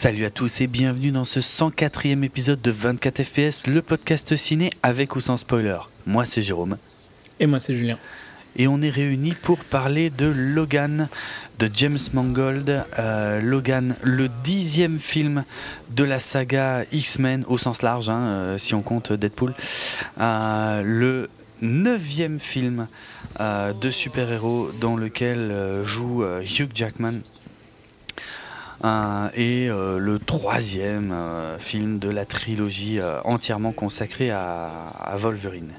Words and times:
Salut 0.00 0.24
à 0.26 0.30
tous 0.30 0.60
et 0.60 0.68
bienvenue 0.68 1.10
dans 1.10 1.24
ce 1.24 1.40
104e 1.40 2.22
épisode 2.22 2.62
de 2.62 2.70
24 2.70 3.20
FPS, 3.20 3.66
le 3.66 3.82
podcast 3.82 4.36
ciné 4.36 4.70
avec 4.84 5.16
ou 5.16 5.20
sans 5.20 5.36
spoiler. 5.36 5.76
Moi 6.06 6.24
c'est 6.24 6.40
Jérôme 6.40 6.78
Et 7.40 7.46
moi, 7.46 7.58
c'est 7.58 7.74
Julien. 7.74 7.98
et 8.54 8.68
on 8.68 8.80
est 8.80 8.90
réunis 8.90 9.34
pour 9.34 9.58
parler 9.58 10.08
de 10.10 10.26
Logan 10.26 11.08
de 11.58 11.68
James 11.74 11.98
Mangold. 12.12 12.84
Euh, 12.96 13.40
Logan, 13.40 13.96
le 14.04 14.28
dixième 14.44 15.00
film 15.00 15.42
de 15.90 16.04
la 16.04 16.20
saga 16.20 16.84
X-Men 16.92 17.44
au 17.48 17.58
sens 17.58 17.82
large, 17.82 18.08
hein, 18.08 18.20
euh, 18.20 18.56
si 18.56 18.74
on 18.74 18.82
compte 18.82 19.12
Deadpool. 19.12 19.52
Euh, 20.20 20.82
le 20.84 21.28
neuvième 21.60 22.38
film 22.38 22.86
de 23.40 23.90
super-héros 23.90 24.70
dans 24.80 24.94
lequel 24.94 25.82
joue 25.82 26.22
Hugh 26.22 26.70
Jackman. 26.72 27.22
Euh, 28.84 29.28
et 29.34 29.68
euh, 29.68 29.98
le 29.98 30.18
troisième 30.18 31.10
euh, 31.12 31.58
film 31.58 31.98
de 31.98 32.08
la 32.08 32.24
trilogie 32.24 33.00
entièrement 33.24 33.72
consacrée 33.72 34.30
à, 34.30 35.14
Wolverine. 35.16 35.72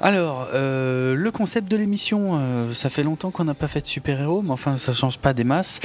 Alors, 0.00 0.48
le 0.52 1.30
concept 1.30 1.70
de 1.70 1.76
l'émission, 1.76 2.72
ça 2.72 2.90
fait 2.90 3.04
longtemps 3.04 3.30
qu'on 3.30 3.44
n'a 3.44 3.54
pas 3.54 3.68
fait 3.68 3.80
de 3.80 3.86
super-héros, 3.86 4.42
mais 4.42 4.50
enfin, 4.50 4.76
ça 4.76 4.92
change 4.92 5.18
pas 5.18 5.32
des 5.32 5.44
masses. 5.44 5.78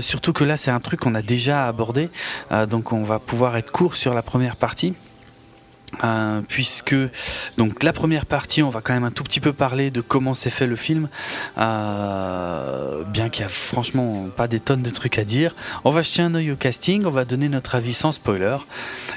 Surtout 0.00 0.32
que 0.32 0.44
là, 0.44 0.56
c'est 0.56 0.70
un 0.70 0.80
truc 0.80 1.00
qu'on 1.00 1.14
a 1.14 1.20
déjà 1.20 1.66
abordé, 1.66 2.08
donc 2.70 2.92
on 2.92 3.04
va 3.04 3.18
pouvoir 3.18 3.58
être 3.58 3.70
court 3.70 3.96
sur 3.96 4.14
la 4.14 4.22
première 4.22 4.56
partie. 4.56 4.94
Euh, 6.04 6.40
puisque 6.46 6.94
donc 7.58 7.82
la 7.82 7.92
première 7.92 8.24
partie 8.24 8.62
on 8.62 8.70
va 8.70 8.80
quand 8.80 8.94
même 8.94 9.04
un 9.04 9.10
tout 9.10 9.24
petit 9.24 9.40
peu 9.40 9.52
parler 9.52 9.90
de 9.90 10.00
comment 10.00 10.34
s'est 10.34 10.50
fait 10.50 10.66
le 10.66 10.76
film. 10.76 11.08
Euh, 11.58 13.02
bien 13.04 13.28
qu'il 13.28 13.42
y 13.42 13.44
a 13.44 13.48
franchement 13.48 14.28
pas 14.36 14.46
des 14.46 14.60
tonnes 14.60 14.82
de 14.82 14.90
trucs 14.90 15.18
à 15.18 15.24
dire. 15.24 15.54
On 15.84 15.90
va 15.90 16.02
jeter 16.02 16.22
un 16.22 16.34
œil 16.34 16.52
au 16.52 16.56
casting 16.56 17.04
on 17.04 17.10
va 17.10 17.24
donner 17.24 17.48
notre 17.48 17.74
avis 17.74 17.94
sans 17.94 18.12
spoiler. 18.12 18.56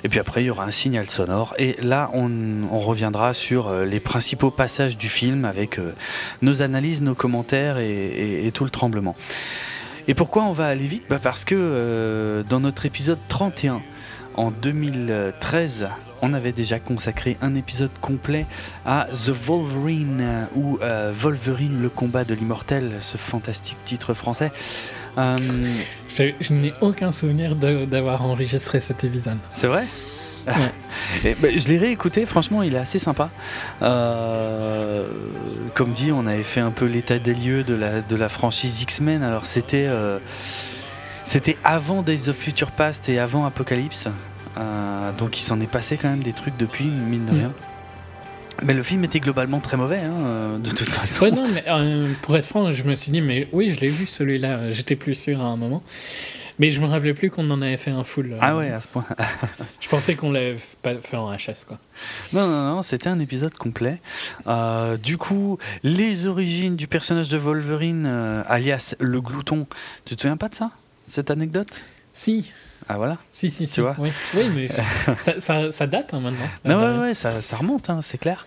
Et 0.04 0.10
puis 0.10 0.20
après 0.20 0.44
il 0.44 0.48
y 0.48 0.50
aura 0.50 0.66
un 0.66 0.72
signal 0.72 1.10
sonore. 1.10 1.54
Et 1.58 1.78
là 1.82 2.10
on, 2.14 2.80
reviendra 2.80 3.34
sur 3.34 3.68
euh, 3.68 3.86
les 3.86 4.00
principaux 4.00 4.52
passages 4.52 4.98
du 4.98 5.08
film 5.08 5.46
avec 5.46 5.80
nos 6.42 6.62
analyses 6.62 7.02
nos 7.02 7.16
commentaires 7.16 7.78
et, 7.78 8.52
tout 8.54 8.66
le 8.66 8.70
tremblement. 8.70 9.16
Et 10.08 10.14
pourquoi 10.14 10.44
on 10.44 10.52
va 10.52 10.68
aller 10.68 10.86
vite? 10.86 11.04
Bah 11.10 11.20
Parce 11.22 11.46
que 11.46 12.44
dans 12.50 12.60
notre 12.60 12.86
épisode 12.86 13.20
31 13.30 13.82
en 14.36 14.52
2013 14.52 15.88
on 16.24 16.34
avait 16.34 16.54
déjà 16.54 16.80
consacré 16.80 17.38
un 17.42 17.54
épisode 17.54 17.92
complet 18.02 18.46
à 18.86 19.08
The 19.12 19.30
Wolverine 19.30 20.22
euh, 20.22 20.46
ou 20.56 20.80
euh, 20.82 21.12
Wolverine 21.14 21.82
le 21.82 21.90
combat 21.90 22.24
de 22.24 22.34
l'immortel, 22.34 22.94
ce 23.02 23.18
fantastique 23.18 23.78
titre 23.86 24.14
français. 24.14 24.52
Euh, 25.18 25.38
Je, 26.16 26.32
je 26.40 26.54
n'ai 26.54 26.74
aucun 26.82 27.12
souvenir 27.12 27.56
d'avoir 27.56 28.24
enregistré 28.24 28.80
cet 28.80 29.04
épisode. 29.04 29.38
c'est 29.54 29.68
vrai? 29.68 29.84
Et, 31.26 31.36
bah, 31.36 31.50
Je 31.56 31.68
l'ai 31.68 31.78
réécouté, 31.78 32.26
franchement 32.26 32.64
il 32.64 32.74
est 32.76 32.80
assez 32.80 33.00
sympa. 33.00 33.30
Euh, 33.82 35.08
comme 35.74 35.92
dit, 35.92 36.12
on 36.14 36.26
avait 36.26 36.44
fait 36.44 36.62
un 36.62 36.72
peu 36.72 36.86
l'état 36.86 37.20
des 37.20 37.34
lieux 37.34 37.64
de 37.66 37.76
la, 37.76 38.02
de 38.02 38.16
la 38.16 38.30
franchise 38.30 38.82
X-Men. 38.82 39.24
Alors 39.24 39.46
c'était 39.46 39.88
euh, 39.88 40.20
c'était 41.26 41.58
avant 41.66 42.02
Days 42.02 42.30
of 42.30 42.38
Future 42.38 42.72
Past 42.72 43.10
et 43.10 43.20
avant 43.20 43.46
Apocalypse. 43.46 44.08
Euh, 44.58 45.12
donc 45.14 45.40
il 45.40 45.44
s'en 45.44 45.60
est 45.60 45.68
passé 45.72 45.98
quand 45.98 46.10
même 46.10 46.24
des 46.24 46.34
trucs 46.34 46.58
depuis, 46.58 46.86
mine 46.86 47.26
de 47.26 47.32
Mm. 47.32 47.36
rien. 47.38 47.54
Mais 48.62 48.74
le 48.76 48.84
film 48.84 49.04
était 49.04 49.20
globalement 49.20 49.60
très 49.60 49.78
mauvais, 49.78 50.00
hein, 50.02 50.14
euh, 50.14 50.58
de 50.60 50.70
toute 50.70 50.88
façon. 50.88 51.24
Ouais, 51.24 51.32
non, 51.32 51.48
mais 51.52 51.64
euh, 51.68 52.14
pour 52.22 52.38
être 52.38 52.46
franc, 52.46 52.72
je 52.72 52.84
me 52.84 52.94
suis 52.94 53.12
dit, 53.12 53.20
mais 53.22 53.48
oui, 53.52 53.74
je 53.74 53.80
l'ai 53.82 53.88
vu 53.88 54.06
celui-là, 54.06 54.70
j'étais 54.70 54.96
plus 54.96 55.16
sûr 55.16 55.42
à 55.42 55.46
un 55.46 55.58
moment. 55.58 55.82
Mais 56.60 56.70
je 56.70 56.80
me 56.82 56.86
rappelais 56.86 57.16
plus 57.16 57.32
qu'on 57.32 57.50
en 57.50 57.64
avait 57.64 57.78
fait 57.78 57.90
un 57.90 58.04
full. 58.04 58.34
euh, 58.34 58.38
Ah 58.40 58.56
ouais, 58.56 58.70
à 58.72 58.80
ce 58.80 58.88
point. 58.88 59.06
Je 59.80 59.90
pensais 59.90 60.14
qu'on 60.14 60.32
l'avait 60.32 60.56
pas 60.84 60.94
fait 61.02 61.18
en 61.18 61.34
HS, 61.36 61.66
quoi. 61.68 61.80
Non, 62.32 62.46
non, 62.48 62.76
non, 62.76 62.84
c'était 62.84 63.08
un 63.10 63.20
épisode 63.20 63.56
complet. 63.56 64.00
Euh, 64.46 64.96
du 64.98 65.18
coup, 65.18 65.58
les 65.82 66.28
origines 66.28 66.76
du 66.76 66.86
personnage 66.88 67.28
de 67.30 67.38
Wolverine, 67.40 68.06
alias 68.48 68.94
le 69.00 69.20
glouton, 69.20 69.66
tu 70.06 70.16
te 70.16 70.22
souviens 70.22 70.38
pas 70.38 70.48
de 70.48 70.54
ça 70.56 70.70
Cette 71.08 71.32
anecdote? 71.32 71.70
Si, 72.14 72.52
Ah 72.90 72.98
voilà. 72.98 73.18
si, 73.32 73.50
si, 73.50 73.68
si. 73.68 73.76
Tu 73.76 73.82
vois 73.82 73.94
oui. 73.98 74.12
oui, 74.36 74.44
mais 74.56 74.68
ça, 75.18 75.40
ça, 75.40 75.72
ça 75.72 75.88
date 75.88 76.14
hein, 76.14 76.20
maintenant. 76.22 76.48
Non, 76.66 76.80
ouais, 76.80 77.00
ouais, 77.08 77.14
ça, 77.14 77.42
ça 77.42 77.58
remonte, 77.58 77.90
hein, 77.90 78.00
c'est 78.02 78.18
clair. 78.18 78.46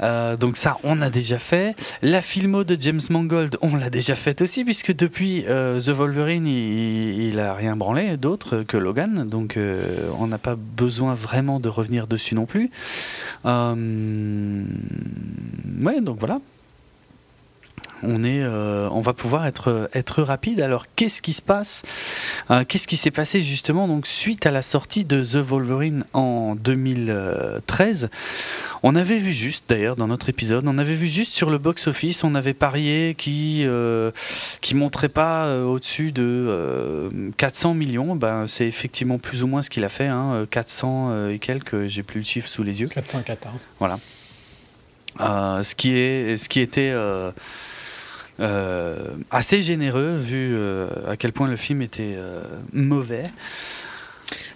Euh, 0.00 0.36
donc 0.36 0.56
ça, 0.56 0.78
on 0.82 1.00
a 1.02 1.10
déjà 1.10 1.38
fait. 1.38 1.74
La 2.02 2.20
filmo 2.20 2.64
de 2.64 2.76
James 2.80 3.00
Mangold, 3.10 3.56
on 3.62 3.76
l'a 3.76 3.90
déjà 3.90 4.14
faite 4.14 4.42
aussi, 4.42 4.64
puisque 4.64 4.94
depuis 4.94 5.44
euh, 5.46 5.80
The 5.80 5.90
Wolverine, 5.90 6.46
il, 6.46 7.28
il 7.28 7.38
a 7.38 7.54
rien 7.54 7.76
branlé 7.76 8.16
d'autre 8.16 8.62
que 8.62 8.76
Logan, 8.76 9.28
donc 9.28 9.56
euh, 9.56 10.10
on 10.18 10.26
n'a 10.26 10.38
pas 10.38 10.56
besoin 10.56 11.14
vraiment 11.14 11.60
de 11.60 11.68
revenir 11.68 12.06
dessus 12.06 12.34
non 12.34 12.46
plus. 12.46 12.70
Ouais, 13.44 13.74
donc 16.00 16.18
voilà. 16.18 16.40
On, 18.02 18.24
est, 18.24 18.42
euh, 18.42 18.88
on 18.90 19.00
va 19.00 19.12
pouvoir 19.12 19.46
être, 19.46 19.88
être 19.94 20.22
rapide. 20.22 20.60
Alors, 20.60 20.86
qu'est-ce 20.96 21.22
qui 21.22 21.32
se 21.32 21.42
passe 21.42 21.82
Euh, 22.50 22.64
Qu'est-ce 22.66 22.86
qui 22.86 22.96
s'est 22.96 23.10
passé 23.10 23.42
justement 23.42 23.88
donc, 23.88 24.06
suite 24.06 24.46
à 24.46 24.50
la 24.50 24.62
sortie 24.62 25.04
de 25.04 25.24
The 25.24 25.36
Wolverine 25.36 26.04
en 26.12 26.54
2013 26.54 28.08
On 28.82 28.94
avait 28.96 29.18
vu 29.18 29.32
juste, 29.32 29.64
d'ailleurs, 29.68 29.96
dans 29.96 30.06
notre 30.06 30.28
épisode, 30.28 30.64
on 30.66 30.78
avait 30.78 30.94
vu 30.94 31.06
juste 31.06 31.32
sur 31.32 31.50
le 31.50 31.58
box-office, 31.58 32.24
on 32.24 32.34
avait 32.34 32.54
parié 32.54 33.14
qui 33.16 33.62
euh, 33.64 34.10
qui 34.60 34.74
montrait 34.74 35.08
pas 35.08 35.46
euh, 35.46 35.64
au-dessus 35.64 36.12
de 36.12 36.22
euh, 36.22 37.10
400 37.36 37.74
millions. 37.74 38.14
Ben, 38.16 38.46
c'est 38.46 38.66
effectivement 38.66 39.18
plus 39.18 39.42
ou 39.42 39.46
moins 39.46 39.62
ce 39.62 39.70
qu'il 39.70 39.84
a 39.84 39.88
fait, 39.88 40.06
hein, 40.06 40.46
400 40.50 41.08
euh, 41.10 41.30
et 41.30 41.38
quelques, 41.38 41.86
j'ai 41.86 42.02
plus 42.02 42.20
le 42.20 42.26
chiffre 42.26 42.48
sous 42.48 42.62
les 42.62 42.80
yeux. 42.80 42.88
414. 42.88 43.68
Euh, 45.20 45.62
ce, 45.62 45.74
qui 45.74 45.96
est, 45.96 46.36
ce 46.36 46.48
qui 46.48 46.60
était 46.60 46.90
euh, 46.92 47.30
assez 48.38 49.62
généreux 49.62 50.16
vu 50.18 50.54
euh, 50.56 50.88
à 51.08 51.16
quel 51.16 51.32
point 51.32 51.48
le 51.48 51.56
film 51.56 51.82
était 51.82 52.14
euh, 52.16 52.42
mauvais. 52.72 53.24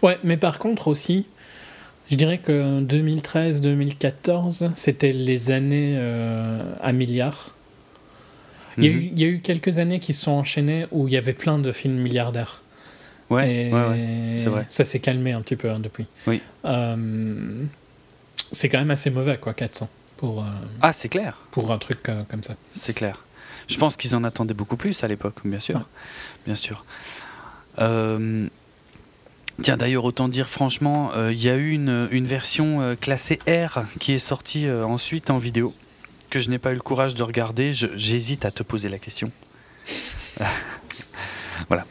Ouais, 0.02 0.18
mais 0.24 0.36
par 0.36 0.58
contre 0.58 0.88
aussi, 0.88 1.26
je 2.10 2.16
dirais 2.16 2.38
que 2.38 2.80
2013-2014, 2.82 4.70
c'était 4.74 5.12
les 5.12 5.50
années 5.50 5.94
euh, 5.96 6.62
à 6.80 6.92
milliards. 6.92 7.54
Il 8.78 8.84
y, 8.84 8.88
a 8.88 8.92
Mhm. 8.92 8.98
eu, 8.98 9.10
il 9.14 9.20
y 9.20 9.24
a 9.24 9.28
eu 9.28 9.40
quelques 9.40 9.78
années 9.78 9.98
qui 10.00 10.12
se 10.12 10.22
sont 10.24 10.30
enchaînées 10.32 10.86
où 10.90 11.06
il 11.08 11.14
y 11.14 11.16
avait 11.16 11.32
plein 11.32 11.58
de 11.58 11.70
films 11.72 11.98
milliardaires. 11.98 12.62
Ouais, 13.28 13.70
ouais, 13.72 13.88
ouais, 13.88 14.34
c'est 14.36 14.46
vrai. 14.48 14.64
Ça 14.68 14.84
s'est 14.84 14.98
calmé 15.00 15.32
un 15.32 15.40
petit 15.42 15.56
peu 15.56 15.70
hein, 15.70 15.78
depuis. 15.80 16.06
Oui. 16.26 16.40
Euh, 16.64 17.64
c'est 18.52 18.68
quand 18.68 18.78
même 18.78 18.90
assez 18.90 19.10
mauvais, 19.10 19.38
quoi, 19.38 19.54
400. 19.54 19.88
pour, 20.16 20.42
euh, 20.42 20.46
Ah, 20.82 20.92
c'est 20.92 21.08
clair. 21.08 21.36
pour 21.50 21.70
un 21.72 21.78
truc 21.78 22.08
euh, 22.08 22.22
comme 22.28 22.42
ça. 22.42 22.54
C'est 22.76 22.92
clair. 22.94 23.22
Je 23.70 23.78
pense 23.78 23.96
qu'ils 23.96 24.14
en 24.16 24.24
attendaient 24.24 24.54
beaucoup 24.54 24.76
plus 24.76 25.02
à 25.04 25.08
l'époque, 25.08 25.36
bien 25.44 25.60
sûr. 25.60 25.76
Ouais. 25.76 25.82
Bien 26.46 26.54
sûr. 26.54 26.84
Euh, 27.78 28.48
tiens, 29.62 29.76
d'ailleurs, 29.76 30.04
autant 30.04 30.28
dire 30.28 30.48
franchement, 30.48 31.12
euh, 31.14 31.32
il 31.32 31.42
y 31.42 31.48
a 31.48 31.56
eu 31.56 31.70
une, 31.70 32.08
une 32.10 32.26
version 32.26 32.80
euh, 32.80 32.94
classée 32.96 33.38
R 33.46 33.84
qui 34.00 34.12
est 34.12 34.18
sortie 34.18 34.68
ensuite 34.70 35.30
en 35.30 35.38
vidéo, 35.38 35.74
que 36.30 36.40
je 36.40 36.50
n'ai 36.50 36.58
pas 36.58 36.72
eu 36.72 36.74
le 36.74 36.80
courage 36.80 37.14
de 37.14 37.22
regarder. 37.22 37.72
J'hésite 37.72 38.44
à 38.44 38.50
te 38.50 38.62
poser 38.62 38.88
la 38.88 38.98
question. 38.98 39.30
voilà. 41.68 41.86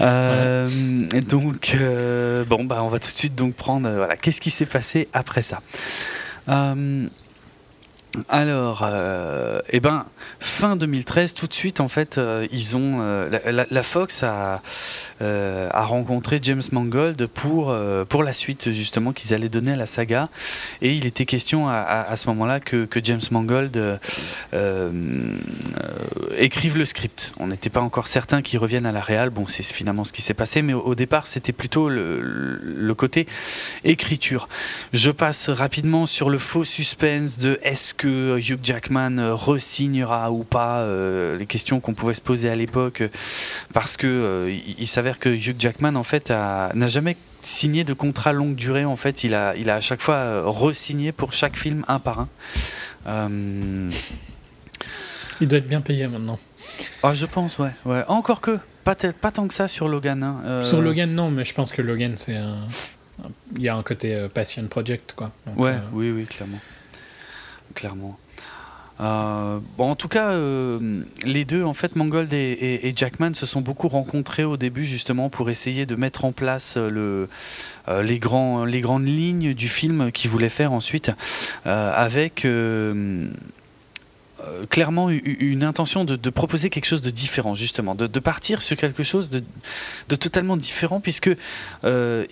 Euh, 0.00 0.68
donc, 1.22 1.72
euh, 1.74 2.44
bon, 2.44 2.64
bah, 2.64 2.82
on 2.82 2.88
va 2.88 2.98
tout 2.98 3.10
de 3.10 3.16
suite 3.16 3.34
donc 3.34 3.54
prendre. 3.54 3.88
euh, 3.88 3.96
voilà, 3.96 4.16
qu'est-ce 4.16 4.40
qui 4.40 4.50
s'est 4.50 4.66
passé 4.66 5.08
après 5.12 5.42
ça? 5.42 5.62
Alors, 8.28 8.82
euh, 8.84 9.60
eh 9.70 9.80
ben, 9.80 10.06
fin 10.40 10.76
2013, 10.76 11.34
tout 11.34 11.46
de 11.46 11.54
suite, 11.54 11.80
en 11.80 11.88
fait, 11.88 12.18
euh, 12.18 12.46
ils 12.52 12.76
ont 12.76 12.98
euh, 13.00 13.66
la, 13.70 13.82
Fox 13.82 14.22
a, 14.22 14.62
rencontré 15.72 16.38
James 16.42 16.62
Mangold 16.72 17.26
pour 17.26 17.74
pour 18.08 18.22
la 18.22 18.32
suite 18.32 18.70
justement 18.70 19.12
qu'ils 19.12 19.34
allaient 19.34 19.48
donner 19.48 19.72
à 19.72 19.76
la 19.76 19.86
saga, 19.86 20.28
et 20.82 20.92
il 20.94 21.06
était 21.06 21.24
question 21.24 21.68
à, 21.68 22.14
ce 22.16 22.26
moment-là 22.28 22.60
que, 22.60 22.88
James 23.02 23.20
Mangold 23.30 23.98
écrive 26.36 26.76
le 26.76 26.84
script. 26.84 27.32
On 27.38 27.48
n'était 27.48 27.70
pas 27.70 27.80
encore 27.80 28.06
certain 28.06 28.42
qu'il 28.42 28.58
revienne 28.58 28.86
à 28.86 28.92
la 28.92 29.00
réal. 29.00 29.30
Bon, 29.30 29.46
c'est 29.46 29.62
finalement 29.62 30.04
ce 30.04 30.12
qui 30.12 30.22
s'est 30.22 30.34
passé, 30.34 30.62
mais 30.62 30.72
au, 30.72 30.80
au 30.80 30.94
départ, 30.94 31.26
c'était 31.26 31.52
plutôt 31.52 31.88
le, 31.88 32.20
le 32.20 32.94
côté 32.94 33.26
écriture. 33.84 34.48
Je 34.92 35.10
passe 35.10 35.48
rapidement 35.48 36.06
sur 36.06 36.30
le 36.30 36.38
faux 36.38 36.64
suspense 36.64 37.38
de 37.38 37.58
est-ce 37.62 37.94
que 37.94 38.03
Hugh 38.08 38.58
Jackman 38.62 39.34
re-signera 39.34 40.30
ou 40.30 40.44
pas 40.44 40.78
euh, 40.80 41.36
les 41.36 41.46
questions 41.46 41.80
qu'on 41.80 41.94
pouvait 41.94 42.14
se 42.14 42.20
poser 42.20 42.48
à 42.50 42.56
l'époque 42.56 43.02
parce 43.72 43.96
que 43.96 44.06
euh, 44.06 44.50
il, 44.50 44.76
il 44.78 44.86
s'avère 44.86 45.18
que 45.18 45.28
Hugh 45.28 45.56
Jackman 45.58 45.94
en 45.96 46.02
fait 46.04 46.30
n'a 46.30 46.86
jamais 46.88 47.16
signé 47.42 47.84
de 47.84 47.92
contrat 47.92 48.32
longue 48.32 48.54
durée 48.54 48.84
en 48.84 48.96
fait 48.96 49.22
il 49.24 49.34
a 49.34 49.54
il 49.56 49.68
a 49.70 49.76
à 49.76 49.80
chaque 49.80 50.00
fois 50.00 50.14
euh, 50.14 50.42
re-signé 50.46 51.12
pour 51.12 51.32
chaque 51.32 51.56
film 51.56 51.84
un 51.88 51.98
par 51.98 52.20
un 52.20 52.28
Euh, 53.06 53.90
Il 55.40 55.48
doit 55.48 55.58
être 55.58 55.68
bien 55.68 55.80
payé 55.82 56.06
maintenant. 56.08 56.38
ah, 57.02 57.14
je 57.14 57.26
pense 57.26 57.58
ouais 57.58 57.72
ouais 57.84 58.02
encore 58.08 58.40
que 58.40 58.58
pas, 58.84 58.94
pas 58.94 59.30
tant 59.30 59.46
que 59.48 59.54
ça 59.54 59.68
sur 59.68 59.88
Logan 59.88 60.22
hein. 60.22 60.40
Euh, 60.44 60.60
Sur 60.62 60.82
Logan, 60.82 61.10
non, 61.12 61.30
mais 61.30 61.44
je 61.44 61.54
pense 61.54 61.72
que 61.72 61.80
Logan, 61.80 62.14
c'est 62.16 62.36
un. 62.36 62.58
Il 63.56 63.62
y 63.62 63.68
a 63.70 63.76
un 63.76 63.82
côté 63.82 64.14
euh, 64.14 64.28
passion 64.28 64.66
project, 64.66 65.14
quoi. 65.16 65.30
Donc, 65.46 65.58
Ouais, 65.58 65.76
oui, 65.92 66.10
oui, 66.10 66.24
clairement. 66.26 66.58
Clairement. 67.74 68.18
Euh, 69.00 69.58
en 69.78 69.96
tout 69.96 70.08
cas, 70.08 70.30
euh, 70.30 71.02
les 71.24 71.44
deux, 71.44 71.64
en 71.64 71.74
fait, 71.74 71.96
Mangold 71.96 72.32
et, 72.32 72.92
Jackman 72.94 73.34
se 73.34 73.44
sont 73.46 73.60
beaucoup 73.60 73.88
rencontrés 73.88 74.44
au 74.44 74.56
début, 74.56 74.84
justement, 74.84 75.30
pour 75.30 75.50
essayer 75.50 75.84
de 75.84 75.96
mettre 75.96 76.24
en 76.24 76.32
place 76.32 76.74
euh, 76.76 77.28
le, 77.88 78.02
les, 78.02 78.20
les 78.66 78.80
grandes 78.80 79.06
lignes 79.06 79.54
du 79.54 79.68
film 79.68 80.12
qu'ils 80.12 80.30
voulaient 80.30 80.48
faire 80.48 80.72
ensuite, 80.72 81.10
avec 81.64 82.46
euh, 84.46 84.66
clairement 84.66 85.10
une 85.10 85.64
intention 85.64 86.04
de, 86.04 86.30
proposer 86.30 86.70
quelque 86.70 86.86
chose 86.86 87.02
de 87.02 87.10
différent, 87.10 87.54
justement, 87.54 87.94
de, 87.94 88.20
partir 88.20 88.62
sur 88.62 88.76
quelque 88.76 89.02
chose 89.02 89.28
de, 89.28 89.42
totalement 90.16 90.56
différent, 90.56 91.00
puisque 91.00 91.30
euh, 91.84 92.24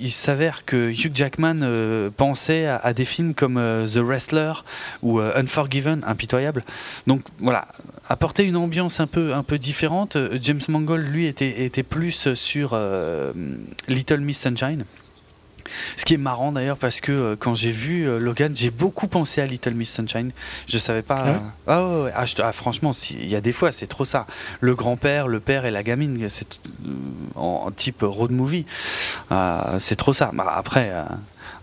il, 0.00 0.10
s'avère 0.10 0.64
que 0.64 0.90
Hugh 0.90 1.12
Jackman 1.14 1.60
euh, 1.62 2.10
pensait 2.14 2.66
à, 2.66 2.76
à 2.76 2.92
des 2.92 3.04
films 3.04 3.34
comme 3.34 3.54
The 3.54 3.98
Wrestler 3.98 4.52
ou 5.02 5.20
Unforgiven, 5.20 6.02
impitoyable. 6.06 6.64
Donc 7.06 7.22
voilà, 7.38 7.68
apporter 8.08 8.44
une 8.44 8.56
ambiance 8.56 9.00
un 9.00 9.06
peu, 9.06 9.34
un 9.34 9.42
peu 9.42 9.58
différente. 9.58 10.16
James 10.40 10.60
Mangold, 10.68 11.06
lui, 11.06 11.26
était, 11.26 11.64
était 11.64 11.82
plus 11.82 12.34
sur 12.34 12.78
Little 13.88 14.20
Miss 14.20 14.38
Sunshine. 14.38 14.84
Ce 15.96 16.04
qui 16.04 16.14
est 16.14 16.18
marrant 16.18 16.52
d'ailleurs 16.52 16.76
parce 16.76 17.00
que 17.00 17.12
euh, 17.12 17.36
quand 17.38 17.54
j'ai 17.54 17.72
vu 17.72 18.08
euh, 18.08 18.18
Logan, 18.18 18.52
j'ai 18.56 18.70
beaucoup 18.70 19.06
pensé 19.08 19.40
à 19.40 19.46
Little 19.46 19.74
Miss 19.74 19.90
Sunshine. 19.90 20.30
Je 20.68 20.78
savais 20.78 21.02
pas. 21.02 21.16
Ah 21.18 21.32
ouais 21.32 21.38
Ah 21.66 21.86
ouais, 21.86 22.02
ouais. 22.04 22.12
Ah, 22.14 22.26
je 22.26 22.34
te- 22.34 22.42
ah, 22.42 22.52
franchement, 22.52 22.92
il 23.10 23.28
y 23.28 23.36
a 23.36 23.40
des 23.40 23.52
fois, 23.52 23.72
c'est 23.72 23.86
trop 23.86 24.04
ça. 24.04 24.26
Le 24.60 24.74
grand-père, 24.74 25.28
le 25.28 25.40
père 25.40 25.64
et 25.64 25.70
la 25.70 25.82
gamine, 25.82 26.28
c'est 26.28 26.58
euh, 26.86 26.90
en, 27.36 27.64
en 27.66 27.70
type 27.70 28.02
road 28.02 28.30
movie. 28.30 28.66
C'est 29.78 29.96
trop 29.96 30.12
ça. 30.12 30.30
Bah, 30.32 30.52
après, 30.56 30.92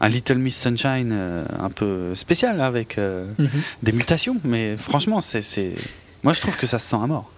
un 0.01 0.09
Little 0.09 0.37
Miss 0.37 0.55
Sunshine 0.59 1.11
un 1.59 1.69
peu 1.69 2.13
spécial 2.15 2.61
hein, 2.61 2.65
avec 2.65 2.97
mhm. 2.97 3.49
des 3.83 3.91
mutations, 3.91 4.37
mais 4.43 4.75
franchement, 4.77 5.21
c'est, 5.21 5.73
moi 6.23 6.33
je 6.33 6.41
trouve 6.41 6.55
que 6.57 6.67
ça 6.67 6.79
se 6.79 6.87
sent 6.89 6.97
à 7.01 7.07
mort. 7.07 7.31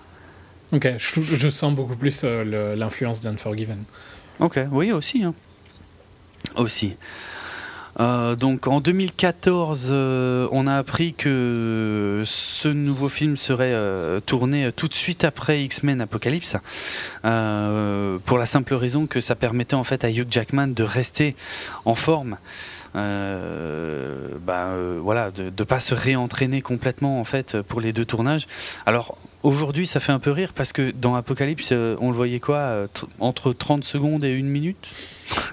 Ok, 0.71 0.88
je, 0.98 1.21
je 1.24 1.50
sens 1.50 1.74
beaucoup 1.74 1.95
plus 1.95 2.24
l'influence 2.24 3.21
d'Unforgiven. 3.21 3.83
Ok, 4.39 4.60
oui 4.71 4.92
aussi. 4.92 5.24
hein. 5.24 5.33
Aussi. 6.56 6.96
Euh, 8.00 8.36
donc 8.36 8.68
en 8.68 8.80
2014, 8.80 9.90
euh, 9.92 10.48
on 10.52 10.68
a 10.68 10.76
appris 10.76 11.14
que 11.14 12.24
ce 12.26 12.70
nouveau 12.70 13.10
film 13.10 13.36
serait 13.36 13.74
euh, 13.74 14.20
tourné 14.22 14.72
tout 14.72 14.88
de 14.88 14.94
suite 14.94 15.24
après 15.24 15.64
X-Men 15.64 16.02
Apocalypse, 16.02 16.56
pour 17.22 18.38
la 18.38 18.46
simple 18.46 18.74
raison 18.74 19.08
que 19.08 19.20
ça 19.22 19.36
permettait 19.36 19.76
en 19.76 19.84
fait 19.84 20.04
à 20.04 20.10
Hugh 20.10 20.28
Jackman 20.30 20.68
de 20.68 20.84
rester 20.84 21.36
en 21.86 21.96
forme. 21.96 22.38
Bah, 22.94 24.70
voilà, 25.02 25.32
de 25.32 25.44
ne 25.46 25.64
pas 25.64 25.80
se 25.80 25.94
réentraîner 25.94 26.62
complètement 26.62 27.20
en 27.20 27.24
fait 27.24 27.62
pour 27.62 27.82
les 27.82 27.94
deux 27.94 28.06
tournages. 28.06 28.48
Alors 28.86 29.18
aujourd'hui, 29.44 29.88
ça 29.88 30.00
fait 30.00 30.12
un 30.12 30.20
peu 30.20 30.32
rire 30.32 30.54
parce 30.54 30.74
que 30.74 30.92
dans 30.92 31.16
Apocalypse, 31.16 31.70
euh, 31.72 31.96
on 32.00 32.10
le 32.10 32.16
voyait 32.16 32.40
quoi 32.40 32.58
euh, 32.58 32.88
tr- 32.94 33.08
entre 33.20 33.54
30 33.54 33.84
secondes 33.84 34.24
et 34.24 34.32
une 34.34 34.50
minute. 34.50 34.88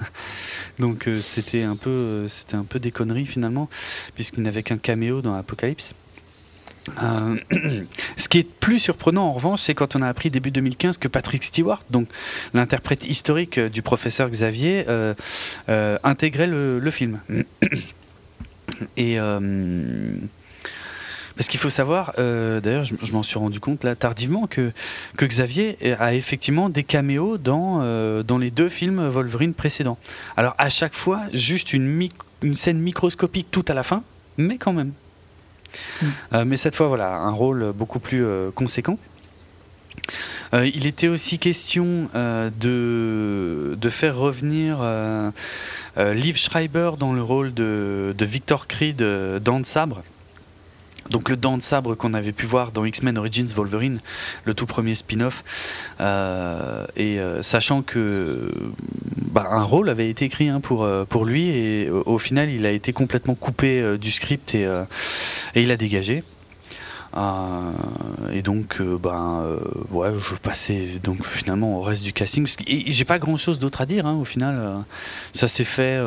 Donc 0.79 1.09
euh, 1.09 1.21
c'était 1.21 1.63
un 1.63 1.77
peu, 1.77 2.27
un 2.53 2.65
peu 2.65 2.79
des 2.79 2.91
conneries 2.91 3.27
finalement, 3.27 3.69
puisqu'il 4.15 4.43
n'avait 4.43 4.63
qu'un 4.63 4.79
caméo 4.79 5.23
dans 5.23 5.35
Apocalypse. 5.35 5.95
Ce 8.17 8.29
qui 8.29 8.39
est 8.39 8.49
plus 8.49 8.79
surprenant 8.79 9.25
en 9.25 9.33
revanche, 9.33 9.63
c'est 9.63 9.75
quand 9.75 9.97
on 9.97 10.03
a 10.03 10.09
appris 10.09 10.31
début 10.31 10.53
2015 10.53 10.99
que 10.99 11.09
Patrick 11.09 11.43
Stewart, 11.43 11.83
donc 11.91 12.09
l'interprète 12.55 13.05
historique 13.05 13.59
du 13.59 13.83
professeur 13.83 14.31
Xavier, 14.31 14.87
intégrait 16.05 16.47
le, 16.47 16.79
le 16.79 16.91
film. 16.93 17.21
Et 18.97 19.19
parce 21.37 21.49
qu'il 21.49 21.61
faut 21.61 21.71
savoir, 21.71 22.13
euh, 22.19 22.61
d'ailleurs, 22.61 22.85
je, 22.85 22.95
je 23.03 23.13
m'en 23.13 23.23
suis 23.23 23.39
rendu 23.39 23.61
compte 23.61 23.85
là 23.85 23.95
tardivement 23.95 24.47
que 24.47 24.73
que 25.17 25.27
Xavier 25.27 25.77
a 25.99 26.15
effectivement 26.15 26.69
des 26.69 26.85
caméos 26.85 27.39
dans 27.39 27.81
euh, 27.83 28.23
dans 28.23 28.39
les 28.39 28.51
deux 28.51 28.69
films 28.69 29.09
Wolverine 29.09 29.55
précédents. 29.55 29.99
Alors 30.37 30.55
à 30.59 30.69
chaque 30.69 30.95
fois, 30.95 31.23
juste 31.33 31.73
une 31.73 32.11
scène 32.55 32.79
microscopique 32.79 33.49
tout 33.51 33.65
à 33.69 33.75
la 33.75 33.83
fin, 33.83 34.03
mais 34.37 34.59
quand 34.59 34.73
même. 34.73 34.93
Mm. 36.03 36.07
Euh, 36.33 36.45
mais 36.45 36.57
cette 36.57 36.75
fois, 36.75 36.89
voilà, 36.89 37.15
un 37.15 37.33
rôle 37.33 37.73
beaucoup 37.73 38.01
plus 38.01 38.25
conséquent. 38.55 38.99
Euh, 40.55 40.71
il 40.75 40.87
était 40.87 41.09
aussi 41.09 41.39
question 41.39 42.09
euh, 42.15 42.51
de, 42.51 43.77
de 43.77 43.91
faire 43.91 44.17
revenir 44.17 44.79
euh, 44.81 45.31
Liv 45.97 46.37
Schreiber 46.37 46.93
dans 46.99 47.13
le 47.13 47.23
rôle 47.23 47.55
de, 47.55 48.15
de 48.17 48.25
Victor 48.25 48.67
Creed 48.67 48.99
dans 49.43 49.61
de 49.61 49.67
sabre. 49.67 50.03
Donc 51.11 51.29
le 51.29 51.37
dent 51.37 51.57
de 51.57 51.63
sabre 51.63 51.95
qu'on 51.95 52.15
avait 52.15 52.33
pu 52.33 52.47
voir 52.47 52.73
dans 52.73 52.85
X-Men 52.85 53.19
Origins 53.19 53.47
Wolverine, 53.55 54.01
le 54.45 54.55
tout 54.55 54.67
premier 54.67 54.95
spin-off, 54.95 55.45
Euh, 56.01 56.85
et 56.97 57.19
euh, 57.19 57.43
sachant 57.43 57.83
que 57.83 58.53
bah, 59.33 59.47
un 59.51 59.63
rôle 59.63 59.89
avait 59.89 60.11
été 60.11 60.27
écrit 60.27 60.49
hein, 60.49 60.61
pour, 60.61 60.85
euh, 60.85 61.05
pour 61.05 61.25
lui, 61.25 61.49
et 61.49 61.89
au, 61.91 62.19
final 62.19 62.51
il 62.51 62.67
a 62.67 62.71
été 62.71 62.93
complètement 62.93 63.35
coupé 63.35 63.97
du 63.99 64.11
script 64.11 64.55
et, 64.55 64.65
et 65.55 65.63
il 65.63 65.71
a 65.71 65.77
dégagé. 65.77 66.23
Et 68.33 68.43
donc, 68.43 68.83
ben, 68.83 69.43
ouais, 69.91 70.11
je 70.21 70.35
passais 70.35 71.01
donc 71.03 71.25
finalement 71.25 71.79
au 71.79 71.81
reste 71.81 72.05
du 72.05 72.13
casting. 72.13 72.47
Et 72.67 72.93
j'ai 72.93 73.05
pas 73.07 73.19
grand 73.19 73.39
chose 73.39 73.59
d'autre 73.59 73.81
à 73.81 73.87
dire. 73.87 74.07
hein, 74.07 74.19
au 74.21 74.27
final, 74.27 74.85
ça 75.33 75.49
s'est 75.49 75.65
fait 75.65 75.99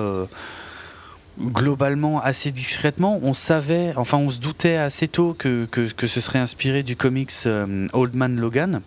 globalement 1.39 2.22
assez 2.22 2.51
discrètement. 2.51 3.19
On 3.24 3.34
savait, 3.34 3.93
enfin, 3.96 4.17
on 4.17 4.29
se 4.29 4.39
doutait 4.39 4.77
assez 4.77 5.08
tôt 5.08 5.36
que, 5.38 5.67
ce 6.08 6.22
serait 6.22 6.39
inspiré 6.39 6.84
du 6.84 6.96
comics 6.96 7.31
euh, 7.46 7.88
Old 7.93 8.15
Man 8.15 8.39
Logan. 8.39 8.81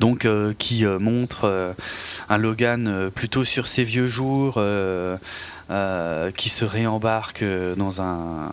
Donc, 0.00 0.24
euh, 0.24 0.54
qui 0.58 0.84
euh, 0.84 0.98
montre 0.98 1.74
un 2.28 2.38
Logan 2.38 3.10
plutôt 3.14 3.44
sur 3.44 3.68
ses 3.68 3.84
vieux 3.84 4.08
jours, 4.08 4.54
qui 6.36 6.48
se 6.48 6.64
réembarque 6.64 7.44
dans 7.76 8.00
un 8.00 8.52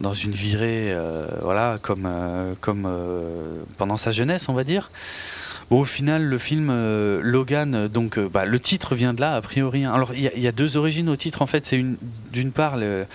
dans 0.00 0.14
une 0.14 0.32
virée, 0.32 0.96
voilà, 1.42 1.78
comme, 1.80 2.08
pendant 3.78 3.96
sa 3.96 4.10
jeunesse, 4.10 4.48
on 4.48 4.54
va 4.54 4.64
dire. 4.64 4.90
Au 5.72 5.84
final, 5.84 6.24
le 6.24 6.36
film 6.36 6.68
euh, 6.70 7.20
Logan, 7.22 7.74
euh, 7.74 7.88
donc 7.88 8.18
euh, 8.18 8.28
bah, 8.28 8.44
le 8.44 8.60
titre 8.60 8.94
vient 8.94 9.14
de 9.14 9.20
là, 9.22 9.36
a 9.36 9.40
priori. 9.40 9.84
hein. 9.84 9.92
Alors 9.94 10.12
il 10.12 10.20
y, 10.20 10.28
a- 10.28 10.32
il 10.36 10.42
y 10.42 10.46
a 10.46 10.52
deux 10.52 10.76
origines 10.76 11.08
au 11.08 11.16
titre 11.16 11.40
en 11.40 11.46
fait. 11.46 11.64
C'est 11.64 11.76
une 11.78 11.96
d'une 12.30 12.52
part 12.52 12.76
le, 12.76 13.06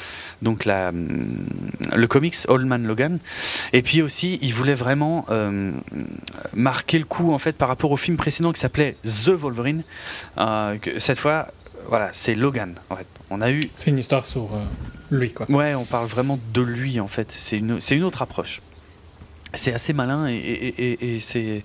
donc 0.42 0.66
la, 0.66 0.92
le 0.92 2.08
comics 2.08 2.36
Old 2.48 2.66
Man 2.66 2.88
Logan, 2.88 3.20
et 3.74 3.82
puis 3.84 4.02
aussi 4.02 4.40
il 4.42 4.54
voulait 4.56 4.74
vraiment 4.74 5.26
euh, 5.30 5.72
marquer 6.56 6.98
le 6.98 7.06
coup 7.06 7.32
en 7.32 7.38
fait 7.40 7.56
par 7.56 7.68
rapport 7.68 7.92
au 7.92 7.98
film 7.98 8.18
précédent 8.18 8.52
qui 8.54 8.60
s'appelait 8.60 8.96
The 9.04 9.30
Wolverine. 9.30 9.84
que 10.36 10.98
cette 11.00 11.20
fois, 11.20 11.50
voilà, 11.88 12.10
c'est 12.14 12.34
Logan. 12.36 12.74
En 12.90 12.96
fait, 12.96 13.08
on 13.30 13.40
a 13.42 13.52
eu 13.52 13.70
C'est 13.76 13.92
une 13.92 14.00
histoire 14.00 14.26
sur 14.26 14.50
lui, 15.12 15.32
quoi. 15.32 15.46
Ouais, 15.50 15.76
on 15.76 15.86
parle 15.86 16.08
vraiment 16.08 16.40
de 16.54 16.62
lui 16.62 17.00
en 17.00 17.08
fait. 17.08 17.28
C'est 17.32 17.58
une, 17.60 17.80
c'est 17.82 17.96
une 17.96 18.04
autre 18.04 18.22
approche. 18.24 18.62
C'est 19.54 19.74
assez 19.74 19.94
malin 19.94 20.28
et, 20.28 20.36
et, 20.36 20.92
et- 20.92 21.16
et 21.16 21.20
c'est 21.20 21.64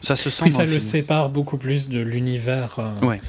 ça 0.00 0.16
se 0.16 0.30
sent 0.30 0.42
Puis 0.44 0.52
ça 0.52 0.64
le 0.64 0.78
sépare 0.78 1.28
beaucoup 1.30 1.58
plus 1.58 1.88
de 1.88 2.00
l'univers. 2.00 2.76
euh, 2.78 3.06
Ouais. 3.06 3.20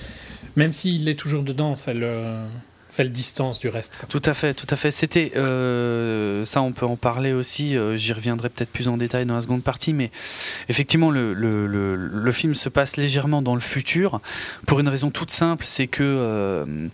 Même 0.55 0.71
s'il 0.71 1.07
est 1.09 1.15
toujours 1.15 1.43
dedans, 1.43 1.75
ça 1.75 1.93
le, 1.93 2.43
ça 2.89 3.03
le 3.03 3.09
distance 3.09 3.59
du 3.59 3.69
reste. 3.69 3.93
quoi. 3.99 4.07
Tout 4.09 4.21
à 4.25 4.33
fait, 4.33 4.53
tout 4.53 4.67
à 4.69 4.75
fait. 4.75 4.91
C'était 4.91 5.33
euh, 5.35 6.45
ça, 6.45 6.61
on 6.61 6.71
peut 6.73 6.85
en 6.85 6.95
parler 6.95 7.33
aussi. 7.33 7.75
euh, 7.75 7.95
J'y 7.97 8.13
reviendrai 8.13 8.49
peut-être 8.49 8.71
plus 8.71 8.87
en 8.87 8.97
détail 8.97 9.25
dans 9.25 9.35
la 9.35 9.41
seconde 9.41 9.63
partie, 9.63 9.93
mais 9.93 10.09
effectivement, 10.69 11.11
le, 11.11 11.33
le, 11.33 11.67
le, 11.67 11.95
le 11.95 12.31
film 12.31 12.55
se 12.55 12.69
passe 12.69 12.97
légèrement 12.97 13.41
dans 13.41 13.55
le 13.55 13.61
futur 13.61 14.21
pour 14.65 14.79
une 14.79 14.87
raison 14.87 15.09
toute 15.11 15.31
simple, 15.31 15.65
c'est 15.67 15.87
que 15.87 16.03
euh, 16.03 16.87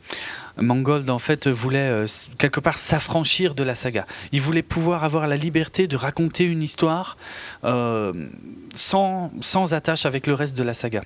Mangold 0.57 1.09
en 1.09 1.19
fait 1.19 1.47
voulait 1.47 1.89
euh, 1.89 2.07
quelque 2.37 2.59
part 2.59 2.77
s'affranchir 2.77 3.55
de 3.55 3.63
la 3.63 3.75
saga. 3.75 4.05
Il 4.31 4.41
voulait 4.41 4.63
pouvoir 4.63 5.03
avoir 5.03 5.27
la 5.27 5.37
liberté 5.37 5.87
de 5.87 5.95
raconter 5.95 6.45
une 6.45 6.61
histoire 6.61 7.17
euh, 7.63 8.29
sans, 8.73 9.31
sans 9.41 9.73
attache 9.73 10.05
avec 10.05 10.27
le 10.27 10.33
reste 10.33 10.55
de 10.57 10.63
la 10.63 10.73
saga. 10.73 11.01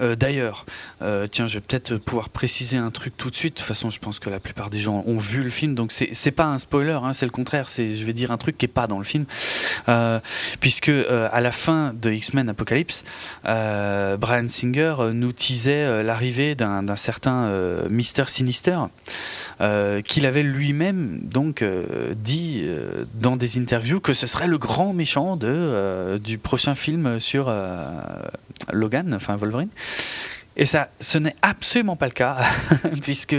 Euh, 0.00 0.16
D'ailleurs, 0.16 0.66
euh, 1.02 1.26
tiens, 1.26 1.46
je 1.46 1.54
vais 1.54 1.60
peut-être 1.60 1.96
pouvoir 1.96 2.28
préciser 2.28 2.76
un 2.76 2.90
truc 2.90 3.16
tout 3.16 3.30
de 3.30 3.36
suite. 3.36 3.54
De 3.54 3.58
toute 3.58 3.66
façon, 3.66 3.90
je 3.90 3.98
pense 3.98 4.18
que 4.18 4.30
la 4.30 4.40
plupart 4.40 4.70
des 4.70 4.78
gens 4.78 5.02
ont 5.06 5.18
vu 5.18 5.42
le 5.42 5.50
film, 5.50 5.74
donc 5.74 5.92
c'est 5.92 6.30
pas 6.30 6.46
un 6.46 6.58
spoiler, 6.58 6.98
hein, 7.02 7.12
c'est 7.12 7.26
le 7.26 7.30
contraire. 7.32 7.68
C'est, 7.68 7.94
je 7.94 8.04
vais 8.04 8.12
dire 8.12 8.30
un 8.30 8.38
truc 8.38 8.58
qui 8.58 8.66
est 8.66 8.68
pas 8.68 8.86
dans 8.86 8.98
le 8.98 9.04
film, 9.04 9.24
Euh, 9.88 10.20
puisque 10.60 10.90
à 10.90 11.40
la 11.40 11.52
fin 11.52 11.94
de 11.94 12.10
X-Men 12.10 12.48
Apocalypse, 12.48 13.04
Brian 13.44 14.48
Singer 14.48 14.96
nous 15.12 15.32
teasait 15.32 16.02
l'arrivée 16.02 16.54
d'un 16.54 16.96
certain 16.96 17.50
Mister 17.88 18.24
Sinister, 18.26 18.78
euh, 19.62 20.02
qu'il 20.02 20.26
avait 20.26 20.42
lui-même 20.42 21.20
donc 21.22 21.62
euh, 21.62 22.12
dit 22.14 22.60
euh, 22.62 23.06
dans 23.14 23.36
des 23.36 23.56
interviews 23.58 24.00
que 24.00 24.12
ce 24.12 24.26
serait 24.26 24.48
le 24.48 24.58
grand 24.58 24.92
méchant 24.92 25.36
de, 25.36 26.20
du 26.22 26.36
prochain 26.36 26.74
film 26.74 27.18
sur 27.20 27.52
Logan, 28.72 29.14
enfin 29.14 29.36
Wolverine. 29.36 29.70
Et 30.58 30.64
ça, 30.64 30.88
ce 31.00 31.18
n'est 31.18 31.36
absolument 31.42 31.96
pas 31.96 32.06
le 32.06 32.12
cas, 32.12 32.38
puisque 33.02 33.36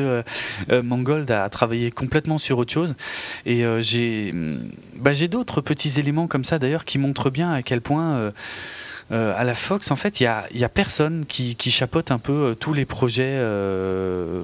Mangold 0.69 1.29
a 1.31 1.50
travaillé 1.50 1.89
complètement 1.89 2.38
sur 2.38 2.59
autre 2.59 2.71
chose. 2.71 2.95
Et 3.47 3.63
j'ai 3.79 4.33
bah, 4.95 5.13
j'ai 5.13 5.27
d'autres 5.27 5.62
petits 5.62 6.00
éléments 6.00 6.27
comme 6.27 6.43
ça, 6.43 6.59
d'ailleurs, 6.59 6.86
qui 6.86 7.00
montrent 7.00 7.31
bien 7.31 7.51
à 7.51 7.63
quel 7.63 7.81
point, 7.81 8.31
euh, 9.12 9.34
à 9.38 9.44
la 9.44 9.56
Fox, 9.56 9.92
en 9.92 9.96
fait, 9.96 10.20
il 10.20 10.24
y 10.24 10.28
a, 10.28 10.48
a 10.62 10.70
personne 10.70 11.26
qui, 11.26 11.56
qui 11.56 11.72
un 12.12 12.20
peu 12.20 12.34
euh, 12.34 12.56
tous 12.56 12.74
les 12.74 12.86
projets 12.86 13.38
euh, 13.38 14.44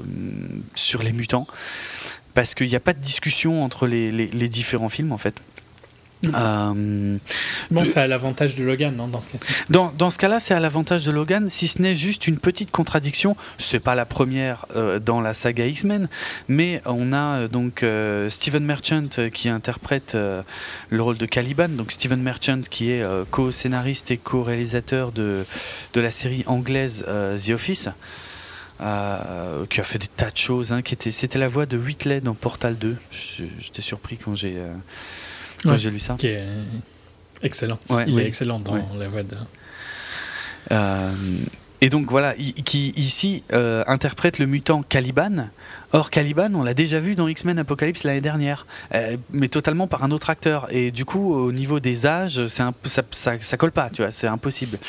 sur 0.74 1.04
les 1.04 1.12
mutants. 1.12 1.48
Parce 2.34 2.56
qu'il 2.56 2.68
n'y 2.68 2.76
a 2.76 2.80
pas 2.80 2.94
de 2.94 3.00
discussion 3.00 3.64
entre 3.64 3.86
les 3.86 4.50
différents 4.50 4.90
films, 4.90 5.12
en 5.12 5.20
fait. 5.20 5.36
Euh, 6.26 7.18
Bon, 7.72 7.86
c'est 7.86 8.00
à 8.00 8.08
l'avantage 8.08 8.56
de 8.56 8.64
Logan, 8.64 8.96
non, 8.96 9.08
dans 9.08 9.22
ce 9.22 9.30
cas-ci. 9.30 9.48
dans, 9.70 9.92
dans 9.98 10.10
ce 10.10 10.18
cas-là, 10.18 10.40
c'est 10.40 10.54
à 10.54 10.60
l'avantage 10.60 11.06
de 11.06 11.12
Logan, 11.12 11.50
si 11.50 11.68
ce 11.68 11.82
n'est 11.82 11.96
juste 11.96 12.28
une 12.28 12.38
petite 12.38 12.72
contradiction. 12.72 13.36
C'est 13.58 13.80
pas 13.80 13.96
la 13.96 14.06
première 14.06 14.66
euh, 14.76 15.00
dans 15.00 15.22
la 15.22 15.34
saga 15.34 15.66
X-Men, 15.66 16.08
mais 16.48 16.82
on 16.86 17.14
a 17.14 17.18
euh, 17.40 17.48
donc 17.48 17.86
Steven 18.30 18.64
Merchant 18.64 19.08
qui 19.34 19.50
interprète 19.50 20.16
le 20.16 21.02
rôle 21.02 21.18
de 21.18 21.26
Caliban. 21.26 21.70
Donc 21.70 21.92
Steven 21.92 22.22
Merchant 22.22 22.62
qui 22.70 22.92
est 22.92 23.04
co-scénariste 23.32 24.12
et 24.12 24.18
co-réalisateur 24.18 25.12
de, 25.12 25.46
de 25.94 26.02
la 26.02 26.12
série 26.12 26.44
anglaise 26.48 27.04
The 27.46 27.50
Office. 27.50 27.90
euh, 28.82 29.66
qui 29.70 29.80
a 29.80 29.84
fait 29.84 30.00
des 30.00 30.08
tas 30.08 30.32
de 30.32 30.38
choses, 30.38 30.72
hein, 30.72 30.82
qui 30.82 30.94
était, 30.94 31.12
c'était 31.12 31.40
la 31.40 31.48
voix 31.48 31.66
de 31.66 31.78
Whitley 31.78 32.22
dans 32.22 32.34
Portal 32.34 32.76
2. 32.78 32.98
Je- 33.12 33.44
J'étais 33.60 33.82
surpris 33.82 34.18
quand 34.18 34.36
j'ai 34.36 34.56
euh, 34.58 34.74
Ouais. 35.72 35.78
j'ai 35.78 35.90
lu 35.92 36.00
ça. 36.00 36.16
Qui 36.18 36.28
est 36.28 36.44
excellent. 37.42 37.80
Ouais, 37.90 38.06
Il 38.08 38.16
oui. 38.16 38.22
est 38.22 38.28
excellent 38.28 38.60
dans 38.60 38.74
Ouais. 38.74 38.84
la 39.00 39.08
voix 39.08 39.24
de. 39.24 39.36
Euh, 40.72 41.12
et 41.82 41.90
donc 41.90 42.10
voilà, 42.10 42.34
qui 42.34 42.92
ici 42.96 43.44
euh, 43.52 43.84
interprète 43.88 44.40
le 44.40 44.46
mutant 44.46 44.84
Caliban. 44.84 45.50
Or 45.92 46.10
Caliban, 46.10 46.50
on 46.56 46.64
l'a 46.64 46.74
déjà 46.74 47.00
vu 47.00 47.14
dans 47.16 47.28
X-Men 47.28 47.60
Apocalypse 47.60 48.04
l'année 48.04 48.22
dernière, 48.22 48.66
euh, 48.96 49.18
mais 49.32 49.48
totalement 49.50 49.86
par 49.86 50.04
un 50.04 50.10
autre 50.12 50.30
acteur. 50.30 50.68
Et 50.72 50.90
du 50.92 51.04
coup, 51.06 51.34
au 51.36 51.52
niveau 51.52 51.80
des 51.82 52.08
âges, 52.08 52.48
c'est 52.48 52.64
un, 52.64 52.74
ça, 52.86 53.04
ça, 53.12 53.34
ça 53.42 53.58
colle 53.58 53.74
pas, 53.74 53.90
tu 53.92 54.02
vois, 54.02 54.10
c'est 54.12 54.26
impossible. 54.28 54.80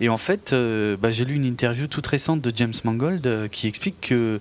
Et 0.00 0.08
en 0.10 0.18
fait, 0.18 0.54
bah, 1.00 1.10
j'ai 1.10 1.24
lu 1.24 1.34
une 1.34 1.46
interview 1.46 1.86
toute 1.88 2.06
récente 2.06 2.42
de 2.42 2.52
James 2.54 2.74
Mangold 2.84 3.48
qui 3.50 3.66
explique 3.66 4.00
que 4.02 4.38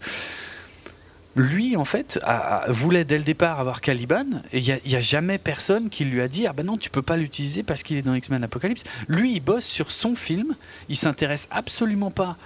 lui, 1.36 1.78
en 1.78 1.86
fait, 1.86 2.20
a- 2.24 2.58
a- 2.66 2.72
voulait 2.72 3.06
dès 3.06 3.18
le 3.18 3.24
départ 3.24 3.60
avoir 3.60 3.80
Caliban, 3.82 4.26
et 4.52 4.60
il 4.60 4.80
n'y 4.86 4.96
a, 4.96 5.02
jamais 5.02 5.38
personne 5.38 5.90
qui 5.90 6.04
lui 6.06 6.22
a 6.22 6.28
dit 6.28 6.46
Ah 6.48 6.54
ben 6.54 6.66
non, 6.66 6.78
tu 6.78 6.90
peux 6.90 7.02
pas 7.02 7.16
l'utiliser 7.18 7.64
parce 7.64 7.84
qu'il 7.84 7.98
est 7.98 8.02
dans 8.02 8.14
X-Men 8.16 8.44
Apocalypse. 8.44 8.84
Lui, 9.08 9.34
il 9.34 9.40
bosse 9.40 9.66
sur 9.66 9.92
son 9.92 10.16
film, 10.16 10.56
il 10.90 10.98
s'intéresse 10.98 11.48
absolument 11.52 12.12
pas 12.12 12.38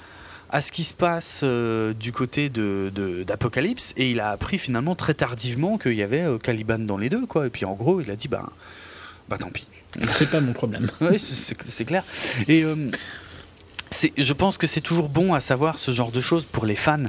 à 0.52 0.62
ce 0.62 0.72
qui 0.72 0.84
se 0.84 0.94
passe 0.94 1.42
euh, 1.44 1.94
du 1.94 2.12
côté 2.12 2.50
de, 2.50 2.92
de- 2.94 3.24
d'Apocalypse, 3.24 3.94
et 3.98 4.12
il 4.12 4.20
a 4.20 4.30
appris 4.30 4.60
finalement 4.60 4.94
très 4.94 5.16
tardivement 5.16 5.78
qu'il 5.80 5.94
y 5.96 6.04
avait 6.04 6.22
euh, 6.22 6.38
Caliban 6.38 6.78
dans 6.80 6.98
les 6.98 7.10
deux, 7.10 7.26
quoi. 7.26 7.48
Et 7.48 7.50
puis 7.50 7.66
en 7.66 7.74
gros, 7.74 8.00
il 8.02 8.12
a 8.12 8.16
dit 8.16 8.28
Bah, 8.28 8.52
bah 9.30 9.38
tant 9.40 9.50
pis. 9.50 9.66
C'est 10.04 10.30
pas 10.30 10.42
mon 10.42 10.54
problème. 10.54 10.88
Oui, 11.02 11.18
c'est- 11.18 11.86
clair. 11.86 12.04
Et 12.48 12.64
euh, 12.64 12.76
je 14.18 14.34
pense 14.34 14.58
que 14.58 14.68
c'est 14.68 14.82
toujours 14.82 15.10
bon 15.10 15.34
à 15.34 15.40
savoir 15.40 15.78
ce 15.78 15.92
genre 15.92 16.12
de 16.12 16.22
choses 16.22 16.46
pour 16.52 16.66
les 16.66 16.76
fans 16.76 17.04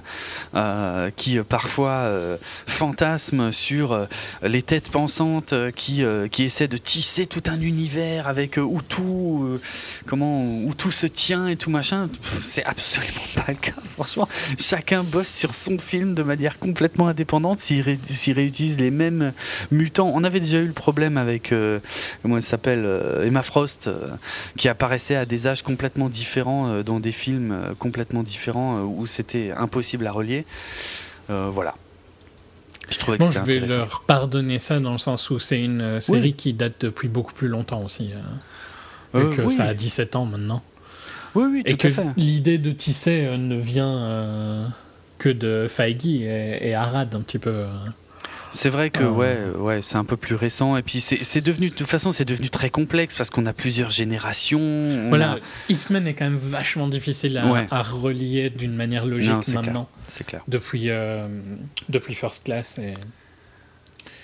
euh, 0.55 1.11
qui 1.16 1.38
euh, 1.38 1.45
parfois 1.45 1.90
euh, 1.90 2.37
fantasment 2.66 3.50
sur 3.52 4.07
les 4.43 4.62
têtes 4.62 4.90
pensantes 4.90 5.55
qui, 5.75 6.02
qui 6.31 6.43
essaient 6.45 6.69
de 6.69 6.76
tisser 6.76 7.26
tout 7.26 7.43
un 7.47 7.61
univers 7.61 8.28
avec 8.28 8.57
où 8.57 8.81
tout 8.83 9.59
comment 10.07 10.43
où 10.45 10.75
tout 10.75 10.90
se 10.90 11.07
tient 11.07 11.49
et 11.49 11.57
tout 11.57 11.71
machin. 11.71 12.09
C'est 12.43 12.64
absolument 12.64 13.23
pas 13.35 13.45
le 13.49 13.55
cas. 13.55 13.73
Franchement, 13.95 14.28
chacun 14.59 15.02
bosse 15.02 15.28
sur 15.28 15.55
son 15.55 15.78
film 15.78 16.14
de 16.14 16.23
manière 16.23 16.59
complètement 16.59 17.09
indépendante. 17.09 17.61
S'il 17.61 17.81
ré- 17.83 17.99
s'il 18.11 18.35
réutilise 18.35 18.78
les 18.78 18.90
mêmes 18.90 19.33
mutants, 19.71 20.11
on 20.14 20.25
avait 20.25 20.40
déjà 20.40 20.59
eu 20.59 20.66
le 20.66 20.73
problème 20.73 21.16
avec 21.16 21.52
comment 22.23 22.37
elle 22.37 22.43
s'appelle 22.43 22.87
Emma 23.25 23.43
Frost 23.43 23.88
qui 24.57 24.69
apparaissait 24.69 25.16
à 25.16 25.25
des 25.26 25.47
âges 25.47 25.62
complètement 25.62 26.09
différents 26.09 26.75
euh, 26.76 26.83
dans 26.83 27.00
des 27.00 27.12
films 27.12 27.52
euh, 27.52 27.75
complètement 27.78 28.23
différents 28.23 28.78
euh, 28.78 28.83
où 28.83 29.06
c'était 29.06 29.52
impossible 29.56 30.06
à 30.06 30.12
relier. 30.12 30.45
Voilà. 31.28 31.75
Je 32.88 32.99
trouvais 32.99 33.18
que 33.18 33.25
Bon, 33.25 33.30
je 33.33 33.40
vais 33.40 33.59
leur 33.59 34.02
pardonner 34.02 34.61
ça 34.61 34.78
dans 34.78 34.92
le 34.92 34.99
sens 34.99 35.28
où 35.30 35.40
c'est 35.40 35.61
une 35.61 35.99
série 35.99 36.35
qui 36.35 36.52
date 36.52 36.75
depuis 36.83 37.09
beaucoup 37.09 37.33
plus 37.33 37.49
longtemps 37.49 37.83
aussi. 37.83 38.11
vu 39.12 39.21
Euh, 39.21 39.35
que 39.35 39.42
oui. 39.42 39.50
ça 39.50 39.64
a 39.64 39.75
17 39.75 40.14
ans 40.14 40.25
maintenant. 40.25 40.62
Oui, 41.35 41.47
oui, 41.50 41.62
Et 41.66 41.76
tout 41.76 41.88
que 41.88 41.95
l'idée 42.16 42.59
de 42.59 42.71
tisser 42.71 43.37
ne 43.37 43.56
vient 43.56 44.73
que 45.18 45.28
de 45.28 45.66
Feige 45.68 46.06
et, 46.06 46.68
et 46.68 46.75
Arad 46.75 47.12
un 47.14 47.23
petit 47.23 47.40
peu. 47.40 47.64
C'est 48.52 48.68
vrai 48.70 48.90
que 48.90 49.02
Euh. 49.04 49.10
ouais, 49.10 49.38
ouais, 49.58 49.80
c'est 49.82 49.96
un 49.96 50.04
peu 50.04 50.16
plus 50.16 50.34
récent 50.34 50.76
et 50.76 50.82
puis 50.82 51.00
c'est 51.00 51.40
devenu 51.40 51.68
de 51.70 51.74
toute 51.74 51.86
façon 51.86 52.10
c'est 52.12 52.24
devenu 52.24 52.48
très 52.50 52.70
complexe 52.70 53.14
parce 53.14 53.28
qu'on 53.30 53.44
a 53.46 53.52
plusieurs 53.52 53.90
générations. 53.90 54.60
on 54.60 55.08
Voilà, 55.08 55.32
a- 55.32 55.38
X-Men 55.68 56.06
est 56.06 56.14
quand 56.14 56.24
même 56.24 56.36
vachement 56.36 56.88
difficile 56.88 57.36
à, 57.38 57.46
Ouais. 57.46 57.66
à 57.70 57.82
relier 57.82 58.50
d'une 58.50 58.74
manière 58.74 59.04
logique 59.06 59.30
Non, 59.48 59.54
maintenant. 59.54 59.88
c'est 60.08 60.24
clair. 60.26 60.42
Depuis, 60.48 60.90
euh, 60.90 61.26
depuis 61.88 62.14
First 62.14 62.44
Class. 62.44 62.78
Et... 62.78 62.94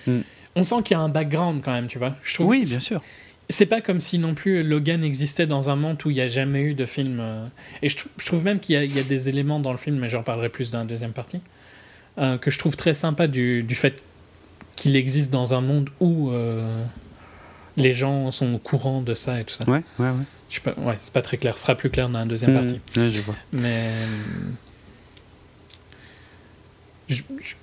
Mm. 0.07 0.21
On 0.57 0.63
sent 0.63 0.77
qu'il 0.85 0.97
y 0.97 1.01
a 1.01 1.03
un 1.03 1.09
background 1.09 1.63
quand 1.65 1.73
même, 1.73 1.87
tu 1.87 1.99
vois. 1.99 2.17
Je 2.23 2.35
trouve 2.35 2.47
Oui, 2.49 2.63
bien 2.67 2.81
sûr. 2.81 3.03
c'est 3.49 3.67
pas 3.67 3.81
comme 3.81 4.01
si 4.01 4.19
non 4.19 4.35
plus 4.35 4.63
Logan 4.63 5.03
existait 5.05 5.47
dans 5.47 5.71
un 5.71 5.77
monde 5.77 5.99
où 6.05 6.11
il 6.11 6.15
n'y 6.15 6.21
a 6.21 6.29
jamais 6.29 6.63
eu 6.63 6.75
de 6.75 6.85
film. 6.87 7.19
euh, 7.21 7.47
Et 7.83 7.89
je, 7.89 7.97
trou- 7.97 8.11
je 8.19 8.27
trouve 8.27 8.45
même 8.45 8.61
qu'il 8.61 8.75
y, 8.75 8.79
a- 8.79 8.85
il 8.85 8.95
y 8.95 8.99
a 8.99 9.03
des 9.03 9.29
éléments 9.29 9.61
dans 9.61 9.73
le 9.73 9.79
film, 9.79 9.99
mais 9.99 10.09
j'en 10.09 10.23
parlerai 10.23 10.49
plus 10.49 10.71
dans 10.71 10.79
la 10.81 10.85
deuxième 10.85 11.13
partie, 11.13 11.41
euh, 12.19 12.37
que 12.39 12.51
je 12.51 12.59
trouve 12.59 12.77
très 12.77 12.95
sympa 12.95 13.27
du, 13.27 13.63
du 13.63 13.75
fait 13.75 14.03
qu'il 14.77 14.97
existe 14.97 15.31
dans 15.31 15.55
un 15.55 15.61
monde 15.61 15.91
où 16.01 16.31
euh, 16.31 16.83
les 17.77 17.93
gens 17.93 18.31
sont 18.31 18.55
au 18.55 18.59
courant 18.59 19.01
de 19.03 19.15
ça 19.15 19.41
et 19.41 19.45
tout 19.45 19.55
ça. 19.55 19.65
Ouais, 19.65 19.83
ouais, 19.99 20.09
ouais. 20.11 20.25
Je 20.51 20.57
sais 20.57 20.61
pas, 20.61 20.75
ouais, 20.81 20.97
c'est 20.99 21.13
pas 21.13 21.23
très 21.23 21.37
clair. 21.39 21.57
Ce 21.57 21.63
sera 21.63 21.75
plus 21.75 21.89
clair 21.91 22.09
dans 22.09 22.19
la 22.19 22.25
deuxième 22.27 22.53
partie. 22.53 22.81
Mmh, 22.97 23.01
ouais, 23.01 23.11
je 23.11 23.21
vois. 23.21 23.37
Mais. 23.53 23.93
je- 27.09 27.23
je- 27.41 27.55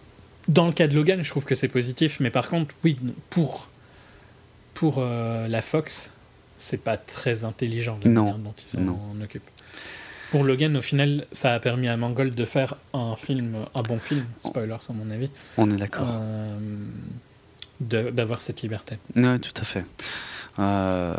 dans 0.47 0.65
le 0.65 0.73
cas 0.73 0.87
de 0.87 0.95
Logan, 0.95 1.23
je 1.23 1.29
trouve 1.29 1.45
que 1.45 1.53
c'est 1.55 1.67
positif, 1.67 2.19
mais 2.19 2.31
par 2.31 2.49
contre, 2.49 2.73
oui, 2.83 2.97
pour, 3.29 3.67
pour 4.73 4.95
euh, 4.97 5.47
la 5.47 5.61
Fox, 5.61 6.09
c'est 6.57 6.83
pas 6.83 6.97
très 6.97 7.43
intelligent 7.43 7.99
la 8.03 8.09
Non. 8.09 8.37
dont 8.37 8.53
il 8.65 8.69
s'en 8.69 8.79
Non. 8.81 8.99
Pour 10.31 10.43
Logan, 10.43 10.77
au 10.77 10.81
final, 10.81 11.25
ça 11.31 11.53
a 11.53 11.59
permis 11.59 11.87
à 11.87 11.97
Mangold 11.97 12.35
de 12.35 12.45
faire 12.45 12.75
un 12.93 13.15
film, 13.15 13.55
un 13.73 13.81
bon 13.81 13.97
film, 13.99 14.25
spoilers 14.43 14.75
à 14.89 14.93
mon 14.93 15.09
avis, 15.11 15.29
On 15.57 15.69
est 15.71 15.75
d'accord. 15.75 16.07
euh, 16.09 16.57
d'avoir 17.79 18.41
cette 18.41 18.61
liberté. 18.61 18.99
Ouais, 19.15 19.39
tout 19.39 19.53
à 19.59 19.63
fait. 19.63 19.85
Euh, 20.59 21.13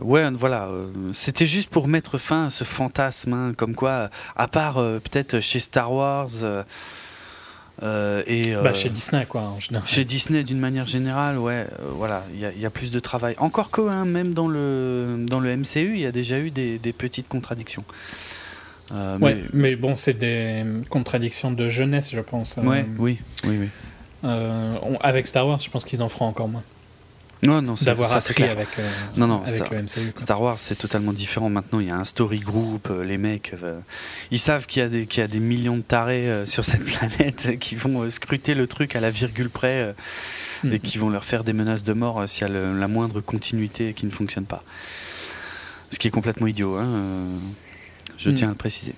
ouais, 0.00 0.28
voilà. 0.32 0.64
euh, 0.68 0.88
C'était 1.12 1.46
juste 1.46 1.68
pour 1.68 1.86
mettre 1.86 2.18
fin 2.18 2.46
à 2.46 2.50
ce 2.50 2.64
fantasme, 2.64 3.32
hein, 3.34 3.52
comme 3.56 3.74
quoi, 3.74 4.10
à 4.36 4.48
part 4.48 4.78
euh, 4.78 4.98
peut-être 4.98 5.40
chez 5.40 5.60
Star 5.60 5.92
Wars 5.92 6.30
euh, 7.82 8.22
et 8.26 8.54
Bah, 8.54 8.72
chez 8.72 8.88
Disney, 8.88 9.26
quoi, 9.26 9.42
en 9.42 9.60
général. 9.60 9.86
chez 9.86 10.04
Disney 10.06 10.42
d'une 10.44 10.58
manière 10.58 10.86
générale, 10.86 11.36
ouais, 11.38 11.66
voilà, 11.92 12.24
il 12.32 12.40
y, 12.40 12.46
a- 12.46 12.52
il 12.52 12.60
y 12.60 12.64
a 12.66 12.70
plus 12.70 12.90
de 12.90 12.98
travail. 13.00 13.34
Encore 13.38 13.70
que, 13.70 13.82
hein, 13.82 14.06
même 14.06 14.32
dans 14.32 14.48
le 14.48 15.16
dans 15.28 15.40
le 15.40 15.54
MCU, 15.54 15.92
il 15.94 16.00
y 16.00 16.06
a 16.06 16.12
déjà 16.12 16.38
eu 16.38 16.50
des, 16.50 16.78
des 16.78 16.92
petites 16.94 17.28
contradictions. 17.28 17.84
Euh, 18.94 19.18
Ouais, 19.18 19.42
mais 19.52 19.74
bon, 19.76 19.94
c'est 19.94 20.14
des 20.18 20.64
contradictions 20.90 21.50
de 21.50 21.68
jeunesse, 21.68 22.10
je 22.12 22.20
pense. 22.20 22.56
Euh, 22.58 22.62
oui, 22.98 23.18
oui, 23.44 23.56
oui. 23.60 23.68
euh, 24.24 24.76
on- 24.82 24.96
avec 24.98 25.26
Star 25.26 25.46
Wars, 25.48 25.58
je 25.58 25.68
pense 25.70 25.84
qu'ils 25.84 26.02
en 26.02 26.08
feront 26.08 26.26
encore 26.26 26.48
moins. 26.48 26.62
Non, 27.42 27.60
non, 27.60 27.76
c'est- 27.76 27.84
D'avoir 27.84 28.08
ça, 28.10 28.16
appris 28.16 28.34
clair. 28.34 28.52
avec, 28.52 28.68
euh, 28.78 28.88
Non, 29.16 29.26
non, 29.26 29.42
avec 29.42 29.56
Star- 29.56 29.70
le 29.72 29.78
MCU. 29.82 30.12
quoi. 30.12 30.22
Star 30.22 30.40
Wars, 30.40 30.58
c'est 30.58 30.74
totalement 30.78 31.12
différent. 31.12 31.50
Maintenant, 31.50 31.80
il 31.80 31.88
y 31.88 31.90
a 31.90 31.96
un 31.96 32.04
story 32.04 32.38
group. 32.40 32.90
les 33.04 33.18
mecs, 33.18 33.52
ils 34.30 34.38
savent 34.38 34.66
qu'il 34.66 34.82
y, 34.82 34.86
a 34.86 34.88
des- 34.88 35.06
qu'il 35.06 35.20
y 35.20 35.24
a 35.24 35.28
des 35.28 35.38
millions 35.40 35.76
de 35.76 35.82
tarés 35.82 36.44
sur 36.46 36.64
cette 36.64 36.84
planète 36.84 37.58
qui 37.58 37.74
vont 37.74 38.08
scruter 38.08 38.54
le 38.54 38.66
truc 38.66 38.96
à 38.96 39.00
la 39.00 39.10
virgule 39.10 39.50
près 39.50 39.94
et 40.64 40.66
Mhm. 40.68 40.78
qui 40.78 40.96
vont 40.98 41.10
leur 41.10 41.24
faire 41.24 41.44
des 41.44 41.52
menaces 41.52 41.82
de 41.82 41.92
mort 41.92 42.26
s'il 42.28 42.42
y 42.42 42.44
a 42.44 42.48
le- 42.48 42.78
la 42.78 42.88
moindre 42.88 43.20
continuité 43.20 43.92
qui 43.92 44.06
ne 44.06 44.10
fonctionne 44.10 44.46
pas. 44.46 44.62
Ce 45.90 45.98
qui 45.98 46.08
est 46.08 46.10
complètement 46.10 46.46
idiot, 46.46 46.76
hein, 46.76 46.86
je 48.18 48.30
Mhm. 48.30 48.34
tiens 48.36 48.48
à 48.48 48.50
le 48.50 48.56
préciser. 48.56 48.94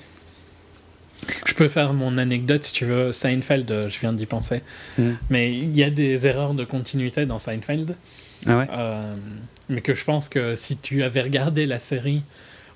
Je 1.46 1.54
peux 1.54 1.68
faire 1.68 1.92
mon 1.92 2.16
anecdote 2.16 2.64
si 2.64 2.72
tu 2.72 2.84
veux. 2.84 3.10
Seinfeld, 3.12 3.70
euh, 3.70 3.88
je 3.90 3.98
viens 3.98 4.12
d'y 4.12 4.26
penser. 4.26 4.62
Mhm. 4.98 5.16
Mais 5.30 5.52
il 5.52 5.76
y 5.76 5.82
a 5.82 5.90
des 5.90 6.26
erreurs 6.26 6.54
de 6.54 6.64
continuité 6.64 7.26
dans 7.26 7.38
Seinfeld. 7.38 7.96
Ah 8.46 8.58
ouais? 8.58 8.66
Euh, 8.72 9.16
mais 9.68 9.80
que 9.80 9.94
je 9.94 10.04
pense 10.04 10.28
que 10.28 10.54
si 10.54 10.76
tu 10.78 11.02
avais 11.02 11.22
regardé 11.22 11.66
la 11.66 11.80
série 11.80 12.22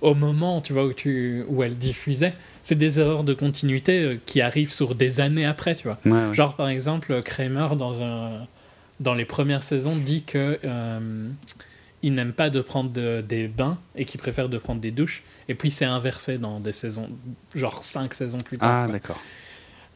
au 0.01 0.15
moment 0.15 0.61
tu 0.61 0.73
vois, 0.73 0.85
où, 0.87 0.93
tu, 0.93 1.45
où 1.49 1.63
elle 1.63 1.79
diffusait, 1.79 2.35
c'est 2.65 2.75
des 2.75 2.99
erreurs 2.99 3.23
de 3.23 3.33
continuité 3.35 4.01
euh, 4.01 4.17
qui 4.27 4.41
arrivent 4.41 4.73
sur 4.73 4.97
des 4.97 5.21
années 5.21 5.47
après. 5.47 5.77
Tu 5.77 5.85
vois. 5.85 6.01
Ouais, 6.05 6.11
ouais. 6.29 6.35
Genre 6.35 6.57
par 6.57 6.69
exemple, 6.69 7.23
Kramer 7.23 7.69
dans, 7.79 8.03
un, 8.03 8.31
dans 8.99 9.15
les 9.15 9.25
premières 9.25 9.63
saisons 9.63 9.95
dit 9.95 10.25
que 10.25 10.59
euh, 10.65 11.29
il 12.03 12.15
n'aime 12.15 12.33
pas 12.33 12.51
de 12.51 12.61
prendre 12.61 12.91
de- 12.91 13.21
des 13.27 13.47
bains 13.49 13.79
et 13.97 14.05
qu'il 14.05 14.21
préfère 14.21 14.49
de 14.49 14.59
prendre 14.59 14.81
des 14.81 14.91
douches. 14.91 15.23
Et 15.49 15.55
puis 15.55 15.71
c'est 15.71 15.85
inversé 15.85 16.39
dans 16.39 16.59
des 16.61 16.73
saisons, 16.73 17.09
genre 17.55 17.85
5 17.85 18.13
saisons 18.15 18.41
plus 18.41 18.59
tard. 18.59 18.87
Ah, 18.89 18.93
d'accord. 18.93 19.21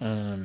Euh, 0.02 0.36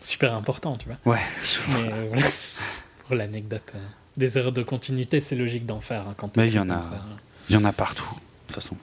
super 0.00 0.34
important, 0.34 0.76
tu 0.76 0.86
vois. 0.86 1.14
Ouais. 1.14 1.20
Mais 1.68 1.92
euh, 1.92 2.06
voilà. 2.12 2.26
pour 3.06 3.16
l'anecdote, 3.16 3.72
euh, 3.74 3.78
des 4.16 4.38
erreurs 4.38 4.52
de 4.52 4.62
continuité, 4.62 5.20
c'est 5.20 5.36
logique 5.36 5.66
d'en 5.66 5.80
faire 5.80 6.06
hein, 6.08 6.14
quand 6.16 6.36
Mais 6.36 6.48
il 6.48 6.54
y 6.54 6.58
en 6.58 6.70
a. 6.70 6.80
Il 7.48 7.54
y 7.54 7.58
en 7.58 7.64
a 7.64 7.72
partout, 7.72 8.04
de 8.14 8.46
toute 8.46 8.54
façon. 8.62 8.76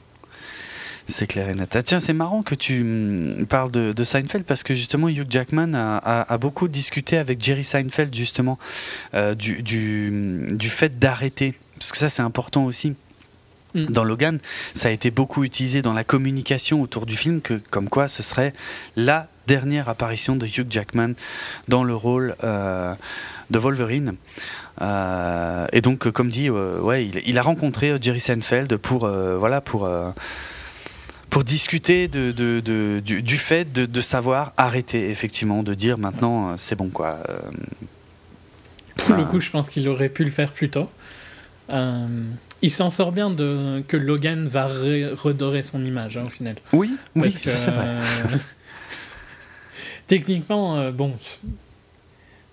C'est 1.10 1.26
clair 1.26 1.48
et 1.48 1.56
net. 1.56 1.74
Ah, 1.74 1.82
tiens, 1.84 2.02
c'est 2.02 2.12
marrant 2.12 2.44
que 2.44 2.54
tu 2.54 2.82
hum, 2.82 3.46
parles 3.48 3.72
de, 3.72 3.94
de 3.94 4.04
Seinfeld 4.04 4.44
parce 4.44 4.62
que 4.64 4.76
justement 4.76 5.08
Hugh 5.08 5.26
Jackman 5.30 5.74
a, 5.74 5.96
a- 5.98 6.34
a 6.34 6.38
beaucoup 6.38 6.68
discuté 6.68 7.18
avec 7.18 7.42
Jerry 7.42 7.64
Seinfeld 7.64 8.14
justement 8.14 8.60
du, 9.38 9.64
du, 9.64 10.48
du 10.52 10.70
fait 10.70 11.00
d'arrêter. 11.00 11.54
Parce 11.80 11.92
que 11.92 11.98
ça 11.98 12.10
c'est 12.10 12.22
important 12.22 12.66
aussi. 12.66 12.96
Mm. 13.76 13.86
Dans 13.88 14.04
Logan, 14.04 14.40
ça 14.76 14.88
a 14.88 14.92
été 14.92 15.12
beaucoup 15.12 15.44
utilisé 15.44 15.82
dans 15.82 15.94
la 15.94 16.04
communication 16.04 16.82
autour 16.82 17.06
du 17.06 17.18
film, 17.18 17.42
que, 17.42 17.56
comme 17.70 17.90
quoi 17.90 18.08
ce 18.08 18.24
serait 18.24 18.54
la 18.96 19.28
dernière 19.46 19.90
apparition 19.90 20.36
de 20.36 20.46
Hugh 20.46 20.68
Jackman 20.70 21.14
dans 21.68 21.84
le 21.84 21.96
rôle 21.96 22.36
euh, 22.44 22.94
de 23.50 23.60
Wolverine. 23.60 24.16
Euh, 24.82 25.68
et 25.74 25.82
donc, 25.82 26.10
comme 26.12 26.30
dit, 26.30 26.50
euh, 26.50 26.80
ouais, 26.80 27.06
il, 27.08 27.22
il 27.26 27.38
a 27.38 27.42
rencontré 27.42 27.96
Jerry 28.02 28.20
Seinfeld 28.20 28.78
pour, 28.78 29.08
voilà, 29.08 29.60
pour, 29.62 29.90
pour 31.30 31.44
discuter 31.44 32.08
de, 32.08 32.32
de- 32.32 32.62
de- 32.64 33.02
du, 33.04 33.22
du 33.22 33.38
fait 33.38 33.72
de, 33.72 34.02
savoir 34.02 34.54
arrêter, 34.58 35.10
effectivement, 35.10 35.62
de 35.64 35.74
dire 35.74 35.98
maintenant 35.98 36.56
c'est 36.58 36.76
bon 36.76 36.90
quoi. 36.90 37.18
Pour 38.98 39.16
le 39.16 39.26
coup, 39.26 39.40
je 39.40 39.50
pense 39.50 39.70
qu'il 39.70 39.88
aurait 39.90 40.10
pu 40.10 40.24
le 40.24 40.32
faire 40.32 40.52
plus 40.52 40.70
tôt. 40.70 40.90
Euh, 41.70 42.08
il 42.62 42.72
s'en 42.72 42.90
sort 42.90 43.12
bien 43.12 43.30
de 43.30 43.84
que 43.88 43.98
Logan 43.98 44.48
va 44.48 44.68
re- 44.68 45.14
redorer 45.14 45.64
son 45.64 45.84
image 45.86 46.18
hein, 46.18 46.24
au 46.26 46.30
final. 46.30 46.56
oui, 46.74 46.92
oui, 47.16 47.22
Parce 47.24 47.38
que 47.38 47.50
ça, 47.52 47.58
c'est 47.58 47.72
vrai. 47.72 47.86
techniquement, 50.08 50.78
euh, 50.78 50.92
bon, 50.92 51.14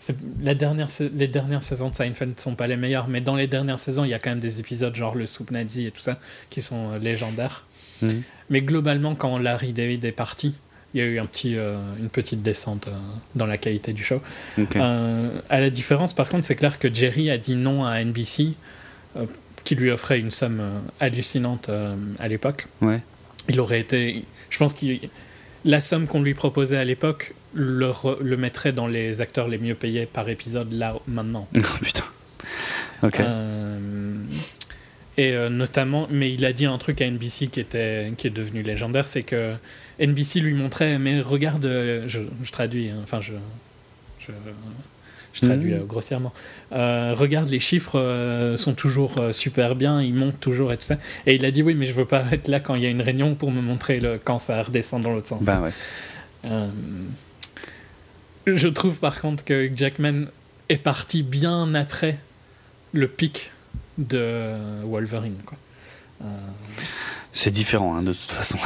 c'est 0.00 0.16
la 0.42 0.54
dernière, 0.54 0.88
les 1.16 1.28
dernières 1.28 1.62
saisons 1.62 1.88
de 1.90 1.94
Seinfeld 1.94 2.34
ne 2.34 2.40
sont 2.40 2.54
pas 2.54 2.66
les 2.66 2.76
meilleures, 2.76 3.08
mais 3.08 3.20
dans 3.20 3.36
les 3.36 3.46
dernières 3.46 3.78
saisons, 3.78 4.04
il 4.04 4.10
y 4.10 4.14
a 4.14 4.18
quand 4.18 4.30
même 4.30 4.40
des 4.40 4.60
épisodes 4.60 4.94
genre 4.94 5.14
le 5.14 5.26
soupe 5.26 5.50
nazi 5.50 5.86
et 5.86 5.90
tout 5.90 6.00
ça 6.02 6.18
qui 6.50 6.60
sont 6.60 6.92
euh, 6.92 6.98
légendaires. 6.98 7.64
Mhm. 8.02 8.22
Mais 8.50 8.60
globalement, 8.60 9.14
quand 9.14 9.38
Larry 9.38 9.72
David 9.72 10.04
est 10.04 10.12
parti, 10.12 10.54
il 10.92 10.98
y 10.98 11.02
a 11.02 11.06
eu 11.06 11.18
un 11.18 11.26
petit, 11.26 11.56
euh, 11.56 11.76
une 11.98 12.10
petite 12.10 12.42
descente 12.42 12.88
dans 13.34 13.46
la 13.46 13.56
qualité 13.58 13.92
du 13.92 14.04
show. 14.04 14.20
À 14.78 15.60
la 15.60 15.70
différence, 15.70 16.12
par 16.12 16.28
contre, 16.28 16.44
c'est 16.46 16.54
clair 16.56 16.78
que 16.78 16.92
Jerry 16.92 17.30
a 17.30 17.38
dit 17.38 17.54
non 17.56 17.84
à 17.84 18.00
NBC, 18.04 18.52
qui 19.64 19.74
lui 19.74 19.90
offrait 19.90 20.18
une 20.18 20.30
somme 20.30 20.60
euh, 20.60 20.78
hallucinante 21.00 21.68
euh, 21.68 21.96
à 22.18 22.28
l'époque. 22.28 22.66
Ouais. 22.80 23.00
Il 23.48 23.60
aurait 23.60 23.80
été. 23.80 24.24
Je 24.50 24.58
pense 24.58 24.74
que 24.74 24.86
la 25.64 25.80
somme 25.80 26.06
qu'on 26.06 26.22
lui 26.22 26.34
proposait 26.34 26.76
à 26.76 26.84
l'époque 26.84 27.34
le, 27.54 27.86
re- 27.90 28.20
le 28.20 28.36
mettrait 28.36 28.72
dans 28.72 28.86
les 28.86 29.20
acteurs 29.20 29.48
les 29.48 29.58
mieux 29.58 29.74
payés 29.74 30.06
par 30.06 30.28
épisode 30.28 30.72
là, 30.72 30.96
maintenant. 31.06 31.48
Oh, 31.56 31.60
putain. 31.80 32.04
Ok. 33.02 33.20
Euh, 33.20 34.14
et 35.16 35.32
euh, 35.32 35.48
notamment, 35.48 36.08
mais 36.10 36.32
il 36.32 36.44
a 36.44 36.52
dit 36.52 36.66
un 36.66 36.76
truc 36.78 37.00
à 37.00 37.08
NBC 37.10 37.46
qui, 37.46 37.60
était, 37.60 38.12
qui 38.18 38.26
est 38.26 38.30
devenu 38.30 38.62
légendaire, 38.62 39.06
c'est 39.06 39.22
que 39.22 39.54
NBC 40.00 40.40
lui 40.40 40.54
montrait, 40.54 40.98
mais 40.98 41.20
regarde, 41.20 41.64
euh, 41.66 42.04
je, 42.08 42.20
je 42.42 42.50
traduis, 42.50 42.90
hein, 42.90 42.98
enfin 43.02 43.20
je, 43.20 43.32
je, 44.18 44.32
je 45.34 45.40
traduis 45.42 45.72
Mhm. 45.74 45.80
euh, 45.82 45.84
grossièrement, 45.84 46.32
Euh, 46.72 47.14
regarde 47.14 47.48
les 47.48 47.60
chiffres 47.60 47.98
euh, 48.00 48.56
sont 48.56 48.72
toujours 48.74 49.18
euh, 49.18 49.32
super 49.32 49.74
bien, 49.76 50.00
ils 50.00 50.14
montent 50.14 50.40
toujours 50.40 50.72
et 50.72 50.76
tout 50.78 50.84
ça. 50.84 50.96
Et 51.26 51.34
il 51.34 51.44
a 51.44 51.50
dit 51.50 51.62
oui, 51.62 51.74
mais 51.74 51.84
je 51.86 51.92
veux 51.92 52.06
pas 52.06 52.24
être 52.32 52.48
là 52.48 52.58
quand 52.60 52.74
il 52.76 52.82
y 52.82 52.86
a 52.86 52.90
une 52.90 53.02
réunion 53.02 53.34
pour 53.34 53.50
me 53.50 53.60
montrer 53.60 54.00
le, 54.00 54.18
quand 54.22 54.38
ça 54.38 54.62
redescend 54.62 55.02
dans 55.02 55.10
l'autre 55.12 55.28
sens. 55.28 55.44
Bah 55.44 55.60
ouais. 55.60 55.70
Je 58.46 58.68
trouve 58.68 58.98
par 58.98 59.20
contre 59.20 59.44
que 59.44 59.70
Jackman 59.74 60.26
est 60.68 60.76
parti 60.76 61.22
bien 61.22 61.74
après 61.74 62.18
le 62.92 63.08
pic 63.08 63.50
de 63.98 64.54
Wolverine. 64.84 65.36
C'est 67.32 67.50
différent 67.50 67.96
hein, 67.96 68.02
de 68.02 68.12
toute 68.12 68.30
façon. 68.30 68.58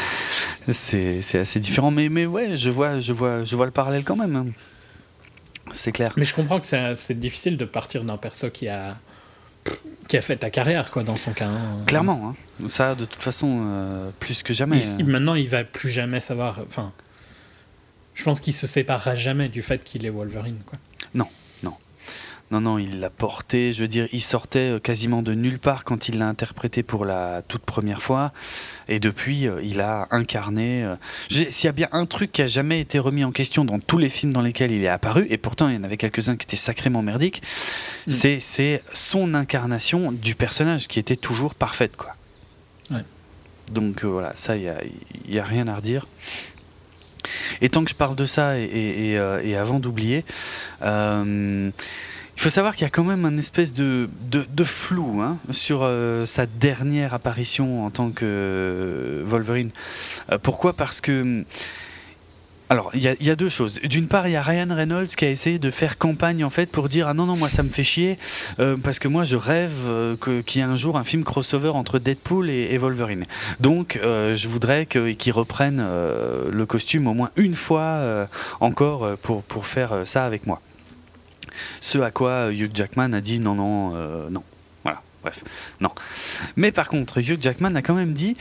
c'est 0.70 1.22
c'est 1.22 1.38
assez 1.38 1.60
différent, 1.60 1.90
mais, 1.90 2.08
mais 2.08 2.26
ouais, 2.26 2.56
je 2.56 2.70
vois, 2.70 3.00
je, 3.00 3.12
vois, 3.12 3.44
je 3.44 3.56
vois 3.56 3.66
le 3.66 3.72
parallèle 3.72 4.04
quand 4.04 4.16
même. 4.16 4.52
C'est 5.72 5.92
clair. 5.92 6.12
mais 6.16 6.24
je 6.24 6.34
comprends 6.34 6.60
que 6.60 6.66
c'est 6.94 7.18
difficile 7.20 7.56
de 7.56 7.64
partir 7.64 8.04
d'un 8.04 8.16
perso 8.16 8.50
qui 8.50 8.68
a 8.68 8.96
qui 10.06 10.16
a 10.16 10.20
fait 10.22 10.36
ta 10.36 10.48
carrière 10.50 10.90
quoi 10.92 11.02
dans 11.02 11.16
son 11.16 11.32
cas. 11.32 11.46
hein. 11.48 11.82
Clairement, 11.86 12.34
hein. 12.62 12.68
ça 12.68 12.94
de 12.94 13.04
toute 13.04 13.20
façon, 13.22 13.64
euh, 13.66 14.10
plus 14.20 14.42
que 14.44 14.54
jamais. 14.54 14.78
Il- 15.00 15.06
maintenant, 15.06 15.34
il 15.34 15.48
va 15.48 15.64
plus 15.64 15.90
jamais 15.90 16.20
savoir. 16.20 16.60
Enfin, 16.64 16.92
je 18.14 18.22
pense 18.22 18.38
qu'il 18.40 18.52
se 18.52 18.66
séparera 18.68 19.16
jamais 19.16 19.48
du 19.48 19.62
fait 19.62 19.82
qu'il 19.82 20.06
est 20.06 20.10
Wolverine. 20.10 20.58
Quoi. 20.66 20.78
Non, 22.52 22.60
non, 22.60 22.78
il 22.78 23.00
l'a 23.00 23.10
porté. 23.10 23.72
Je 23.72 23.82
veux 23.82 23.88
dire, 23.88 24.06
il 24.12 24.20
sortait 24.22 24.74
euh, 24.74 24.78
quasiment 24.78 25.20
de 25.20 25.34
nulle 25.34 25.58
part 25.58 25.82
quand 25.82 26.08
il 26.08 26.18
l'a 26.18 26.28
interprété 26.28 26.84
pour 26.84 27.04
la 27.04 27.42
toute 27.48 27.62
première 27.62 28.02
fois. 28.02 28.32
Et 28.86 29.00
depuis, 29.00 29.48
euh, 29.48 29.60
il 29.64 29.80
a 29.80 30.06
incarné. 30.12 30.84
euh, 30.84 30.94
S'il 31.28 31.64
y 31.64 31.68
a 31.68 31.72
bien 31.72 31.88
un 31.90 32.06
truc 32.06 32.30
qui 32.30 32.42
a 32.42 32.46
jamais 32.46 32.78
été 32.80 33.00
remis 33.00 33.24
en 33.24 33.32
question 33.32 33.64
dans 33.64 33.80
tous 33.80 33.98
les 33.98 34.08
films 34.08 34.32
dans 34.32 34.42
lesquels 34.42 34.70
il 34.70 34.84
est 34.84 34.88
apparu, 34.88 35.26
et 35.28 35.38
pourtant 35.38 35.68
il 35.68 35.74
y 35.74 35.78
en 35.78 35.82
avait 35.82 35.96
quelques-uns 35.96 36.36
qui 36.36 36.44
étaient 36.44 36.56
sacrément 36.56 37.02
merdiques, 37.02 37.42
Mm. 38.06 38.12
c'est 38.40 38.82
son 38.92 39.34
incarnation 39.34 40.12
du 40.12 40.36
personnage 40.36 40.86
qui 40.86 41.00
était 41.00 41.16
toujours 41.16 41.56
parfaite, 41.56 41.96
quoi. 41.96 42.14
Ouais. 42.92 43.02
Donc 43.72 44.04
euh, 44.04 44.06
voilà, 44.06 44.30
ça, 44.36 44.56
il 44.56 44.72
n'y 45.28 45.38
a, 45.40 45.42
a 45.42 45.44
rien 45.44 45.66
à 45.66 45.74
redire. 45.74 46.06
Et 47.60 47.68
tant 47.70 47.82
que 47.82 47.90
je 47.90 47.96
parle 47.96 48.14
de 48.14 48.24
ça, 48.26 48.56
et, 48.56 48.62
et- 48.62 49.10
et, 49.10 49.18
euh, 49.18 49.42
et 49.42 49.56
avant 49.56 49.80
d'oublier, 49.80 50.24
euh, 50.82 51.70
il 52.36 52.42
faut 52.42 52.50
savoir 52.50 52.74
qu'il 52.74 52.82
y 52.82 52.86
a 52.86 52.90
quand 52.90 53.04
même 53.04 53.24
un 53.24 53.38
espèce 53.38 53.72
de, 53.72 54.08
de, 54.30 54.64
flou 54.64 55.20
hein, 55.22 55.38
sur 55.50 55.80
euh, 55.82 56.26
sa 56.26 56.44
dernière 56.46 57.14
apparition 57.14 57.84
en 57.86 57.90
tant 57.90 58.10
que 58.10 58.24
euh, 58.24 59.22
Wolverine. 59.24 59.70
Euh, 60.30 60.38
pourquoi? 60.40 60.74
Parce 60.74 61.00
que 61.00 61.22
hum, 61.22 61.44
Alors, 62.68 62.90
il 62.94 63.00
y, 63.02 63.30
a- 63.30 63.36
deux 63.36 63.48
choses. 63.48 63.74
D'une 63.84 64.06
part, 64.08 64.28
il 64.28 64.32
y 64.32 64.36
a 64.36 64.42
Ryan 64.42 64.68
Reynolds 64.74 65.06
qui 65.16 65.24
a 65.24 65.30
essayé 65.30 65.58
de 65.58 65.70
faire 65.70 65.96
campagne 65.98 66.44
en 66.44 66.50
fait 66.50 66.66
pour 66.66 66.88
dire 66.88 67.06
ah 67.08 67.14
non 67.14 67.24
non 67.24 67.36
moi 67.36 67.48
ça 67.48 67.62
me 67.62 67.68
fait 67.68 67.84
chier 67.84 68.18
parce 68.82 68.98
que 68.98 69.06
moi 69.08 69.22
je 69.24 69.36
rêve 69.36 70.16
que- 70.20 70.40
qu'il 70.42 70.60
y 70.60 70.64
ait 70.64 70.66
un 70.68 70.76
jour 70.76 70.98
un 70.98 71.04
film 71.04 71.22
crossover 71.24 71.68
entre 71.70 71.98
Deadpool 72.00 72.50
et, 72.50 72.76
Wolverine. 72.76 73.24
Donc 73.60 73.98
je 74.02 74.48
voudrais 74.48 74.84
qu'ils 74.86 75.32
reprennent 75.32 75.82
le 76.50 76.66
costume 76.66 77.06
au 77.06 77.14
moins 77.14 77.30
une 77.36 77.54
fois 77.54 78.26
encore 78.60 79.16
pour 79.22 79.42
pour 79.44 79.66
faire 79.66 79.92
ça 80.04 80.26
avec 80.26 80.46
moi. 80.46 80.60
Ce 81.80 81.98
à 81.98 82.10
quoi 82.10 82.52
Hugh 82.52 82.70
Jackman 82.74 83.12
a 83.12 83.20
dit 83.20 83.38
non 83.38 83.54
non 83.54 83.92
euh, 83.94 84.28
non. 84.30 84.42
Voilà. 84.82 85.02
Bref 85.22 85.44
non. 85.80 85.90
Mais 86.56 86.72
par 86.72 86.88
contre 86.88 87.18
Hugh 87.18 87.38
Jackman 87.40 87.74
a 87.74 87.82
quand 87.82 87.94
même 87.94 88.12
dit 88.12 88.36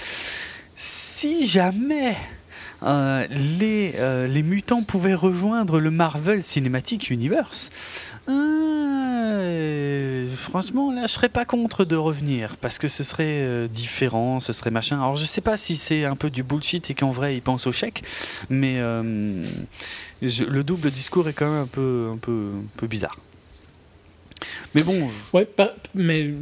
si 0.75 1.47
jamais 1.47 2.15
euh, 2.83 3.25
les, 3.29 3.93
euh, 3.97 4.27
les 4.27 4.43
mutants 4.43 4.83
pouvaient 4.83 5.13
rejoindre 5.13 5.79
le 5.79 5.91
Marvel 5.91 6.43
Cinematic 6.43 7.09
Universe. 7.09 7.71
Euh, 8.27 10.25
franchement, 10.35 10.91
là, 10.91 11.03
je 11.05 11.11
serais 11.11 11.29
pas 11.29 11.45
contre 11.45 11.85
de 11.85 11.95
revenir 11.95 12.57
parce 12.57 12.77
que 12.77 12.87
ce 12.87 13.03
serait 13.03 13.23
euh, 13.41 13.67
différent, 13.67 14.39
ce 14.39 14.53
serait 14.53 14.71
machin. 14.71 14.97
Alors, 14.97 15.15
je 15.15 15.25
sais 15.25 15.41
pas 15.41 15.57
si 15.57 15.75
c'est 15.75 16.05
un 16.05 16.15
peu 16.15 16.29
du 16.29 16.43
bullshit 16.43 16.89
et 16.89 16.93
qu'en 16.93 17.11
vrai, 17.11 17.35
ils 17.35 17.41
pensent 17.41 17.67
au 17.67 17.71
chèque, 17.71 18.03
mais 18.49 18.75
euh, 18.79 19.43
je- 20.21 20.43
le 20.45 20.63
double 20.63 20.91
discours 20.91 21.27
est 21.29 21.33
quand 21.33 21.51
même 21.51 21.63
un 21.63 21.67
peu, 21.67 22.09
un 22.13 22.17
peu, 22.17 22.49
un 22.55 22.77
peu 22.77 22.87
bizarre. 22.87 23.17
Mais 24.73 24.83
bon, 24.83 25.09
Ouais, 25.33 25.45
par- 25.45 25.69
mais 25.93 26.33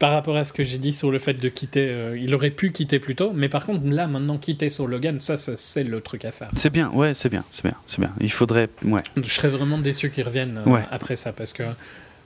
par 0.00 0.10
rapport 0.12 0.36
à 0.36 0.44
ce 0.44 0.52
que 0.52 0.64
j'ai 0.64 0.78
dit 0.78 0.92
sur 0.92 1.12
le 1.12 1.18
fait 1.20 1.34
de 1.34 1.48
quitter, 1.48 1.86
euh, 1.88 2.18
il 2.18 2.34
aurait 2.34 2.50
pu 2.50 2.72
quitter 2.72 2.98
plus 2.98 3.14
tôt, 3.14 3.30
mais 3.34 3.48
par 3.48 3.64
contre, 3.66 3.86
là, 3.86 4.08
maintenant, 4.08 4.38
quitter 4.38 4.68
sur 4.70 4.88
Logan, 4.88 5.20
ça, 5.20 5.38
ça, 5.38 5.52
c'est 5.56 5.84
le 5.84 6.00
truc 6.00 6.24
à 6.24 6.32
faire. 6.32 6.50
c'est 6.56 6.70
bien, 6.70 6.90
ouais, 6.90 7.14
c'est 7.14 7.28
bien, 7.28 7.44
c'est 7.52 7.62
bien, 7.62 7.76
c'est 7.86 8.00
bien. 8.00 8.10
Il 8.18 8.32
faudrait, 8.32 8.68
ouais. 8.84 9.02
Je 9.16 9.28
serais 9.28 9.48
vraiment 9.48 9.78
déçu 9.78 10.10
qu'il 10.10 10.24
revienne 10.24 10.58
euh, 10.66 10.70
Ouais. 10.70 10.82
après 10.90 11.14
ça, 11.16 11.32
parce 11.32 11.52
que 11.52 11.62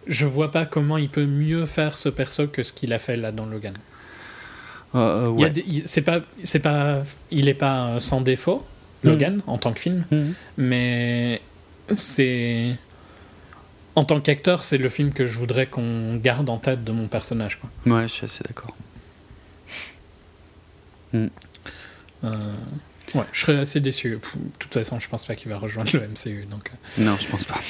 je 0.07 0.25
vois 0.25 0.51
pas 0.51 0.65
comment 0.67 0.97
il 0.99 1.09
peut 1.09 1.27
mieux 1.27 1.67
faire 1.67 1.97
ce 1.99 2.09
perso 2.09 2.47
que 2.47 2.63
ce 2.63 2.73
qu'il 2.73 2.93
a 2.93 2.99
fait 2.99 3.17
là 3.17 3.33
dans 3.33 3.45
Logan. 3.47 3.75
Euh, 4.95 5.29
ouais. 5.29 5.53
C'est 5.85 6.03
pas, 6.03 6.21
c'est 6.45 6.61
pas, 6.61 7.03
il 7.33 7.49
est 7.49 7.55
pas 7.55 7.99
sans 7.99 8.21
défaut, 8.21 8.65
Mhm. 9.03 9.11
Logan, 9.11 9.41
en 9.49 9.59
tant 9.59 9.73
que 9.73 9.81
film, 9.81 10.05
Mhm. 10.13 10.35
mais 10.59 11.41
c'est. 11.91 12.77
En 13.97 14.05
tant 14.05 14.21
qu'acteur, 14.21 14.65
c'est 14.65 14.79
le 14.79 14.89
film 14.89 15.13
que 15.13 15.25
je 15.27 15.39
voudrais 15.39 15.67
qu'on 15.67 16.17
garde 16.17 16.49
en 16.49 16.59
tête 16.59 16.83
de 16.85 16.91
mon 16.93 17.07
personnage. 17.07 17.59
Quoi. 17.61 17.71
Ouais, 17.95 18.03
je 18.09 18.13
suis 18.13 18.25
assez 18.25 18.43
d'accord. 18.45 18.75
Euh, 21.15 21.29
ouais, 23.15 23.25
je 23.33 23.41
serais 23.41 23.59
assez 23.59 23.79
déçu. 23.81 24.19
Pff, 24.21 24.37
De 24.37 24.43
toute 24.59 24.75
façon, 24.75 24.99
je 24.99 25.09
pense 25.09 25.25
pas 25.27 25.37
qu'il 25.37 25.51
va 25.51 25.59
rejoindre 25.59 25.91
le 25.95 26.09
MCU. 26.09 26.45
Donc, 26.51 26.71
euh, 26.99 27.05
Non, 27.05 27.17
je 27.21 27.29
pense 27.29 27.45
pas. 27.45 27.61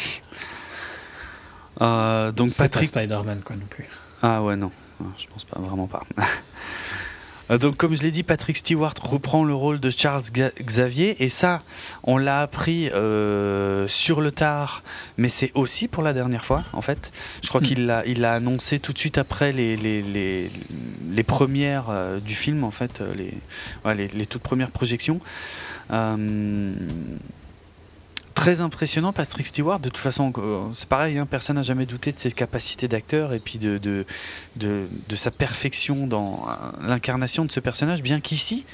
Euh, 1.82 2.32
donc 2.32 2.50
c'est 2.50 2.56
pas 2.58 2.64
Patrick. 2.68 2.86
Spider-Man, 2.88 3.42
quoi, 3.44 3.56
non 3.56 3.66
plus. 3.66 3.86
Ah 4.22 4.42
ouais, 4.42 4.56
non. 4.56 4.70
Non, 5.00 5.12
Je 5.18 5.26
pense 5.26 5.44
pas, 5.44 5.58
vraiment 5.60 5.86
pas. 5.88 6.04
Euh, 7.50 7.58
Donc, 7.58 7.76
comme 7.76 7.94
je 7.94 8.02
l'ai 8.02 8.10
dit, 8.10 8.22
Patrick 8.22 8.56
Stewart 8.56 8.94
reprend 9.02 9.44
le 9.44 9.54
rôle 9.54 9.80
de 9.80 9.90
Charles 9.90 10.22
Xavier, 10.60 11.22
et 11.22 11.28
ça, 11.28 11.62
on 12.02 12.16
l'a 12.16 12.40
appris 12.40 12.88
euh, 12.90 13.86
sur 13.88 14.20
le 14.20 14.32
tard, 14.32 14.82
mais 15.18 15.28
c'est 15.28 15.50
aussi 15.54 15.88
pour 15.88 16.02
la 16.02 16.12
dernière 16.12 16.44
fois, 16.44 16.64
en 16.72 16.80
fait. 16.82 17.12
Je 17.42 17.48
crois 17.48 17.60
Hmm. 17.60 17.64
qu'il 17.64 17.86
l'a, 17.86 18.06
il 18.06 18.24
annoncé 18.24 18.78
tout 18.80 18.92
de 18.92 18.98
suite 18.98 19.18
après 19.18 19.52
les, 19.52 19.76
les, 19.76 20.02
les, 20.02 20.50
les 21.10 21.22
premières 21.22 21.86
euh, 21.90 22.18
du 22.20 22.34
film, 22.34 22.64
en 22.64 22.70
fait, 22.70 23.02
les, 23.16 23.32
ouais, 23.84 23.94
les, 23.94 24.08
les 24.08 24.26
toutes 24.26 24.42
premières 24.42 24.70
projections. 24.70 25.20
Euh, 25.90 26.72
Très 28.34 28.60
impressionnant, 28.60 29.12
Patrick 29.12 29.46
Stewart. 29.46 29.78
De 29.78 29.88
toute 29.88 29.98
façon, 29.98 30.32
euh, 30.38 30.60
c'est 30.74 30.88
pareil, 30.88 31.18
hein, 31.18 31.26
personne 31.26 31.56
n'a 31.56 31.62
jamais 31.62 31.86
douté 31.86 32.10
de 32.12 32.18
ses 32.18 32.32
capacités 32.32 32.88
d'acteur 32.88 33.32
et 33.32 33.38
puis 33.38 33.58
de, 33.58 33.78
de, 33.78 34.04
de, 34.56 34.86
de 35.08 35.16
sa 35.16 35.30
perfection 35.30 36.06
dans 36.08 36.44
euh, 36.48 36.86
l'incarnation 36.88 37.44
de 37.44 37.52
ce 37.52 37.60
personnage, 37.60 38.02
bien 38.02 38.20
qu'ici, 38.20 38.64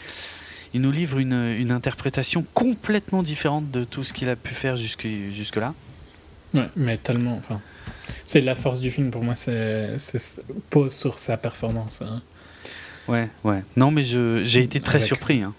il 0.73 0.81
nous 0.81 0.91
livre 0.91 1.19
une, 1.19 1.35
une 1.59 1.73
interprétation 1.73 2.45
complètement 2.55 3.23
différente 3.23 3.71
de 3.71 3.85
tout 3.85 4.03
ce 4.03 4.13
qu'il 4.15 4.29
a 4.31 4.37
pu 4.37 4.55
faire 4.55 4.77
jusque, 4.77 5.07
jusque-là. 5.33 5.75
Ouais, 6.55 6.69
mais 6.75 6.97
tellement. 6.97 7.37
Enfin, 7.37 7.61
c'est 8.25 8.41
la 8.41 8.55
force 8.55 8.81
du 8.81 8.91
film 8.91 9.11
pour 9.11 9.23
moi, 9.23 9.35
c'est, 9.37 9.97
pose 10.71 10.95
sur 10.95 11.19
sa 11.19 11.37
performance. 11.37 12.01
hein. 12.03 12.23
Ouais, 13.09 13.29
ouais. 13.45 13.63
Non, 13.77 13.91
mais 13.91 14.05
j'ai 14.05 14.61
été 14.63 14.81
très 14.81 14.97
Avec- 14.99 15.07
surpris. 15.07 15.43
hein. 15.43 15.53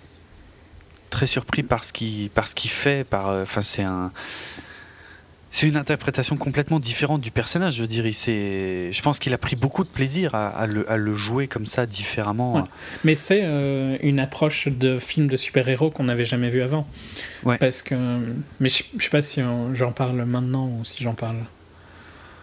Très 1.11 1.27
surpris 1.27 1.61
par 1.61 1.83
ce 1.83 1.93
qu'il, 1.93 2.31
par 2.31 2.47
ce 2.47 2.55
qu'il 2.55 2.71
fait. 2.71 3.03
Par, 3.03 3.27
euh, 3.29 3.43
enfin, 3.43 3.61
c'est 3.61 3.83
un. 3.83 4.11
C'est 5.53 5.67
une 5.67 5.75
interprétation 5.75 6.37
complètement 6.37 6.79
différente 6.79 7.19
du 7.19 7.29
personnage, 7.29 7.75
je 7.75 7.83
dirais. 7.83 8.13
C'est, 8.13 8.89
je 8.93 9.01
pense 9.01 9.19
qu'il 9.19 9.33
a 9.33 9.37
pris 9.37 9.57
beaucoup 9.57 9.83
de 9.83 9.89
plaisir 9.89 10.33
à, 10.33 10.47
à 10.47 10.65
le, 10.65 10.89
à 10.89 10.95
le 10.95 11.13
jouer 11.13 11.49
comme 11.49 11.65
ça, 11.65 11.85
différemment. 11.85 12.53
Ouais. 12.55 12.61
Mais 13.03 13.15
c'est 13.15 13.41
euh, 13.43 13.97
une 14.01 14.19
approche 14.21 14.69
de 14.69 14.97
film 14.97 15.27
de 15.27 15.35
super-héros 15.35 15.91
qu'on 15.91 16.05
n'avait 16.05 16.23
jamais 16.23 16.47
vu 16.47 16.61
avant. 16.61 16.87
Ouais. 17.43 17.57
Parce 17.57 17.81
que. 17.81 17.95
Mais 18.61 18.69
je, 18.69 18.83
je 18.97 19.03
sais 19.03 19.09
pas 19.09 19.21
si 19.21 19.41
j'en 19.73 19.91
parle 19.91 20.23
maintenant 20.23 20.67
ou 20.67 20.85
si 20.85 21.03
j'en 21.03 21.15
parle 21.15 21.35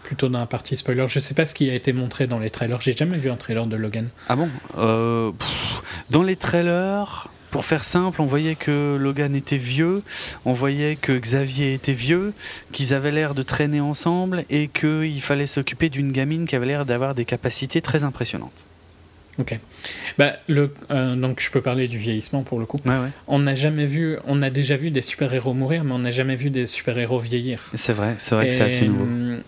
plutôt 0.03 0.29
dans 0.29 0.39
la 0.39 0.45
partie 0.45 0.77
spoiler. 0.77 1.07
Je 1.07 1.19
sais 1.19 1.33
pas 1.33 1.47
ce 1.47 1.55
qui 1.55 1.67
a 1.71 1.73
été 1.73 1.93
montré 1.93 2.27
dans 2.27 2.37
les 2.39 2.51
trailers. 2.51 2.79
J'ai 2.79 2.93
jamais 2.93 3.17
vu 3.17 3.31
un 3.31 3.35
trailer 3.37 3.65
de 3.65 3.75
Logan. 3.75 4.09
Ah 4.27 4.35
bon? 4.35 4.49
Euh, 4.77 5.31
pff, 5.31 5.81
Dans 6.11 6.21
les 6.23 6.35
trailers, 6.35 7.27
pour 7.51 7.65
faire 7.65 7.83
simple, 7.83 8.21
on 8.21 8.25
voyait 8.25 8.55
que 8.55 8.97
Logan 8.99 9.35
était 9.35 9.57
vieux, 9.57 10.03
on 10.45 10.53
voyait 10.53 10.95
que 10.95 11.11
Xavier 11.17 11.73
était 11.73 11.93
vieux, 11.93 12.33
qu'ils 12.71 12.93
avaient 12.93 13.11
l'air 13.11 13.33
de 13.35 13.43
traîner 13.43 13.79
ensemble 13.81 14.45
et 14.49 14.67
qu'il 14.67 15.21
fallait 15.21 15.47
s'occuper 15.47 15.89
d'une 15.89 16.11
gamine 16.11 16.45
qui 16.45 16.55
avait 16.55 16.65
l'air 16.67 16.85
d'avoir 16.85 17.15
des 17.15 17.25
capacités 17.25 17.81
très 17.81 18.03
impressionnantes. 18.03 18.51
Ok. 19.39 19.57
Bah, 20.17 20.33
le, 20.47 20.73
euh, 20.91 21.15
donc 21.15 21.39
je 21.39 21.49
peux 21.49 21.61
parler 21.61 21.87
du 21.87 21.97
vieillissement 21.97 22.43
pour 22.43 22.59
le 22.59 22.65
coup. 22.65 22.79
Ouais, 22.85 22.91
ouais. 22.97 23.09
On 23.27 23.39
n'a 23.39 23.55
jamais 23.55 23.85
vu. 23.85 24.17
On 24.25 24.41
a 24.41 24.49
déjà 24.49 24.75
vu 24.75 24.91
des 24.91 25.01
super-héros 25.01 25.53
mourir, 25.53 25.85
mais 25.85 25.93
on 25.93 25.99
n'a 25.99 26.11
jamais 26.11 26.35
vu 26.35 26.49
des 26.49 26.65
super-héros 26.65 27.19
vieillir. 27.19 27.69
C'est 27.73 27.93
vrai, 27.93 28.15
c'est 28.19 28.35
vrai 28.35 28.49
que 28.49 28.53
c'est 28.53 28.63
assez 28.63 28.85
nouveau. 28.85 29.03
hum, 29.03 29.41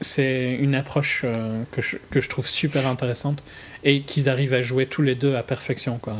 C'est 0.00 0.54
une 0.58 0.74
approche 0.74 1.20
euh, 1.24 1.62
que, 1.70 1.82
je, 1.82 1.96
que 2.10 2.22
je 2.22 2.28
trouve 2.30 2.46
super 2.48 2.86
intéressante 2.86 3.42
et 3.84 4.00
qu'ils 4.00 4.30
arrivent 4.30 4.54
à 4.54 4.62
jouer 4.62 4.86
tous 4.86 5.02
les 5.02 5.14
deux 5.14 5.36
à 5.36 5.42
perfection. 5.42 5.98
Quoi. 5.98 6.16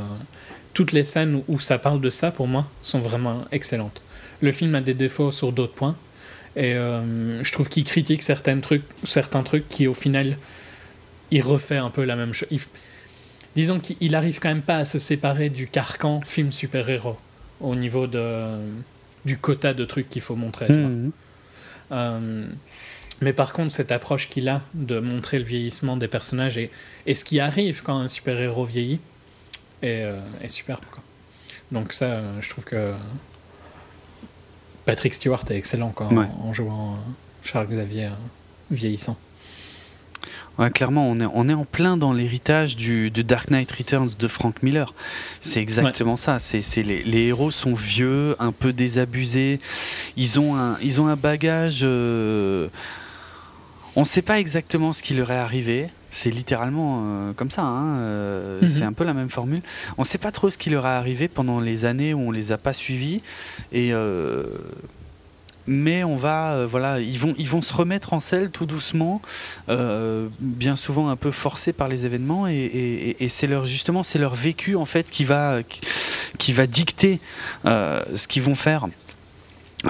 Toutes 0.76 0.92
les 0.92 1.04
scènes 1.04 1.42
où 1.48 1.58
ça 1.58 1.78
parle 1.78 2.02
de 2.02 2.10
ça, 2.10 2.30
pour 2.30 2.46
moi, 2.48 2.66
sont 2.82 2.98
vraiment 2.98 3.46
excellentes. 3.50 4.02
Le 4.42 4.52
film 4.52 4.74
a 4.74 4.82
des 4.82 4.92
défauts 4.92 5.30
sur 5.30 5.50
d'autres 5.52 5.72
points 5.72 5.96
et 6.54 6.74
euh, 6.74 7.42
je 7.42 7.50
trouve 7.50 7.70
qu'il 7.70 7.84
critique 7.84 8.22
certains 8.22 8.60
trucs, 8.60 8.82
certains 9.04 9.42
trucs 9.42 9.66
qui, 9.70 9.86
au 9.86 9.94
final, 9.94 10.36
il 11.30 11.40
refait 11.40 11.78
un 11.78 11.88
peu 11.88 12.04
la 12.04 12.14
même 12.14 12.34
chose. 12.34 12.48
Il- 12.50 12.60
Disons 13.54 13.80
qu'il 13.80 14.14
arrive 14.14 14.38
quand 14.38 14.50
même 14.50 14.60
pas 14.60 14.76
à 14.76 14.84
se 14.84 14.98
séparer 14.98 15.48
du 15.48 15.66
carcan 15.66 16.20
film 16.26 16.52
super-héros 16.52 17.16
au 17.62 17.74
niveau 17.74 18.06
de, 18.06 18.58
du 19.24 19.38
quota 19.38 19.72
de 19.72 19.86
trucs 19.86 20.10
qu'il 20.10 20.20
faut 20.20 20.36
montrer. 20.36 20.66
vois. 20.66 20.76
Mhm. 20.76 21.12
Euh, 21.92 22.46
mais 23.22 23.32
par 23.32 23.54
contre, 23.54 23.72
cette 23.72 23.92
approche 23.92 24.28
qu'il 24.28 24.50
a 24.50 24.60
de 24.74 24.98
montrer 25.00 25.38
le 25.38 25.44
vieillissement 25.46 25.96
des 25.96 26.08
personnages 26.08 26.58
et, 26.58 26.70
et 27.06 27.14
ce 27.14 27.24
qui 27.24 27.40
arrive 27.40 27.80
quand 27.82 27.96
un 27.98 28.08
super-héros 28.08 28.66
vieillit 28.66 29.00
est, 29.82 30.02
euh, 30.04 30.20
est 30.42 30.48
superbe. 30.48 30.84
Quoi. 30.90 31.02
Donc 31.72 31.92
ça, 31.92 32.04
euh, 32.06 32.40
je 32.40 32.48
trouve 32.50 32.64
que 32.64 32.92
Patrick 34.84 35.14
Stewart 35.14 35.42
est 35.50 35.56
excellent 35.56 35.90
quoi, 35.90 36.06
en- 36.06 36.16
Ouais. 36.16 36.26
en, 36.42 36.52
jouant 36.54 36.92
euh, 36.94 36.96
Charles 37.42 37.66
Xavier 37.68 38.10
vieillissant. 38.70 39.16
Ouais, 40.58 40.70
clairement, 40.70 41.06
on 41.06 41.20
est, 41.20 41.26
on 41.34 41.48
est 41.50 41.54
en 41.54 41.64
plein 41.66 41.98
dans 41.98 42.14
l'héritage 42.14 42.76
du, 42.76 43.10
de 43.10 43.20
Dark 43.20 43.50
Knight 43.50 43.70
Returns 43.72 44.08
de 44.18 44.26
Frank 44.26 44.62
Miller. 44.62 44.94
C'est 45.42 45.60
exactement 45.60 46.16
ça. 46.16 46.38
C'est 46.38 46.62
les, 46.82 47.02
les 47.02 47.24
héros 47.26 47.50
sont 47.50 47.74
vieux, 47.74 48.34
un 48.38 48.52
peu 48.52 48.72
désabusés. 48.72 49.60
Ils 50.16 50.40
ont 50.40 50.56
un, 50.56 50.78
ils 50.80 50.98
ont 51.00 51.08
un 51.08 51.16
bagage. 51.16 51.80
euh, 51.82 52.68
on 53.96 54.00
ne 54.00 54.06
sait 54.06 54.22
pas 54.22 54.40
exactement 54.40 54.94
ce 54.94 55.02
qui 55.02 55.12
leur 55.12 55.30
est 55.30 55.36
arrivé. 55.36 55.88
C'est 56.18 56.30
littéralement 56.30 57.02
euh, 57.04 57.32
comme 57.34 57.50
ça. 57.50 57.62
hein, 57.62 57.98
euh, 57.98 58.60
Mhm. 58.62 58.68
C'est 58.68 58.84
un 58.84 58.92
peu 58.94 59.04
la 59.04 59.12
même 59.12 59.28
formule. 59.28 59.60
On 59.98 60.02
ne 60.02 60.06
sait 60.06 60.16
pas 60.16 60.32
trop 60.32 60.48
ce 60.48 60.56
qui 60.56 60.70
leur 60.70 60.86
est 60.86 60.88
arrivé 60.88 61.28
pendant 61.28 61.60
les 61.60 61.84
années 61.84 62.14
où 62.14 62.20
on 62.20 62.30
les 62.30 62.52
a 62.52 62.58
pas 62.58 62.72
suivis. 62.72 63.20
Et 63.70 63.92
euh, 63.92 64.44
mais 65.66 66.04
on 66.04 66.14
va, 66.16 66.52
euh, 66.52 66.66
voilà, 66.66 67.00
ils 67.00 67.18
vont, 67.18 67.34
ils 67.38 67.48
vont 67.48 67.60
se 67.60 67.74
remettre 67.74 68.12
en 68.12 68.20
selle 68.20 68.50
tout 68.50 68.66
doucement, 68.66 69.20
euh, 69.68 70.28
bien 70.40 70.76
souvent 70.76 71.08
un 71.10 71.16
peu 71.16 71.32
forcés 71.32 71.72
par 71.72 71.88
les 71.88 72.06
événements, 72.06 72.46
et, 72.46 72.54
et- 72.54 73.08
et- 73.10 73.24
et 73.24 73.28
c'est 73.28 73.48
leur 73.48 73.66
justement, 73.66 74.02
c'est 74.04 74.20
leur 74.20 74.34
vécu 74.36 74.76
en 74.76 74.84
fait 74.84 75.10
qui 75.10 75.24
va, 75.24 75.62
qui, 75.68 75.80
qui 76.38 76.52
va 76.52 76.66
dicter 76.68 77.18
euh, 77.64 78.00
ce 78.14 78.28
qu'ils 78.28 78.42
vont 78.42 78.54
faire. 78.54 78.86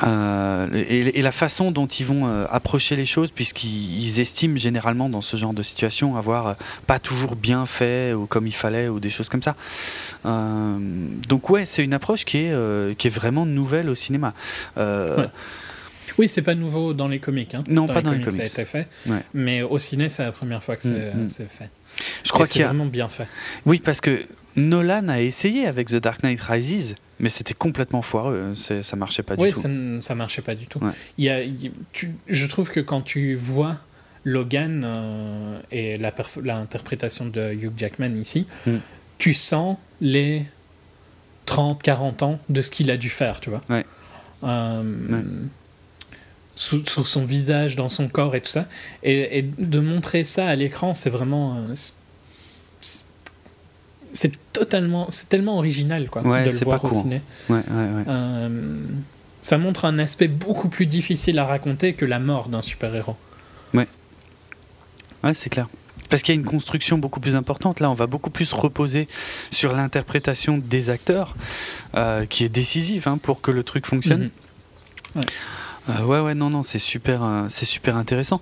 Euh, 0.03 0.69
et, 0.75 1.19
et 1.19 1.23
la 1.23 1.31
façon 1.33 1.71
dont 1.71 1.87
ils 1.87 2.05
vont 2.05 2.27
euh, 2.27 2.45
approcher 2.51 2.97
les 2.97 3.07
choses, 3.07 3.31
puisqu'ils 3.31 4.03
ils 4.03 4.21
estiment 4.21 4.57
généralement 4.57 5.09
dans 5.09 5.23
ce 5.23 5.37
genre 5.37 5.55
de 5.55 5.63
situation 5.63 6.17
avoir 6.17 6.47
euh, 6.49 6.53
pas 6.87 6.99
toujours 6.99 7.37
bien 7.37 7.67
fait 7.67 8.13
ou 8.13 8.27
comme 8.27 8.47
il 8.47 8.55
fallait 8.55 8.89
ou 8.89 8.99
des 8.99 9.11
choses 9.11 9.29
comme 9.29 9.43
ça. 9.43 9.55
Donc 10.25 11.51
ouais, 11.51 11.65
c'est 11.65 11.85
une 11.85 11.95
approche 11.95 12.25
qui 12.25 12.39
est, 12.39 12.99
qui 12.99 13.07
est 13.07 13.11
vraiment 13.11 13.47
nouvelle 13.47 13.89
au 13.89 13.95
cinéma. 13.95 14.35
Ouais. 14.77 15.29
Oui, 16.19 16.29
c'est 16.29 16.43
pas 16.43 16.55
nouveau 16.55 16.95
dans 16.95 17.09
les 17.09 17.19
comics. 17.19 17.55
Hein. 17.55 17.63
Non, 17.69 17.87
pas 17.87 18.01
dans 18.03 18.13
les 18.13 18.23
Ça 18.23 18.29
a 18.29 18.31
comics. 18.31 18.47
été 18.47 18.65
fait. 18.65 18.89
Ouais. 19.07 19.23
Mais 19.35 19.63
au 19.63 19.79
ciné, 19.79 20.09
c'est 20.09 20.25
la 20.25 20.33
première 20.33 20.63
fois 20.63 20.77
que 20.77 20.83
c'est 20.83 21.15
Mm, 21.15 21.25
mm. 21.25 21.29
fait. 21.29 21.71
Je 22.25 22.33
crois 22.33 22.47
qu'il 22.47 22.63
a... 22.63 22.67
vraiment 22.67 22.87
bien 22.87 23.09
fait. 23.09 23.27
Oui, 23.67 23.81
parce 23.85 24.01
que 24.01 24.25
Nolan 24.57 25.09
a 25.09 25.21
essayé 25.21 25.67
avec 25.67 25.89
The 25.89 25.97
Dark 25.97 26.23
Knight 26.23 26.41
Rises, 26.41 26.95
mais 27.21 27.29
c'était 27.29 27.55
complètement 27.55 28.03
foireux. 28.03 28.55
C'est- 28.57 28.83
Ça 28.83 28.97
marchait 28.97 29.23
pas 29.23 29.35
Oui, 29.39 29.49
du 29.49 29.55
tout. 29.55 29.61
ça, 29.61 29.69
ne- 29.69 30.01
ça 30.01 30.15
marchait 30.15 30.43
pas 30.43 30.55
du 30.55 30.67
tout. 30.67 30.79
Ouais. 30.81 30.93
Il 31.19 31.25
y 31.25 31.29
a, 31.31 31.43
il- 31.43 31.73
tu- 31.93 32.15
je 32.29 32.47
trouve 32.47 32.71
que 32.71 32.81
quand 32.81 33.01
tu 33.03 33.35
vois 33.35 33.77
Logan 34.25 34.83
euh, 34.85 35.61
et 35.71 35.99
l'interprétation 35.99 37.27
de 37.27 37.53
Hugh 37.53 37.73
Jackman 37.77 38.17
ici, 38.21 38.47
Mm. 38.67 38.77
tu 39.19 39.35
sens 39.35 39.79
les 40.01 40.45
30, 41.47 41.83
40 41.83 42.23
ans 42.25 42.39
de 42.49 42.61
ce 42.61 42.71
qu'il 42.71 42.91
a 42.91 42.97
dû 42.97 43.09
faire, 43.09 43.41
tu 43.41 43.51
vois. 43.51 43.63
Ouais. 43.71 43.87
Euh, 44.43 44.83
Ouais. 45.11 45.23
sur 46.57 47.07
son 47.07 47.25
visage, 47.25 47.77
dans 47.77 47.89
son 47.89 48.09
corps 48.09 48.35
et 48.35 48.41
tout 48.41 48.49
ça. 48.51 48.67
Et, 49.03 49.39
et 49.39 49.43
de 49.43 49.79
montrer 49.79 50.25
ça 50.25 50.47
à 50.49 50.55
l'écran, 50.57 50.95
c'est 50.95 51.11
vraiment. 51.11 51.59
C'est- 54.17 54.33
totalement. 54.53 55.07
C'est 55.11 55.29
tellement 55.29 55.59
original, 55.59 56.09
quoi, 56.11 56.23
Ouais, 56.23 56.45
de 56.45 56.51
le 56.51 56.57
voir 56.65 56.81
pas 56.81 56.87
au 56.87 56.91
courant. 56.91 57.03
ciné. 57.03 57.21
Ouais, 57.49 57.57
ouais, 57.57 57.63
ouais. 57.97 58.05
Euh, 58.09 58.49
ça 59.43 59.59
montre 59.59 59.85
un 59.85 59.99
aspect 59.99 60.29
beaucoup 60.29 60.69
plus 60.69 60.87
difficile 60.87 61.39
à 61.39 61.45
raconter 61.45 61.93
que 61.93 62.05
la 62.05 62.19
mort 62.19 62.49
d'un 62.49 62.63
super-héros. 62.63 63.17
Ouais, 65.25 65.35
c'est 65.35 65.51
clair. 65.51 65.67
Parce 66.09 66.23
qu'il 66.23 66.35
y 66.35 66.39
a 66.39 66.41
une 66.41 66.47
construction 66.47 66.99
beaucoup 66.99 67.19
plus 67.21 67.35
importante. 67.35 67.81
Là, 67.81 67.91
on 67.91 67.95
va 67.95 68.07
beaucoup 68.07 68.31
plus 68.31 68.53
reposer 68.53 69.09
sur 69.51 69.75
l'interprétation 69.75 70.59
des 70.59 70.89
acteurs, 70.91 71.35
euh, 71.97 72.27
qui 72.27 72.45
est 72.45 72.49
décisive 72.49 73.09
hein, 73.09 73.19
pour 73.21 73.41
que 73.41 73.51
le 73.51 73.65
truc 73.65 73.87
fonctionne. 73.87 74.31
Mhm. 75.15 75.23
Euh, 75.89 76.03
ouais, 76.03 76.21
ouais, 76.21 76.35
non, 76.35 76.51
non, 76.51 76.63
c'est 76.63 76.79
super, 76.79 77.23
euh, 77.23 77.47
c'est 77.49 77.65
super 77.65 77.97
intéressant. 77.97 78.41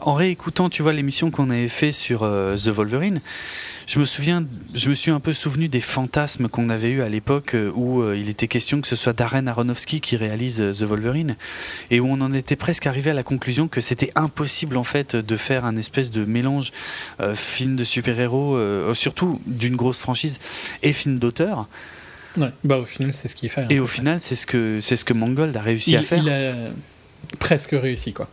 En 0.00 0.14
réécoutant, 0.14 0.70
tu 0.70 0.82
vois, 0.82 0.92
l'émission 0.92 1.30
qu'on 1.30 1.50
avait 1.50 1.68
fait 1.68 1.92
sur 1.92 2.22
euh, 2.22 2.56
The 2.56 2.68
Wolverine, 2.68 3.20
je 3.86 3.98
me 3.98 4.04
souviens, 4.04 4.44
je 4.74 4.88
me 4.90 4.94
suis 4.94 5.10
un 5.10 5.20
peu 5.20 5.32
souvenu 5.32 5.68
des 5.68 5.80
fantasmes 5.80 6.48
qu'on 6.48 6.68
avait 6.68 6.90
eu 6.90 7.02
à 7.02 7.08
l'époque 7.08 7.56
où 7.74 8.04
il 8.12 8.28
était 8.28 8.46
question 8.46 8.82
que 8.82 8.86
ce 8.86 8.96
soit 8.96 9.14
Darren 9.14 9.46
Aronofsky 9.46 10.02
qui 10.02 10.18
réalise 10.18 10.56
The 10.58 10.82
Wolverine 10.82 11.36
et 11.90 11.98
où 11.98 12.06
on 12.06 12.20
en 12.20 12.34
était 12.34 12.54
presque 12.54 12.86
arrivé 12.86 13.08
à 13.08 13.14
la 13.14 13.22
conclusion 13.22 13.66
que 13.66 13.80
c'était 13.80 14.12
impossible 14.14 14.76
en 14.76 14.84
fait 14.84 15.16
de 15.16 15.36
faire 15.38 15.64
un 15.64 15.78
espèce 15.78 16.10
de 16.10 16.26
mélange 16.26 16.70
film 17.34 17.76
de 17.76 17.84
super-héros, 17.84 18.58
surtout 18.92 19.40
d'une 19.46 19.76
grosse 19.76 20.00
franchise 20.00 20.38
et 20.82 20.92
film 20.92 21.18
d'auteur. 21.18 21.66
Ouais. 22.38 22.52
Bah, 22.64 22.78
au 22.78 22.84
final, 22.84 23.14
c'est 23.14 23.28
ce 23.28 23.36
qu'il 23.36 23.48
fait. 23.48 23.62
hein. 23.62 23.66
Et 23.70 23.80
au 23.80 23.86
final, 23.86 24.20
c'est 24.20 24.36
ce 24.36 24.46
que 24.46 24.80
c'est 24.80 24.96
ce 24.96 25.04
que 25.04 25.12
Mangold 25.12 25.56
a 25.56 25.60
réussi 25.62 25.90
il, 25.92 25.96
à 25.96 26.02
faire. 26.02 26.22
il 26.22 26.28
a 26.30 26.54
presque 27.38 27.70
réussi, 27.72 28.12
quoi. 28.12 28.28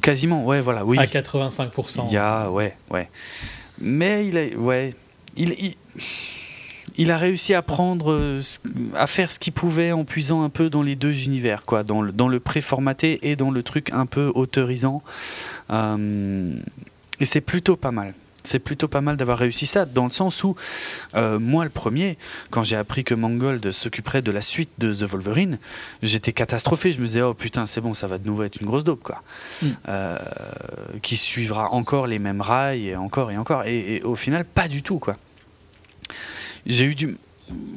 Quasiment, 0.00 0.44
ouais, 0.46 0.60
voilà, 0.60 0.84
oui. 0.84 0.98
À 0.98 1.06
85%. 1.06 2.06
Il 2.08 2.14
y 2.14 2.16
a, 2.16 2.50
ouais, 2.50 2.74
ouais. 2.90 3.08
Mais 3.80 4.26
il 4.28 4.38
a, 4.38 4.46
ouais, 4.56 4.94
il, 5.36 5.50
il, 5.58 5.74
il 6.96 7.10
a 7.10 7.18
réussi 7.18 7.54
à 7.54 7.60
prendre, 7.62 8.12
euh, 8.12 8.40
à 8.94 9.06
faire 9.06 9.30
ce 9.30 9.38
qu'il 9.38 9.52
pouvait 9.52 9.92
en 9.92 10.04
puisant 10.04 10.42
un 10.42 10.48
peu 10.48 10.70
dans 10.70 10.82
les 10.82 10.96
deux 10.96 11.24
univers, 11.24 11.64
quoi, 11.64 11.82
dans 11.82 12.00
le, 12.02 12.12
dans 12.12 12.28
le 12.28 12.40
préformaté 12.40 13.18
et 13.22 13.36
dans 13.36 13.50
le 13.50 13.62
truc 13.62 13.90
un 13.92 14.06
peu 14.06 14.30
autorisant. 14.34 15.02
Euh, 15.70 16.54
et 17.20 17.24
c'est 17.24 17.40
plutôt 17.40 17.76
pas 17.76 17.90
mal. 17.90 18.14
C'est 18.46 18.58
plutôt 18.58 18.88
pas 18.88 19.00
mal 19.00 19.16
d'avoir 19.16 19.38
réussi 19.38 19.64
ça, 19.64 19.86
dans 19.86 20.04
le 20.04 20.10
sens 20.10 20.44
où, 20.44 20.54
euh, 21.14 21.38
moi 21.38 21.64
le 21.64 21.70
premier, 21.70 22.18
quand 22.50 22.62
j'ai 22.62 22.76
appris 22.76 23.02
que 23.02 23.14
Mangold 23.14 23.70
s'occuperait 23.72 24.20
de 24.20 24.30
la 24.30 24.42
suite 24.42 24.68
de 24.76 24.92
The 24.92 25.04
Wolverine, 25.04 25.58
j'étais 26.02 26.32
catastrophé. 26.32 26.92
Je 26.92 27.00
me 27.00 27.06
disais, 27.06 27.22
oh 27.22 27.32
putain, 27.32 27.64
c'est 27.64 27.80
bon, 27.80 27.94
ça 27.94 28.06
va 28.06 28.18
de 28.18 28.26
nouveau 28.26 28.42
être 28.42 28.60
une 28.60 28.66
grosse 28.66 28.84
dope, 28.84 29.02
quoi. 29.02 29.22
Mm. 29.62 29.68
Euh, 29.88 30.18
qui 31.00 31.16
suivra 31.16 31.70
encore 31.70 32.06
les 32.06 32.18
mêmes 32.18 32.42
rails, 32.42 32.88
et 32.88 32.96
encore 32.96 33.30
et 33.30 33.38
encore. 33.38 33.64
Et, 33.64 33.96
et 33.96 34.02
au 34.02 34.14
final, 34.14 34.44
pas 34.44 34.68
du 34.68 34.82
tout, 34.82 34.98
quoi. 34.98 35.16
J'ai 36.66 36.84
eu 36.84 36.94
du. 36.94 37.16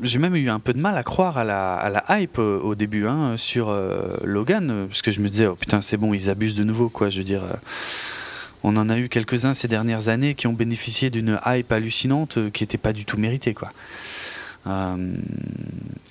J'ai 0.02 0.20
même 0.20 0.36
eu 0.36 0.50
un 0.50 0.60
peu 0.60 0.74
de 0.74 0.80
mal 0.80 0.98
à 0.98 1.04
croire 1.04 1.38
à 1.38 1.46
la, 1.46 1.76
à 1.76 1.90
la 1.90 2.20
hype 2.20 2.40
euh, 2.40 2.60
au 2.60 2.76
début 2.76 3.08
hein, 3.08 3.36
sur 3.38 3.74
Logan, 4.24 4.88
parce 4.90 5.02
que 5.02 5.12
je 5.12 5.22
me 5.22 5.30
disais, 5.30 5.46
oh 5.46 5.56
putain, 5.56 5.80
c'est 5.80 5.98
bon, 5.98 6.14
ils 6.14 6.30
abusent 6.30 6.56
de 6.56 6.66
nouveau, 6.66 6.90
quoi. 6.90 7.08
Je 7.08 7.20
veux 7.20 7.24
dire, 7.24 7.44
on 8.68 8.78
en 8.78 8.90
a 8.90 8.98
eu 8.98 9.10
quelques-uns 9.10 9.54
ces 9.54 9.68
dernières 9.68 10.10
années 10.10 10.36
qui 10.36 10.48
ont 10.48 10.54
bénéficié 10.54 11.10
d'une 11.10 11.40
hype 11.46 11.72
hallucinante 11.72 12.38
euh, 12.38 12.50
qui 12.50 12.64
n'était 12.64 12.78
pas 12.78 12.94
du 12.94 13.06
tout 13.06 13.18
méritée, 13.18 13.54
quoi. 13.54 13.72
Euh, 14.68 15.16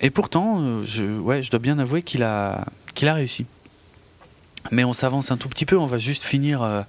et 0.01 0.09
pourtant, 0.09 0.59
euh, 0.61 0.83
je, 0.83 1.03
ouais, 1.05 1.43
je 1.43 1.51
dois 1.51 1.59
bien 1.59 1.77
avouer 1.79 2.01
qu'il 2.01 2.23
a, 2.23 2.65
qu'il 2.95 3.07
a 3.07 3.13
réussi. 3.13 3.45
Mais 4.71 4.83
on 4.83 4.91
s'avance 4.93 5.31
un 5.31 5.37
tout 5.37 5.47
petit 5.47 5.65
peu, 5.65 5.77
on 5.77 5.85
va 5.85 5.97
juste 5.97 6.23
finir 6.23 6.61
euh, 6.61 6.81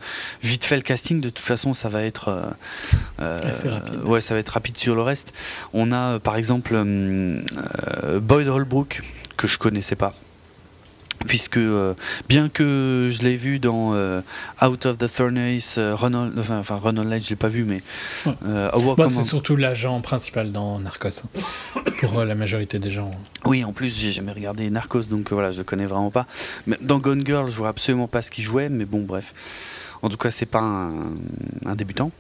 vite 0.43 0.65
fait 0.65 0.75
le 0.77 0.83
casting. 0.83 1.21
De 1.21 1.29
toute 1.31 1.45
façon, 1.45 1.75
ça 1.75 1.89
va 1.89 2.03
être 2.03 2.53
euh, 3.21 3.39
Assez 3.45 3.69
rapide. 3.69 4.01
ouais, 4.05 4.21
ça 4.21 4.35
va 4.35 4.41
être 4.41 4.49
rapide 4.49 4.77
sur 4.79 4.95
le 4.97 5.03
reste. 5.03 5.33
On 5.73 5.93
a 5.93 6.19
par 6.19 6.37
exemple 6.37 6.75
Boyd 8.21 8.49
Holbrook 8.49 9.03
que 9.37 9.47
je 9.47 9.59
connaissais 9.59 9.95
pas, 9.95 10.15
puisque 11.27 11.57
euh, 11.57 11.95
bien 12.29 12.49
que 12.49 13.09
je 13.11 13.23
l'ai 13.23 13.37
vu 13.37 13.59
dans 13.59 13.93
euh, 13.95 14.21
Out 14.63 14.87
of 14.87 14.99
the 14.99 15.09
Furnace, 15.09 15.77
euh, 15.79 15.95
Ronald, 15.95 16.39
enfin, 16.39 16.59
enfin 16.59 16.77
Ronald 16.77 17.09
Light, 17.11 17.25
je 17.25 17.31
l'ai 17.31 17.37
pas 17.37 17.49
vu, 17.49 17.65
mais 17.65 17.83
Ouais. 18.27 18.95
Bah, 18.97 19.09
c'est 19.09 19.25
surtout 19.25 19.57
l'agent 19.57 20.01
principal 20.01 20.53
dans 20.53 20.79
Narcos. 20.79 21.09
hein. 21.25 21.81
Pour 22.01 22.25
la 22.25 22.35
majorité 22.35 22.79
des 22.79 22.91
gens. 22.91 23.11
Oui, 23.45 23.65
en 23.65 23.73
plus, 23.73 23.97
j'ai 23.97 24.13
jamais 24.13 24.33
regardé 24.33 24.71
Narcos, 24.71 25.05
donc 25.05 25.33
voilà, 25.33 25.51
je 25.53 25.59
le 25.59 25.65
connais 25.65 25.87
vraiment 25.87 26.11
pas. 26.11 26.27
Mais 26.67 26.77
dans 26.81 26.99
Gone 26.99 27.27
Girl, 27.27 27.51
je 27.51 27.57
vois 27.57 27.69
absolument 27.69 28.07
pas 28.09 28.23
ce 28.23 28.31
qu'il 28.31 28.45
jouait, 28.45 28.69
mais 28.69 28.85
bon, 28.85 29.01
bref. 29.03 29.35
En 30.03 30.09
tout 30.09 30.17
cas, 30.17 30.31
c'est 30.31 30.47
pas 30.47 30.61
un, 30.61 30.93
un 31.67 31.75
débutant. 31.75 32.13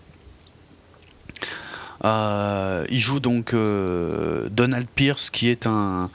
Il 2.04 2.98
joue 2.98 3.20
donc 3.20 3.52
Donald 3.54 4.86
Pierce, 4.94 5.30
qui 5.30 5.48
est 5.48 5.66
un, 5.66 6.10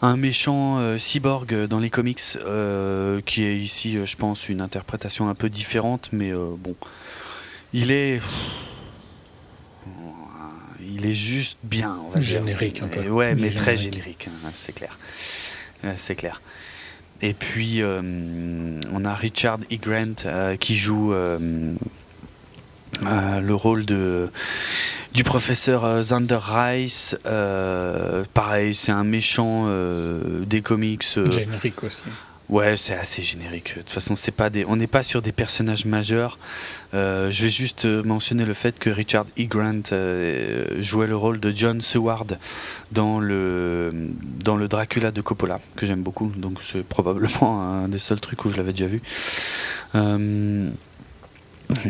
un 0.00 0.16
méchant 0.16 0.78
euh, 0.78 0.98
cyborg 0.98 1.66
dans 1.66 1.78
les 1.78 1.90
comics, 1.90 2.20
euh, 2.36 3.20
qui 3.24 3.42
est 3.44 3.58
ici, 3.58 3.96
euh, 3.96 4.06
je 4.06 4.16
pense, 4.16 4.48
une 4.48 4.60
interprétation 4.60 5.28
un 5.28 5.34
peu 5.34 5.48
différente, 5.48 6.08
mais 6.12 6.32
euh, 6.32 6.54
bon, 6.58 6.76
il 7.72 7.90
est. 7.90 8.20
Il 10.80 11.04
est 11.04 11.14
juste 11.14 11.58
bien, 11.62 11.98
on 12.06 12.08
va 12.08 12.20
dire. 12.20 12.40
Générique, 12.40 12.82
un 12.82 12.88
peu. 12.88 13.06
Ouais, 13.08 13.34
mais 13.34 13.50
très 13.50 13.76
générique. 13.76 14.28
hein, 14.28 14.50
c'est 14.54 14.74
clair. 14.74 14.98
C'est 15.96 16.14
clair. 16.16 16.40
Et 17.20 17.34
puis, 17.34 17.82
euh, 17.82 18.00
on 18.92 19.04
a 19.04 19.14
Richard 19.14 19.58
E. 19.70 19.76
Grant 19.76 20.14
euh, 20.24 20.56
qui 20.56 20.76
joue 20.76 21.12
euh, 23.02 23.06
euh, 23.06 23.40
le 23.40 23.54
rôle 23.54 23.84
de, 23.86 24.30
du 25.12 25.24
professeur 25.24 25.84
euh, 25.84 26.02
Xander 26.02 26.38
Rice. 26.40 27.16
Euh, 27.26 28.24
pareil, 28.34 28.74
c'est 28.74 28.92
un 28.92 29.04
méchant 29.04 29.64
euh, 29.66 30.44
des 30.44 30.62
comics. 30.62 31.04
euh, 31.16 31.30
Générique 31.30 31.82
aussi. 31.84 32.04
Ouais, 32.48 32.78
c'est 32.78 32.94
assez 32.94 33.20
générique. 33.20 33.74
De 33.76 33.82
toute 33.82 33.90
façon, 33.90 34.14
c'est 34.16 34.32
pas 34.32 34.48
des, 34.48 34.64
on 34.64 34.76
n'est 34.76 34.86
pas 34.86 35.02
sur 35.02 35.20
des 35.20 35.32
personnages 35.32 35.84
majeurs. 35.84 36.38
Euh, 36.94 37.30
je 37.30 37.42
vais 37.42 37.50
juste 37.50 37.84
euh, 37.84 38.02
mentionner 38.02 38.46
le 38.46 38.54
fait 38.54 38.78
que 38.78 38.88
Richard 38.88 39.26
E. 39.38 39.44
Grant 39.44 39.82
euh, 39.92 40.80
jouait 40.80 41.06
le 41.06 41.14
rôle 41.16 41.40
de 41.40 41.50
John 41.54 41.82
Seward 41.82 42.38
dans 42.90 43.20
le 43.20 43.92
dans 44.42 44.56
le 44.56 44.66
Dracula 44.66 45.10
de 45.10 45.20
Coppola, 45.20 45.60
que 45.76 45.84
j'aime 45.84 46.02
beaucoup. 46.02 46.32
Donc 46.38 46.60
c'est 46.62 46.82
probablement 46.88 47.60
un 47.84 47.88
des 47.88 47.98
seuls 47.98 48.20
trucs 48.20 48.42
où 48.46 48.50
je 48.50 48.56
l'avais 48.56 48.72
déjà 48.72 48.86
vu. 48.86 49.02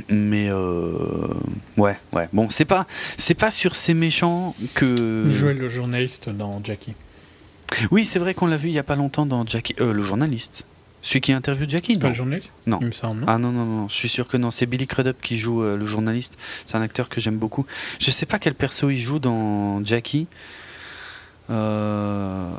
Mais 0.08 0.48
euh, 0.50 1.28
ouais, 1.76 1.96
ouais. 2.12 2.28
Bon, 2.32 2.50
c'est 2.50 2.64
pas 2.64 2.86
c'est 3.16 3.34
pas 3.34 3.50
sur 3.50 3.74
ces 3.74 3.94
méchants 3.94 4.54
que. 4.74 5.24
Il 5.26 5.32
jouait 5.32 5.54
le 5.54 5.68
journaliste 5.68 6.28
dans 6.28 6.60
Jackie. 6.62 6.94
Oui, 7.90 8.04
c'est 8.04 8.18
vrai 8.18 8.34
qu'on 8.34 8.46
l'a 8.46 8.56
vu 8.56 8.68
il 8.68 8.74
y 8.74 8.78
a 8.78 8.82
pas 8.84 8.96
longtemps 8.96 9.26
dans 9.26 9.44
Jackie, 9.46 9.76
euh, 9.80 9.92
le 9.92 10.02
journaliste. 10.02 10.64
Celui 11.02 11.20
qui 11.20 11.32
interviewe 11.32 11.68
Jackie. 11.68 11.94
C'est 11.94 12.00
pas 12.00 12.08
le 12.08 12.14
journaliste 12.14 12.50
Non. 12.66 12.78
Il 12.80 12.88
me 12.88 12.92
semble. 12.92 13.20
non 13.20 13.26
Ah 13.28 13.38
non, 13.38 13.52
non, 13.52 13.64
non, 13.64 13.88
je 13.88 13.94
suis 13.94 14.08
sûr 14.08 14.26
que 14.26 14.36
non. 14.36 14.50
C'est 14.50 14.66
Billy 14.66 14.86
Crudup 14.86 15.20
qui 15.22 15.38
joue 15.38 15.62
euh, 15.62 15.76
le 15.76 15.86
journaliste. 15.86 16.36
C'est 16.66 16.76
un 16.76 16.82
acteur 16.82 17.08
que 17.08 17.20
j'aime 17.20 17.38
beaucoup. 17.38 17.66
Je 18.00 18.10
sais 18.10 18.26
pas 18.26 18.38
quel 18.38 18.54
perso 18.54 18.90
il 18.90 18.98
joue 18.98 19.18
dans 19.18 19.84
Jackie. 19.84 20.26
Euh... 21.50 22.50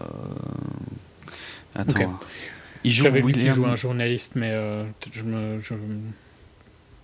Attends. 1.76 1.92
Ok. 1.92 2.08
Il 2.86 2.94
joue 2.94 3.12
qu'il 3.12 3.24
William. 3.26 3.54
jouait 3.54 3.68
un 3.68 3.76
journaliste, 3.76 4.38
mais 4.38 4.56
je 5.12 5.24
me, 5.24 5.60
je, 5.60 5.74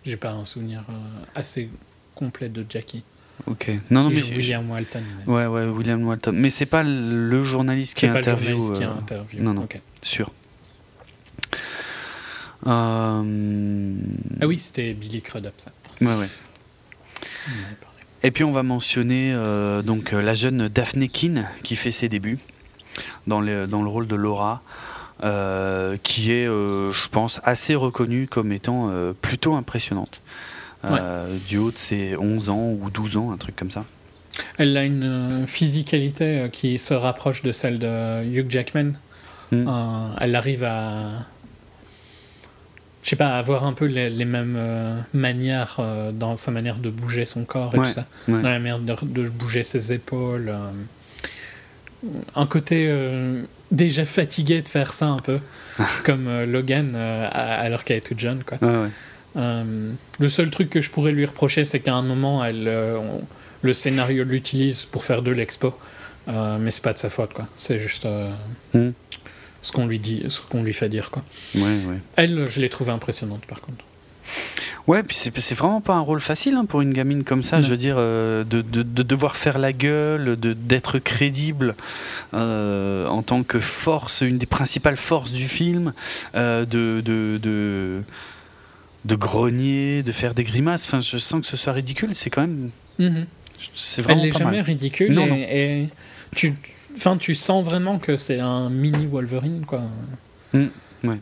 j'ai 0.06 0.18
pas 0.18 0.32
un 0.32 0.46
souvenir 0.46 0.84
euh, 0.90 0.94
assez 1.36 1.70
complet 2.14 2.50
de 2.50 2.66
Jackie. 2.70 3.04
Ok. 3.48 3.70
Non, 3.92 4.04
non, 4.04 4.10
mais 4.10 4.24
William 4.24 4.70
Walton. 4.70 5.04
mais 5.26 5.32
Ouais, 5.34 5.46
ouais, 5.48 5.66
William 5.68 6.02
Walton. 6.06 6.32
Mais 6.34 6.50
c'est 6.50 6.66
pas 6.66 6.84
le 6.84 7.44
journaliste 7.44 7.96
qui 7.96 8.02
C'est 8.02 8.08
pas 8.08 8.14
le 8.14 8.20
interviewe. 8.20 8.58
journaliste 8.60 8.76
qui 8.78 8.84
euh, 8.84 8.94
interview. 9.02 9.42
non, 9.44 9.54
non. 9.54 9.64
Ok. 9.64 9.80
Sûr. 10.02 10.32
Euh, 12.68 13.94
Ah 14.42 14.48
oui, 14.48 14.58
c'était 14.58 14.94
Billy 14.94 15.22
Crudup, 15.22 15.54
ça. 15.58 15.72
Ouais, 16.02 16.16
ouais. 16.16 16.30
Et 18.24 18.32
puis 18.32 18.44
on 18.44 18.52
va 18.52 18.64
mentionner 18.64 19.32
euh, 19.34 19.82
donc 19.84 20.12
la 20.12 20.34
jeune 20.34 20.68
Daphne 20.68 21.08
Keane 21.10 21.48
qui 21.64 21.76
fait 21.76 21.92
ses 21.92 22.10
débuts 22.10 22.40
dans 23.28 23.40
le, 23.40 23.68
dans 23.68 23.84
le 23.84 23.90
rôle 23.90 24.08
de 24.08 24.16
Laura, 24.16 24.64
euh, 25.24 25.98
qui 26.04 26.32
est, 26.32 26.48
euh, 26.48 26.92
je 26.92 27.08
pense, 27.10 27.40
assez 27.44 27.74
reconnue 27.76 28.28
comme 28.28 28.52
étant 28.52 28.90
euh, 28.90 29.14
plutôt 29.14 29.56
impressionnante. 29.56 30.22
Du 31.48 31.58
haut 31.58 31.72
de 31.72 31.78
ses 31.78 32.16
11 32.16 32.50
ans 32.50 32.70
ou 32.80 32.92
12 32.92 33.18
ans, 33.18 33.32
un 33.32 33.38
truc 33.38 33.56
comme 33.56 33.72
ça. 33.72 33.86
Elle 34.60 34.78
a 34.78 34.84
une 34.84 35.46
physicalité 35.48 36.48
qui 36.52 36.78
se 36.78 36.94
rapproche 36.94 37.42
de 37.42 37.52
celle 37.52 37.80
de 37.80 38.24
Hugh 38.24 38.46
Jackman. 38.52 38.92
Mm. 39.52 39.68
Elle 40.22 40.36
arrive 40.36 40.64
à. 40.64 41.26
Je 43.02 43.10
sais 43.10 43.16
pas, 43.16 43.36
avoir 43.38 43.66
un 43.66 43.74
peu 43.74 43.86
les, 43.86 44.12
les 44.12 44.26
mêmes 44.26 44.60
manières 45.14 45.80
dans 46.14 46.36
sa 46.36 46.52
manière 46.52 46.78
de 46.78 46.92
bouger 46.92 47.26
son 47.26 47.46
corps 47.46 47.74
et 47.74 47.80
Ouais, 47.80 47.88
tout 47.88 47.94
ça. 47.94 48.06
ouais. 48.28 48.42
Dans 48.44 48.50
la 48.50 48.60
manière 48.60 48.80
de, 48.80 48.96
de 49.06 49.30
bouger 49.30 49.64
ses 49.64 49.92
épaules. 49.92 50.54
Un 52.36 52.46
côté 52.46 52.88
euh, 52.90 53.44
déjà 53.72 54.06
fatigué 54.06 54.62
de 54.62 54.68
faire 54.68 54.94
ça 54.94 55.08
un 55.08 55.20
peu, 55.20 55.40
comme 56.04 56.28
euh, 56.28 56.46
Logan 56.46 56.94
euh, 56.96 57.28
alors 57.32 57.84
qu'elle 57.84 57.98
est 57.98 58.02
toute 58.08 58.20
jeune. 58.20 58.44
Quoi. 58.44 58.58
Ouais. 58.62 58.90
Euh, 59.38 59.92
le 60.20 60.30
seul 60.30 60.50
truc 60.50 60.70
que 60.70 60.82
je 60.82 60.90
pourrais 60.90 61.12
lui 61.12 61.26
reprocher, 61.26 61.66
c'est 61.66 61.80
qu'à 61.80 61.94
un 61.96 62.02
moment, 62.04 62.44
elle, 62.46 62.68
on- 62.70 63.22
le 63.62 63.74
scénario 63.74 64.24
l'utilise 64.24 64.86
pour 64.86 65.04
faire 65.04 65.22
de 65.24 65.32
l'expo, 65.32 65.74
mais 66.28 66.70
c'est 66.72 66.84
pas 66.84 66.94
de 66.94 66.98
sa 67.00 67.10
faute, 67.10 67.34
quoi. 67.34 67.48
C'est 67.56 67.80
juste 67.80 68.06
euh, 68.06 68.32
Mm. 68.74 68.92
ce 69.62 69.72
qu'on 69.72 69.88
lui 69.88 69.98
dit, 70.00 70.24
ce 70.28 70.40
qu'on 70.42 70.64
lui 70.64 70.74
fait 70.74 70.88
dire, 70.90 71.10
quoi. 71.10 71.24
Ouais, 71.56 71.62
ouais. 71.64 71.98
Elle, 72.16 72.48
je 72.50 72.60
l'ai 72.62 72.70
trouvée 72.70 72.92
impressionnante, 72.92 73.46
par 73.48 73.62
contre. 73.62 73.84
Ouais, 74.88 75.02
puis 75.02 75.16
c'est 75.16 75.36
c'est 75.40 75.56
vraiment 75.56 75.82
pas 75.82 75.96
un 75.96 76.00
rôle 76.02 76.22
facile 76.22 76.54
hein, 76.56 76.66
pour 76.66 76.82
une 76.82 76.94
gamine 76.94 77.24
comme 77.24 77.42
ça. 77.42 77.60
Je 77.60 77.68
veux 77.70 77.78
dire, 77.78 77.96
euh, 77.98 78.44
de, 78.44 78.62
de- 78.62 78.84
de 78.84 79.02
devoir 79.04 79.36
faire 79.36 79.58
la 79.58 79.74
gueule, 79.74 80.40
de 80.40 80.54
d'être 80.54 81.00
crédible 81.00 81.76
euh, 82.36 83.08
en 83.08 83.24
tant 83.24 83.42
que 83.42 83.60
force, 83.60 84.22
une 84.22 84.38
des 84.38 84.46
principales 84.46 84.98
forces 84.98 85.32
du 85.32 85.48
film, 85.48 85.92
euh, 86.36 86.66
de, 86.66 87.02
de, 87.04 87.40
de, 87.42 88.04
de 89.06 89.16
grogner, 89.16 90.04
de 90.04 90.12
faire 90.12 90.36
des 90.36 90.44
grimaces. 90.44 90.86
Enfin, 90.86 91.00
je 91.00 91.18
sens 91.18 91.42
que 91.42 91.48
ce 91.48 91.58
soit 91.58 91.74
ridicule. 91.74 92.14
C'est 92.14 92.30
quand 92.30 92.42
même. 92.42 92.70
C'est 93.74 94.02
Elle 94.02 94.06
vraiment 94.06 94.24
n'est 94.24 94.30
pas 94.32 94.38
jamais 94.40 94.58
mal. 94.58 94.66
ridicule 94.66 95.14
Non, 95.14 95.26
et, 95.26 95.30
non. 95.30 95.36
et 95.36 95.90
tu, 96.36 96.54
tu 97.20 97.34
sens 97.34 97.66
vraiment 97.66 97.98
que 97.98 98.18
c'est 98.18 98.40
un 98.40 98.70
mini 98.70 99.08
Wolverine, 99.08 99.66
quoi. 99.66 99.82
Mm, 100.54 100.66
ouais. 101.06 101.20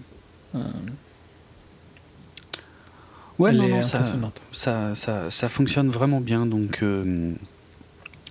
Euh, 3.44 3.46
Ouais, 3.46 3.50
elle 3.52 3.58
non, 3.58 3.64
est 3.66 3.70
non, 3.72 3.82
ça, 3.82 3.98
impressionnante. 3.98 4.42
ça, 4.52 4.96
ça, 4.96 5.30
ça 5.30 5.50
fonctionne 5.50 5.90
vraiment 5.90 6.22
bien. 6.22 6.46
Donc, 6.46 6.82
euh, 6.84 7.32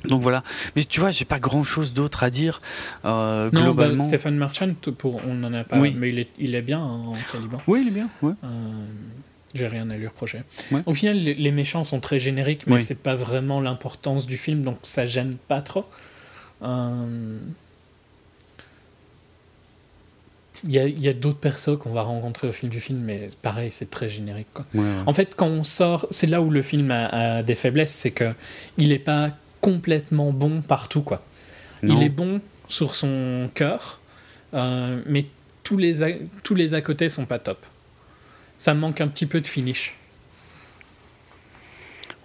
donc 0.07 0.23
voilà. 0.23 0.43
Mais 0.75 0.85
tu 0.85 1.01
vois, 1.01 1.11
j'ai 1.11 1.25
pas 1.25 1.39
grand 1.39 1.65
chose 1.65 1.93
d'autre 1.93 2.23
à 2.23 2.31
dire. 2.31 2.61
Euh, 3.05 3.51
Non, 3.53 3.61
bah, 3.61 3.65
globalement. 3.67 4.05
Stephen 4.05 4.37
Merchant, 4.37 4.73
pour, 4.99 5.21
on 5.27 5.35
n'en 5.35 5.53
a 5.55 5.65
pas, 5.65 5.79
Oui. 5.79 5.95
mais 5.97 6.09
il 6.09 6.19
est, 6.19 6.29
il 6.39 6.55
est 6.55 6.63
bien 6.63 6.81
en 6.81 7.13
Caliban. 7.31 7.59
Oui, 7.67 7.83
il 7.83 7.89
est 7.89 7.93
bien. 7.93 8.09
Ouais. 8.23 8.33
Euh, 8.45 8.71
J'ai 9.55 9.67
rien 9.69 9.89
à 9.91 9.97
lui 9.97 10.07
reprocher. 10.07 10.43
Ouais. 10.71 10.81
Au 10.87 10.95
final, 10.95 11.17
les, 11.17 11.35
les 11.35 11.51
méchants 11.53 11.85
sont 11.85 12.01
très 12.01 12.19
génériques, 12.19 12.67
mais 12.67 12.75
Oui. 12.75 12.81
c'est 12.81 13.03
pas 13.03 13.15
vraiment 13.15 13.61
l'importance 13.61 14.27
du 14.27 14.37
film, 14.39 14.63
donc 14.63 14.79
ça 14.83 15.05
gêne 15.07 15.37
pas 15.49 15.61
trop. 15.63 15.85
Euh, 16.63 17.39
Il 20.65 20.73
y 20.73 20.79
a, 20.79 20.87
il 20.87 21.01
y 21.01 21.09
a 21.09 21.13
d'autres 21.13 21.39
persos 21.39 21.77
qu'on 21.79 21.93
va 21.93 22.03
rencontrer 22.03 22.49
au 22.49 22.53
fil 22.53 22.69
du 22.69 22.79
film, 22.79 23.01
mais 23.01 23.29
pareil, 23.43 23.71
c'est 23.71 23.91
très 23.91 24.09
générique. 24.09 24.47
Quoi. 24.55 24.65
Ouais, 24.75 24.81
ouais. 24.81 24.87
En 25.07 25.13
fait, 25.13 25.35
quand 25.35 25.49
on 25.49 25.65
sort, 25.65 26.07
c'est 26.11 26.29
là 26.29 26.41
où 26.41 26.51
le 26.51 26.63
film 26.63 26.91
a, 26.91 27.07
a 27.39 27.43
des 27.43 27.57
faiblesses, 27.57 27.93
c'est 27.93 28.13
que 28.13 28.33
il 28.79 28.91
n'est 28.91 28.99
pas 28.99 29.31
complètement 29.61 30.33
bon 30.33 30.63
partout, 30.63 31.03
quoi. 31.03 31.23
Non. 31.83 31.95
Il 31.95 32.03
est 32.03 32.09
bon 32.09 32.41
sur 32.69 32.95
son 32.95 33.51
cœur, 33.55 34.01
euh, 34.55 35.03
mais 35.07 35.27
tous 35.63 35.77
les, 35.79 36.03
à, 36.03 36.09
tous 36.43 36.55
les 36.55 36.75
à 36.75 36.81
côté 36.81 37.09
sont 37.09 37.27
pas 37.27 37.39
top. 37.39 37.65
Ça 38.59 38.75
manque 38.75 39.01
un 39.01 39.09
petit 39.09 39.27
peu 39.27 39.41
de 39.41 39.47
finish. 39.47 39.97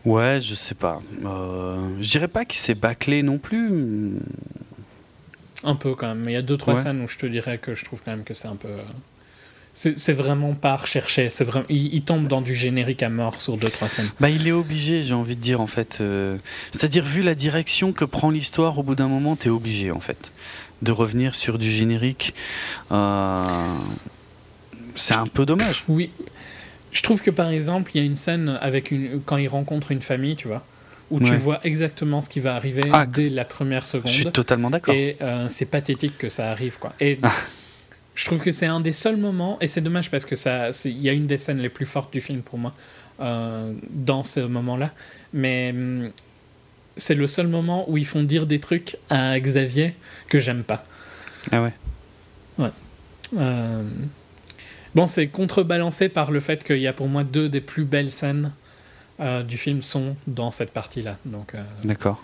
Ouais, 0.05 0.39
je 0.39 0.55
sais 0.55 0.75
pas. 0.75 1.01
Euh, 1.25 1.89
je 1.99 2.09
dirais 2.09 2.27
pas 2.27 2.45
qu'il 2.45 2.59
s'est 2.59 2.75
bâclé 2.75 3.23
non 3.23 3.39
plus. 3.39 4.13
Un 5.63 5.75
peu 5.75 5.95
quand 5.95 6.07
même. 6.07 6.19
Mais 6.23 6.31
il 6.31 6.35
y 6.35 6.37
a 6.37 6.41
deux, 6.41 6.57
trois 6.57 6.75
Ouais. 6.75 6.81
scènes 6.81 7.01
où 7.01 7.07
je 7.07 7.17
te 7.17 7.25
dirais 7.25 7.57
que 7.57 7.73
je 7.73 7.83
trouve 7.85 8.01
quand 8.03 8.11
même 8.11 8.23
que 8.23 8.33
c'est 8.33 8.47
un 8.47 8.55
peu. 8.55 8.67
euh, 8.67 8.81
C'est 9.73 9.97
c'est 9.97 10.13
vraiment 10.13 10.53
pas 10.55 10.75
recherché. 10.75 11.29
C'est 11.29 11.43
vraiment, 11.43 11.65
il, 11.69 11.93
il 11.93 12.01
tombe 12.03 12.27
dans 12.27 12.41
du 12.41 12.55
générique 12.55 13.03
à 13.03 13.09
mort 13.09 13.39
sur 13.41 13.57
deux, 13.57 13.69
trois 13.69 13.89
scènes. 13.89 14.09
Bah, 14.19 14.29
il 14.29 14.47
est 14.47 14.51
obligé, 14.51 15.03
j'ai 15.03 15.13
envie 15.13 15.35
de 15.35 15.41
dire, 15.41 15.61
en 15.61 15.67
fait. 15.67 15.99
euh, 16.01 16.37
C'est-à-dire, 16.71 17.03
vu 17.05 17.21
la 17.21 17.35
direction 17.35 17.93
que 17.93 18.05
prend 18.05 18.29
l'histoire, 18.31 18.77
au 18.79 18.83
bout 18.83 18.95
d'un 18.95 19.07
moment, 19.07 19.35
t'es 19.35 19.49
obligé, 19.49 19.91
en 19.91 19.99
fait, 19.99 20.31
de 20.81 20.91
revenir 20.91 21.35
sur 21.35 21.57
du 21.59 21.71
générique. 21.71 22.33
Euh, 22.91 23.43
C'est 24.95 25.15
un 25.15 25.27
peu 25.27 25.45
dommage. 25.45 25.83
Oui. 25.87 26.09
Je 26.91 27.01
trouve 27.03 27.21
que 27.21 27.29
par 27.29 27.49
exemple, 27.49 27.91
il 27.93 27.99
y 27.99 28.01
a 28.01 28.05
une 28.05 28.15
scène 28.15 28.57
avec 28.61 28.89
une, 28.91 29.21
quand 29.23 29.37
il 29.37 29.47
rencontre 29.47 29.91
une 29.91 30.01
famille, 30.01 30.35
tu 30.35 30.47
vois, 30.47 30.65
où 31.09 31.19
tu 31.19 31.31
Ouais. 31.31 31.37
vois 31.37 31.59
exactement 31.63 32.21
ce 32.21 32.29
qui 32.29 32.39
va 32.39 32.55
arriver 32.55 32.83
Ah, 32.91 33.05
dès 33.05 33.29
la 33.29 33.45
première 33.45 33.81
Je 33.81 33.87
seconde. 33.91 34.11
suis 34.11 34.31
totalement 34.31 34.69
d'accord. 34.69 34.93
Et 34.93 35.17
euh, 35.21 35.47
c'est 35.47 35.65
pathétique 35.65 36.17
que 36.17 36.29
ça 36.29 36.51
arrive, 36.51 36.77
quoi. 36.79 36.93
Et 36.99 37.17
Ah. 37.23 37.31
je 38.15 38.25
trouve 38.25 38.41
que 38.41 38.51
c'est 38.51 38.65
un 38.65 38.79
des 38.81 38.91
seuls 38.93 39.17
moments, 39.17 39.57
et 39.61 39.67
c'est 39.67 39.81
dommage 39.81 40.11
parce 40.11 40.25
que 40.25 40.35
ça, 40.35 40.69
il 40.85 41.01
y 41.01 41.09
a 41.09 41.13
une 41.13 41.27
des 41.27 41.37
scènes 41.37 41.59
les 41.59 41.69
plus 41.69 41.85
fortes 41.85 42.11
du 42.11 42.19
film 42.21 42.41
pour 42.41 42.59
moi 42.59 42.73
euh, 43.21 43.73
dans 43.89 44.23
ce 44.23 44.41
moment-là. 44.41 44.91
Mais 45.33 45.71
hum, 45.73 46.09
c'est 46.97 47.15
le 47.15 47.27
seul 47.27 47.47
moment 47.47 47.89
où 47.89 47.97
ils 47.97 48.05
font 48.05 48.23
dire 48.23 48.45
des 48.45 48.59
trucs 48.59 48.97
à 49.09 49.39
Xavier 49.39 49.93
que 50.29 50.39
j'aime 50.39 50.63
pas. 50.63 50.85
Ah 51.51 51.61
ouais. 51.63 51.73
Euh, 53.37 53.83
Bon, 54.95 55.05
c'est 55.05 55.27
contrebalancé 55.27 56.09
par 56.09 56.31
le 56.31 56.39
fait 56.39 56.63
qu'il 56.63 56.79
y 56.79 56.87
a 56.87 56.93
pour 56.93 57.07
moi 57.07 57.23
deux 57.23 57.49
des 57.49 57.61
plus 57.61 57.83
belles 57.83 58.09
scènes 58.09 58.51
euh, 59.19 59.43
du 59.43 59.57
film 59.57 59.81
sont 59.81 60.15
dans 60.27 60.51
cette 60.51 60.71
partie-là. 60.71 61.17
Donc 61.25 61.55
euh, 61.55 61.63
D'accord. 61.83 62.21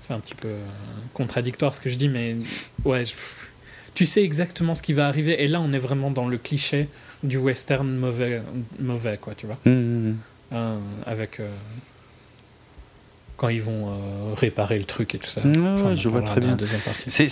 c'est 0.00 0.12
un 0.12 0.20
petit 0.20 0.34
peu 0.34 0.48
euh, 0.48 0.58
contradictoire 1.12 1.74
ce 1.74 1.80
que 1.80 1.90
je 1.90 1.96
dis, 1.96 2.08
mais 2.08 2.36
ouais, 2.84 3.04
je- 3.04 3.14
tu 3.94 4.06
sais 4.06 4.22
exactement 4.24 4.74
ce 4.74 4.82
qui 4.82 4.92
va 4.92 5.06
arriver. 5.08 5.42
Et 5.42 5.46
là, 5.48 5.60
on 5.60 5.72
est 5.72 5.78
vraiment 5.78 6.10
dans 6.10 6.26
le 6.28 6.36
cliché 6.38 6.88
du 7.22 7.38
western 7.38 7.88
mauvais, 7.96 8.42
mauvais 8.80 9.18
quoi, 9.20 9.34
tu 9.36 9.46
vois. 9.46 9.58
Hum, 9.66 9.72
hum. 9.72 10.16
Euh, 10.52 10.78
avec 11.06 11.40
quand 13.36 13.48
ils 13.48 13.62
vont 13.62 13.90
euh, 13.90 14.34
réparer 14.34 14.78
le 14.78 14.84
truc 14.84 15.14
et 15.14 15.18
tout 15.18 15.28
ça. 15.28 15.40
Ouais, 15.42 15.56
Enfin, 15.58 15.94
je 15.96 16.08
vois 16.08 16.22
très 16.22 16.40
bien. 16.40 16.56
C'est- 17.08 17.28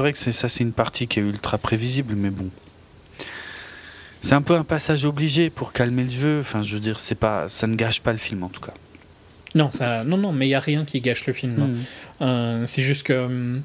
vrai 0.00 0.12
que 0.12 0.18
ça, 0.18 0.48
c'est 0.48 0.64
une 0.64 0.72
partie 0.72 1.06
qui 1.06 1.20
est 1.20 1.22
ultra 1.22 1.58
prévisible, 1.58 2.14
mais 2.16 2.30
bon. 2.30 2.48
C'est 4.22 4.34
un 4.34 4.42
peu 4.42 4.54
un 4.54 4.64
passage 4.64 5.04
obligé 5.04 5.48
pour 5.50 5.72
calmer 5.72 6.04
le 6.04 6.10
jeu. 6.10 6.40
Enfin, 6.40 6.62
je 6.62 6.74
veux 6.74 6.80
dire, 6.80 7.00
c'est 7.00 7.14
pas, 7.14 7.48
ça 7.48 7.66
ne 7.66 7.74
gâche 7.74 8.00
pas 8.00 8.12
le 8.12 8.18
film 8.18 8.42
en 8.42 8.48
tout 8.48 8.60
cas. 8.60 8.74
Non, 9.54 9.70
ça, 9.70 10.04
non, 10.04 10.16
non, 10.16 10.30
mais 10.32 10.46
il 10.46 10.50
y 10.50 10.54
a 10.54 10.60
rien 10.60 10.84
qui 10.84 11.00
gâche 11.00 11.26
le 11.26 11.32
film. 11.32 11.54
Mhm. 11.56 11.78
Euh, 12.22 12.66
c'est 12.66 12.82
juste 12.82 13.02
que. 13.04 13.12
hum, 13.24 13.62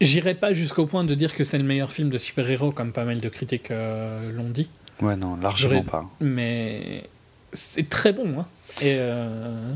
J'irai 0.00 0.34
pas 0.34 0.54
jusqu'au 0.54 0.86
point 0.86 1.04
de 1.04 1.14
dire 1.14 1.34
que 1.34 1.44
c'est 1.44 1.58
le 1.58 1.64
meilleur 1.64 1.92
film 1.92 2.08
de 2.08 2.16
super-héros, 2.16 2.70
comme 2.72 2.90
pas 2.92 3.04
mal 3.04 3.18
de 3.20 3.28
critiques 3.28 3.70
euh, 3.70 4.32
l'ont 4.32 4.48
dit, 4.48 4.70
Ouais, 5.02 5.14
non, 5.14 5.36
largement 5.36 5.82
pas. 5.82 6.08
mais 6.20 7.04
c'est 7.52 7.86
très 7.90 8.12
bon. 8.14 8.38
Hein. 8.40 8.46
Et 8.80 8.96
euh, 8.98 9.72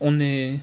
on 0.00 0.20
est. 0.20 0.58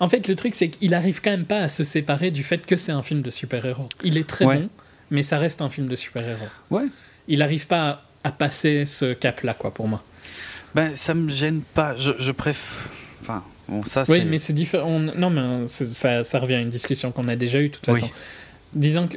En 0.00 0.08
fait, 0.08 0.26
le 0.26 0.34
truc, 0.34 0.56
c'est 0.56 0.70
qu'il 0.70 0.92
arrive 0.92 1.20
quand 1.22 1.30
même 1.30 1.44
pas 1.44 1.60
à 1.60 1.68
se 1.68 1.84
séparer 1.84 2.32
du 2.32 2.42
fait 2.42 2.66
que 2.66 2.74
c'est 2.76 2.90
un 2.92 3.02
film 3.02 3.22
de 3.22 3.30
super-héros. 3.30 3.88
Il 4.02 4.18
est 4.18 4.26
très 4.28 4.44
Ouais. 4.44 4.58
bon, 4.62 4.68
mais 5.14 5.22
ça 5.22 5.38
reste 5.38 5.62
un 5.62 5.68
film 5.68 5.86
de 5.88 5.96
super-héros. 5.96 6.46
Ouais. 6.70 6.86
Il 7.28 7.40
arrive 7.42 7.66
pas 7.66 7.88
à, 7.88 8.02
à 8.24 8.32
passer 8.32 8.84
ce 8.84 9.14
cap-là, 9.14 9.54
quoi, 9.54 9.72
pour 9.72 9.88
moi. 9.88 10.02
Ben, 10.74 10.94
ça 10.96 11.14
me 11.14 11.28
gêne 11.30 11.62
pas. 11.62 11.96
Je, 11.96 12.12
je 12.18 12.32
préfère. 12.32 12.90
Enfin, 13.22 13.42
bon, 13.68 13.84
ça, 13.84 14.04
Oui, 14.08 14.24
mais 14.24 14.38
c'est 14.38 14.52
différent. 14.52 14.88
on- 14.88 14.98
Non, 15.00 15.30
mais 15.30 15.66
ça, 15.66 16.24
ça 16.24 16.38
revient 16.40 16.56
à 16.56 16.60
une 16.60 16.68
discussion 16.70 17.12
qu'on 17.12 17.28
a 17.28 17.36
déjà 17.36 17.60
eue, 17.60 17.68
de 17.68 17.74
toute 17.74 17.86
Oui. 17.88 17.94
façon. 18.00 18.10
Disons 18.74 19.06
que 19.08 19.16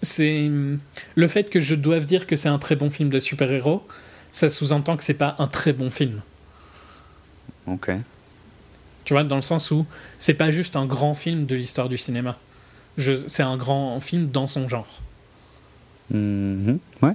c'est 0.00 0.50
le 1.14 1.26
fait 1.28 1.50
que 1.50 1.60
je 1.60 1.74
doive 1.74 2.06
dire 2.06 2.26
que 2.26 2.34
c'est 2.36 2.48
un 2.48 2.58
très 2.58 2.74
bon 2.74 2.90
film 2.90 3.10
de 3.10 3.20
super-héros, 3.20 3.86
ça 4.30 4.48
sous-entend 4.48 4.96
que 4.96 5.04
c'est 5.04 5.14
pas 5.14 5.36
un 5.38 5.46
très 5.46 5.72
bon 5.74 5.90
film. 5.90 6.22
Ok. 7.66 7.90
Tu 9.04 9.12
vois, 9.14 9.24
dans 9.24 9.36
le 9.36 9.42
sens 9.42 9.70
où 9.70 9.84
c'est 10.18 10.34
pas 10.34 10.50
juste 10.50 10.74
un 10.74 10.86
grand 10.86 11.14
film 11.14 11.44
de 11.46 11.54
l'histoire 11.54 11.88
du 11.88 11.98
cinéma. 11.98 12.38
Je, 12.96 13.26
c'est 13.26 13.42
un 13.42 13.56
grand 13.56 13.98
film 14.00 14.30
dans 14.30 14.46
son 14.46 14.68
genre. 14.68 15.00
Mhm. 16.10 16.78
Ouais. 17.02 17.14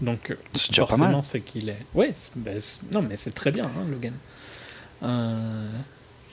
Donc, 0.00 0.36
pas 0.52 0.86
forcément, 0.86 1.22
c'est 1.22 1.40
qu'il 1.40 1.68
est. 1.68 1.78
Ouais, 1.94 2.12
ben, 2.36 2.58
non, 2.92 3.02
mais 3.02 3.16
c'est 3.16 3.32
très 3.32 3.50
bien, 3.50 3.64
hein, 3.66 3.84
Logan. 3.90 4.12
Euh, 5.02 5.68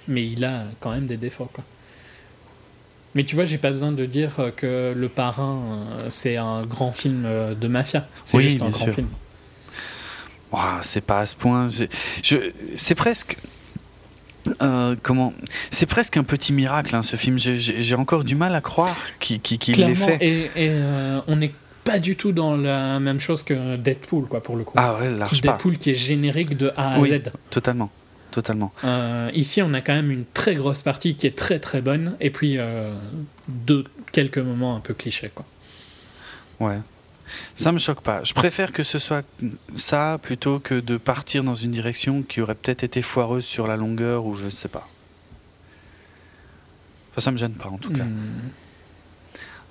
Mais 0.07 0.27
il 0.27 0.43
a 0.45 0.65
quand 0.79 0.91
même 0.91 1.07
des 1.07 1.17
défauts, 1.17 1.49
quoi. 1.51 1.63
Mais 3.15 3.23
tu 3.23 3.35
vois, 3.35 3.45
j'ai 3.45 3.57
pas 3.57 3.71
besoin 3.71 3.91
de 3.91 4.05
dire 4.05 4.31
euh, 4.39 4.51
que 4.51 4.93
Le 4.95 5.09
Parrain, 5.09 5.61
euh, 5.99 6.07
c'est 6.09 6.35
un 6.37 6.63
grand 6.63 6.91
film 6.91 7.23
euh, 7.25 7.55
de 7.55 7.67
mafia. 7.67 8.07
C'est 8.25 8.37
Oui, 8.37 8.43
juste 8.43 8.61
un 8.61 8.69
grand 8.69 8.85
sûr. 8.85 8.93
film. 8.93 9.07
C'est 10.83 11.01
pas 11.01 11.19
à 11.21 11.25
ce 11.25 11.35
point. 11.35 11.67
Je, 11.69 11.85
je- 12.23 12.51
c'est 12.77 12.95
presque. 12.95 13.37
Euh, 14.61 14.95
comment 15.01 15.33
C'est 15.71 15.85
presque 15.85 16.17
un 16.17 16.23
petit 16.23 16.53
miracle, 16.53 16.95
hein, 16.95 17.01
ce 17.03 17.15
film. 17.15 17.37
J'ai- 17.37 17.95
encore 17.95 18.23
du 18.23 18.35
mal 18.35 18.53
à 18.55 18.61
croire 18.61 18.95
qu'il 19.19 19.39
qu'il 19.41 19.75
l'ait 19.77 19.95
fait. 19.95 20.17
et, 20.21 20.43
et, 20.45 20.69
euh, 20.71 21.19
on 21.27 21.35
n'est 21.37 21.53
pas 21.83 21.99
du 21.99 22.15
tout 22.15 22.31
dans 22.31 22.55
la 22.57 22.99
même 22.99 23.19
chose 23.19 23.43
que 23.43 23.75
Deadpool, 23.77 24.25
quoi, 24.27 24.41
pour 24.41 24.55
le 24.57 24.63
coup. 24.63 24.73
Ah 24.75 24.95
ouais, 24.95 25.11
large 25.11 25.41
pas. 25.41 25.51
Deadpool 25.53 25.77
qui 25.77 25.91
est 25.91 25.95
générique 25.95 26.57
de 26.57 26.71
A 26.75 26.95
à 26.95 26.99
Oui. 26.99 27.09
Z. 27.09 27.31
Totalement. 27.49 27.89
Totalement. 28.31 28.73
Euh, 28.83 29.31
ici, 29.33 29.61
on 29.61 29.73
a 29.73 29.79
quand 29.81 29.93
même 29.93 30.11
une 30.11 30.25
très 30.33 30.55
grosse 30.55 30.81
partie 30.83 31.15
qui 31.15 31.25
est 31.25 31.37
très 31.37 31.59
très 31.59 31.81
bonne, 31.81 32.15
et 32.19 32.31
puis 32.31 32.57
deux, 33.47 33.85
quelques 34.11 34.39
moments 34.39 34.75
un 34.75 34.79
peu 34.81 34.93
clichés. 34.93 35.31
Quoi. 35.33 35.45
Ouais. 36.59 36.79
Ça 37.55 37.71
me 37.71 37.77
choque 37.79 38.01
pas. 38.01 38.23
Je 38.23 38.33
préfère 38.33 38.71
que 38.73 38.83
ce 38.83 38.99
soit 38.99 39.25
ça 39.75 40.19
plutôt 40.21 40.59
que 40.59 40.79
de 40.79 40.97
partir 40.97 41.43
dans 41.43 41.55
une 41.55 41.71
direction 41.71 42.21
qui 42.23 42.41
aurait 42.41 42.55
peut-être 42.55 42.83
été 42.83 43.01
foireuse 43.01 43.45
sur 43.45 43.67
la 43.67 43.77
longueur 43.77 44.25
ou 44.25 44.35
je 44.35 44.45
ne 44.45 44.49
sais 44.49 44.67
pas. 44.67 44.87
Enfin, 47.11 47.21
ça 47.21 47.31
me 47.31 47.37
gêne 47.37 47.53
pas 47.53 47.69
en 47.69 47.77
tout 47.77 47.91
cas. 47.91 48.03
Hmm. 48.03 48.49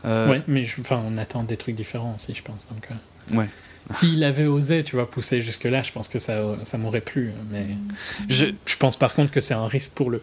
Euh, 0.07 0.29
Ouais, 0.31 0.43
mais 0.49 0.65
je- 0.65 0.81
enfin, 0.81 1.03
on 1.07 1.17
attend 1.19 1.45
des 1.45 1.57
trucs 1.57 1.75
différents 1.75 2.15
aussi, 2.15 2.35
je 2.35 2.43
pense. 2.43 2.69
Donc, 2.69 2.89
euh, 2.91 3.37
Ouais. 3.37 3.49
S'il 3.91 4.25
avait 4.25 4.47
osé, 4.47 4.83
tu 4.83 4.97
vois, 4.97 5.11
pousser 5.11 5.43
jusque-là, 5.43 5.83
je 5.83 5.93
pense 5.93 6.09
que 6.09 6.19
ça, 6.19 6.41
ça 6.62 6.79
m'aurait 6.79 7.03
plu. 7.03 7.33
Mais 7.51 7.67
Je, 8.31 8.47
je 8.65 8.77
pense 8.77 8.97
par 8.97 9.12
contre 9.12 9.31
que 9.31 9.41
c'est 9.41 9.53
un 9.55 9.67
risque 9.67 9.93
pour 9.93 10.11
le 10.11 10.23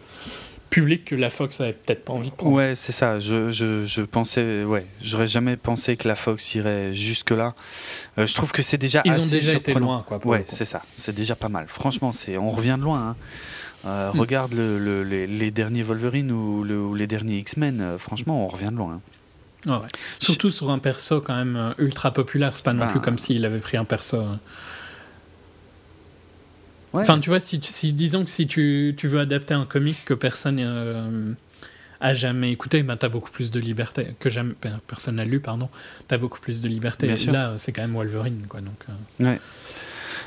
public 0.72 1.04
que 1.04 1.14
la 1.14 1.30
Fox 1.30 1.60
avait 1.60 1.74
peut-être 1.74 2.04
pas 2.04 2.12
envie 2.14 2.30
de 2.30 2.34
prendre. 2.34 2.52
Ouais, 2.54 2.74
c'est 2.74 2.92
ça. 2.92 3.18
Je, 3.20 3.50
je, 3.52 3.86
je 3.86 4.02
pensais, 4.02 4.64
ouais, 4.64 4.84
j'aurais 5.00 5.26
jamais 5.28 5.56
pensé 5.56 5.96
que 5.96 6.08
la 6.08 6.16
Fox 6.16 6.54
irait 6.56 6.92
jusque 6.94 7.30
là. 7.30 7.54
je 8.16 8.32
trouve 8.34 8.50
que 8.52 8.62
c'est 8.62 8.78
déjà 8.78 9.02
Ils 9.04 9.20
ont 9.20 9.26
déjà 9.26 9.52
été 9.52 9.74
loin, 9.74 10.04
quoi. 10.06 10.18
Ouais, 10.26 10.44
c'est 10.48 10.64
ça. 10.64 10.82
C'est 10.96 11.14
déjà 11.14 11.36
pas 11.36 11.48
mal. 11.48 11.66
Franchement, 11.68 12.10
c'est, 12.10 12.36
on 12.38 12.50
revient 12.50 12.76
de 12.78 12.82
loin. 12.84 13.10
hein. 13.10 13.16
Euh, 13.84 14.12
Mm. 14.14 14.20
Regarde 14.20 14.52
le, 14.54 14.78
le- 14.78 15.02
les, 15.02 15.26
les 15.26 15.50
derniers 15.50 15.82
Wolverine 15.82 16.30
ou, 16.30 16.62
le- 16.64 16.80
ou 16.80 16.94
les 16.94 17.06
derniers 17.08 17.38
X-Men. 17.38 17.80
euh, 17.80 17.98
franchement, 17.98 18.44
on 18.44 18.48
revient 18.48 18.70
de 18.72 18.76
loin. 18.76 18.94
hein. 18.94 19.00
Ouais, 19.66 19.76
ouais. 19.82 19.88
Surtout 20.18 20.50
sur 20.50 20.70
un 20.70 20.78
perso 20.78 21.20
quand 21.20 21.34
même 21.36 21.56
euh, 21.56 21.72
ultra 21.78 22.12
populaire, 22.12 22.56
c'est 22.56 22.64
pas 22.64 22.72
non 22.72 22.86
Bah. 22.86 22.90
plus 22.92 23.00
comme 23.00 23.18
s'il 23.18 23.44
avait 23.44 23.58
pris 23.58 23.76
un 23.76 23.84
perso. 23.84 24.16
euh. 24.18 24.34
Enfin, 26.92 27.18
tu 27.20 27.30
vois, 27.30 27.40
si, 27.40 27.58
si 27.62 27.92
disons 27.92 28.24
que 28.24 28.30
si 28.30 28.46
tu, 28.46 28.94
tu 28.96 29.06
veux 29.06 29.20
adapter 29.20 29.54
un 29.54 29.64
comic 29.64 30.04
que 30.04 30.14
personne 30.14 30.58
euh, 30.60 31.32
a 32.00 32.14
jamais 32.14 32.50
écouté, 32.52 32.82
ben 32.82 32.96
t'as 32.96 33.08
beaucoup 33.08 33.30
plus 33.30 33.50
de 33.50 33.60
liberté 33.60 34.14
que 34.18 34.28
jamais 34.28 34.54
ben, 34.62 34.80
personne 34.86 35.16
n'a 35.16 35.24
lu, 35.24 35.40
pardon. 35.40 35.68
T'as 36.08 36.18
beaucoup 36.18 36.40
plus 36.40 36.60
de 36.60 36.68
liberté. 36.68 37.06
Bien 37.06 37.16
sûr. 37.16 37.32
Là, 37.32 37.50
euh, 37.50 37.54
c'est 37.58 37.72
quand 37.72 37.82
même 37.82 37.94
Wolverine, 37.94 38.46
quoi. 38.48 38.60
Donc, 38.60 38.74
euh, 39.20 39.24
Ouais. 39.24 39.40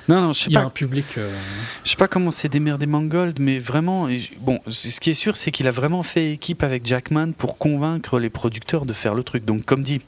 Non, 0.07 0.21
non, 0.21 0.33
je 0.33 0.41
sais 0.41 0.45
il 0.49 0.53
y 0.53 0.57
a 0.57 0.61
pas. 0.61 0.67
un 0.67 0.69
public. 0.69 1.05
euh, 1.17 1.35
Je 1.83 1.89
sais 1.89 1.95
pas 1.95 2.07
comment 2.07 2.29
c'est 2.29 2.47
démerdé 2.49 2.85
Mangold, 2.85 3.39
mais 3.39 3.57
vraiment, 3.57 4.07
bon, 4.39 4.59
ce 4.67 4.99
qui 4.99 5.09
est 5.09 5.15
sûr, 5.15 5.35
c'est 5.35 5.49
qu'il 5.51 5.67
a 5.67 5.71
vraiment 5.71 6.03
fait 6.03 6.31
équipe 6.31 6.61
avec 6.61 6.85
Jackman 6.85 7.31
pour 7.33 7.57
convaincre 7.57 8.19
les 8.19 8.29
producteurs 8.29 8.85
de 8.85 8.93
faire 8.93 9.15
le 9.15 9.23
truc. 9.23 9.45
Donc, 9.45 9.65
comme 9.65 9.81
dit, 9.83 10.01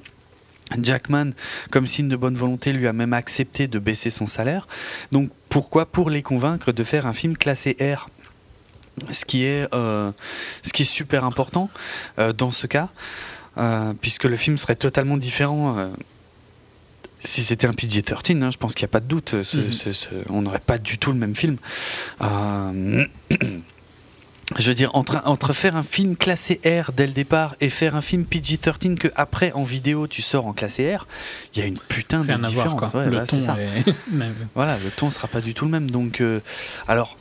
Jackman, 0.82 1.32
comme 1.72 1.88
signe 1.88 2.07
de 2.09 2.15
bonne 2.15 2.36
volonté, 2.36 2.74
lui 2.74 2.88
a 2.88 2.93
même 2.93 3.13
accepté 3.13 3.68
de 3.68 3.80
baisser 3.80 4.09
son 4.09 4.28
salaire. 4.28 4.68
Donc, 5.11 5.30
pourquoi 5.49 5.86
Pour 5.86 6.09
les 6.09 6.22
convaincre 6.22 6.72
de 6.72 6.84
faire 6.84 7.05
un 7.05 7.13
film 7.13 7.38
classé 7.38 7.76
R? 7.80 8.09
Ce 9.11 9.26
qui 9.26 9.43
est, 9.43 9.68
euh, 9.74 10.11
ce 10.63 10.74
qui 10.74 10.82
est 10.82 10.86
super 10.86 11.24
important 11.24 11.70
euh, 12.20 12.34
dans 12.34 12.51
ce 12.51 12.65
cas, 12.68 12.89
euh, 13.57 13.93
puisque 14.01 14.24
le 14.26 14.36
film 14.36 14.57
serait 14.57 14.76
totalement 14.76 15.18
différent. 15.18 15.91
si 17.24 17.43
c'était 17.43 17.68
un 17.68 17.74
PG-13, 17.74 18.41
hein, 18.43 18.51
je 18.51 18.57
pense 18.57 18.74
qu'il 18.76 18.84
n'y 18.86 18.89
a 18.89 18.93
pas 18.93 18.99
de 18.99 19.07
doute, 19.07 19.41
ce- 19.43 19.57
Mhm. 19.57 19.72
ce- 19.72 19.91
ce- 19.93 20.07
on 20.30 20.43
n'aurait 20.43 20.59
pas 20.59 20.78
du 20.78 20.97
tout 20.97 21.11
le 21.11 21.18
même 21.18 21.36
film. 21.36 21.57
Je 24.56 24.70
veux 24.70 24.76
dire, 24.76 24.95
entre, 24.95 25.22
entre 25.26 25.52
faire 25.52 25.76
un 25.76 25.84
film 25.84 26.16
classé 26.16 26.62
R 26.66 26.93
dès 26.93 27.06
le 27.06 27.12
départ 27.12 27.56
et 27.60 27.70
faire 27.70 27.95
un 27.95 28.02
film 28.02 28.24
PG-13 28.24 28.98
que 28.98 29.10
après 29.16 29.52
en 29.52 29.64
vidéo 29.64 30.08
tu 30.08 30.22
sors 30.22 30.48
en 30.48 30.54
classé 30.54 30.95
R, 30.95 31.06
il 31.54 31.60
y 31.60 31.62
a 31.62 31.66
une 31.66 31.78
putain 31.78 32.24
de 32.24 32.48
différence. 32.48 32.80
quoi. 32.91 33.02
Ouais, 33.02 33.10
le 33.10 33.18
là, 33.18 33.28
ton 33.28 33.41
ça. 33.41 33.58
Voilà, 34.56 34.78
le 34.78 34.89
ton 34.89 35.10
sera 35.10 35.28
pas 35.28 35.41
du 35.41 35.54
tout 35.54 35.66
le 35.66 35.72
même. 35.72 35.91
Donc, 35.91 36.22
euh, 36.22 36.39
alors, 36.88 37.18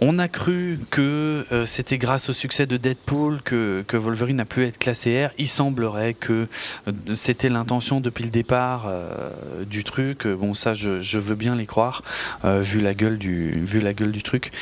on 0.00 0.18
a 0.18 0.28
cru 0.28 0.78
que 0.90 1.44
euh, 1.52 1.66
c'était 1.66 1.98
grâce 1.98 2.30
au 2.30 2.32
succès 2.32 2.66
de 2.66 2.76
Deadpool 2.76 3.42
que, 3.42 3.84
que 3.86 3.96
Wolverine 3.96 4.40
a 4.40 4.44
pu 4.46 4.64
être 4.64 4.78
classé 4.78 5.26
R. 5.26 5.30
Il 5.38 5.48
semblerait 5.48 6.14
que 6.14 6.48
euh, 6.88 6.92
c'était 7.14 7.50
l'intention 7.50 8.00
depuis 8.00 8.24
le 8.24 8.30
départ 8.30 8.86
euh, 8.88 9.30
du 9.64 9.84
truc. 9.84 10.26
Bon, 10.26 10.54
ça, 10.54 10.72
je, 10.72 11.18
veux 11.18 11.34
bien 11.34 11.54
les 11.54 11.66
croire, 11.66 12.02
vu 12.44 12.80
la 12.80 12.94
gueule 12.94 13.18
du, 13.18 13.50
vu 13.64 13.80
la 13.80 13.92
gueule 13.92 14.12
du 14.12 14.22
truc. 14.22 14.52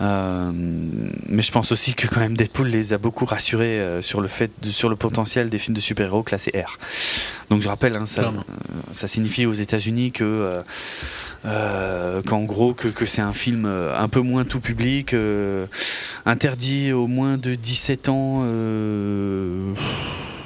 Mais 0.00 1.42
je 1.42 1.52
pense 1.52 1.70
aussi 1.70 1.94
que 1.94 2.08
quand 2.08 2.20
même 2.20 2.36
Deadpool 2.36 2.66
les 2.66 2.92
a 2.92 2.98
beaucoup 2.98 3.24
rassurés 3.24 3.98
sur 4.00 4.20
le 4.20 4.28
fait, 4.28 4.50
sur 4.64 4.88
le 4.88 4.96
potentiel 4.96 5.48
des 5.48 5.58
films 5.58 5.76
de 5.76 5.80
super-héros 5.80 6.22
classés 6.22 6.52
R. 6.54 6.78
Donc 7.52 7.60
je 7.60 7.68
rappelle, 7.68 7.98
hein, 7.98 8.06
ça, 8.06 8.22
euh, 8.22 8.30
ça 8.92 9.06
signifie 9.06 9.44
aux 9.44 9.52
États-Unis 9.52 10.10
que 10.10 10.24
euh, 10.24 10.62
euh, 11.44 12.22
qu'en 12.22 12.44
gros 12.44 12.72
que, 12.72 12.88
que 12.88 13.04
c'est 13.04 13.20
un 13.20 13.34
film 13.34 13.66
un 13.66 14.08
peu 14.08 14.20
moins 14.20 14.46
tout 14.46 14.60
public, 14.60 15.12
euh, 15.12 15.66
interdit 16.24 16.92
aux 16.92 17.06
moins 17.06 17.36
de 17.36 17.54
17 17.54 18.08
ans, 18.08 18.40
euh, 18.46 19.74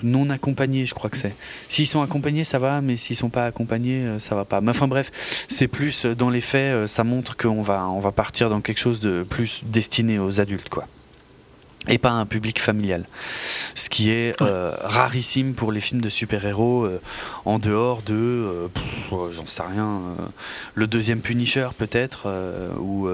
non 0.02 0.30
accompagnés, 0.30 0.84
je 0.84 0.94
crois 0.94 1.08
que 1.08 1.16
c'est. 1.16 1.36
S'ils 1.68 1.86
sont 1.86 2.02
accompagnés, 2.02 2.42
ça 2.42 2.58
va, 2.58 2.80
mais 2.80 2.96
s'ils 2.96 3.14
sont 3.14 3.30
pas 3.30 3.46
accompagnés, 3.46 4.04
ça 4.18 4.34
va 4.34 4.44
pas. 4.44 4.60
Mais 4.60 4.70
enfin 4.70 4.88
bref, 4.88 5.12
c'est 5.46 5.68
plus 5.68 6.06
dans 6.06 6.28
les 6.28 6.40
faits, 6.40 6.88
ça 6.88 7.04
montre 7.04 7.36
qu'on 7.36 7.62
va 7.62 7.86
on 7.86 8.00
va 8.00 8.10
partir 8.10 8.50
dans 8.50 8.60
quelque 8.60 8.80
chose 8.80 8.98
de 8.98 9.22
plus 9.22 9.60
destiné 9.64 10.18
aux 10.18 10.40
adultes, 10.40 10.70
quoi. 10.70 10.88
Et 11.88 11.98
pas 11.98 12.10
un 12.10 12.26
public 12.26 12.60
familial. 12.60 13.04
Ce 13.74 13.88
qui 13.88 14.10
est 14.10 14.40
euh, 14.42 14.74
rarissime 14.80 15.54
pour 15.54 15.70
les 15.72 15.80
films 15.80 16.00
de 16.00 16.08
super-héros, 16.08 16.84
euh, 16.84 17.00
en 17.44 17.58
dehors 17.58 18.02
de, 18.02 18.14
euh, 18.14 18.68
j'en 19.34 19.46
sais 19.46 19.62
rien, 19.62 20.00
le 20.74 20.86
deuxième 20.86 21.20
Punisher 21.20 21.68
peut-être, 21.78 22.26
ou 22.80 23.08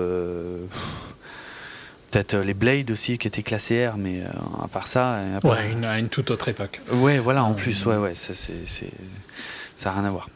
peut-être 2.10 2.36
les 2.36 2.54
Blade 2.54 2.90
aussi 2.90 3.18
qui 3.18 3.26
étaient 3.28 3.42
classés 3.42 3.86
R, 3.88 3.96
mais 3.96 4.22
à 4.62 4.68
part 4.68 4.86
ça, 4.86 5.20
et 5.22 5.36
à 5.36 5.40
part- 5.40 5.52
Ouais, 5.52 5.70
une- 5.72 5.84
à 5.84 5.98
une 5.98 6.08
toute 6.08 6.30
autre 6.30 6.48
époque. 6.48 6.80
Ouais, 6.92 7.18
voilà, 7.18 7.44
en 7.44 7.54
plus, 7.54 7.84
ouais, 7.86 7.96
ouais, 7.96 8.14
ça, 8.14 8.34
ça 8.34 8.52
n'a 9.84 9.92
rien 9.92 10.04
à 10.04 10.10
voir. 10.10 10.28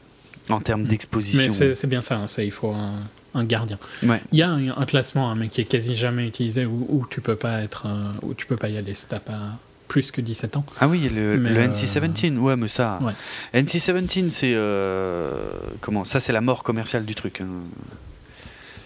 En 0.48 0.60
termes 0.60 0.84
d'exposition. 0.84 1.40
Mm. 1.42 1.68
Mais 1.68 1.74
c'est 1.74 1.86
bien 1.88 2.02
ça, 2.02 2.16
hein, 2.16 2.26
c'est- 2.28 2.46
il 2.46 2.52
faut 2.52 2.70
un, 2.70 2.92
un 3.36 3.44
gardien. 3.44 3.78
Ouais. 4.02 4.20
Il 4.32 4.38
y 4.38 4.42
a 4.42 4.50
un, 4.50 4.68
un 4.76 4.86
classement, 4.86 5.30
hein, 5.30 5.34
mais 5.36 5.48
qui 5.48 5.60
est 5.60 5.64
quasi 5.64 5.94
jamais 5.94 6.26
utilisé, 6.26 6.66
où, 6.66 6.86
où 6.88 7.06
tu 7.08 7.20
peux 7.20 7.36
pas 7.36 7.60
être, 7.62 7.86
euh, 7.86 8.10
où 8.22 8.34
tu 8.34 8.46
peux 8.46 8.56
pas 8.56 8.68
y 8.68 8.76
aller 8.76 8.94
si 8.94 9.06
t'as 9.08 9.18
pas 9.20 9.38
plus 9.88 10.10
que 10.10 10.20
17 10.20 10.56
ans. 10.56 10.64
Ah 10.80 10.88
oui, 10.88 11.08
le, 11.08 11.36
euh, 11.36 11.68
NC-17, 11.68 12.38
ouais, 12.38 12.56
mais 12.56 12.66
ça. 12.68 12.98
Ouais. 13.02 13.12
NC-17, 13.54 14.30
c'est. 14.30 14.52
euh, 14.54 15.30
comment 15.80 16.04
Ça, 16.04 16.18
c'est 16.18 16.32
la 16.32 16.40
mort 16.40 16.62
commerciale 16.64 17.04
du 17.04 17.14
truc. 17.14 17.40
hein. 17.40 17.46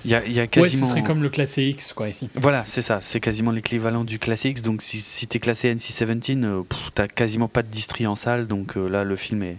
Il 0.05 0.11
y 0.11 0.15
a, 0.15 0.25
il 0.25 0.33
y 0.33 0.39
a 0.39 0.43
Ouais, 0.43 0.49
quasiment. 0.49 0.87
ce 0.87 0.93
serait 0.93 1.03
comme 1.03 1.23
le 1.23 1.29
classé 1.29 1.65
X, 1.65 1.93
quoi, 1.93 2.09
ici. 2.09 2.29
Voilà, 2.35 2.65
c'est 2.67 2.81
ça, 2.83 3.01
c'est 3.03 3.21
quasiment 3.21 3.51
l'équivalent 3.51 4.05
du 4.05 4.19
classique. 4.19 4.63
Donc 4.63 4.81
si, 4.83 5.01
si 5.01 5.27
t'es 5.27 5.39
classé 5.41 5.75
NC-17, 5.75 6.43
euh, 6.45 6.63
t'as 6.95 7.07
quasiment 7.07 7.49
pas 7.49 7.63
de 7.63 7.69
distri 7.69 8.07
en 8.07 8.15
salle. 8.15 8.47
Donc 8.47 8.77
là, 8.77 9.05
le 9.05 9.17
film 9.17 9.43
est, 9.43 9.59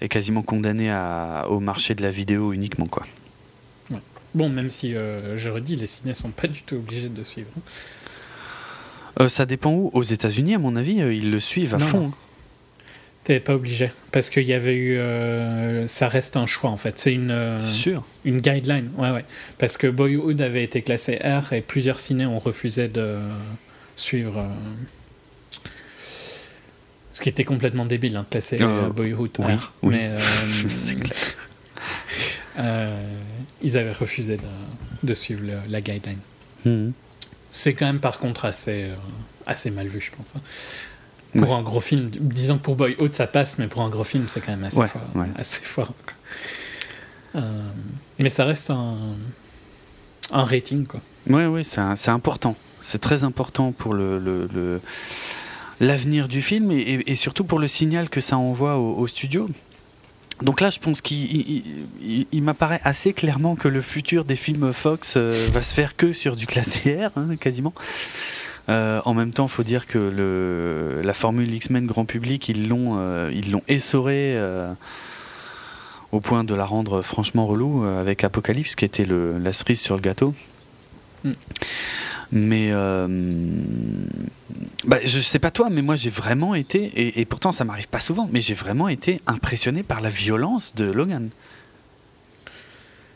est 0.00 0.08
quasiment 0.08 0.42
condamné 0.42 0.90
à, 0.90 1.46
au 1.48 1.58
marché 1.58 1.94
de 1.96 2.02
la 2.02 2.10
vidéo 2.12 2.52
uniquement. 2.52 2.86
quoi. 2.86 3.06
Bon, 4.34 4.48
même 4.48 4.70
si, 4.70 4.94
euh, 4.94 5.36
je 5.36 5.48
redis, 5.48 5.76
les 5.76 5.86
ciné 5.86 6.14
sont 6.14 6.30
pas 6.30 6.48
du 6.48 6.62
tout 6.62 6.76
obligés 6.76 7.08
de 7.08 7.24
suivre. 7.24 7.50
Euh, 9.20 9.28
ça 9.28 9.46
dépend 9.46 9.72
où 9.72 9.90
Aux 9.94 10.02
États-Unis, 10.02 10.54
à 10.54 10.58
mon 10.58 10.76
avis, 10.76 11.00
euh, 11.00 11.12
ils 11.12 11.30
le 11.30 11.40
suivent 11.40 11.74
à 11.74 11.78
Non, 11.78 11.86
fond. 11.86 12.12
T'es 13.24 13.40
pas 13.40 13.54
obligé, 13.54 13.90
parce 14.10 14.30
qu'il 14.30 14.44
y 14.44 14.54
avait 14.54 14.74
eu... 14.76 14.96
euh, 14.96 15.86
ça 15.86 16.08
reste 16.08 16.36
un 16.36 16.46
choix, 16.46 16.70
en 16.70 16.76
fait. 16.76 16.98
C'est 16.98 17.12
une... 17.12 17.66
Sûr. 17.66 18.04
Une 18.24 18.40
guideline, 18.40 18.90
ouais, 18.96 19.10
ouais. 19.10 19.24
Parce 19.58 19.76
que 19.76 19.86
Boyhood 19.86 20.40
avait 20.40 20.64
été 20.64 20.82
classé 20.82 21.16
R 21.16 21.52
et 21.52 21.60
plusieurs 21.60 22.00
ciné 22.00 22.24
ont 22.26 22.38
refusé 22.38 22.88
de 22.88 23.18
suivre. 23.96 24.46
Ce 27.12 27.20
qui 27.20 27.28
était 27.28 27.44
complètement 27.44 27.84
débile, 27.84 28.16
hein, 28.16 28.22
de 28.22 28.28
classer 28.30 28.58
Boyhood 28.94 29.30
oui, 29.40 29.52
R. 29.54 29.72
oui. 29.82 29.96
Mais 29.96 30.10
C'est 30.68 30.94
clair. 30.94 31.18
Euh, 32.58 33.20
ils 33.62 33.76
avaient 33.76 33.92
refusé 33.92 34.36
de, 34.36 34.42
de 35.02 35.14
suivre 35.14 35.42
le- 35.44 35.60
la 35.68 35.80
guideline. 35.80 36.18
Mhm. 36.64 36.92
C'est 37.50 37.72
quand 37.74 37.86
même 37.86 38.00
par 38.00 38.18
contre 38.18 38.44
assez, 38.44 38.84
euh, 38.84 38.94
assez 39.46 39.70
mal 39.70 39.86
vu, 39.86 40.00
je 40.00 40.10
pense. 40.10 40.34
hein. 40.36 40.40
Pour 41.38 41.50
Ouais. 41.50 41.56
un 41.56 41.62
gros 41.62 41.80
film, 41.80 42.08
disons 42.10 42.56
que 42.58 42.62
pour 42.62 42.74
Boyhood 42.76 43.14
ça 43.14 43.26
passe, 43.26 43.58
mais 43.58 43.66
pour 43.68 43.82
un 43.82 43.88
gros 43.90 44.04
film 44.04 44.24
c'est 44.28 44.40
quand 44.40 44.52
même 44.52 44.64
assez 44.64 44.78
Ouais, 44.78 44.88
fort. 44.88 45.02
ouais. 45.14 45.26
Assez 45.36 45.60
fort 45.62 45.92
quoi. 46.04 46.14
Euh, 47.42 47.62
mais 48.18 48.30
ça 48.30 48.44
reste 48.46 48.70
un, 48.70 48.96
un 50.32 50.44
rating 50.44 50.86
quoi. 50.86 51.00
Oui, 51.28 51.44
oui, 51.44 51.64
c'est 51.64 52.08
important. 52.10 52.56
C'est 52.80 53.00
très 53.00 53.24
important 53.24 53.72
pour 53.72 53.92
le, 53.92 54.18
le- 54.18 54.48
le- 54.54 54.80
l'avenir 55.80 56.28
du 56.28 56.40
film 56.42 56.70
et 56.72 57.14
surtout 57.14 57.44
pour 57.44 57.58
le 57.58 57.68
signal 57.68 58.08
que 58.08 58.20
ça 58.22 58.36
envoie 58.38 58.76
au, 58.78 58.94
au 58.96 59.06
studio. 59.06 59.48
Donc 60.42 60.60
là, 60.60 60.70
je 60.70 60.78
pense 60.78 61.00
qu'il 61.00 61.24
il- 61.34 61.62
il- 62.00 62.26
il 62.32 62.42
m'apparaît 62.42 62.80
assez 62.84 63.12
clairement 63.12 63.56
que 63.56 63.68
le 63.68 63.80
futur 63.82 64.24
des 64.24 64.36
films 64.36 64.72
Fox 64.72 65.14
euh, 65.16 65.30
va 65.52 65.62
se 65.62 65.74
faire 65.74 65.96
que 65.96 66.12
sur 66.12 66.36
du 66.36 66.46
classé 66.46 66.94
R, 67.06 67.10
hein, 67.16 67.36
quasiment. 67.40 67.74
Euh, 68.68 69.00
en 69.04 69.14
même 69.14 69.32
temps, 69.32 69.46
il 69.46 69.50
faut 69.50 69.62
dire 69.62 69.86
que 69.86 71.00
la 71.02 71.14
formule 71.14 71.52
X-Men 71.54 71.86
grand 71.86 72.04
public, 72.04 72.48
ils 72.48 72.68
l'ont 72.68 72.96
euh, 72.98 73.30
essorée 73.66 74.38
au 76.12 76.20
point 76.20 76.44
de 76.44 76.54
la 76.54 76.64
rendre 76.64 77.02
franchement 77.02 77.46
relou 77.46 77.84
avec 77.84 78.24
Apocalypse, 78.24 78.74
qui 78.74 78.84
était 78.84 79.04
le, 79.04 79.38
la 79.38 79.52
cerise 79.52 79.80
sur 79.80 79.94
le 79.96 80.00
gâteau. 80.02 80.34
Mm. 81.24 81.32
Mais 82.30 82.68
euh, 82.72 83.06
bah, 84.86 84.98
je 85.04 85.18
sais 85.18 85.38
pas 85.38 85.50
toi, 85.50 85.68
mais 85.70 85.80
moi 85.82 85.96
j'ai 85.96 86.10
vraiment 86.10 86.54
été, 86.54 86.78
et, 86.94 87.20
et 87.20 87.24
pourtant 87.24 87.52
ça 87.52 87.64
m'arrive 87.64 87.88
pas 87.88 88.00
souvent, 88.00 88.28
mais 88.30 88.40
j'ai 88.40 88.54
vraiment 88.54 88.88
été 88.88 89.20
impressionné 89.26 89.82
par 89.82 90.00
la 90.00 90.10
violence 90.10 90.74
de 90.74 90.84
Logan. 90.90 91.30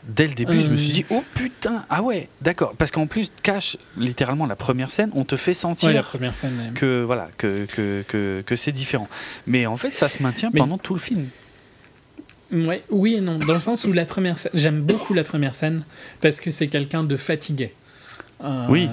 Dès 0.05 0.27
le 0.27 0.33
début, 0.33 0.59
je 0.59 0.67
me 0.67 0.75
suis 0.75 0.89
Euh. 0.89 0.93
dit, 0.95 1.05
oh 1.11 1.23
putain, 1.33 1.85
ah 1.89 2.01
ouais, 2.03 2.27
d'accord. 2.41 2.73
Parce 2.77 2.91
qu'en 2.91 3.07
plus, 3.07 3.31
cache 3.41 3.77
littéralement 3.97 4.45
la 4.45 4.57
première 4.57 4.91
scène, 4.91 5.09
on 5.13 5.23
te 5.23 5.37
fait 5.37 5.53
sentir 5.53 5.87
Ouais, 5.89 5.93
la 5.93 6.03
première 6.03 6.35
scène. 6.35 6.59
euh, 6.59 6.73
que 6.73 7.03
voilà 7.03 7.29
que, 7.37 7.65
que, 7.67 8.03
que, 8.05 8.43
que 8.45 8.55
c'est 8.57 8.73
différent. 8.73 9.07
Mais 9.47 9.65
en 9.65 9.77
fait, 9.77 9.95
ça 9.95 10.09
se 10.09 10.21
maintient 10.21 10.49
Mais- 10.53 10.59
pendant 10.59 10.77
tout 10.77 10.93
le 10.93 10.99
film. 10.99 11.27
Ouais, 12.51 12.83
oui 12.91 13.15
et 13.15 13.21
non, 13.21 13.39
dans 13.39 13.53
le 13.53 13.59
sens 13.61 13.85
où 13.85 13.93
la 13.93 14.05
première 14.05 14.37
scène, 14.37 14.51
j'aime 14.53 14.81
beaucoup 14.81 15.13
la 15.13 15.23
première 15.23 15.55
scène 15.55 15.85
parce 16.19 16.39
que 16.41 16.51
c'est 16.51 16.67
quelqu'un 16.67 17.03
de 17.05 17.15
fatigué. 17.15 17.73
Euh, 18.43 18.65
Oui. 18.69 18.89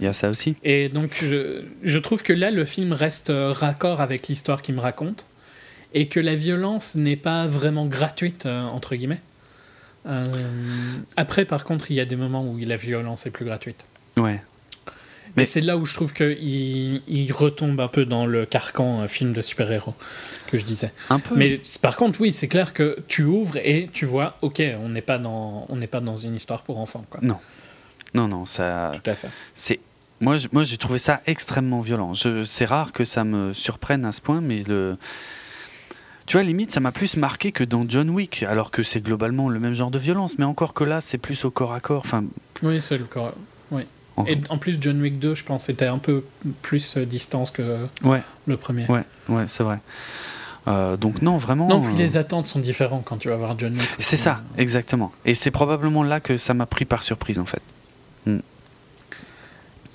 Il 0.00 0.02
y 0.04 0.06
a 0.06 0.12
ça 0.12 0.30
aussi. 0.30 0.56
Et 0.64 0.88
donc 0.88 1.10
je, 1.20 1.62
je 1.82 1.98
trouve 1.98 2.22
que 2.22 2.32
là 2.32 2.50
le 2.50 2.64
film 2.64 2.92
reste 2.92 3.30
euh, 3.30 3.52
raccord 3.52 4.00
avec 4.00 4.28
l'histoire 4.28 4.62
qu'il 4.62 4.74
me 4.74 4.80
raconte 4.80 5.26
et 5.92 6.06
que 6.08 6.20
la 6.20 6.34
violence 6.34 6.94
n'est 6.94 7.16
pas 7.16 7.46
vraiment 7.46 7.86
gratuite 7.86 8.46
euh, 8.46 8.62
entre 8.64 8.94
guillemets. 8.96 9.20
Après 11.16 11.44
par 11.44 11.64
contre 11.64 11.90
il 11.90 11.94
y 11.94 12.00
a 12.00 12.04
des 12.04 12.16
moments 12.16 12.44
où 12.46 12.56
la 12.58 12.76
violence 12.76 13.26
est 13.26 13.30
plus 13.30 13.44
gratuite. 13.44 13.84
Ouais. 14.16 14.40
Mais 15.36 15.42
Mais- 15.42 15.44
c'est 15.44 15.60
là 15.60 15.76
où 15.76 15.84
je 15.86 15.94
trouve 15.94 16.12
qu'il 16.12 17.02
il 17.06 17.32
retombe 17.32 17.78
un 17.80 17.88
peu 17.88 18.04
dans 18.04 18.26
le 18.26 18.46
carcan 18.46 19.06
film 19.06 19.32
de 19.32 19.42
super-héros 19.42 19.94
que 20.48 20.58
je 20.58 20.64
disais. 20.64 20.92
Un 21.08 21.20
peu. 21.20 21.36
Mais 21.36 21.60
par 21.82 21.96
contre, 21.96 22.20
oui, 22.20 22.32
c'est 22.32 22.48
clair 22.48 22.72
que 22.72 22.98
tu 23.06 23.22
ouvres 23.22 23.56
et 23.58 23.88
tu 23.92 24.04
vois, 24.06 24.36
ok, 24.42 24.60
on 24.82 24.88
n'est 24.88 25.02
pas 25.02 25.18
dans, 25.18 25.66
on 25.68 25.78
pas 25.86 26.00
dans 26.00 26.16
une 26.16 26.34
histoire 26.34 26.62
pour 26.62 26.78
enfants, 26.78 27.04
quoi. 27.08 27.20
Non. 27.22 27.36
Non, 28.14 28.28
non, 28.28 28.44
ça. 28.46 28.92
Tout 29.02 29.10
à 29.10 29.14
fait. 29.14 29.28
C'est 29.54 29.80
moi, 30.20 30.36
je- 30.36 30.48
moi 30.52 30.64
j'ai 30.64 30.76
trouvé 30.76 30.98
ça 30.98 31.20
extrêmement 31.26 31.80
violent. 31.80 32.12
Je- 32.14 32.44
C'est 32.44 32.64
rare 32.66 32.92
que 32.92 33.04
ça 33.04 33.24
me 33.24 33.52
surprenne 33.54 34.04
à 34.04 34.12
ce 34.12 34.20
point, 34.20 34.40
mais 34.40 34.62
le. 34.66 34.96
Tu 36.26 36.36
vois, 36.36 36.44
limite, 36.44 36.70
ça 36.70 36.78
m'a 36.80 36.92
plus 36.92 37.16
marqué 37.16 37.50
que 37.50 37.64
dans 37.64 37.84
John 37.88 38.08
Wick, 38.10 38.44
alors 38.44 38.70
que 38.70 38.82
c'est 38.84 39.00
globalement 39.00 39.48
le 39.48 39.58
même 39.58 39.74
genre 39.74 39.90
de 39.90 39.98
violence, 39.98 40.38
mais 40.38 40.44
encore 40.44 40.74
que 40.74 40.84
là, 40.84 41.00
c'est 41.00 41.18
plus 41.18 41.44
au 41.44 41.50
corps 41.50 41.72
à 41.72 41.80
corps. 41.80 42.02
Enfin, 42.04 42.24
Oui, 42.62 42.80
c'est 42.80 42.98
le 42.98 43.04
corps. 43.04 43.32
en- 44.16 44.26
Et 44.26 44.38
en 44.50 44.58
plus, 44.58 44.76
John 44.80 45.00
Wick 45.00 45.18
2, 45.18 45.34
je 45.34 45.44
pense, 45.44 45.68
était 45.70 45.86
un 45.86 45.96
peu 45.98 46.22
plus 46.62 46.98
euh, 46.98 47.06
distance 47.06 47.50
que 47.50 47.78
ouais, 48.04 48.20
le 48.46 48.56
premier. 48.58 48.84
ouais, 48.90 49.02
ouais, 49.30 49.44
c'est 49.48 49.62
vrai. 49.62 49.78
Euh, 50.68 50.96
donc 50.98 51.22
non, 51.22 51.38
vraiment. 51.38 51.66
Non, 51.68 51.80
puis 51.80 51.94
euh, 51.94 51.96
les 51.96 52.16
attentes 52.18 52.46
sont 52.46 52.60
différentes 52.60 53.04
quand 53.06 53.16
tu 53.16 53.28
vas 53.30 53.36
voir 53.36 53.58
John 53.58 53.72
Wick. 53.72 53.88
C'est 53.98 54.18
ça, 54.18 54.42
exactement. 54.58 55.10
Et 55.24 55.32
c'est 55.34 55.50
probablement 55.50 56.02
là 56.02 56.20
que 56.20 56.36
ça 56.36 56.52
m'a 56.52 56.66
pris 56.66 56.84
par 56.84 57.02
surprise, 57.02 57.38
en 57.38 57.46
fait. 57.46 57.62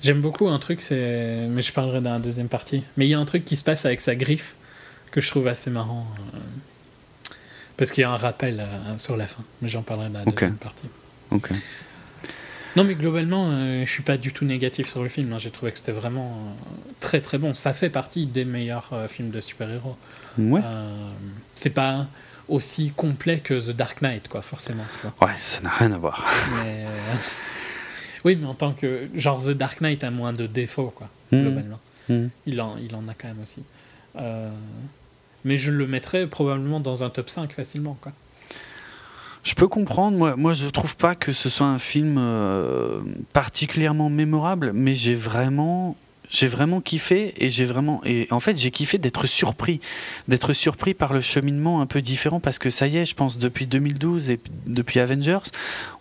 J'aime 0.06 0.22
beaucoup 0.22 0.48
un 0.50 0.60
truc, 0.60 0.82
c'est, 0.82 1.48
mais 1.50 1.62
je 1.64 1.74
parlerai 1.74 2.00
dans 2.00 2.12
la 2.12 2.20
deuxième 2.20 2.48
partie. 2.48 2.84
Mais 2.96 3.08
il 3.08 3.10
y 3.10 3.16
a 3.16 3.20
un 3.20 3.26
truc 3.26 3.44
qui 3.44 3.58
se 3.58 3.64
passe 3.64 3.86
avec 3.86 4.02
sa 4.02 4.14
griffe 4.14 4.54
que 5.10 5.20
je 5.20 5.28
trouve 5.32 5.48
assez 5.48 5.72
marrant. 5.72 6.06
euh, 6.36 6.38
Parce 7.76 7.92
qu'il 7.92 8.02
y 8.02 8.06
a 8.06 8.12
un 8.12 8.16
rappel 8.16 8.60
euh, 8.60 8.98
sur 9.00 9.18
la 9.18 9.26
fin, 9.26 9.44
mais 9.64 9.68
j'en 9.68 9.82
parlerai 9.82 10.10
dans 10.10 10.20
la 10.20 10.26
deuxième 10.26 10.58
partie. 10.58 10.88
Ok. 11.32 11.50
Non, 12.76 12.84
mais 12.84 12.94
globalement, 12.94 13.50
euh, 13.52 13.84
je 13.84 13.90
suis 13.90 14.04
pas 14.04 14.18
du 14.18 14.32
tout 14.32 14.46
négatif 14.46 14.88
sur 14.88 15.02
le 15.02 15.10
film. 15.10 15.34
hein. 15.34 15.40
J'ai 15.40 15.50
trouvé 15.50 15.72
que 15.72 15.80
c'était 15.80 15.92
vraiment 15.92 16.38
euh, 16.38 16.84
très 17.00 17.20
très 17.20 17.40
bon. 17.40 17.56
Ça 17.56 17.74
fait 17.74 17.90
partie 17.90 18.28
des 18.28 18.46
meilleurs 18.46 18.92
films 19.10 19.32
de 19.32 19.42
super-héros. 19.42 19.98
Ouais. 20.38 20.62
C'est 21.56 21.72
pas 21.72 22.06
aussi 22.48 22.92
complet 22.96 23.40
que 23.40 23.56
The 23.56 23.76
Dark 23.76 24.04
Knight, 24.04 24.28
quoi, 24.28 24.44
forcément. 24.44 24.86
Ouais, 25.22 25.32
ça 25.38 25.62
n'a 25.62 25.72
rien 25.72 25.92
à 25.94 25.98
voir. 25.98 26.24
Mais, 26.64 26.86
oui, 28.26 28.38
mais 28.42 28.48
en 28.48 28.54
tant 28.56 28.74
que. 28.74 29.08
Genre, 29.16 29.42
The 29.44 29.52
Dark 29.52 29.80
Knight 29.82 30.04
a 30.04 30.12
moins 30.12 30.34
de 30.34 30.48
défauts, 30.48 30.92
quoi, 30.94 31.08
Mhm. 31.32 31.42
globalement. 31.42 31.80
Mhm. 32.10 32.30
Il, 32.46 32.60
en, 32.62 32.76
il 32.78 32.94
en 32.96 33.08
a 33.08 33.14
quand 33.18 33.28
même 33.30 33.42
aussi. 33.42 33.64
Euh, 34.18 34.50
mais 35.44 35.58
je 35.58 35.72
le 35.72 35.88
mettrais 35.88 36.28
probablement 36.28 36.80
dans 36.80 37.04
un 37.04 37.10
top 37.10 37.30
5 37.30 37.54
facilement, 37.54 37.98
quoi. 38.02 38.12
Je 39.44 39.54
peux 39.54 39.68
comprendre, 39.68 40.18
moi, 40.18 40.36
moi 40.36 40.54
je 40.56 40.68
trouve 40.68 40.98
pas 40.98 41.14
que 41.14 41.32
ce 41.32 41.50
soit 41.50 41.68
un 41.68 41.78
film 41.78 42.16
euh, 42.18 43.02
particulièrement 43.32 44.10
mémorable, 44.10 44.72
mais 44.74 44.96
j'ai 44.96 45.14
vraiment, 45.14 45.96
j'ai 46.30 46.48
vraiment 46.48 46.82
kiffé 46.82 47.34
et 47.38 47.50
j'ai 47.50 47.66
vraiment, 47.66 48.02
et 48.06 48.28
en 48.32 48.40
fait 48.40 48.58
j'ai 48.58 48.72
kiffé 48.72 48.98
d'être 48.98 49.28
surpris, 49.28 49.80
d'être 50.28 50.54
surpris 50.54 50.94
par 50.94 51.14
le 51.14 51.22
cheminement 51.22 51.82
un 51.82 51.86
peu 51.86 52.02
différent 52.02 52.40
parce 52.40 52.60
que 52.60 52.70
ça 52.70 52.88
y 52.88 52.98
est, 52.98 53.06
je 53.06 53.16
pense 53.16 53.38
depuis 53.38 53.66
2012 53.68 54.30
et 54.30 54.40
depuis 54.68 55.00
Avengers, 55.00 55.52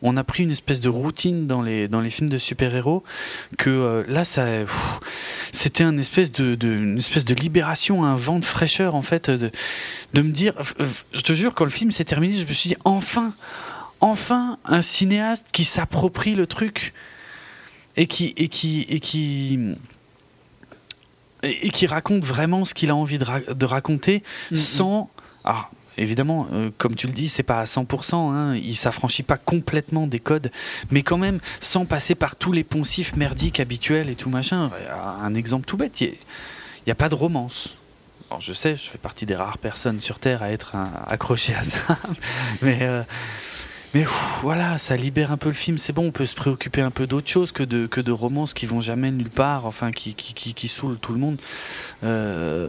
on 0.02 0.16
a 0.16 0.24
pris 0.24 0.42
une 0.42 0.50
espèce 0.50 0.80
de 0.80 0.88
routine 0.88 1.46
dans 1.46 1.62
les 1.62 1.88
dans 1.88 2.00
les 2.00 2.10
films 2.10 2.30
de 2.30 2.38
super-héros 2.38 3.02
que 3.58 3.70
euh, 3.70 4.04
là 4.08 4.24
ça, 4.24 4.46
c'était 5.52 5.84
une 5.84 5.98
espèce 5.98 6.32
de, 6.32 6.54
de 6.54 6.68
une 6.68 6.98
espèce 6.98 7.24
de 7.24 7.34
libération, 7.34 8.04
un 8.04 8.16
vent 8.16 8.38
de 8.38 8.44
fraîcheur 8.44 8.94
en 8.94 9.02
fait 9.02 9.30
de, 9.30 9.50
de 10.12 10.22
me 10.22 10.30
dire, 10.30 10.54
je 11.12 11.20
te 11.20 11.32
jure, 11.32 11.54
quand 11.54 11.64
le 11.64 11.70
film 11.70 11.90
s'est 11.90 12.04
terminé, 12.04 12.34
je 12.34 12.46
me 12.46 12.52
suis 12.52 12.70
dit, 12.70 12.76
enfin, 12.84 13.34
enfin, 14.00 14.58
un 14.64 14.82
cinéaste 14.82 15.46
qui 15.52 15.64
s'approprie 15.64 16.34
le 16.34 16.46
truc 16.46 16.92
et 17.96 18.06
qui, 18.06 18.34
et 18.36 18.48
qui, 18.48 18.86
et 18.88 19.00
qui, 19.00 19.58
et, 21.44 21.66
et 21.66 21.70
qui 21.70 21.86
raconte 21.86 22.24
vraiment 22.24 22.64
ce 22.64 22.74
qu'il 22.74 22.90
a 22.90 22.96
envie 22.96 23.18
de, 23.18 23.24
ra- 23.24 23.40
de 23.40 23.64
raconter 23.66 24.22
Mhm. 24.50 24.56
sans. 24.56 25.10
Alors, 25.44 25.70
évidemment, 25.98 26.48
euh, 26.52 26.70
comme 26.78 26.96
tu 26.96 27.06
le 27.06 27.12
dis, 27.12 27.28
c'est 27.28 27.42
pas 27.42 27.60
à 27.60 27.64
100%, 27.66 28.32
hein, 28.32 28.56
il 28.56 28.74
s'affranchit 28.76 29.22
pas 29.22 29.36
complètement 29.36 30.06
des 30.06 30.18
codes, 30.20 30.50
mais 30.90 31.02
quand 31.02 31.18
même 31.18 31.38
sans 31.60 31.84
passer 31.84 32.14
par 32.14 32.34
tous 32.36 32.50
les 32.52 32.64
poncifs 32.64 33.14
merdiques 33.16 33.60
habituels 33.60 34.10
et 34.10 34.14
tout 34.16 34.30
machin. 34.30 34.70
Un 35.22 35.34
exemple 35.34 35.66
tout 35.66 35.76
bête, 35.76 36.00
il 36.00 36.12
n'y 36.86 36.92
a, 36.92 36.94
pas 36.96 37.08
de 37.08 37.14
romance. 37.14 37.74
Alors, 38.30 38.40
je 38.40 38.52
sais, 38.52 38.74
je 38.76 38.88
fais 38.90 38.98
partie 38.98 39.26
des 39.26 39.36
rares 39.36 39.58
personnes 39.58 40.00
sur 40.00 40.18
Terre 40.18 40.42
à 40.42 40.50
être 40.50 40.74
un- 40.74 40.90
accroché 41.06 41.54
à 41.54 41.62
ça, 41.62 41.78
mais, 42.62 42.78
euh, 42.82 43.02
mais 43.94 44.04
voilà, 44.42 44.76
ça 44.78 44.96
libère 44.96 45.30
un 45.32 45.36
peu 45.36 45.48
le 45.48 45.54
film. 45.54 45.78
C'est 45.78 45.92
bon, 45.92 46.06
on 46.08 46.10
peut 46.10 46.26
se 46.26 46.34
préoccuper 46.34 46.80
un 46.80 46.90
peu 46.90 47.06
d'autre 47.06 47.28
chose 47.28 47.52
que 47.52 47.62
de, 47.62 47.86
que 47.86 48.00
de 48.00 48.10
romances 48.12 48.52
qui 48.52 48.66
vont 48.66 48.80
jamais 48.80 49.10
nulle 49.10 49.30
part, 49.30 49.66
enfin 49.66 49.92
qui, 49.92 50.14
qui, 50.14 50.34
qui, 50.34 50.52
qui 50.52 50.68
saoulent 50.68 50.98
tout 50.98 51.12
le 51.12 51.18
monde. 51.20 51.38
Euh, 52.02 52.68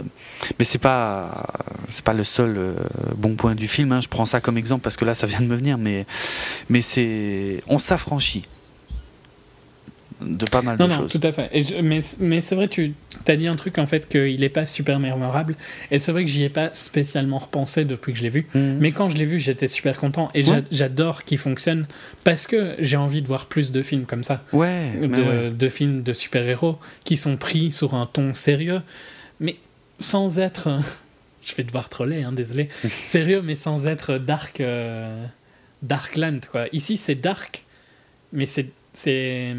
mais 0.59 0.65
c'est 0.65 0.78
pas 0.78 1.47
c'est 1.89 2.03
pas 2.05 2.13
le 2.13 2.23
seul 2.23 2.57
euh, 2.57 2.76
bon 3.17 3.36
point 3.36 3.55
du 3.55 3.67
film. 3.67 3.91
hein. 3.91 4.01
Je 4.01 4.07
prends 4.07 4.26
ça 4.26 4.39
comme 4.39 4.57
exemple 4.57 4.84
parce 4.84 4.97
que 4.97 5.05
là, 5.05 5.15
ça 5.15 5.26
vient 5.28 5.41
de 5.41 5.47
me 5.47 5.55
venir, 5.55 5.78
mais 5.78 6.05
mais 6.69 6.82
c'est 6.82 7.63
on 7.67 7.80
s'affranchit 7.80 8.45
de 10.26 10.45
pas 10.45 10.61
mal 10.61 10.78
Non, 10.80 10.86
de 10.88 10.91
non, 10.91 10.97
choses. 10.99 11.11
tout 11.11 11.19
à 11.23 11.32
fait. 11.32 11.49
Et 11.53 11.63
je- 11.63 11.76
mais 11.76 11.99
mais 12.19 12.41
c'est 12.41 12.55
vrai, 12.55 12.67
tu 12.67 12.93
as 13.28 13.36
dit 13.36 13.47
un 13.47 13.55
truc 13.55 13.78
en 13.78 13.88
fait 13.88 14.09
qu'il 14.09 14.39
n'est 14.39 14.49
pas 14.49 14.65
super 14.65 14.99
mémorable. 14.99 15.55
Et 15.91 15.99
c'est 15.99 16.11
vrai 16.11 16.23
que 16.26 16.30
j'y 16.30 16.43
ai 16.43 16.49
pas 16.49 16.73
spécialement 16.73 17.38
repensé 17.38 17.86
depuis 17.86 18.11
que 18.13 18.17
je 18.19 18.23
l'ai 18.23 18.30
vu. 18.30 18.47
Mhm. 18.53 18.78
Mais 18.80 18.91
quand 18.91 19.09
je 19.09 19.17
l'ai 19.17 19.26
vu, 19.26 19.39
j'étais 19.39 19.67
super 19.67 19.97
content. 19.97 20.30
Et 20.34 20.43
Ouais. 20.43 20.63
j'adore 20.71 21.23
qu'il 21.23 21.38
fonctionne 21.38 21.86
parce 22.23 22.47
que 22.47 22.76
j'ai 22.80 22.97
envie 22.97 23.21
de 23.21 23.28
voir 23.28 23.45
plus 23.45 23.71
de 23.71 23.82
films 23.82 24.05
comme 24.05 24.23
ça. 24.23 24.43
ouais, 24.53 24.91
de, 25.01 25.07
ouais. 25.07 25.51
de 25.51 25.69
films 25.69 26.03
de 26.03 26.13
super-héros 26.13 26.78
qui 27.03 27.17
sont 27.17 27.38
pris 27.38 27.71
sur 27.71 27.93
un 27.95 28.05
ton 28.05 28.34
sérieux, 28.34 28.82
mais 29.39 29.55
sans 29.99 30.39
être. 30.39 30.69
Je 31.43 31.53
vais 31.53 31.63
devoir 31.63 31.89
troller, 31.89 32.23
hein, 32.23 32.32
désolé. 32.32 32.69
sérieux, 33.03 33.41
mais 33.43 33.53
sans 33.55 33.86
être 33.86 34.17
dark. 34.17 34.59
euh, 34.61 35.23
Darkland, 35.84 36.39
quoi. 36.51 36.65
Ici, 36.73 36.97
c'est 36.97 37.15
dark, 37.15 37.63
mais 38.34 38.45
c'est. 38.45 38.67
C'est 38.96 39.54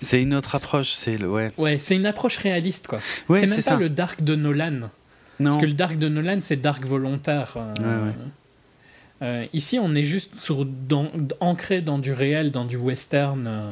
c'est 0.00 0.20
une 0.22 0.34
autre 0.34 0.54
approche. 0.54 0.92
C'est 0.92 1.16
le 1.16 1.28
ouais. 1.30 1.52
ouais, 1.58 1.78
c'est 1.78 1.96
une 1.96 2.06
approche 2.06 2.36
réaliste, 2.36 2.86
quoi. 2.86 3.00
Ouais, 3.28 3.40
c'est 3.40 3.46
même 3.46 3.56
pas 3.56 3.62
ça. 3.62 3.76
le 3.76 3.88
dark 3.88 4.22
de 4.22 4.34
Nolan. 4.34 4.90
Non. 5.40 5.50
Parce 5.50 5.56
que 5.60 5.66
le 5.66 5.72
dark 5.72 5.96
de 5.98 6.08
Nolan, 6.08 6.38
c'est 6.40 6.56
dark 6.56 6.84
volontaire. 6.84 7.54
euh, 7.56 7.74
Ouais, 8.02 8.06
ouais. 8.08 8.14
euh, 9.22 9.46
ici, 9.52 9.78
on 9.80 9.94
est 9.94 10.04
juste 10.04 10.40
sur, 10.40 10.64
dans, 10.64 11.10
ancré 11.40 11.80
dans 11.80 11.98
du 11.98 12.12
réel, 12.12 12.50
dans 12.50 12.64
du 12.64 12.76
western. 12.76 13.46
euh, 13.46 13.70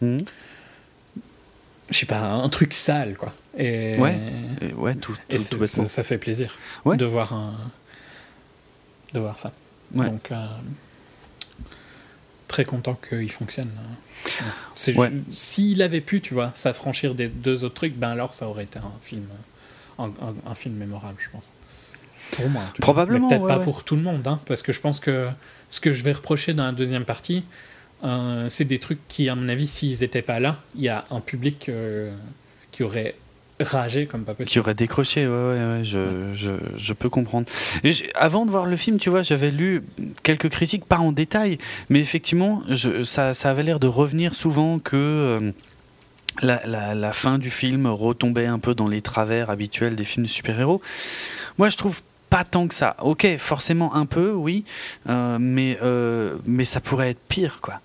Mhm. 0.00 0.24
je 1.90 1.96
sais 1.98 2.06
pas, 2.06 2.20
un 2.32 2.48
truc 2.48 2.72
sale, 2.74 3.16
quoi. 3.16 3.32
Et, 3.56 3.96
Ouais, 3.98 4.18
Et 4.60 4.72
ouais, 4.72 4.94
tout, 4.96 5.14
et 5.30 5.36
tout, 5.36 5.56
tout 5.58 5.66
ça, 5.66 5.86
ça 5.86 6.02
fait 6.02 6.18
plaisir 6.18 6.56
de 6.86 7.04
voir 7.04 7.32
un, 7.34 7.54
de 9.14 9.20
voir 9.20 9.38
ça. 9.38 9.52
Donc, 9.92 10.32
euh, 10.32 10.46
très 12.52 12.64
content 12.64 12.94
qu'il 13.08 13.30
fonctionne. 13.32 13.70
Ouais. 14.88 15.10
ju- 15.10 15.22
S'il 15.30 15.82
avait 15.82 16.00
pu, 16.02 16.20
tu 16.20 16.34
vois, 16.34 16.52
s'affranchir 16.54 17.14
des 17.14 17.28
deux 17.28 17.64
autres 17.64 17.74
trucs, 17.74 17.94
ben 17.96 18.10
alors 18.10 18.34
ça 18.34 18.46
aurait 18.46 18.64
été 18.64 18.78
un 18.78 18.92
film, 19.00 19.24
un, 19.98 20.04
un- 20.04 20.34
un 20.50 20.54
film 20.54 20.74
mémorable, 20.76 21.16
je 21.18 21.30
pense. 21.30 21.50
Pour 22.32 22.48
moi. 22.48 22.62
Probablement, 22.80 23.28
peut-être 23.28 23.42
ouais, 23.42 23.48
pas 23.48 23.58
ouais. 23.58 23.64
pour 23.64 23.84
tout 23.84 23.96
le 23.96 24.02
monde, 24.02 24.26
hein, 24.28 24.38
parce 24.46 24.62
que 24.62 24.72
je 24.72 24.80
pense 24.80 25.00
que 25.00 25.28
ce 25.68 25.80
que 25.80 25.92
je 25.92 26.02
vais 26.04 26.12
reprocher 26.12 26.54
dans 26.54 26.64
la 26.64 26.72
deuxième 26.72 27.04
partie, 27.04 27.42
euh, 28.04 28.48
c'est 28.48 28.64
des 28.64 28.78
trucs 28.78 29.00
qui, 29.08 29.28
à 29.28 29.34
mon 29.34 29.48
avis, 29.48 29.66
s'ils 29.66 30.00
n'étaient 30.00 30.22
pas 30.22 30.38
là, 30.40 30.60
il 30.76 30.82
y 30.82 30.88
a 30.88 31.04
un 31.10 31.20
public 31.20 31.68
euh, 31.68 32.14
qui 32.70 32.82
aurait 32.82 33.14
ragé 33.62 34.06
comme 34.06 34.24
pas 34.24 34.34
Qui 34.34 34.58
aurait 34.58 34.74
décroché, 34.74 35.26
ouais, 35.26 35.32
ouais, 35.32 35.58
ouais, 35.58 35.84
je, 35.84 36.32
je, 36.34 36.52
je 36.76 36.92
peux 36.92 37.08
comprendre. 37.08 37.46
Et 37.84 37.92
avant 38.14 38.46
de 38.46 38.50
voir 38.50 38.66
le 38.66 38.76
film, 38.76 38.98
tu 38.98 39.10
vois, 39.10 39.22
j'avais 39.22 39.50
lu 39.50 39.82
quelques 40.22 40.48
critiques, 40.48 40.84
pas 40.84 40.98
en 40.98 41.12
détail, 41.12 41.58
mais 41.88 42.00
effectivement, 42.00 42.62
je, 42.68 43.02
ça, 43.02 43.34
ça 43.34 43.50
avait 43.50 43.62
l'air 43.62 43.80
de 43.80 43.86
revenir 43.86 44.34
souvent 44.34 44.78
que 44.78 44.96
euh, 44.96 45.52
la, 46.40 46.62
la, 46.66 46.94
la 46.94 47.12
fin 47.12 47.38
du 47.38 47.50
film 47.50 47.86
retombait 47.86 48.46
un 48.46 48.58
peu 48.58 48.74
dans 48.74 48.88
les 48.88 49.02
travers 49.02 49.50
habituels 49.50 49.96
des 49.96 50.04
films 50.04 50.26
de 50.26 50.30
super-héros. 50.30 50.80
Moi, 51.58 51.68
je 51.68 51.76
trouve 51.76 52.02
pas 52.30 52.44
tant 52.44 52.66
que 52.66 52.74
ça. 52.74 52.96
Ok, 53.02 53.26
forcément 53.36 53.94
un 53.94 54.06
peu, 54.06 54.32
oui, 54.32 54.64
euh, 55.08 55.36
mais, 55.38 55.78
euh, 55.82 56.36
mais 56.46 56.64
ça 56.64 56.80
pourrait 56.80 57.10
être 57.10 57.20
pire, 57.28 57.58
quoi. 57.60 57.80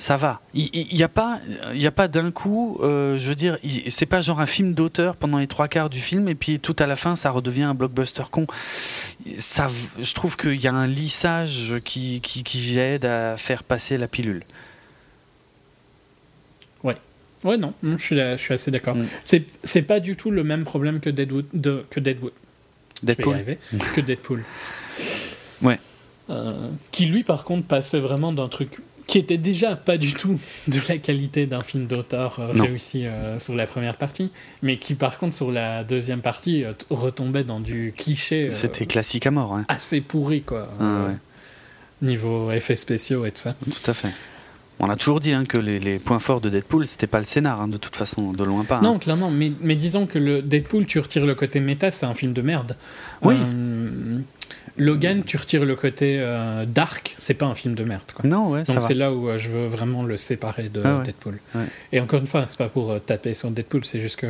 Ça 0.00 0.16
va. 0.16 0.40
Il 0.54 0.88
n'y 0.94 1.02
a 1.02 1.08
pas, 1.08 1.40
il 1.74 1.86
a 1.86 1.90
pas 1.90 2.08
d'un 2.08 2.30
coup, 2.30 2.78
euh, 2.80 3.18
je 3.18 3.28
veux 3.28 3.34
dire, 3.34 3.58
c'est 3.90 4.06
pas 4.06 4.22
genre 4.22 4.40
un 4.40 4.46
film 4.46 4.72
d'auteur 4.72 5.14
pendant 5.14 5.36
les 5.36 5.46
trois 5.46 5.68
quarts 5.68 5.90
du 5.90 6.00
film 6.00 6.26
et 6.26 6.34
puis 6.34 6.58
tout 6.58 6.74
à 6.78 6.86
la 6.86 6.96
fin 6.96 7.16
ça 7.16 7.30
redevient 7.30 7.64
un 7.64 7.74
blockbuster 7.74 8.22
con. 8.30 8.46
Ça, 9.36 9.68
je 10.00 10.14
trouve 10.14 10.38
qu'il 10.38 10.56
y 10.58 10.66
a 10.66 10.72
un 10.72 10.86
lissage 10.86 11.74
qui, 11.84 12.20
qui, 12.22 12.44
qui 12.44 12.78
aide 12.78 13.04
à 13.04 13.36
faire 13.36 13.62
passer 13.62 13.98
la 13.98 14.08
pilule. 14.08 14.42
Ouais, 17.42 17.56
non, 17.56 17.72
non, 17.82 17.96
je 17.96 18.04
suis, 18.04 18.14
là- 18.16 18.36
je 18.36 18.42
suis 18.42 18.52
assez 18.52 18.70
d'accord. 18.70 18.94
Mm. 18.96 19.06
C'est 19.24 19.44
C'est 19.64 19.80
pas 19.82 19.98
du 20.00 20.14
tout 20.14 20.30
le 20.30 20.44
même 20.44 20.64
problème 20.64 21.00
que 21.00 21.08
Deadwood, 21.08 21.46
de, 21.54 21.84
que 21.88 21.98
Deadwood. 21.98 22.32
Deadpool. 23.02 23.34
arriver. 23.34 23.58
que 23.94 24.00
Deadpool. 24.02 24.44
Ouais. 25.62 25.78
Euh, 26.28 26.68
qui 26.90 27.06
lui, 27.06 27.24
par 27.24 27.44
contre, 27.44 27.66
passait 27.66 27.98
vraiment 27.98 28.32
d'un 28.34 28.48
truc 28.48 28.80
qui 29.10 29.18
était 29.18 29.38
déjà 29.38 29.74
pas 29.74 29.98
du 29.98 30.14
tout 30.14 30.38
de 30.68 30.78
la 30.88 30.96
qualité 30.98 31.46
d'un 31.46 31.62
film 31.62 31.86
d'auteur 31.88 32.38
euh, 32.38 32.52
réussi 32.52 33.06
euh, 33.06 33.40
sur 33.40 33.56
la 33.56 33.66
première 33.66 33.96
partie, 33.96 34.30
mais 34.62 34.76
qui, 34.76 34.94
par 34.94 35.18
contre, 35.18 35.34
sur 35.34 35.50
la 35.50 35.82
deuxième 35.82 36.20
partie, 36.20 36.62
euh, 36.62 36.74
retombait 36.90 37.42
dans 37.42 37.58
du 37.58 37.92
cliché 37.96 38.50
C'était 38.50 38.86
classique 38.86 39.26
à 39.26 39.32
mort, 39.32 39.52
hein. 39.56 39.64
assez 39.66 40.00
pourri, 40.00 40.42
quoi. 40.42 40.68
Ah, 40.78 41.06
ouais. 41.08 41.16
Niveau 42.02 42.52
effets 42.52 42.76
spéciaux 42.76 43.26
et 43.26 43.32
tout 43.32 43.40
ça. 43.40 43.56
Tout 43.64 43.90
à 43.90 43.94
fait. 43.94 44.12
On 44.78 44.88
a 44.88 44.94
toujours 44.94 45.18
dit 45.18 45.32
hein, 45.32 45.44
que 45.44 45.58
les, 45.58 45.80
les 45.80 45.98
points 45.98 46.20
forts 46.20 46.40
de 46.40 46.48
Deadpool, 46.48 46.86
c'était 46.86 47.08
pas 47.08 47.18
le 47.18 47.26
scénar, 47.26 47.60
hein, 47.60 47.66
de 47.68 47.78
toute 47.78 47.96
façon, 47.96 48.32
de 48.32 48.44
loin 48.44 48.62
pas. 48.64 48.76
hein. 48.76 48.82
Non, 48.82 49.00
clairement, 49.00 49.32
mais, 49.32 49.50
mais 49.60 49.74
disons 49.74 50.06
que 50.06 50.20
le 50.20 50.40
Deadpool, 50.40 50.86
tu 50.86 51.00
retires 51.00 51.26
le 51.26 51.34
côté 51.34 51.58
méta, 51.58 51.90
c'est 51.90 52.06
un 52.06 52.14
film 52.14 52.32
de 52.32 52.42
merde. 52.42 52.76
Oui. 53.22 53.34
Logan, 54.80 55.22
tu 55.24 55.36
retires 55.36 55.64
le 55.64 55.76
côté 55.76 56.16
euh, 56.20 56.64
dark, 56.66 57.14
c'est 57.18 57.34
pas 57.34 57.46
un 57.46 57.54
film 57.54 57.74
de 57.74 57.84
merde. 57.84 58.10
Quoi. 58.14 58.28
Non, 58.28 58.50
ouais, 58.50 58.64
Donc 58.64 58.80
c'est 58.82 58.94
là 58.94 59.12
où 59.12 59.28
euh, 59.28 59.36
je 59.38 59.50
veux 59.50 59.66
vraiment 59.66 60.02
le 60.02 60.16
séparer 60.16 60.68
de 60.70 60.80
Ah 60.84 60.98
ouais. 60.98 61.04
Deadpool. 61.04 61.38
Ouais. 61.54 61.64
Et 61.92 62.00
encore 62.00 62.20
une 62.20 62.26
fois, 62.26 62.46
c'est 62.46 62.56
pas 62.58 62.68
pour 62.70 62.90
euh, 62.90 62.98
taper 62.98 63.34
sur 63.34 63.50
Deadpool, 63.50 63.84
c'est 63.84 64.00
juste 64.00 64.16
que 64.16 64.26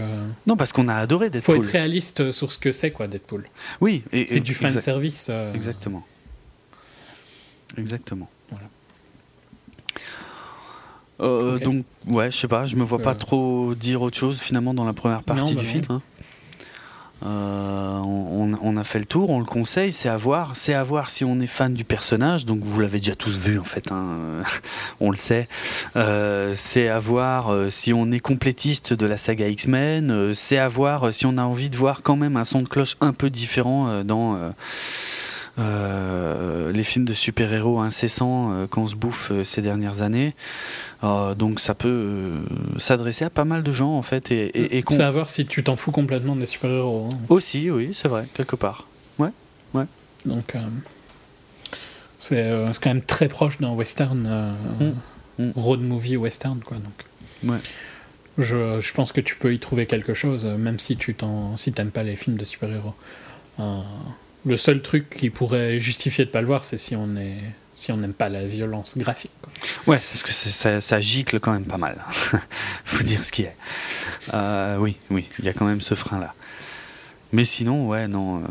Non, 0.46 0.56
parce 0.56 0.72
qu'on 0.72 0.88
a 0.88 0.94
adoré 0.96 1.26
faut 1.26 1.32
Deadpool. 1.32 1.56
être 1.58 1.66
réaliste 1.70 2.30
sur 2.32 2.50
ce 2.52 2.58
que 2.58 2.72
c'est 2.72 2.90
quoi 2.90 3.06
Deadpool. 3.06 3.44
Oui, 3.80 4.02
et- 4.12 4.26
C'est 4.26 4.40
du 4.40 4.54
fan 4.54 4.76
service. 4.78 5.30
Exactement. 5.54 6.04
Exactement. 7.78 8.28
Voilà. 8.50 8.64
Donc, 11.58 11.84
ouais, 12.08 12.30
je 12.30 12.36
sais 12.38 12.48
pas, 12.48 12.64
je 12.66 12.76
me 12.76 12.82
vois 12.82 12.98
pas 13.00 13.14
trop 13.14 13.74
dire 13.74 14.00
autre 14.02 14.16
chose 14.16 14.40
finalement 14.40 14.72
dans 14.74 14.84
la 14.84 14.94
première 14.94 15.22
partie 15.22 15.42
Non, 15.42 15.52
bah 15.54 15.60
du 15.60 15.66
non. 15.66 15.72
film. 15.72 15.84
hein. 15.90 16.02
Euh, 17.22 17.98
on, 18.62 18.76
a 18.76 18.84
fait 18.84 18.98
le 18.98 19.04
tour, 19.04 19.30
on 19.30 19.38
le 19.38 19.44
conseille, 19.44 19.92
c'est 19.92 20.08
à 20.08 20.16
voir. 20.16 20.52
C'est 20.54 20.74
à 20.74 20.82
voir 20.82 21.10
si 21.10 21.24
on 21.24 21.40
est 21.40 21.46
fan 21.46 21.74
du 21.74 21.84
personnage, 21.84 22.46
donc 22.46 22.60
vous 22.62 22.80
l'avez 22.80 22.98
déjà 22.98 23.14
tous 23.14 23.38
vu 23.38 23.58
en 23.58 23.64
fait, 23.64 23.92
hein, 23.92 24.42
on 25.00 25.10
le 25.10 25.16
sait. 25.16 25.48
Euh, 25.96 26.54
c'est 26.56 26.88
à 26.88 26.98
voir 26.98 27.52
euh, 27.52 27.68
si 27.68 27.92
on 27.92 28.10
est 28.10 28.20
complétiste 28.20 28.92
de 28.92 29.06
la 29.06 29.16
saga 29.16 29.48
X-Men. 29.48 30.34
c'est 30.34 30.58
à 30.58 30.68
voir 30.68 31.12
si 31.12 31.26
on 31.26 31.36
a 31.36 31.42
envie 31.42 31.70
de 31.70 31.76
voir 31.76 32.02
quand 32.02 32.16
même 32.16 32.36
un 32.36 32.44
son 32.44 32.62
de 32.62 32.68
cloche 32.68 32.96
un 33.00 33.12
peu 33.12 33.30
différent 33.30 34.02
dans. 34.04 34.52
Euh, 35.58 36.72
les 36.72 36.82
films 36.84 37.04
de 37.04 37.12
super-héros 37.14 37.80
incessants 37.80 38.52
euh, 38.52 38.66
qu'on 38.66 38.86
se 38.88 38.94
bouffe 38.94 39.30
euh, 39.32 39.44
ces 39.44 39.62
dernières 39.62 40.02
années. 40.02 40.34
Donc 41.02 41.60
ça 41.60 41.74
peut 41.74 42.34
s'adresser 42.78 43.24
à 43.24 43.30
pas 43.30 43.44
mal 43.44 43.62
de 43.62 43.72
gens 43.72 43.96
en 43.96 44.02
fait 44.02 44.30
et, 44.30 44.46
et, 44.48 44.78
et 44.78 44.84
C'est 44.90 45.02
à 45.02 45.10
voir 45.10 45.30
si 45.30 45.46
tu 45.46 45.64
t'en 45.64 45.76
fous 45.76 45.92
complètement 45.92 46.36
des 46.36 46.44
super-héros. 46.46 47.08
hein. 47.12 47.16
aussi, 47.30 47.70
oui, 47.70 47.90
c'est 47.94 48.08
vrai, 48.08 48.26
quelque 48.34 48.56
part. 48.56 48.86
Donc, 50.26 50.54
euh, 50.54 50.58
c'est 52.18 52.36
euh, 52.36 52.70
c'est 52.74 52.82
quand 52.82 52.90
même 52.90 53.00
très 53.02 53.28
proche 53.28 53.56
d'un 53.58 53.70
western, 53.72 54.26
euh, 54.28 54.52
Mm. 55.38 55.44
Mm. 55.46 55.52
road 55.56 55.80
movie 55.80 56.18
western, 56.18 56.60
quoi. 56.60 56.76
Donc, 56.76 57.50
Ouais. 57.50 57.56
je, 58.36 58.78
je 58.82 58.92
pense 58.92 59.12
que 59.12 59.22
tu 59.22 59.36
peux 59.36 59.54
y 59.54 59.58
trouver 59.58 59.86
quelque 59.86 60.12
chose, 60.12 60.44
même 60.44 60.78
si 60.78 60.98
tu 60.98 61.14
t'en, 61.14 61.56
si 61.56 61.72
t'aimes 61.72 61.90
pas 61.90 62.02
les 62.02 62.16
films 62.16 62.36
de 62.36 62.44
super-héros. 62.44 62.92
Euh, 63.60 63.80
le 64.46 64.56
seul 64.56 64.82
truc 64.82 65.10
qui 65.10 65.30
pourrait 65.30 65.78
justifier 65.78 66.24
de 66.24 66.30
pas 66.30 66.40
le 66.40 66.46
voir, 66.46 66.64
c'est 66.64 66.76
si 66.76 66.96
on 66.96 67.16
est, 67.16 67.38
si 67.74 67.92
on 67.92 67.96
n'aime 67.96 68.14
pas 68.14 68.28
la 68.28 68.44
violence 68.44 68.96
graphique. 68.96 69.30
Ouais, 69.86 70.00
parce 70.12 70.22
que 70.22 70.32
ça, 70.80 71.00
gicle 71.00 71.40
quand 71.40 71.52
même 71.52 71.66
pas 71.66 71.76
mal. 71.76 71.98
Faut 72.84 73.04
dire 73.04 73.24
ce 73.24 73.32
qui 73.32 73.42
est. 73.42 73.56
Euh, 74.32 74.76
oui, 74.78 74.96
oui, 75.10 75.28
il 75.38 75.44
y 75.44 75.48
a 75.48 75.52
quand 75.52 75.66
même 75.66 75.80
ce 75.80 75.94
frein-là. 75.94 76.34
Mais 77.32 77.44
sinon, 77.44 77.86
ouais, 77.86 78.08
non, 78.08 78.38
euh, 78.38 78.46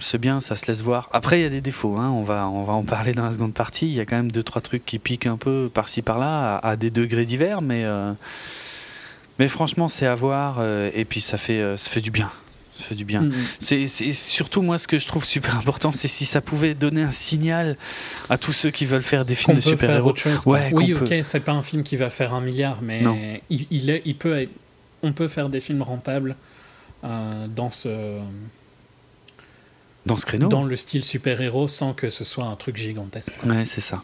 c'est 0.00 0.18
bien, 0.18 0.40
ça 0.40 0.56
se 0.56 0.66
laisse 0.66 0.80
voir. 0.80 1.10
Après, 1.12 1.40
il 1.40 1.42
y 1.42 1.46
a 1.46 1.50
des 1.50 1.60
défauts, 1.60 1.96
hein, 1.98 2.08
on, 2.08 2.22
va, 2.22 2.48
on 2.48 2.62
va 2.62 2.72
en 2.72 2.84
parler 2.84 3.12
dans 3.12 3.24
la 3.26 3.32
seconde 3.32 3.52
partie. 3.52 3.86
Il 3.86 3.94
y 3.94 4.00
a 4.00 4.06
quand 4.06 4.16
même 4.16 4.32
deux, 4.32 4.42
trois 4.42 4.62
trucs 4.62 4.86
qui 4.86 4.98
piquent 4.98 5.26
un 5.26 5.36
peu 5.36 5.70
par-ci 5.72 6.00
par-là, 6.00 6.56
à, 6.56 6.76
des 6.76 6.90
degrés 6.90 7.26
divers, 7.26 7.60
mais, 7.60 7.84
euh, 7.84 8.12
mais 9.38 9.48
franchement, 9.48 9.88
c'est 9.88 10.06
à 10.06 10.14
voir, 10.14 10.64
et 10.64 11.04
puis 11.04 11.20
ça 11.20 11.36
fait, 11.36 11.76
ça 11.76 11.90
fait 11.90 12.00
du 12.00 12.10
bien. 12.10 12.30
Ça 12.76 12.84
fait 12.84 12.94
du 12.96 13.04
bien. 13.04 13.22
Mm. 13.22 13.32
C'est 13.60 13.86
surtout 14.12 14.60
moi 14.62 14.78
ce 14.78 14.88
que 14.88 14.98
je 14.98 15.06
trouve 15.06 15.24
super 15.24 15.56
important, 15.56 15.92
c'est 15.92 16.08
si 16.08 16.26
ça 16.26 16.40
pouvait 16.40 16.74
donner 16.74 17.02
un 17.02 17.12
signal 17.12 17.76
à 18.28 18.36
tous 18.38 18.52
ceux 18.52 18.70
qui 18.70 18.84
veulent 18.84 19.02
faire 19.02 19.24
des 19.24 19.34
films 19.36 19.56
de 19.56 19.60
super-héros. 19.62 20.12
Ouais, 20.46 20.70
oui, 20.72 20.92
ok, 20.94 21.14
c'est 21.22 21.40
pas 21.40 21.52
un 21.52 21.62
film 21.62 21.82
qui 21.84 21.96
va 21.96 22.10
faire 22.10 22.34
un 22.34 22.40
milliard, 22.40 22.78
mais 22.82 23.00
Non. 23.02 23.16
il, 23.50 23.66
il 23.70 23.90
est, 23.90 24.02
il 24.04 24.16
peut 24.16 24.36
être- 24.38 24.50
on 25.02 25.12
peut 25.12 25.28
faire 25.28 25.48
des 25.50 25.60
films 25.60 25.82
rentables 25.82 26.34
euh, 27.04 27.46
dans 27.46 27.70
ce, 27.70 28.18
Dans 30.06 30.16
ce 30.16 30.26
créneau 30.26 30.48
dans 30.48 30.64
le 30.64 30.76
style 30.76 31.02
super-héros 31.04 31.66
sans 31.68 31.94
que 31.94 32.10
ce 32.10 32.24
soit 32.24 32.44
un 32.44 32.56
truc 32.56 32.76
gigantesque. 32.76 33.34
Ouais, 33.44 33.64
c'est 33.64 33.80
ça. 33.80 34.02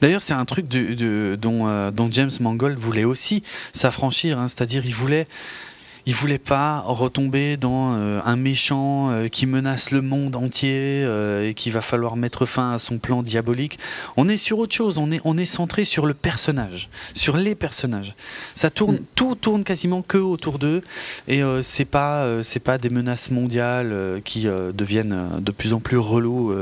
D'ailleurs, 0.00 0.22
c'est 0.22 0.32
un 0.34 0.44
truc 0.44 0.66
de, 0.66 0.94
de- 0.94 1.38
dont, 1.40 1.68
euh, 1.68 1.90
dont 1.92 2.08
James 2.10 2.30
Mangold 2.40 2.78
voulait 2.78 3.04
aussi 3.04 3.42
s'affranchir, 3.72 4.38
hein, 4.38 4.48
c'est-à-dire 4.48 4.84
il 4.86 4.94
voulait, 4.94 5.28
il 6.08 6.14
voulait 6.14 6.38
pas 6.38 6.80
retomber 6.86 7.56
dans 7.56 7.94
euh, 7.96 8.20
un 8.24 8.36
méchant 8.36 9.10
euh, 9.10 9.26
qui 9.28 9.44
menace 9.44 9.90
le 9.90 10.02
monde 10.02 10.36
entier 10.36 11.02
euh, 11.04 11.48
et 11.48 11.54
qu'il 11.54 11.72
va 11.72 11.80
falloir 11.82 12.14
mettre 12.14 12.46
fin 12.46 12.72
à 12.72 12.78
son 12.78 12.98
plan 12.98 13.24
diabolique. 13.24 13.78
On 14.16 14.28
est 14.28 14.36
sur 14.36 14.58
autre 14.60 14.74
chose, 14.74 14.98
on 14.98 15.10
est, 15.10 15.20
on 15.24 15.36
est 15.36 15.44
centré 15.44 15.84
sur 15.84 16.06
le 16.06 16.14
personnage, 16.14 16.88
sur 17.14 17.36
les 17.36 17.54
personnages. 17.56 18.14
Ça 18.54 18.70
tourne, 18.70 18.96
Mm. 18.96 19.04
tout 19.16 19.34
tourne 19.34 19.64
quasiment 19.64 20.02
que 20.02 20.18
autour 20.18 20.58
d'eux 20.60 20.82
et 21.26 21.42
c'est 21.62 21.84
pas, 21.84 22.42
c'est 22.44 22.60
pas 22.60 22.78
des 22.78 22.88
menaces 22.88 23.30
mondiales 23.30 24.20
qui 24.24 24.44
deviennent 24.44 25.28
de 25.40 25.50
plus 25.50 25.72
en 25.72 25.80
plus 25.80 25.98
relous. 25.98 26.54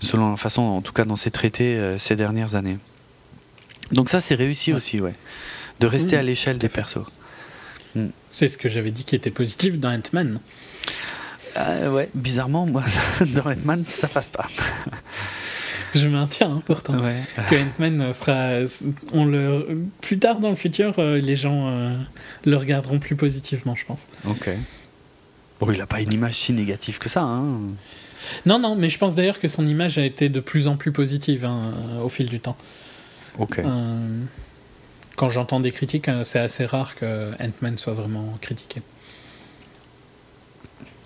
selon 0.00 0.30
la 0.30 0.36
façon, 0.36 0.62
en 0.62 0.80
tout 0.80 0.92
cas 0.92 1.04
dans 1.04 1.16
ces 1.16 1.30
traités 1.30 1.96
ces 1.98 2.16
dernières 2.16 2.54
années. 2.54 2.78
Donc 3.90 4.08
ça, 4.08 4.20
c'est 4.20 4.34
réussi 4.34 4.70
Ouais. 4.70 4.76
aussi, 4.76 5.00
ouais. 5.00 5.14
De 5.80 5.86
rester 5.86 6.10
Oui, 6.12 6.16
à 6.16 6.22
l'échelle 6.22 6.58
des 6.58 6.68
fait. 6.68 6.80
Persos. 7.94 8.10
C'est 8.30 8.48
ce 8.48 8.58
que 8.58 8.68
j'avais 8.68 8.90
dit 8.90 9.04
qui 9.04 9.14
était 9.14 9.30
positif 9.30 9.78
dans 9.78 9.92
Ant-Man. 9.92 10.40
Euh, 11.56 11.90
ouais, 11.90 12.08
bizarrement, 12.14 12.66
moi, 12.66 12.82
dans 13.20 13.50
Ant-Man, 13.50 13.84
ça 13.86 14.08
passe 14.08 14.28
pas. 14.28 14.48
Je 15.94 16.08
maintiens 16.08 16.50
hein, 16.50 16.62
pourtant. 16.64 16.98
Ouais. 16.98 17.20
Que 17.50 17.56
Ant-Man 17.56 18.12
sera. 18.14 18.64
On 19.12 19.26
le, 19.26 19.84
plus 20.00 20.18
tard 20.18 20.40
dans 20.40 20.48
le 20.48 20.56
futur, 20.56 20.94
euh, 20.98 21.18
les 21.18 21.36
gens 21.36 21.68
euh, 21.68 21.96
le 22.46 22.56
regarderont 22.56 22.98
plus 22.98 23.14
positivement, 23.14 23.74
je 23.74 23.84
pense. 23.84 24.08
Ok. 24.26 24.48
Bon, 25.60 25.70
il 25.70 25.80
a 25.80 25.86
pas 25.86 26.00
une 26.00 26.12
image 26.12 26.34
si 26.34 26.52
négative 26.52 26.98
que 26.98 27.10
ça, 27.10 27.20
hein. 27.20 27.44
Non, 28.46 28.58
non, 28.58 28.74
mais 28.76 28.88
je 28.88 28.98
pense 28.98 29.14
d'ailleurs 29.14 29.38
que 29.38 29.48
son 29.48 29.66
image 29.66 29.98
a 29.98 30.04
été 30.04 30.28
de 30.28 30.40
plus 30.40 30.68
en 30.68 30.76
plus 30.76 30.92
positive 30.92 31.44
hein, 31.44 31.72
au 32.02 32.08
fil 32.08 32.28
du 32.28 32.40
temps. 32.40 32.56
Ok. 33.38 33.58
Euh, 33.58 34.24
Quand 35.16 35.30
j'entends 35.30 35.60
des 35.60 35.70
critiques, 35.70 36.08
euh, 36.08 36.24
c'est 36.24 36.38
assez 36.38 36.64
rare 36.64 36.94
que 36.94 37.32
Ant-Man 37.40 37.78
soit 37.78 37.92
vraiment 37.92 38.38
critiqué. 38.40 38.82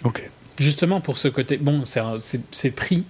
Ok. 0.05 0.23
Justement 0.59 1.01
pour 1.01 1.19
ce 1.19 1.29
côté. 1.29 1.57
Bon, 1.57 1.83
c'est 1.85 2.71
pris 2.71 3.05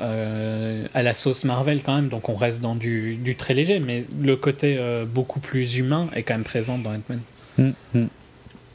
euh, 0.00 0.86
à 0.94 1.02
la 1.02 1.14
sauce 1.14 1.44
Marvel 1.44 1.82
quand 1.82 1.94
même, 1.94 2.08
donc 2.08 2.28
on 2.28 2.34
reste 2.34 2.60
dans 2.60 2.74
du, 2.74 3.16
du 3.16 3.36
très 3.36 3.54
léger, 3.54 3.78
mais 3.78 4.04
le 4.20 4.36
côté 4.36 4.76
euh, 4.78 5.04
beaucoup 5.04 5.38
plus 5.38 5.76
humain 5.76 6.08
est 6.14 6.22
quand 6.22 6.34
même 6.34 6.44
présent 6.44 6.78
dans 6.78 6.90
Ant-Man. 6.90 7.20
Mm, 7.58 7.70
mm. 7.94 8.08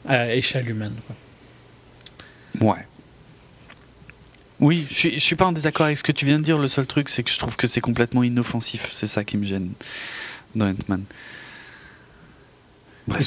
À 0.06 0.34
échelle 0.34 0.70
humaine. 0.70 0.94
quoi. 1.06 1.16
Ouais. 2.68 2.86
Oui, 4.60 4.86
je 4.90 4.94
suis, 4.94 5.14
je 5.14 5.20
suis 5.20 5.36
pas 5.36 5.46
en 5.46 5.52
désaccord 5.52 5.86
avec 5.86 5.98
ce 5.98 6.02
que 6.02 6.12
tu 6.12 6.24
viens 6.24 6.38
de 6.38 6.44
dire. 6.44 6.58
Le 6.58 6.68
seul 6.68 6.86
truc, 6.86 7.08
c'est 7.08 7.22
que 7.22 7.30
je 7.30 7.38
trouve 7.38 7.56
que 7.56 7.66
c'est 7.66 7.80
complètement 7.80 8.22
inoffensif. 8.22 8.88
C'est 8.90 9.06
ça 9.06 9.22
qui 9.22 9.36
me 9.36 9.44
gêne 9.44 9.72
dans 10.54 10.66
Ant-Man. 10.66 11.04
Bref. 13.08 13.26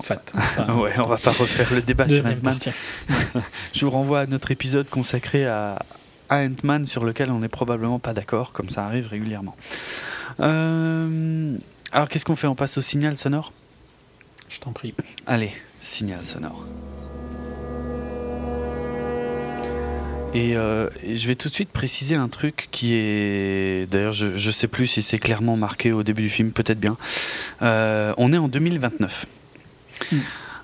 Soit, 0.00 0.22
pas- 0.56 0.74
Ouais, 0.74 0.92
on 0.98 1.08
va 1.08 1.16
pas 1.16 1.30
refaire 1.32 1.72
le 1.74 1.82
débat 1.82 2.06
sur 2.08 2.24
Ant-Man. 2.26 2.58
Je 3.74 3.84
vous 3.84 3.90
renvoie 3.90 4.20
à 4.20 4.26
notre 4.26 4.50
épisode 4.50 4.88
consacré 4.88 5.46
à, 5.46 5.78
à 6.28 6.38
Ant-Man 6.44 6.86
sur 6.86 7.04
lequel 7.04 7.30
on 7.30 7.40
n'est 7.40 7.48
probablement 7.48 7.98
pas 7.98 8.12
d'accord, 8.14 8.52
comme 8.52 8.70
ça 8.70 8.84
arrive 8.86 9.08
régulièrement. 9.08 9.56
Euh, 10.40 11.56
alors 11.92 12.08
qu'est-ce 12.08 12.24
qu'on 12.24 12.36
fait? 12.36 12.46
On 12.46 12.54
passe 12.54 12.78
au 12.78 12.82
signal 12.82 13.16
sonore? 13.16 13.52
Je 14.48 14.60
t'en 14.60 14.72
prie. 14.72 14.94
Allez, 15.26 15.52
signal 15.82 16.24
sonore. 16.24 16.64
Et, 20.34 20.56
euh, 20.56 20.88
et 21.02 21.16
je 21.16 21.26
vais 21.26 21.34
tout 21.34 21.48
de 21.48 21.54
suite 21.54 21.70
préciser 21.70 22.14
un 22.14 22.28
truc 22.28 22.68
qui 22.70 22.94
est. 22.94 23.90
D'ailleurs, 23.90 24.12
je, 24.12 24.36
je 24.36 24.50
sais 24.50 24.68
plus 24.68 24.86
si 24.86 25.02
c'est 25.02 25.18
clairement 25.18 25.56
marqué 25.56 25.90
au 25.92 26.02
début 26.02 26.22
du 26.22 26.30
film, 26.30 26.50
peut-être 26.52 26.78
bien. 26.80 26.96
Euh, 27.62 28.12
on 28.18 28.32
est 28.32 28.38
en 28.38 28.48
2029. 28.48 29.26
Mm. 30.12 30.16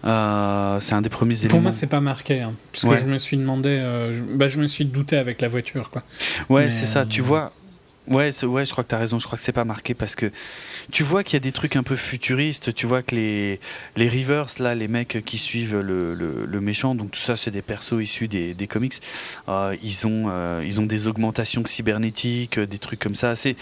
Euh, 0.04 0.80
c'est 0.80 0.92
un 0.94 1.00
des 1.00 1.08
premiers 1.08 1.34
éléments. 1.36 1.50
Pour 1.50 1.60
moi, 1.62 1.72
c'est 1.72 1.86
pas 1.86 2.00
marqué. 2.00 2.40
hein, 2.42 2.52
parce 2.72 2.84
Ouais. 2.84 2.96
que 2.96 3.00
je 3.00 3.06
me 3.06 3.16
suis 3.18 3.38
demandé. 3.38 3.78
je, 4.12 4.20
bah, 4.20 4.48
je 4.48 4.60
me 4.60 4.66
suis 4.66 4.84
douté 4.84 5.16
avec 5.16 5.40
la 5.40 5.48
voiture. 5.48 5.88
Quoi. 5.90 6.02
Ouais, 6.50 6.70
c'est 6.70 6.86
ça. 6.86 7.06
Tu 7.06 7.22
vois. 7.22 7.52
Ouais, 8.07 8.30
ouais, 8.44 8.66
je 8.66 8.70
crois 8.70 8.84
que 8.84 8.90
tu 8.90 8.94
as 8.94 8.98
raison. 8.98 9.18
Je 9.18 9.26
crois 9.26 9.38
que 9.38 9.44
c'est 9.44 9.52
pas 9.52 9.64
marqué 9.64 9.94
parce 9.94 10.14
que 10.14 10.30
tu 10.92 11.02
vois 11.02 11.24
qu'il 11.24 11.34
y 11.34 11.36
a 11.36 11.40
des 11.40 11.52
trucs 11.52 11.76
un 11.76 11.82
peu 11.82 11.96
futuristes. 11.96 12.74
Tu 12.74 12.86
vois 12.86 13.02
que 13.02 13.14
les, 13.14 13.61
les 13.96 14.09
Rivers, 14.09 14.46
là, 14.59 14.74
les 14.74 14.88
mecs 14.88 15.24
qui 15.24 15.38
suivent 15.38 15.80
le, 15.80 16.14
le, 16.14 16.61
méchant, 16.61 16.94
donc 16.94 17.12
tout 17.12 17.20
ça, 17.20 17.36
c'est 17.36 17.50
des 17.50 17.62
persos 17.62 18.02
issus 18.02 18.28
des, 18.28 18.52
des 18.52 18.66
comics. 18.66 19.00
Euh, 19.48 19.74
ils, 19.82 20.07
ont, 20.07 20.26
euh, 20.28 20.62
ils 20.66 20.80
ont 20.80 20.86
des 20.86 21.07
augmentations 21.07 21.64
cybernétiques, 21.64 22.59
des 22.61 22.78
trucs 22.78 23.00
comme 23.00 23.14
ça. 23.14 23.36
C'est. 23.36 23.57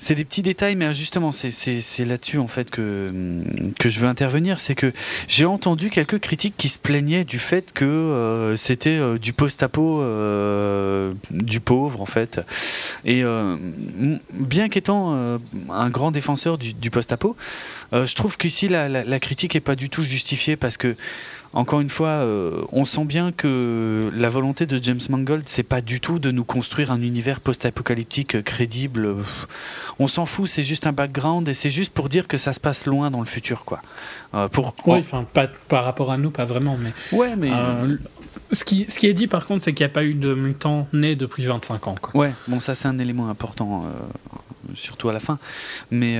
C'est 0.00 0.14
des 0.14 0.24
petits 0.24 0.42
détails, 0.42 0.76
mais 0.76 0.94
justement, 0.94 1.32
c'est- 1.32 2.04
là-dessus 2.04 2.38
en 2.38 2.46
fait 2.46 2.70
que, 2.70 3.12
que 3.78 3.88
je 3.88 3.98
veux 3.98 4.06
intervenir. 4.06 4.60
C'est 4.60 4.74
que 4.76 4.92
j'ai 5.26 5.44
entendu 5.44 5.90
quelques 5.90 6.20
critiques 6.20 6.54
qui 6.56 6.68
se 6.68 6.78
plaignaient 6.78 7.24
du 7.24 7.38
fait 7.38 7.72
que 7.72 7.84
euh, 7.84 8.56
c'était 8.56 8.90
euh, 8.90 9.18
du 9.18 9.32
post-apo 9.32 10.00
euh, 10.00 11.12
du 11.30 11.58
pauvre 11.60 12.00
en 12.00 12.06
fait. 12.06 12.40
Et 13.04 13.22
bien 14.32 14.68
qu'étant 14.68 15.38
un 15.70 15.90
grand 15.90 16.10
défenseur 16.10 16.58
du, 16.58 16.90
post-apo, 16.90 17.36
je 17.92 18.14
trouve 18.14 18.36
qu'ici 18.36 18.68
la, 18.68 18.88
la, 18.88 19.04
la 19.04 19.20
critique 19.20 19.56
est 19.56 19.60
pas 19.60 19.76
du 19.76 19.90
tout 19.90 20.02
justifiée 20.02 20.56
parce 20.56 20.76
que 20.76 20.96
encore 21.54 21.80
une 21.80 21.88
fois, 21.88 22.08
euh, 22.08 22.62
on 22.72 22.84
sent 22.84 23.04
bien 23.04 23.32
que 23.32 24.10
la 24.14 24.28
volonté 24.28 24.66
de 24.66 24.82
James 24.82 25.00
Mangold, 25.08 25.44
c'est 25.46 25.62
pas 25.62 25.80
du 25.80 25.98
tout 25.98 26.18
de 26.18 26.30
nous 26.30 26.44
construire 26.44 26.92
un 26.92 27.00
univers 27.00 27.40
post-apocalyptique 27.40 28.36
euh, 28.36 28.42
crédible. 28.42 29.16
On 29.98 30.08
s'en 30.08 30.26
fout, 30.26 30.48
c'est 30.48 30.62
juste 30.62 30.86
un 30.86 30.92
background 30.92 31.48
et 31.48 31.54
c'est 31.54 31.70
juste 31.70 31.92
pour 31.92 32.10
dire 32.10 32.28
que 32.28 32.36
ça 32.36 32.52
se 32.52 32.60
passe 32.60 32.84
loin 32.84 33.10
dans 33.10 33.20
le 33.20 33.26
futur, 33.26 33.64
quoi. 33.64 33.80
Euh, 34.34 34.48
pour 34.48 34.74
Oui, 34.86 34.98
enfin, 34.98 35.24
pas 35.24 35.48
par 35.68 35.84
rapport 35.84 36.12
à 36.12 36.18
nous, 36.18 36.30
pas 36.30 36.44
vraiment. 36.44 36.76
Mais, 36.78 36.92
ouais, 37.16 37.34
mais 37.34 37.50
euh, 37.50 37.96
ce, 38.52 38.64
qui, 38.64 38.84
ce 38.88 38.98
qui 38.98 39.06
est 39.06 39.14
dit, 39.14 39.26
par 39.26 39.46
contre, 39.46 39.64
c'est 39.64 39.72
qu'il 39.72 39.84
n'y 39.86 39.90
a 39.90 39.94
pas 39.94 40.04
eu 40.04 40.14
de 40.14 40.34
mutants 40.34 40.86
nés 40.92 41.16
depuis 41.16 41.44
25 41.44 41.88
ans. 41.88 41.94
Quoi. 42.00 42.20
Ouais, 42.20 42.34
bon, 42.46 42.60
ça 42.60 42.74
c'est 42.74 42.88
un 42.88 42.98
élément 42.98 43.30
important, 43.30 43.86
surtout 44.74 45.08
à 45.08 45.14
la 45.14 45.20
fin. 45.20 45.38
Mais, 45.90 46.18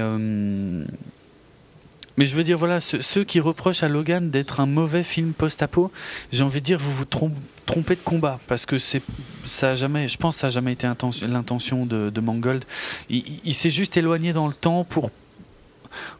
mais 2.18 2.26
je 2.26 2.34
veux 2.36 2.44
dire, 2.44 2.58
voilà, 2.58 2.80
ceux, 2.80 3.00
ceux 3.00 3.24
qui 3.24 3.40
reprochent 3.40 3.82
à 3.82 3.88
Logan 3.88 4.28
d'être 4.30 4.60
un 4.60 4.66
mauvais 4.66 5.02
film 5.04 5.32
post-apo, 5.32 5.90
j'ai 6.32 6.42
envie 6.42 6.60
de 6.60 6.66
dire, 6.66 6.78
vous 6.78 6.92
vous 6.92 7.04
trom- 7.04 7.32
trompez 7.64 7.94
de 7.94 8.00
combat, 8.04 8.38
parce 8.48 8.66
que 8.66 8.76
c'est, 8.76 9.00
ça 9.44 9.70
a 9.70 9.74
jamais, 9.76 10.08
je 10.08 10.18
pense, 10.18 10.34
que 10.34 10.40
ça 10.40 10.48
a 10.48 10.50
jamais 10.50 10.72
été 10.72 10.86
inten- 10.86 11.24
l'intention 11.26 11.86
de, 11.86 12.10
de 12.10 12.20
Mangold. 12.20 12.64
Il, 13.08 13.18
il- 13.18 13.40
il 13.44 13.54
s'est 13.54 13.70
juste 13.70 13.96
éloigné 13.96 14.32
dans 14.34 14.48
le 14.48 14.52
temps 14.52 14.84
pour 14.84 15.10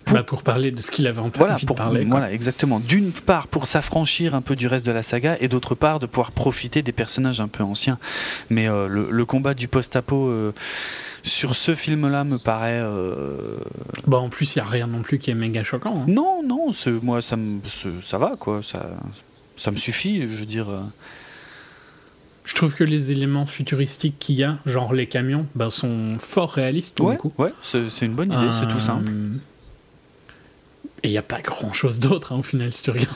Pour- 0.06 0.14
Bah, 0.14 0.22
pour 0.22 0.42
parler 0.42 0.70
de 0.70 0.80
ce 0.80 0.90
qu'il 0.90 1.06
avait 1.06 1.20
envie 1.20 1.30
voilà, 1.36 1.56
de 1.56 1.66
pour, 1.66 1.76
parler. 1.76 2.00
quoi. 2.06 2.16
voilà, 2.18 2.32
exactement. 2.32 2.80
D'une 2.80 3.12
part 3.12 3.46
pour 3.48 3.66
s'affranchir 3.66 4.34
un 4.34 4.40
peu 4.40 4.54
du 4.56 4.66
reste 4.66 4.86
de 4.86 4.92
la 4.92 5.02
saga, 5.02 5.36
et 5.40 5.48
d'autre 5.48 5.74
part 5.74 6.00
de 6.00 6.06
pouvoir 6.06 6.32
profiter 6.32 6.80
des 6.82 6.92
personnages 6.92 7.40
un 7.40 7.48
peu 7.48 7.62
anciens. 7.62 7.98
Mais 8.48 8.66
euh, 8.66 8.88
le, 8.88 9.08
le 9.10 9.24
combat 9.26 9.52
du 9.54 9.68
post-apo 9.68 10.28
euh, 10.30 10.54
sur 11.28 11.54
ce 11.54 11.74
film-là 11.74 12.24
me 12.24 12.38
paraît. 12.38 12.80
euh, 12.82 13.56
Bah, 14.06 14.18
en 14.18 14.28
plus, 14.28 14.56
il 14.56 14.58
n'y 14.58 14.66
a 14.66 14.68
rien 14.68 14.86
non 14.86 15.02
plus 15.02 15.18
qui 15.18 15.30
est 15.30 15.34
méga 15.34 15.62
choquant. 15.62 16.00
hein. 16.02 16.04
Non, 16.08 16.42
non, 16.42 16.72
moi 17.02 17.22
ça 17.22 17.36
me, 17.36 17.60
c'est- 17.66 18.02
ça 18.02 18.18
va 18.18 18.34
quoi, 18.38 18.62
ça, 18.62 18.90
ça 19.56 19.70
me 19.70 19.76
suffit. 19.76 20.22
Je 20.22 20.38
veux 20.40 20.46
dire. 20.46 20.68
euh, 20.70 20.80
Je 22.44 22.54
trouve 22.54 22.74
que 22.74 22.82
les 22.84 23.12
éléments 23.12 23.44
futuristiques 23.44 24.18
qu'il 24.18 24.36
y 24.36 24.42
a, 24.44 24.56
genre 24.64 24.94
les 24.94 25.06
camions, 25.06 25.46
bah, 25.54 25.68
sont 25.70 26.16
fort 26.18 26.50
réalistes. 26.52 26.96
tout 26.96 27.04
Ouais, 27.04 27.16
coup. 27.18 27.30
ouais, 27.36 27.52
c'est 27.62 28.06
une 28.06 28.14
bonne 28.14 28.32
idée, 28.32 28.48
c'est 28.52 28.66
tout 28.68 28.78
Euh, 28.78 28.80
simple. 28.80 29.12
Et 31.04 31.08
il 31.08 31.10
n'y 31.12 31.18
a 31.18 31.22
pas 31.22 31.40
grand 31.40 31.72
chose 31.72 32.00
d'autre 32.00 32.32
hein, 32.32 32.38
au 32.38 32.42
final 32.42 32.72
si 32.72 32.82
tu 32.82 32.90
regardes. 32.90 33.08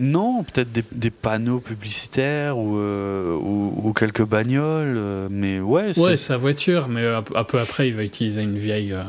Non, 0.00 0.42
peut-être 0.42 0.72
des, 0.72 0.84
des 0.92 1.10
panneaux 1.10 1.60
publicitaires 1.60 2.58
ou, 2.58 2.76
euh, 2.78 3.34
ou, 3.36 3.80
ou 3.84 3.92
quelques 3.92 4.24
bagnoles, 4.24 4.96
euh, 4.96 5.28
mais 5.30 5.60
ouais, 5.60 5.96
Ouais, 5.98 6.16
sa 6.16 6.36
voiture, 6.36 6.88
mais 6.88 7.06
un 7.06 7.22
peu- 7.22 7.36
un 7.36 7.44
peu 7.44 7.60
après, 7.60 7.88
il 7.88 7.94
va 7.94 8.02
utiliser 8.04 8.42
une 8.42 8.58
vieille. 8.58 8.92
euh, 8.92 9.02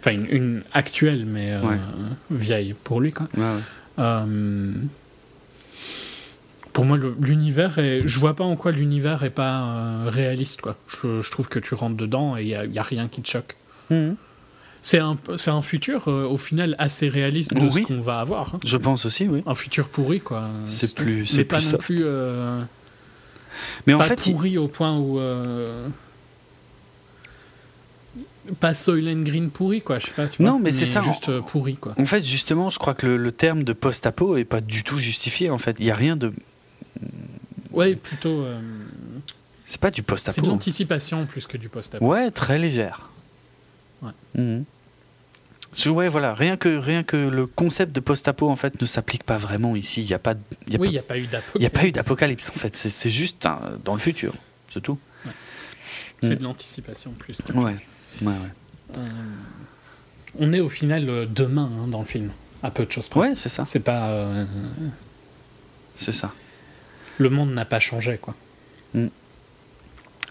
Enfin, 0.00 0.12
une, 0.12 0.26
une 0.30 0.62
actuelle, 0.72 1.26
mais 1.26 1.52
euh, 1.52 1.60
Ouais. 1.62 1.76
vieille 2.30 2.74
pour 2.84 3.00
lui, 3.02 3.12
quoi. 3.12 3.26
ouais, 3.36 3.42
ouais. 3.42 3.60
Euh, 3.98 4.72
Pour 6.72 6.84
moi, 6.84 6.98
l'univers 7.20 7.78
est. 7.78 8.00
Je 8.04 8.18
vois 8.18 8.34
pas 8.34 8.44
en 8.44 8.56
quoi 8.56 8.72
l'univers 8.72 9.22
est 9.22 9.30
pas 9.30 9.60
euh, 9.62 10.04
réaliste, 10.08 10.60
quoi. 10.62 10.76
Je, 10.88 11.20
je 11.22 11.30
trouve 11.30 11.48
que 11.48 11.58
tu 11.60 11.74
rentres 11.74 11.96
dedans 11.96 12.36
et 12.36 12.42
il 12.42 12.70
n'y 12.70 12.78
a 12.78 12.82
rien 12.82 13.06
qui 13.08 13.22
te 13.22 13.28
choque. 13.28 13.54
Mhm. 13.90 14.16
C'est 14.86 14.98
un, 14.98 15.16
c'est 15.36 15.50
un 15.50 15.62
futur, 15.62 16.08
euh, 16.08 16.26
au 16.26 16.36
final, 16.36 16.76
assez 16.78 17.08
réaliste 17.08 17.54
de 17.54 17.60
Oui. 17.68 17.82
ce 17.82 17.86
qu'on 17.86 18.02
va 18.02 18.20
avoir. 18.20 18.54
hein. 18.56 18.60
Je 18.66 18.76
pense 18.76 19.06
aussi, 19.06 19.26
oui. 19.26 19.42
Un 19.46 19.54
futur 19.54 19.88
pourri, 19.88 20.20
quoi. 20.20 20.50
C'est 20.66 20.94
plus- 20.94 21.24
c'est 21.24 21.44
pas 21.44 21.62
non 21.62 21.78
plus. 21.78 22.00
euh, 22.04 22.60
Mais 23.86 23.94
en 23.94 23.98
pas 23.98 24.04
fait, 24.04 24.26
il- 24.26 24.32
pourri 24.34 24.58
au 24.58 24.68
point 24.68 24.98
où. 24.98 25.18
euh, 25.18 25.88
Pas 28.60 28.74
Soylent 28.74 29.22
Green 29.24 29.48
pourri, 29.48 29.80
quoi, 29.80 29.98
je 29.98 30.06
sais 30.08 30.12
pas. 30.12 30.26
Tu 30.28 30.42
Non, 30.42 30.52
vois, 30.52 30.60
mais 30.60 30.70
c'est 30.70 30.84
ça, 30.84 31.00
Juste 31.00 31.30
euh, 31.30 31.40
pourri, 31.40 31.76
quoi. 31.76 31.94
En 31.98 32.04
fait, 32.04 32.22
justement, 32.22 32.68
je 32.68 32.78
crois 32.78 32.92
que 32.92 33.06
le, 33.06 33.16
le 33.16 33.32
terme 33.32 33.64
de 33.64 33.72
post-apo 33.72 34.36
est 34.36 34.44
pas 34.44 34.60
du 34.60 34.82
tout 34.84 34.98
justifié. 34.98 35.48
En 35.48 35.56
fait, 35.56 35.76
il 35.78 35.86
y 35.86 35.90
a 35.90 35.94
rien 35.96 36.14
de. 36.14 36.30
Ouais, 37.72 37.94
plutôt. 37.96 38.44
C'est 39.64 39.80
pas 39.80 39.90
du 39.90 39.96
c'est 39.96 40.02
de 40.02 40.06
post-apo. 40.06 40.46
l'anticipation 40.46 41.24
plus 41.24 41.46
que 41.46 41.56
du 41.56 41.70
post-apo. 41.70 42.04
Ouais, 42.04 42.30
très 42.30 42.58
légère. 42.58 43.08
Ouais. 44.02 44.10
Mhm. 44.34 44.64
Ouais, 45.86 46.08
voilà. 46.08 46.34
Rien 46.34 46.56
que 46.56 46.76
rien 46.76 47.02
que 47.02 47.16
le 47.16 47.46
concept 47.46 47.92
de 47.92 48.00
post-apo 48.00 48.48
en 48.48 48.56
fait 48.56 48.80
ne 48.80 48.86
s'applique 48.86 49.24
pas 49.24 49.38
vraiment 49.38 49.74
ici. 49.76 50.02
Il 50.02 50.08
y 50.08 50.14
a 50.14 50.18
pas, 50.18 50.34
de- 50.34 50.40
il 50.66 50.72
y 50.74 50.76
a 50.76 50.80
oui, 50.80 50.88
il 50.88 50.90
pas- 50.90 50.92
n'y 50.92 50.98
a 50.98 51.02
pas 51.02 51.18
eu 51.18 51.26
d'apocalypse. 51.26 51.52
il 51.56 51.62
y 51.62 51.66
a 51.66 51.70
pas 51.70 51.86
eu 51.86 51.92
d'apocalypse 51.92 52.50
en 52.50 52.58
fait. 52.58 52.76
C'est 52.76 53.10
juste 53.10 53.44
un- 53.46 53.60
dans 53.84 53.94
le 53.94 54.00
futur, 54.00 54.34
c'est 54.72 54.80
tout. 54.80 54.98
C'est 56.22 56.30
Mm. 56.30 56.34
de 56.36 56.44
l'anticipation 56.44 57.10
plus. 57.12 57.38
qu'autre 57.44 57.58
Ouais, 57.58 57.74
ouais. 58.22 58.32
Euh, 58.96 59.00
on 60.38 60.52
est 60.52 60.60
au 60.60 60.68
final 60.68 61.08
euh, 61.08 61.26
demain 61.26 61.70
hein, 61.78 61.88
dans 61.88 62.00
le 62.00 62.06
film, 62.06 62.30
à 62.62 62.70
peu 62.70 62.86
de 62.86 62.90
choses 62.92 63.08
près. 63.08 63.20
Ouais, 63.20 63.32
c'est 63.36 63.48
ça, 63.48 63.64
C'est 63.64 63.80
pas. 63.80 64.08
euh, 64.10 64.44
c'est 65.96 66.12
ça. 66.12 66.32
le 67.18 67.28
monde 67.30 67.52
n'a 67.52 67.64
pas 67.64 67.80
changé, 67.80 68.16
quoi. 68.20 68.34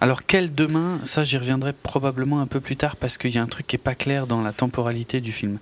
Alors 0.02 0.26
quel 0.26 0.54
demain 0.54 1.00
Ça, 1.06 1.24
j'y 1.24 1.38
reviendrai 1.38 1.74
probablement 1.74 2.41
un 2.41 2.48
peu 2.48 2.60
plus 2.60 2.76
tard 2.76 2.96
parce 2.96 3.18
qu'il 3.18 3.32
y 3.32 3.38
a 3.38 3.41
un 3.41 3.48
truc 3.48 3.68
qui 3.68 3.76
est 3.76 3.80
pas 3.80 3.96
clair 3.96 4.28
dans 4.28 4.41
la 4.41 4.52
temporalité 4.52 5.22
du 5.22 5.32
film. 5.32 5.60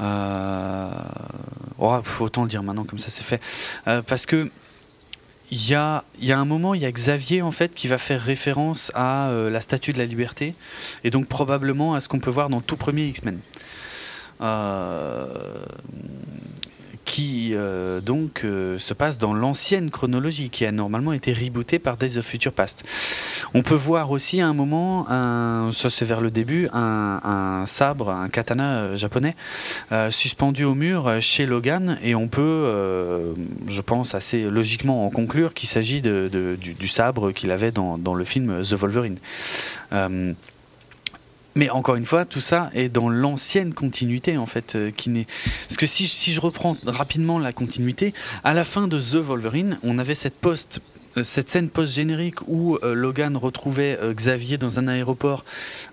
Euh... 0.00 0.90
oh, 1.78 2.00
faut 2.02 2.24
autant 2.24 2.42
le 2.42 2.48
dire 2.48 2.62
maintenant 2.62 2.84
comme 2.84 2.98
ça 2.98 3.10
c'est 3.10 3.22
fait. 3.22 3.40
Euh, 3.86 4.02
parce 4.02 4.26
que 4.26 4.50
il 5.50 5.68
y 5.68 5.74
a, 5.74 6.02
un 6.20 6.44
moment, 6.44 6.74
il 6.74 6.82
y 6.82 6.86
a 6.86 6.90
Xavier 6.90 7.42
en 7.42 7.52
fait 7.52 7.74
qui 7.74 7.86
va 7.86 7.98
faire 7.98 8.20
référence 8.20 8.90
à 8.94 9.28
euh, 9.28 9.50
la 9.50 9.60
Statue 9.60 9.92
de 9.92 9.98
la 9.98 10.06
Liberté 10.06 10.54
et 11.04 11.10
donc 11.10 11.26
probablement 11.26 11.94
à 11.94 12.00
ce 12.00 12.08
qu'on 12.08 12.18
peut 12.18 12.30
voir 12.30 12.48
dans 12.48 12.60
tout 12.60 12.76
premier 12.76 13.06
X-Men. 13.06 13.38
Euh, 14.40 15.26
qui 17.04 17.50
euh, 17.52 18.00
donc 18.00 18.42
euh, 18.44 18.78
se 18.78 18.94
passe 18.94 19.18
dans 19.18 19.34
l'ancienne 19.34 19.90
chronologie 19.90 20.50
qui 20.50 20.64
a 20.64 20.72
normalement 20.72 21.12
été 21.12 21.32
rebootée 21.32 21.78
par 21.78 21.96
Days 21.96 22.16
of 22.16 22.26
Future 22.26 22.52
Past. 22.52 22.84
On 23.52 23.62
peut 23.62 23.74
voir 23.74 24.10
aussi 24.10 24.40
à 24.40 24.46
un 24.46 24.54
moment, 24.54 25.06
ça 25.72 25.90
c'est 25.90 26.04
vers 26.04 26.20
le 26.20 26.30
début, 26.30 26.68
un, 26.72 27.64
sabre, 27.66 28.10
un 28.10 28.28
katana 28.28 28.76
euh, 28.76 28.96
japonais 28.96 29.36
suspendu 30.10 30.64
au 30.64 30.74
mur 30.74 31.20
chez 31.20 31.46
Logan 31.46 31.98
et 32.02 32.14
on 32.14 32.28
peut, 32.28 33.34
je 33.68 33.80
pense 33.80 34.14
assez 34.14 34.42
logiquement 34.50 35.06
en 35.06 35.10
conclure 35.10 35.54
qu'il 35.54 35.68
s'agit 35.68 36.00
de, 36.00 36.56
du, 36.58 36.88
sabre 36.88 37.32
qu'il 37.32 37.50
avait 37.50 37.70
dans 37.70 38.14
le 38.14 38.24
film 38.24 38.62
The 38.62 38.74
Wolverine. 38.74 39.18
Mais 41.54 41.70
encore 41.70 41.94
une 41.96 42.04
fois, 42.04 42.24
tout 42.24 42.40
ça 42.40 42.70
est 42.74 42.88
dans 42.88 43.08
l'ancienne 43.08 43.74
continuité 43.74 44.36
en 44.36 44.46
fait, 44.46 44.74
euh, 44.74 44.90
qui 44.90 45.10
n'est. 45.10 45.26
Parce 45.68 45.76
que 45.76 45.86
si, 45.86 46.08
si 46.08 46.32
je 46.32 46.40
reprends 46.40 46.76
rapidement 46.84 47.38
la 47.38 47.52
continuité, 47.52 48.12
à 48.42 48.54
la 48.54 48.64
fin 48.64 48.88
de 48.88 48.98
The 48.98 49.16
Wolverine, 49.16 49.78
on 49.82 49.98
avait 49.98 50.14
cette 50.14 50.34
post, 50.34 50.80
cette 51.22 51.48
scène 51.48 51.68
post-générique 51.68 52.46
où 52.48 52.76
euh, 52.82 52.94
Logan 52.94 53.36
retrouvait 53.36 53.98
euh, 54.02 54.12
Xavier 54.12 54.58
dans 54.58 54.78
un 54.78 54.88
aéroport. 54.88 55.44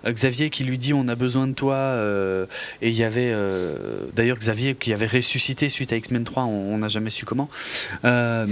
Euh, 0.04 0.12
Xavier 0.12 0.50
qui 0.50 0.64
lui 0.64 0.78
dit 0.78 0.92
on 0.92 1.06
a 1.08 1.14
besoin 1.14 1.46
de 1.46 1.52
toi. 1.52 1.74
euh, 1.74 2.46
et 2.80 2.88
il 2.88 2.96
y 2.96 3.04
avait 3.04 3.30
euh, 3.32 4.06
d'ailleurs 4.14 4.38
Xavier 4.38 4.74
qui 4.74 4.92
avait 4.92 5.06
ressuscité 5.06 5.68
suite 5.68 5.92
à 5.92 5.96
X-Men 5.96 6.24
3, 6.24 6.44
on 6.44 6.78
n'a 6.78 6.88
jamais 6.88 7.10
su 7.10 7.24
comment. 7.24 7.48
Euh, 8.04 8.46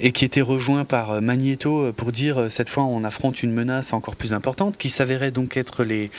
et 0.00 0.12
qui 0.12 0.24
était 0.24 0.40
rejoint 0.40 0.84
par 0.84 1.12
euh, 1.12 1.20
Magneto 1.20 1.86
euh, 1.86 1.92
pour 1.92 2.12
dire 2.12 2.38
euh, 2.38 2.48
cette 2.48 2.68
fois 2.68 2.84
on 2.84 3.04
affronte 3.04 3.42
une 3.42 3.52
menace 3.52 3.92
encore 3.92 4.16
plus 4.16 4.34
importante 4.34 4.76
qui 4.76 4.90
s'avérait 4.90 5.30
donc 5.30 5.56
être 5.56 5.84
les, 5.84 6.10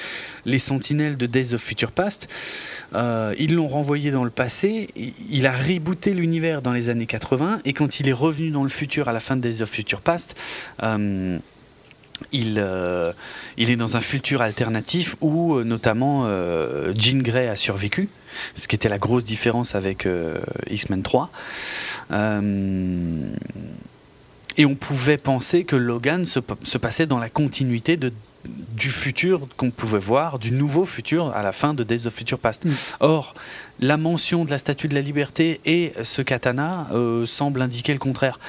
les 0.45 0.59
sentinelles 0.59 1.17
de 1.17 1.25
Days 1.25 1.53
of 1.53 1.61
Future 1.61 1.91
Past. 1.91 2.27
Euh, 2.93 3.35
ils 3.37 3.53
l'ont 3.55 3.67
renvoyé 3.67 4.11
dans 4.11 4.23
le 4.23 4.29
passé, 4.29 4.89
il 5.29 5.45
a 5.45 5.51
rebooté 5.51 6.13
l'univers 6.13 6.61
dans 6.61 6.71
les 6.73 6.89
années 6.89 7.05
80 7.05 7.59
et 7.65 7.73
quand 7.73 7.99
il 7.99 8.09
est 8.09 8.13
revenu 8.13 8.49
dans 8.49 8.63
le 8.63 8.69
futur 8.69 9.07
à 9.07 9.13
la 9.13 9.19
fin 9.19 9.35
de 9.35 9.41
Days 9.51 9.61
of 9.61 9.69
Future 9.69 10.01
Past, 10.01 10.35
euh, 10.83 11.37
il, 12.31 12.55
euh, 12.57 13.13
il 13.57 13.71
est 13.71 13.75
dans 13.75 13.97
un 13.97 14.01
futur 14.01 14.41
alternatif 14.41 15.15
où 15.21 15.55
euh, 15.55 15.63
notamment 15.63 16.27
Jean 16.95 17.21
Grey 17.21 17.47
a 17.47 17.55
survécu, 17.55 18.09
ce 18.55 18.67
qui 18.67 18.75
était 18.75 18.89
la 18.89 18.99
grosse 18.99 19.25
différence 19.25 19.75
avec 19.75 20.07
X-Men 20.69 21.03
3. 21.03 21.31
Euh, 22.11 23.33
et 24.57 24.65
on 24.65 24.75
pouvait 24.75 25.17
penser 25.17 25.63
que 25.63 25.75
Logan 25.75 26.25
se, 26.25 26.39
se 26.63 26.77
passait 26.77 27.05
dans 27.05 27.19
la 27.19 27.29
continuité 27.29 27.95
de, 27.97 28.11
du 28.45 28.91
futur 28.91 29.47
qu'on 29.55 29.71
pouvait 29.71 29.99
voir, 29.99 30.39
du 30.39 30.51
nouveau 30.51 30.85
futur 30.85 31.29
à 31.35 31.41
la 31.41 31.51
fin 31.51 31.73
de 31.73 31.83
Days 31.83 32.05
of 32.05 32.13
Future 32.13 32.39
Past. 32.39 32.65
Mm. 32.65 32.71
Or, 32.99 33.33
la 33.79 33.97
mention 33.97 34.45
de 34.45 34.51
la 34.51 34.57
Statue 34.57 34.87
de 34.87 34.95
la 34.95 35.01
Liberté 35.01 35.61
et 35.65 35.93
ce 36.03 36.21
katana 36.21 36.87
euh, 36.93 37.25
semble 37.25 37.61
indiquer 37.61 37.93
le 37.93 37.99
contraire. 37.99 38.39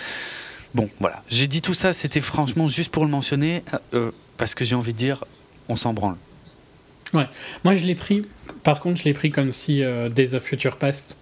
Bon, 0.75 0.89
voilà. 1.01 1.23
J'ai 1.29 1.47
dit 1.47 1.61
tout 1.61 1.75
ça, 1.75 1.93
c'était 1.93 2.20
franchement 2.20 2.66
juste 2.68 2.91
pour 2.91 3.05
le 3.05 3.11
mentionner, 3.11 3.62
euh, 3.95 4.11
parce 4.39 4.55
que 4.55 4.64
j'ai 4.64 4.75
envie 4.75 4.93
de 4.93 4.99
dire, 4.99 5.25
on 5.68 5.77
s'en 5.77 5.93
branle. 5.93 6.16
Moi, 7.64 7.75
je 7.75 7.85
l'ai 7.85 7.95
pris. 7.95 8.25
Par 8.62 8.81
contre, 8.81 8.99
je 8.99 9.05
l'ai 9.05 9.12
pris 9.12 9.31
comme 9.31 9.53
si 9.53 9.83
euh, 9.83 10.09
Days 10.09 10.35
of 10.35 10.43
Future 10.43 10.79
Past 10.79 11.18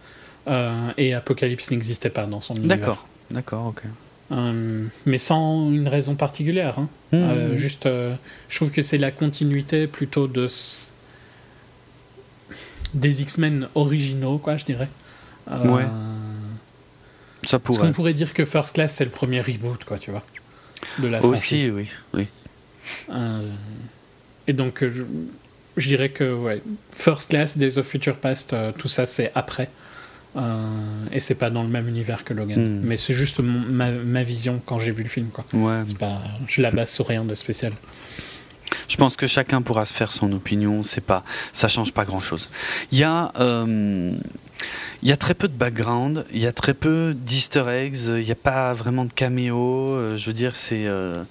euh, 0.47 0.93
et 0.97 1.15
Apocalypse 1.15 1.71
n'existaient 1.73 2.11
pas 2.11 2.27
dans 2.27 2.41
son 2.41 2.55
univers. 2.55 2.79
D'accord, 2.79 3.07
d'accord, 3.31 3.67
ok. 3.67 3.83
Euh, 4.31 4.87
mais 5.07 5.19
sans 5.19 5.69
une 5.73 5.89
raison 5.89 6.15
particulière. 6.15 6.79
hein. 6.79 6.89
Mmh. 7.11 7.17
Euh, 7.17 7.57
juste, 7.57 7.87
euh, 7.87 8.15
je 8.49 8.55
trouve 8.57 8.71
que 8.71 8.83
c'est 8.83 8.99
la 8.99 9.11
continuité 9.11 9.89
plutôt 9.89 10.29
de 10.29 10.45
s- 10.45 10.95
des 12.95 13.23
X-Men 13.23 13.69
originaux, 13.75 14.39
quoi, 14.39 14.57
je 14.57 14.65
dirais. 14.65 14.89
Ouais. 15.51 15.87
Parce 17.43 17.51
Ça 17.53 17.59
pourrait. 17.59 17.79
qu'on 17.81 17.93
pourrait 17.93 18.13
dire 18.15 18.35
que 18.35 18.45
First 18.45 18.75
Class 18.75 18.95
c'est 18.95 19.05
le 19.05 19.11
premier 19.11 19.41
reboot, 19.41 19.85
quoi, 19.85 19.99
tu 19.99 20.11
vois, 20.11 20.23
de 20.99 21.09
la 21.09 21.19
Aussi, 21.25 21.61
franchise. 21.61 21.73
oui. 21.75 21.89
oui. 22.15 22.27
Euh, 23.11 23.51
et 24.47 24.53
donc, 24.53 24.85
je, 24.87 25.03
je 25.77 25.89
dirais 25.89 26.11
que 26.11 26.33
ouais, 26.35 26.63
First 26.93 27.31
Class, 27.31 27.57
Days 27.57 27.79
of 27.79 27.87
Future 27.87 28.17
Past, 28.17 28.53
euh, 28.53 28.73
tout 28.77 28.89
ça 28.89 29.07
c'est 29.07 29.31
après. 29.35 29.71
Euh, 30.37 30.69
et 31.11 31.19
c'est 31.19 31.35
pas 31.35 31.51
dans 31.51 31.63
le 31.65 31.69
même 31.69 31.89
univers 31.89 32.23
que 32.25 32.33
Logan. 32.33 32.79
Mm. 32.79 32.81
Mais 32.85 32.97
c'est 32.97 33.15
juste 33.15 33.41
mon- 33.41 33.67
ma, 33.69 33.91
ma 33.91 34.23
vision 34.23 34.61
quand 34.65 34.79
j'ai 34.79 34.93
vu 34.93 35.03
le 35.03 35.09
film, 35.09 35.27
quoi. 35.29 35.45
Ouais. 35.53 35.83
Pas, 35.99 36.21
je 36.47 36.63
la 36.63 36.71
base 36.71 36.91
sur 36.91 37.09
rien 37.09 37.25
de 37.25 37.35
spécial. 37.35 37.73
Je 38.89 38.97
pense 38.97 39.17
que 39.17 39.27
chacun 39.27 39.61
pourra 39.63 39.85
se 39.85 39.93
faire 39.93 40.13
son 40.13 40.33
opinion. 40.33 40.85
C'est 40.85 41.01
pas, 41.01 41.25
ça 41.53 41.67
change 41.67 41.93
pas 41.93 42.05
grand 42.05 42.21
chose. 42.21 42.49
Il 42.93 42.99
y 42.99 43.03
a, 43.05 43.33
euh, 43.41 44.13
il 45.03 45.09
y 45.09 45.13
a 45.13 45.17
très 45.17 45.35
peu 45.35 45.49
de 45.49 45.53
background. 45.55 46.25
Il 46.33 46.41
y 46.43 46.47
a 46.47 46.53
très 46.53 46.75
peu 46.75 47.15
d'Easter 47.17 47.65
eggs. 47.69 47.97
Il 48.07 48.25
n'y 48.25 48.31
a 48.33 48.35
pas 48.37 48.73
vraiment 48.75 49.05
de 49.05 49.13
caméo. 49.13 49.59
euh, 49.95 50.17
je 50.17 50.27
veux 50.27 50.33
dire, 50.35 50.57
c'est. 50.57 50.87
euh, 50.87 51.23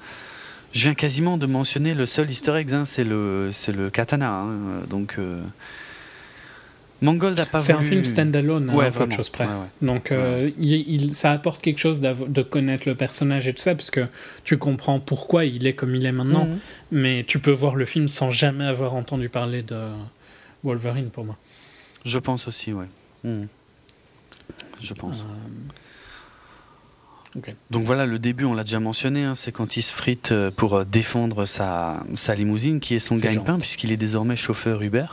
je 0.73 0.81
viens 0.83 0.93
quasiment 0.93 1.37
de 1.37 1.45
mentionner 1.47 1.93
le 1.95 2.05
seul 2.05 2.29
Easter 2.29 2.55
egg, 2.55 2.73
hein, 2.73 2.85
c'est 2.85 3.03
le, 3.03 3.51
le 3.75 3.89
katana. 3.89 4.31
hein, 4.41 4.55
donc. 4.89 5.15
euh, 5.19 5.41
Mangold 7.01 7.37
n'a 7.37 7.45
pas 7.45 7.59
C'est 7.59 7.71
un 7.71 7.81
film 7.81 8.03
standalone, 8.03 8.69
hein, 8.69 8.75
Ouais, 8.75 8.87
à 8.87 8.89
vraiment. 8.89 9.15
choses 9.15 9.29
près. 9.29 9.45
Ouais, 9.45 9.51
ouais. 9.51 9.87
Donc, 9.87 10.11
euh, 10.11 10.51
il, 10.59 10.73
il- 10.73 11.13
ça 11.13 11.31
apporte 11.31 11.61
quelque 11.61 11.77
chose 11.77 12.01
de 12.01 12.41
connaître 12.41 12.89
le 12.89 12.93
personnage 12.95 13.47
et 13.47 13.53
tout 13.53 13.61
ça, 13.61 13.73
parce 13.73 13.89
que 13.89 14.05
tu 14.43 14.57
comprends 14.57 14.99
pourquoi 14.99 15.45
il 15.45 15.65
est 15.65 15.71
comme 15.73 15.95
il 15.95 16.05
est 16.05 16.11
maintenant. 16.11 16.45
Mhm. 16.47 16.59
Mais 16.91 17.23
tu 17.25 17.39
peux 17.39 17.51
voir 17.53 17.75
le 17.77 17.85
film 17.85 18.09
sans 18.09 18.31
jamais 18.31 18.65
avoir 18.65 18.95
entendu 18.95 19.29
parler 19.29 19.61
de 19.61 19.77
Wolverine 20.65 21.09
pour 21.09 21.23
moi. 21.23 21.37
Je 22.03 22.17
pense 22.17 22.49
aussi, 22.49 22.73
ouais. 22.73 22.87
Mhm. 23.23 23.47
Je 24.81 24.93
pense. 24.93 25.17
Euh. 25.17 25.23
Donc 27.69 27.85
voilà, 27.85 28.05
le 28.07 28.17
début, 28.17 28.45
on 28.45 28.53
l'a 28.53 28.63
déjà 28.63 28.79
mentionné, 28.79 29.23
hein, 29.23 29.35
c'est 29.35 29.51
quand 29.51 29.77
il 29.77 29.83
se 29.83 29.93
frite 29.93 30.31
euh, 30.31 30.49
pour 30.49 30.73
euh, 30.75 30.83
défendre 30.83 31.45
sa, 31.45 32.03
sa 32.15 32.33
limousine, 32.33 32.79
qui 32.79 32.95
est 32.95 32.99
son 32.99 33.17
gagne-pain, 33.17 33.59
puisqu'il 33.59 33.91
est 33.91 33.97
désormais 33.97 34.35
chauffeur 34.35 34.81
Uber. 34.81 35.05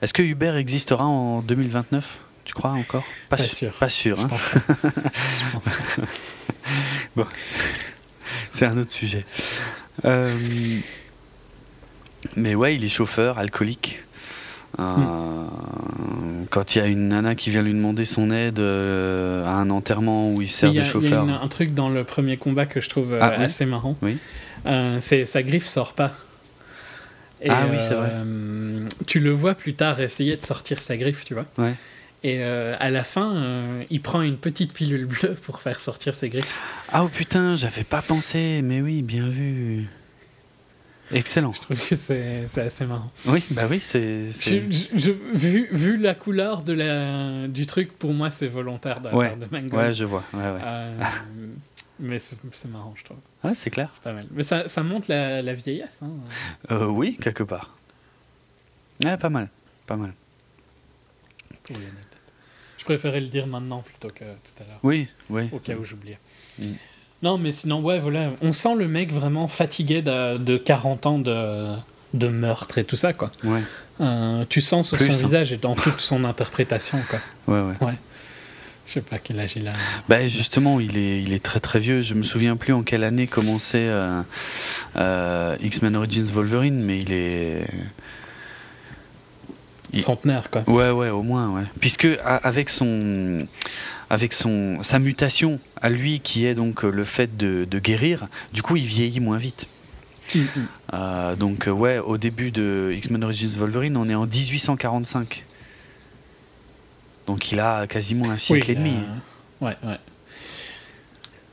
Est-ce 0.00 0.14
que 0.14 0.22
Uber 0.22 0.54
existera 0.56 1.04
en 1.04 1.42
2029 1.42 2.18
Tu 2.44 2.54
crois 2.54 2.70
encore? 2.70 3.04
Pas 3.28 3.38
sûr. 3.38 3.72
Pas 3.72 3.88
sûr, 3.88 4.20
hein. 4.20 4.28
Je 4.30 5.52
pense 5.52 5.64
pas. 5.64 5.72
c'est 8.52 8.66
un 8.66 8.78
autre 8.78 8.92
sujet. 8.92 9.24
Euh, 10.04 10.32
Mais 12.36 12.54
ouais, 12.54 12.76
il 12.76 12.84
est 12.84 12.88
chauffeur, 12.88 13.38
alcoolique. 13.38 14.03
Euh, 14.78 15.44
Quand 16.50 16.74
il 16.74 16.78
y 16.78 16.80
a 16.80 16.86
une 16.86 17.08
nana 17.08 17.34
qui 17.34 17.50
vient 17.50 17.62
lui 17.62 17.72
demander 17.72 18.04
son 18.04 18.30
aide 18.30 18.58
euh, 18.58 19.44
à 19.46 19.50
un 19.52 19.70
enterrement 19.70 20.30
où 20.32 20.42
il 20.42 20.48
sert 20.50 20.70
de 20.70 20.74
il 20.74 20.78
y 20.78 20.80
a 20.80 20.84
chauffeur. 20.84 21.24
une- 21.24 21.30
un 21.30 21.48
truc 21.48 21.74
dans 21.74 21.88
le 21.88 22.04
premier 22.04 22.36
combat 22.36 22.66
que 22.66 22.80
je 22.80 22.88
trouve 22.88 23.12
euh, 23.14 23.18
Ah, 23.22 23.34
oui? 23.38 23.44
assez 23.44 23.66
marrant. 23.66 23.96
Oui. 24.02 24.18
C'est 25.00 25.26
sa 25.26 25.42
griffe 25.42 25.66
sort 25.66 25.92
pas. 25.94 26.12
Et, 27.42 27.50
Ah 27.50 27.66
oui, 27.70 27.76
c'est 27.78 27.94
vrai. 27.94 28.12
Tu 29.06 29.20
le 29.20 29.30
vois 29.30 29.54
plus 29.54 29.74
tard 29.74 30.00
essayer 30.00 30.36
de 30.36 30.42
sortir 30.42 30.80
sa 30.80 30.96
griffe, 30.96 31.24
tu 31.24 31.34
vois. 31.34 31.44
Ouais. 31.58 31.74
Et 32.22 32.42
à 32.42 32.90
la 32.90 33.04
fin, 33.04 33.34
il 33.90 34.00
prend 34.00 34.22
une 34.22 34.38
petite 34.38 34.72
pilule 34.72 35.04
bleue 35.06 35.34
pour 35.42 35.60
faire 35.60 35.80
sortir 35.80 36.14
ses 36.14 36.30
griffes. 36.30 36.54
Ah 36.92 37.04
oh 37.04 37.08
putain, 37.08 37.54
j'avais 37.56 37.84
pas 37.84 38.00
pensé, 38.00 38.60
mais 38.62 38.80
oui, 38.80 39.02
bien 39.02 39.28
vu. 39.28 39.86
Excellent. 41.12 41.52
Je 41.52 41.60
trouve 41.60 41.88
que 41.88 41.96
c'est 41.96 42.46
assez 42.60 42.86
marrant. 42.86 43.10
Oui, 43.26 43.42
bah 43.50 43.64
oui, 43.70 43.78
c'est. 43.80 44.30
vu, 45.34 45.68
vu 45.70 45.96
la 45.98 46.14
couleur 46.14 46.62
de 46.62 46.72
la, 46.72 47.46
du 47.48 47.66
truc, 47.66 47.92
pour 47.98 48.14
moi, 48.14 48.30
c'est 48.30 48.48
volontaire 48.48 49.00
de 49.00 49.08
la 49.08 49.14
Ouais. 49.14 49.28
part 49.28 49.36
de 49.36 49.46
Mangold. 49.50 49.74
Ouais, 49.74 49.92
je 49.92 50.04
vois. 50.04 50.24
Ouais, 50.32 50.38
ouais. 50.40 50.60
Euh, 50.64 51.04
mais 52.00 52.18
c'est 52.18 52.38
marrant, 52.68 52.94
je 52.96 53.04
trouve. 53.04 53.18
Ouais, 53.44 53.54
c'est 53.54 53.70
clair. 53.70 53.90
C'est 53.92 54.02
pas 54.02 54.12
mal. 54.14 54.26
Mais 54.30 54.42
ça, 54.42 54.66
ça 54.66 54.82
montre 54.82 55.06
la, 55.10 55.42
la 55.42 55.54
vieillesse. 55.54 56.00
Hein. 56.02 56.10
Euh, 56.70 56.86
oui, 56.86 57.18
quelque 57.20 57.42
part. 57.42 57.76
Ouais, 59.04 59.16
pas 59.18 59.28
mal. 59.30 59.48
Pas 59.86 59.96
mal. 59.96 60.12
pour. 61.64 61.76
Je 62.78 62.84
préférais 62.84 63.20
le 63.20 63.28
dire 63.28 63.46
maintenant 63.46 63.80
plutôt 63.82 64.08
que 64.08 64.24
tout 64.24 64.62
à 64.62 64.64
l'heure, 64.66 64.78
Oui, 64.82 65.08
oui. 65.30 65.48
au 65.52 65.58
cas 65.58 65.74
où 65.74 65.84
j'oubliais. 65.84 66.18
Mm. 66.58 66.64
Non, 67.24 67.38
mais 67.38 67.50
sinon, 67.50 67.80
ouais, 67.80 67.98
voilà. 67.98 68.28
On 68.42 68.52
sent 68.52 68.74
le 68.76 68.86
mec 68.86 69.10
vraiment 69.12 69.48
fatigué 69.48 70.02
de, 70.02 70.36
de 70.36 70.56
40 70.56 71.06
ans 71.06 71.18
de, 71.18 71.74
de 72.12 72.28
meurtre 72.28 72.78
et 72.78 72.84
tout 72.84 72.96
ça, 72.96 73.12
quoi. 73.14 73.32
Ouais, 73.42 73.62
Euh, 74.00 74.44
tu 74.48 74.60
sens 74.60 74.88
sur 74.88 74.96
Plus, 74.98 75.06
son 75.06 75.12
hein. 75.14 75.16
visage 75.16 75.52
et 75.52 75.56
dans 75.56 75.74
toute 75.74 76.00
son 76.00 76.24
interprétation, 76.24 76.98
quoi. 77.08 77.20
ouais, 77.48 77.62
ouais. 77.80 77.94
Je 78.86 78.92
sais 78.92 79.00
pas 79.00 79.16
quel 79.18 79.40
âge 79.40 79.54
il 79.56 79.66
a. 79.66 79.72
Bah 80.10 80.26
justement, 80.26 80.78
il 80.78 80.98
est, 80.98 81.22
il 81.22 81.32
est 81.32 81.42
très 81.42 81.58
très 81.60 81.78
vieux. 81.78 82.02
Je 82.02 82.12
me 82.12 82.22
souviens 82.22 82.54
plus 82.56 82.74
en 82.74 82.82
quelle 82.82 83.02
année 83.02 83.26
commençait 83.26 83.86
euh, 83.88 84.20
euh, 84.96 85.56
X-Men 85.62 85.96
Origins 85.96 86.26
Wolverine, 86.26 86.82
mais 86.84 86.98
il 87.00 87.10
est. 87.12 87.66
Il- 89.94 90.02
Centenaire, 90.02 90.50
quoi. 90.50 90.64
Ouais, 90.66 90.90
ouais, 90.90 91.08
au 91.08 91.22
moins, 91.22 91.48
ouais. 91.50 91.62
Puisque 91.80 92.06
avec 92.24 92.68
son, 92.68 93.46
avec 94.10 94.32
son, 94.32 94.82
sa 94.82 94.98
mutation 94.98 95.58
à 95.80 95.88
lui, 95.90 96.20
qui 96.20 96.44
est 96.46 96.54
donc 96.54 96.84
euh, 96.84 96.90
le 96.90 97.04
fait 97.04 97.36
de, 97.36 97.66
de 97.70 97.78
guérir, 97.78 98.28
du 98.52 98.62
coup, 98.62 98.76
il 98.76 98.84
vieillit 98.86 99.20
moins 99.20 99.38
vite. 99.38 99.66
Mm, 100.34 100.38
mm. 100.40 100.46
Euh, 100.94 101.36
donc, 101.36 101.68
euh, 101.68 101.70
ouais, 101.70 101.98
au 101.98 102.16
début 102.18 102.50
de 102.50 102.92
X-Men 102.96 103.24
Origins 103.24 103.50
Wolverine, 103.58 103.96
on 103.96 104.08
est 104.08 104.14
en 104.14 104.26
1845. 104.26 105.44
Donc 107.26 107.52
il 107.52 107.60
a 107.60 107.86
quasiment 107.86 108.30
un 108.30 108.36
siècle 108.36 108.70
et 108.70 108.74
demi. 108.74 108.94
euh, 109.62 109.66
ouais, 109.66 109.76
ouais. 109.82 109.98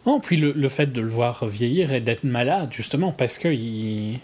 Non, 0.05 0.19
puis 0.19 0.35
le, 0.37 0.51
le 0.51 0.69
fait 0.69 0.87
de 0.91 0.99
le 1.01 1.07
voir 1.07 1.45
vieillir 1.45 1.93
et 1.93 2.01
d'être 2.01 2.23
malade, 2.23 2.69
justement, 2.71 3.11
parce 3.11 3.37
que 3.37 3.47
il, 3.47 4.19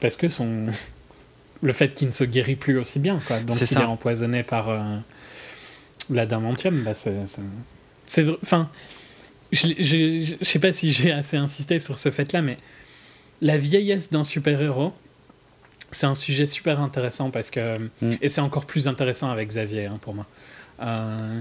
parce 0.00 0.16
que 0.16 0.28
son, 0.28 0.66
le 1.62 1.72
fait 1.72 1.94
qu'il 1.94 2.08
ne 2.08 2.12
se 2.12 2.24
guérit 2.24 2.56
plus 2.56 2.78
aussi 2.78 2.98
bien, 2.98 3.20
quoi. 3.26 3.40
Donc 3.40 3.60
il 3.60 3.66
ça. 3.66 3.80
est 3.82 3.84
empoisonné 3.84 4.42
par 4.42 4.70
euh, 4.70 4.96
l'adamantium. 6.10 6.82
Bah, 6.84 6.94
c'est, 6.94 7.14
c'est, 8.06 8.24
enfin, 8.42 8.70
je, 9.52 10.34
sais 10.42 10.58
pas 10.58 10.72
si 10.72 10.92
j'ai 10.92 11.12
assez 11.12 11.36
insisté 11.36 11.78
sur 11.78 11.98
ce 11.98 12.10
fait-là, 12.10 12.42
mais 12.42 12.58
la 13.40 13.56
vieillesse 13.56 14.10
d'un 14.10 14.24
super-héros, 14.24 14.92
c'est 15.90 16.06
un 16.06 16.14
sujet 16.14 16.44
super 16.46 16.80
intéressant 16.80 17.30
parce 17.30 17.50
que 17.50 17.78
Mm. 18.02 18.12
et 18.20 18.28
c'est 18.28 18.40
encore 18.42 18.66
plus 18.66 18.88
intéressant 18.88 19.30
avec 19.30 19.48
Xavier 19.48 19.86
hein, 19.86 19.98
pour 20.00 20.14
moi. 20.14 20.26
Euh, 20.82 21.40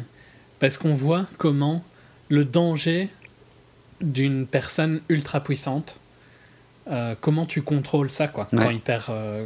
parce 0.60 0.78
qu'on 0.78 0.94
voit 0.94 1.26
comment 1.38 1.84
le 2.30 2.46
danger 2.46 3.10
d'une 4.02 4.46
personne 4.48 5.02
ultra 5.10 5.44
puissante, 5.44 6.00
euh, 6.90 7.16
comment 7.20 7.46
tu 7.46 7.62
contrôles 7.62 8.12
ça 8.12 8.28
quoi, 8.28 8.48
Ouais. 8.54 8.60
quand 8.60 8.70
il 8.70 8.80
perd, 8.80 9.04
euh, 9.10 9.46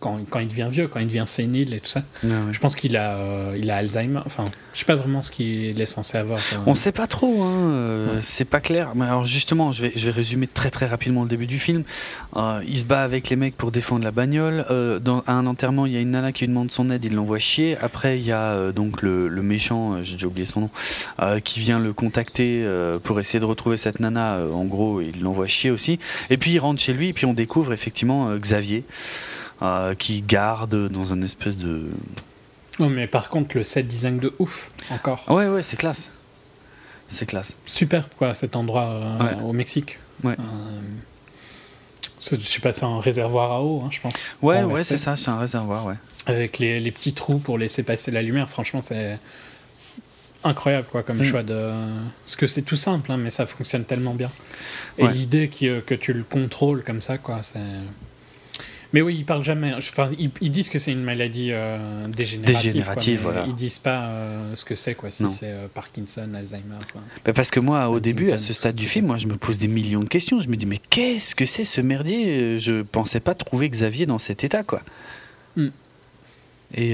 quand, 0.00 0.18
quand 0.28 0.38
il 0.40 0.48
devient 0.48 0.68
vieux, 0.70 0.88
quand 0.88 0.98
il 0.98 1.06
devient 1.06 1.24
sénile 1.26 1.74
et 1.74 1.80
tout 1.80 1.88
ça. 1.88 2.02
Ouais, 2.24 2.30
ouais. 2.30 2.36
Je 2.52 2.58
pense 2.58 2.74
qu'il 2.74 2.96
a, 2.96 3.16
euh, 3.16 3.56
il 3.58 3.70
a 3.70 3.76
Alzheimer. 3.76 4.20
Enfin, 4.26 4.46
je 4.72 4.78
sais 4.80 4.84
pas 4.86 4.94
vraiment 4.96 5.20
ce 5.22 5.30
qu'il 5.30 5.78
est 5.80 5.86
censé 5.86 6.16
avoir. 6.18 6.40
euh. 6.54 6.56
On 6.66 6.74
sait 6.74 6.90
pas 6.92 7.06
trop, 7.06 7.42
hein, 7.42 7.68
euh, 7.70 8.14
Ouais. 8.16 8.20
c'est 8.22 8.44
pas 8.46 8.60
clair. 8.60 8.92
Mais 8.94 9.04
alors 9.04 9.24
justement, 9.26 9.72
je 9.72 9.82
vais, 9.82 9.92
je 9.94 10.06
vais 10.06 10.12
résumer 10.12 10.46
très 10.46 10.70
très 10.70 10.86
rapidement 10.86 11.22
le 11.22 11.28
début 11.28 11.46
du 11.46 11.58
film. 11.58 11.84
Euh, 12.36 12.62
il 12.66 12.78
se 12.78 12.84
bat 12.84 13.02
avec 13.02 13.28
les 13.28 13.36
mecs 13.36 13.56
pour 13.56 13.70
défendre 13.70 14.02
la 14.04 14.10
bagnole. 14.10 14.64
Dans, 15.02 15.22
à 15.26 15.32
un 15.34 15.46
enterrement, 15.46 15.84
il 15.86 15.92
y 15.92 15.96
a 15.96 16.00
une 16.00 16.10
nana 16.12 16.32
qui 16.32 16.44
lui 16.44 16.48
demande 16.48 16.70
son 16.70 16.90
aide, 16.90 17.04
il 17.04 17.14
l'envoie 17.14 17.38
chier. 17.38 17.76
Après, 17.80 18.18
il 18.18 18.24
y 18.24 18.32
a 18.32 18.72
donc 18.72 19.02
le, 19.02 19.28
le 19.28 19.42
méchant, 19.42 20.02
j'ai 20.02 20.14
déjà 20.14 20.26
oublié 20.26 20.46
son 20.46 20.60
nom, 20.60 20.70
qui 21.44 21.60
vient 21.60 21.78
le 21.78 21.92
contacter 21.92 22.64
pour 23.04 23.20
essayer 23.20 23.38
de 23.40 23.44
retrouver 23.44 23.76
cette 23.76 24.00
nana. 24.00 24.38
En 24.54 24.64
gros, 24.64 25.00
il 25.00 25.20
l'envoie 25.20 25.46
chier 25.46 25.70
aussi. 25.70 25.98
Et 26.30 26.36
puis 26.38 26.52
il 26.52 26.58
rentre 26.58 26.80
chez 26.80 26.92
lui, 26.92 27.08
et 27.08 27.12
puis 27.12 27.26
on 27.26 27.34
découvre 27.34 27.72
effectivement 27.72 28.34
Xavier. 28.36 28.84
Euh, 29.62 29.94
qui 29.94 30.22
garde 30.22 30.88
dans 30.88 31.12
un 31.12 31.22
espèce 31.22 31.56
de 31.58 31.88
Oh, 32.78 32.88
mais 32.88 33.06
par 33.06 33.28
contre, 33.28 33.56
le 33.56 33.62
set 33.62 33.86
design 33.86 34.18
de 34.18 34.32
ouf, 34.38 34.68
encore. 34.90 35.24
ouais 35.28 35.48
ouais 35.48 35.62
c'est 35.62 35.76
classe 35.76 36.08
c'est 37.08 37.26
classe 37.26 37.52
Super, 37.66 38.08
quoi, 38.16 38.32
cet 38.34 38.54
endroit 38.56 38.84
euh, 38.90 39.18
Ouais. 39.18 39.42
au 39.42 39.52
Mexique. 39.52 39.98
Ouais. 40.22 40.36
Euh, 40.38 40.42
c'est- 42.18 42.40
je 42.40 42.46
sais 42.46 42.60
pas, 42.60 42.72
c'est 42.72 42.84
un 42.84 43.00
réservoir 43.00 43.52
à 43.52 43.62
eau, 43.62 43.82
hein, 43.84 43.88
je 43.90 44.00
pense. 44.00 44.14
ouais 44.42 44.62
Renversé. 44.62 44.74
ouais 44.74 44.84
c'est 44.84 44.96
ça 44.96 45.16
c'est 45.16 45.28
un 45.30 45.38
réservoir 45.40 45.86
ouais 45.86 45.96
Avec 46.26 46.58
les, 46.58 46.78
les 46.80 46.90
petits 46.92 47.12
trous 47.12 47.38
pour 47.38 47.58
laisser 47.58 47.82
passer 47.82 48.10
la 48.12 48.22
lumière, 48.22 48.48
franchement, 48.48 48.80
c'est 48.82 49.18
incroyable, 50.44 50.86
quoi, 50.90 51.02
comme 51.02 51.18
Mm. 51.18 51.24
choix 51.24 51.42
de. 51.42 51.72
Parce 52.24 52.36
que 52.36 52.46
c'est 52.46 52.62
tout 52.62 52.76
simple, 52.76 53.10
hein, 53.12 53.16
mais 53.18 53.30
ça 53.30 53.44
fonctionne 53.46 53.84
tellement 53.84 54.14
bien. 54.14 54.30
Et 54.98 55.04
Ouais. 55.04 55.12
l'idée 55.12 55.48
qui, 55.48 55.68
euh, 55.68 55.80
que 55.84 55.94
tu 55.94 56.12
le 56.12 56.22
contrôles 56.22 56.82
comme 56.84 57.02
ça, 57.02 57.18
quoi, 57.18 57.42
c'est. 57.42 57.58
Mais 58.92 59.02
oui, 59.02 59.16
ils 59.18 59.24
parlent 59.24 59.44
jamais. 59.44 59.72
Enfin, 59.74 60.10
ils, 60.18 60.30
ils 60.40 60.50
disent 60.50 60.68
que 60.68 60.80
c'est 60.80 60.90
une 60.90 61.04
maladie 61.04 61.50
euh, 61.52 62.08
dégénérative. 62.08 62.62
Dégénérative, 62.62 63.22
quoi, 63.22 63.32
voilà. 63.32 63.46
Ils 63.46 63.54
disent 63.54 63.78
pas 63.78 64.06
euh, 64.06 64.56
ce 64.56 64.64
que 64.64 64.74
c'est, 64.74 64.94
quoi. 64.94 65.12
Si 65.12 65.30
c'est 65.30 65.52
euh, 65.52 65.68
Parkinson, 65.72 66.28
Alzheimer, 66.34 66.78
quoi. 66.90 67.00
Bah, 67.24 67.32
parce 67.32 67.50
que 67.50 67.60
moi, 67.60 67.88
au 67.88 67.96
Huntington, 67.96 68.00
début, 68.00 68.32
à 68.32 68.38
ce 68.38 68.52
stade 68.52 68.74
du 68.74 68.86
film, 68.86 69.06
moi, 69.06 69.16
je 69.16 69.28
me 69.28 69.36
pose 69.36 69.58
des 69.58 69.68
millions 69.68 70.02
de 70.02 70.08
questions. 70.08 70.40
Je 70.40 70.48
me 70.48 70.56
dis, 70.56 70.66
mais 70.66 70.80
qu'est-ce 70.90 71.36
que 71.36 71.46
c'est 71.46 71.64
ce 71.64 71.80
merdier? 71.80 72.58
Je 72.58 72.82
pensais 72.82 73.20
pas 73.20 73.34
trouver 73.34 73.70
Xavier 73.70 74.06
dans 74.06 74.18
cet 74.18 74.42
état, 74.42 74.64
quoi. 74.64 74.82
Mm. 75.56 75.68
Et, 76.74 76.92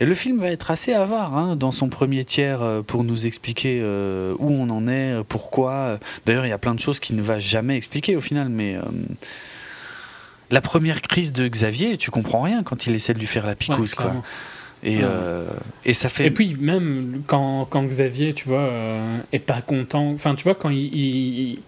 et 0.00 0.04
le 0.04 0.14
film 0.14 0.38
va 0.38 0.50
être 0.50 0.70
assez 0.70 0.92
avare 0.92 1.36
hein, 1.36 1.56
dans 1.56 1.70
son 1.70 1.88
premier 1.88 2.24
tiers 2.24 2.82
pour 2.86 3.04
nous 3.04 3.26
expliquer 3.26 3.82
où 3.82 4.50
on 4.50 4.68
en 4.68 4.86
est, 4.86 5.22
pourquoi. 5.28 5.98
D'ailleurs, 6.26 6.44
il 6.44 6.50
y 6.50 6.52
a 6.52 6.58
plein 6.58 6.74
de 6.74 6.80
choses 6.80 7.00
qu'il 7.00 7.16
ne 7.16 7.22
va 7.22 7.38
jamais 7.38 7.76
expliquer 7.78 8.16
au 8.16 8.20
final, 8.20 8.50
mais. 8.50 8.76
La 10.50 10.60
première 10.60 11.00
crise 11.02 11.32
de 11.32 11.48
Xavier, 11.48 11.96
tu 11.98 12.10
comprends 12.10 12.42
rien 12.42 12.62
quand 12.62 12.86
il 12.86 12.94
essaie 12.94 13.14
de 13.14 13.18
lui 13.18 13.26
faire 13.26 13.44
la 13.44 13.50
Ouais, 13.50 13.56
picouse, 13.56 13.94
quoi. 13.94 14.12
Et, 14.82 14.98
euh, 15.02 15.46
et 15.86 15.94
ça 15.94 16.10
fait. 16.10 16.26
Et 16.26 16.30
puis 16.30 16.56
même 16.60 17.22
quand, 17.26 17.64
quand 17.70 17.82
Xavier, 17.84 18.34
tu 18.34 18.46
vois, 18.48 18.58
euh, 18.60 19.18
est 19.32 19.38
pas 19.38 19.62
content, 19.62 20.10
enfin 20.12 20.34
tu 20.34 20.44
vois 20.44 20.54
quand 20.54 20.68
il, 20.68 20.78
il- 20.94 21.38
il- 21.52 21.58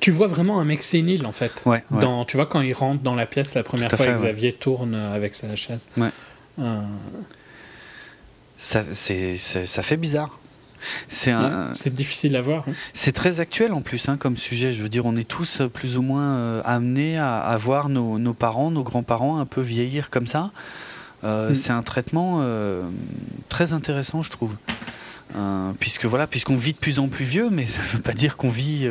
tu 0.00 0.10
vois 0.10 0.26
vraiment 0.26 0.58
un 0.60 0.64
mec 0.64 0.82
sénile 0.82 1.26
en 1.26 1.32
fait. 1.32 1.62
ouais, 1.64 1.84
ouais. 1.92 2.00
Dans, 2.00 2.24
tu 2.24 2.36
vois 2.36 2.46
quand 2.46 2.60
il 2.60 2.72
rentre 2.72 3.02
dans 3.02 3.14
la 3.14 3.26
pièce 3.26 3.54
la 3.54 3.62
première 3.62 3.90
fois, 3.92 4.06
fait. 4.06 4.14
Xavier 4.14 4.52
tourne 4.52 4.94
avec 4.96 5.34
sa 5.36 5.54
chaise. 5.54 5.88
Ouais. 5.96 6.08
Euh, 6.58 6.80
Ça, 8.58 8.82
c'est- 8.92 9.36
ça 9.38 9.82
fait 9.82 9.96
bizarre. 9.96 10.39
C'est, 11.08 11.30
un, 11.30 11.68
ouais, 11.68 11.74
c'est 11.74 11.94
difficile 11.94 12.36
à 12.36 12.40
voir. 12.40 12.64
hein. 12.68 12.72
c'est 12.94 13.12
très 13.12 13.40
actuel 13.40 13.72
en 13.72 13.80
plus 13.82 14.08
hein, 14.08 14.16
comme 14.16 14.36
sujet. 14.36 14.72
Je 14.72 14.82
veux 14.82 14.88
dire, 14.88 15.06
on 15.06 15.16
est 15.16 15.28
tous 15.28 15.60
euh, 15.60 15.68
plus 15.68 15.96
ou 15.98 16.02
moins 16.02 16.34
euh, 16.36 16.62
amenés 16.64 17.18
à, 17.18 17.38
à 17.40 17.56
voir 17.56 17.88
nos, 17.88 18.18
nos 18.18 18.34
parents, 18.34 18.70
nos 18.70 18.82
grands-parents 18.82 19.38
un 19.38 19.46
peu 19.46 19.60
vieillir 19.60 20.10
comme 20.10 20.26
ça. 20.26 20.50
Euh, 21.24 21.50
Mm. 21.50 21.54
C'est 21.54 21.72
un 21.72 21.82
traitement 21.82 22.38
euh, 22.40 22.82
très 23.50 23.72
intéressant, 23.74 24.22
je 24.22 24.30
trouve. 24.30 24.56
Puisque 25.78 26.06
voilà, 26.06 26.26
puisqu'on 26.26 26.56
vit 26.56 26.72
de 26.72 26.78
plus 26.78 26.98
en 26.98 27.06
plus 27.08 27.24
vieux, 27.24 27.50
mais 27.50 27.66
ça 27.66 27.80
ne 27.82 27.86
veut 27.96 28.02
pas 28.02 28.12
dire 28.12 28.36
qu'on 28.36 28.48
vit 28.48 28.88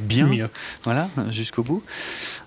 bien, 0.00 0.26
Mieux. 0.26 0.48
voilà, 0.84 1.08
jusqu'au 1.28 1.62
bout. 1.62 1.82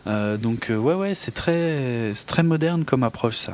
Donc 0.07 0.67
ouais, 0.69 0.93
ouais, 0.95 1.13
c'est 1.15 1.31
très, 1.33 2.13
très 2.27 2.41
moderne 2.43 2.85
comme 2.85 3.03
approche 3.03 3.35
ça, 3.37 3.53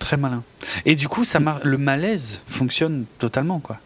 très 0.00 0.16
malin. 0.16 0.42
Et 0.84 0.96
du 0.96 1.06
coup, 1.08 1.24
ça 1.24 1.38
mar- 1.38 1.60
le 1.62 1.78
malaise 1.78 2.40
fonctionne 2.48 3.04
totalement, 3.20 3.60
quoi. 3.60 3.78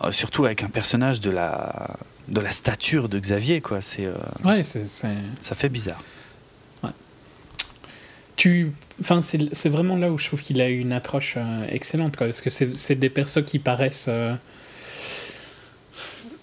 Euh, 0.00 0.10
surtout 0.10 0.44
avec 0.46 0.62
un 0.62 0.68
personnage 0.68 1.20
de 1.20 1.30
la, 1.30 1.96
de 2.28 2.40
la 2.40 2.50
stature 2.50 3.08
de 3.08 3.18
Xavier, 3.18 3.60
quoi. 3.60 3.82
C'est, 3.82 4.06
euh, 4.06 4.14
Ouais, 4.44 4.62
c'est, 4.62 4.86
ça 4.86 5.08
fait 5.54 5.68
bizarre. 5.68 6.02
tu, 8.36 8.72
enfin 9.00 9.20
c'est, 9.22 9.54
c'est 9.54 9.68
vraiment 9.68 9.96
là 9.96 10.10
où 10.10 10.16
je 10.18 10.26
trouve 10.26 10.40
qu'il 10.40 10.60
a 10.60 10.68
eu 10.70 10.78
une 10.78 10.92
approche 10.92 11.34
euh, 11.36 11.66
excellente 11.68 12.16
quoi, 12.16 12.26
parce 12.26 12.40
que 12.40 12.50
c'est, 12.50 12.72
c'est 12.74 12.94
des 12.96 13.10
persos 13.10 13.44
qui 13.44 13.58
paraissent 13.58 14.08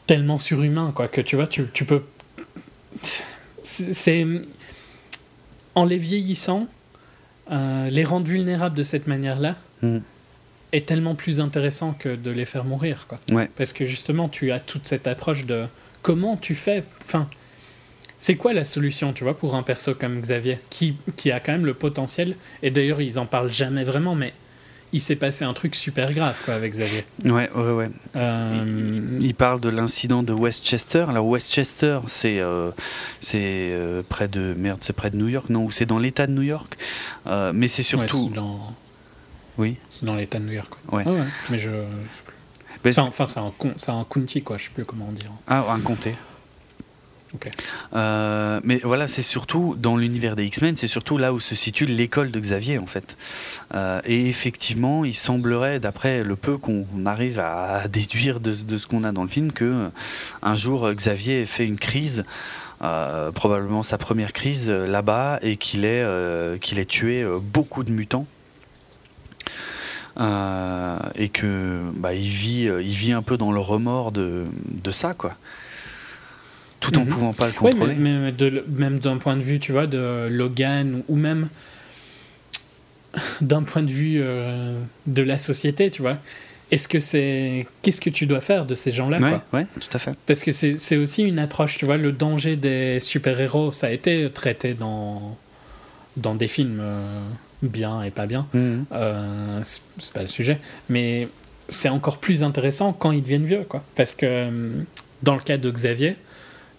tellement 0.05 0.37
surhumains 0.39 0.91
quoi 0.95 1.07
que 1.07 1.19
tu 1.19 1.35
vois, 1.35 1.47
tu, 1.47 1.65
tu 1.73 1.85
peux, 1.85 2.03
c'est, 3.63 4.25
en 5.75 5.85
les 5.85 5.97
vieillissant, 5.97 6.67
euh, 7.51 7.89
les 7.89 8.03
rendre 8.03 8.27
vulnérables 8.27 8.75
de 8.75 8.83
cette 8.83 9.07
manière-là 9.07 9.55
Mm. 9.81 9.99
Est 10.71 10.85
tellement 10.85 11.15
plus 11.15 11.39
intéressant 11.39 11.93
que 11.93 12.15
de 12.15 12.31
les 12.31 12.45
faire 12.45 12.65
mourir 12.65 13.05
quoi. 13.07 13.19
Ouais. 13.31 13.49
Parce 13.55 13.73
que 13.73 13.85
justement, 13.85 14.29
tu 14.29 14.51
as 14.51 14.59
toute 14.59 14.87
cette 14.87 15.07
approche 15.07 15.45
de 15.45 15.65
comment 16.01 16.37
tu 16.37 16.55
fais. 16.55 16.83
Enfin, 17.03 17.27
c'est 18.19 18.35
quoi 18.35 18.53
la 18.53 18.65
solution, 18.65 19.13
tu 19.13 19.23
vois, 19.23 19.37
pour 19.37 19.55
un 19.55 19.63
perso 19.63 19.93
comme 19.93 20.19
Xavier, 20.19 20.59
qui, 20.69 20.95
qui 21.15 21.31
a 21.31 21.39
quand 21.39 21.53
même 21.53 21.65
le 21.65 21.73
potentiel, 21.73 22.35
et 22.61 22.69
d'ailleurs, 22.69 23.01
ils 23.01 23.17
en 23.17 23.25
parlent 23.25 23.51
jamais 23.51 23.85
vraiment, 23.85 24.13
mais 24.13 24.33
il 24.91 24.99
s'est 24.99 25.15
passé 25.15 25.45
un 25.45 25.53
truc 25.53 25.75
super 25.75 26.13
grave, 26.13 26.39
quoi, 26.43 26.55
avec 26.55 26.73
Xavier. 26.73 27.05
Ouais, 27.23 27.49
ouais, 27.55 27.71
ouais. 27.71 27.89
Euh, 28.15 28.65
Il, 29.19 29.25
il 29.25 29.35
parle 29.35 29.61
de 29.61 29.69
l'incident 29.69 30.23
de 30.23 30.33
Westchester. 30.33 31.05
Alors 31.07 31.27
Westchester, 31.27 31.99
c'est 32.07 32.39
euh, 32.39 32.71
c'est 33.21 33.39
euh, 33.39 34.01
près 34.07 34.27
de 34.27 34.53
merde, 34.57 34.79
c'est 34.81 34.93
près 34.93 35.11
de 35.11 35.15
New 35.15 35.27
York, 35.27 35.49
non 35.49 35.63
Ou 35.65 35.71
c'est 35.71 35.85
dans 35.85 35.99
l'État 35.99 36.27
de 36.27 36.31
New 36.31 36.41
York. 36.41 36.77
Euh, 37.27 37.51
mais 37.53 37.67
c'est 37.67 37.83
ouais, 37.83 38.07
surtout, 38.07 38.29
dans, 38.29 38.73
oui. 39.59 39.77
c'est 39.91 40.05
dans 40.05 40.15
l'état 40.15 40.39
de 40.39 40.45
New 40.45 40.53
York. 40.53 40.73
quoi. 40.87 40.97
Ouais. 40.97 41.03
Ah 41.05 41.11
ouais, 41.11 41.25
mais 41.51 41.57
je. 41.59 41.69
Enfin, 42.85 43.03
enfin, 43.03 43.25
c'est 43.27 43.39
un, 43.39 43.51
con- 43.57 43.73
c'est 43.75 43.91
un 43.91 44.03
county, 44.05 44.41
quoi, 44.41 44.57
je 44.57 44.63
sais 44.63 44.69
plus 44.73 44.85
comment 44.85 45.11
dire. 45.11 45.31
Ah, 45.47 45.65
un 45.71 45.79
comté. 45.81 46.15
Ok. 47.35 47.47
Euh, 47.93 48.59
mais 48.63 48.79
voilà, 48.83 49.05
c'est 49.05 49.21
surtout 49.21 49.75
dans 49.77 49.95
l'univers 49.97 50.35
des 50.35 50.45
X-Men, 50.45 50.75
c'est 50.75 50.87
surtout 50.87 51.19
là 51.19 51.31
où 51.31 51.39
se 51.39 51.53
situe 51.53 51.85
l'école 51.85 52.31
de 52.31 52.39
Xavier 52.39 52.79
en 52.79 52.87
fait. 52.87 53.17
Euh, 53.75 54.01
et 54.05 54.27
effectivement, 54.27 55.05
il 55.05 55.13
semblerait, 55.13 55.79
d'après 55.79 56.23
le 56.23 56.35
peu 56.35 56.57
qu'on 56.57 56.87
arrive 57.05 57.39
à 57.39 57.87
déduire 57.87 58.39
de, 58.39 58.55
de 58.55 58.77
ce 58.79 58.87
qu'on 58.87 59.03
a 59.03 59.11
dans 59.11 59.21
le 59.21 59.29
film, 59.29 59.51
que 59.51 59.91
un 60.41 60.55
jour 60.55 60.91
Xavier 60.91 61.41
ait 61.41 61.45
fait 61.45 61.67
une 61.67 61.77
crise, 61.77 62.23
euh, 62.81 63.31
probablement 63.31 63.83
sa 63.83 63.99
première 63.99 64.33
crise 64.33 64.65
euh, 64.69 64.87
là-bas, 64.87 65.37
et 65.43 65.57
qu'il 65.57 65.85
ait, 65.85 66.01
euh, 66.01 66.57
qu'il 66.57 66.79
ait 66.79 66.85
tué 66.85 67.21
euh, 67.21 67.37
beaucoup 67.39 67.83
de 67.83 67.91
mutants. 67.91 68.25
Euh, 70.19 70.97
et 71.15 71.29
que 71.29 71.81
bah, 71.95 72.13
il 72.13 72.27
vit, 72.27 72.67
euh, 72.67 72.81
il 72.81 72.89
vit 72.93 73.13
un 73.13 73.21
peu 73.21 73.37
dans 73.37 73.51
le 73.53 73.59
remords 73.59 74.11
de, 74.11 74.45
de 74.83 74.91
ça, 74.91 75.13
quoi. 75.13 75.35
Tout 76.81 76.97
en 76.97 77.01
Mhm. 77.03 77.07
pouvant 77.07 77.33
pas 77.33 77.45
le 77.47 77.51
Ouais, 77.61 77.71
contrôler. 77.71 77.95
mais, 77.95 78.17
mais 78.19 78.31
de- 78.31 78.63
même 78.69 78.99
d'un 78.99 79.17
point 79.17 79.35
de 79.37 79.41
vue, 79.41 79.59
tu 79.59 79.71
vois, 79.71 79.87
de 79.87 80.27
Logan, 80.29 81.03
ou 81.07 81.15
même 81.15 81.47
d'un 83.41 83.63
point 83.63 83.81
de 83.81 83.89
vue 83.91 84.19
euh, 84.21 84.79
de 85.07 85.23
la 85.23 85.37
société, 85.37 85.89
tu 85.89 86.01
vois. 86.01 86.17
Est-ce 86.71 86.87
que 86.87 86.99
c'est. 86.99 87.65
Qu'est-ce 87.81 87.99
que 87.99 88.11
tu 88.11 88.27
dois 88.27 88.41
faire 88.41 88.65
de 88.65 88.75
ces 88.75 88.91
gens-là, 88.91 89.19
Ouais, 89.19 89.39
ouais, 89.53 89.65
tout 89.79 89.89
à 89.91 89.97
fait. 89.99 90.13
Parce 90.27 90.43
que 90.43 90.51
c'est 90.51 90.77
c'est 90.77 90.97
aussi 90.97 91.23
une 91.23 91.39
approche, 91.39 91.77
tu 91.79 91.85
vois, 91.85 91.97
le 91.97 92.11
danger 92.11 92.55
des 92.57 92.99
super-héros, 92.99 93.71
ça 93.71 93.87
a 93.87 93.89
été 93.89 94.29
traité 94.31 94.75
dans, 94.75 95.35
dans 96.15 96.35
des 96.35 96.47
films 96.47 96.77
euh, 96.79 97.19
bien 97.61 98.01
et 98.03 98.11
pas 98.11 98.25
bien. 98.27 98.47
Mhm. 98.53 98.85
Euh, 98.91 99.59
c'est 99.63 100.13
pas 100.13 100.21
le 100.21 100.27
sujet. 100.27 100.59
Mais 100.89 101.27
c'est 101.67 101.89
encore 101.89 102.17
plus 102.17 102.43
intéressant 102.43 102.93
quand 102.93 103.11
ils 103.11 103.21
deviennent 103.21 103.45
vieux, 103.45 103.65
quoi. 103.67 103.83
Parce 103.95 104.15
que 104.15 104.25
euh, 104.25 104.71
dans 105.23 105.35
le 105.35 105.41
cas 105.41 105.57
de 105.57 105.69
Xavier, 105.69 106.15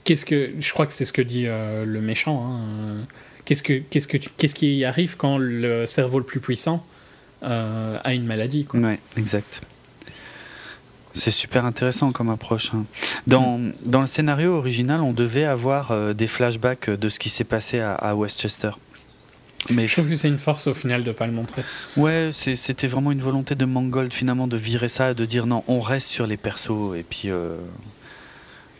qu'est-ce 0.05 0.25
que. 0.25 0.51
Je 0.59 0.73
crois 0.73 0.87
que 0.87 0.93
c'est 0.93 1.05
ce 1.05 1.13
que 1.13 1.23
dit 1.23 1.45
euh, 1.47 1.85
le 1.85 2.01
méchant. 2.01 2.45
hein, 2.47 3.07
Qu'est-ce, 3.47 3.63
que, 3.65 3.79
qu'est-ce, 3.79 4.07
que, 4.07 4.17
qu'est-ce 4.19 4.55
qui 4.55 4.85
arrive 4.85 5.17
quand 5.17 5.37
le 5.39 5.85
cerveau 5.85 6.19
le 6.19 6.25
plus 6.25 6.39
puissant 6.41 6.85
euh, 7.43 7.99
a 8.05 8.13
une 8.15 8.25
maladie, 8.25 8.65
quoi. 8.65 8.79
Ouais, 8.79 9.01
exact. 9.17 9.63
C'est 11.15 11.33
super 11.33 11.65
intéressant 11.65 12.13
comme 12.13 12.31
approche. 12.31 12.71
hein. 12.75 12.85
Dans, 13.27 13.59
dans 13.85 14.03
le 14.03 14.07
scénario 14.07 14.55
original, 14.55 15.01
on 15.01 15.13
devait 15.13 15.45
avoir 15.47 15.91
euh, 15.91 16.13
des 16.13 16.29
flashbacks 16.29 16.89
de 16.91 17.09
ce 17.09 17.19
qui 17.19 17.29
s'est 17.31 17.43
passé 17.43 17.81
à, 17.81 17.95
à 17.95 18.15
Westchester. 18.15 18.71
Mais 19.69 19.87
Je 19.87 19.93
trouve 19.93 20.09
que 20.09 20.17
c'est 20.17 20.29
une 20.29 20.39
force 20.39 20.67
au 20.67 20.75
final 20.75 21.05
de 21.05 21.13
pas 21.13 21.27
le 21.27 21.33
montrer. 21.33 21.63
ouais, 21.97 22.31
c'était 22.33 22.87
vraiment 22.87 23.13
une 23.13 23.21
volonté 23.21 23.55
de 23.55 23.65
Mangold 23.65 24.13
finalement 24.13 24.49
de 24.49 24.57
virer 24.57 24.89
ça 24.89 25.11
et 25.11 25.15
de 25.15 25.25
dire 25.27 25.47
non, 25.47 25.63
on 25.69 25.81
reste 25.81 26.09
sur 26.09 26.27
les 26.27 26.37
persos 26.39 26.95
et 26.97 27.03
puis 27.03 27.25
euh, 27.31 27.57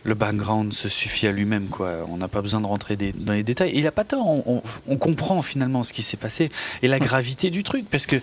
le 0.03 0.15
background 0.15 0.73
se 0.73 0.89
suffit 0.89 1.27
à 1.27 1.31
lui-même 1.31 1.67
quoi. 1.67 1.97
On 2.09 2.17
n'a 2.17 2.27
pas 2.27 2.41
besoin 2.41 2.59
de 2.59 2.65
rentrer 2.65 2.95
des- 2.95 3.11
dans 3.11 3.33
les 3.33 3.43
détails. 3.43 3.69
Et 3.69 3.77
il 3.77 3.85
a 3.85 3.91
pas 3.91 4.03
tort. 4.03 4.27
On, 4.27 4.43
on- 4.47 4.63
on 4.87 4.97
comprend 4.97 5.43
finalement 5.43 5.83
ce 5.83 5.93
qui 5.93 6.01
s'est 6.01 6.17
passé 6.17 6.49
et 6.81 6.87
la 6.87 6.97
gravité 6.99 7.51
du 7.51 7.61
truc 7.61 7.85
parce 7.89 8.07
que 8.07 8.15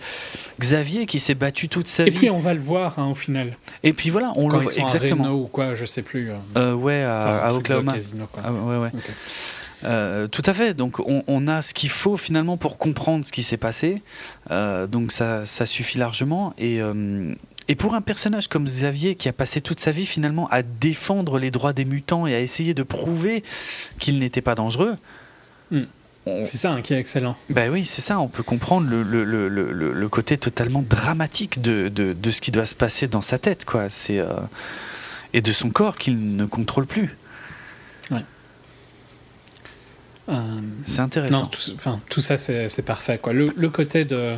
Xavier 0.58 1.06
qui 1.06 1.20
s'est 1.20 1.36
battu 1.36 1.68
toute 1.68 1.86
sa 1.86 2.04
Et 2.06 2.10
vie 2.10 2.18
puis 2.18 2.30
on 2.30 2.40
va 2.40 2.52
le 2.54 2.60
voir 2.60 2.98
hein, 2.98 3.06
au 3.06 3.14
final. 3.14 3.56
et 3.84 3.92
puis 3.92 4.10
voilà, 4.10 4.32
on 4.34 4.48
quand 4.48 4.56
le 4.58 4.62
voit 4.64 4.72
exactement. 4.72 5.24
à 5.24 5.28
Reno 5.28 5.42
ou 5.42 5.46
quoi, 5.46 5.76
je 5.76 5.84
sais 5.84 6.02
plus. 6.02 6.30
euh, 6.32 6.36
Euh, 6.56 6.74
ouais, 6.74 7.04
à, 7.04 7.44
enfin, 7.46 7.56
Oklahoma. 7.56 7.92
casino. 7.92 8.26
Ah, 8.42 8.52
ouais, 8.52 8.76
ouais. 8.78 8.90
Euh, 9.84 10.26
tout 10.26 10.42
à 10.44 10.52
fait. 10.54 10.74
Donc, 10.74 10.98
on, 11.00 11.22
on 11.26 11.46
a 11.48 11.62
ce 11.62 11.72
qu'il 11.74 11.90
faut 11.90 12.16
finalement 12.16 12.56
pour 12.56 12.78
comprendre 12.78 13.24
ce 13.24 13.30
qui 13.32 13.42
s'est 13.42 13.56
passé. 13.56 14.02
Euh, 14.50 14.86
donc, 14.86 15.12
ça, 15.12 15.46
ça 15.46 15.66
suffit 15.66 15.98
largement. 15.98 16.52
Et, 16.58 16.80
euh, 16.80 17.32
et 17.68 17.74
pour 17.76 17.94
un 17.94 18.00
personnage 18.00 18.48
comme 18.48 18.64
Xavier 18.64 19.14
qui 19.14 19.28
a 19.28 19.32
passé 19.32 19.60
toute 19.60 19.78
sa 19.78 19.90
vie 19.92 20.06
finalement 20.06 20.48
à 20.50 20.62
défendre 20.62 21.38
les 21.38 21.50
droits 21.50 21.72
des 21.72 21.84
mutants 21.84 22.26
et 22.26 22.34
à 22.34 22.40
essayer 22.40 22.74
de 22.74 22.82
prouver 22.82 23.44
qu'il 23.98 24.18
n'était 24.18 24.40
pas 24.40 24.54
dangereux. 24.54 24.96
Hmm. 25.70 25.82
on- 26.26 26.44
C'est 26.46 26.56
ça 26.58 26.72
hein, 26.72 26.82
qui 26.82 26.94
est 26.94 26.98
excellent. 26.98 27.36
ben 27.50 27.70
oui, 27.70 27.84
c'est 27.84 28.00
ça. 28.02 28.18
On 28.18 28.28
peut 28.28 28.42
comprendre 28.42 28.88
le, 28.88 29.02
le, 29.02 29.22
le, 29.24 29.48
le, 29.48 29.70
le- 29.72 29.92
le 29.92 30.08
côté 30.08 30.38
totalement 30.38 30.82
dramatique 30.82 31.60
de, 31.62 31.88
de, 31.88 32.14
de 32.14 32.30
ce 32.30 32.40
qui 32.40 32.50
doit 32.50 32.66
se 32.66 32.74
passer 32.74 33.06
dans 33.06 33.22
sa 33.22 33.38
tête, 33.38 33.64
quoi. 33.64 33.88
C'est 33.90 34.20
et 35.34 35.42
de 35.42 35.52
son 35.52 35.68
corps 35.70 35.96
qu'il 35.96 36.36
ne 36.36 36.46
contrôle 36.46 36.86
plus. 36.86 37.14
C'est 40.86 41.00
intéressant. 41.00 41.40
Non, 41.42 41.46
tout, 41.46 41.60
enfin, 41.74 42.00
tout 42.10 42.20
ça, 42.20 42.36
c'est 42.38 42.84
parfait. 42.84 43.18
Quoi. 43.18 43.32
Le, 43.32 43.52
le 43.56 43.68
côté 43.70 44.04
de 44.04 44.36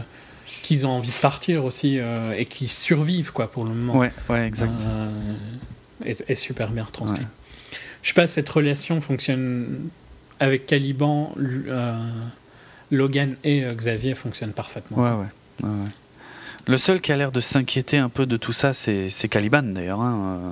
qu'ils 0.63 0.87
ont 0.87 0.91
envie 0.91 1.09
de 1.11 1.21
partir 1.21 1.65
aussi 1.65 1.99
euh, 1.99 2.33
et 2.37 2.45
qu'ils 2.45 2.69
survivent 2.69 3.33
quoi, 3.33 3.51
pour 3.51 3.65
le 3.65 3.71
moment 3.71 3.97
Ouais, 3.99 4.13
ouais, 4.29 4.47
exact. 4.47 4.71
euh, 4.87 5.33
est, 6.05 6.23
est 6.29 6.35
super 6.35 6.71
bien 6.71 6.85
retranscrit. 6.85 7.21
Ouais. 7.23 7.27
Je 8.03 8.09
sais 8.09 8.15
pas, 8.15 8.27
cette 8.27 8.49
relation 8.49 9.01
fonctionne 9.01 9.89
avec 10.39 10.67
Caliban, 10.67 11.33
euh, 11.39 11.97
Logan 12.91 13.37
et 13.45 13.65
euh, 13.65 13.73
Xavier 13.75 14.15
fonctionne 14.15 14.53
parfaitement. 14.53 14.99
Ouais, 14.99 15.11
ouais. 15.11 15.69
ouais, 15.69 15.69
ouais. 15.85 15.91
Le 16.71 16.79
seul 16.79 17.01
qui 17.01 17.11
a 17.11 17.17
l'air 17.17 17.33
de 17.33 17.41
s'inquiéter 17.41 17.99
un 17.99 18.09
peu 18.09 18.27
de 18.27 18.37
tout 18.37 18.53
ça, 18.53 18.73
c'est 18.73 19.11
Caliban 19.29 19.63
d'ailleurs. 19.65 20.01
hein, 20.01 20.39
euh, 20.45 20.51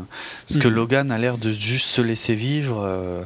Parce 0.49 0.59
que 0.61 0.67
Mhm. 0.67 0.75
Logan 0.75 1.11
a 1.13 1.19
l'air 1.19 1.39
de 1.39 1.53
juste 1.53 1.87
se 1.87 2.01
laisser 2.01 2.35
vivre, 2.35 2.83
euh, 2.85 3.23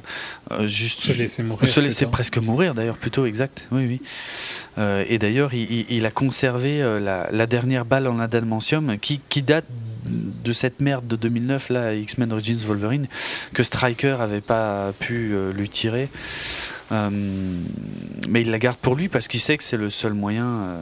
euh, 0.51 0.67
juste 0.67 1.01
Se 1.05 1.13
laisser 1.13 1.43
mourir. 1.43 1.71
se 1.71 1.81
laisser 1.81 2.05
presque 2.05 2.37
mourir 2.37 2.75
d'ailleurs, 2.75 2.99
plutôt 2.99 3.25
exact. 3.25 3.67
Oui, 3.73 3.87
oui. 3.87 4.03
Euh, 4.77 5.07
et 5.09 5.17
d'ailleurs, 5.19 5.55
il, 5.55 6.05
a 6.05 6.11
conservé 6.11 6.81
la, 7.01 7.29
la 7.33 7.47
dernière 7.47 7.87
balle 7.87 8.07
en 8.09 8.19
adamantium 8.21 8.99
qui, 8.99 9.21
qui 9.31 9.41
date 9.41 9.65
de 10.05 10.53
cette 10.53 10.81
merde 10.81 11.07
de 11.07 11.17
2009 11.17 11.71
là, 11.71 11.95
X-Men 11.95 12.31
Origins 12.31 12.59
Wolverine, 12.67 13.07
que 13.55 13.63
Stryker 13.63 14.21
avait 14.21 14.43
pas 14.43 14.93
pu 14.99 15.35
lui 15.55 15.71
tirer. 15.71 16.11
Euh, 16.91 17.09
mais 18.29 18.43
il 18.43 18.51
la 18.51 18.59
garde 18.59 18.77
pour 18.77 18.97
lui 18.97 19.09
parce 19.09 19.29
qu'il 19.29 19.41
sait 19.41 19.57
que 19.57 19.65
c'est 19.65 19.79
le 19.79 19.89
seul 19.89 20.13
moyen 20.13 20.77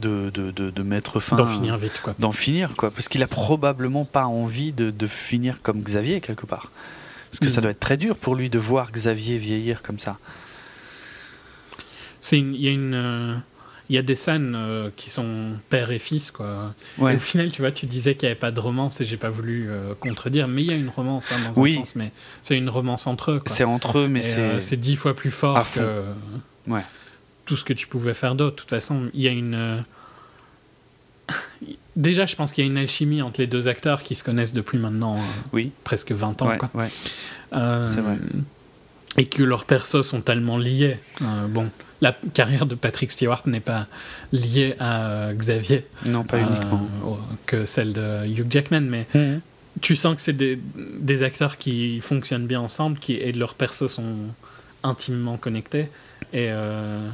de, 0.00 0.30
de, 0.30 0.50
de, 0.50 0.70
de 0.70 0.82
mettre 0.82 1.20
fin. 1.20 1.36
D'en 1.36 1.46
finir 1.46 1.76
vite, 1.76 2.00
quoi. 2.02 2.14
D'en 2.18 2.32
finir, 2.32 2.74
quoi. 2.76 2.90
Parce 2.90 3.08
qu'il 3.08 3.22
a 3.22 3.26
probablement 3.26 4.04
pas 4.04 4.26
envie 4.26 4.72
de, 4.72 4.90
de 4.90 5.06
finir 5.06 5.62
comme 5.62 5.80
Xavier, 5.82 6.20
quelque 6.20 6.46
part. 6.46 6.70
Parce 7.30 7.40
que 7.40 7.48
ça 7.48 7.56
Mhm. 7.60 7.62
doit 7.62 7.70
être 7.72 7.80
très 7.80 7.96
dur 7.96 8.16
pour 8.16 8.34
lui 8.34 8.48
de 8.50 8.58
voir 8.58 8.90
Xavier 8.92 9.36
vieillir 9.38 9.82
comme 9.82 9.98
ça. 9.98 10.18
Il 12.32 12.56
y 12.56 12.68
a 12.68 12.70
une. 12.72 12.94
euh, 12.94 13.34
y 13.88 13.98
a 13.98 14.02
des 14.02 14.16
scènes 14.16 14.54
euh, 14.56 14.90
qui 14.96 15.10
sont 15.10 15.52
père 15.68 15.92
et 15.92 16.00
fils, 16.00 16.32
quoi. 16.32 16.74
Ouais. 16.98 17.14
Au 17.14 17.18
final, 17.18 17.52
tu 17.52 17.62
vois, 17.62 17.70
tu 17.70 17.86
disais 17.86 18.16
qu'il 18.16 18.26
n'y 18.26 18.32
avait 18.32 18.38
pas 18.40 18.50
de 18.50 18.58
romance 18.58 19.00
et 19.00 19.04
j'ai 19.04 19.16
pas 19.16 19.28
voulu 19.28 19.66
euh, 19.68 19.94
contredire, 19.94 20.48
mais 20.48 20.62
il 20.62 20.70
y 20.70 20.72
a 20.72 20.76
une 20.76 20.88
romance 20.88 21.30
hein, 21.30 21.36
dans 21.54 21.60
Oui. 21.60 21.74
un 21.76 21.78
sens, 21.80 21.94
mais 21.94 22.10
c'est 22.42 22.56
une 22.56 22.68
romance 22.68 23.06
entre 23.06 23.30
eux. 23.32 23.42
C'est 23.46 23.62
entre 23.64 23.98
eux, 23.98 24.08
mais 24.08 24.22
c'est. 24.22 24.38
euh, 24.40 24.58
c'est 24.60 24.76
dix 24.76 24.96
fois 24.96 25.14
plus 25.14 25.30
fort 25.30 25.64
que 25.72 26.02
Ouais. 26.66 26.82
Tout 27.46 27.56
ce 27.56 27.64
que 27.64 27.72
tu 27.72 27.86
pouvais 27.86 28.12
faire 28.14 28.34
d'autre. 28.34 28.56
De 28.56 28.60
toute 28.60 28.70
façon, 28.70 29.08
il 29.14 29.22
y 29.22 29.28
a 29.28 29.32
une. 29.32 29.54
euh, 29.54 29.80
Déjà, 31.96 32.26
je 32.26 32.36
pense 32.36 32.52
qu'il 32.52 32.62
y 32.64 32.68
a 32.68 32.70
une 32.70 32.76
alchimie 32.76 33.22
entre 33.22 33.40
les 33.40 33.46
deux 33.46 33.68
acteurs 33.68 34.02
qui 34.02 34.14
se 34.14 34.22
connaissent 34.22 34.52
depuis 34.52 34.76
maintenant 34.78 35.16
euh, 35.16 35.22
Oui. 35.52 35.72
presque 35.84 36.12
20 36.12 36.42
ans. 36.42 36.48
Ouais, 36.48 36.58
quoi. 36.58 36.68
ouais. 36.74 36.88
Euh, 37.54 37.90
C'est 37.94 38.00
vrai. 38.02 38.18
Et 39.16 39.24
que 39.24 39.42
leurs 39.42 39.64
persos 39.64 40.02
sont 40.02 40.20
tellement 40.20 40.58
liés. 40.58 40.98
Euh, 41.22 41.46
bon, 41.48 41.70
la 42.02 42.12
carrière 42.34 42.66
de 42.66 42.74
Patrick 42.74 43.10
Stewart 43.10 43.42
n'est 43.46 43.60
pas 43.60 43.86
liée 44.30 44.74
à 44.78 45.30
Xavier 45.32 45.86
Non, 46.04 46.22
pas 46.24 46.38
uniquement. 46.38 46.86
que 47.46 47.64
celle 47.64 47.94
de 47.94 48.26
Hugh 48.26 48.46
Jackman, 48.50 48.82
mais 48.82 49.06
Mhm. 49.14 49.40
tu 49.80 49.96
sens 49.96 50.16
que 50.16 50.20
c'est 50.20 50.34
des, 50.36 50.58
des 50.98 51.22
acteurs 51.22 51.56
qui 51.56 51.98
fonctionnent 52.02 52.46
bien 52.46 52.60
ensemble 52.60 52.98
qui, 52.98 53.14
et 53.14 53.32
leurs 53.32 53.54
persos 53.54 53.86
sont 53.90 54.16
intimement 54.82 55.38
connectés. 55.38 55.88
Et. 56.34 56.48
euh, 56.50 57.08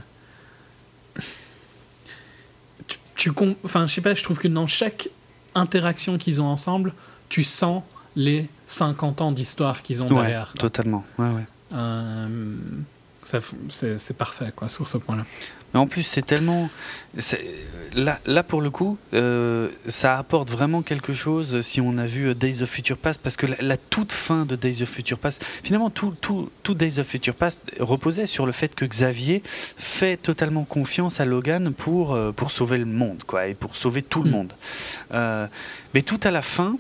tu, 3.15 3.31
enfin, 3.65 3.87
je 3.87 3.95
sais 3.95 4.01
pas, 4.01 4.15
je 4.15 4.23
trouve 4.23 4.39
que 4.39 4.49
dans 4.49 4.67
chaque 4.67 5.09
interaction 5.55 6.19
qu'ils 6.19 6.41
ont 6.41 6.47
ensemble, 6.47 6.93
tu 7.29 7.45
sens 7.45 7.83
les 8.17 8.49
50 8.67 9.21
ans 9.21 9.33
d'histoire 9.33 9.83
qu'ils 9.83 10.03
ont 10.03 10.07
Ouais, 10.09 10.15
derrière. 10.23 10.53
totalement. 10.59 11.05
Ouais, 11.19 11.29
ouais. 11.31 11.45
Euh, 11.75 12.57
c'est 13.23 14.17
parfait, 14.17 14.53
quoi, 14.55 14.69
sur 14.69 14.89
ce 14.89 14.99
point-là. 14.99 15.25
Mais 15.75 15.81
en 15.81 15.87
plus, 15.87 16.03
c'est 16.03 16.23
tellement. 16.27 16.69
Là, 17.95 18.19
là, 18.25 18.43
pour 18.43 18.63
le 18.63 18.71
coup, 18.71 18.97
euh, 19.13 19.69
ça 19.87 20.17
apporte 20.17 20.49
vraiment 20.49 20.81
quelque 20.81 21.13
chose 21.13 21.61
si 21.61 21.79
on 21.83 21.99
a 21.99 22.07
vu 22.07 22.29
euh, 22.29 22.35
Days 22.35 22.63
of 22.63 22.71
Future 22.71 22.97
Past, 22.97 23.21
parce 23.23 23.37
que 23.37 23.45
la, 23.45 23.57
la 23.61 23.77
toute 23.77 24.13
fin 24.13 24.47
de 24.47 24.57
Days 24.57 24.81
of 24.83 24.89
Future 24.89 25.19
Past, 25.19 25.45
finalement, 25.63 25.91
tout, 25.91 26.15
tout, 26.19 26.49
tout 26.63 26.73
Days 26.75 26.99
of 26.99 27.07
Future 27.07 27.35
Past 27.35 27.61
reposait 27.81 28.25
sur 28.25 28.47
le 28.47 28.53
fait 28.53 28.75
que 28.75 28.87
Xavier 28.87 29.43
fait 29.77 30.17
totalement 30.17 30.65
confiance 30.65 31.21
à 31.21 31.27
Logan 31.27 31.75
pour, 31.75 32.15
euh, 32.15 32.33
pour 32.33 32.51
sauver 32.51 32.79
le 32.79 32.87
monde, 32.87 33.25
quoi, 33.27 33.47
et 33.47 33.53
pour 33.55 33.77
sauver 33.77 34.01
tout 34.01 34.23
le 34.23 34.31
Mm. 34.31 34.33
monde. 34.33 34.53
Euh, 35.13 35.47
mais 35.93 36.01
tout 36.01 36.21
à 36.25 36.31
la 36.31 36.41
fin. 36.43 36.77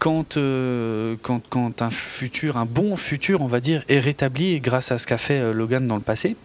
Quand, 0.00 0.36
euh, 0.36 1.14
quand, 1.22 1.40
quand 1.48 1.80
un 1.80 1.90
futur, 1.90 2.56
un 2.58 2.66
bon 2.66 2.96
futur, 2.96 3.40
on 3.40 3.46
va 3.46 3.60
dire, 3.60 3.84
est 3.88 4.00
rétabli 4.00 4.58
grâce 4.60 4.90
à 4.92 4.98
ce 4.98 5.06
qu'a 5.06 5.16
fait 5.16 5.38
euh, 5.40 5.52
Logan 5.54 5.86
dans 5.86 5.94
le 5.94 6.02
passé, 6.02 6.36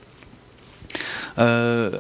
euh, 1.38 1.92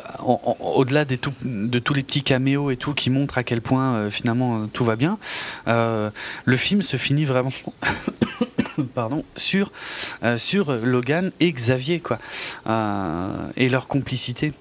au-delà 0.59 1.05
de 1.05 1.15
tous 1.15 1.93
les 1.93 2.03
petits 2.03 2.23
caméos 2.23 2.71
et 2.71 2.77
tout 2.77 2.93
qui 2.93 3.09
montrent 3.09 3.37
à 3.37 3.43
quel 3.43 3.61
point 3.61 3.95
euh, 3.95 4.09
finalement 4.09 4.63
euh, 4.63 4.65
tout 4.65 4.83
va 4.83 4.95
bien, 4.95 5.17
le 5.65 6.57
film 6.57 6.81
se 6.81 6.97
finit 6.97 7.25
vraiment 7.25 7.51
pardon, 8.95 9.23
sur, 9.35 9.71
sur 10.37 10.73
Logan 10.73 11.31
et 11.39 11.51
Xavier 11.51 11.99
quoi, 11.99 12.19
et 13.55 13.69
leur 13.69 13.87
complicité. 13.87 14.53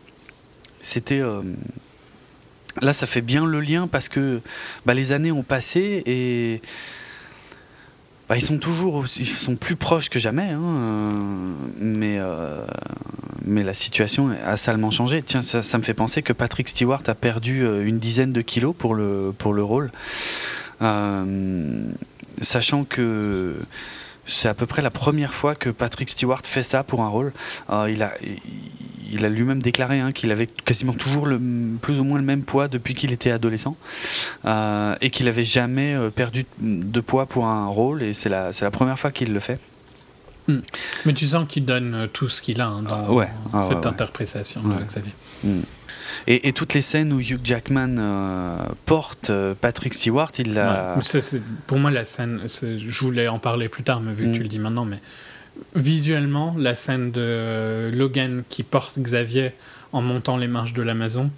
C'était 0.83 1.23
là, 2.81 2.93
ça 2.93 3.07
fait 3.07 3.21
bien 3.21 3.45
le 3.45 3.61
lien 3.61 3.89
parce 3.89 4.09
que 4.09 4.41
bah, 4.87 4.95
les 4.95 5.13
années 5.13 5.33
ont 5.33 5.43
passé 5.43 6.03
et 6.07 6.63
bah, 8.29 8.37
ils 8.37 8.43
sont 8.43 8.59
toujours 8.59 9.07
ils 9.17 9.27
sont 9.27 9.57
plus 9.57 9.77
proches 9.77 10.11
que 10.11 10.19
jamais, 10.19 10.51
hein, 10.51 11.09
mais 11.81 12.19
euh, 12.19 12.65
mais 13.45 13.63
la 13.63 13.75
situation 13.75 14.31
a 14.45 14.57
salement 14.57 14.91
changé. 14.91 15.23
Tiens, 15.23 15.41
ça, 15.43 15.63
ça 15.63 15.79
me 15.79 15.83
fait 15.83 15.95
penser 15.95 16.23
que 16.23 16.35
Patrick 16.35 16.69
Stewart 16.69 17.03
a 17.07 17.15
perdu 17.15 17.65
euh, 17.65 17.87
une 17.87 17.99
dizaine 17.99 18.33
de 18.33 18.43
kilos 18.43 18.75
pour 18.77 18.95
le, 18.95 19.33
pour 19.37 19.55
le 19.55 19.63
rôle. 19.63 19.91
Euh, 20.83 21.85
sachant 22.43 22.85
que 22.85 23.57
c'est 24.29 24.49
à 24.49 24.55
peu 24.55 24.67
près 24.67 24.83
la 24.83 24.91
première 24.91 25.35
fois 25.35 25.55
que 25.57 25.71
Patrick 25.71 26.09
Stewart 26.09 26.43
fait 26.45 26.63
ça 26.63 26.85
pour 26.85 27.03
un 27.03 27.09
rôle. 27.09 27.33
Euh, 27.71 27.91
il 27.91 28.03
a, 28.03 28.13
il 29.11 29.25
a 29.25 29.29
lui-même 29.29 29.61
déclaré 29.63 29.99
hein, 30.01 30.13
qu'il 30.13 30.31
avait 30.31 30.47
quasiment 30.47 30.93
toujours 30.93 31.27
le, 31.27 31.41
plus 31.83 31.99
ou 31.99 32.05
moins 32.05 32.19
le 32.19 32.25
même 32.25 32.43
poids 32.43 32.69
depuis 32.69 32.95
qu'il 32.95 33.11
était 33.11 33.31
adolescent 33.31 33.77
euh, 34.45 34.95
et 35.01 35.11
qu'il 35.11 35.27
avait 35.29 35.45
jamais 35.45 35.95
euh, 35.95 36.11
perdu 36.11 36.45
de 36.61 37.01
poids 37.01 37.27
pour 37.27 37.47
un 37.47 37.67
rôle 37.67 38.03
et 38.03 38.13
c'est 38.15 38.29
la, 38.29 38.53
c'est 38.53 38.65
la 38.65 38.71
première 38.71 38.99
fois 38.99 39.11
qu'il 39.11 39.33
le 39.33 39.41
fait. 39.41 39.59
Mais 41.05 41.13
tu 41.13 41.27
sens 41.27 41.47
qu'il 41.47 41.67
donne 41.67 42.09
tout 42.13 42.29
ce 42.29 42.41
qu'il 42.41 42.61
a 42.63 42.69
hein, 42.69 42.83
dans 42.83 43.07
Ah, 43.09 43.13
ouais. 43.13 43.29
Cette 43.61 43.79
ouais. 43.81 43.87
interprétation 43.87 44.63
Ouais. 44.63 44.77
de 44.79 44.85
Xavier. 44.85 45.13
Et, 46.31 46.47
et 46.49 46.53
toutes 46.53 46.75
les 46.75 46.83
scènes 46.83 47.13
où 47.15 47.21
Hugh 47.21 47.41
Jackman 47.43 47.97
euh, 47.99 48.57
porte 48.85 49.31
euh, 49.31 49.55
Patrick 49.59 49.95
Stewart, 49.95 50.31
il 50.39 50.53
l'a. 50.53 50.95
Ouais. 50.97 51.03
Ça, 51.03 51.21
c'est- 51.21 51.43
pour 51.67 51.79
moi, 51.79 51.91
la 51.91 52.05
scène, 52.05 52.43
je 52.47 53.01
voulais 53.01 53.29
en 53.29 53.39
parler 53.39 53.69
plus 53.71 53.83
tard, 53.83 54.01
mais 54.03 54.13
vu 54.13 54.27
Mm. 54.27 54.33
que 54.33 54.37
tu 54.37 54.43
le 54.43 54.49
dis 54.49 54.59
maintenant, 54.59 54.85
mais 54.85 55.01
visuellement, 55.75 56.55
la 56.59 56.75
scène 56.75 57.11
de 57.13 57.91
Logan 57.95 58.43
qui 58.49 58.63
porte 58.63 58.99
Xavier 58.99 59.53
en 59.93 60.03
montant 60.03 60.37
les 60.37 60.49
marches 60.49 60.75
de 60.75 60.83
l'Amazon, 60.83 61.31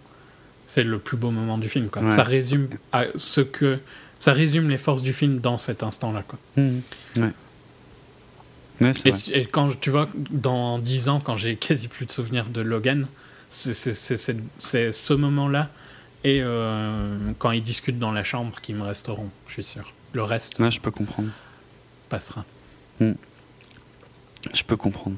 c'est 0.67 0.83
le 0.83 0.99
plus 0.99 1.17
beau 1.17 1.31
moment 1.31 1.57
du 1.59 1.69
film. 1.69 1.89
Quoi. 1.89 2.03
Ouais. 2.03 2.09
Ça 2.11 2.23
résume 2.25 2.69
à 2.93 3.05
ce 3.15 3.41
que 3.41 3.79
ça 4.19 4.33
résume 4.33 4.69
les 4.69 4.77
forces 4.77 5.03
du 5.03 5.13
film 5.13 5.39
dans 5.39 5.57
cet 5.57 5.83
instant-là. 5.83 6.23
Quoi. 6.27 6.39
Mhm. 6.57 6.83
Ouais. 7.17 7.31
Ouais, 8.83 8.93
Et, 9.35 9.45
quand 9.47 9.79
tu 9.81 9.91
vois, 9.91 10.09
dans 10.31 10.79
10 10.79 11.09
ans, 11.11 11.21
quand 11.21 11.37
j'ai 11.37 11.57
quasi 11.57 11.87
plus 11.89 12.07
de 12.07 12.11
souvenirs 12.11 12.47
de 12.47 12.61
Logan, 12.63 13.07
c'est 13.51 14.93
ce 14.93 15.13
moment-là 15.13 15.69
et 16.23 16.41
euh, 16.43 17.33
quand 17.39 17.51
ils 17.51 17.63
discutent 17.63 17.99
dans 17.99 18.13
la 18.13 18.23
chambre 18.23 18.61
qui 18.61 18.75
me 18.75 18.83
resteront, 18.83 19.31
je 19.47 19.55
suis 19.55 19.65
sûr. 19.65 19.93
Le 20.13 20.23
reste 20.23 20.57
je 20.71 20.81
peux 20.81 20.91
comprendre. 20.91 21.31
passera. 22.09 22.45
Je 24.55 24.63
peux 24.63 24.77
comprendre. 24.77 25.17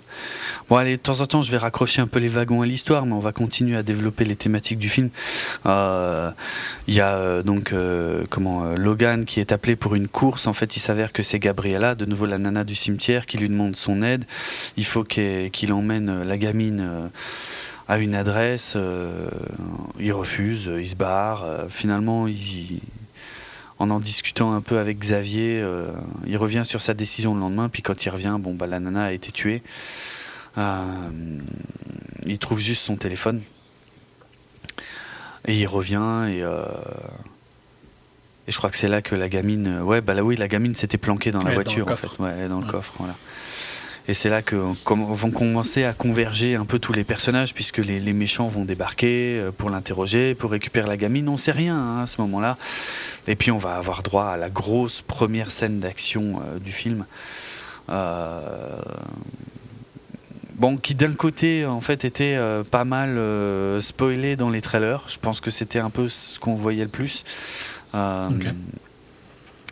Bon, 0.68 0.76
allez, 0.76 0.96
de 0.96 1.02
temps 1.02 1.20
en 1.20 1.26
temps, 1.26 1.42
je 1.42 1.52
vais 1.52 1.58
raccrocher 1.58 2.02
un 2.02 2.08
peu 2.08 2.18
les 2.18 2.28
wagons 2.28 2.60
à 2.62 2.66
l'histoire, 2.66 3.06
mais 3.06 3.12
on 3.12 3.20
va 3.20 3.30
continuer 3.32 3.76
à 3.76 3.84
développer 3.84 4.24
les 4.24 4.34
thématiques 4.34 4.78
du 4.78 4.88
film. 4.88 5.10
Euh, 5.64 6.30
Il 6.88 6.94
y 6.94 7.00
a 7.00 7.14
euh, 7.14 7.42
donc 7.44 7.72
euh, 7.72 8.24
comment 8.30 8.74
Logan 8.74 9.24
qui 9.24 9.38
est 9.38 9.52
appelé 9.52 9.76
pour 9.76 9.94
une 9.94 10.08
course. 10.08 10.48
En 10.48 10.52
fait, 10.52 10.76
il 10.76 10.80
s'avère 10.80 11.12
que 11.12 11.22
c'est 11.22 11.38
Gabriella, 11.38 11.94
de 11.94 12.04
nouveau 12.04 12.26
la 12.26 12.38
nana 12.38 12.64
du 12.64 12.74
cimetière, 12.74 13.26
qui 13.26 13.38
lui 13.38 13.48
demande 13.48 13.76
son 13.76 14.02
aide. 14.02 14.24
Il 14.76 14.84
faut 14.84 15.04
qu'il 15.04 15.72
emmène 15.72 16.24
la 16.24 16.36
gamine 16.36 17.10
à 17.92 17.98
une 17.98 18.14
adresse. 18.14 18.72
euh, 18.76 19.28
il 19.98 20.12
refuse, 20.12 20.70
il 20.78 20.88
se 20.88 20.96
barre. 20.96 21.44
euh, 21.44 21.68
finalement, 21.68 22.26
il 22.26 22.80
en 23.78 23.90
en 23.90 24.00
discutant 24.00 24.54
un 24.54 24.60
peu 24.60 24.78
avec 24.78 24.98
Xavier, 24.98 25.60
euh, 25.60 25.88
il 26.26 26.36
revient 26.36 26.62
sur 26.64 26.80
sa 26.80 26.94
décision 26.94 27.34
le 27.34 27.40
lendemain, 27.40 27.68
puis 27.68 27.82
quand 27.82 28.04
il 28.04 28.08
revient, 28.10 28.36
bon, 28.38 28.54
bah, 28.54 28.66
la 28.66 28.78
nana 28.80 29.04
a 29.06 29.12
été 29.12 29.30
tuée. 29.32 29.62
Euh, 30.56 30.84
il 32.24 32.38
trouve 32.38 32.60
juste 32.60 32.82
son 32.82 32.96
téléphone. 32.96 33.42
Et 35.46 35.58
il 35.58 35.66
revient, 35.66 36.28
et, 36.28 36.38
et 38.46 38.52
je 38.52 38.56
crois 38.56 38.70
que 38.70 38.76
c'est 38.76 38.86
là 38.88 39.02
que 39.02 39.16
la 39.16 39.28
gamine. 39.28 39.80
Ouais, 39.82 40.00
bah 40.00 40.14
là, 40.14 40.22
oui, 40.22 40.36
la 40.36 40.46
gamine 40.48 40.74
s'était 40.76 40.98
planquée 40.98 41.32
dans 41.32 41.40
la 41.42 41.46
Ouais, 41.50 41.56
dans 41.56 41.62
voiture, 41.62 41.90
en 41.90 41.96
fait. 41.96 42.18
Ouais, 42.20 42.48
dans 42.48 42.60
le 42.60 42.64
Ouais. 42.66 42.70
coffre, 42.70 42.92
voilà. 42.98 43.14
Et 44.08 44.14
c'est 44.14 44.28
là 44.28 44.42
que 44.42 44.56
vont 44.56 45.30
commencer 45.30 45.84
à 45.84 45.92
converger 45.92 46.56
un 46.56 46.64
peu 46.64 46.80
tous 46.80 46.92
les 46.92 47.04
personnages, 47.04 47.54
puisque 47.54 47.78
les, 47.78 48.00
méchants 48.12 48.48
vont 48.48 48.64
débarquer 48.64 49.38
euh, 49.38 49.52
pour 49.52 49.70
l'interroger, 49.70 50.34
pour 50.34 50.50
récupérer 50.50 50.88
la 50.88 50.96
gamine. 50.96 51.28
On 51.28 51.36
sait 51.36 51.52
rien 51.52 51.76
hein, 51.76 52.02
à 52.02 52.06
ce 52.08 52.20
moment-là. 52.22 52.56
Et 53.28 53.36
puis 53.36 53.52
on 53.52 53.58
va 53.58 53.76
avoir 53.76 54.02
droit 54.02 54.26
à 54.26 54.36
la 54.36 54.50
grosse 54.50 55.02
première 55.02 55.52
scène 55.52 55.78
d'action 55.78 56.40
euh, 56.40 56.58
du 56.58 56.72
film. 56.72 57.06
Euh, 57.90 58.80
Bon, 60.56 60.76
qui 60.76 60.94
d'un 60.94 61.14
côté 61.14 61.66
en 61.66 61.80
fait 61.80 62.04
était 62.04 62.38
pas 62.70 62.84
mal 62.84 63.18
spoilé 63.80 64.36
dans 64.36 64.48
les 64.48 64.60
trailers. 64.60 65.02
Je 65.08 65.18
pense 65.18 65.40
que 65.40 65.50
c'était 65.50 65.80
un 65.80 65.90
peu 65.90 66.08
ce 66.08 66.38
qu'on 66.38 66.54
voyait 66.54 66.84
le 66.84 66.90
plus. 66.90 67.24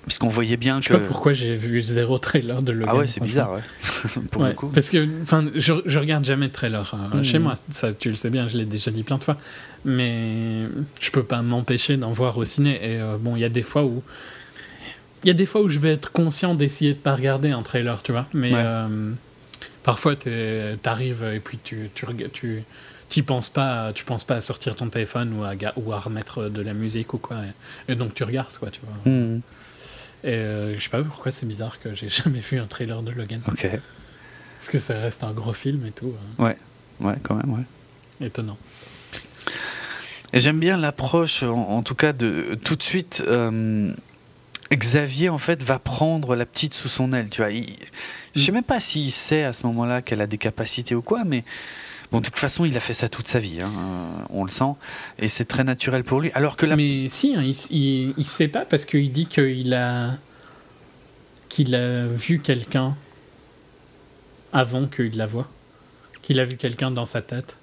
Puisqu'on 0.07 0.29
voyait 0.29 0.57
bien 0.57 0.81
Je 0.81 0.89
que. 0.89 0.95
sais 0.95 1.01
pas 1.01 1.07
pourquoi 1.07 1.33
j'ai 1.33 1.55
vu 1.55 1.83
zéro 1.83 2.19
trailer 2.19 2.63
de 2.63 2.73
Logan. 2.73 2.89
Ah 2.95 2.99
ouais, 2.99 3.07
c'est 3.07 3.23
bizarre, 3.23 3.53
ouais. 3.53 3.61
Pour 4.31 4.43
Ouais, 4.43 4.49
le 4.49 4.55
coup. 4.55 4.69
Parce 4.69 4.91
que 4.91 5.07
je, 5.55 5.73
je 5.85 5.99
regarde 5.99 6.25
jamais 6.25 6.49
de 6.49 6.53
trailer 6.53 6.91
euh, 6.95 7.17
Mhm. 7.19 7.25
chez 7.25 7.39
moi. 7.39 7.55
Ça, 7.69 7.93
tu 7.93 8.09
le 8.09 8.17
sais 8.17 8.31
bien, 8.31 8.49
je 8.49 8.57
l'ai 8.57 8.65
déjà 8.65 8.91
dit 8.91 9.03
plein 9.03 9.19
de 9.19 9.25
fois. 9.25 9.37
Mais 9.85 10.65
je 11.01 11.11
peux 11.11 11.23
pas 11.23 11.43
m'empêcher 11.43 11.97
d'en 11.97 12.13
voir 12.13 12.37
au 12.39 12.45
ciné. 12.45 12.77
Et 12.77 13.01
euh, 13.01 13.19
bon, 13.19 13.37
il 13.37 13.41
y 13.41 13.45
a 13.45 13.49
des 13.51 13.63
fois 13.63 13.85
où. 13.85 14.03
Il 15.23 15.29
y 15.29 15.31
a 15.31 15.35
des 15.35 15.45
fois 15.47 15.61
où 15.61 15.69
je 15.69 15.79
vais 15.79 15.93
être 15.93 16.11
conscient 16.13 16.55
d'essayer 16.55 16.95
de 16.95 16.99
pas 16.99 17.15
regarder 17.15 17.51
un 17.51 17.63
trailer, 17.63 18.03
tu 18.03 18.13
vois. 18.13 18.27
Mais 18.33 18.53
Ouais. 18.53 18.63
euh, 18.65 19.13
parfois, 19.83 20.15
t'arrives 20.83 21.25
et 21.35 21.41
puis 21.41 21.59
tu, 21.63 21.91
tu, 21.95 22.07
tu 22.33 22.63
t'y 23.11 23.23
penses 23.23 23.51
pas, 23.51 23.93
tu 23.93 24.05
penses 24.05 24.25
pas 24.25 24.37
à 24.37 24.41
sortir 24.41 24.77
ton 24.77 24.89
téléphone 24.89 25.35
ou 25.39 25.45
à, 25.45 25.53
ou 25.77 25.93
à 25.93 25.99
remettre 26.01 26.49
de 26.49 26.63
la 26.63 26.73
musique 26.73 27.13
ou 27.13 27.19
quoi. 27.19 27.37
Et, 27.89 27.93
et 27.93 27.95
donc 27.97 28.15
tu 28.15 28.25
regardes, 28.25 28.57
quoi, 28.59 28.71
tu 28.71 28.81
vois. 28.83 29.13
Mhm. 29.13 29.41
Et 30.25 30.29
euh, 30.35 30.75
je 30.75 30.81
sais 30.81 30.91
pas 30.91 31.03
pourquoi 31.03 31.31
c'est 31.33 31.47
bizarre 31.47 31.79
que 31.81 31.95
j'ai 31.95 32.09
jamais 32.11 32.41
vu 32.41 32.59
un 32.59 32.67
trailer 32.67 33.03
de 33.03 33.11
Logan. 33.13 33.41
Ok. 33.49 33.67
Parce 34.59 34.69
que 34.71 34.79
ça 34.79 34.99
reste 35.01 35.25
un 35.25 35.33
gros 35.33 35.53
film 35.55 35.87
et 35.87 35.93
tout. 35.93 36.13
euh, 36.41 36.53
Ouais, 37.01 37.17
quand 37.23 37.35
même, 37.35 37.51
ouais. 37.55 38.27
étonnant. 38.27 38.59
Et 40.33 40.41
j'aime 40.41 40.61
bien 40.61 40.77
l'approche, 40.77 41.43
en, 41.43 41.57
en 41.71 41.83
tout 41.83 41.95
cas, 41.95 42.13
de 42.13 42.59
tout 42.63 42.77
de 42.77 42.83
suite. 42.83 43.23
euh, 43.27 43.93
Xavier, 44.73 45.29
en 45.31 45.39
fait, 45.39 45.63
va 45.65 45.81
prendre 45.81 46.37
la 46.37 46.47
petite 46.47 46.75
sous 46.75 46.87
son 46.89 47.13
aile. 47.13 47.29
Tu 47.31 47.41
vois, 47.43 47.51
il- 47.51 47.75
je 48.37 48.41
sais 48.43 48.53
même 48.53 48.63
pas 48.63 48.79
s'il 48.79 49.11
sait 49.11 49.43
à 49.43 49.53
ce 49.53 49.67
moment-là 49.67 50.01
qu'elle 50.03 50.21
a 50.21 50.29
des 50.29 50.39
capacités 50.39 50.95
ou 50.95 51.03
quoi, 51.03 51.25
mais 51.25 51.43
bon, 52.13 52.21
de 52.21 52.25
toute 52.27 52.39
façon, 52.39 52.65
il 52.65 52.77
a 52.77 52.81
fait 52.81 52.95
ça 52.95 53.09
toute 53.09 53.29
sa 53.29 53.39
vie. 53.39 53.61
hein, 53.61 53.71
euh, 53.77 54.23
on 54.31 54.45
le 54.45 54.51
sent, 54.51 54.73
et 55.19 55.29
c'est 55.29 55.45
très 55.45 55.65
naturel 55.65 56.05
pour 56.05 56.21
lui. 56.21 56.31
Alors 56.35 56.57
que 56.57 56.67
Mais 56.67 57.09
si, 57.09 57.35
hein, 57.37 57.43
il, 57.43 57.57
il, 57.77 58.15
il 58.17 58.27
sait 58.27 58.49
pas 58.49 58.65
parce 58.65 58.85
qu'il 58.85 59.11
dit 59.13 59.27
qu'il 59.27 59.73
a 59.75 60.13
qu'il 61.49 61.75
a 61.75 62.07
vu 62.07 62.39
quelqu'un 62.41 62.95
avant 64.53 64.87
qu'il 64.87 65.17
la 65.17 65.27
voie. 65.27 65.49
Qu'il 66.23 66.39
a 66.41 66.45
vu 66.45 66.57
quelqu'un 66.57 66.91
dans 66.91 67.07
sa 67.07 67.23
tête. 67.23 67.57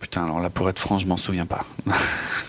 putain, 0.00 0.24
alors 0.24 0.40
là, 0.40 0.50
pour 0.50 0.68
être 0.70 0.78
franc, 0.78 0.98
je 0.98 1.06
m'en 1.06 1.16
souviens 1.16 1.46
pas. 1.46 1.64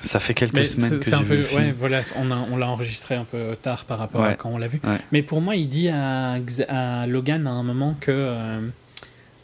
ça 0.04 0.20
fait 0.20 0.34
quelques 0.34 0.54
Mais 0.54 0.66
semaines 0.66 1.00
que 1.00 1.04
c'est 1.06 1.12
j'ai 1.12 1.16
un 1.18 1.22
vu 1.22 1.28
peu, 1.30 1.36
le 1.38 1.44
film. 1.44 1.62
ouais, 1.62 1.72
voilà, 1.74 2.02
on 2.16 2.32
a- 2.32 2.48
on 2.52 2.58
l'a 2.58 2.68
enregistré 2.68 3.16
un 3.16 3.24
peu 3.26 3.56
tard 3.62 3.86
par 3.86 4.00
rapport 4.00 4.24
à 4.24 4.34
quand 4.36 4.50
on 4.50 4.58
l'a 4.58 4.68
vu. 4.68 4.80
Ouais. 4.84 5.00
Mais 5.12 5.22
pour 5.22 5.42
moi, 5.42 5.56
il 5.56 5.68
dit 5.70 5.90
à, 5.90 6.38
à 6.70 7.08
Logan 7.08 7.46
à 7.46 7.52
un 7.52 7.64
moment 7.64 7.96
que 8.00 8.12
euh, 8.12 8.62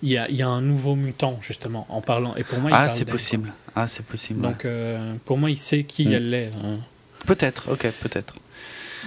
il 0.04 0.10
y, 0.10 0.18
a, 0.18 0.30
il 0.30 0.36
y 0.36 0.42
a 0.44 0.48
un 0.48 0.62
nouveau 0.62 0.96
mutant 0.96 1.40
justement 1.42 1.86
en 1.90 2.02
parlant. 2.02 2.36
Et 2.36 2.44
pour 2.44 2.60
moi, 2.60 2.70
il 2.72 2.76
Ah, 2.76 2.88
c'est 2.90 3.06
possible. 3.06 3.52
Ah, 3.76 3.88
c'est 3.88 4.06
possible. 4.06 4.42
Donc 4.42 4.66
euh, 4.66 5.14
pour 5.26 5.38
moi, 5.38 5.50
il 5.50 5.58
sait 5.58 5.84
qui 5.84 6.08
Mm. 6.08 6.12
elle 6.14 6.34
est 6.34 6.52
hein, 6.64 6.78
Peut-être, 7.26 7.72
ok, 7.72 7.88
peut-être. 8.02 8.36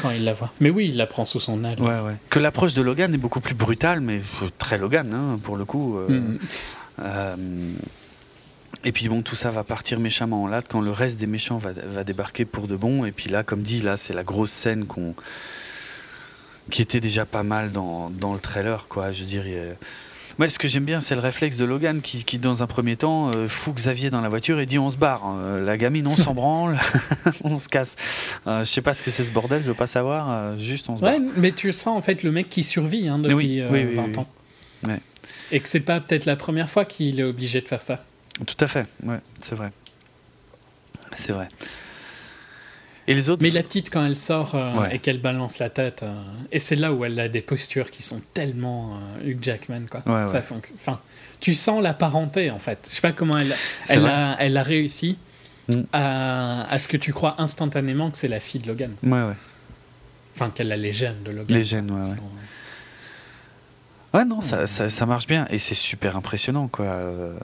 quand 0.03 0.11
il 0.11 0.25
la 0.25 0.33
voit. 0.33 0.53
Mais 0.61 0.71
oui, 0.71 0.89
il 0.89 0.97
la 0.97 1.07
prend 1.07 1.25
sous 1.25 1.41
son 1.41 1.63
aile. 1.65 1.81
Ouais, 1.81 2.01
ouais. 2.01 2.15
Que 2.29 2.39
l'approche 2.39 2.75
de 2.75 2.83
Logan 2.83 3.13
est 3.15 3.19
beaucoup 3.19 3.41
plus 3.41 3.55
brutale, 3.55 4.01
mais 4.01 4.21
très 4.59 4.79
Logan, 4.79 5.13
hein, 5.15 5.39
pour 5.43 5.57
le 5.57 5.65
coup. 5.65 5.97
euh, 5.99 6.09
Mm. 6.09 6.39
euh, 7.03 7.37
et 8.85 8.93
puis 8.93 9.09
bon, 9.09 9.23
tout 9.23 9.37
ça 9.37 9.51
va 9.51 9.63
partir 9.63 10.01
méchamment 10.01 10.43
en 10.45 10.47
latte 10.47 10.67
quand 10.69 10.81
le 10.81 10.91
reste 10.91 11.19
des 11.19 11.27
méchants 11.27 11.59
va, 11.59 11.71
va 11.73 12.03
débarquer 12.05 12.45
pour 12.47 12.67
de 12.67 12.77
bon. 12.77 13.05
Et 13.05 13.13
puis 13.13 13.29
là, 13.31 13.43
comme 13.43 13.63
dit, 13.63 13.81
là, 13.83 13.97
c'est 13.97 14.15
la 14.15 14.23
grosse 14.25 14.51
scène 14.53 14.87
qu'on 14.87 15.15
qui 16.71 16.83
était 16.83 17.01
déjà 17.01 17.25
pas 17.27 17.43
mal 17.43 17.73
dans, 17.73 18.11
dans 18.11 18.33
le 18.33 18.39
trailer, 18.41 18.87
quoi. 18.89 19.13
Je 19.13 19.25
a- 19.25 19.75
Moi, 20.41 20.49
ce 20.49 20.59
que 20.59 20.69
j'aime 20.69 20.87
bien, 20.87 21.03
c'est 21.03 21.15
le 21.15 21.21
réflexe 21.21 21.59
de 21.59 21.67
Logan 21.67 22.01
qui, 22.01 22.25
qui, 22.25 22.39
dans 22.39 22.63
un 22.63 22.67
premier 22.67 22.97
temps, 22.97 23.31
euh, 23.35 23.47
fout 23.47 23.75
Xavier 23.75 24.09
dans 24.09 24.23
la 24.23 24.31
voiture 24.31 24.59
et 24.59 24.65
dit 24.65 24.79
on 24.79 24.89
se 24.89 24.97
barre. 24.97 25.37
Euh, 25.39 25.63
la 25.63 25.77
gamine, 25.77 26.07
on 26.07 26.17
s'en 26.17 26.33
branle, 26.33 26.79
on 27.45 27.59
se 27.59 27.69
casse. 27.69 27.95
Euh, 28.47 28.61
je 28.61 28.65
sais 28.65 28.81
pas 28.81 28.95
ce 28.95 29.03
que 29.03 29.11
c'est 29.11 29.23
ce 29.25 29.35
bordel, 29.35 29.61
je 29.61 29.69
veux 29.69 29.75
pas 29.75 29.87
savoir. 29.87 30.31
euh, 30.31 30.59
juste, 30.59 30.89
on 30.89 30.97
se 30.97 31.03
barre. 31.03 31.19
Mais 31.37 31.53
tu 31.53 31.71
sens 31.75 31.95
en 31.95 32.01
fait 32.01 32.23
le 32.23 32.33
mec 32.33 32.49
qui 32.49 32.63
survit 32.65 33.07
hein, 33.07 33.19
depuis 33.19 33.35
Oui, 33.35 33.61
euh, 33.61 33.69
oui, 33.71 33.85
oui, 33.91 33.95
20 33.95 34.03
oui. 34.03 34.17
ans. 34.17 34.27
Ouais. 34.85 34.99
Et 35.53 35.61
que 35.61 35.69
c'est 35.69 35.81
pas 35.81 36.01
peut-être 36.01 36.25
la 36.25 36.37
première 36.37 36.71
fois 36.71 36.87
qu'il 36.87 37.21
est 37.21 37.25
obligé 37.25 37.61
de 37.61 37.69
faire 37.69 37.83
ça. 37.83 38.03
Tout 38.47 38.65
à 38.65 38.67
fait, 38.67 38.87
ouais, 39.03 39.19
c'est 39.43 39.57
vrai. 39.57 39.73
C'est 41.17 41.33
vrai. 41.33 41.49
Et 43.11 43.15
les 43.15 43.29
autres 43.29 43.43
Mais 43.43 43.51
la 43.51 43.63
petite, 43.63 43.91
quand 43.91 44.05
elle 44.07 44.17
sort 44.17 44.55
euh, 44.55 44.75
Ouais. 44.77 44.95
et 44.97 44.99
qu'elle 45.01 45.21
balance 45.21 45.59
la 45.59 45.69
tête, 45.69 46.03
euh, 46.05 46.13
et 46.53 46.59
c'est 46.59 46.77
là 46.77 46.93
où 46.93 47.05
elle 47.05 47.19
a 47.19 47.29
des 47.29 47.41
postures 47.43 47.91
qui 47.91 48.03
sont 48.03 48.21
tellement 48.35 48.95
euh, 49.21 49.29
Hugh 49.31 49.39
Jackman, 49.43 49.83
quoi. 49.91 50.01
Ouais, 50.07 50.27
Ça 50.29 50.39
ouais. 50.39 50.45
Enfin, 50.77 51.01
tu 51.41 51.55
sens 51.55 51.83
la 51.83 51.93
parenté, 51.93 52.51
en 52.51 52.59
fait. 52.59 52.87
Je 52.91 52.95
sais 52.95 53.01
pas 53.01 53.13
comment 53.13 53.37
elle, 53.39 53.55
elle, 53.89 54.07
a, 54.07 54.37
elle 54.39 54.57
a 54.57 54.63
réussi 54.63 55.17
Mm. 55.69 55.83
à, 55.93 56.67
à 56.69 56.79
ce 56.81 56.89
que 56.89 56.97
tu 56.97 57.13
crois 57.13 57.37
instantanément 57.39 58.11
que 58.11 58.19
c'est 58.19 58.27
la 58.29 58.41
fille 58.41 58.61
de 58.61 58.67
Logan. 58.67 58.91
Ouais, 59.05 59.11
ouais. 59.23 59.35
Enfin, 60.35 60.51
qu'elle 60.51 60.73
a 60.73 60.77
les 60.77 60.93
gènes 60.93 61.23
de 61.25 61.31
Logan. 61.31 61.57
Les 61.57 61.65
gènes, 61.65 61.91
ouais, 61.93 62.01
ouais. 62.01 62.09
Sont- 62.09 62.17
Ouais, 64.19 64.25
non, 64.25 64.41
ça, 64.41 64.67
ça, 64.67 64.91
ça 64.91 65.07
marche 65.07 65.29
bien 65.29 65.47
et 65.51 65.59
c'est 65.59 65.77
super 65.77 66.17
impressionnant, 66.17 66.67
quoi. 66.67 66.87
Euh, 66.87 67.35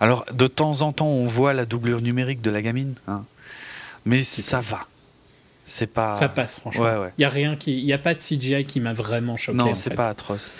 Alors, 0.00 0.24
de 0.32 0.46
temps 0.46 0.80
en 0.80 0.92
temps, 0.92 1.08
on 1.08 1.26
voit 1.26 1.52
la 1.52 1.66
doublure 1.66 2.00
numérique 2.00 2.40
de 2.40 2.50
la 2.50 2.62
gamine, 2.62 2.94
hein. 3.08 3.24
mais 4.06 4.24
ça 4.24 4.60
va. 4.60 4.86
C'est 5.64 5.86
pas. 5.86 6.14
Ça 6.16 6.28
passe, 6.28 6.60
franchement. 6.60 6.84
Ouais, 6.84 6.96
ouais. 6.96 7.12
Il 7.18 7.22
y 7.22 7.24
a 7.24 7.30
rien 7.30 7.56
qui, 7.56 7.72
il 7.78 7.84
y 7.86 7.92
a 7.92 7.98
pas 7.98 8.14
de 8.14 8.20
CGI 8.20 8.64
qui 8.64 8.80
m'a 8.80 8.92
vraiment 8.92 9.36
choqué. 9.36 9.56
Non, 9.56 9.74
c'est 9.74 9.94
pas 9.94 10.08
atroce. 10.08 10.50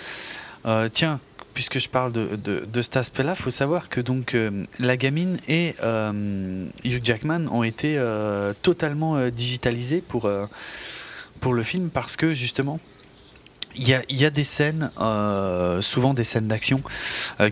Euh, 0.65 0.89
tiens, 0.91 1.19
puisque 1.55 1.79
je 1.79 1.89
parle 1.89 2.11
de, 2.11 2.35
de, 2.35 2.65
de 2.71 2.81
cet 2.81 2.97
aspect-là, 2.97 3.33
faut 3.33 3.49
savoir 3.49 3.89
que 3.89 4.01
donc 4.01 4.35
euh, 4.35 4.65
la 4.77 4.97
gamine 4.97 5.39
et 5.47 5.75
euh, 5.83 6.65
Hugh 6.83 7.01
Jackman 7.03 7.47
ont 7.49 7.63
été 7.63 7.95
euh, 7.97 8.53
totalement 8.61 9.29
digitalisés 9.29 10.01
pour, 10.01 10.29
pour 11.39 11.53
le 11.53 11.63
film 11.63 11.89
parce 11.89 12.17
que 12.17 12.33
justement, 12.33 12.79
il 13.75 13.87
y 13.87 13.93
a, 13.93 14.03
il 14.09 14.17
y 14.17 14.25
a 14.25 14.29
des 14.29 14.43
scènes, 14.43 14.89
souvent 15.81 16.13
des 16.13 16.23
scènes 16.23 16.47
d'action, 16.47 16.81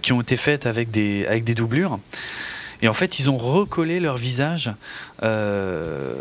qui 0.01 0.13
ont 0.13 0.21
été 0.21 0.37
faites 0.37 0.65
avec 0.65 0.91
des, 0.91 1.25
avec 1.25 1.43
des 1.43 1.55
doublures. 1.55 1.99
Et 2.83 2.89
en 2.89 2.93
fait, 2.93 3.17
ils 3.17 3.29
ont 3.29 3.37
recollé 3.37 4.01
leur 4.01 4.17
visage, 4.17 4.69
euh, 5.23 6.13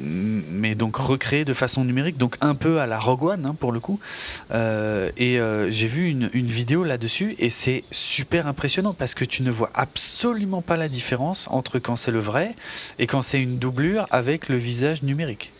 mais 0.00 0.76
donc 0.76 0.94
recréé 0.94 1.44
de 1.44 1.54
façon 1.54 1.84
numérique, 1.84 2.18
donc 2.18 2.36
un 2.40 2.54
peu 2.54 2.78
à 2.80 2.86
la 2.86 3.00
Rogue 3.00 3.24
One 3.24 3.46
hein, 3.46 3.56
pour 3.58 3.72
le 3.72 3.80
coup. 3.80 3.98
Euh, 4.52 5.10
et 5.16 5.40
euh, 5.40 5.68
j'ai 5.72 5.88
vu 5.88 6.08
une, 6.08 6.28
vidéo 6.28 6.84
là-dessus, 6.84 7.34
et 7.40 7.50
c'est 7.50 7.82
super 7.90 8.46
impressionnant 8.46 8.94
parce 8.94 9.16
que 9.16 9.24
tu 9.24 9.42
ne 9.42 9.50
vois 9.50 9.72
absolument 9.74 10.62
pas 10.62 10.76
la 10.76 10.88
différence 10.88 11.48
entre 11.50 11.80
quand 11.80 11.96
c'est 11.96 12.12
le 12.12 12.20
vrai 12.20 12.54
et 13.00 13.08
quand 13.08 13.22
c'est 13.22 13.42
une 13.42 13.58
doublure 13.58 14.06
avec 14.12 14.48
le 14.48 14.58
visage 14.58 15.02
numérique. 15.02 15.50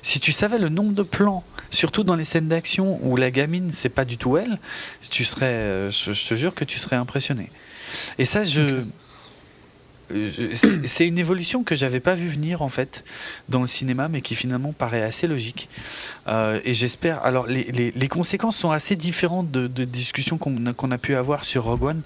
Si 0.00 0.20
tu 0.20 0.32
savais 0.32 0.58
le 0.58 0.70
nombre 0.70 0.94
de 0.94 1.02
plans, 1.02 1.44
surtout 1.68 2.02
dans 2.02 2.16
les 2.16 2.24
scènes 2.24 2.48
d'action 2.48 2.98
où 3.02 3.16
la 3.18 3.30
gamine 3.30 3.72
c'est 3.72 3.90
pas 3.90 4.06
du 4.06 4.16
tout 4.16 4.38
elle, 4.38 4.58
tu 5.10 5.26
serais, 5.26 5.90
je 5.90 6.26
te 6.26 6.34
jure 6.34 6.54
que 6.54 6.64
tu 6.64 6.78
serais 6.78 6.96
impressionné. 6.96 7.50
Et 8.18 8.24
ça, 8.24 8.44
je, 8.44 8.84
euh, 10.12 10.54
c'est 10.54 11.06
une 11.06 11.18
évolution 11.18 11.64
que 11.64 11.74
j'avais 11.74 12.00
pas 12.00 12.14
vu 12.14 12.28
venir 12.28 12.62
en 12.62 12.68
fait 12.68 13.04
dans 13.48 13.60
le 13.60 13.66
cinéma, 13.66 14.08
mais 14.08 14.20
qui 14.20 14.34
finalement 14.34 14.72
paraît 14.72 15.02
assez 15.02 15.26
logique. 15.26 15.68
Euh, 16.28 16.60
et 16.64 16.74
j'espère. 16.74 17.24
Alors, 17.24 17.46
les, 17.46 17.64
les, 17.64 17.90
les 17.90 18.08
conséquences 18.08 18.56
sont 18.56 18.70
assez 18.70 18.96
différentes 18.96 19.50
de, 19.50 19.66
de 19.66 19.84
discussions 19.84 20.38
qu'on 20.38 20.90
a 20.90 20.98
pu 20.98 21.14
avoir 21.14 21.44
sur 21.44 21.64
Rogue 21.64 21.82
One. 21.82 22.02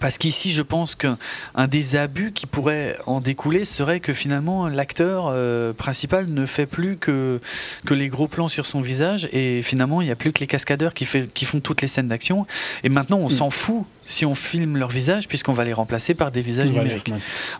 Parce 0.00 0.18
qu'ici, 0.18 0.52
je 0.52 0.62
pense 0.62 0.94
qu'un 0.94 1.18
un 1.54 1.66
des 1.66 1.96
abus 1.96 2.32
qui 2.32 2.46
pourrait 2.46 2.98
en 3.06 3.20
découler 3.20 3.64
serait 3.64 4.00
que 4.00 4.12
finalement 4.12 4.68
l'acteur 4.68 5.26
euh, 5.28 5.72
principal 5.72 6.26
ne 6.28 6.44
fait 6.46 6.66
plus 6.66 6.96
que, 6.96 7.40
que 7.86 7.94
les 7.94 8.08
gros 8.08 8.28
plans 8.28 8.48
sur 8.48 8.66
son 8.66 8.80
visage 8.80 9.28
et 9.32 9.62
finalement 9.62 10.02
il 10.02 10.06
n'y 10.06 10.10
a 10.10 10.16
plus 10.16 10.32
que 10.32 10.40
les 10.40 10.46
cascadeurs 10.46 10.92
qui, 10.94 11.04
fait, 11.04 11.32
qui 11.32 11.44
font 11.44 11.60
toutes 11.60 11.82
les 11.82 11.88
scènes 11.88 12.08
d'action. 12.08 12.46
Et 12.84 12.88
maintenant, 12.88 13.18
on 13.18 13.26
Mm. 13.26 13.30
s'en 13.30 13.50
fout 13.50 13.84
si 14.04 14.24
on 14.24 14.34
filme 14.34 14.76
leur 14.76 14.88
visage 14.88 15.28
puisqu'on 15.28 15.52
va 15.52 15.64
les 15.64 15.72
remplacer 15.72 16.14
par 16.14 16.30
des 16.30 16.40
visages 16.40 16.70
numériques. 16.70 17.12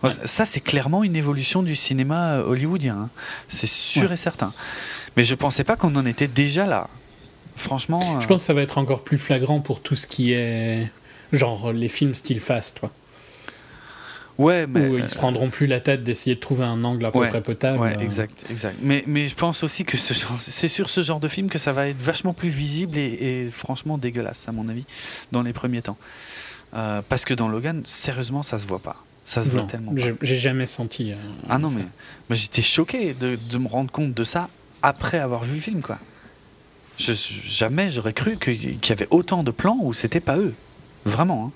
ouais. 0.03 0.09
Ça, 0.25 0.45
c'est 0.45 0.61
clairement 0.61 1.03
une 1.03 1.15
évolution 1.15 1.61
du 1.63 1.75
cinéma 1.75 2.33
euh, 2.35 2.43
hollywoodien. 2.45 2.95
hein. 2.95 3.09
C'est 3.49 3.67
sûr 3.67 4.03
Ouais. 4.09 4.13
et 4.13 4.17
certain. 4.17 4.53
Mais 5.17 5.23
je 5.23 5.35
pensais 5.35 5.63
pas 5.63 5.75
qu'on 5.75 5.95
en 5.95 6.05
était 6.05 6.27
déjà 6.27 6.65
là. 6.65 6.87
Franchement. 7.55 8.19
Je 8.19 8.25
euh, 8.25 8.27
pense 8.27 8.41
que 8.43 8.45
ça 8.45 8.53
va 8.53 8.61
être 8.61 8.77
encore 8.77 9.03
plus 9.03 9.17
flagrant 9.17 9.59
pour 9.59 9.81
tout 9.81 9.95
ce 9.95 10.05
qui 10.07 10.31
est 10.33 10.87
genre 11.31 11.71
les 11.73 11.87
films 11.89 12.13
style 12.15 12.39
fast, 12.39 12.79
toi. 12.79 12.91
Ouais, 14.37 14.67
mais. 14.67 14.87
où 14.87 14.97
ils 14.99 15.09
se 15.09 15.15
prendront 15.15 15.49
plus 15.49 15.65
la 15.65 15.79
tête 15.79 16.03
d'essayer 16.03 16.35
de 16.35 16.39
trouver 16.39 16.63
un 16.63 16.83
angle 16.83 17.03
à 17.05 17.11
peu 17.11 17.17
Ouais, 17.19 17.27
près 17.29 17.41
potable. 17.41 17.79
Ouais, 17.79 17.95
euh, 17.97 18.01
exact, 18.01 18.45
exact. 18.51 18.75
Mais, 18.83 19.03
mais 19.07 19.27
je 19.27 19.33
pense 19.33 19.63
aussi 19.63 19.83
que 19.83 19.97
ce 19.97 20.13
c'est 20.39 20.67
sur 20.67 20.89
ce 20.91 21.01
genre 21.01 21.19
de 21.19 21.27
film 21.27 21.49
que 21.49 21.57
ça 21.57 21.73
va 21.73 21.87
être 21.87 21.99
vachement 21.99 22.33
plus 22.33 22.49
visible 22.49 22.99
et, 22.99 23.45
et 23.45 23.49
franchement 23.51 23.97
dégueulasse, 23.97 24.45
à 24.47 24.51
mon 24.51 24.69
avis, 24.69 24.85
dans 25.31 25.41
les 25.41 25.53
premiers 25.53 25.81
temps. 25.81 25.97
Euh, 26.75 27.01
parce 27.09 27.25
que 27.25 27.33
dans 27.33 27.47
Logan, 27.47 27.81
sérieusement, 27.85 28.43
ça 28.43 28.59
se 28.59 28.67
voit 28.67 28.77
pas. 28.79 29.03
Ça 29.25 29.43
se 29.43 29.49
voit 29.49 29.63
tellement 29.63 29.93
j'ai 29.95 30.37
jamais 30.37 30.67
senti. 30.67 31.11
euh, 31.11 31.15
Ah 31.49 31.57
non, 31.57 31.67
ça. 31.67 31.79
mais, 31.79 31.85
mais 32.29 32.35
j'étais 32.35 32.61
choqué 32.61 33.13
de, 33.13 33.37
de 33.49 33.57
me 33.57 33.67
rendre 33.67 33.91
compte 33.91 34.13
de 34.13 34.23
ça 34.23 34.49
après 34.83 35.17
avoir 35.17 35.43
vu 35.45 35.55
le 35.55 35.61
film, 35.61 35.81
quoi. 35.81 35.97
Je, 36.99 37.13
jamais 37.13 37.89
j'aurais 37.89 38.13
cru 38.13 38.37
qu'il 38.37 38.73
y 38.73 38.91
avait 38.91 39.07
autant 39.09 39.43
de 39.43 39.51
plans 39.51 39.77
où 39.81 39.93
c'était 39.95 40.19
pas 40.19 40.37
eux. 40.37 40.53
Vraiment. 41.05 41.47
hein. 41.47 41.51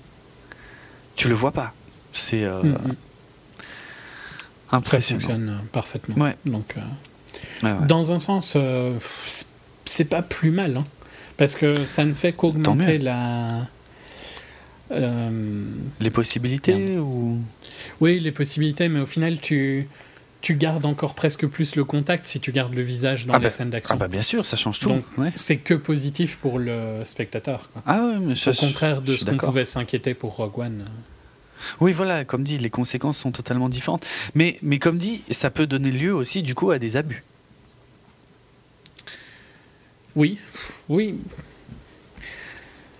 Tu 1.16 1.28
le 1.28 1.34
vois 1.34 1.52
pas. 1.52 1.72
C'est 2.12 2.44
euh, 2.44 2.62
Mm, 2.62 2.68
mm. 2.68 2.96
Ça 4.70 4.76
impressionnant. 4.78 5.20
fonctionne 5.20 5.48
euh, 5.50 5.66
parfaitement. 5.72 6.16
Ouais. 6.24 6.34
Donc, 6.46 6.74
euh, 6.78 6.80
ouais. 7.80 7.86
dans 7.86 8.12
un 8.12 8.18
sens, 8.18 8.54
euh, 8.56 8.94
c'est- 9.84 10.04
pas 10.08 10.22
plus 10.22 10.50
mal, 10.50 10.78
hein, 10.78 10.84
parce 11.36 11.54
que 11.56 11.84
ça 11.84 12.04
ne 12.06 12.14
fait 12.14 12.32
qu'augmenter 12.32 12.98
la. 12.98 13.66
Les 16.00 16.10
possibilités 16.10 16.98
ou? 16.98 17.38
oui, 18.00 18.20
les 18.20 18.32
possibilités, 18.32 18.88
mais 18.88 19.00
au 19.00 19.06
final, 19.06 19.38
tu, 19.40 19.88
tu 20.42 20.56
gardes 20.56 20.84
encore 20.84 21.14
presque 21.14 21.46
plus 21.46 21.76
le 21.76 21.84
contact 21.84 22.26
si 22.26 22.40
tu 22.40 22.52
gardes 22.52 22.74
le 22.74 22.82
visage 22.82 23.24
dans 23.26 23.32
Ah 23.34 23.38
les 23.38 23.44
bah- 23.44 23.50
scènes 23.50 23.70
d'action. 23.70 23.94
Ah 23.94 23.98
bah 23.98 24.08
bien 24.08 24.22
sûr, 24.22 24.44
ça 24.44 24.56
change 24.56 24.78
tout. 24.80 24.88
Donc, 24.88 25.04
ouais. 25.16 25.32
C'est 25.36 25.56
que 25.56 25.72
positif 25.74 26.36
pour 26.38 26.58
le 26.58 27.02
spectateur. 27.04 27.70
quoi. 27.72 27.82
Ah 27.86 28.04
ouais, 28.06 28.18
mais 28.18 28.34
Au 28.48 28.52
contraire 28.52 29.00
de 29.02 29.16
ce 29.16 29.24
qu'on 29.24 29.36
pouvait 29.38 29.64
s'inquiéter 29.64 30.14
pour 30.14 30.36
Rogue 30.36 30.58
One. 30.58 30.84
Oui, 31.80 31.92
voilà, 31.92 32.24
comme 32.24 32.42
dit, 32.42 32.58
les 32.58 32.70
conséquences 32.70 33.18
sont 33.18 33.30
totalement 33.30 33.68
différentes. 33.68 34.04
Mais, 34.34 34.58
mais 34.62 34.80
comme 34.80 34.98
dit, 34.98 35.22
ça 35.30 35.48
peut 35.50 35.68
donner 35.68 35.92
lieu 35.92 36.12
aussi, 36.12 36.42
du 36.42 36.56
coup, 36.56 36.72
à 36.72 36.78
des 36.80 36.96
abus. 36.96 37.22
Oui, 40.16 40.38
oui. 40.88 41.14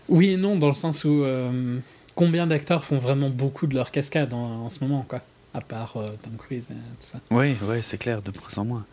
Oui 0.09 0.31
et 0.31 0.37
non, 0.37 0.57
dans 0.57 0.69
le 0.69 0.75
sens 0.75 1.05
où 1.05 1.25
euh, 1.25 1.79
combien 2.15 2.47
d'acteurs 2.47 2.85
font 2.85 2.99
vraiment 2.99 3.31
beaucoup 3.31 3.67
de 3.67 3.75
leur 3.75 3.91
cascade 3.91 4.33
en, 4.33 4.65
en 4.67 4.71
ce 4.71 4.79
moment, 4.85 5.05
quoi. 5.09 5.23
À 5.55 5.61
part 5.61 5.97
euh, 5.97 6.11
Tom 6.23 6.37
Cruise 6.37 6.71
et 6.71 6.75
tout 6.75 7.07
ça. 7.07 7.19
Oui, 7.31 7.57
oui, 7.63 7.79
c'est 7.83 7.99
clair, 7.99 8.23
de 8.23 8.31
moins 8.31 8.59
en 8.59 8.65
moins. 8.65 8.87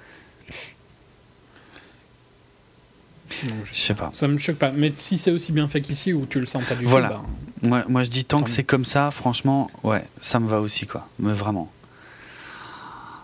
Donc, 3.46 3.54
Je 3.64 3.76
sais 3.76 3.94
pas. 3.94 4.10
Ça 4.14 4.28
me 4.28 4.38
choque 4.38 4.58
pas. 4.58 4.72
Mais 4.72 4.92
si 4.98 5.18
c'est 5.18 5.32
aussi 5.32 5.52
bien 5.52 5.68
fait 5.68 5.82
qu'ici 5.82 6.14
ou 6.14 6.26
tu 6.26 6.40
le 6.40 6.46
sens 6.46 6.64
pas 6.66 6.76
du 6.76 6.86
Voilà. 6.86 7.10
tout, 7.10 7.14
bah, 7.16 7.24
Moi, 7.62 7.84
moi, 7.88 8.04
je 8.04 8.10
dis, 8.10 8.26
tant 8.26 8.40
Tant 8.40 8.44
que 8.44 8.50
c'est 8.50 8.64
comme 8.64 8.86
ça, 8.86 9.12
franchement, 9.12 9.70
ouais, 9.84 10.04
ça 10.22 10.40
me 10.40 10.48
va 10.48 10.60
aussi, 10.60 10.86
quoi. 10.88 11.08
Mais 11.20 11.32
vraiment. 11.34 11.72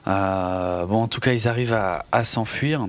Euh, 0.07 0.85
bon, 0.85 1.01
en 1.03 1.07
tout 1.07 1.19
cas, 1.19 1.33
ils 1.33 1.47
arrivent 1.47 1.73
à, 1.73 2.05
à 2.11 2.23
s'enfuir. 2.23 2.87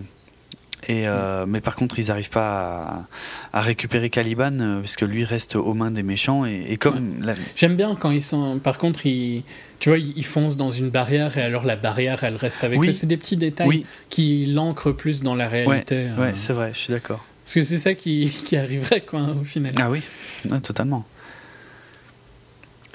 Et 0.88 1.08
euh, 1.08 1.46
mais 1.46 1.60
par 1.60 1.74
contre, 1.74 1.98
ils 1.98 2.06
n'arrivent 2.08 2.30
pas 2.30 3.06
à, 3.52 3.58
à 3.58 3.60
récupérer 3.60 4.08
Caliban, 4.10 4.52
euh, 4.60 4.80
parce 4.80 4.94
que 4.96 5.04
lui 5.04 5.24
reste 5.24 5.56
aux 5.56 5.74
mains 5.74 5.90
des 5.90 6.02
méchants. 6.04 6.46
Et, 6.46 6.64
et 6.68 6.76
comme 6.76 7.22
la- 7.24 7.34
J'aime 7.56 7.74
bien 7.76 7.96
quand 7.96 8.10
ils 8.12 8.22
sont. 8.22 8.58
Par 8.60 8.78
contre, 8.78 9.04
ils, 9.06 9.42
tu 9.80 9.88
vois, 9.88 9.98
ils 9.98 10.24
foncent 10.24 10.56
dans 10.56 10.70
une 10.70 10.90
barrière 10.90 11.36
et 11.38 11.42
alors 11.42 11.64
la 11.64 11.74
barrière, 11.76 12.22
elle 12.22 12.36
reste 12.36 12.62
avec 12.62 12.78
Oui. 12.78 12.90
eux. 12.90 12.92
C'est 12.92 13.06
des 13.08 13.16
petits 13.16 13.36
détails 13.36 13.66
oui, 13.68 13.86
qui 14.10 14.46
l'ancrent 14.46 14.92
plus 14.92 15.22
dans 15.22 15.34
la 15.34 15.48
réalité. 15.48 16.08
euh, 16.10 16.16
ouais, 16.22 16.32
c'est 16.36 16.52
vrai, 16.52 16.70
je 16.72 16.78
suis 16.78 16.92
d'accord. 16.92 17.24
parce 17.44 17.54
que 17.54 17.62
c'est 17.62 17.78
ça 17.78 17.94
qui, 17.94 18.30
qui 18.46 18.56
arriverait, 18.56 19.00
quoi, 19.00 19.22
au 19.40 19.44
final. 19.44 19.72
Ah 19.80 19.90
oui, 19.90 20.02
Ouais, 20.48 20.60
totalement. 20.60 21.04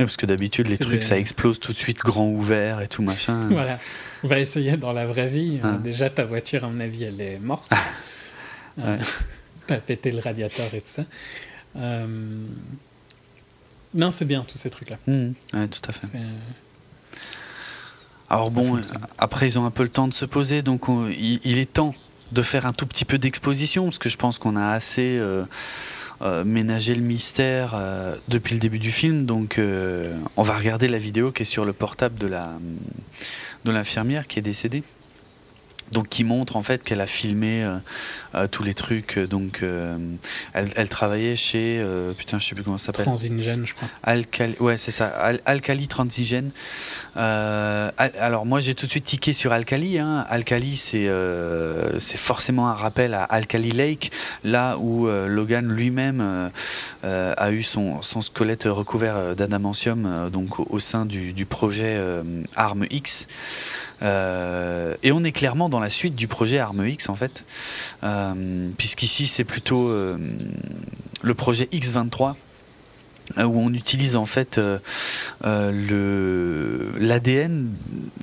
Parce 0.06 0.18
que 0.18 0.26
d'habitude, 0.26 0.68
les 0.68 0.78
trucs, 0.78 1.00
des- 1.00 1.06
ça 1.06 1.18
explose 1.18 1.60
tout 1.60 1.74
de 1.74 1.78
suite, 1.78 1.98
grand 2.00 2.28
ouvert 2.28 2.82
et 2.82 2.88
tout 2.88 3.02
machin. 3.02 3.48
Voilà. 3.50 3.80
On 4.24 4.28
va 4.28 4.40
essayer 4.40 4.78
dans 4.78 4.94
la 4.94 5.06
vraie 5.06 5.28
vie. 5.28 5.60
Euh, 5.64 5.74
Ah. 5.76 5.78
Déjà, 5.78 6.10
ta 6.10 6.24
voiture, 6.26 6.64
à 6.64 6.68
mon 6.70 6.80
avis, 6.80 7.04
elle 7.06 7.20
est 7.22 7.40
morte. 7.40 7.72
Euh. 8.80 8.98
T'as 9.68 9.78
pété 9.80 10.12
le 10.14 10.20
radiateur 10.20 10.74
et 10.74 10.80
tout 10.80 10.90
ça. 10.90 11.04
Euh, 11.76 12.08
Non, 13.94 14.12
c'est 14.12 14.24
bien, 14.24 14.46
tous 14.48 14.58
ces 14.58 14.70
trucs-là. 14.70 14.98
Ouais, 15.08 15.68
tout 15.68 15.82
à 15.90 15.92
fait. 15.92 16.08
C'est- 16.08 16.18
Alors 18.30 18.48
Ça 18.48 18.54
bon, 18.56 18.64
fonctionne. 18.66 18.98
euh, 19.04 19.08
après, 19.18 19.48
ils 19.48 19.60
ont 19.60 19.66
un 19.66 19.72
peu 19.72 19.84
le 19.84 19.90
temps 19.90 20.08
de 20.08 20.14
se 20.14 20.24
poser, 20.26 20.62
donc 20.62 20.88
on- 20.88 21.10
il, 21.10 21.42
il 21.44 21.58
est 21.58 21.72
temps 21.72 21.94
de 22.32 22.42
faire 22.42 22.66
un 22.66 22.72
tout 22.72 22.86
petit 22.86 23.04
peu 23.04 23.18
d'exposition, 23.18 23.84
parce 23.86 23.98
que 23.98 24.08
je 24.10 24.16
pense 24.16 24.38
qu'on 24.38 24.56
a 24.56 24.70
assez 24.72 25.18
euh, 25.20 25.44
euh, 26.22 26.44
ménagé 26.44 26.96
le 26.96 27.02
mystère 27.02 27.74
euh, 27.76 28.16
depuis 28.28 28.54
le 28.54 28.60
début 28.60 28.80
du 28.80 28.92
film. 28.92 29.26
Donc, 29.26 29.58
euh, 29.58 30.16
on 30.38 30.44
va 30.44 30.56
regarder 30.58 30.88
la 30.88 30.98
vidéo 30.98 31.32
qui 31.32 31.44
est 31.44 31.46
sur 31.46 31.66
le 31.66 31.74
portable 31.74 32.18
de 32.20 32.28
la 32.28 32.50
de 33.66 33.72
l'infirmière 33.72 34.28
qui 34.28 34.40
est 34.40 34.42
décédée. 34.44 34.84
Donc 35.92 36.08
qui 36.08 36.24
montre 36.24 36.56
en 36.56 36.64
fait 36.64 36.84
qu'elle 36.86 37.02
a 37.02 37.06
filmé 37.06 37.70
euh, 38.34 38.48
tous 38.48 38.64
les 38.64 38.74
trucs. 38.74 39.20
Donc 39.20 39.60
euh, 39.62 39.98
elle, 40.54 40.70
elle 40.78 40.88
travaillait 40.88 41.36
chez 41.36 41.80
euh, 41.82 42.14
putain 42.14 42.40
je 42.40 42.48
sais 42.48 42.56
plus 42.56 42.64
comment 42.64 42.78
ça 42.78 42.86
s'appelle. 42.88 43.04
Transingen, 43.04 43.66
je 43.66 43.74
crois. 43.76 43.90
Alcali, 44.02 44.56
ouais, 44.62 44.78
c'est 44.78 44.92
ça, 44.94 45.08
Al- 45.08 45.42
Alcali 45.46 45.90
Transigène. 45.90 46.52
Euh, 47.18 47.92
al- 47.98 48.14
alors 48.20 48.46
moi 48.46 48.60
j'ai 48.62 48.74
tout 48.74 48.86
de 48.86 48.92
suite 48.92 49.06
tiqué 49.06 49.34
sur 49.34 49.52
Alcali. 49.52 50.00
Hein. 50.00 50.26
Alcali 50.30 50.78
c'est 50.78 51.08
euh, 51.08 52.00
c'est 52.00 52.18
forcément 52.18 52.70
un 52.70 52.74
rappel 52.74 53.14
à 53.14 53.24
Alcali 53.24 53.72
Lake, 53.72 54.12
là 54.44 54.78
où 54.78 55.08
euh, 55.08 55.28
Logan 55.28 55.68
lui-même 55.68 56.52
a 57.04 57.52
eu 57.52 57.64
son, 57.64 58.02
squelette 58.02 58.64
recouvert 58.64 59.36
d'adamantium 59.36 60.30
donc 60.32 60.60
au, 60.60 60.80
sein 60.80 61.06
du, 61.06 61.46
projet 61.46 62.00
Arme 62.56 62.86
X. 62.90 63.28
Et 64.02 65.12
on 65.12 65.24
est 65.24 65.32
clairement 65.32 65.70
dans 65.70 65.80
la 65.80 65.90
suite 65.90 66.16
du 66.16 66.28
projet 66.28 66.60
Arme 66.60 66.88
X 66.88 67.10
en 67.10 67.16
fait, 67.16 67.44
puisqu'ici 68.78 69.28
c'est 69.28 69.44
plutôt 69.44 69.92
le 71.22 71.34
projet 71.34 71.66
X23 71.66 72.30
euh, 72.30 72.34
où 73.38 73.60
on 73.60 73.74
utilise 73.74 74.16
en 74.16 74.26
fait 74.26 74.58
euh, 74.58 74.80
euh, 75.46 76.90
l'ADN 77.00 77.72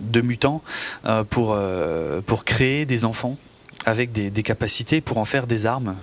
de 0.00 0.20
mutants 0.20 0.62
euh, 1.04 1.24
pour 1.24 1.52
euh, 1.54 2.20
pour 2.24 2.44
créer 2.44 2.86
des 2.86 3.04
enfants 3.04 3.36
avec 3.84 4.12
des, 4.12 4.30
des 4.30 4.42
capacités 4.42 5.00
pour 5.00 5.18
en 5.18 5.24
faire 5.24 5.46
des 5.46 5.66
armes 5.66 5.96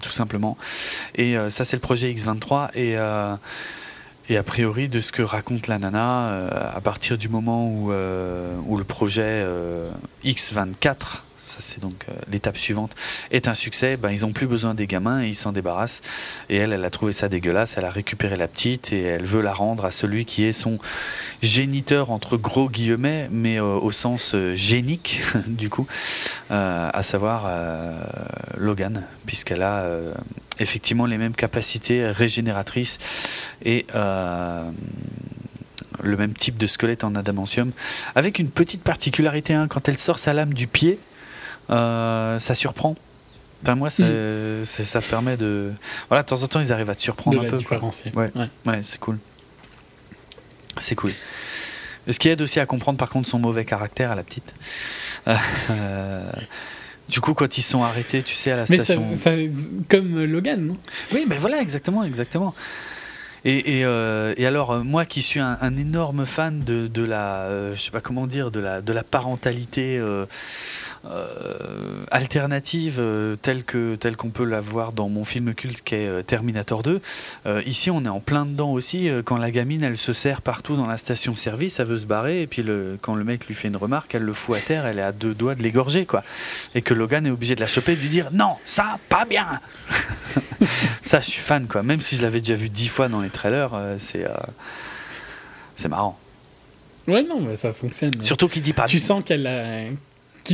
tout 0.00 0.10
simplement. 0.10 0.56
Et 1.16 1.36
euh, 1.36 1.50
ça 1.50 1.64
c'est 1.64 1.76
le 1.76 1.80
projet 1.80 2.12
X23 2.12 2.70
et 2.74 2.96
euh, 2.96 3.34
et 4.28 4.36
a 4.36 4.42
priori 4.42 4.88
de 4.88 5.00
ce 5.00 5.10
que 5.10 5.22
raconte 5.22 5.66
la 5.68 5.78
nana 5.78 6.28
euh, 6.28 6.70
à 6.74 6.80
partir 6.80 7.18
du 7.18 7.28
moment 7.28 7.68
où 7.68 7.92
euh, 7.92 8.56
où 8.66 8.76
le 8.76 8.84
projet 8.84 9.22
euh, 9.24 9.90
X24 10.24 11.22
ça 11.48 11.58
c'est 11.60 11.80
donc 11.80 12.04
euh, 12.08 12.12
l'étape 12.30 12.56
suivante, 12.56 12.94
est 13.30 13.48
un 13.48 13.54
succès, 13.54 13.96
ben, 13.96 14.10
ils 14.10 14.20
n'ont 14.20 14.32
plus 14.32 14.46
besoin 14.46 14.74
des 14.74 14.86
gamins 14.86 15.22
et 15.22 15.28
ils 15.28 15.36
s'en 15.36 15.52
débarrassent. 15.52 16.00
Et 16.48 16.56
elle, 16.56 16.72
elle 16.72 16.84
a 16.84 16.90
trouvé 16.90 17.12
ça 17.12 17.28
dégueulasse, 17.28 17.74
elle 17.76 17.84
a 17.84 17.90
récupéré 17.90 18.36
la 18.36 18.46
petite 18.46 18.92
et 18.92 19.02
elle 19.02 19.24
veut 19.24 19.40
la 19.40 19.52
rendre 19.52 19.84
à 19.84 19.90
celui 19.90 20.24
qui 20.24 20.44
est 20.44 20.52
son 20.52 20.78
géniteur, 21.42 22.10
entre 22.10 22.36
gros 22.36 22.68
guillemets, 22.68 23.28
mais 23.32 23.58
euh, 23.58 23.64
au 23.64 23.90
sens 23.90 24.32
euh, 24.34 24.54
génique, 24.54 25.22
du 25.46 25.70
coup, 25.70 25.86
à 26.50 27.02
savoir 27.02 27.50
Logan, 28.56 29.02
puisqu'elle 29.26 29.62
a 29.62 29.84
effectivement 30.58 31.06
les 31.06 31.18
mêmes 31.18 31.34
capacités 31.34 32.06
régénératrices 32.10 32.98
et 33.64 33.86
le 36.02 36.16
même 36.16 36.32
type 36.34 36.56
de 36.56 36.66
squelette 36.66 37.04
en 37.04 37.14
adamantium, 37.14 37.72
avec 38.14 38.38
une 38.38 38.50
petite 38.50 38.82
particularité, 38.82 39.54
hein, 39.54 39.66
quand 39.68 39.88
elle 39.88 39.98
sort 39.98 40.18
sa 40.18 40.32
lame 40.32 40.54
du 40.54 40.66
pied, 40.66 40.98
ça 41.68 42.54
surprend. 42.54 42.96
Enfin, 43.62 43.74
moi, 43.74 43.90
ça, 43.90 44.04
ça, 44.64 44.84
ça 44.84 45.00
permet 45.00 45.36
de... 45.36 45.72
Voilà, 46.08 46.22
de 46.22 46.28
temps 46.28 46.42
en 46.42 46.46
temps, 46.46 46.60
ils 46.60 46.72
arrivent 46.72 46.90
à 46.90 46.94
te 46.94 47.00
de 47.00 47.02
surprendre 47.02 47.40
un 47.42 47.48
peu. 47.48 47.56
différencier. 47.56 48.12
Ouais. 48.14 48.30
Ouais, 48.64 48.80
c'est 48.82 49.00
cool. 49.00 49.18
C'est 50.80 50.94
cool. 50.94 51.10
Ce 52.08 52.18
qui 52.18 52.28
aide 52.28 52.40
aussi 52.40 52.60
à 52.60 52.66
comprendre 52.66 52.98
par 52.98 53.10
contre 53.10 53.28
son 53.28 53.38
mauvais 53.38 53.64
caractère 53.64 54.10
à 54.12 54.14
la 54.14 54.22
petite. 54.22 54.54
Euh, 55.26 56.30
du 57.08 57.20
coup, 57.20 57.34
quand 57.34 57.58
ils 57.58 57.62
sont 57.62 57.82
arrêtés, 57.82 58.22
tu 58.22 58.34
sais, 58.34 58.52
à 58.52 58.56
la 58.56 58.64
Mais 58.70 58.76
station. 58.76 59.14
ça- 59.16 59.32
comme 59.90 60.24
Logan, 60.24 60.64
non? 60.64 60.76
Oui, 61.12 61.26
mais 61.28 61.36
voilà, 61.36 61.60
exactement, 61.60 62.04
exactement. 62.04 62.54
Et, 63.44 63.78
et, 63.78 63.84
euh, 63.84 64.34
et 64.36 64.46
alors, 64.46 64.70
euh, 64.72 64.82
moi 64.82 65.04
qui 65.04 65.22
suis 65.22 65.40
un, 65.40 65.58
un 65.60 65.76
énorme 65.76 66.26
fan 66.26 66.60
de, 66.64 66.86
de 66.86 67.02
la, 67.02 67.42
euh, 67.42 67.74
je 67.76 67.82
sais 67.82 67.90
pas 67.90 68.00
comment 68.00 68.26
dire, 68.26 68.50
de 68.50 68.60
la, 68.60 68.80
de 68.82 68.92
la 68.92 69.02
parentalité 69.02 70.00
euh, 71.04 72.02
alternative 72.10 72.96
euh, 72.98 73.36
telle 73.40 73.64
que 73.64 73.94
telle 73.94 74.16
qu'on 74.16 74.30
peut 74.30 74.44
la 74.44 74.60
voir 74.60 74.92
dans 74.92 75.08
mon 75.08 75.24
film 75.24 75.54
culte 75.54 75.82
qui 75.82 75.94
est 75.94 76.06
euh, 76.06 76.22
Terminator 76.22 76.82
2. 76.82 77.00
euh, 77.46 77.62
ici, 77.66 77.90
on 77.90 78.04
est 78.04 78.08
en 78.08 78.20
plein 78.20 78.46
dedans 78.46 78.72
aussi. 78.72 79.08
quand 79.24 79.36
la 79.36 79.50
gamine, 79.50 79.82
elle 79.82 79.98
se 79.98 80.12
sert 80.12 80.42
partout 80.42 80.76
dans 80.76 80.86
la 80.86 80.96
station-service, 80.96 81.80
elle 81.80 81.86
veut 81.86 81.98
se 81.98 82.06
barrer, 82.06 82.42
et 82.42 82.46
puis 82.46 82.62
le, 82.62 82.98
quand 83.00 83.14
le 83.14 83.24
mec 83.24 83.46
lui 83.46 83.54
fait 83.54 83.68
une 83.68 83.76
remarque, 83.76 84.14
elle 84.14 84.22
le 84.22 84.32
fout 84.32 84.56
à 84.56 84.60
terre, 84.60 84.86
elle 84.86 84.98
est 84.98 85.02
à 85.02 85.12
deux 85.12 85.34
doigts 85.34 85.54
de 85.54 85.62
l'égorger, 85.62 86.06
quoi. 86.06 86.22
Et 86.74 86.82
que 86.82 86.94
Logan 86.94 87.26
est 87.26 87.30
obligé 87.30 87.54
de 87.54 87.60
la 87.60 87.66
choper 87.66 87.92
et 87.92 87.96
de 87.96 88.00
lui 88.00 88.08
dire 88.08 88.28
non, 88.32 88.56
ça, 88.64 88.98
pas 89.08 89.24
bien. 89.24 89.46
ça, 91.02 91.20
je 91.20 91.26
suis 91.30 91.42
fan, 91.42 91.66
quoi. 91.66 91.82
Même 91.82 92.00
si 92.00 92.16
je 92.16 92.22
l'avais 92.22 92.40
déjà 92.40 92.54
vu 92.54 92.68
dix 92.68 92.88
fois 92.88 93.08
dans 93.08 93.20
les 93.20 93.30
trailers, 93.30 93.70
c'est 93.98 94.26
c'est 95.76 95.88
marrant. 95.88 96.18
Ouais, 97.06 97.22
non, 97.22 97.40
mais 97.40 97.56
ça 97.56 97.72
fonctionne. 97.72 98.22
Surtout 98.22 98.48
qu'il 98.48 98.62
dit 98.62 98.74
pas. 98.74 98.84
tu 98.84 98.98
sens 98.98 99.22
qu'elle 99.24 99.46
a... 99.46 99.84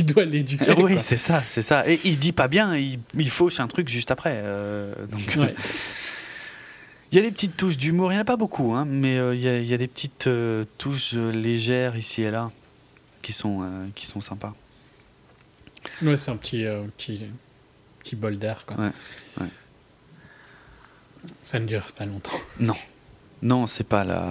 doit 0.03 0.25
l'éduquer. 0.25 0.71
oui, 0.77 0.97
c'est 0.99 1.15
ça, 1.17 1.41
c'est 1.45 1.61
ça. 1.61 1.87
Et 1.89 1.99
il 2.03 2.17
dit 2.19 2.31
pas 2.33 2.47
bien, 2.47 2.75
il, 2.75 2.99
il 3.17 3.29
fauche 3.29 3.59
un 3.59 3.67
truc 3.67 3.87
juste 3.87 4.11
après. 4.11 4.33
euh, 4.43 4.93
donc, 5.05 5.21
Ouais. 5.37 5.55
il 7.11 7.15
y 7.17 7.19
a 7.19 7.21
des 7.21 7.31
petites 7.31 7.55
touches 7.55 7.77
d'humour, 7.77 8.11
il 8.11 8.15
n'y 8.15 8.19
en 8.19 8.23
a 8.23 8.25
pas 8.25 8.35
beaucoup, 8.35 8.73
hein, 8.73 8.85
mais 8.85 9.17
euh, 9.17 9.35
il 9.35 9.41
y, 9.41 9.47
a, 9.47 9.59
il 9.59 9.67
y 9.67 9.73
a 9.73 9.77
des 9.77 9.87
petites 9.87 10.27
euh, 10.27 10.65
touches 10.77 11.13
légères 11.13 11.95
ici 11.95 12.23
et 12.23 12.31
là 12.31 12.51
qui 13.21 13.31
sont, 13.33 13.67
qui 13.95 14.05
sont 14.05 14.21
sympas. 14.21 14.53
Ouais, 16.01 16.17
c'est 16.17 16.31
un 16.31 16.35
petit, 16.37 16.65
petit, 16.97 17.21
petit 17.99 18.15
bol 18.15 18.37
d'air. 18.37 18.65
quoi. 18.65 18.75
Ouais, 18.77 18.91
ouais. 19.41 19.47
Ça 21.41 21.59
ne 21.59 21.65
dure 21.65 21.91
pas 21.93 22.05
longtemps. 22.05 22.37
Non. 22.59 22.75
Non, 23.45 23.67
c'est 23.67 23.83
pas 23.87 24.03
la, 24.03 24.23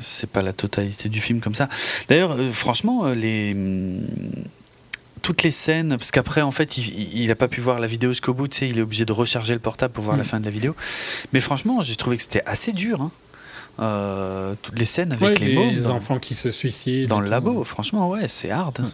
c'est 0.00 0.28
pas 0.28 0.42
la 0.42 0.52
totalité 0.52 1.08
du 1.08 1.20
film 1.20 1.40
comme 1.40 1.54
ça. 1.54 1.68
D'ailleurs, 2.08 2.32
euh, 2.32 2.52
franchement, 2.52 3.06
euh, 3.06 3.14
les 3.14 3.52
hum, 3.54 4.00
toutes 5.22 5.42
les 5.42 5.50
scènes, 5.50 5.96
parce 5.96 6.10
qu'après, 6.10 6.42
en 6.42 6.50
fait, 6.50 6.76
il, 6.76 7.16
il 7.22 7.30
a 7.30 7.34
pas 7.34 7.48
pu 7.48 7.62
voir 7.62 7.78
la 7.80 7.86
vidéo 7.86 8.10
jusqu'au 8.10 8.34
bout. 8.34 8.46
Tu 8.46 8.58
sais, 8.58 8.68
il 8.68 8.78
est 8.78 8.82
obligé 8.82 9.06
de 9.06 9.12
recharger 9.12 9.54
le 9.54 9.58
portable 9.60 9.94
pour 9.94 10.04
voir 10.04 10.16
Mm. 10.16 10.18
la 10.18 10.24
fin 10.24 10.38
de 10.40 10.44
la 10.44 10.50
vidéo. 10.50 10.76
Mais 11.32 11.40
franchement, 11.40 11.80
j'ai 11.82 11.96
trouvé 11.96 12.18
que 12.18 12.22
c'était 12.22 12.42
assez 12.46 12.72
dur. 12.72 13.00
hein. 13.00 13.10
Euh, 13.80 14.54
toutes 14.62 14.78
les 14.78 14.84
scènes 14.84 15.10
avec 15.12 15.22
Ouais, 15.22 15.34
les, 15.36 15.48
les, 15.48 15.54
mômes 15.54 15.78
dans, 15.80 15.94
enfants 15.96 16.18
qui 16.20 16.34
se 16.36 16.50
suicident. 16.52 17.08
dans 17.08 17.20
le 17.20 17.28
labo, 17.30 17.64
franchement, 17.64 18.08
ouais, 18.10 18.28
c'est 18.28 18.50
hard. 18.50 18.80
Mm. 18.80 18.90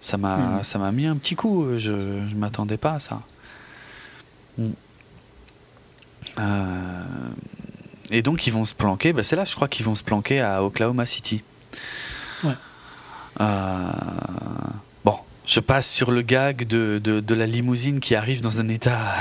Ça 0.00 0.16
m'a, 0.16 0.36
Mm. 0.36 0.64
ça 0.64 0.78
m'a 0.80 0.90
mis 0.90 1.06
un 1.06 1.16
petit 1.16 1.36
coup. 1.36 1.64
Je, 1.78 2.26
je 2.28 2.34
m'attendais 2.34 2.76
pas 2.76 2.94
à 2.94 3.00
ça. 3.00 3.20
Mm. 4.58 4.70
Euh, 6.40 7.02
et 8.12 8.22
donc 8.22 8.46
ils 8.46 8.52
vont 8.52 8.64
se 8.64 8.74
planquer. 8.74 9.12
Bah, 9.12 9.22
c'est 9.24 9.36
là, 9.36 9.44
je 9.44 9.54
crois 9.56 9.68
qu'ils 9.68 9.86
vont 9.86 9.94
se 9.94 10.02
planquer 10.02 10.40
à 10.40 10.62
Oklahoma 10.62 11.06
City. 11.06 11.42
Ouais. 12.44 12.52
Euh, 13.40 13.90
bon, 15.04 15.16
je 15.46 15.60
passe 15.60 15.88
sur 15.88 16.10
le 16.10 16.20
gag 16.20 16.66
de, 16.66 17.00
de, 17.02 17.20
de 17.20 17.34
la 17.34 17.46
limousine 17.46 18.00
qui 18.00 18.14
arrive 18.14 18.42
dans 18.42 18.60
un 18.60 18.68
état 18.68 19.14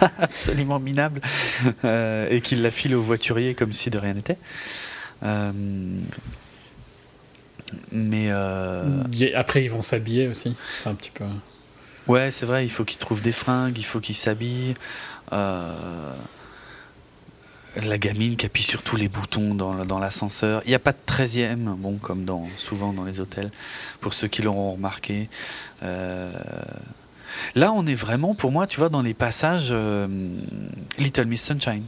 absolument 0.18 0.80
minable 0.80 1.20
euh, 1.84 2.26
et 2.30 2.40
qui 2.40 2.56
la 2.56 2.70
file 2.70 2.94
au 2.94 3.02
voiturier 3.02 3.54
comme 3.54 3.74
si 3.74 3.90
de 3.90 3.98
rien 3.98 4.14
n'était. 4.14 4.38
Euh, 5.22 5.52
mais 7.92 8.30
Après, 9.34 9.62
ils 9.62 9.70
vont 9.70 9.82
s'habiller 9.82 10.26
aussi. 10.26 10.56
C'est 10.78 10.88
un 10.88 10.94
petit 10.94 11.10
peu. 11.10 11.24
ouais, 12.06 12.30
c'est 12.30 12.46
vrai, 12.46 12.64
il 12.64 12.70
faut 12.70 12.84
qu'ils 12.84 12.98
trouvent 12.98 13.20
des 13.20 13.32
fringues, 13.32 13.76
il 13.76 13.84
faut 13.84 14.00
qu'ils 14.00 14.16
s'habillent. 14.16 14.74
Euh, 15.32 16.14
la 17.76 17.98
gamine 17.98 18.36
qui 18.36 18.46
appuie 18.46 18.62
sur 18.62 18.82
tous 18.82 18.96
les 18.96 19.08
boutons 19.08 19.54
dans, 19.54 19.84
dans 19.84 19.98
l'ascenseur. 19.98 20.62
Il 20.64 20.68
n'y 20.70 20.74
a 20.74 20.78
pas 20.80 20.92
de 20.92 20.98
13e, 21.06 21.56
bon, 21.76 21.96
comme 21.96 22.24
dans, 22.24 22.46
souvent 22.56 22.92
dans 22.92 23.04
les 23.04 23.20
hôtels, 23.20 23.50
pour 24.00 24.14
ceux 24.14 24.26
qui 24.28 24.42
l'auront 24.42 24.72
remarqué. 24.72 25.28
Euh, 25.82 26.32
là, 27.54 27.72
on 27.72 27.86
est 27.86 27.94
vraiment, 27.94 28.34
pour 28.34 28.50
moi, 28.50 28.66
tu 28.66 28.78
vois, 28.80 28.88
dans 28.88 29.02
les 29.02 29.14
passages 29.14 29.68
euh, 29.70 30.06
Little 30.98 31.26
Miss 31.26 31.42
Sunshine. 31.44 31.84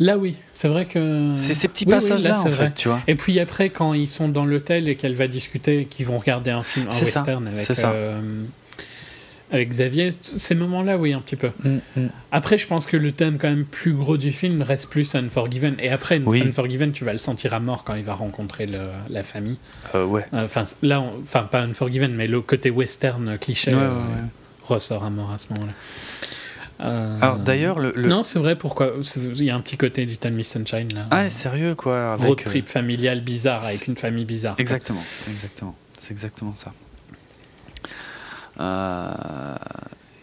Là, 0.00 0.18
oui. 0.18 0.34
C'est 0.52 0.66
vrai 0.68 0.86
que. 0.86 1.34
C'est 1.36 1.54
ces 1.54 1.68
petits 1.68 1.84
Oui, 1.86 1.92
oui, 1.94 2.00
passages-là, 2.00 2.30
là, 2.30 2.38
en 2.38 2.42
c'est 2.42 2.50
fait, 2.50 2.56
vrai. 2.56 2.72
tu 2.74 2.88
vois. 2.88 3.00
Et 3.06 3.14
puis 3.14 3.38
après, 3.38 3.70
quand 3.70 3.94
ils 3.94 4.08
sont 4.08 4.28
dans 4.28 4.44
l'hôtel 4.44 4.88
et 4.88 4.96
qu'elle 4.96 5.14
va 5.14 5.28
discuter, 5.28 5.84
qu'ils 5.86 6.06
vont 6.06 6.18
regarder 6.18 6.50
un 6.50 6.64
film, 6.64 6.86
un 6.88 6.90
ça, 6.90 7.04
western 7.04 7.46
avec, 7.46 7.64
c'est 7.64 7.74
ça. 7.74 7.92
euh, 7.92 8.20
avec 9.54 9.68
Xavier, 9.70 10.10
ces 10.20 10.54
moments-là, 10.54 10.96
oui, 10.98 11.12
un 11.12 11.20
petit 11.20 11.36
peu. 11.36 11.50
Mm, 11.62 11.76
mm. 11.96 12.06
Après, 12.32 12.58
je 12.58 12.66
pense 12.66 12.86
que 12.86 12.96
le 12.96 13.12
thème 13.12 13.38
quand 13.38 13.48
même 13.48 13.64
plus 13.64 13.92
gros 13.92 14.16
du 14.16 14.32
film 14.32 14.62
reste 14.62 14.90
plus 14.90 15.14
Unforgiven. 15.14 15.76
Et 15.78 15.88
après, 15.90 16.20
Oui. 16.24 16.42
Unforgiven, 16.42 16.92
tu 16.92 17.04
vas 17.04 17.12
le 17.12 17.18
sentir 17.18 17.54
à 17.54 17.60
mort 17.60 17.84
quand 17.84 17.94
il 17.94 18.04
va 18.04 18.14
rencontrer 18.14 18.66
le- 18.66 18.90
la 19.10 19.22
famille. 19.22 19.58
Euh, 19.94 20.04
ouais. 20.04 20.26
Euh, 20.34 20.44
Enfin, 20.44 20.64
là, 20.82 21.02
enfin 21.22 21.44
pas 21.44 21.62
Unforgiven, 21.62 22.12
mais 22.12 22.26
le 22.26 22.40
côté 22.40 22.70
western 22.70 23.38
cliché 23.38 23.70
Ouais, 23.70 23.76
ouais, 23.78 23.82
euh, 23.84 23.94
ouais. 23.94 24.28
ressort 24.66 25.04
à 25.04 25.10
mort 25.10 25.30
à 25.32 25.38
ce 25.38 25.52
moment-là. 25.54 25.72
Euh, 26.80 27.16
Alors 27.20 27.38
d'ailleurs, 27.38 27.78
le, 27.78 27.92
le- 27.94 28.08
Non, 28.08 28.24
c'est 28.24 28.38
vrai, 28.40 28.56
pourquoi? 28.56 28.92
Il 29.36 29.44
y 29.44 29.50
a 29.50 29.54
un 29.54 29.60
petit 29.60 29.76
côté 29.76 30.06
du 30.06 30.16
Time 30.16 30.34
Miss 30.34 30.50
Sunshine 30.50 30.92
là. 30.92 31.06
Ah, 31.12 31.30
sérieux 31.30 31.76
quoi. 31.76 32.14
Avec, 32.14 32.26
Road 32.26 32.42
trip 32.44 32.68
familial 32.68 33.20
bizarre 33.20 33.64
avec 33.64 33.86
une 33.86 33.96
famille 33.96 34.24
bizarre. 34.24 34.56
quoi. 34.56 34.60
Exactement, 34.62 35.02
exactement. 35.28 35.76
C'est 36.00 36.10
exactement 36.10 36.54
ça. 36.56 36.72
Euh, 38.60 39.56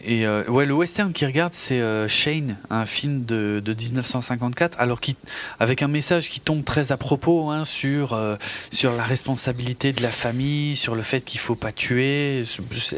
et 0.04 0.26
euh, 0.26 0.44
ouais, 0.48 0.66
le 0.66 0.74
western 0.74 1.12
qu'il 1.12 1.26
regarde, 1.26 1.54
c'est 1.54 1.80
euh, 1.80 2.08
Shane, 2.08 2.56
un 2.70 2.86
film 2.86 3.24
de, 3.24 3.62
de 3.64 3.74
1954, 3.74 4.78
alors 4.80 5.00
qui, 5.00 5.16
avec 5.60 5.82
un 5.82 5.88
message 5.88 6.28
qui 6.28 6.40
tombe 6.40 6.64
très 6.64 6.92
à 6.92 6.96
propos 6.96 7.50
hein, 7.50 7.64
sur, 7.64 8.12
euh, 8.12 8.36
sur 8.70 8.92
la 8.94 9.04
responsabilité 9.04 9.92
de 9.92 10.02
la 10.02 10.08
famille, 10.08 10.76
sur 10.76 10.94
le 10.94 11.02
fait 11.02 11.20
qu'il 11.22 11.40
faut 11.40 11.54
pas 11.54 11.72
tuer. 11.72 12.44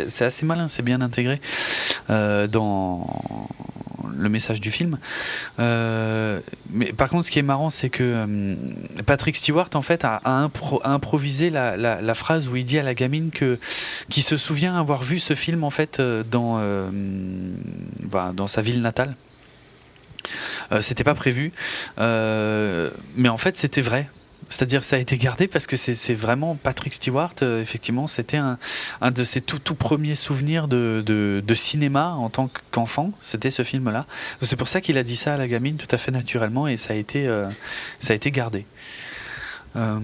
C'est 0.09 0.25
assez 0.25 0.47
malin, 0.47 0.69
c'est 0.69 0.83
bien 0.83 1.01
intégré 1.01 1.41
dans 2.09 3.07
le 4.17 4.29
message 4.29 4.61
du 4.61 4.71
film. 4.71 4.99
Mais 5.59 6.93
par 6.97 7.09
contre, 7.09 7.27
ce 7.27 7.31
qui 7.31 7.39
est 7.39 7.43
marrant, 7.43 7.71
c'est 7.71 7.91
que 7.91 8.57
Patrick 9.07 9.37
Stewart, 9.37 9.69
en 9.75 9.83
fait, 9.83 10.05
a, 10.05 10.17
a 10.25 10.47
impro- 10.47 10.81
a 10.83 10.91
improvisé 10.91 11.51
la, 11.51 11.77
la- 11.77 12.01
la 12.01 12.15
phrase 12.15 12.49
où 12.49 12.57
il 12.57 12.65
dit 12.65 12.79
à 12.79 12.83
la 12.83 12.95
gamine 12.95 13.31
que 13.31 13.59
qui 14.09 14.23
se 14.23 14.37
souvient 14.37 14.77
avoir 14.79 15.03
vu 15.03 15.19
ce 15.19 15.35
film 15.35 15.65
en 15.65 15.71
fait 15.71 16.01
dans 16.01 16.59
bah, 18.03 18.33
dans 18.35 18.47
sa 18.47 18.63
ville 18.63 18.83
natale. 18.83 19.17
Euh, 20.73 20.81
c'était 20.81 21.05
pas 21.05 21.15
prévu, 21.15 21.53
euh, 21.99 22.91
mais 23.17 23.29
en 23.29 23.37
fait 23.37 23.59
c'était 23.59 23.83
vrai. 23.83 24.09
C'est-à-dire 24.49 24.85
ça 24.85 24.97
a 24.97 24.99
été 24.99 25.17
gardé 25.17 25.49
parce 25.49 25.67
que 25.67 25.77
c'est 25.77 26.15
vraiment 26.15 26.55
Patrick 26.55 26.95
Stewart, 26.95 27.35
euh, 27.43 27.61
effectivement, 27.61 28.07
c'était 28.07 28.37
un, 28.37 28.59
de 29.11 29.25
ses 29.25 29.41
tout, 29.41 29.59
premiers 29.75 30.15
souvenirs 30.15 30.69
de, 30.69 31.43
cinéma 31.55 32.11
en 32.11 32.31
tant 32.31 32.51
qu'enfant, 32.71 33.13
c'était 33.21 33.51
ce 33.51 33.63
film-là. 33.63 34.07
C'est 34.43 34.57
pour 34.57 34.69
ça 34.69 34.81
qu'il 34.81 34.99
a 34.99 35.03
dit 35.03 35.17
ça 35.17 35.35
à 35.35 35.37
la 35.37 35.49
gamine 35.49 35.77
tout 35.77 35.89
à 35.91 35.99
fait 35.99 36.11
naturellement 36.11 36.69
et 36.69 36.77
ça 36.77 36.95
a 36.95 36.97
été, 36.97 37.27
euh, 37.27 37.49
ça 38.01 38.13
a 38.13 38.17
été 38.17 38.31
gardé. 38.31 38.67
Euh, 39.77 39.99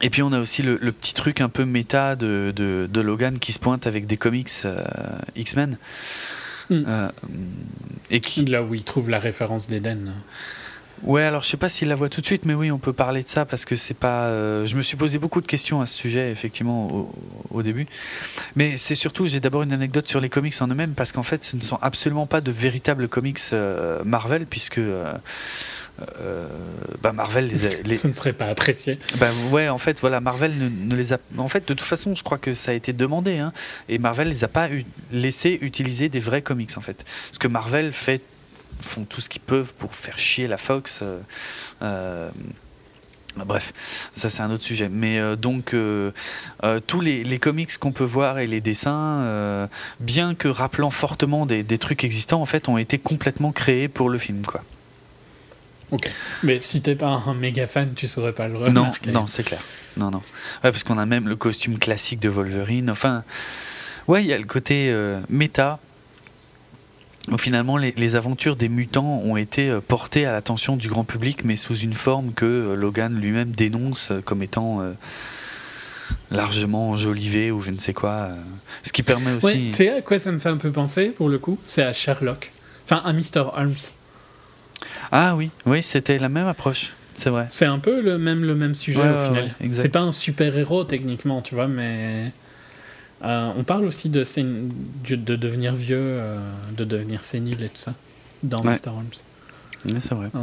et 0.00 0.10
puis 0.10 0.22
on 0.22 0.32
a 0.32 0.40
aussi 0.40 0.62
le, 0.62 0.78
le 0.80 0.92
petit 0.92 1.14
truc 1.14 1.40
un 1.40 1.48
peu 1.48 1.64
méta 1.64 2.16
de, 2.16 2.52
de, 2.54 2.88
de 2.90 3.00
Logan 3.00 3.38
qui 3.38 3.52
se 3.52 3.58
pointe 3.58 3.86
avec 3.86 4.06
des 4.06 4.16
comics 4.16 4.50
euh, 4.64 4.84
X-Men. 5.36 5.76
Mm. 6.70 6.84
Euh, 6.86 7.08
et 8.10 8.20
qui, 8.20 8.44
Là 8.44 8.62
où 8.62 8.74
il 8.74 8.84
trouve 8.84 9.10
la 9.10 9.18
référence 9.18 9.68
d'Eden. 9.68 10.14
Ouais, 11.02 11.22
alors 11.22 11.42
je 11.42 11.48
sais 11.48 11.56
pas 11.56 11.70
s'il 11.70 11.88
la 11.88 11.94
voit 11.94 12.10
tout 12.10 12.20
de 12.20 12.26
suite, 12.26 12.44
mais 12.44 12.52
oui, 12.52 12.70
on 12.70 12.78
peut 12.78 12.92
parler 12.92 13.22
de 13.22 13.28
ça 13.28 13.46
parce 13.46 13.64
que 13.64 13.74
c'est 13.74 13.94
pas. 13.94 14.24
euh, 14.24 14.66
je 14.66 14.76
me 14.76 14.82
suis 14.82 14.98
posé 14.98 15.18
beaucoup 15.18 15.40
de 15.40 15.46
questions 15.46 15.80
à 15.80 15.86
ce 15.86 15.94
sujet, 15.96 16.30
effectivement, 16.30 16.92
au, 16.92 17.12
au 17.50 17.62
début. 17.62 17.86
Mais 18.54 18.76
c'est 18.76 18.94
surtout, 18.94 19.26
j'ai 19.26 19.40
d'abord 19.40 19.62
une 19.62 19.72
anecdote 19.72 20.06
sur 20.06 20.20
les 20.20 20.28
comics 20.28 20.54
en 20.60 20.68
eux-mêmes 20.68 20.92
parce 20.92 21.12
qu'en 21.12 21.22
fait, 21.22 21.42
ce 21.42 21.56
ne 21.56 21.62
sont 21.62 21.78
absolument 21.80 22.26
pas 22.26 22.42
de 22.42 22.50
véritables 22.50 23.08
comics 23.08 23.40
euh, 23.52 24.04
Marvel, 24.04 24.46
puisque. 24.46 24.80
Euh, 26.20 26.48
bah 27.02 27.12
Marvel 27.12 27.46
les, 27.48 27.66
a- 27.66 27.70
les- 27.84 27.94
Ce 27.94 28.08
ne 28.08 28.14
serait 28.14 28.32
pas 28.32 28.46
apprécié. 28.46 28.98
bah 29.18 29.30
ouais, 29.50 29.68
en 29.68 29.78
fait, 29.78 30.00
voilà, 30.00 30.20
Marvel 30.20 30.52
ne, 30.58 30.68
ne 30.68 30.94
les 30.96 31.12
a. 31.12 31.18
En 31.38 31.48
fait, 31.48 31.60
de 31.60 31.74
toute 31.74 31.80
façon, 31.82 32.14
je 32.14 32.22
crois 32.22 32.38
que 32.38 32.54
ça 32.54 32.70
a 32.70 32.74
été 32.74 32.92
demandé, 32.92 33.38
hein, 33.38 33.52
et 33.88 33.98
Marvel 33.98 34.28
les 34.28 34.44
a 34.44 34.48
pas 34.48 34.70
eu, 34.70 34.84
laissé 35.12 35.58
utiliser 35.60 36.08
des 36.08 36.20
vrais 36.20 36.42
comics, 36.42 36.76
en 36.76 36.80
fait. 36.80 37.04
Parce 37.28 37.38
que 37.38 37.48
Marvel 37.48 37.92
fait, 37.92 38.22
font 38.82 39.04
tout 39.04 39.20
ce 39.20 39.28
qu'ils 39.28 39.42
peuvent 39.42 39.72
pour 39.78 39.94
faire 39.94 40.18
chier 40.18 40.46
la 40.46 40.56
Fox. 40.56 41.00
euh, 41.02 41.20
euh, 41.82 42.30
Bref, 43.36 43.72
ça 44.12 44.28
c'est 44.28 44.42
un 44.42 44.50
autre 44.50 44.64
sujet. 44.64 44.88
Mais 44.88 45.18
euh, 45.20 45.36
donc, 45.36 45.72
euh, 45.72 46.10
euh, 46.64 46.80
tous 46.84 47.00
les, 47.00 47.22
les 47.22 47.38
comics 47.38 47.78
qu'on 47.78 47.92
peut 47.92 48.02
voir 48.04 48.40
et 48.40 48.48
les 48.48 48.60
dessins, 48.60 49.68
bien 50.00 50.34
que 50.34 50.48
rappelant 50.48 50.90
fortement 50.90 51.46
des, 51.46 51.62
des 51.62 51.78
trucs 51.78 52.02
existants, 52.02 52.42
en 52.42 52.46
fait, 52.46 52.68
ont 52.68 52.76
été 52.76 52.98
complètement 52.98 53.52
créés 53.52 53.86
pour 53.88 54.10
le 54.10 54.18
film, 54.18 54.44
quoi. 54.44 54.64
Mais 56.42 56.58
si 56.58 56.80
t'es 56.82 56.94
pas 56.94 57.22
un 57.26 57.34
méga 57.34 57.66
fan, 57.66 57.92
tu 57.94 58.06
saurais 58.08 58.32
pas 58.32 58.46
le 58.48 58.54
Non, 58.54 58.82
remarquer. 58.82 59.12
non, 59.12 59.26
c'est 59.26 59.42
clair. 59.44 59.62
Non, 59.96 60.10
non. 60.10 60.18
Ouais, 60.64 60.70
parce 60.70 60.84
qu'on 60.84 60.98
a 60.98 61.06
même 61.06 61.28
le 61.28 61.36
costume 61.36 61.78
classique 61.78 62.20
de 62.20 62.28
Wolverine. 62.28 62.90
Enfin, 62.90 63.24
ouais, 64.08 64.22
il 64.22 64.28
y 64.28 64.32
a 64.32 64.38
le 64.38 64.44
côté 64.44 64.90
euh, 64.90 65.20
méta. 65.28 65.78
Où 67.30 67.36
finalement, 67.36 67.76
les, 67.76 67.92
les 67.96 68.16
aventures 68.16 68.56
des 68.56 68.68
mutants 68.70 69.18
ont 69.24 69.36
été 69.36 69.68
euh, 69.68 69.80
portées 69.80 70.24
à 70.26 70.32
l'attention 70.32 70.76
du 70.76 70.88
grand 70.88 71.04
public, 71.04 71.44
mais 71.44 71.56
sous 71.56 71.76
une 71.76 71.92
forme 71.92 72.32
que 72.32 72.46
euh, 72.46 72.74
Logan 72.74 73.14
lui-même 73.20 73.50
dénonce 73.50 74.10
comme 74.24 74.42
étant 74.42 74.80
euh, 74.80 74.92
largement 76.30 76.90
enjolivée 76.90 77.50
ou 77.50 77.60
je 77.60 77.70
ne 77.70 77.78
sais 77.78 77.92
quoi. 77.92 78.30
Ce 78.84 78.92
qui 78.92 79.02
permet 79.02 79.32
aussi. 79.32 79.46
Ouais, 79.46 79.52
tu 79.66 79.72
sais 79.72 79.90
à 79.90 80.00
quoi 80.00 80.18
ça 80.18 80.32
me 80.32 80.38
fait 80.38 80.48
un 80.48 80.56
peu 80.56 80.70
penser, 80.72 81.08
pour 81.08 81.28
le 81.28 81.38
coup? 81.38 81.58
C'est 81.66 81.82
à 81.82 81.92
Sherlock. 81.92 82.50
Enfin, 82.84 83.02
à 83.04 83.12
Mr. 83.12 83.50
Holmes. 83.54 83.74
Ah 85.12 85.34
oui, 85.36 85.50
oui, 85.66 85.82
c'était 85.82 86.18
la 86.18 86.28
même 86.28 86.46
approche. 86.46 86.92
C'est 87.14 87.30
vrai. 87.30 87.46
C'est 87.50 87.66
un 87.66 87.78
peu 87.78 88.00
le 88.00 88.16
même, 88.18 88.44
le 88.44 88.54
même 88.54 88.74
sujet 88.74 89.00
Ouais, 89.02 89.10
au 89.10 89.26
final. 89.28 89.44
ouais, 89.60 89.68
c'est 89.72 89.88
pas 89.90 90.00
un 90.00 90.12
super-héros 90.12 90.84
techniquement, 90.84 91.42
tu 91.42 91.54
vois, 91.54 91.66
mais. 91.68 92.32
euh, 93.24 93.50
on 93.56 93.64
parle 93.64 93.84
aussi 93.84 94.08
de, 94.08 94.24
de, 95.08 95.16
de 95.16 95.36
devenir 95.36 95.74
vieux, 95.74 95.98
euh, 96.00 96.38
de 96.76 96.84
devenir 96.84 97.24
sénile 97.24 97.62
et 97.62 97.68
tout 97.68 97.76
ça, 97.76 97.94
dans 98.42 98.62
Ouais. 98.62 98.72
Mr. 98.72 98.88
Holmes. 98.88 99.98
C'est 100.00 100.14
vrai. 100.14 100.28
Euh, 100.34 100.38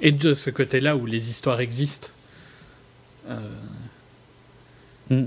et 0.00 0.12
de 0.12 0.32
ce 0.34 0.50
côté-là 0.50 0.96
où 0.96 1.04
les 1.06 1.28
histoires 1.30 1.60
existent, 1.60 2.08
Mm. 5.10 5.24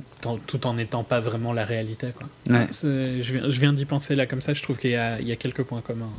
tout 0.47 0.65
en 0.65 0.73
n'étant 0.73 1.03
pas 1.03 1.19
vraiment 1.19 1.53
la 1.53 1.65
réalité. 1.65 2.07
Quoi. 2.17 2.27
Je 2.47 3.19
viens, 3.33 3.47
viens 3.47 3.73
d'y 3.73 3.85
penser 3.85 4.15
là 4.15 4.25
comme 4.25 4.41
ça, 4.41 4.53
je 4.53 4.63
trouve 4.63 4.77
qu'il 4.77 4.89
y 4.91 4.93
y 4.93 5.31
a 5.31 5.35
quelques 5.35 5.63
points 5.63 5.81
communs 5.81 6.09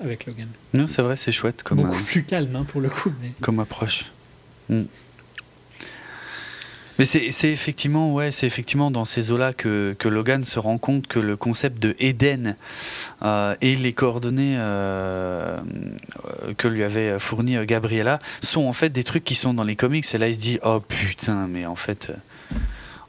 avec 0.00 0.26
Logan. 0.26 0.48
Non, 0.72 0.86
c'est 0.86 1.02
vrai, 1.02 1.16
c'est 1.16 1.32
chouette 1.32 1.62
comme. 1.62 1.78
Beaucoup 1.78 1.94
euh, 1.94 2.06
plus 2.06 2.24
calme 2.24 2.54
hein, 2.56 2.64
pour 2.66 2.80
le 2.80 2.88
coup. 2.88 3.12
Mais... 3.20 3.32
comme 3.40 3.60
approche. 3.60 4.06
Mm. 4.68 4.82
Mais 6.98 7.04
c'est 7.06 7.50
effectivement, 7.50 8.14
ouais, 8.14 8.30
c'est 8.30 8.46
effectivement 8.46 8.92
dans 8.92 9.04
ces 9.04 9.32
eaux-là 9.32 9.52
que, 9.52 9.96
que 9.98 10.06
Logan 10.06 10.44
se 10.44 10.60
rend 10.60 10.78
compte 10.78 11.08
que 11.08 11.18
le 11.18 11.36
concept 11.36 11.82
de 11.82 11.96
Eden 11.98 12.56
euh, 13.22 13.56
et 13.60 13.74
les 13.74 13.92
coordonnées 13.92 14.54
euh, 14.56 15.58
euh, 16.24 16.54
que 16.56 16.68
lui 16.68 16.84
avait 16.84 17.18
fournies 17.18 17.56
euh, 17.56 17.64
Gabriella 17.64 18.20
sont 18.42 18.62
en 18.62 18.72
fait 18.72 18.90
des 18.90 19.02
trucs 19.02 19.24
qui 19.24 19.34
sont 19.34 19.54
dans 19.54 19.64
les 19.64 19.74
comics. 19.74 20.06
Et 20.14 20.18
là, 20.18 20.28
il 20.28 20.36
se 20.36 20.40
dit, 20.40 20.60
oh 20.62 20.78
putain, 20.78 21.48
mais 21.48 21.66
en 21.66 21.74
fait, 21.74 22.10
euh, 22.10 22.16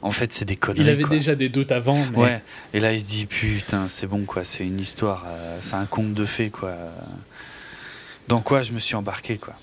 en 0.06 0.10
fait, 0.12 0.32
c'est 0.32 0.44
des 0.44 0.56
conneries. 0.56 0.82
Il 0.84 0.88
avait 0.88 1.02
quoi. 1.02 1.10
déjà 1.16 1.34
des 1.34 1.48
doutes 1.48 1.72
avant, 1.72 1.98
mais 2.12 2.18
Ouais, 2.18 2.42
et 2.72 2.80
là 2.80 2.92
il 2.92 3.00
se 3.00 3.06
dit 3.06 3.26
putain, 3.26 3.88
c'est 3.88 4.06
bon 4.06 4.24
quoi, 4.24 4.44
c'est 4.44 4.64
une 4.64 4.80
histoire, 4.80 5.24
euh, 5.26 5.58
c'est 5.60 5.74
un 5.74 5.86
conte 5.86 6.14
de 6.14 6.24
fées 6.24 6.50
quoi. 6.50 6.72
Dans 8.28 8.40
quoi 8.40 8.62
je 8.62 8.72
me 8.72 8.78
suis 8.78 8.94
embarqué 8.94 9.36
quoi. 9.38 9.54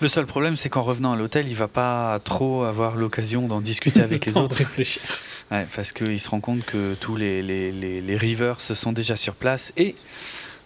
Le 0.00 0.08
seul 0.08 0.24
problème, 0.24 0.56
c'est 0.56 0.70
qu'en 0.70 0.80
revenant 0.80 1.12
à 1.12 1.16
l'hôtel, 1.16 1.46
il 1.48 1.54
va 1.54 1.68
pas 1.68 2.18
trop 2.24 2.62
avoir 2.64 2.96
l'occasion 2.96 3.46
d'en 3.48 3.60
discuter 3.60 4.00
avec 4.08 4.24
les 4.26 4.32
temps 4.32 4.40
de 4.40 4.44
autres. 4.46 4.56
réfléchir. 4.56 5.02
Ouais, 5.50 5.66
parce 5.74 5.90
qu'il 5.90 6.20
se 6.20 6.30
rend 6.30 6.38
compte 6.38 6.64
que 6.64 6.94
tous 6.94 7.16
les, 7.16 7.42
les, 7.42 7.72
les, 7.72 8.00
les 8.00 8.16
Rivers 8.16 8.60
sont 8.60 8.92
déjà 8.92 9.16
sur 9.16 9.34
place 9.34 9.72
et 9.76 9.96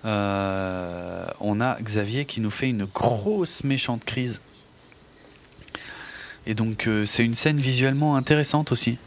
euh, 0.04 1.26
on 1.40 1.58
a 1.62 1.78
Xavier 1.80 2.26
qui 2.26 2.42
nous 2.42 2.50
fait 2.50 2.68
une 2.68 2.84
grosse 2.84 3.64
méchante 3.64 4.04
crise. 4.04 4.42
Et 6.46 6.54
donc 6.54 6.86
euh, 6.86 7.06
c'est 7.06 7.24
une 7.24 7.34
scène 7.34 7.58
visuellement 7.58 8.16
intéressante 8.16 8.70
aussi. 8.72 8.98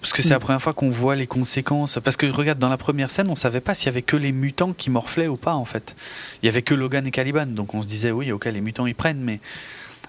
Parce 0.00 0.12
que 0.14 0.22
c'est 0.22 0.30
la 0.30 0.38
Mm. 0.38 0.40
première 0.40 0.62
fois 0.62 0.72
qu'on 0.72 0.88
voit 0.88 1.14
les 1.16 1.26
conséquences. 1.26 1.98
Parce 2.02 2.16
que 2.16 2.26
regarde, 2.26 2.58
dans 2.58 2.70
la 2.70 2.78
première 2.78 3.10
scène, 3.10 3.28
on 3.28 3.34
savait 3.36 3.60
pas 3.60 3.74
s'il 3.74 3.86
y 3.86 3.88
avait 3.90 4.02
que 4.02 4.16
les 4.16 4.32
mutants 4.32 4.72
qui 4.72 4.88
morflaient 4.88 5.26
ou 5.28 5.36
pas 5.36 5.54
en 5.54 5.66
fait. 5.66 5.94
Il 6.42 6.46
y 6.46 6.48
avait 6.48 6.62
que 6.62 6.74
Logan 6.74 7.06
et 7.06 7.10
Caliban. 7.10 7.46
Donc 7.46 7.74
on 7.74 7.82
se 7.82 7.86
disait 7.86 8.10
oui, 8.10 8.32
ok, 8.32 8.46
les 8.46 8.60
mutants 8.62 8.86
ils 8.86 8.94
prennent, 8.94 9.20
mais, 9.20 9.40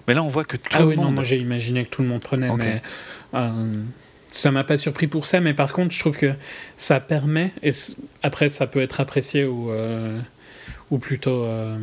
mais 0.06 0.14
là 0.14 0.22
on 0.22 0.28
voit 0.28 0.44
que 0.44 0.56
tout 0.56 0.70
Ah 0.72 0.78
le 0.80 0.86
oui, 0.86 0.96
non, 0.96 1.04
monde... 1.04 1.14
moi 1.16 1.24
j'ai 1.24 1.36
imaginé 1.38 1.84
que 1.84 1.90
tout 1.90 2.00
le 2.02 2.08
monde 2.08 2.22
prenait, 2.22 2.48
Ok. 2.48 2.58
mais 2.58 2.80
euh, 3.34 3.82
ça 4.28 4.50
m'a 4.50 4.64
pas 4.64 4.78
surpris 4.78 5.06
pour 5.08 5.26
ça. 5.26 5.40
Mais 5.40 5.52
par 5.52 5.74
contre, 5.74 5.92
je 5.92 6.00
trouve 6.00 6.16
que 6.16 6.32
ça 6.78 7.00
permet, 7.00 7.52
et 7.62 7.70
après 8.22 8.48
ça 8.48 8.66
peut 8.66 8.80
être 8.80 9.00
apprécié 9.00 9.44
ou, 9.44 9.70
euh, 9.70 10.18
ou 10.90 10.96
plutôt 10.98 11.44
euh, 11.44 11.76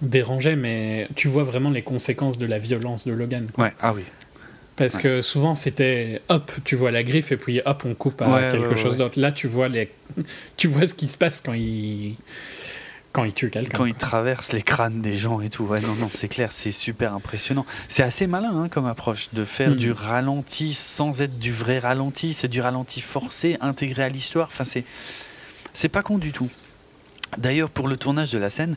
dérangé, 0.00 0.54
mais 0.54 1.08
tu 1.16 1.26
vois 1.26 1.42
vraiment 1.42 1.70
les 1.70 1.82
conséquences 1.82 2.38
de 2.38 2.46
la 2.46 2.58
violence 2.60 3.04
de 3.08 3.12
Logan. 3.12 3.48
quoi. 3.52 3.64
Ouais, 3.64 3.72
ah 3.80 3.92
oui. 3.94 4.02
Parce 4.76 4.94
Ouais. 4.94 5.02
que 5.02 5.20
souvent 5.20 5.54
c'était 5.54 6.22
hop, 6.28 6.50
tu 6.64 6.76
vois 6.76 6.90
la 6.90 7.02
griffe 7.02 7.30
et 7.32 7.36
puis 7.36 7.60
hop, 7.64 7.82
on 7.86 7.94
coupe 7.94 8.22
à 8.22 8.28
Ouais, 8.28 8.48
quelque 8.50 8.68
ouais, 8.70 8.76
chose 8.76 8.96
d'autre. 8.98 9.20
Là, 9.20 9.30
tu 9.32 9.46
vois 9.46 9.68
les, 9.68 9.90
tu 10.56 10.66
vois 10.68 10.86
ce 10.86 10.94
qui 10.94 11.08
se 11.08 11.18
passe 11.18 11.42
quand 11.44 11.52
il 11.52 12.16
quand 13.12 13.24
il 13.24 13.34
tue 13.34 13.50
quelqu'un. 13.50 13.76
Quand 13.76 13.84
il 13.84 13.94
traverse 13.94 14.54
les 14.54 14.62
crânes 14.62 15.02
des 15.02 15.18
gens 15.18 15.42
et 15.42 15.50
tout. 15.50 15.64
Ouais, 15.64 15.80
non, 15.82 15.94
non, 15.96 16.08
c'est 16.10 16.28
clair, 16.28 16.50
c'est 16.50 16.72
super 16.72 17.12
impressionnant. 17.12 17.66
C'est 17.88 18.02
assez 18.02 18.26
malin 18.26 18.52
hein, 18.56 18.68
comme 18.70 18.86
approche 18.86 19.28
de 19.34 19.44
faire 19.44 19.76
du 19.76 19.92
ralenti 19.92 20.72
sans 20.72 21.20
être 21.20 21.38
du 21.38 21.52
vrai 21.52 21.78
ralenti. 21.78 22.32
C'est 22.32 22.48
du 22.48 22.62
ralenti 22.62 23.02
forcé, 23.02 23.58
intégré 23.60 24.04
à 24.04 24.08
l'histoire. 24.08 24.48
Enfin, 24.50 24.64
c'est 24.64 24.84
c'est 25.74 25.90
pas 25.90 26.02
con 26.02 26.16
du 26.16 26.32
tout. 26.32 26.48
D'ailleurs, 27.38 27.70
pour 27.70 27.88
le 27.88 27.96
tournage 27.96 28.30
de 28.30 28.38
la 28.38 28.50
scène, 28.50 28.76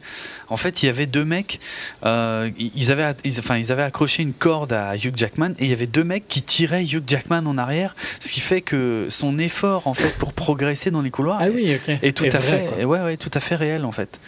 en 0.50 0.56
fait, 0.58 0.82
il 0.82 0.86
y 0.86 0.90
avait 0.90 1.06
deux 1.08 1.26
mecs. 1.26 1.60
euh, 2.06 2.50
ils, 2.58 2.92
avaient, 2.92 3.14
ils- 3.26 3.40
enfin, 3.40 3.58
ils 3.58 3.72
avaient 3.72 3.84
accroché 3.84 4.24
une 4.24 4.34
corde 4.34 4.72
à 4.74 4.96
Hugh 4.96 5.14
Jackman 5.16 5.52
et 5.60 5.66
il 5.66 5.70
y 5.70 5.74
avait 5.74 5.88
deux 5.88 6.04
mecs 6.06 6.28
qui 6.28 6.42
tiraient 6.42 6.86
Hugh 6.86 7.04
Jackman 7.06 7.46
en 7.48 7.58
arrière, 7.58 7.96
ce 8.20 8.32
qui 8.32 8.40
fait 8.40 8.62
que 8.62 9.08
son 9.10 9.40
effort, 9.40 9.88
en 9.88 9.94
fait, 9.94 10.18
pour 10.18 10.32
progresser 10.34 10.92
dans 10.92 11.02
les 11.02 11.12
couloirs, 11.12 11.40
Ah 11.42 11.48
oui, 11.54 11.66
est 12.02 12.16
tout 12.16 12.26
à 12.26 12.40
vrai, 12.40 12.70
fait, 12.78 12.86
ouais, 12.86 13.02
ouais, 13.02 13.18
tout 13.18 13.32
à 13.34 13.40
fait 13.40 13.56
réel 13.56 13.84
en 13.86 13.92
fait. 13.92 14.20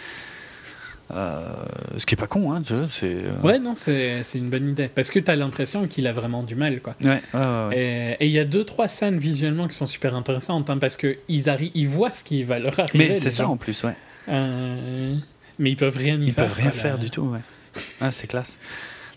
Euh, 1.13 1.39
ce 1.97 2.05
qui 2.05 2.15
est 2.15 2.17
pas 2.17 2.27
con, 2.27 2.51
hein, 2.51 2.61
c'est. 2.91 3.05
euh, 3.05 3.39
Ouais, 3.41 3.59
non, 3.59 3.75
c'est 3.75 4.21
une 4.35 4.49
bonne 4.49 4.67
idée. 4.67 4.89
Parce 4.93 5.09
que 5.09 5.19
t'as 5.19 5.37
l'impression 5.37 5.87
qu'il 5.87 6.05
a 6.05 6.11
vraiment 6.11 6.43
du 6.43 6.55
mal, 6.55 6.81
quoi. 6.81 6.95
Ouais, 7.01 7.21
ouais, 7.33 7.39
ouais, 7.39 7.67
ouais. 7.69 8.17
Et 8.19 8.25
il 8.25 8.31
y 8.33 8.39
a 8.39 8.43
deux, 8.43 8.65
trois 8.65 8.89
scènes 8.89 9.17
visuellement 9.17 9.69
qui 9.69 9.75
sont 9.77 9.87
super 9.87 10.15
intéressantes, 10.15 10.69
hein, 10.69 10.77
parce 10.77 10.97
qu'ils 10.97 11.15
ils 11.29 11.87
voient 11.87 12.11
ce 12.11 12.25
qui 12.25 12.43
va 12.43 12.59
leur 12.59 12.77
arriver. 12.77 13.07
Mais 13.13 13.19
c'est 13.21 13.31
ça 13.31 13.47
en 13.47 13.55
plus, 13.55 13.83
ouais. 13.85 13.93
Euh, 14.29 15.15
mais 15.59 15.71
ils 15.71 15.75
peuvent 15.77 15.97
rien 15.97 16.19
y 16.19 16.25
Ils 16.27 16.33
faire. 16.33 16.45
peuvent 16.45 16.57
rien 16.57 16.71
faire 16.71 16.97
du 16.97 17.09
tout, 17.09 17.23
ouais. 17.23 17.39
Ah, 18.01 18.11
c'est 18.11 18.27
classe. 18.27 18.57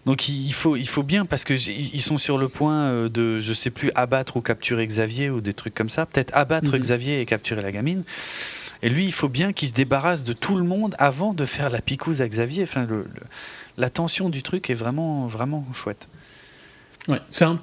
Donc 0.06 0.28
il 0.28 0.52
faut, 0.54 0.76
il 0.76 0.88
faut 0.88 1.02
bien 1.02 1.26
parce 1.26 1.44
que 1.44 1.52
ils 1.52 2.00
sont 2.00 2.16
sur 2.16 2.38
le 2.38 2.48
point 2.48 2.84
euh, 2.84 3.08
de, 3.10 3.38
je 3.40 3.52
sais 3.52 3.68
plus, 3.70 3.90
abattre 3.94 4.36
ou 4.36 4.40
capturer 4.40 4.86
Xavier 4.86 5.28
ou 5.28 5.40
des 5.42 5.52
trucs 5.52 5.74
comme 5.74 5.90
ça. 5.90 6.06
Peut-être 6.06 6.34
abattre 6.34 6.72
Mhm. 6.72 6.78
Xavier 6.80 7.20
et 7.20 7.26
capturer 7.26 7.60
la 7.60 7.70
gamine. 7.72 8.04
Et 8.82 8.88
lui, 8.88 9.04
il 9.04 9.12
faut 9.12 9.28
bien 9.28 9.52
qu'il 9.52 9.68
se 9.68 9.74
débarrasse 9.74 10.24
de 10.24 10.32
tout 10.32 10.56
le 10.56 10.64
monde 10.64 10.94
avant 10.98 11.34
de 11.34 11.44
faire 11.44 11.68
la 11.68 11.82
picouse 11.82 12.22
à 12.22 12.28
Xavier. 12.28 12.62
Enfin, 12.62 12.86
le, 12.88 13.02
le- 13.02 13.26
la 13.76 13.90
tension 13.90 14.30
du 14.30 14.42
truc 14.42 14.70
est 14.70 14.74
vraiment, 14.74 15.26
vraiment 15.26 15.66
chouette. 15.74 16.08
Ouais, 17.08 17.20
c'est 17.28 17.44
un 17.44 17.60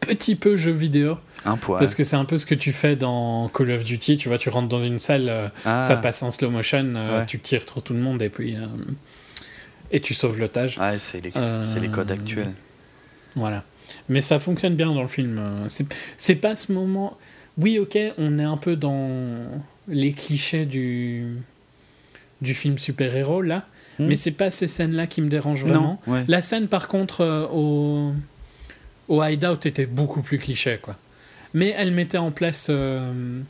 petit 0.00 0.36
peu 0.36 0.54
jeu 0.56 0.70
vidéo, 0.72 1.18
Un 1.46 1.56
parce 1.56 1.94
que 1.94 2.04
c'est 2.04 2.16
un 2.16 2.24
peu 2.26 2.36
ce 2.38 2.44
que 2.46 2.54
tu 2.54 2.70
fais 2.72 2.96
dans 2.96 3.48
Call 3.48 3.70
of 3.70 3.82
Duty. 3.84 4.16
Tu 4.18 4.28
vois, 4.28 4.36
tu 4.38 4.50
rentres 4.50 4.68
dans 4.68 4.78
une 4.84 4.98
salle, 4.98 5.28
euh, 5.28 5.48
Ah. 5.64 5.82
ça 5.82 5.96
passe 5.96 6.22
en 6.22 6.30
slow 6.30 6.50
motion, 6.50 6.92
euh, 6.96 7.20
Ouais. 7.20 7.26
tu 7.26 7.38
tires 7.38 7.62
sur 7.66 7.82
tout 7.82 7.94
le 7.94 8.00
monde 8.00 8.20
et 8.22 8.28
puis. 8.28 8.56
euh, 8.56 8.66
et 9.92 10.00
tu 10.00 10.14
sauves 10.14 10.38
l'otage. 10.38 10.78
Ouais, 10.78 10.98
c'est 10.98 11.20
les, 11.24 11.88
codes 11.88 12.10
actuels. 12.12 12.52
Voilà. 13.34 13.64
Mais 14.08 14.20
ça 14.20 14.38
fonctionne 14.38 14.74
bien 14.76 14.92
dans 14.92 15.02
le 15.02 15.08
film. 15.08 15.40
C'est 16.16 16.36
pas 16.36 16.54
ce 16.56 16.72
moment. 16.72 17.16
Oui, 17.58 17.78
ok, 17.78 17.98
on 18.18 18.38
est 18.38 18.44
un 18.44 18.56
peu 18.56 18.76
dans 18.76 19.46
les 19.88 20.12
clichés 20.12 20.64
du, 20.66 21.24
du 22.40 22.54
film 22.54 22.78
super-héros 22.78 23.42
là, 23.42 23.64
Hmm. 23.98 24.06
mais 24.06 24.14
c'est 24.14 24.30
pas 24.30 24.50
ces 24.52 24.68
scènes-là 24.68 25.06
qui 25.08 25.20
me 25.20 25.28
dérangent 25.28 25.64
vraiment. 25.64 25.98
Non, 26.06 26.12
ouais. 26.14 26.24
La 26.28 26.40
scène, 26.40 26.68
par 26.68 26.86
contre, 26.88 27.22
euh, 27.22 27.46
au, 27.48 28.12
au 29.08 29.22
Hideout 29.24 29.66
était 29.66 29.84
beaucoup 29.86 30.22
plus 30.22 30.38
cliché, 30.38 30.78
quoi. 30.80 30.96
Mais 31.54 31.74
elle 31.76 31.90
mettait 31.92 32.18
en 32.18 32.30
place 32.30 32.68
euh, 32.70 33.40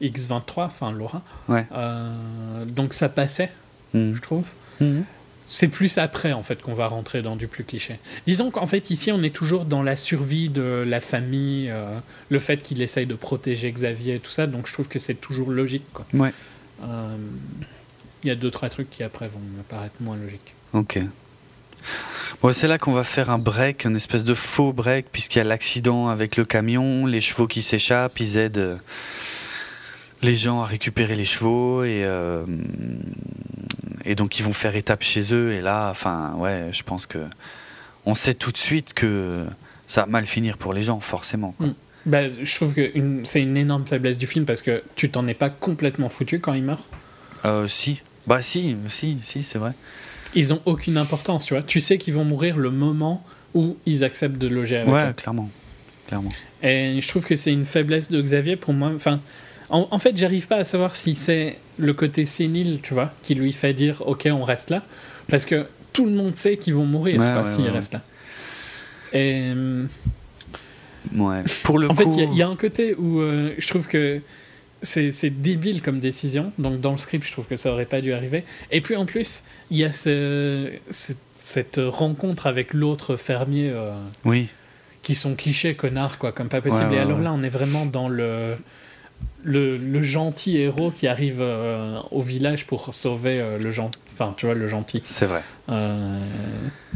X23, 0.00 0.64
enfin 0.66 0.92
Laura. 0.92 1.22
Ouais. 1.48 1.66
Euh, 1.72 2.64
donc 2.64 2.94
ça 2.94 3.08
passait, 3.08 3.50
Mhm. 3.94 4.14
je 4.14 4.20
trouve. 4.20 4.44
Mhm. 4.80 5.04
C'est 5.44 5.68
plus 5.68 5.98
après 5.98 6.32
en 6.32 6.42
fait 6.42 6.62
qu'on 6.62 6.72
va 6.72 6.86
rentrer 6.86 7.20
dans 7.20 7.34
du 7.36 7.48
plus 7.48 7.64
cliché. 7.64 7.98
Disons 8.26 8.50
qu'en 8.52 8.64
fait 8.66 8.90
ici 8.90 9.10
on 9.12 9.22
est 9.22 9.34
toujours 9.34 9.64
dans 9.64 9.82
la 9.82 9.96
survie 9.96 10.48
de 10.48 10.84
la 10.86 11.00
famille, 11.00 11.68
euh, 11.68 11.98
le 12.30 12.38
fait 12.38 12.62
qu'il 12.62 12.80
essaye 12.80 13.06
de 13.06 13.14
protéger 13.14 13.70
Xavier 13.70 14.14
et 14.14 14.20
tout 14.20 14.30
ça, 14.30 14.46
donc 14.46 14.66
je 14.68 14.72
trouve 14.72 14.88
que 14.88 14.98
c'est 15.00 15.14
toujours 15.20 15.50
logique. 15.50 15.84
quoi. 15.92 16.06
Ouais. 16.14 16.32
Euh, 16.84 17.16
Il 18.24 18.28
y 18.28 18.30
a 18.30 18.36
deux 18.36 18.52
trois 18.52 18.68
trucs 18.68 18.88
qui 18.88 19.02
après 19.02 19.26
vont 19.26 19.40
me 19.40 19.62
paraître 19.64 19.96
moins 20.00 20.16
logiques. 20.16 20.54
Ok. 20.74 21.00
Bon, 22.40 22.52
c'est 22.52 22.66
là 22.66 22.78
qu'on 22.78 22.92
va 22.92 23.04
faire 23.04 23.30
un 23.30 23.38
break, 23.38 23.84
une 23.84 23.96
espèce 23.96 24.24
de 24.24 24.34
faux 24.34 24.72
break, 24.72 25.06
puisqu'il 25.12 25.38
y 25.38 25.40
a 25.40 25.44
l'accident 25.44 26.08
avec 26.08 26.36
le 26.36 26.44
camion, 26.44 27.06
les 27.06 27.20
chevaux 27.20 27.46
qui 27.46 27.62
s'échappent, 27.62 28.18
ils 28.20 28.36
aident 28.36 28.58
euh, 28.58 28.76
les 30.22 30.36
gens 30.36 30.62
à 30.62 30.66
récupérer 30.66 31.14
les 31.14 31.24
chevaux 31.24 31.84
et, 31.84 32.02
euh, 32.04 32.44
et 34.04 34.14
donc 34.14 34.38
ils 34.38 34.44
vont 34.44 34.52
faire 34.52 34.74
étape 34.74 35.02
chez 35.02 35.32
eux. 35.32 35.52
Et 35.52 35.60
là, 35.60 35.88
enfin, 35.90 36.34
ouais, 36.36 36.70
je 36.72 36.82
pense 36.82 37.06
que 37.06 37.18
on 38.04 38.14
sait 38.14 38.34
tout 38.34 38.50
de 38.50 38.58
suite 38.58 38.94
que 38.94 39.44
ça 39.86 40.02
va 40.02 40.06
mal 40.06 40.26
finir 40.26 40.58
pour 40.58 40.74
les 40.74 40.82
gens, 40.82 41.00
forcément. 41.00 41.54
quoi. 41.58 41.68
Mm. 41.68 41.74
Bah, 42.04 42.22
je 42.42 42.54
trouve 42.56 42.74
que 42.74 42.90
c'est 43.22 43.42
une 43.42 43.56
énorme 43.56 43.86
faiblesse 43.86 44.18
du 44.18 44.26
film 44.26 44.44
parce 44.44 44.62
que 44.62 44.82
tu 44.96 45.08
t'en 45.08 45.26
es 45.28 45.34
pas 45.34 45.50
complètement 45.50 46.08
foutu 46.08 46.40
quand 46.40 46.52
il 46.52 46.64
meurt? 46.64 46.82
Euh, 47.44 47.68
si, 47.68 48.00
bah 48.26 48.42
si, 48.42 48.76
si, 48.88 49.18
si, 49.22 49.42
c'est 49.44 49.58
vrai. 49.58 49.72
Ils 50.34 50.52
ont 50.54 50.60
aucune 50.64 50.96
importance, 50.96 51.44
tu 51.44 51.54
vois. 51.54 51.62
Tu 51.62 51.80
sais 51.80 51.98
qu'ils 51.98 52.14
vont 52.14 52.24
mourir 52.24 52.56
le 52.56 52.70
moment 52.70 53.24
où 53.54 53.76
ils 53.86 54.02
acceptent 54.04 54.38
de 54.38 54.48
loger 54.48 54.78
avec 54.78 54.92
Ouais, 54.92 55.10
eux. 55.10 55.12
clairement, 55.12 55.50
clairement. 56.08 56.32
Et 56.62 56.98
je 57.00 57.08
trouve 57.08 57.26
que 57.26 57.34
c'est 57.34 57.52
une 57.52 57.66
faiblesse 57.66 58.10
de 58.10 58.20
Xavier 58.22 58.56
pour 58.56 58.72
moi. 58.72 58.92
Enfin, 58.94 59.20
en, 59.68 59.88
en 59.90 59.98
fait, 59.98 60.16
j'arrive 60.16 60.46
pas 60.46 60.56
à 60.56 60.64
savoir 60.64 60.96
si 60.96 61.14
c'est 61.14 61.58
le 61.78 61.92
côté 61.92 62.24
sénile, 62.24 62.78
tu 62.82 62.94
vois, 62.94 63.12
qui 63.22 63.34
lui 63.34 63.52
fait 63.52 63.74
dire 63.74 64.02
OK, 64.06 64.26
on 64.30 64.42
reste 64.44 64.70
là, 64.70 64.82
parce 65.28 65.44
que 65.44 65.66
tout 65.92 66.06
le 66.06 66.12
monde 66.12 66.36
sait 66.36 66.56
qu'ils 66.56 66.74
vont 66.74 66.86
mourir 66.86 67.20
ouais, 67.20 67.46
s'ils 67.46 67.64
ouais, 67.64 67.70
restent 67.70 67.94
là. 67.94 68.02
Et 69.12 69.50
euh, 69.54 69.84
Ouais. 71.16 71.42
Pour 71.64 71.78
le 71.78 71.90
en 71.90 71.94
fait, 71.94 72.04
coup, 72.04 72.12
il 72.14 72.20
y 72.20 72.22
a- 72.22 72.30
il 72.30 72.36
y, 72.38 72.42
a 72.42 72.48
un 72.48 72.54
côté 72.56 72.94
où 72.94 73.18
euh, 73.20 73.52
je 73.58 73.68
trouve 73.68 73.88
que 73.88 74.20
c'est 74.82 75.30
débile 75.30 75.80
comme 75.82 75.98
décision. 76.00 76.52
Donc, 76.58 76.80
dans 76.80 76.92
le 76.92 76.98
script, 76.98 77.24
je 77.26 77.32
trouve 77.32 77.46
que 77.46 77.56
ça 77.56 77.72
aurait 77.72 77.84
pas 77.86 78.00
dû 78.00 78.12
arriver. 78.12 78.44
Et 78.70 78.80
puis, 78.80 78.96
en 78.96 79.06
plus, 79.06 79.42
il 79.70 79.78
y 79.78 79.84
a 79.84 79.92
ce- 79.92 80.70
ce- 80.90 81.12
cette 81.36 81.80
rencontre 81.82 82.46
avec 82.46 82.74
l'autre 82.74 83.16
fermier 83.16 83.70
euh, 83.70 83.94
oui, 84.24 84.48
qui 85.02 85.14
sont 85.14 85.34
clichés, 85.34 85.74
connards, 85.74 86.18
quoi, 86.18 86.32
comme 86.32 86.48
pas 86.48 86.60
possible. 86.60 86.84
Ouais, 86.88 86.94
Et 86.94 86.96
ouais, 86.96 87.02
alors 87.02 87.18
ouais. 87.18 87.24
là, 87.24 87.32
on 87.32 87.42
est 87.42 87.48
vraiment 87.48 87.86
dans 87.86 88.08
le. 88.08 88.56
Le, 89.44 89.76
le 89.76 90.02
gentil 90.02 90.56
héros 90.56 90.90
qui 90.92 91.06
arrive 91.08 91.38
euh, 91.40 91.98
au 92.12 92.20
village 92.20 92.64
pour 92.66 92.92
sauver 92.94 93.40
euh, 93.40 93.58
le 93.58 93.70
gentil, 93.72 93.98
enfin 94.12 94.34
tu 94.36 94.46
vois 94.46 94.54
le 94.54 94.66
gentil, 94.68 95.00
c'est 95.04 95.26
vrai. 95.26 95.42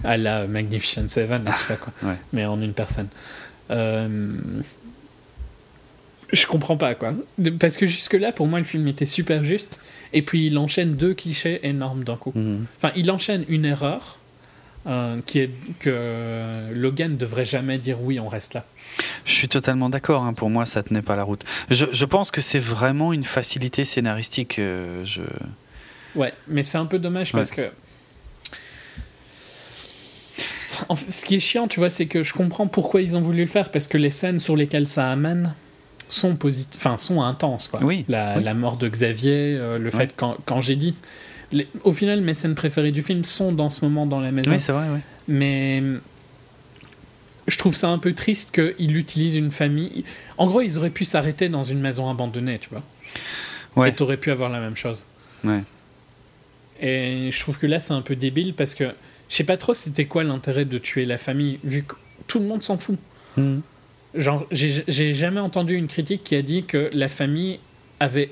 à 0.04 0.16
la 0.16 0.46
Magnificent 0.46 1.08
Seven, 1.08 1.44
tout 1.44 1.60
ça 1.62 1.76
quoi, 1.76 1.92
mais 2.32 2.44
en 2.44 2.60
une 2.60 2.72
personne. 2.74 3.08
Euh, 3.70 4.30
je 6.32 6.46
comprends 6.46 6.76
pas 6.76 6.94
quoi, 6.94 7.14
parce 7.60 7.76
que 7.76 7.86
jusque 7.86 8.14
là 8.14 8.32
pour 8.32 8.46
moi 8.46 8.58
le 8.58 8.64
film 8.64 8.86
était 8.88 9.06
super 9.06 9.44
juste, 9.44 9.80
et 10.12 10.22
puis 10.22 10.46
il 10.46 10.58
enchaîne 10.58 10.94
deux 10.96 11.14
clichés 11.14 11.60
énormes 11.62 12.04
d'un 12.04 12.16
coup. 12.16 12.32
Mhm. 12.34 12.66
Enfin, 12.78 12.92
il 12.96 13.10
enchaîne 13.10 13.44
une 13.48 13.64
erreur 13.64 14.18
euh, 14.86 15.18
qui 15.26 15.40
est 15.40 15.50
que 15.80 16.72
Logan 16.72 17.16
devrait 17.16 17.44
jamais 17.44 17.78
dire 17.78 18.00
oui, 18.02 18.20
on 18.20 18.28
reste 18.28 18.54
là. 18.54 18.64
Je 19.24 19.32
suis 19.32 19.48
totalement 19.48 19.90
d'accord. 19.90 20.22
hein. 20.24 20.32
Pour 20.32 20.48
moi, 20.48 20.64
ça 20.64 20.82
tenait 20.82 21.02
pas 21.02 21.16
la 21.16 21.24
route. 21.24 21.44
Je, 21.70 21.84
je 21.92 22.04
pense 22.04 22.30
que 22.30 22.40
c'est 22.40 22.60
vraiment 22.60 23.12
une 23.12 23.24
facilité 23.24 23.84
scénaristique. 23.84 24.58
euh, 24.58 25.04
je... 25.04 25.22
Ouais, 26.14 26.32
mais 26.48 26.62
c'est 26.62 26.78
un 26.78 26.86
peu 26.86 26.98
dommage 26.98 27.32
parce 27.32 27.50
que. 27.50 27.70
En 30.88 30.94
fait, 30.94 31.10
ce 31.10 31.24
qui 31.24 31.34
est 31.36 31.40
chiant, 31.40 31.68
tu 31.68 31.80
vois, 31.80 31.90
c'est 31.90 32.06
que 32.06 32.22
je 32.22 32.32
comprends 32.32 32.66
pourquoi 32.68 33.00
ils 33.00 33.16
ont 33.16 33.22
voulu 33.22 33.42
le 33.42 33.48
faire 33.48 33.70
parce 33.70 33.88
que 33.88 33.98
les 33.98 34.10
scènes 34.10 34.40
sur 34.40 34.56
lesquelles 34.56 34.86
ça 34.86 35.10
amène 35.10 35.54
sont 36.08 36.36
enfin 36.76 36.96
sont 36.96 37.22
intenses 37.22 37.68
quoi. 37.68 37.80
Oui, 37.82 38.04
La, 38.08 38.36
oui. 38.38 38.44
la 38.44 38.54
mort 38.54 38.76
de 38.76 38.88
Xavier, 38.88 39.56
euh, 39.58 39.78
le 39.78 39.90
fait 39.90 40.12
quand, 40.16 40.36
quand 40.46 40.60
j'ai 40.60 40.76
dit, 40.76 40.98
au 41.84 41.92
final 41.92 42.20
mes 42.20 42.34
scènes 42.34 42.54
préférées 42.54 42.92
du 42.92 43.02
film 43.02 43.24
sont 43.24 43.52
dans 43.52 43.68
ce 43.70 43.84
moment 43.84 44.06
dans 44.06 44.20
la 44.20 44.32
maison. 44.32 44.52
Oui, 44.52 44.60
c'est 44.60 44.72
vrai. 44.72 44.86
Oui. 44.92 45.00
Mais 45.28 45.82
je 47.48 47.58
trouve 47.58 47.74
ça 47.74 47.88
un 47.88 47.98
peu 47.98 48.12
triste 48.12 48.50
qu'il 48.52 48.96
utilise 48.96 49.36
une 49.36 49.50
famille. 49.52 50.04
En 50.38 50.46
gros, 50.46 50.60
ils 50.60 50.78
auraient 50.78 50.90
pu 50.90 51.04
s'arrêter 51.04 51.48
dans 51.48 51.62
une 51.62 51.80
maison 51.80 52.10
abandonnée, 52.10 52.58
tu 52.58 52.68
vois. 52.70 52.82
Ouais. 53.76 53.90
Et 53.90 53.94
t'aurais 53.94 54.16
pu 54.16 54.30
avoir 54.30 54.50
la 54.50 54.60
même 54.60 54.76
chose. 54.76 55.04
Ouais. 55.44 55.62
Et 56.80 57.30
je 57.32 57.40
trouve 57.40 57.58
que 57.58 57.66
là, 57.66 57.80
c'est 57.80 57.92
un 57.94 58.02
peu 58.02 58.16
débile 58.16 58.54
parce 58.54 58.74
que 58.74 58.84
je 59.28 59.34
sais 59.36 59.44
pas 59.44 59.56
trop 59.56 59.74
c'était 59.74 60.04
quoi 60.06 60.24
l'intérêt 60.24 60.64
de 60.64 60.78
tuer 60.78 61.04
la 61.04 61.18
famille, 61.18 61.58
vu 61.64 61.82
que 61.84 61.94
tout 62.26 62.38
le 62.38 62.46
monde 62.46 62.62
s'en 62.62 62.78
fout. 62.78 62.98
Mhm. 63.36 63.62
Genre, 64.16 64.46
j'ai 64.50 65.14
jamais 65.14 65.40
entendu 65.40 65.74
une 65.74 65.86
critique 65.88 66.24
qui 66.24 66.34
a 66.36 66.42
dit 66.42 66.64
que 66.64 66.90
la 66.92 67.08
famille 67.08 67.58
avait. 68.00 68.30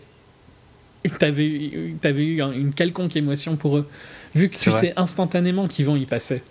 T'avais 1.18 1.46
eu, 1.46 1.96
t'avais 2.00 2.24
eu 2.24 2.40
un- 2.40 2.52
une 2.52 2.72
quelconque 2.72 3.14
émotion 3.16 3.56
pour 3.56 3.76
eux, 3.76 3.86
vu 4.34 4.48
que 4.48 4.56
tu 4.56 4.70
vrai. 4.70 4.80
sais 4.80 4.92
instantanément 4.96 5.68
qu'ils 5.68 5.84
vont 5.84 5.96
y 5.96 6.06
passer. 6.06 6.42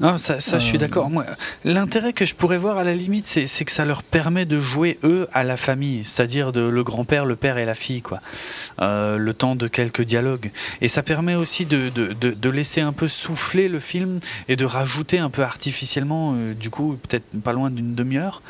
Non, 0.00 0.18
ça, 0.18 0.40
ça 0.40 0.58
je 0.58 0.64
suis 0.64 0.76
Euh. 0.76 0.80
d'accord. 0.80 1.10
Moi, 1.10 1.24
l'intérêt 1.64 2.12
que 2.12 2.24
je 2.24 2.34
pourrais 2.34 2.58
voir 2.58 2.78
à 2.78 2.84
la 2.84 2.94
limite, 2.94 3.26
c'est 3.26 3.64
que 3.64 3.70
ça 3.70 3.84
leur 3.84 4.02
permet 4.02 4.44
de 4.46 4.58
jouer 4.58 4.98
eux 5.04 5.28
à 5.32 5.44
la 5.44 5.56
famille, 5.56 6.04
c'est-à-dire 6.04 6.50
de 6.52 6.60
le 6.60 6.82
grand-père, 6.82 7.24
le 7.24 7.36
père 7.36 7.56
et 7.58 7.64
la 7.64 7.74
fille, 7.74 8.02
quoi. 8.02 8.20
Euh, 8.80 9.16
le 9.16 9.34
temps 9.34 9.54
de 9.54 9.68
quelques 9.68 10.02
dialogues. 10.02 10.50
Et 10.80 10.88
ça 10.88 11.02
permet 11.02 11.34
aussi 11.36 11.66
de, 11.66 11.88
de, 11.90 12.14
de, 12.14 12.30
de 12.30 12.50
laisser 12.50 12.80
un 12.80 12.92
peu 12.92 13.06
souffler 13.06 13.68
le 13.68 13.78
film 13.78 14.18
et 14.48 14.56
de 14.56 14.64
rajouter 14.64 15.18
un 15.18 15.30
peu 15.30 15.42
artificiellement, 15.42 16.34
euh, 16.36 16.54
du 16.54 16.70
coup, 16.70 16.98
peut-être 17.08 17.26
pas 17.44 17.52
loin 17.52 17.70
d'une 17.70 17.94
demi-heure, 17.94 18.42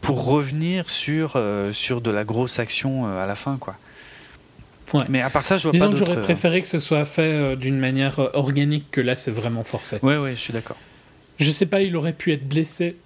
pour 0.00 0.24
revenir 0.24 0.88
sur, 0.90 1.40
sur 1.72 2.00
de 2.00 2.10
la 2.10 2.24
grosse 2.24 2.58
action 2.58 3.06
à 3.06 3.26
la 3.26 3.34
fin, 3.34 3.56
quoi. 3.58 3.76
Ouais. 4.92 5.04
Mais 5.08 5.22
à 5.22 5.30
part 5.30 5.44
ça, 5.46 5.56
je 5.56 5.62
vois 5.64 5.72
Disons 5.72 5.86
pas 5.86 5.92
que 5.92 5.98
j'aurais 5.98 6.20
préféré 6.20 6.60
que 6.62 6.68
ce 6.68 6.78
soit 6.78 7.04
fait 7.04 7.22
euh, 7.32 7.56
d'une 7.56 7.78
manière 7.78 8.20
euh, 8.20 8.28
organique 8.34 8.90
que 8.90 9.00
là, 9.00 9.16
c'est 9.16 9.30
vraiment 9.30 9.62
forcé. 9.64 9.98
Ouais, 10.02 10.16
ouais, 10.18 10.32
je 10.32 10.40
suis 10.40 10.52
d'accord. 10.52 10.76
Je 11.38 11.50
sais 11.50 11.66
pas, 11.66 11.80
il 11.80 11.96
aurait 11.96 12.12
pu 12.12 12.32
être 12.32 12.46
blessé. 12.48 12.96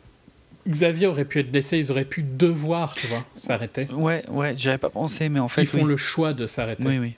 Xavier 0.69 1.07
aurait 1.07 1.25
pu 1.25 1.39
être 1.41 1.51
blessé, 1.51 1.79
ils 1.79 1.91
auraient 1.91 2.05
pu 2.05 2.23
devoir, 2.23 2.95
tu 2.95 3.07
vois, 3.07 3.25
s'arrêter. 3.37 3.87
Ouais, 3.93 4.23
ouais, 4.29 4.55
j'avais 4.57 4.77
pas 4.77 4.91
pensé, 4.91 5.29
mais 5.31 5.41
en 5.41 5.49
fait, 5.49 5.63
Ils 5.63 5.67
font 5.67 5.79
oui. 5.79 5.89
le 5.89 5.97
choix 5.97 6.35
de 6.35 6.45
s'arrêter. 6.47 6.85
Oui, 6.87 6.99
oui. 6.99 7.15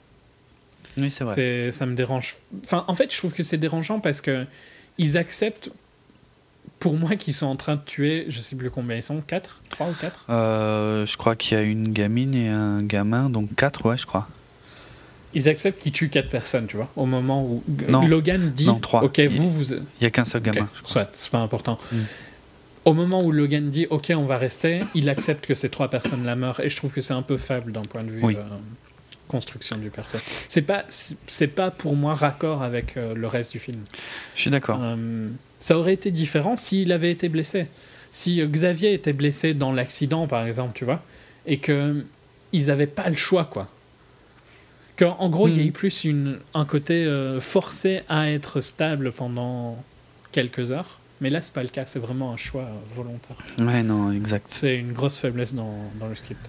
Oui, 0.97 1.11
c'est 1.11 1.23
vrai. 1.23 1.71
Ça 1.71 1.85
me 1.85 1.95
dérange. 1.95 2.35
Enfin, 2.63 2.85
en 2.87 2.93
fait, 2.93 3.11
je 3.11 3.17
trouve 3.17 3.33
que 3.33 3.43
c'est 3.43 3.57
dérangeant 3.57 3.99
parce 3.99 4.21
que 4.21 4.45
ils 4.97 5.17
acceptent, 5.17 5.69
pour 6.79 6.95
moi, 6.95 7.15
qu'ils 7.15 7.33
sont 7.33 7.47
en 7.47 7.55
train 7.55 7.75
de 7.75 7.81
tuer, 7.85 8.25
je 8.29 8.39
sais 8.39 8.55
plus 8.55 8.69
combien 8.69 8.95
ils 8.97 9.03
sont, 9.03 9.21
4 9.21 9.61
3 9.69 9.87
ou 9.89 9.93
4 9.93 10.25
Euh, 10.29 11.05
je 11.05 11.17
crois 11.17 11.35
qu'il 11.35 11.57
y 11.57 11.61
a 11.61 11.63
une 11.63 11.91
gamine 11.91 12.35
et 12.35 12.47
un 12.47 12.81
gamin, 12.83 13.29
donc 13.29 13.53
quatre, 13.55 13.85
ouais, 13.85 13.97
je 13.97 14.05
crois. 14.05 14.27
Ils 15.33 15.47
acceptent 15.47 15.81
qu'ils 15.81 15.91
tuent 15.91 16.09
4 16.09 16.29
personnes, 16.29 16.67
tu 16.67 16.75
vois, 16.77 16.89
au 16.95 17.05
moment 17.05 17.43
où 17.43 17.63
Non. 17.87 18.05
Logan 18.05 18.51
dit 18.53 18.65
Non, 18.65 18.79
trois. 18.79 19.03
Ok, 19.03 19.17
Il- 19.19 19.29
vous, 19.29 19.49
vous. 19.49 19.71
Il 19.73 20.03
y 20.03 20.05
a 20.05 20.09
qu'un 20.09 20.25
seul 20.25 20.41
gamin, 20.41 20.67
je 20.75 20.81
crois. 20.81 20.91
soit, 21.03 21.09
c'est 21.13 21.31
pas 21.31 21.39
important. 21.39 21.77
Mm. 21.91 21.97
Au 22.85 22.93
moment 22.93 23.23
où 23.23 23.31
Logan 23.31 23.69
dit 23.69 23.87
Ok, 23.91 24.11
on 24.15 24.25
va 24.25 24.37
rester, 24.37 24.79
il 24.95 25.07
accepte 25.09 25.45
que 25.45 25.53
ces 25.53 25.69
trois 25.69 25.89
personnes-là 25.89 26.35
meurent, 26.35 26.59
et 26.59 26.69
je 26.69 26.75
trouve 26.75 26.91
que 26.91 27.01
c'est 27.01 27.13
un 27.13 27.21
peu 27.21 27.37
faible 27.37 27.71
d'un 27.71 27.83
point 27.83 28.03
de 28.03 28.09
vue 28.09 28.19
Oui. 28.23 28.35
euh, 28.35 28.43
construction 29.27 29.77
du 29.77 29.89
perso. 29.89 30.17
C'est 30.47 30.63
pas, 30.63 30.83
c'est 30.89 31.47
pas 31.47 31.71
pour 31.71 31.95
moi 31.95 32.13
raccord 32.13 32.63
avec 32.63 32.97
euh, 32.97 33.13
le 33.15 33.27
reste 33.27 33.51
du 33.53 33.59
film. 33.59 33.79
Je 34.35 34.41
suis 34.41 34.51
d'accord. 34.51 34.79
Euh, 34.81 35.29
ça 35.59 35.77
aurait 35.77 35.93
été 35.93 36.11
différent 36.11 36.55
s'il 36.55 36.91
avait 36.91 37.11
été 37.11 37.29
blessé. 37.29 37.67
Si 38.09 38.45
Xavier 38.45 38.93
était 38.93 39.13
blessé 39.13 39.53
dans 39.53 39.71
l'accident, 39.71 40.27
par 40.27 40.45
exemple, 40.45 40.71
tu 40.75 40.83
vois, 40.83 41.01
et 41.45 41.57
que 41.59 42.03
ils 42.51 42.69
avaient 42.69 42.87
pas 42.87 43.07
le 43.07 43.15
choix, 43.15 43.45
quoi. 43.45 43.69
Qu'en 45.01 45.15
en 45.19 45.29
gros, 45.29 45.47
il 45.47 45.57
y 45.57 45.59
a 45.59 45.63
eu 45.63 45.71
plus 45.71 46.03
une, 46.03 46.37
un 46.53 46.63
côté 46.65 47.05
euh, 47.05 47.39
forcé 47.39 48.03
à 48.07 48.29
être 48.29 48.61
stable 48.61 49.11
pendant 49.11 49.83
quelques 50.31 50.69
heures. 50.69 50.99
Mais 51.21 51.31
là, 51.31 51.41
c'est 51.41 51.53
pas 51.55 51.63
le 51.63 51.69
cas, 51.69 51.85
c'est 51.87 51.97
vraiment 51.99 52.31
un 52.31 52.37
choix 52.37 52.67
volontaire. 52.95 53.35
Ouais, 53.57 53.81
non, 53.81 54.11
exact. 54.11 54.45
C'est 54.51 54.75
une 54.77 54.91
grosse 54.93 55.17
faiblesse 55.17 55.55
dans, 55.55 55.73
dans 55.99 56.05
le 56.07 56.13
script. 56.13 56.47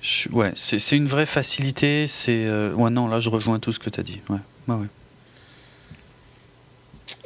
Je- 0.00 0.30
ouais, 0.30 0.52
c'est 0.56 0.78
c'est 0.78 0.96
une 0.96 1.06
vraie 1.06 1.26
facilité. 1.26 2.06
C'est 2.06 2.46
euh, 2.46 2.72
ouais, 2.74 2.88
non, 2.90 3.06
là, 3.06 3.20
je 3.20 3.28
rejoins 3.28 3.58
tout 3.58 3.72
ce 3.72 3.78
que 3.78 3.90
tu 3.90 4.00
as 4.00 4.02
dit. 4.02 4.20
Ouais, 4.30 4.38
ouais, 4.68 4.76
ouais. 4.76 4.86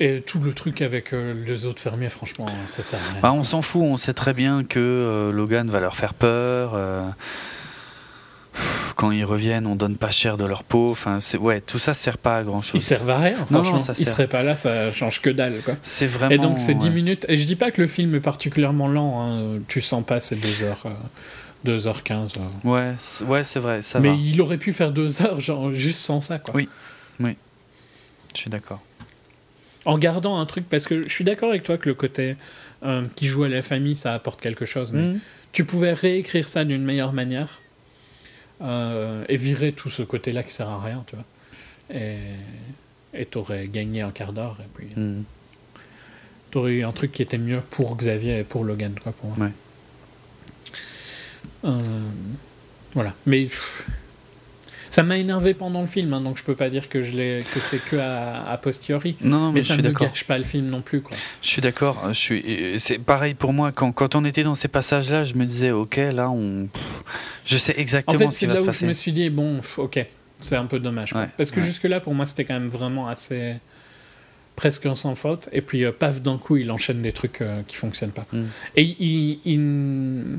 Et 0.00 0.20
tout 0.20 0.40
le 0.40 0.52
truc 0.52 0.82
avec 0.82 1.12
euh, 1.12 1.34
les 1.46 1.66
autres 1.66 1.80
fermiers, 1.80 2.08
franchement, 2.08 2.48
ça 2.66 2.82
sert 2.82 3.00
à 3.00 3.12
rien. 3.12 3.20
Bah, 3.20 3.32
on 3.32 3.44
s'en 3.44 3.62
fout. 3.62 3.82
On 3.82 3.96
sait 3.96 4.12
très 4.14 4.34
bien 4.34 4.64
que 4.64 4.78
euh, 4.80 5.30
Logan 5.32 5.68
va 5.70 5.78
leur 5.80 5.96
faire 5.96 6.14
peur. 6.14 6.74
Quand 8.98 9.12
ils 9.12 9.24
reviennent, 9.24 9.66
on 9.68 9.76
donne 9.76 9.96
pas 9.96 10.10
cher 10.10 10.36
de 10.36 10.44
leur 10.44 10.64
peau. 10.64 10.90
Enfin, 10.90 11.20
c'est 11.20 11.38
ouais, 11.38 11.60
tout 11.60 11.78
ça 11.78 11.94
sert 11.94 12.18
pas 12.18 12.38
à 12.38 12.42
grand 12.42 12.60
chose. 12.60 12.72
Ils 12.74 12.84
servent 12.84 13.10
à 13.10 13.18
rien, 13.18 13.36
Non, 13.50 13.58
non, 13.58 13.64
franchement. 13.64 13.78
ça 13.78 13.92
Ils 13.96 14.04
sert. 14.04 14.12
seraient 14.14 14.26
pas 14.26 14.42
là, 14.42 14.56
ça 14.56 14.90
change 14.92 15.20
que 15.22 15.30
dalle, 15.30 15.60
quoi. 15.64 15.76
C'est 15.84 16.06
vraiment. 16.06 16.32
Et 16.34 16.38
donc 16.38 16.58
c'est 16.58 16.74
10 16.74 16.86
ouais. 16.88 16.92
minutes. 16.92 17.24
Et 17.28 17.36
je 17.36 17.46
dis 17.46 17.54
pas 17.56 17.70
que 17.70 17.80
le 17.80 17.86
film 17.86 18.14
est 18.16 18.20
particulièrement 18.20 18.88
lent. 18.88 19.22
hein. 19.22 19.60
Tu 19.68 19.80
sens 19.80 20.04
pas 20.04 20.18
ces 20.18 20.34
2 20.36 20.64
heures, 20.64 20.82
euh, 20.86 20.90
2h15. 21.64 22.34
euh. 22.38 22.68
Ouais, 22.68 22.94
c'est- 23.00 23.24
ouais, 23.24 23.44
c'est 23.44 23.60
vrai, 23.60 23.82
ça 23.82 24.00
Mais 24.00 24.08
va. 24.08 24.14
il 24.16 24.40
aurait 24.40 24.58
pu 24.58 24.72
faire 24.72 24.90
2 24.90 25.22
heures, 25.22 25.38
genre 25.40 25.72
juste 25.72 25.98
sans 26.00 26.20
ça, 26.20 26.38
quoi. 26.40 26.54
Oui. 26.54 26.68
Je 28.34 28.40
suis 28.42 28.50
d'accord. 28.50 28.80
En 29.84 29.96
gardant 29.96 30.38
un 30.38 30.44
truc, 30.46 30.68
parce 30.68 30.84
que 30.86 31.08
je 31.08 31.12
suis 31.12 31.24
d'accord 31.24 31.48
avec 31.48 31.62
toi 31.62 31.78
que 31.78 31.88
le 31.88 31.94
côté 31.94 32.36
euh, 32.84 33.02
qui 33.16 33.26
joue 33.26 33.42
à 33.44 33.48
la 33.48 33.62
famille, 33.62 33.96
ça 33.96 34.12
apporte 34.12 34.40
quelque 34.40 34.64
chose. 34.64 34.92
Mais 34.92 35.02
Mhm. 35.02 35.18
tu 35.52 35.64
pouvais 35.64 35.92
réécrire 35.94 36.46
ça 36.46 36.64
d'une 36.64 36.84
meilleure 36.84 37.12
manière 37.12 37.60
euh, 38.62 39.24
et 39.28 39.36
virer 39.36 39.72
tout 39.72 39.90
ce 39.90 40.02
côté-là 40.02 40.42
qui 40.42 40.52
sert 40.52 40.68
à 40.68 40.82
rien, 40.82 41.04
tu 41.06 41.16
vois. 41.16 41.24
Et 43.14 43.24
t'aurais 43.26 43.66
gagné 43.68 44.02
un 44.02 44.10
quart 44.10 44.32
d'heure 44.32 44.58
et 44.60 44.68
puis 44.74 44.88
Mhm. 44.96 45.24
t'aurais 46.50 46.72
eu 46.72 46.84
un 46.84 46.92
truc 46.92 47.12
qui 47.12 47.22
était 47.22 47.38
mieux 47.38 47.60
pour 47.70 47.96
Xavier 47.96 48.38
et 48.40 48.44
pour 48.44 48.64
Logan, 48.64 48.94
quoi, 49.02 49.12
pour 49.12 49.30
moi. 49.36 49.46
Ouais. 49.46 49.52
Euh, 51.64 51.80
voilà. 52.94 53.14
Mais 53.26 53.42
pff, 53.44 53.86
ça 54.90 55.02
m'a 55.02 55.18
énervé 55.18 55.54
pendant 55.54 55.80
le 55.80 55.86
film, 55.86 56.12
hein, 56.14 56.20
donc 56.20 56.38
je 56.38 56.44
peux 56.44 56.54
pas 56.54 56.70
dire 56.70 56.88
que 56.88 57.02
je 57.02 57.16
l'ai 57.16 57.44
que 57.52 57.60
c'est 57.60 57.78
que 57.78 57.96
à, 57.96 58.48
a 58.50 58.56
posteriori. 58.58 59.16
Non, 59.20 59.38
non, 59.38 59.46
mais, 59.48 59.54
Mais 59.54 59.60
je 59.62 59.66
ça 59.68 59.74
suis 59.74 59.82
ne 59.82 59.90
gâche 59.90 60.24
pas 60.24 60.38
le 60.38 60.44
film 60.44 60.66
non 60.66 60.80
plus, 60.82 61.00
quoi. 61.00 61.16
Je 61.42 61.48
suis 61.48 61.60
d'accord. 61.62 62.02
Je 62.08 62.18
suis. 62.18 62.80
C'est 62.80 62.98
pareil 62.98 63.34
pour 63.34 63.52
moi. 63.52 63.72
Quand, 63.72 63.92
quand 63.92 64.14
on 64.14 64.24
était 64.24 64.42
dans 64.42 64.54
ces 64.54 64.68
passages-là, 64.68 65.24
je 65.24 65.34
me 65.34 65.44
disais, 65.44 65.70
ok, 65.70 65.96
là, 65.96 66.30
on. 66.30 66.68
Je 67.44 67.56
sais 67.56 67.74
En 67.76 67.80
exactement 67.80 68.18
fait, 68.18 68.24
ce 68.26 68.30
qui 68.30 68.36
c'est 68.36 68.46
va 68.46 68.54
là 68.54 68.58
se 68.58 68.62
où 68.62 68.64
je 68.66 68.70
passer. 68.70 68.86
me 68.86 68.92
suis 68.92 69.12
dit, 69.12 69.30
bon, 69.30 69.60
ok, 69.76 70.04
c'est 70.38 70.56
un 70.56 70.66
peu 70.66 70.78
dommage. 70.78 71.12
Ouais, 71.14 71.28
Parce 71.36 71.50
que 71.50 71.60
ouais. 71.60 71.66
jusque-là, 71.66 72.00
pour 72.00 72.14
moi, 72.14 72.26
c'était 72.26 72.44
quand 72.44 72.54
même 72.54 72.68
vraiment 72.68 73.08
assez. 73.08 73.56
presque 74.56 74.86
un 74.86 74.94
sans 74.94 75.14
faute. 75.14 75.48
Et 75.52 75.60
puis, 75.62 75.84
euh, 75.84 75.92
paf, 75.92 76.20
d'un 76.20 76.36
coup, 76.38 76.56
il 76.56 76.70
enchaîne 76.70 77.00
des 77.02 77.12
trucs 77.12 77.40
euh, 77.42 77.62
qui 77.68 77.76
fonctionnent 77.76 78.12
pas. 78.12 78.26
Mm. 78.32 78.44
Et 78.76 78.82
il, 78.82 78.96
il, 79.00 79.40
il 79.44 80.38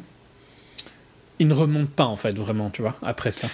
ne 1.48 1.54
remonte 1.54 1.90
pas, 1.90 2.06
en 2.06 2.16
fait, 2.16 2.38
vraiment, 2.38 2.70
tu 2.70 2.82
vois, 2.82 2.96
après 3.02 3.32
ça. 3.32 3.48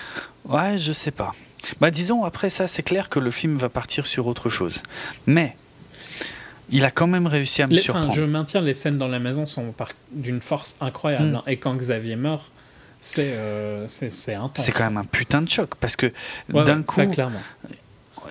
Ouais, 0.46 0.78
je 0.78 0.92
sais 0.94 1.12
pas. 1.12 1.34
Bah, 1.80 1.92
disons, 1.92 2.24
après 2.24 2.50
ça, 2.50 2.68
c'est 2.68 2.84
clair 2.84 3.10
que 3.10 3.20
le 3.20 3.32
film 3.32 3.58
va 3.58 3.70
partir 3.70 4.08
sur 4.08 4.28
autre 4.28 4.50
chose. 4.50 4.82
Mais. 5.26 5.56
Il 6.72 6.84
a 6.84 6.90
quand 6.90 7.06
même 7.06 7.28
réussi 7.28 7.62
à 7.62 7.68
me 7.68 7.74
Les- 7.74 7.82
surprendre. 7.82 8.12
je 8.12 8.24
maintiens, 8.24 8.60
les 8.60 8.74
scènes 8.74 8.98
dans 8.98 9.08
la 9.08 9.20
maison 9.20 9.46
sont 9.46 9.72
d'une 10.12 10.42
force 10.42 10.78
incroyable. 10.82 11.26
Mm. 11.28 11.36
hein. 11.36 11.44
Et 11.46 11.58
quand 11.58 11.76
Xavier 11.76 12.16
meurt, 12.16 12.42
c'est 13.02 13.34
euh, 13.34 13.88
c'est 13.88 14.10
c'est 14.10 14.34
intense. 14.34 14.66
C'est 14.66 14.72
quand 14.72 14.86
même 14.86 14.98
un 14.98 15.06
putain 15.06 15.44
de 15.44 15.50
choc 15.50 15.76
parce 15.80 15.96
que 15.96 16.08
Ouais, 16.52 16.64
d'un 16.64 16.80
ouais, 16.80 16.84
coup, 16.84 16.96
ça, 16.96 17.06
clairement. 17.06 17.38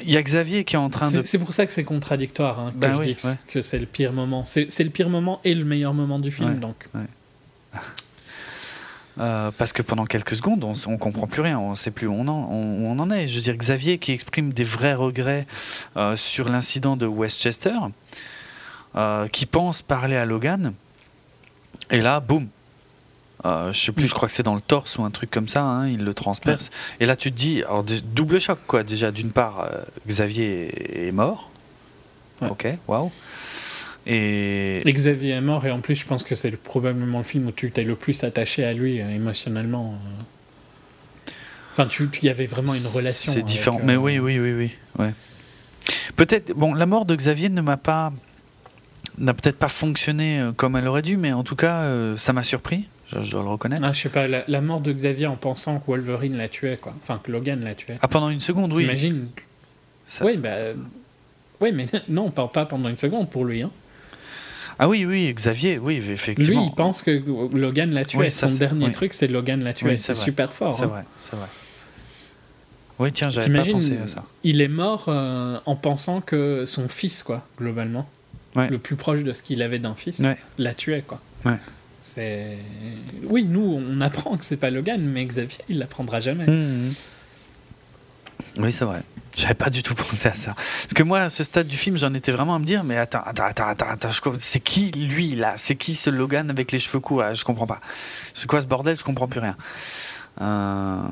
il 0.02 0.10
y 0.10 0.16
a 0.16 0.22
Xavier 0.24 0.64
qui 0.64 0.74
est 0.74 0.78
en 0.80 0.90
train 0.90 1.12
de 1.12 1.22
C'est 1.22 1.38
pour 1.38 1.52
ça 1.52 1.64
que 1.64 1.72
c'est 1.72 1.84
contradictoire, 1.84 2.58
hein, 2.58 2.72
que 2.72 2.76
Ben 2.78 2.92
je 2.94 2.98
oui, 2.98 3.06
dis 3.06 3.14
que, 3.46 3.58
ouais. 3.58 3.62
c'est 3.62 3.78
le 3.78 3.86
pire 3.86 4.12
moment. 4.12 4.42
C'est 4.42 4.66
le 4.82 4.90
pire 4.90 5.10
moment 5.10 5.40
et 5.44 5.54
le 5.54 5.64
meilleur 5.64 5.94
moment 5.94 6.18
du 6.18 6.32
film, 6.32 6.58
donc. 6.58 6.88
Euh, 9.20 9.52
parce 9.56 9.72
que 9.72 9.80
pendant 9.82 10.06
quelques 10.06 10.34
secondes, 10.36 10.64
on, 10.64 10.74
on 10.88 10.96
comprend 10.98 11.28
plus 11.28 11.40
rien, 11.42 11.56
on 11.58 11.76
sait 11.76 11.92
plus 11.92 12.08
où 12.08 12.12
on 12.12 12.26
en, 12.26 12.48
on- 12.50 12.78
où 12.82 12.86
on 12.86 12.98
en 12.98 13.10
est. 13.12 13.28
Je 13.28 13.36
veux 13.36 13.42
dire, 13.42 13.56
Xavier 13.56 13.98
qui 13.98 14.10
exprime 14.12 14.52
des 14.52 14.64
vrais 14.64 14.94
regrets 14.94 15.46
euh, 15.96 16.16
sur 16.16 16.48
l'incident 16.48 16.96
de 16.96 17.06
Westchester, 17.06 17.74
euh, 18.96 19.28
qui 19.28 19.46
pense 19.46 19.82
parler 19.82 20.16
à 20.16 20.24
Logan, 20.24 20.72
et 21.90 22.00
là, 22.00 22.18
boum. 22.20 22.48
Je 23.44 23.72
sais 23.78 23.92
plus, 23.92 24.06
je 24.06 24.14
crois 24.14 24.26
que 24.28 24.34
c'est 24.34 24.42
dans 24.42 24.54
le 24.54 24.62
torse 24.62 24.96
ou 24.96 25.04
un 25.04 25.10
truc 25.10 25.30
comme 25.30 25.48
ça, 25.48 25.62
hein, 25.62 25.86
il 25.86 26.02
le 26.02 26.14
transperce. 26.14 26.70
Et 26.98 27.04
là, 27.06 27.14
tu 27.14 27.30
te 27.30 27.36
dis, 27.36 27.62
alors 27.62 27.84
double 27.84 28.40
choc, 28.40 28.58
quoi. 28.66 28.82
Déjà, 28.82 29.10
d'une 29.12 29.32
part, 29.32 29.68
Xavier 30.08 31.06
est 31.08 31.12
mort. 31.12 31.50
Ouais. 32.40 32.48
Ok, 32.48 32.66
waouh. 32.88 33.12
Et, 34.06 34.86
Et 34.86 34.92
Xavier 34.92 35.30
est 35.32 35.40
mort, 35.40 35.64
et 35.66 35.70
en 35.70 35.80
plus, 35.80 35.94
je 35.94 36.04
pense 36.06 36.22
que 36.24 36.34
c'est 36.34 36.50
le- 36.50 36.56
probablement 36.56 37.18
le 37.18 37.24
film 37.24 37.46
où 37.46 37.52
tu 37.52 37.70
t'es 37.70 37.84
le 37.84 37.94
plus 37.96 38.22
attaché 38.24 38.64
à 38.64 38.72
lui 38.72 39.00
euh, 39.00 39.08
émotionnellement. 39.10 39.94
euh. 41.26 41.30
Enfin, 41.72 41.86
tu, 41.86 42.08
tu 42.10 42.26
y 42.26 42.28
avait 42.28 42.46
vraiment 42.46 42.74
une 42.74 42.86
relation. 42.86 43.32
C'est 43.32 43.42
différent. 43.42 43.78
euh, 43.80 43.84
Mais 43.84 43.96
oui, 43.96 44.18
oui, 44.18 44.38
oui, 44.38 44.52
oui. 44.52 44.70
Ouais. 44.98 45.12
Peut-être. 46.16 46.52
Bon, 46.52 46.74
la 46.74 46.86
mort 46.86 47.04
de 47.06 47.16
Xavier 47.16 47.48
ne 47.48 47.60
m'a 47.60 47.76
pas 47.76 48.12
n'a 49.18 49.32
peut-être 49.32 49.58
pas 49.58 49.68
fonctionné 49.68 50.50
comme 50.56 50.76
elle 50.76 50.86
aurait 50.88 51.02
dû, 51.02 51.16
mais 51.16 51.32
en 51.32 51.44
tout 51.44 51.56
cas, 51.56 51.88
ça 52.16 52.32
m'a 52.32 52.42
surpris. 52.42 52.84
Je, 53.12 53.30
dois 53.30 53.42
le 53.42 53.48
reconnaître. 53.48 53.82
Ah, 53.84 53.92
je 53.92 54.00
sais 54.00 54.08
pas, 54.08 54.26
la, 54.26 54.44
la 54.48 54.60
mort 54.60 54.80
de 54.80 54.92
Xavier 54.92 55.26
en 55.26 55.36
pensant 55.36 55.78
que 55.78 55.86
Wolverine 55.86 56.36
l'a 56.36 56.48
tué, 56.48 56.76
quoi. 56.80 56.94
Enfin, 57.00 57.20
que 57.22 57.30
Logan 57.30 57.60
l'a 57.62 57.74
tué. 57.74 57.94
Ah, 58.00 58.08
pendant 58.08 58.28
une 58.28 58.40
seconde, 58.40 58.72
oui. 58.72 58.82
T'imagines? 58.84 59.28
Ça- 60.06 60.24
Oui, 60.24 60.36
bah. 60.36 60.54
Oui, 61.60 61.70
mais 61.72 61.86
non, 62.08 62.30
pas, 62.30 62.48
pas 62.48 62.66
pendant 62.66 62.88
une 62.88 62.96
seconde 62.96 63.30
pour 63.30 63.44
lui. 63.44 63.62
Hein. 63.62 63.70
Ah 64.78 64.88
oui, 64.88 65.04
oui, 65.04 65.32
Xavier, 65.32 65.78
oui, 65.78 66.00
Lui, 66.00 66.12
effectivement. 66.12 66.64
il 66.70 66.74
pense 66.74 67.02
que 67.02 67.22
Logan 67.56 67.94
l'a 67.94 68.04
tué. 68.04 68.18
Oui, 68.18 68.30
Son 68.30 68.48
dernier 68.54 68.86
oui. 68.86 68.92
truc, 68.92 69.14
c'est 69.14 69.26
Logan 69.28 69.62
l'a 69.62 69.72
tué. 69.72 69.90
Oui, 69.90 69.98
c'est 69.98 70.14
super 70.14 70.52
fort. 70.52 70.74
C'est 70.76 70.84
hein. 70.84 70.86
vrai, 70.88 71.04
c'est 71.30 71.36
vrai. 71.36 71.46
Oui, 72.98 73.12
tiens, 73.12 73.28
j'avais 73.28 73.52
pas 73.58 73.64
pensé 73.70 73.96
à 73.98 74.06
ça. 74.08 74.24
il 74.44 74.60
est 74.60 74.68
mort 74.68 75.06
euh, 75.08 75.58
en 75.66 75.74
pensant 75.76 76.20
que 76.20 76.64
son 76.64 76.88
fils, 76.88 77.22
quoi, 77.22 77.46
globalement, 77.58 78.08
Ouais. 78.54 78.68
le 78.70 78.78
plus 78.78 78.94
proche 78.94 79.24
de 79.24 79.32
ce 79.32 79.42
qu'il 79.42 79.62
avait 79.62 79.80
d'un 79.80 79.96
fils, 79.96 80.20
Ouais. 80.20 80.36
l'a 80.58 80.74
tué, 80.74 81.02
quoi. 81.06 81.20
Ouais. 81.44 81.58
C'est. 82.02 82.56
Oui, 83.24 83.44
nous, 83.48 83.82
on 83.84 84.00
apprend 84.00 84.36
que 84.36 84.44
c'est 84.44 84.56
pas 84.58 84.70
Logan, 84.70 85.00
mais 85.02 85.24
Xavier, 85.24 85.58
il 85.68 85.78
l'apprendra 85.78 86.20
jamais. 86.20 86.46
Mhm. 86.46 86.92
Oui, 88.58 88.72
c'est 88.72 88.84
vrai. 88.84 89.02
J'avais 89.36 89.54
pas 89.54 89.70
du 89.70 89.82
tout 89.82 89.94
pensé 89.94 90.28
à 90.28 90.34
ça. 90.34 90.54
Parce 90.54 90.94
que 90.94 91.02
moi, 91.02 91.22
à 91.22 91.30
ce 91.30 91.42
stade 91.42 91.66
du 91.66 91.76
film, 91.76 91.96
j'en 91.96 92.14
étais 92.14 92.30
vraiment 92.32 92.54
à 92.54 92.58
me 92.58 92.64
dire, 92.64 92.84
mais 92.84 92.96
attends, 92.96 93.22
attends, 93.24 93.46
attends, 93.46 93.66
attends, 93.68 93.88
attends, 93.88 94.32
c'est 94.38 94.60
qui 94.60 94.92
lui 94.92 95.34
là? 95.34 95.54
C'est 95.56 95.74
qui 95.76 95.94
ce 95.94 96.10
Logan 96.10 96.50
avec 96.50 96.70
les 96.70 96.78
cheveux 96.78 97.00
courts? 97.00 97.20
Là 97.20 97.34
Je 97.34 97.44
comprends 97.44 97.66
pas. 97.66 97.80
C'est 98.32 98.46
quoi 98.46 98.60
ce 98.60 98.66
bordel? 98.66 98.96
Je 98.96 99.02
comprends 99.04 99.26
plus 99.26 99.40
rien. 99.40 99.56
Euh, 100.40 101.02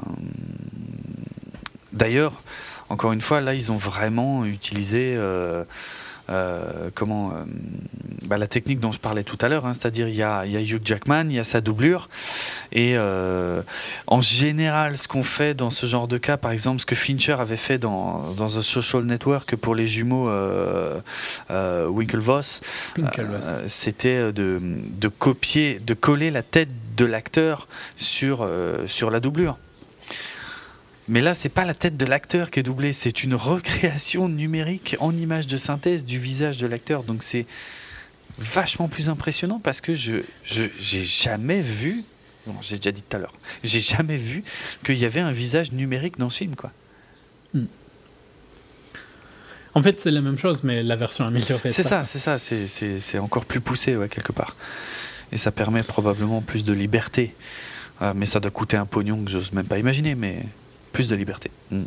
D'ailleurs, 1.93 2.33
encore 2.89 3.13
une 3.13 3.21
fois, 3.21 3.41
là, 3.41 3.55
ils 3.55 3.71
ont 3.71 3.77
vraiment 3.77 4.45
utilisé 4.45 5.15
euh, 5.17 5.65
euh, 6.33 6.91
comment 6.95 7.31
euh, 7.31 7.45
bah, 8.27 8.39
la 8.39 8.47
technique 8.47 8.81
dont 8.81 8.93
je 8.93 8.99
parlais 8.99 9.25
tout 9.25 9.39
à 9.41 9.49
l'heure, 9.49 9.67
hein, 9.67 9.75
c'est-à-dire 9.75 10.09
il 10.09 10.15
y 10.15 10.23
a, 10.23 10.47
il 10.47 10.53
y 10.53 10.57
a 10.57 10.61
Hugh 10.61 10.81
Jackman, 10.85 11.25
il 11.29 11.35
y 11.35 11.39
a 11.39 11.45
sa 11.45 11.61
doublure, 11.61 12.09
et 12.73 12.95
euh, 12.97 13.63
en 14.07 14.21
général, 14.21 14.99
ce 14.99 15.09
qu'on 15.09 15.23
fait 15.23 15.55
dans 15.55 15.71
ce 15.71 15.87
genre 15.87 16.09
de 16.09 16.19
cas, 16.19 16.37
par 16.37 16.51
exemple, 16.51 16.81
ce 16.81 16.87
que 16.87 16.95
Fincher 16.95 17.37
avait 17.39 17.57
fait 17.57 17.79
dans, 17.79 18.33
dans 18.37 18.49
The 18.49 18.63
Social 18.63 19.05
Network 19.05 19.57
pour 19.57 19.75
les 19.75 19.87
jumeaux 19.87 20.31
Winklevoss, 21.51 22.61
Winklevoss. 22.97 23.45
c'était 23.69 24.33
de, 24.33 24.61
de 24.63 25.09
copier, 25.09 25.81
de 25.85 25.95
coller 25.95 26.31
la 26.31 26.43
tête 26.43 26.71
de 26.97 27.05
l'acteur 27.05 27.69
sur, 27.97 28.49
sur 28.87 29.11
la 29.11 29.21
doublure. 29.21 29.57
Mais 31.13 31.21
là, 31.21 31.35
c'est 31.35 31.51
pas 31.51 31.67
la 31.67 31.75
tête 31.75 31.99
de 31.99 32.07
l'acteur 32.07 32.51
qui 32.51 32.61
est 32.61 32.63
doublée, 32.63 32.95
c'est 32.95 33.23
une 33.23 33.35
recréation 33.35 34.31
numérique 34.31 34.97
en 34.99 35.15
image 35.15 35.47
de 35.47 35.59
synthèse 35.59 36.07
du 36.07 36.19
visage 36.19 36.57
de 36.57 36.67
l'acteur. 36.67 37.03
Donc 37.03 37.23
c'est 37.23 37.45
vachement 38.39 38.89
plus 38.89 39.11
impressionnant 39.11 39.61
parce 39.63 39.83
que 39.83 39.95
je 39.95 40.23
je- 40.43 40.71
j'ai 40.81 41.05
jamais 41.05 41.61
vu, 41.61 42.03
bon, 42.47 42.55
j'ai 42.63 42.77
déjà 42.79 42.93
dit 42.93 43.03
tout 43.03 43.15
à 43.15 43.21
l'heure, 43.21 43.35
j'ai 43.63 43.81
jamais 43.81 44.17
vu 44.17 44.43
qu'il 44.87 44.97
y 44.97 45.05
avait 45.05 45.21
un 45.21 45.33
visage 45.33 45.71
numérique 45.73 46.19
dans 46.19 46.31
ce 46.31 46.39
film, 46.39 46.57
quoi. 46.57 46.73
En 49.75 49.83
fait, 49.83 50.01
c'est 50.01 50.11
la 50.11 50.23
même 50.23 50.39
chose, 50.39 50.65
mais 50.65 50.83
la 50.83 50.97
version 50.97 51.27
améliorée. 51.27 51.71
C'est 51.71 51.83
ça, 51.83 52.05
c'est 52.05 52.19
ça, 52.19 52.39
c'est 52.39 53.19
encore 53.19 53.45
plus 53.45 53.61
poussé, 53.61 53.97
ouais, 53.97 54.09
quelque 54.09 54.33
part. 54.33 54.57
Et 55.31 55.37
ça 55.37 55.51
permet 55.51 55.83
probablement 55.83 56.41
plus 56.41 56.65
de 56.65 56.73
liberté. 56.73 57.35
Euh, 58.01 58.13
mais 58.17 58.27
ça 58.27 58.41
doit 58.41 58.51
coûter 58.51 58.77
un 58.79 58.85
pognon 58.87 59.23
que 59.25 59.31
j'ose 59.31 59.53
même 59.53 59.67
pas 59.67 59.79
imaginer, 59.79 60.15
mais 60.15 60.45
plus 60.93 61.09
de 61.09 61.17
liberté. 61.17 61.51
Mm. 61.71 61.85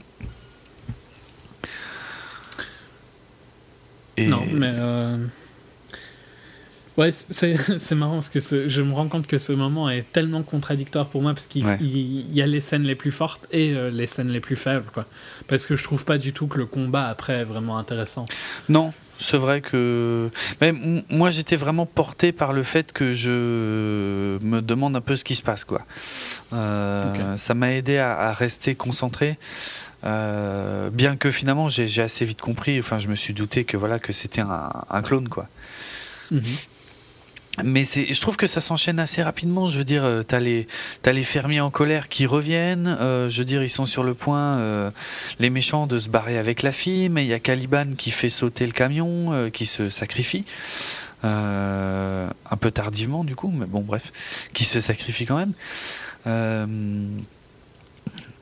Et 4.17 4.27
Non, 4.27 4.45
mais. 4.51 4.71
euh, 4.73 5.25
Ouais, 6.97 7.11
c'est 7.11 7.57
c'est 7.77 7.95
marrant 7.95 8.13
parce 8.13 8.29
que 8.29 8.39
ce- 8.39 8.69
je 8.69 8.81
me 8.81 8.93
rends 8.93 9.09
compte 9.09 9.27
que 9.27 9.37
ce 9.37 9.51
moment 9.51 9.89
est 9.89 10.09
tellement 10.13 10.43
contradictoire 10.43 11.07
pour 11.09 11.21
moi 11.21 11.33
parce 11.33 11.47
qu'il 11.47 11.65
Ouais. 11.65 11.77
il- 11.81 12.21
il 12.29 12.33
y 12.33 12.41
a 12.41 12.47
les 12.47 12.61
scènes 12.61 12.83
les 12.83 12.95
plus 12.95 13.11
fortes 13.11 13.47
et 13.51 13.73
euh, 13.73 13.89
les 13.89 14.07
scènes 14.07 14.29
les 14.29 14.39
plus 14.39 14.55
faibles, 14.55 14.85
quoi. 14.93 15.05
Parce 15.47 15.65
que 15.67 15.75
je 15.75 15.83
trouve 15.83 16.05
pas 16.05 16.17
du 16.17 16.31
tout 16.31 16.47
que 16.47 16.57
le 16.57 16.65
combat 16.65 17.07
après 17.07 17.33
est 17.33 17.43
vraiment 17.43 17.77
intéressant. 17.77 18.25
Non, 18.69 18.93
c'est 19.19 19.37
vrai 19.37 19.61
que. 19.61 20.29
Moi, 21.09 21.29
j'étais 21.29 21.55
vraiment 21.55 21.85
porté 21.85 22.31
par 22.31 22.53
le 22.53 22.63
fait 22.63 22.91
que 22.91 23.13
je 23.13 24.37
me 24.41 24.61
demande 24.61 24.95
un 24.95 25.01
peu 25.01 25.15
ce 25.15 25.23
qui 25.23 25.35
se 25.35 25.41
passe, 25.41 25.63
quoi. 25.63 25.81
Euh. 26.53 27.37
Ça 27.37 27.53
m'a 27.53 27.71
aidé 27.73 27.97
à, 27.97 28.17
à 28.17 28.33
rester 28.33 28.75
concentré. 28.75 29.37
Euh, 30.05 30.91
bien 30.91 31.15
que 31.15 31.31
finalement 31.31 31.67
j'ai 31.67 32.01
assez 32.01 32.25
vite 32.25 32.39
compris, 32.39 32.77
enfin 32.79 32.99
je 32.99 33.07
me 33.07 33.15
suis 33.15 33.33
douté 33.33 33.63
que 33.63 33.75
voilà 33.75 33.97
que 33.97 34.13
c'était 34.13 34.41
un, 34.41 34.71
un 34.89 35.01
clone 35.01 35.29
quoi. 35.29 35.47
Mhm. 36.29 36.43
Mais 37.63 37.83
je 37.83 38.19
trouve 38.19 38.35
que 38.35 38.47
ça 38.47 38.59
s'enchaîne 38.59 38.99
assez 38.99 39.23
rapidement. 39.23 39.67
Je 39.67 39.77
veux 39.77 39.85
dire, 39.85 40.03
euh, 40.03 40.23
t'as 40.23 40.39
les, 40.39 40.67
t'as 41.01 41.11
les 41.11 41.23
fermiers 41.23 41.61
en 41.61 41.71
colère 41.71 42.09
qui 42.09 42.25
reviennent. 42.25 42.87
euh, 42.87 43.29
je 43.29 43.39
veux 43.39 43.45
dire, 43.45 43.63
ils 43.63 43.69
sont 43.69 43.85
sur 43.85 44.03
le 44.03 44.13
point, 44.13 44.57
euh, 44.57 44.91
les 45.39 45.49
méchants, 45.49 45.87
de 45.87 45.99
se 45.99 46.09
barrer 46.09 46.37
avec 46.37 46.63
la 46.63 46.71
fille. 46.71 47.07
Mais 47.09 47.23
il 47.23 47.29
y 47.29 47.33
a 47.33 47.39
Caliban 47.39 47.93
qui 47.97 48.11
fait 48.11 48.29
sauter 48.29 48.65
le 48.65 48.71
camion, 48.71 49.49
qui 49.51 49.65
se 49.65 49.89
sacrifie. 49.89 50.45
Un 51.23 52.57
peu 52.59 52.71
tardivement, 52.71 53.23
du 53.23 53.35
coup, 53.35 53.51
mais 53.55 53.65
bon, 53.65 53.81
bref, 53.81 54.11
qui 54.53 54.65
se 54.65 54.79
sacrifie 54.79 55.25
quand 55.25 55.37
même. 55.37 55.53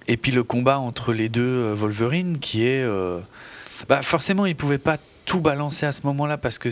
Et 0.07 0.17
puis 0.17 0.31
le 0.31 0.43
combat 0.43 0.79
entre 0.79 1.13
les 1.13 1.29
deux 1.29 1.71
Wolverine, 1.71 2.39
qui 2.39 2.65
est. 2.65 2.85
bah, 3.87 4.01
forcément, 4.01 4.45
ils 4.45 4.55
pouvaient 4.55 4.77
pas 4.79 4.97
tout 5.25 5.39
balancer 5.39 5.85
à 5.85 5.91
ce 5.91 6.01
moment-là 6.07 6.37
parce 6.37 6.57
que 6.57 6.69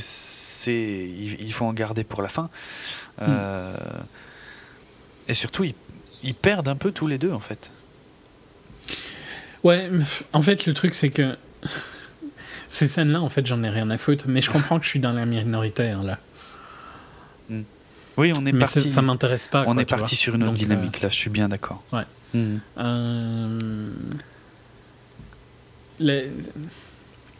il, 0.67 1.41
il 1.41 1.53
faut 1.53 1.65
en 1.65 1.73
garder 1.73 2.03
pour 2.03 2.21
la 2.21 2.27
fin. 2.29 2.49
Euh, 3.21 3.75
Et 5.27 5.33
surtout, 5.33 5.63
ils, 5.63 5.73
ils 6.23 6.35
perdent 6.35 6.67
un 6.67 6.75
peu 6.75 6.91
tous 6.91 7.07
les 7.07 7.17
deux 7.17 7.31
en 7.31 7.39
fait. 7.39 7.69
Ouais, 9.63 9.89
en 10.33 10.41
fait, 10.41 10.65
le 10.65 10.73
truc, 10.73 10.93
c'est 10.95 11.09
que 11.11 11.37
ces 12.69 12.87
scènes-là, 12.87 13.21
en 13.21 13.29
fait, 13.29 13.45
j'en 13.45 13.61
ai 13.63 13.69
rien 13.69 13.89
à 13.91 13.97
foutre, 13.97 14.25
mais 14.27 14.41
je 14.41 14.49
comprends 14.55 14.79
que 14.79 14.85
je 14.85 14.89
suis 14.89 14.99
dans 14.99 15.11
la 15.13 15.25
minorité, 15.25 15.89
hein, 15.89 16.03
là. 16.03 16.17
Oui, 18.17 18.33
on 18.37 18.45
est 18.45 18.51
mais 18.51 18.59
parti. 18.59 18.89
ça, 18.89 19.01
m'intéresse 19.01 19.47
pas. 19.47 19.63
on 19.67 19.73
quoi, 19.73 19.81
est 19.81 19.85
parti 19.85 20.15
sur 20.17 20.35
une 20.35 20.43
autre 20.43 20.51
Donc, 20.51 20.61
euh, 20.61 20.65
dynamique. 20.65 21.01
Là, 21.01 21.07
je 21.09 21.15
suis 21.15 21.29
bien 21.29 21.47
d'accord. 21.47 21.81
Ouais. 21.93 22.03
Mhm. 22.33 22.59
Euh, 22.77 23.89
les- 25.99 26.29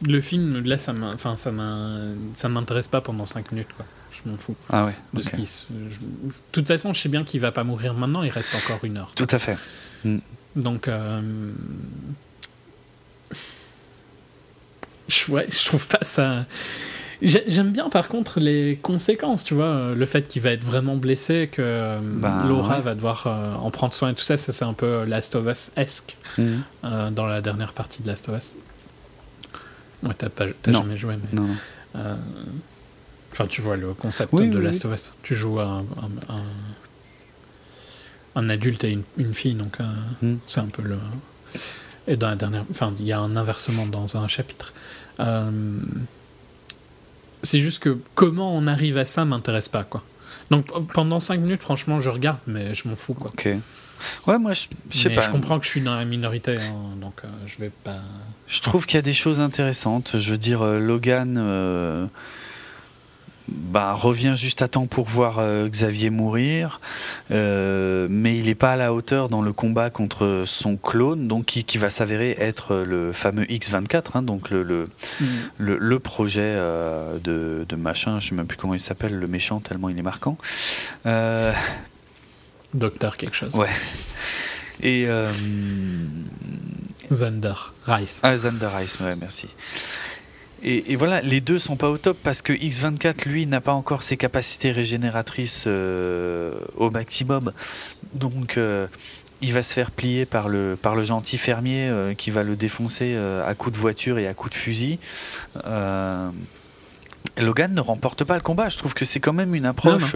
Le 0.07 0.19
film, 0.21 0.63
là, 0.65 0.77
ça 0.77 0.93
enfin, 1.13 1.35
ça 1.37 2.49
m'intéresse 2.49 2.87
pas 2.87 3.01
pendant 3.01 3.25
5 3.25 3.51
minutes, 3.51 3.67
quoi. 3.75 3.85
Je 4.11 4.29
m'en 4.29 4.35
fous 4.37 4.55
Ah 4.69 4.85
ouais. 4.85 4.95
de 5.13 5.21
ce 5.21 5.29
qui 5.29 5.45
se- 5.45 5.65
je- 5.89 5.99
De 5.99 6.33
toute 6.51 6.67
façon, 6.67 6.93
je 6.93 6.99
sais 7.01 7.07
bien 7.09 7.23
qu'il 7.23 7.39
va 7.39 7.51
pas 7.51 7.63
mourir 7.63 7.93
maintenant, 7.93 8.23
il 8.23 8.29
reste 8.29 8.53
encore 8.55 8.83
une 8.83 8.97
heure. 8.97 9.11
Tout 9.15 9.27
à 9.29 9.37
fait. 9.39 9.57
Donc, 10.55 10.87
euh, 10.87 11.51
je, 15.07 15.31
ouais, 15.31 15.47
je 15.49 15.65
trouve 15.65 15.87
pas 15.87 15.99
ça. 16.01 16.45
J'ai- 17.21 17.43
J'aime 17.47 17.71
bien 17.71 17.89
par 17.89 18.07
contre 18.07 18.39
les 18.39 18.79
conséquences, 18.81 19.43
tu 19.43 19.53
vois, 19.53 19.65
euh, 19.65 19.95
le 19.95 20.05
fait 20.07 20.27
qu'il 20.27 20.41
va 20.41 20.51
être 20.51 20.63
vraiment 20.63 20.95
blessé, 20.97 21.47
que 21.51 21.61
euh, 21.61 21.99
Ben, 22.01 22.47
Laura 22.47 22.77
ouais. 22.77 22.81
va 22.81 22.95
devoir 22.95 23.27
euh, 23.27 23.53
en 23.55 23.69
prendre 23.69 23.93
soin 23.93 24.09
et 24.09 24.13
tout 24.15 24.23
ça, 24.23 24.37
ça 24.37 24.51
c'est 24.51 24.65
un 24.65 24.73
peu 24.73 25.03
Last 25.05 25.35
of 25.35 25.45
Us-esque 25.45 26.17
euh, 26.39 27.11
dans 27.11 27.27
la 27.27 27.41
dernière 27.41 27.73
partie 27.73 28.01
de 28.01 28.07
Last 28.07 28.27
of 28.29 28.37
Us. 28.37 28.55
Ouais, 30.03 30.13
t'as 30.17 30.29
pas- 30.29 30.45
t'as 30.61 30.71
Non. 30.71 30.81
jamais 30.81 30.97
joué, 30.97 31.15
mais. 31.15 31.29
Non, 31.39 31.47
non. 31.47 31.55
euh, 31.95 32.15
Enfin, 33.31 33.47
tu 33.47 33.61
vois 33.61 33.77
le 33.77 33.93
concept 33.93 34.33
Oui, 34.33 34.49
de 34.49 34.57
oui, 34.57 34.63
Last 34.65 34.83
of 34.85 34.93
Us. 34.93 35.13
Tu 35.23 35.35
joues 35.35 35.59
un, 35.61 35.85
un, 36.01 36.33
un- 36.35 36.43
un 38.35 38.49
adulte 38.49 38.83
et 38.83 38.91
une, 38.91 39.03
une 39.17 39.33
fille, 39.33 39.53
donc 39.53 39.79
euh, 39.79 39.85
Hmm. 40.21 40.37
c'est 40.47 40.59
un 40.59 40.67
peu 40.67 40.81
le. 40.81 40.97
Et 42.07 42.17
dans 42.17 42.27
la 42.27 42.35
dernière. 42.35 42.65
Enfin, 42.71 42.93
il 42.99 43.05
y 43.05 43.13
a 43.13 43.19
un 43.19 43.35
inversement 43.37 43.85
dans 43.85 44.17
un 44.17 44.27
chapitre. 44.27 44.73
Euh, 45.19 45.79
C'est 47.43 47.59
juste 47.59 47.79
que 47.81 47.97
comment 48.15 48.55
on 48.55 48.67
arrive 48.67 48.97
à 48.97 49.05
ça 49.05 49.25
m'intéresse 49.25 49.67
pas, 49.69 49.83
quoi. 49.83 50.03
Donc 50.51 50.67
pendant 50.93 51.19
5 51.19 51.39
minutes, 51.39 51.61
franchement, 51.61 51.99
je 51.99 52.09
regarde, 52.09 52.37
mais 52.47 52.73
je 52.73 52.87
m'en 52.87 52.95
fous, 52.95 53.13
quoi. 53.13 53.31
Ok. 53.31 53.47
Ouais, 54.27 54.37
moi, 54.37 54.53
je, 54.53 54.67
sais 54.91 55.09
pas. 55.09 55.21
je 55.21 55.29
comprends 55.29 55.57
que 55.59 55.65
je 55.65 55.69
suis 55.71 55.81
dans 55.81 55.95
la 55.95 56.05
minorité, 56.05 56.57
hein, 56.59 56.73
donc 56.99 57.13
euh, 57.23 57.27
je 57.47 57.57
vais 57.59 57.71
pas. 57.83 57.99
Je 58.51 58.59
trouve 58.59 58.85
qu'il 58.85 58.97
y 58.97 58.99
a 58.99 59.01
des 59.01 59.13
choses 59.13 59.39
intéressantes. 59.39 60.19
Je 60.19 60.31
veux 60.31 60.37
dire, 60.37 60.61
euh, 60.61 60.77
Logan 60.77 61.37
euh, 61.39 62.05
bah, 63.47 63.93
revient 63.93 64.35
juste 64.37 64.61
à 64.61 64.67
temps 64.67 64.87
pour 64.87 65.07
voir 65.07 65.39
euh, 65.39 65.69
Xavier 65.69 66.09
mourir, 66.09 66.81
euh, 67.31 68.07
mais 68.09 68.37
il 68.37 68.47
n'est 68.47 68.55
pas 68.55 68.73
à 68.73 68.75
la 68.75 68.93
hauteur 68.93 69.29
dans 69.29 69.41
le 69.41 69.53
combat 69.53 69.89
contre 69.89 70.43
son 70.45 70.75
clone, 70.75 71.29
donc 71.29 71.45
qui, 71.45 71.63
qui 71.63 71.77
va 71.77 71.89
s'avérer 71.89 72.35
être 72.39 72.75
le 72.75 73.13
fameux 73.13 73.45
X24, 73.45 74.01
hein, 74.15 74.21
donc 74.21 74.49
le, 74.49 74.63
le, 74.63 74.89
le, 75.57 75.77
le 75.77 75.99
projet 75.99 76.41
euh, 76.43 77.19
de, 77.19 77.65
de 77.67 77.75
machin, 77.77 78.19
je 78.19 78.29
sais 78.29 78.35
même 78.35 78.47
plus 78.47 78.57
comment 78.57 78.73
il 78.73 78.81
s'appelle, 78.81 79.17
le 79.17 79.27
méchant, 79.27 79.61
tellement 79.61 79.87
il 79.87 79.97
est 79.97 80.03
marquant. 80.03 80.37
Euh, 81.05 81.53
Docteur 82.73 83.15
quelque 83.15 83.35
chose. 83.35 83.55
ouais. 83.55 83.69
Et. 84.83 85.07
Zander, 87.11 87.53
Rice. 87.85 88.19
Ah, 88.23 88.37
Zander 88.37 88.67
Rice, 88.67 88.99
ouais, 88.99 89.15
merci. 89.15 89.47
Et, 90.63 90.91
et 90.91 90.95
voilà, 90.95 91.21
les 91.21 91.41
deux 91.41 91.59
sont 91.59 91.75
pas 91.75 91.89
au 91.89 91.97
top 91.97 92.17
parce 92.23 92.41
que 92.41 92.53
X24, 92.53 93.27
lui, 93.27 93.45
n'a 93.47 93.61
pas 93.61 93.73
encore 93.73 94.03
ses 94.03 94.17
capacités 94.17 94.71
régénératrices 94.71 95.65
euh, 95.67 96.53
au 96.77 96.89
maximum. 96.91 97.51
Donc, 98.13 98.57
euh, 98.57 98.87
il 99.41 99.53
va 99.53 99.63
se 99.63 99.73
faire 99.73 99.89
plier 99.89 100.25
par 100.25 100.49
le, 100.49 100.77
par 100.79 100.95
le 100.95 101.03
gentil 101.03 101.37
fermier 101.39 101.89
euh, 101.89 102.13
qui 102.13 102.29
va 102.29 102.43
le 102.43 102.55
défoncer 102.55 103.17
à 103.17 103.53
coups 103.55 103.75
de 103.75 103.81
voiture 103.81 104.19
et 104.19 104.27
à 104.27 104.33
coups 104.33 104.53
de 104.53 104.57
fusil. 104.57 104.99
Logan 107.37 107.73
ne 107.73 107.81
remporte 107.81 108.23
pas 108.23 108.35
le 108.35 108.41
combat. 108.41 108.69
Je 108.69 108.77
trouve 108.77 108.93
que 108.93 109.05
c'est 109.05 109.19
quand 109.19 109.33
même 109.33 109.55
une 109.55 109.65
approche 109.65 110.15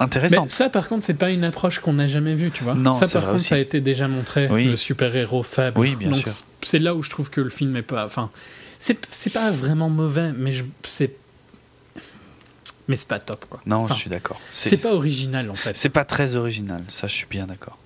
intéressante. 0.00 0.50
ça, 0.50 0.68
par 0.70 0.88
contre, 0.88 1.04
c'est 1.04 1.14
pas 1.14 1.30
une 1.30 1.44
approche 1.44 1.78
qu'on 1.80 1.92
n'a 1.94 2.06
jamais 2.06 2.34
vue, 2.34 2.50
tu 2.50 2.64
vois. 2.64 2.74
Non, 2.74 2.94
ça, 2.94 3.08
par 3.08 3.22
contre, 3.22 3.34
aussi. 3.36 3.46
ça 3.48 3.54
a 3.56 3.58
été 3.58 3.80
déjà 3.80 4.08
montré, 4.08 4.48
Oui. 4.50 4.64
le 4.66 4.76
super-héros 4.76 5.42
faible. 5.42 5.78
Oui, 5.78 5.94
bien 5.96 6.10
Donc, 6.10 6.24
c'est 6.62 6.78
là 6.78 6.94
où 6.94 7.02
je 7.02 7.10
trouve 7.10 7.30
que 7.30 7.40
le 7.40 7.50
film 7.50 7.76
est 7.76 7.82
pas. 7.82 8.04
Enfin, 8.04 8.30
c'est 8.78 8.98
c'est 9.10 9.30
pas 9.30 9.50
vraiment 9.50 9.88
mauvais, 9.90 10.32
mais 10.36 10.52
je- 10.52 10.64
c'est. 10.84 11.14
Mais 12.88 12.96
c'est 12.96 13.08
pas 13.08 13.20
top, 13.20 13.44
quoi. 13.48 13.60
non, 13.64 13.76
Enfin, 13.84 13.94
je 13.94 14.00
suis 14.00 14.10
d'accord. 14.10 14.40
C'est 14.50 14.76
pas 14.76 14.92
original, 14.92 15.50
en 15.50 15.54
fait. 15.54 15.76
C'est 15.76 15.88
pas 15.88 16.04
très 16.04 16.34
original, 16.34 16.82
ça 16.88 17.06
je 17.06 17.12
suis 17.12 17.26
bien 17.30 17.46
d'accord. 17.46 17.78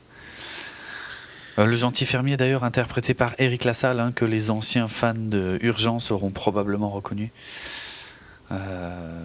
Euh, 1.59 1.66
le 1.66 1.77
gentil 1.77 2.07
fermier 2.07 2.37
d'ailleurs 2.37 2.65
interprété 2.65 3.15
par 3.15 3.35
Eric 3.39 3.65
Lassalle, 3.65 4.01
hein, 4.01 4.12
que 4.15 4.24
les 4.24 4.51
anciens 4.51 4.89
fans 4.89 5.15
de 5.16 5.59
Urgence 5.62 6.11
auront 6.11 6.31
probablement 6.31 6.91
reconnu. 6.91 7.31
Euh, 8.53 9.24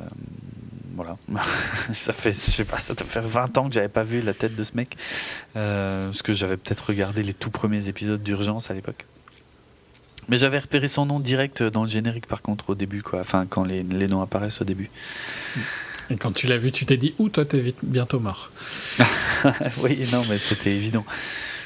voilà, 0.95 1.17
ça 1.93 2.13
fait, 2.13 2.31
je 2.33 2.37
sais 2.37 2.65
pas, 2.65 2.77
ça 2.79 2.93
doit 2.93 3.05
faire 3.07 3.27
20 3.27 3.57
ans 3.57 3.67
que 3.67 3.73
j'avais 3.73 3.87
pas 3.89 4.03
vu 4.03 4.21
la 4.21 4.33
tête 4.33 4.55
de 4.55 4.63
ce 4.63 4.71
mec, 4.75 4.97
Euh, 5.55 6.07
parce 6.07 6.21
que 6.21 6.33
j'avais 6.33 6.57
peut-être 6.57 6.87
regardé 6.87 7.23
les 7.23 7.33
tout 7.33 7.49
premiers 7.51 7.87
épisodes 7.87 8.21
d'Urgence 8.21 8.71
à 8.71 8.73
l'époque. 8.73 9.05
Mais 10.29 10.37
j'avais 10.37 10.59
repéré 10.59 10.87
son 10.87 11.05
nom 11.05 11.19
direct 11.19 11.63
dans 11.63 11.83
le 11.83 11.89
générique 11.89 12.27
par 12.27 12.41
contre 12.41 12.69
au 12.69 12.75
début, 12.75 13.01
quoi. 13.03 13.19
Enfin, 13.21 13.45
quand 13.49 13.63
les, 13.63 13.83
les 13.83 14.07
noms 14.07 14.21
apparaissent 14.21 14.61
au 14.61 14.65
début. 14.65 14.89
Et 16.09 16.15
quand 16.15 16.31
tu 16.31 16.45
l'as 16.47 16.57
vu, 16.57 16.71
tu 16.71 16.85
t'es 16.85 16.97
dit, 16.97 17.15
ouh, 17.19 17.29
toi, 17.29 17.43
t'es 17.45 17.59
vite- 17.59 17.77
bientôt 17.83 18.19
mort. 18.19 18.51
oui, 19.77 20.05
non, 20.11 20.21
mais 20.29 20.37
c'était 20.37 20.71
évident. 20.71 21.05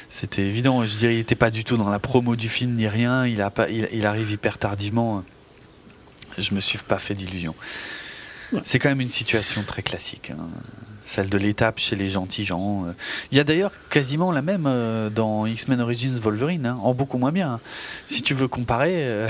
C'était 0.08 0.42
évident. 0.46 0.82
Je 0.84 0.96
dirais, 0.96 1.14
il 1.14 1.18
n'était 1.18 1.34
pas 1.34 1.50
du 1.50 1.64
tout 1.64 1.76
dans 1.76 1.90
la 1.90 1.98
promo 1.98 2.34
du 2.36 2.48
film 2.48 2.74
ni 2.74 2.88
rien. 2.88 3.26
Il, 3.26 3.42
a 3.42 3.50
pas, 3.50 3.68
il, 3.68 3.88
il 3.92 4.06
arrive 4.06 4.30
hyper 4.30 4.56
tardivement. 4.58 5.22
Je 6.38 6.54
me 6.54 6.60
suis 6.60 6.78
pas 6.78 6.98
fait 6.98 7.14
d'illusions. 7.14 7.54
Ouais. 8.52 8.60
C'est 8.64 8.78
quand 8.78 8.88
même 8.88 9.00
une 9.00 9.10
situation 9.10 9.62
très 9.64 9.82
classique. 9.82 10.30
hein. 10.30 10.48
Celle 11.04 11.28
de 11.28 11.38
l'étape 11.38 11.78
chez 11.78 11.94
les 11.94 12.08
gentils 12.08 12.44
gens. 12.44 12.84
euh. 12.86 12.92
Il 13.30 13.38
y 13.38 13.40
a 13.40 13.44
d'ailleurs 13.44 13.70
quasiment 13.90 14.32
la 14.32 14.42
même 14.42 14.64
euh, 14.66 15.08
dans 15.08 15.46
X-Men 15.46 15.80
Origins 15.80 16.18
Wolverine, 16.18 16.66
hein, 16.66 16.78
en 16.82 16.94
beaucoup 16.94 17.18
moins 17.18 17.30
bien. 17.32 17.52
hein. 17.54 17.60
Si 18.06 18.22
tu 18.22 18.34
veux 18.34 18.48
comparer. 18.48 18.94
euh, 18.96 19.28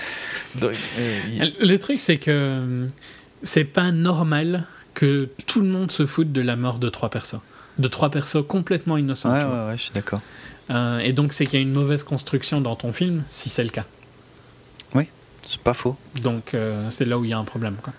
donc, 0.56 0.72
Le 1.60 1.76
truc, 1.76 2.00
c'est 2.00 2.16
que 2.18 2.86
c'est 3.42 3.64
pas 3.64 3.90
normal 3.92 4.64
que 4.94 5.28
tout 5.46 5.60
le 5.60 5.68
monde 5.68 5.90
se 5.92 6.06
foute 6.06 6.32
de 6.32 6.40
la 6.40 6.56
mort 6.56 6.78
de 6.78 6.88
trois 6.88 7.10
persos. 7.10 7.40
De 7.78 7.88
trois 7.88 8.10
persos 8.10 8.42
complètement 8.46 8.96
innocents. 8.96 9.32
Ouais, 9.32 9.44
ouais, 9.44 9.66
ouais, 9.68 9.76
je 9.76 9.82
suis 9.82 9.92
d'accord. 9.92 10.20
Euh, 10.70 10.98
et 11.00 11.12
donc, 11.12 11.32
c'est 11.32 11.44
qu'il 11.46 11.58
y 11.58 11.62
a 11.62 11.66
une 11.66 11.72
mauvaise 11.72 12.02
construction 12.02 12.60
dans 12.60 12.76
ton 12.76 12.92
film, 12.92 13.22
si 13.26 13.48
c'est 13.48 13.64
le 13.64 13.70
cas. 13.70 13.84
C'est 15.46 15.58
pas 15.60 15.72
faux. 15.74 15.96
Donc, 16.22 16.52
euh, 16.52 16.88
c'est 16.90 17.06
là 17.06 17.18
où 17.18 17.24
il 17.24 17.30
y 17.30 17.32
a 17.32 17.38
un 17.38 17.44
problème. 17.44 17.76
Quoi. 17.82 17.94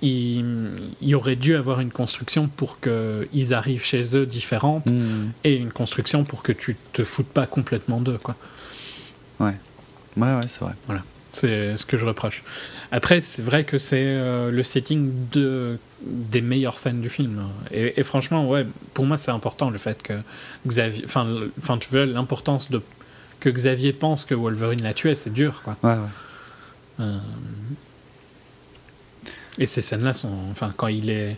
Il, 0.00 0.44
il 1.00 1.14
aurait 1.16 1.34
dû 1.36 1.56
avoir 1.56 1.80
une 1.80 1.90
construction 1.90 2.46
pour 2.48 2.78
qu'ils 2.80 3.52
arrivent 3.54 3.84
chez 3.84 4.14
eux 4.16 4.26
différentes 4.26 4.86
Hmm. 4.86 5.30
et 5.44 5.56
une 5.56 5.72
construction 5.72 6.24
pour 6.24 6.42
que 6.42 6.52
tu 6.52 6.76
te 6.92 7.02
foutes 7.02 7.26
pas 7.26 7.46
complètement 7.46 8.00
d'eux. 8.00 8.18
Quoi. 8.22 8.36
Ouais, 9.40 9.54
ouais, 10.16 10.40
c'est 10.48 10.60
vrai. 10.60 10.74
C'est 11.32 11.76
ce 11.76 11.84
que 11.84 11.96
je 11.96 12.06
reproche. 12.06 12.42
Après, 12.90 13.20
c'est 13.20 13.42
vrai 13.42 13.64
que 13.64 13.76
c'est 13.76 14.02
euh, 14.02 14.50
le 14.50 14.62
setting 14.62 15.12
de, 15.30 15.78
des 16.02 16.40
meilleures 16.40 16.78
scènes 16.78 17.00
du 17.00 17.10
film. 17.10 17.42
Et, 17.70 18.00
et 18.00 18.02
franchement, 18.02 18.48
ouais, 18.48 18.66
pour 18.94 19.04
moi, 19.04 19.18
c'est 19.18 19.30
important 19.30 19.68
le 19.70 19.78
fait 19.78 20.02
que 20.02 20.14
Xavier. 20.66 21.04
Enfin, 21.04 21.26
tu 21.78 21.90
veux, 21.90 22.04
l'importance 22.04 22.70
de 22.70 22.80
que 23.40 23.50
Xavier 23.50 23.92
pense 23.92 24.24
que 24.24 24.34
Wolverine 24.34 24.82
l'a 24.82 24.94
tué, 24.94 25.14
c'est 25.14 25.32
dur, 25.32 25.60
quoi. 25.62 25.76
Ouais, 25.82 25.92
ouais. 25.92 25.98
Euh, 27.00 27.18
Et 29.58 29.66
ces 29.66 29.82
scènes-là 29.82 30.14
sont. 30.14 30.32
Enfin, 30.50 30.72
quand 30.76 30.86
il 30.88 31.10
est. 31.10 31.36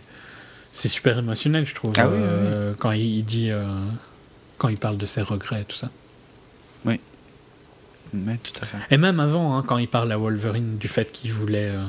C'est 0.71 0.87
super 0.87 1.17
émotionnel, 1.17 1.65
je 1.65 1.75
trouve. 1.75 1.93
Ah 1.97 2.07
oui, 2.07 2.15
oui, 2.15 2.21
euh, 2.23 2.73
Quand 2.77 2.91
il, 2.91 3.01
il 3.17 3.25
dit. 3.25 3.49
euh, 3.51 3.65
Quand 4.57 4.69
il 4.69 4.77
parle 4.77 4.97
de 4.97 5.05
ses 5.05 5.21
regrets 5.21 5.61
et 5.61 5.65
tout 5.65 5.75
ça. 5.75 5.89
Mais 8.13 8.37
tout 8.43 8.51
à 8.61 8.65
fait. 8.65 8.77
Et 8.93 8.97
même 8.97 9.21
avant, 9.21 9.57
hein, 9.57 9.63
quand 9.65 9.77
il 9.77 9.87
parle 9.87 10.11
à 10.11 10.17
Wolverine 10.17 10.77
du 10.77 10.89
fait 10.89 11.11
qu'il 11.13 11.31
voulait. 11.31 11.69
euh, 11.69 11.85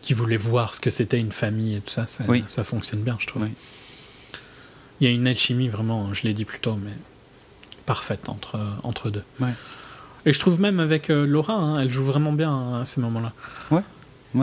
qui 0.00 0.12
voulait 0.14 0.36
voir 0.36 0.74
ce 0.74 0.80
que 0.80 0.90
c'était 0.90 1.18
une 1.18 1.32
famille 1.32 1.74
et 1.74 1.80
tout 1.80 1.90
ça, 1.90 2.06
ça, 2.06 2.22
Oui. 2.28 2.44
ça 2.46 2.62
fonctionne 2.62 3.00
bien, 3.00 3.16
je 3.18 3.26
trouve. 3.26 3.42
Oui. 3.42 3.48
Il 5.00 5.08
y 5.08 5.10
a 5.10 5.12
une 5.12 5.26
alchimie 5.26 5.68
vraiment, 5.68 6.14
je 6.14 6.22
l'ai 6.22 6.34
dit 6.34 6.44
plus 6.44 6.60
tôt, 6.60 6.76
mais 6.80 6.92
parfaite 7.84 8.28
entre, 8.28 8.60
entre 8.84 9.10
deux. 9.10 9.24
Ouais. 9.40 9.50
Et 10.24 10.32
je 10.32 10.38
trouve 10.38 10.60
même 10.60 10.78
avec 10.78 11.08
Laura, 11.08 11.54
hein, 11.54 11.80
elle 11.80 11.90
joue 11.90 12.04
vraiment 12.04 12.32
bien 12.32 12.76
à 12.80 12.84
ces 12.84 13.00
moments-là. 13.00 13.32
Ouais, 13.72 13.82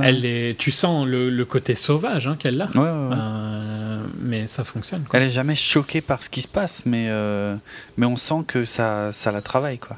Elle 0.01 0.25
est, 0.25 0.57
tu 0.57 0.71
sens 0.71 1.05
le, 1.05 1.29
le 1.29 1.45
côté 1.45 1.75
sauvage 1.75 2.27
hein, 2.27 2.35
qu'elle 2.39 2.59
a, 2.61 2.65
Ouais, 2.67 2.79
ouais, 2.79 2.83
ouais. 3.09 3.15
Euh, 3.17 4.03
mais 4.21 4.47
ça 4.47 4.63
fonctionne. 4.63 5.03
Quoi. 5.03 5.19
Elle 5.19 5.27
est 5.27 5.31
jamais 5.31 5.55
choquée 5.55 6.01
par 6.01 6.23
ce 6.23 6.29
qui 6.29 6.41
se 6.41 6.47
passe, 6.47 6.81
mais, 6.85 7.07
euh, 7.09 7.55
mais 7.97 8.05
on 8.05 8.15
sent 8.15 8.43
que 8.47 8.65
ça, 8.65 9.11
ça 9.11 9.31
la 9.31 9.41
travaille, 9.41 9.77
quoi. 9.79 9.97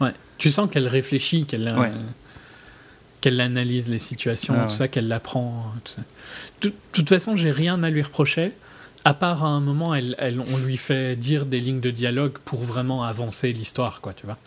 Ouais. 0.00 0.12
Tu 0.38 0.50
sens 0.50 0.68
qu'elle 0.70 0.88
réfléchit, 0.88 1.44
qu'elle 1.46 1.68
euh, 1.68 1.90
qu'elle 3.20 3.40
analyse 3.40 3.88
les 3.88 3.98
situations, 3.98 4.54
Ah 4.58 4.64
tout 4.64 4.70
ça, 4.70 4.88
qu'elle 4.88 5.08
l'apprend. 5.08 5.72
tout. 6.60 6.68
De 6.68 6.74
toute 6.92 7.08
façon, 7.08 7.36
j'ai 7.36 7.50
rien 7.50 7.82
à 7.82 7.90
lui 7.90 8.02
reprocher. 8.02 8.52
À 9.06 9.12
part 9.14 9.44
à 9.44 9.48
un 9.48 9.60
moment, 9.60 9.94
elle, 9.94 10.14
elle- 10.18 10.40
on 10.40 10.56
lui 10.58 10.76
fait 10.78 11.14
dire 11.16 11.44
des 11.46 11.60
lignes 11.60 11.80
de 11.80 11.90
dialogue 11.90 12.38
pour 12.44 12.62
vraiment 12.64 13.04
avancer 13.04 13.52
l'histoire, 13.52 14.00
quoi, 14.00 14.12
tu 14.14 14.24
vois. 14.26 14.38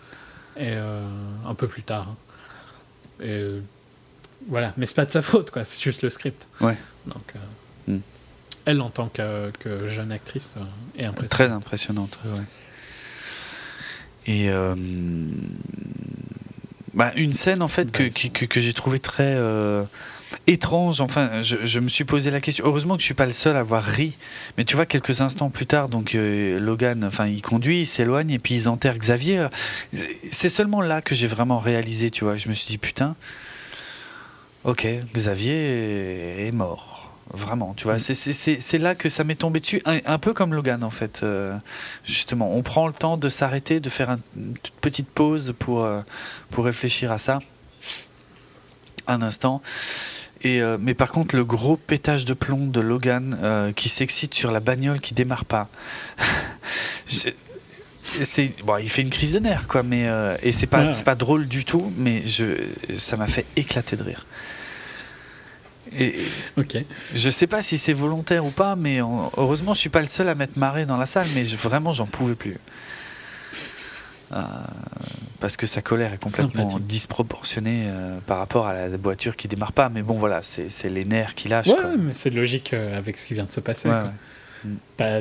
Et 0.60 0.74
un 0.76 1.54
peu 1.56 1.68
plus 1.68 1.84
tard. 1.84 2.08
hein. 2.10 3.24
Et, 3.24 3.52
voilà, 4.48 4.74
mais 4.78 4.86
c'est 4.86 4.96
pas 4.96 5.06
de 5.06 5.12
sa 5.12 5.22
faute, 5.22 5.52
quoi. 5.52 5.66
C'est 5.66 5.82
juste 5.82 6.02
le 6.04 6.10
script. 6.10 6.48
Ouais. 6.62 6.76
Donc, 7.06 7.24
euh, 7.36 7.40
Hmm. 7.94 8.00
elle 8.66 8.82
en 8.82 8.90
tant 8.90 9.08
que, 9.08 9.50
que 9.60 9.88
jeune 9.88 10.12
actrice 10.12 10.56
euh, 10.58 10.62
est 11.02 11.06
impressionnante. 11.06 11.30
Très 11.30 11.50
impressionnante, 11.50 12.18
ouais. 12.26 12.42
Et 14.26 14.50
euh, 14.50 14.76
bah, 16.94 17.14
une 17.16 17.34
scène 17.34 17.64
en 17.64 17.68
fait 17.70 17.92
que, 17.92 18.04
Bah, 18.04 18.10
que, 18.10 18.28
que- 18.28 18.46
que 18.46 18.60
j'ai 18.60 18.74
trouvé 18.74 19.00
très 19.00 19.24
euh, 19.38 19.84
étrange. 20.48 21.00
Enfin, 21.00 21.42
je, 21.44 21.66
je 21.66 21.80
me 21.80 21.88
suis 21.88 22.04
posé 22.04 22.30
la 22.30 22.42
question. 22.42 22.66
Heureusement 22.66 22.96
que 22.96 23.02
je 23.02 23.06
suis 23.06 23.14
pas 23.14 23.26
le 23.26 23.32
seul 23.32 23.56
à 23.56 23.60
avoir 23.60 23.84
ri. 23.86 24.18
Mais 24.58 24.66
tu 24.66 24.76
vois, 24.76 24.86
quelques 24.86 25.22
instants 25.22 25.50
plus 25.50 25.66
tard, 25.66 25.88
donc 25.88 26.14
euh, 26.16 26.60
Logan, 26.60 27.06
enfin, 27.06 27.28
il 27.28 27.42
conduit, 27.42 27.82
il 27.82 27.86
s'éloigne 27.88 28.32
et 28.32 28.40
puis 28.40 28.56
ils 28.56 28.68
enterrent 28.68 28.98
Xavier. 28.98 29.48
C'est 30.32 30.50
seulement 30.50 30.82
là 30.82 31.02
que 31.02 31.16
j'ai 31.16 31.28
vraiment 31.28 31.60
réalisé. 31.60 32.12
Tu 32.12 32.26
vois, 32.26 32.36
je 32.36 32.50
me 32.50 32.54
suis 32.54 32.68
dit 32.68 32.78
putain. 32.78 33.16
Ok, 34.68 34.86
Xavier 35.16 36.46
est 36.48 36.52
mort. 36.52 37.12
Vraiment, 37.34 37.74
tu 37.76 37.86
vois, 37.86 37.96
Mm. 37.96 38.00
c'est- 38.00 38.78
là 38.78 38.96
que 38.96 39.10
ça 39.10 39.24
m'est 39.26 39.36
tombé 39.36 39.60
dessus, 39.60 39.82
un, 39.86 40.00
un 40.06 40.18
peu 40.18 40.34
comme 40.34 40.54
Logan 40.54 40.84
en 40.84 40.90
fait. 40.90 41.22
euh, 41.24 41.58
justement, 42.06 42.54
on 42.56 42.62
prend 42.64 42.88
le 42.88 42.94
temps 42.94 43.18
de 43.18 43.28
s'arrêter, 43.30 43.80
de 43.80 43.90
faire 43.90 44.10
un- 44.10 44.20
une 44.38 44.54
petite 44.82 45.10
pause 45.10 45.54
pour, 45.60 45.84
euh, 45.84 46.02
pour 46.52 46.64
réfléchir 46.66 47.12
à 47.12 47.18
ça. 47.18 47.40
Un 49.08 49.22
instant. 49.22 49.62
Et, 50.44 50.62
euh, 50.62 50.78
mais 50.80 50.94
par 50.94 51.12
contre, 51.12 51.36
le 51.36 51.44
gros 51.44 51.76
pétage 51.78 52.24
de 52.26 52.34
plomb 52.34 52.68
de 52.68 52.80
Logan 52.80 53.72
qui 53.76 53.90
s'excite 53.90 54.34
sur 54.34 54.52
la 54.52 54.60
bagnole 54.60 55.00
qui 55.02 55.14
démarre 55.14 55.46
pas. 55.46 55.68
C'est- 58.22 58.64
bon, 58.64 58.78
il 58.78 58.90
fait 58.90 59.02
une 59.02 59.10
crise 59.10 59.34
de 59.34 59.40
nerfs 59.40 59.68
quoi, 59.68 59.84
mais 59.84 60.08
et 60.42 60.52
c'est 60.54 60.66
pas 60.68 60.86
Ouais. 60.88 61.04
pas 61.04 61.16
drôle 61.16 61.46
du 61.48 61.66
tout, 61.66 61.92
mais 61.98 62.26
je 62.26 62.56
ça 62.98 63.18
m'a 63.18 63.28
fait 63.28 63.46
éclater 63.58 63.98
de 63.98 64.04
rire. 64.04 64.26
Et, 65.98 66.16
Ok. 66.58 66.78
je 67.16 67.30
sais 67.30 67.48
pas 67.48 67.62
si 67.62 67.78
c'est 67.78 67.94
volontaire 67.94 68.46
ou 68.46 68.52
pas, 68.52 68.76
mais 68.76 69.02
en- 69.02 69.32
heureusement, 69.38 69.74
je 69.74 69.80
suis 69.80 69.90
pas 69.90 70.02
le 70.02 70.08
seul 70.08 70.28
à 70.30 70.36
m'être 70.36 70.58
marré 70.58 70.86
dans 70.86 70.98
la 70.98 71.06
salle, 71.06 71.28
mais 71.36 71.46
je- 71.46 71.56
vraiment, 71.56 71.94
j'en 71.94 72.06
pouvais 72.06 72.36
plus. 72.36 72.58
Euh, 74.34 74.42
parce 75.40 75.56
que 75.56 75.66
sa 75.68 75.82
colère 75.82 76.14
est 76.14 76.22
complètement 76.22 76.80
disproportionnée 76.82 77.84
euh, 77.88 78.18
par 78.26 78.40
rapport 78.40 78.68
à 78.68 78.74
la 78.74 78.98
voiture 78.98 79.36
qui 79.38 79.48
démarre 79.48 79.72
pas. 79.72 79.88
Mais 79.90 80.02
bon, 80.02 80.16
voilà, 80.16 80.42
c'est 80.44 80.90
les 80.90 81.06
nerfs 81.06 81.34
qui 81.36 81.48
lâchent. 81.48 81.68
Ouais, 81.68 81.76
quoi. 81.76 81.96
mais 81.98 82.14
c'est 82.14 82.30
logique 82.32 82.74
euh, 82.74 82.98
avec 82.98 83.18
ce 83.18 83.28
qui 83.28 83.34
vient 83.36 83.46
de 83.46 83.52
se 83.52 83.62
passer. 83.62 83.88
Ouais, 83.88 83.96
ouais. 83.96 84.72
Bah, 84.98 85.20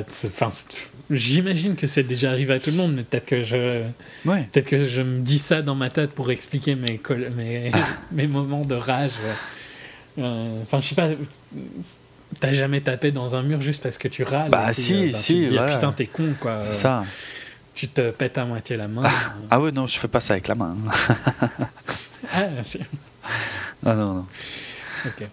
j'imagine 1.09 1.75
que 1.75 1.87
c'est 1.87 2.03
déjà 2.03 2.31
arrivé 2.31 2.55
à 2.55 2.59
tout 2.59 2.71
le 2.71 2.75
monde, 2.75 2.95
mais 2.95 3.03
peut-être 3.03 3.27
que 3.27 3.43
je, 3.43 3.83
Ouais. 4.25 4.47
peut-être 4.51 4.67
que 4.67 4.83
je 4.83 5.01
me 5.01 5.19
dis 5.21 5.39
ça 5.39 5.61
dans 5.61 5.75
ma 5.75 5.89
tête 5.89 6.11
pour 6.11 6.31
expliquer 6.31 6.75
mes, 6.75 6.99
mes 8.11 8.27
moments 8.27 8.65
de 8.65 8.75
rage. 8.75 9.11
Euh, 10.19 10.61
Enfin, 10.63 10.79
je 10.81 10.87
sais 10.89 10.95
pas. 10.95 11.09
T'as 12.39 12.51
jamais 12.53 12.81
tapé 12.81 13.11
dans 13.11 13.35
un 13.35 13.41
mur 13.41 13.61
juste 13.61 13.81
parce 13.83 13.97
que 13.97 14.07
tu 14.07 14.23
râles. 14.23 14.49
Bah, 14.51 14.65
puis, 14.73 14.73
si, 14.83 14.93
euh, 14.93 15.11
bah, 15.11 15.17
si, 15.17 15.33
Tu 15.35 15.43
te 15.45 15.49
dis, 15.49 15.57
ah, 15.57 15.61
voilà. 15.61 15.75
putain, 15.75 15.91
t'es 15.93 16.07
con, 16.07 16.35
quoi. 16.39 16.59
C'est 16.59 16.73
ça. 16.73 17.03
Tu 17.73 17.87
te 17.87 18.09
pètes 18.11 18.37
à 18.37 18.45
moitié 18.45 18.75
la 18.75 18.87
main. 18.87 19.03
Ah 19.49 19.59
ouais, 19.61 19.71
non, 19.71 19.85
je 19.87 19.97
fais 19.97 20.07
pas 20.07 20.19
ça 20.19 20.33
avec 20.33 20.47
la 20.47 20.55
main. 20.55 20.75
hein. 20.89 21.49
ah, 22.33 22.63
si. 22.63 22.79
Ah 23.85 23.93
non, 23.95 24.13
non. 24.15 24.25
Ok. 25.05 25.27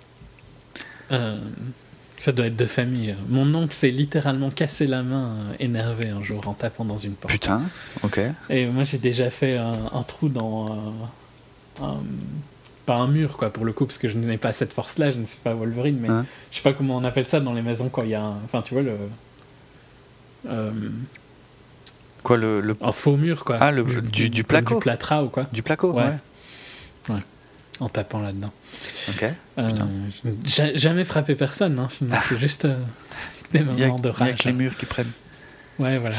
Euh, 1.13 1.39
ça 2.19 2.33
doit 2.33 2.47
être 2.47 2.57
de 2.57 2.67
famille. 2.67 3.15
Mon 3.29 3.53
oncle 3.55 3.75
s'est 3.75 3.91
littéralement 3.91 4.51
cassé 4.51 4.87
la 4.87 5.03
main 5.03 5.37
euh, 5.37 5.53
énervé 5.59 6.09
un 6.11 6.23
jour 6.23 6.47
en 6.49 6.55
tapant 6.55 6.85
dans 6.85 6.97
une 6.97 7.15
porte. 7.15 7.33
Putain, 7.33 7.63
ok. 8.03 8.21
Et 8.51 8.67
moi, 8.67 8.85
j'ai 8.85 8.99
déjà 8.99 9.31
fait 9.31 9.57
un, 9.57 9.73
un 9.93 10.03
trou 10.05 10.29
dans. 10.29 10.69
euh, 11.81 11.85
un- 11.85 12.03
pas 12.87 12.97
un 12.97 13.07
mur, 13.09 13.37
quoi, 13.37 13.51
pour 13.51 13.65
le 13.65 13.73
coup, 13.73 13.87
parce 13.87 13.99
que 13.99 14.09
je 14.09 14.17
n'ai 14.17 14.37
pas 14.39 14.53
cette 14.53 14.73
force-là, 14.73 15.11
je 15.11 15.19
ne 15.19 15.25
suis 15.25 15.39
pas 15.43 15.55
Wolverine, 15.55 15.99
mais 16.01 16.09
Hein 16.09 16.27
je 16.51 16.57
sais 16.57 16.63
pas 16.63 16.73
comment 16.73 16.97
on 16.97 17.05
appelle 17.05 17.27
ça 17.27 17.41
dans 17.41 17.53
les 17.55 17.63
maisons 17.63 17.89
quand 17.89 18.03
il 18.03 18.11
y 18.11 18.15
a 18.15 18.23
un. 18.23 18.37
Enfin, 18.45 18.63
tu 18.63 18.75
vois, 18.75 18.83
le. 18.83 18.97
euh, 20.49 20.71
Quoi, 22.23 22.37
le, 22.39 22.61
le- 22.63 22.75
un 22.81 22.93
faux 22.93 23.17
mur, 23.17 23.45
quoi. 23.45 23.59
Ah, 23.61 23.71
le- 23.71 23.83
du- 24.01 24.31
du 24.31 24.45
comme 24.45 24.49
placo. 24.49 24.75
Du 24.77 24.81
plâtras 24.81 25.23
ou 25.23 25.29
quoi, 25.29 25.45
du 25.53 25.63
placo 25.63 25.93
Ouais. 25.93 26.13
ouais. 27.11 27.17
en 27.81 27.89
tapant 27.89 28.21
là-dedans. 28.21 28.53
Ok. 29.11 29.25
Euh, 29.59 29.71
j'ai 30.45 30.77
jamais 30.79 31.05
frappé 31.05 31.35
personne, 31.35 31.79
hein, 31.79 31.89
sinon 31.91 32.17
c'est 32.27 32.39
juste 32.39 32.65
euh, 32.65 32.79
des 33.53 33.59
y 33.59 33.63
a, 33.63 33.65
moments 33.65 33.97
de 33.99 34.03
il 34.03 34.05
y 34.05 34.09
a 34.09 34.13
rage. 34.13 34.39
que 34.39 34.49
les 34.49 34.55
murs 34.55 34.77
qui 34.77 34.87
prennent. 34.87 35.11
Ouais, 35.79 35.99
voilà. 35.99 36.17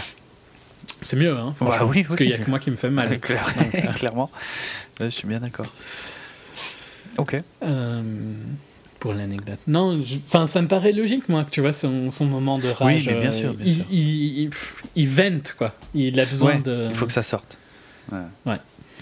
C'est 1.02 1.16
mieux, 1.18 1.36
hein, 1.36 1.54
franchement, 1.56 1.86
Bah 1.86 1.92
oui, 1.92 2.04
parce 2.04 2.14
oui. 2.14 2.18
qu'il 2.18 2.30
y 2.30 2.34
a 2.34 2.38
que 2.44 2.50
moi 2.50 2.60
qui 2.60 2.70
me 2.72 2.76
fait 2.76 2.90
mal. 2.90 3.10
Ouais, 3.10 3.18
clair- 3.20 3.46
Donc, 3.58 3.74
euh, 3.76 3.94
clairement. 3.94 4.30
Ouais, 5.00 5.06
je 5.10 5.16
suis 5.16 5.28
bien 5.28 5.40
d'accord. 5.40 5.66
Ok. 7.18 7.42
Euh, 7.64 8.04
pour 9.00 9.14
l'anecdote. 9.14 9.60
Non, 9.68 10.02
enfin, 10.26 10.48
ça 10.48 10.62
me 10.62 10.68
paraît 10.68 10.92
logique, 10.92 11.30
moi, 11.30 11.44
que 11.44 11.52
tu 11.52 11.62
vois, 11.62 11.74
son, 11.74 12.12
son 12.12 12.26
moment 12.26 12.58
de 12.60 12.70
rage. 12.70 13.08
Oui, 13.08 13.14
mais 13.14 13.20
bien 13.22 13.30
euh, 13.30 13.32
sûr, 13.32 13.54
bien 13.54 13.66
il, 13.66 13.76
sûr. 13.76 13.86
Il, 13.92 14.50
il, 14.96 15.08
vente, 15.10 15.54
quoi. 15.58 15.76
Il 15.94 16.20
a 16.20 16.26
besoin 16.26 16.56
Ouais, 16.56 16.62
de. 16.62 16.88
Il 16.90 16.96
faut 16.96 17.06
que 17.06 17.14
ça 17.14 17.24
sorte. 17.24 17.58
Ouais. 18.12 18.20
Ouais. 18.46 18.58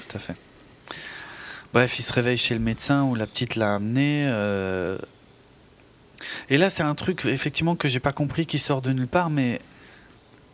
Tout 0.10 0.18
à 0.18 0.20
fait. 0.20 0.36
Bref, 1.74 1.98
il 1.98 2.04
se 2.04 2.14
réveille 2.14 2.38
chez 2.38 2.54
le 2.54 2.60
médecin 2.60 3.04
où 3.04 3.16
la 3.16 3.26
petite 3.26 3.56
l'a 3.56 3.76
amené. 3.76 4.26
euh, 4.28 4.98
Et 6.50 6.58
là, 6.58 6.70
c'est 6.70 6.84
un 6.84 6.96
truc, 6.96 7.26
effectivement, 7.26 7.76
que 7.76 7.88
j'ai 7.88 8.00
pas 8.00 8.12
compris 8.14 8.46
qui 8.46 8.60
sort 8.60 8.82
de 8.82 8.92
nulle 8.94 9.08
part, 9.08 9.30
mais 9.30 9.60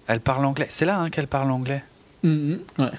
elle 0.08 0.22
parle 0.22 0.46
anglais. 0.46 0.68
C'est 0.70 0.86
là 0.86 1.00
hein, 1.00 1.10
qu'elle 1.10 1.28
parle 1.28 1.52
anglais. 1.52 1.84
Mhm, 2.24 2.60
ouais. 2.80 2.92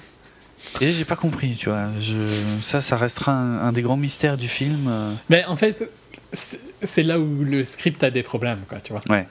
Et 0.81 0.93
j'ai 0.93 1.05
pas 1.05 1.17
compris, 1.17 1.55
tu 1.57 1.69
vois. 1.69 1.89
Je... 2.01 2.15
Ça, 2.61 2.81
ça 2.81 2.97
restera 2.97 3.33
un, 3.33 3.59
un 3.69 3.73
des 3.73 3.83
grands 3.83 3.97
mystères 3.97 4.37
du 4.37 4.49
film. 4.49 4.87
euh. 4.89 5.13
Mais 5.29 5.45
en 5.47 5.57
fait, 5.57 5.91
c'est 6.33 7.03
là 7.03 7.19
où 7.19 7.45
le 7.45 7.65
script 7.65 8.03
a 8.05 8.11
des 8.11 8.23
problèmes, 8.23 8.61
quoi, 8.69 8.79
tu 8.81 8.93
vois. 8.93 9.03
Ouais. 9.09 9.27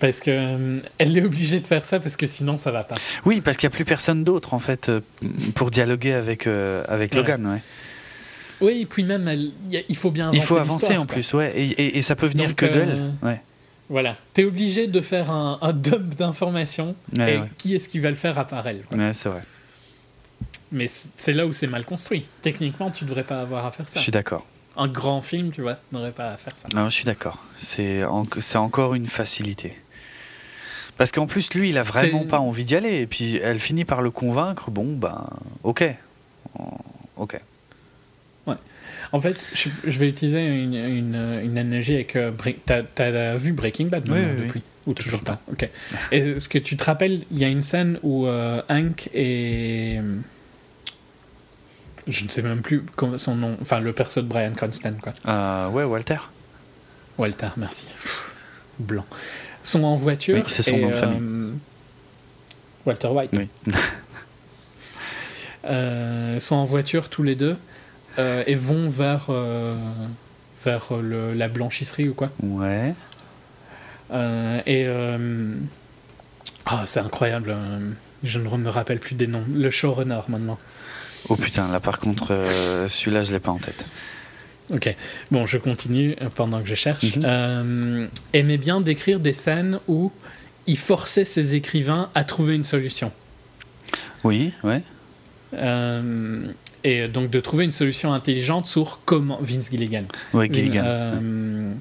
Parce 0.00 0.20
que 0.20 0.30
euh, 0.30 0.78
elle 0.98 1.16
est 1.16 1.22
obligée 1.22 1.60
de 1.60 1.66
faire 1.66 1.84
ça 1.84 1.98
parce 2.00 2.16
que 2.16 2.26
sinon 2.26 2.56
ça 2.56 2.70
va 2.70 2.82
pas. 2.82 2.96
Oui, 3.24 3.40
parce 3.40 3.56
qu'il 3.56 3.68
n'y 3.68 3.72
a 3.72 3.76
plus 3.76 3.84
personne 3.84 4.22
d'autre, 4.24 4.52
en 4.52 4.58
fait, 4.58 4.88
euh, 4.88 5.00
pour 5.54 5.70
dialoguer 5.70 6.12
avec, 6.12 6.46
euh, 6.46 6.82
avec 6.88 7.12
Ouais. 7.12 7.18
Logan. 7.18 7.46
Ouais. 7.46 7.62
Oui, 8.60 8.80
et 8.82 8.86
puis 8.86 9.02
même, 9.04 9.26
elle- 9.28 9.52
y 9.68 9.76
a- 9.78 9.82
il 9.88 9.96
faut 9.96 10.10
bien 10.10 10.26
avancer. 10.28 10.38
Il 10.42 10.46
faut 10.46 10.56
avancer 10.58 10.96
en 10.96 11.06
quoi. 11.06 11.14
plus, 11.14 11.32
ouais. 11.34 11.52
Et, 11.56 11.64
et- 11.70 11.98
et 11.98 12.02
ça 12.02 12.16
peut 12.16 12.26
venir 12.26 12.48
Donc, 12.48 12.56
que 12.56 12.66
euh, 12.66 12.72
d'elle. 12.72 13.12
Ouais. 13.22 13.40
Voilà. 13.88 14.16
T'es 14.32 14.44
obligé 14.44 14.86
de 14.86 15.00
faire 15.00 15.30
un, 15.30 15.58
un 15.62 15.72
dump 15.72 16.14
d'informations. 16.16 16.94
Et 17.18 17.38
qui 17.58 17.74
est-ce 17.74 17.88
qui 17.88 17.98
va 17.98 18.10
le 18.10 18.16
faire 18.16 18.38
à 18.38 18.46
part 18.46 18.66
elle. 18.66 18.82
Ouais, 18.96 19.12
c'est 19.14 19.28
vrai. 19.28 19.42
Mais 20.74 20.86
c'est 20.88 21.32
là 21.32 21.46
où 21.46 21.52
c'est 21.52 21.66
mal 21.68 21.84
construit. 21.86 22.26
Techniquement, 22.42 22.90
tu 22.90 23.04
devrais 23.04 23.22
pas 23.24 23.40
avoir 23.40 23.64
à 23.64 23.70
faire 23.70 23.88
ça. 23.88 23.98
Je 23.98 24.02
suis 24.02 24.12
d'accord. 24.12 24.44
Un 24.76 24.88
grand 24.88 25.20
film, 25.22 25.52
tu 25.52 25.62
vois, 25.62 25.78
n'aurait 25.92 26.10
pas 26.12 26.30
à 26.32 26.36
faire 26.36 26.56
ça. 26.56 26.68
Non, 26.74 26.86
je 26.90 26.94
suis 26.94 27.04
d'accord. 27.04 27.42
C'est 27.60 28.04
en- 28.04 28.24
c'est 28.40 28.58
encore 28.58 28.94
une 28.94 29.06
facilité. 29.06 29.76
Parce 30.98 31.12
qu'en 31.12 31.26
plus, 31.26 31.52
lui, 31.54 31.70
il 31.70 31.78
a 31.78 31.82
vraiment 31.84 32.24
pas 32.24 32.38
envie 32.40 32.64
d'y 32.64 32.74
aller. 32.76 33.00
Et 33.00 33.06
puis, 33.06 33.36
elle 33.36 33.60
finit 33.60 33.84
par 33.84 34.02
le 34.02 34.10
convaincre. 34.10 34.70
Bon, 34.70 34.92
ben, 34.96 35.26
ok. 35.62 35.84
Ok. 37.16 37.40
En 39.12 39.20
fait, 39.20 39.46
je, 39.54 39.68
je 39.84 39.98
vais 40.00 40.08
utiliser 40.08 40.44
une, 40.44 40.74
une, 40.74 41.40
une 41.44 41.56
analogie 41.58 41.94
avec. 41.94 42.16
euh, 42.16 42.32
T'as 42.66 43.36
vu 43.36 43.52
Breaking 43.52 43.86
Bad 43.86 44.08
Oui, 44.08 44.18
oui, 44.18 44.24
oui. 44.40 44.46
depuis? 44.46 44.62
Ou 44.88 44.94
toujours 44.94 45.20
pas? 45.22 45.40
Ok. 45.52 45.68
Et 46.10 46.40
ce 46.40 46.48
que 46.48 46.58
tu 46.58 46.76
te 46.76 46.82
rappelles, 46.82 47.22
il 47.30 47.38
y 47.38 47.44
a 47.44 47.48
une 47.48 47.62
scène 47.62 48.00
où 48.02 48.26
euh, 48.26 48.60
Hank 48.68 49.08
et. 49.14 50.00
Je 52.06 52.24
ne 52.24 52.28
sais 52.28 52.42
même 52.42 52.60
plus 52.62 52.82
comment 52.96 53.16
son 53.18 53.34
nom. 53.34 53.56
Enfin, 53.60 53.80
le 53.80 53.92
perso 53.92 54.20
de 54.22 54.26
Brian 54.26 54.52
Cranston, 54.52 54.96
quoi. 55.02 55.12
Euh, 55.26 55.68
ouais, 55.70 55.84
Walter. 55.84 56.18
Walter, 57.18 57.48
merci. 57.56 57.86
Blanc. 58.78 59.06
Sont 59.62 59.84
en 59.84 59.94
voiture. 59.94 60.36
Oui, 60.36 60.42
c'est 60.48 60.62
son 60.62 60.72
et, 60.72 60.82
nom 60.82 60.90
de 60.90 60.94
famille. 60.94 61.18
euh, 61.22 61.52
Walter 62.86 63.08
White. 63.08 63.30
Oui. 63.32 63.48
Euh, 65.66 66.38
sont 66.40 66.56
en 66.56 66.66
voiture 66.66 67.08
tous 67.08 67.22
les 67.22 67.36
deux 67.36 67.56
euh, 68.18 68.44
et 68.46 68.54
vont 68.54 68.88
vers. 68.90 69.26
euh, 69.30 69.74
vers 70.62 70.92
le- 71.02 71.32
la 71.34 71.48
blanchisserie 71.48 72.08
ou 72.08 72.14
quoi. 72.14 72.30
Ouais. 72.42 72.94
Et 74.66 74.86
ah, 76.66 76.82
c'est 76.86 77.00
incroyable. 77.00 77.54
je 78.22 78.38
ne 78.38 78.48
me 78.56 78.68
rappelle 78.70 78.98
plus 78.98 79.14
des 79.14 79.26
noms. 79.26 79.44
Le 79.52 79.70
showrunner 79.70 80.20
maintenant. 80.28 80.58
Oh 81.28 81.36
putain, 81.36 81.68
là 81.70 81.80
par 81.80 81.98
contre, 81.98 82.28
euh, 82.32 82.88
celui-là, 82.88 83.22
je 83.22 83.32
l'ai 83.32 83.40
pas 83.40 83.50
en 83.50 83.58
tête. 83.58 83.86
Ok, 84.72 84.94
bon, 85.30 85.44
je 85.46 85.58
continue 85.58 86.16
pendant 86.34 86.62
que 86.62 86.68
je 86.68 86.74
cherche. 86.74 87.16
Mhm. 87.16 87.22
Euh, 87.24 88.06
aimait 88.32 88.56
bien 88.56 88.80
décrire 88.80 89.20
des 89.20 89.34
scènes 89.34 89.78
où 89.88 90.10
il 90.66 90.78
forçait 90.78 91.24
ses 91.24 91.54
écrivains 91.54 92.10
à 92.14 92.24
trouver 92.24 92.54
une 92.54 92.64
solution. 92.64 93.12
Oui, 94.22 94.52
ouais. 94.62 94.82
Euh, 95.54 96.46
et 96.82 97.08
donc 97.08 97.30
de 97.30 97.40
trouver 97.40 97.64
une 97.64 97.72
solution 97.72 98.12
intelligente 98.12 98.66
sur 98.66 99.00
comment 99.04 99.38
Vince 99.40 99.70
Gilligan. 99.70 100.04
Ouais, 100.32 100.48
Gilligan. 100.50 100.82
Euh, 100.84 101.72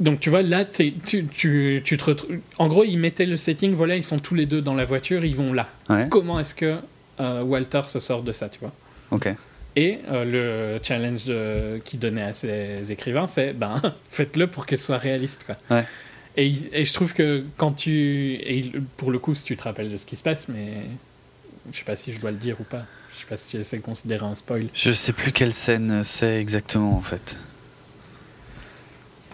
donc 0.00 0.20
tu 0.20 0.28
vois 0.28 0.42
là 0.42 0.64
tu, 0.64 0.92
tu, 0.94 1.80
tu 1.84 1.96
te 1.96 2.04
retrouves 2.04 2.40
en 2.58 2.66
gros 2.66 2.84
ils 2.84 2.98
mettaient 2.98 3.26
le 3.26 3.36
setting 3.36 3.74
voilà 3.74 3.94
ils 3.94 4.02
sont 4.02 4.18
tous 4.18 4.34
les 4.34 4.44
deux 4.44 4.60
dans 4.60 4.74
la 4.74 4.84
voiture 4.84 5.24
ils 5.24 5.36
vont 5.36 5.52
là 5.52 5.68
Ouais, 5.88 6.08
comment 6.10 6.40
est-ce 6.40 6.54
que 6.54 6.78
Walter 7.18 7.82
se 7.86 7.98
sort 7.98 8.22
de 8.22 8.32
ça 8.32 8.48
tu 8.48 8.58
vois 8.60 8.72
ok. 9.10 9.28
et 9.76 9.98
euh, 10.10 10.24
le 10.76 10.82
challenge 10.82 11.24
de- 11.26 11.78
qu'il 11.84 11.98
donnait 12.00 12.22
à 12.22 12.32
ses 12.32 12.90
écrivains 12.90 13.26
c'est 13.26 13.52
ben 13.52 13.80
faites-le 14.10 14.46
pour 14.46 14.66
que 14.66 14.76
ce 14.76 14.86
soit 14.86 14.98
réaliste 14.98 15.44
quoi 15.46 15.56
Ouais. 15.70 15.84
et, 16.36 16.52
et 16.72 16.84
je 16.84 16.92
trouve 16.92 17.12
que 17.14 17.44
quand 17.56 17.72
tu 17.72 18.34
et 18.34 18.72
pour 18.96 19.10
le 19.10 19.18
coup 19.18 19.34
si 19.34 19.44
tu 19.44 19.56
te 19.56 19.62
rappelles 19.62 19.90
de 19.92 19.96
ce 19.96 20.06
qui 20.06 20.16
se 20.16 20.22
passe 20.22 20.48
mais 20.48 20.82
je 21.72 21.78
sais 21.78 21.84
pas 21.84 21.96
si 21.96 22.12
je 22.12 22.20
dois 22.20 22.30
le 22.32 22.36
dire 22.36 22.56
ou 22.60 22.64
pas 22.64 22.84
je 23.14 23.20
sais 23.20 23.26
pas 23.26 23.36
si 23.36 23.50
tu 23.50 23.56
essaies 23.58 23.76
de 23.78 23.82
considérer 23.82 24.26
un 24.26 24.34
spoil 24.34 24.66
Je 24.74 24.90
sais 24.90 25.12
plus 25.12 25.30
quelle 25.32 25.54
scène 25.54 26.02
c'est 26.04 26.40
exactement 26.40 26.96
en 26.96 27.00
fait. 27.00 27.36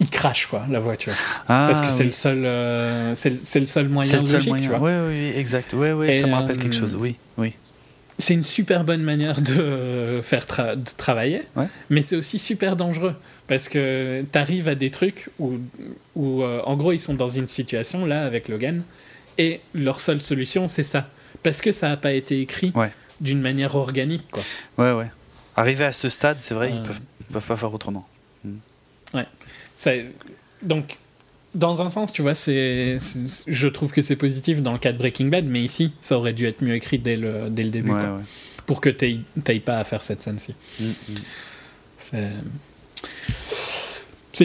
il 0.00 0.08
crache 0.08 0.46
quoi 0.46 0.64
la 0.70 0.80
voiture 0.80 1.14
Ah, 1.48 1.66
parce 1.70 1.80
que 1.82 1.88
c'est 1.90 2.04
le 2.04 2.12
seul 2.12 2.44
euh, 2.44 3.14
c'est 3.14 3.30
le- 3.30 3.38
c'est 3.38 3.60
le 3.60 3.66
seul 3.66 3.88
moyen 3.88 4.10
C'est 4.10 4.18
le 4.18 4.24
seul 4.24 4.32
logique 4.34 4.48
moyen. 4.48 4.70
tu 4.70 4.76
vois 4.76 5.02
Oui, 5.02 5.08
oui, 5.08 5.32
exact. 5.38 5.72
Oui, 5.74 5.90
oui, 5.90 6.08
Et, 6.08 6.20
ça 6.22 6.26
me 6.26 6.34
rappelle 6.34 6.56
quelque 6.58 6.74
euh, 6.74 6.78
chose. 6.80 6.96
Oui, 6.96 7.16
oui. 7.36 7.52
C'est 8.20 8.34
une 8.34 8.42
super 8.44 8.84
bonne 8.84 9.02
manière 9.02 9.40
de 9.40 10.20
faire 10.22 10.44
tra- 10.46 10.76
de 10.76 10.90
travailler, 10.96 11.42
Ouais. 11.56 11.66
mais 11.90 12.02
c'est 12.02 12.16
aussi 12.16 12.38
super 12.38 12.76
dangereux 12.76 13.14
parce 13.48 13.68
que 13.68 14.24
tu 14.32 14.38
arrives 14.38 14.68
à 14.68 14.74
des 14.74 14.90
trucs 14.90 15.28
où, 15.38 15.54
où 16.14 16.42
euh, 16.42 16.60
en 16.64 16.76
gros, 16.76 16.92
ils 16.92 17.00
sont 17.00 17.14
dans 17.14 17.28
une 17.28 17.48
situation 17.48 18.06
là 18.06 18.24
avec 18.24 18.48
Logan 18.48 18.82
et 19.38 19.60
leur 19.74 20.00
seule 20.00 20.20
solution, 20.22 20.68
c'est 20.68 20.82
ça. 20.84 21.08
Parce 21.42 21.60
que 21.60 21.72
ça 21.72 21.88
n'a 21.88 21.96
pas 21.96 22.12
été 22.12 22.40
écrit 22.40 22.70
Ouais. 22.74 22.92
d'une 23.20 23.40
manière 23.40 23.74
organique. 23.74 24.24
Quoi. 24.30 24.42
Ouais, 24.78 24.92
ouais. 24.92 25.10
Arrivé 25.56 25.84
à 25.86 25.92
ce 25.92 26.08
stade, 26.08 26.36
c'est 26.40 26.54
vrai, 26.54 26.70
ils 26.70 26.78
Euh. 26.78 26.82
peuvent, 26.84 27.00
ils 27.20 27.32
peuvent 27.32 27.46
pas 27.46 27.56
faire 27.56 27.72
autrement. 27.74 28.06
Ça- 29.76 29.92
donc, 30.62 30.98
dans 31.54 31.82
un 31.82 31.88
sens, 31.88 32.12
tu 32.12 32.22
vois, 32.22 32.34
c'est, 32.34 32.98
je 33.46 33.68
trouve 33.68 33.92
que 33.92 34.02
c'est 34.02 34.16
positif 34.16 34.62
dans 34.62 34.72
le 34.72 34.78
cas 34.78 34.92
de 34.92 34.98
Breaking 34.98 35.26
Bad, 35.26 35.44
mais 35.46 35.62
ici, 35.62 35.92
ça 36.00 36.16
aurait 36.16 36.32
dû 36.32 36.46
être 36.46 36.62
mieux 36.62 36.74
écrit 36.74 36.98
dès 36.98 37.16
le, 37.16 37.48
dès 37.50 37.62
le 37.64 37.70
début 37.70 37.90
Ouais, 37.90 38.00
quoi, 38.00 38.16
ouais. 38.16 38.22
pour 38.66 38.80
que 38.80 38.88
tu 38.90 39.20
n'ailles 39.46 39.60
pas 39.60 39.78
à 39.78 39.84
faire 39.84 40.02
cette 40.02 40.22
scène-ci. 40.22 40.54
Mm, 40.78 40.84
mm. 40.86 40.94
C'est... 41.98 42.30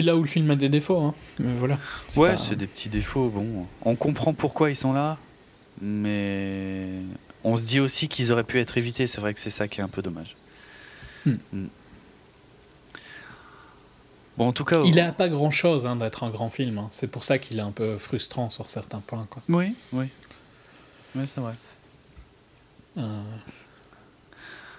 Là 0.02 0.14
où 0.14 0.20
le 0.20 0.28
film 0.28 0.50
a 0.50 0.56
des 0.56 0.68
défauts, 0.68 0.98
hein. 0.98 1.14
Mais 1.38 1.54
voilà. 1.56 1.78
Ouais, 2.16 2.32
pas- 2.32 2.36
c'est 2.36 2.54
des 2.56 2.66
petits 2.66 2.90
défauts. 2.90 3.30
Bon, 3.30 3.66
on 3.82 3.94
comprend 3.94 4.34
pourquoi 4.34 4.68
ils 4.68 4.76
sont 4.76 4.92
là, 4.92 5.16
mais 5.80 6.88
on 7.44 7.56
se 7.56 7.64
dit 7.64 7.80
aussi 7.80 8.06
qu'ils 8.06 8.30
auraient 8.30 8.44
pu 8.44 8.60
être 8.60 8.76
évités. 8.76 9.06
C'est 9.06 9.22
vrai 9.22 9.32
que 9.32 9.40
c'est 9.40 9.48
ça 9.48 9.68
qui 9.68 9.80
est 9.80 9.82
un 9.82 9.88
peu 9.88 10.02
dommage. 10.02 10.36
Mm. 11.24 11.32
Bon, 14.38 14.48
en 14.48 14.52
tout 14.52 14.64
cas, 14.64 14.80
Il 14.84 15.00
a 15.00 15.12
pas 15.12 15.28
grand 15.28 15.50
chose 15.50 15.88
d'être 15.98 16.24
un 16.24 16.30
grand 16.30 16.50
film. 16.50 16.78
hein. 16.78 16.88
C'est 16.90 17.10
pour 17.10 17.24
ça 17.24 17.38
qu'il 17.38 17.58
est 17.58 17.62
un 17.62 17.70
peu 17.72 17.96
frustrant 17.96 18.50
sur 18.50 18.68
certains 18.68 19.00
points. 19.00 19.26
Quoi. 19.30 19.42
oui, 19.48 19.74
oui, 19.92 20.06
oui, 21.14 21.24
c'est 21.34 21.40
vrai. 21.40 21.54
Euh, 22.98 23.22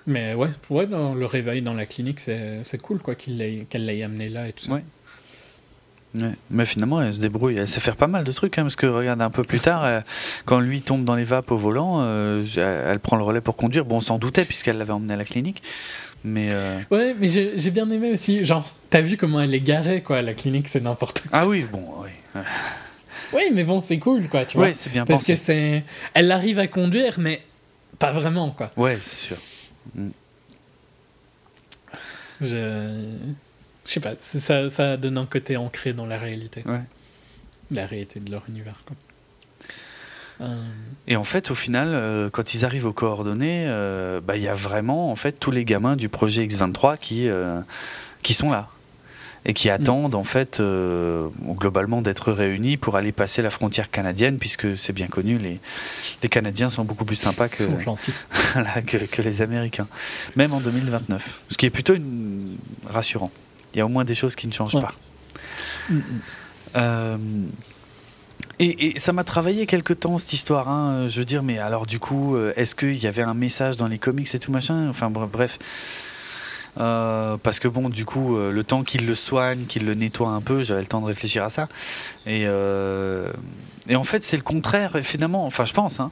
Mais 0.06 0.34
ouais, 0.36 0.50
ouais 0.70 0.88
dans 0.88 1.14
le 1.14 1.26
réveil 1.26 1.62
dans 1.62 1.74
la 1.74 1.86
clinique, 1.86 2.20
c'est, 2.20 2.82
cool 2.82 3.00
quoi, 3.00 3.16
qu'il 3.16 3.38
l'ait, 3.38 3.66
qu'elle 3.70 3.86
l'ait 3.86 4.04
amené 4.04 4.30
là 4.30 4.48
et 4.48 4.54
tout 4.54 4.66
ça. 4.66 4.74
Ouais. 4.74 4.84
Ouais. 6.16 6.32
Mais 6.50 6.66
finalement, 6.66 7.02
elle 7.02 7.14
se 7.14 7.20
débrouille. 7.20 7.58
Elle 7.58 7.68
sait 7.68 7.80
faire 7.80 7.96
pas 7.96 8.08
mal 8.08 8.24
de 8.24 8.32
trucs, 8.32 8.58
hein, 8.58 8.64
parce 8.64 8.76
que 8.76 8.88
regarde 8.88 9.22
un 9.22 9.30
peu 9.30 9.44
plus 9.44 9.60
tard, 9.60 9.84
euh, 9.86 10.00
quand 10.46 10.60
lui 10.60 10.82
tombe 10.82 11.04
dans 11.04 11.16
les 11.16 11.26
vapes 11.26 11.52
au 11.52 11.58
volant, 11.58 11.98
euh, 12.02 12.44
elle 12.56 12.92
elle 12.92 13.00
prend 13.00 13.18
le 13.18 13.24
relais 13.24 13.42
pour 13.42 13.56
conduire. 13.56 13.86
Bon, 13.86 13.98
on 13.98 14.02
s'en 14.02 14.18
doutait 14.18 14.46
puisqu'elle 14.46 14.78
l'avait 14.78 14.94
emmené 14.94 15.14
à 15.14 15.18
la 15.18 15.26
clinique, 15.26 15.62
mais 16.28 16.48
euh, 16.52 16.80
Ouais, 16.92 17.16
mais 17.18 17.30
j'ai, 17.30 17.72
bien 17.72 17.90
aimé 17.90 18.12
aussi. 18.14 18.46
Genre, 18.46 18.68
t'as 18.90 19.02
vu 19.02 19.18
comment 19.18 19.42
elle 19.42 19.54
est 19.54 19.62
garée 19.62 20.02
quoi, 20.02 20.22
la 20.22 20.34
clinique, 20.34 20.68
c'est 20.68 20.82
n'importe 20.82 21.22
quoi. 21.22 21.30
ah 21.34 21.48
oui, 21.48 21.66
bon, 21.72 21.84
oui, 22.00 22.10
Oui, 23.34 23.44
mais 23.54 23.64
bon, 23.64 23.82
c'est 23.82 24.00
cool 24.00 24.28
quoi, 24.30 24.46
tu 24.46 24.58
vois. 24.58 24.68
ouais, 24.68 24.74
c'est 24.74 24.92
bien 24.92 25.06
Parce 25.06 25.22
pensé. 25.22 25.34
que 25.34 25.40
c'est. 25.40 25.84
Elle 26.14 26.32
arrive 26.32 26.60
à 26.60 26.68
conduire, 26.68 27.16
mais 27.20 27.42
pas 28.00 28.12
vraiment 28.12 28.52
quoi. 28.52 28.72
Ouais, 28.78 28.98
c'est 29.04 29.18
sûr. 29.28 29.38
Je. 32.42 33.14
Je 33.86 33.94
sais 33.94 34.00
pas, 34.02 34.14
ça, 34.18 34.70
ça 34.70 34.98
donne 34.98 35.18
un 35.18 35.26
côté 35.26 35.56
ancré 35.56 35.94
dans 35.94 36.06
la 36.06 36.18
réalité. 36.18 36.62
Ouais. 36.66 36.82
La 37.72 37.86
réalité 37.86 38.20
de 38.20 38.30
leur 38.30 38.44
univers, 38.50 38.84
quoi. 38.86 38.96
Euh, 40.42 40.56
Et 41.08 41.16
en 41.16 41.24
fait, 41.24 41.50
au 41.52 41.56
final, 41.56 41.90
euh, 41.92 42.30
quand 42.30 42.54
ils 42.54 42.64
arrivent 42.66 42.86
aux 42.86 42.94
coordonnées, 42.94 43.66
euh, 43.68 44.20
bah, 44.22 44.36
il 44.38 44.44
y 44.44 44.48
a 44.48 44.54
vraiment 44.54 45.12
en 45.12 45.16
fait 45.16 45.34
tous 45.40 45.52
les 45.52 45.66
gamins 45.66 45.96
du 45.96 46.10
projet 46.10 46.46
X23 46.46 46.98
qui 47.00 47.28
euh, 47.28 47.60
qui 48.24 48.34
sont 48.34 48.52
là 48.52 48.68
et 49.46 49.54
qui 49.54 49.70
attendent 49.70 50.16
en 50.16 50.26
fait 50.26 50.62
globalement 51.52 52.02
d'être 52.02 52.34
réunis 52.34 52.76
pour 52.76 52.98
aller 52.98 53.14
passer 53.14 53.42
la 53.42 53.50
frontière 53.50 53.90
canadienne, 53.90 54.38
puisque 54.40 54.78
c'est 54.78 54.92
bien 54.92 55.08
connu, 55.08 55.38
les 55.38 55.60
les 56.22 56.28
Canadiens 56.30 56.70
sont 56.70 56.84
beaucoup 56.84 57.06
plus 57.06 57.16
sympas 57.16 57.48
que 57.48 57.64
que, 58.86 58.98
que 59.06 59.22
les 59.22 59.42
Américains, 59.42 59.88
même 60.36 60.54
en 60.54 60.60
2029, 60.60 61.40
ce 61.50 61.56
qui 61.58 61.66
est 61.66 61.70
plutôt 61.70 61.96
une- 61.96 62.58
rassurant. 62.90 63.32
Il 63.74 63.78
y 63.78 63.82
a 63.82 63.86
au 63.86 63.90
moins 63.90 64.04
des 64.04 64.16
choses 64.16 64.36
qui 64.36 64.48
ne 64.48 64.54
changent 64.54 64.76
Ouais. 64.76 64.82
pas. 64.82 64.96
Mm, 65.90 66.02
mm. 66.76 67.48
Et, 68.60 68.98
ça 69.00 69.14
m'a 69.14 69.24
travaillé 69.24 69.68
quelque 69.68 69.94
temps 69.94 70.18
cette 70.18 70.34
histoire. 70.34 70.68
hein. 70.70 71.08
Je 71.08 71.20
veux 71.20 71.26
dire, 71.26 71.44
mais 71.44 71.60
alors 71.60 71.86
du 71.86 72.00
coup, 72.00 72.36
euh, 72.36 72.54
est-ce 72.56 72.74
qu'il 72.76 72.98
y 72.98 73.06
avait 73.08 73.22
un 73.22 73.36
message 73.36 73.78
dans 73.78 73.88
les 73.88 74.00
comics 74.00 74.34
et 74.34 74.40
tout 74.40 74.52
machin? 74.52 74.90
Enfin 74.90 75.10
br- 75.12 75.28
bref. 75.30 75.60
Euh, 76.80 77.38
parce 77.42 77.60
que 77.60 77.68
bon, 77.68 77.90
du 77.90 78.06
coup, 78.06 78.38
euh, 78.38 78.52
le 78.52 78.64
temps 78.64 78.84
qu'il 78.84 79.06
le 79.08 79.16
soigne, 79.16 79.66
qu'il 79.66 79.86
le 79.86 79.94
nettoie 79.96 80.30
un 80.30 80.42
peu, 80.42 80.64
j'avais 80.64 80.82
le 80.82 80.88
temps 80.88 81.02
de 81.02 81.06
réfléchir 81.08 81.44
à 81.44 81.50
ça. 81.50 81.68
Et, 82.26 82.42
et 83.90 83.96
en 83.96 84.04
fait, 84.04 84.24
c'est 84.24 84.38
le 84.38 84.44
contraire. 84.44 84.96
Et 84.96 85.02
finalement, 85.04 85.46
enfin, 85.46 85.66
je 85.66 85.74
pense. 85.74 86.00
Hein, 86.00 86.12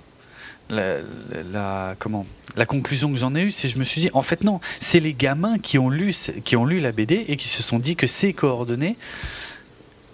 la, 0.70 0.98
la- 0.98 1.44
la- 1.52 1.96
comment? 2.00 2.26
La 2.56 2.66
conclusion 2.66 3.12
que 3.12 3.18
j'en 3.18 3.36
ai 3.36 3.42
eue, 3.42 3.52
c'est 3.52 3.68
je 3.68 3.78
me 3.78 3.84
suis 3.84 4.02
dit, 4.02 4.10
en 4.14 4.22
fait 4.22 4.44
non, 4.44 4.60
c'est 4.80 5.00
les 5.00 5.14
gamins 5.14 5.60
qui 5.60 5.78
ont 5.78 5.90
lu, 5.90 6.16
qui 6.44 6.56
ont 6.56 6.66
lu 6.66 6.80
la 6.80 6.92
BD 6.92 7.26
et 7.28 7.36
qui 7.38 7.50
se 7.50 7.62
sont 7.62 7.80
dit 7.80 7.96
que 7.96 8.08
ces 8.08 8.34
coordonnées 8.34 8.96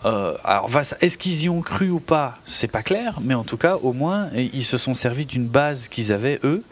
euh, 0.05 0.35
alors, 0.43 0.69
est-ce 1.01 1.17
qu'ils 1.17 1.43
y 1.43 1.49
ont 1.49 1.61
cru 1.61 1.89
ou 1.89 1.99
pas 1.99 2.35
C'est 2.45 2.67
pas 2.67 2.83
clair, 2.83 3.19
mais 3.21 3.33
en 3.33 3.43
tout 3.43 3.57
cas, 3.57 3.75
au 3.75 3.93
moins, 3.93 4.29
ils 4.35 4.65
se 4.65 4.77
sont 4.77 4.93
servis 4.93 5.25
d'une 5.25 5.45
base 5.47 5.87
qu'ils 5.89 6.11
avaient, 6.11 6.39
eux, 6.43 6.63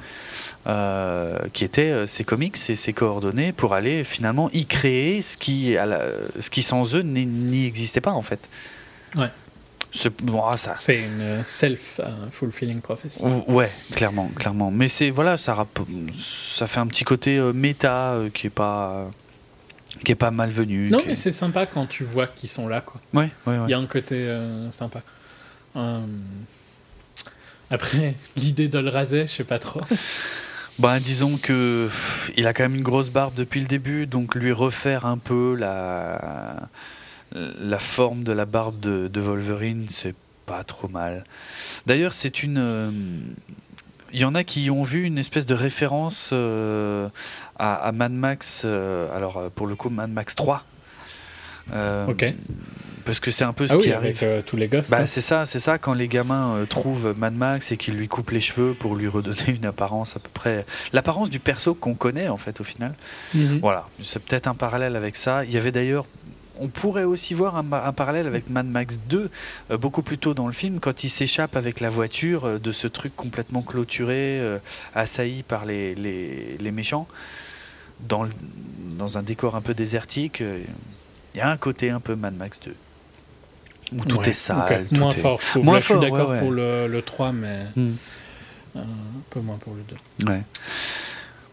euh, 0.67 1.37
qui 1.53 1.63
était 1.63 1.89
euh, 1.91 2.07
ces 2.07 2.23
comics 2.23 2.57
et 2.69 2.75
ces 2.75 2.93
coordonnées, 2.93 3.51
pour 3.51 3.73
aller 3.73 4.03
finalement 4.03 4.49
y 4.51 4.65
créer 4.65 5.21
ce 5.21 5.37
qui, 5.37 5.77
à 5.77 5.85
la- 5.85 6.01
ce 6.39 6.49
qui 6.49 6.61
sans 6.63 6.95
eux 6.95 7.01
n'y 7.03 7.65
existait 7.65 8.01
pas, 8.01 8.11
en 8.11 8.21
fait. 8.21 8.39
Ouais. 9.15 9.29
C'est- 9.91 10.21
Bon, 10.21 10.43
ah, 10.45 10.55
ça, 10.57 10.75
une 10.99 11.43
self-fulfilling 11.47 12.81
prophecy. 12.81 13.23
Ouais, 13.47 13.71
clairement, 13.95 14.29
clairement. 14.35 14.69
Mais 14.69 14.87
c'est 14.87 15.09
voilà, 15.09 15.35
ça, 15.37 15.65
ça 16.13 16.67
fait 16.67 16.79
un 16.79 16.85
petit 16.87 17.03
côté 17.05 17.37
euh, 17.37 17.53
méta 17.53 18.11
euh, 18.13 18.29
qui 18.29 18.47
est 18.47 18.51
pas 18.51 19.09
qui 20.03 20.11
est 20.11 20.15
pas 20.15 20.31
malvenu. 20.31 20.89
Non, 20.89 20.99
est- 20.99 21.07
mais 21.07 21.15
c'est 21.15 21.31
sympa 21.31 21.65
quand 21.65 21.85
tu 21.87 22.03
vois 22.03 22.27
qu'ils 22.27 22.49
sont 22.49 22.67
là, 22.67 22.81
quoi. 22.81 22.99
ouais, 23.13 23.29
ouais, 23.47 23.57
ouais. 23.57 23.65
Il 23.67 23.71
y 23.71 23.73
a 23.73 23.79
un 23.79 23.85
côté 23.85 24.15
euh, 24.27 24.69
sympa. 24.71 25.01
Euh, 25.75 26.01
Après, 27.69 28.15
l'idée 28.35 28.67
de 28.69 28.79
le 28.79 28.89
raser, 28.89 29.27
je 29.27 29.33
sais 29.33 29.43
pas 29.43 29.59
trop. 29.59 29.81
Bah, 30.79 31.01
disons 31.01 31.35
que 31.35 31.87
pff, 31.87 32.31
il 32.37 32.47
a 32.47 32.53
quand 32.53 32.63
même 32.63 32.75
une 32.75 32.83
grosse 32.83 33.09
barbe 33.09 33.33
depuis 33.35 33.59
le 33.59 33.65
début, 33.67 34.07
donc 34.07 34.33
lui 34.33 34.53
refaire 34.53 35.05
un 35.05 35.17
peu 35.17 35.53
la 35.55 36.69
la 37.35 37.79
forme 37.79 38.23
de 38.23 38.31
la 38.31 38.45
barbe 38.45 38.79
de, 38.79 39.09
de 39.09 39.19
Wolverine, 39.19 39.87
c'est 39.89 40.15
pas 40.45 40.63
trop 40.63 40.87
mal. 40.87 41.25
D'ailleurs, 41.85 42.13
c'est 42.13 42.43
une 42.43 42.57
euh, 42.57 42.91
il 44.13 44.19
y 44.19 44.25
en 44.25 44.35
a 44.35 44.43
qui 44.43 44.69
ont 44.69 44.83
vu 44.83 45.03
une 45.03 45.17
espèce 45.17 45.45
de 45.45 45.53
référence 45.53 46.29
euh, 46.33 47.09
à, 47.57 47.75
à 47.75 47.91
Mad 47.91 48.11
Max, 48.11 48.63
euh, 48.65 49.15
alors 49.15 49.37
euh, 49.37 49.49
pour 49.53 49.67
le 49.67 49.75
coup 49.75 49.89
Mad 49.89 50.09
Max 50.11 50.35
3. 50.35 50.63
Euh, 51.73 52.07
Ok. 52.07 52.25
parce 53.05 53.19
que 53.19 53.29
c'est 53.29 53.43
un 53.43 53.53
peu 53.53 53.67
ce 53.67 53.73
Ah 53.73 53.77
qui 53.77 53.87
oui, 53.89 53.93
arrive. 53.93 54.23
avec 54.23 54.45
tous 54.45 54.55
les 54.55 54.67
gosses. 54.67 54.89
Bah, 54.89 54.97
quoi. 54.97 55.05
c'est 55.05 55.21
ça, 55.21 55.45
c'est 55.45 55.59
ça 55.59 55.77
quand 55.77 55.93
les 55.93 56.07
gamins 56.07 56.65
trouvent 56.67 57.13
Mad 57.17 57.35
Max 57.35 57.71
et 57.71 57.77
qu'ils 57.77 57.95
lui 57.95 58.07
coupent 58.07 58.31
les 58.31 58.41
cheveux 58.41 58.73
pour 58.73 58.95
lui 58.95 59.07
redonner 59.07 59.43
une 59.47 59.65
apparence 59.65 60.15
à 60.15 60.19
peu 60.19 60.29
près 60.33 60.65
l'apparence 60.93 61.29
du 61.29 61.39
perso 61.39 61.75
qu'on 61.75 61.93
connaît 61.93 62.27
en 62.27 62.37
fait 62.37 62.59
au 62.59 62.63
final. 62.63 62.95
Mhm. 63.35 63.59
Voilà, 63.61 63.87
c'est 64.01 64.19
peut-être 64.23 64.47
un 64.47 64.55
parallèle 64.55 64.95
avec 64.95 65.15
ça. 65.15 65.45
Il 65.45 65.51
y 65.51 65.57
avait 65.57 65.71
d'ailleurs 65.71 66.05
on 66.59 66.67
pourrait 66.67 67.03
aussi 67.05 67.33
voir 67.33 67.55
un, 67.55 67.65
un 67.71 67.93
parallèle 67.93 68.27
avec 68.27 68.49
Mad 68.49 68.65
Max 68.67 68.99
2, 69.09 69.29
euh, 69.71 69.77
beaucoup 69.77 70.01
plus 70.01 70.17
tôt 70.17 70.33
dans 70.33 70.47
le 70.47 70.53
film, 70.53 70.79
quand 70.79 71.03
il 71.03 71.09
s'échappe 71.09 71.55
avec 71.55 71.79
la 71.79 71.89
voiture 71.89 72.45
euh, 72.45 72.59
de 72.59 72.71
ce 72.71 72.87
truc 72.87 73.15
complètement 73.15 73.61
clôturé, 73.61 74.39
euh, 74.39 74.57
assailli 74.93 75.43
par 75.43 75.65
les, 75.65 75.95
les, 75.95 76.57
les 76.59 76.71
méchants, 76.71 77.07
dans, 78.01 78.23
le- 78.23 78.29
dans 78.97 79.17
un 79.17 79.23
décor 79.23 79.55
un 79.55 79.61
peu 79.61 79.73
désertique. 79.73 80.41
Il 80.41 81.37
y 81.37 81.41
a 81.41 81.49
un 81.49 81.57
côté 81.57 81.89
un 81.89 81.99
peu 81.99 82.15
Mad 82.15 82.35
Max 82.35 82.59
2, 82.65 82.75
où 83.93 84.05
tout 84.05 84.17
Ouais, 84.17 84.29
est 84.29 84.33
sale. 84.33 84.57
ok. 84.83 84.89
tout 84.89 84.95
Moins 84.99 85.11
est- 85.11 85.15
fort, 85.21 85.41
je 85.41 85.47
trouve. 85.47 85.63
Moins 85.65 85.73
Là, 85.75 85.79
je 85.79 85.85
suis 85.85 85.93
d'accord 85.99 86.29
ouais, 86.29 86.35
ouais. 86.35 86.39
pour 86.39 86.51
le, 86.51 86.87
le 86.87 87.01
3, 87.01 87.31
mais 87.31 87.65
Hmm. 87.75 87.93
un 88.75 88.81
peu 89.29 89.39
moins 89.39 89.57
pour 89.57 89.73
le 89.75 89.81
2. 90.25 90.31
Ouais. 90.31 90.41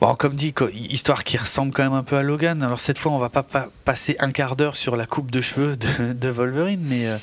Bon, 0.01 0.15
comme 0.15 0.35
dit, 0.35 0.53
histoire 0.91 1.25
qui 1.25 1.39
ressemble 1.39 1.73
quand 1.73 1.83
même 1.83 1.95
un 1.95 2.03
peu 2.03 2.17
à 2.17 2.23
Logan. 2.23 2.63
Alors 2.63 2.81
cette 2.81 2.99
fois, 2.99 3.13
on 3.13 3.19
va 3.19 3.31
pas, 3.31 3.43
pa- 3.43 3.71
passer 3.85 4.17
un 4.19 4.31
quart 4.31 4.55
d'heure 4.57 4.77
sur 4.77 4.95
la 4.95 5.07
coupe 5.07 5.31
de 5.31 5.41
cheveux 5.41 5.77
de, 5.77 6.13
de 6.13 6.29
Wolverine, 6.29 6.83
mais 6.85 7.07
euh, 7.07 7.17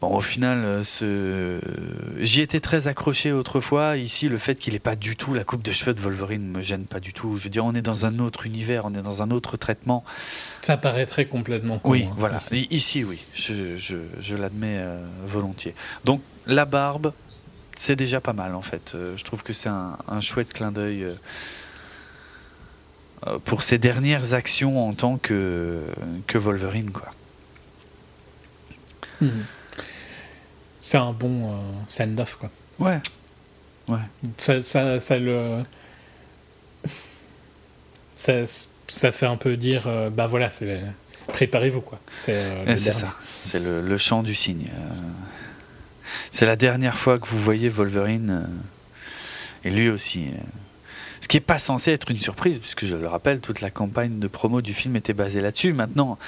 bon, 0.00 0.14
au 0.16 0.20
final, 0.20 0.58
euh, 0.58 0.84
ce... 0.84 1.58
j'y 2.20 2.40
étais 2.40 2.60
très 2.60 2.86
accroché 2.86 3.32
autrefois. 3.32 3.96
Ici, 3.96 4.28
le 4.28 4.38
fait 4.38 4.54
qu'il 4.54 4.76
ait 4.76 4.78
pas 4.78 4.94
du 4.94 5.16
tout 5.16 5.34
la 5.34 5.42
coupe 5.42 5.62
de 5.62 5.72
cheveux 5.72 5.92
de 5.92 6.00
Wolverine 6.00 6.46
me 6.46 6.62
gêne 6.62 6.84
pas 6.84 7.00
du 7.00 7.12
tout. 7.12 7.36
Je 7.36 7.42
veux 7.42 7.50
dire, 7.50 7.64
on 7.64 7.74
est 7.74 7.82
dans 7.82 8.06
un 8.06 8.20
autre 8.20 8.46
univers, 8.46 8.84
on 8.84 8.94
est 8.94 9.02
dans 9.02 9.20
un 9.20 9.32
autre 9.32 9.56
traitement. 9.56 10.04
Ça 10.60 10.76
paraîtrait 10.76 11.26
complètement 11.26 11.80
con. 11.80 11.90
Oui, 11.90 12.04
hein, 12.08 12.14
voilà. 12.16 12.38
Ici, 12.70 13.02
oui, 13.02 13.18
je, 13.34 13.76
je, 13.76 13.96
je 14.20 14.36
l'admets 14.36 14.76
euh, 14.78 15.04
volontiers. 15.26 15.74
Donc, 16.04 16.20
la 16.46 16.64
barbe, 16.64 17.12
c'est 17.76 17.96
déjà 17.96 18.20
pas 18.20 18.32
mal 18.32 18.54
en 18.54 18.62
fait. 18.62 18.92
Euh, 18.94 19.16
je 19.16 19.24
trouve 19.24 19.42
que 19.42 19.52
c'est 19.52 19.68
un, 19.68 19.96
un 20.08 20.20
chouette 20.20 20.52
clin 20.52 20.72
d'œil 20.72 21.04
euh, 21.04 21.14
euh, 23.26 23.38
pour 23.44 23.62
ses 23.62 23.78
dernières 23.78 24.34
actions 24.34 24.86
en 24.88 24.92
tant 24.94 25.16
que, 25.18 25.82
que 26.26 26.38
Wolverine, 26.38 26.90
quoi. 26.90 27.12
Mhm. 29.20 29.44
C'est 30.80 30.98
un 30.98 31.12
bon 31.12 31.52
euh, 31.52 31.56
send-off, 31.86 32.34
quoi. 32.36 32.50
Ouais. 32.78 33.00
Ça, 34.38 34.60
ça, 34.62 35.00
ça 35.00 35.18
le. 35.18 35.62
Ça, 38.16 38.44
ça 38.86 39.10
fait 39.10 39.26
un 39.26 39.36
peu 39.36 39.56
dire, 39.56 39.84
euh, 39.86 40.08
bah 40.08 40.26
voilà, 40.26 40.48
c'est 40.50 40.82
préparez-vous, 41.26 41.80
quoi. 41.80 41.98
C'est 42.14 42.32
euh, 42.34 42.64
dernier. 42.64 42.78
ça. 42.92 43.14
C'est 43.40 43.58
le, 43.58 43.80
le 43.82 43.98
chant 43.98 44.22
du 44.22 44.34
cygne. 44.36 44.68
C'est 46.32 46.46
la 46.46 46.56
dernière 46.56 46.96
fois 46.98 47.18
que 47.18 47.26
vous 47.26 47.38
voyez 47.38 47.68
Wolverine 47.68 48.44
euh, 49.64 49.68
et 49.68 49.70
lui 49.70 49.88
aussi. 49.88 50.26
euh. 50.28 50.40
Ce 51.20 51.28
qui 51.28 51.38
n'est 51.38 51.42
pas 51.42 51.58
censé 51.58 51.90
être 51.92 52.10
une 52.10 52.20
surprise, 52.20 52.58
puisque 52.58 52.84
je 52.84 52.94
le 52.94 53.08
rappelle, 53.08 53.40
toute 53.40 53.62
la 53.62 53.70
campagne 53.70 54.18
de 54.18 54.28
promo 54.28 54.60
du 54.60 54.74
film 54.74 54.94
était 54.96 55.14
basée 55.14 55.40
là-dessus. 55.40 55.72
Maintenant, 55.72 56.18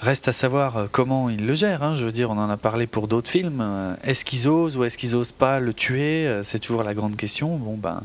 reste 0.00 0.28
à 0.28 0.32
savoir 0.32 0.76
euh, 0.78 0.86
comment 0.90 1.28
il 1.28 1.44
le 1.46 1.54
gère. 1.54 1.82
hein. 1.82 1.94
Je 1.94 2.04
veux 2.04 2.12
dire, 2.12 2.30
on 2.30 2.38
en 2.38 2.48
a 2.48 2.56
parlé 2.56 2.86
pour 2.86 3.06
d'autres 3.06 3.28
films. 3.28 3.62
Est-ce 4.02 4.24
qu'ils 4.24 4.48
osent 4.48 4.76
ou 4.78 4.84
est-ce 4.84 4.96
qu'ils 4.96 5.14
osent 5.14 5.32
pas 5.32 5.60
le 5.60 5.74
tuer 5.74 6.40
C'est 6.42 6.58
toujours 6.58 6.84
la 6.84 6.94
grande 6.94 7.16
question. 7.16 7.56
Bon, 7.56 7.76
ben. 7.76 8.02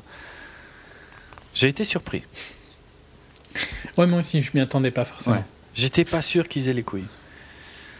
J'ai 1.53 1.68
été 1.69 1.84
surpris. 1.84 2.23
Ouais, 3.97 4.07
moi 4.07 4.19
aussi, 4.19 4.41
je 4.41 4.51
m'y 4.53 4.59
attendais 4.61 4.91
pas 4.91 5.03
forcément. 5.05 5.38
Ouais. 5.38 5.43
J'étais 5.73 6.05
pas 6.05 6.22
sûr 6.22 6.47
qu'ils 6.49 6.68
aient 6.69 6.73
les 6.73 6.84
couilles. 6.84 7.07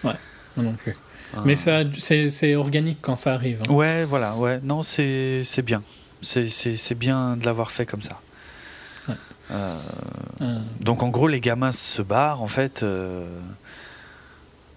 Moi 0.04 0.16
non 0.58 0.74
plus. 0.74 0.94
Ah. 1.36 1.40
Mais 1.46 1.56
ça, 1.56 1.82
c'est 1.98 2.56
organique 2.56 3.00
quand 3.02 3.16
ça 3.16 3.34
arrive. 3.34 3.62
hein. 3.68 3.72
Ouais, 3.72 4.04
voilà, 4.06 4.36
ouais. 4.36 4.60
Non, 4.64 4.84
c'est 4.84 5.44
c'est 5.46 5.62
bien. 5.62 5.82
C'est- 6.22 6.50
C'est 6.50 6.76
c'est 6.78 6.96
bien 6.96 7.36
de 7.38 7.46
l'avoir 7.46 7.72
fait 7.72 7.86
comme 7.86 8.02
ça. 8.04 8.20
Ouais. 9.08 9.16
Euh, 9.52 9.76
Euh, 10.42 10.58
donc 10.80 11.04
en 11.04 11.10
gros, 11.10 11.28
les 11.28 11.40
gamins 11.40 11.72
se 11.72 12.02
barrent 12.02 12.42
en 12.42 12.48
fait 12.48 12.84
euh, 12.84 13.26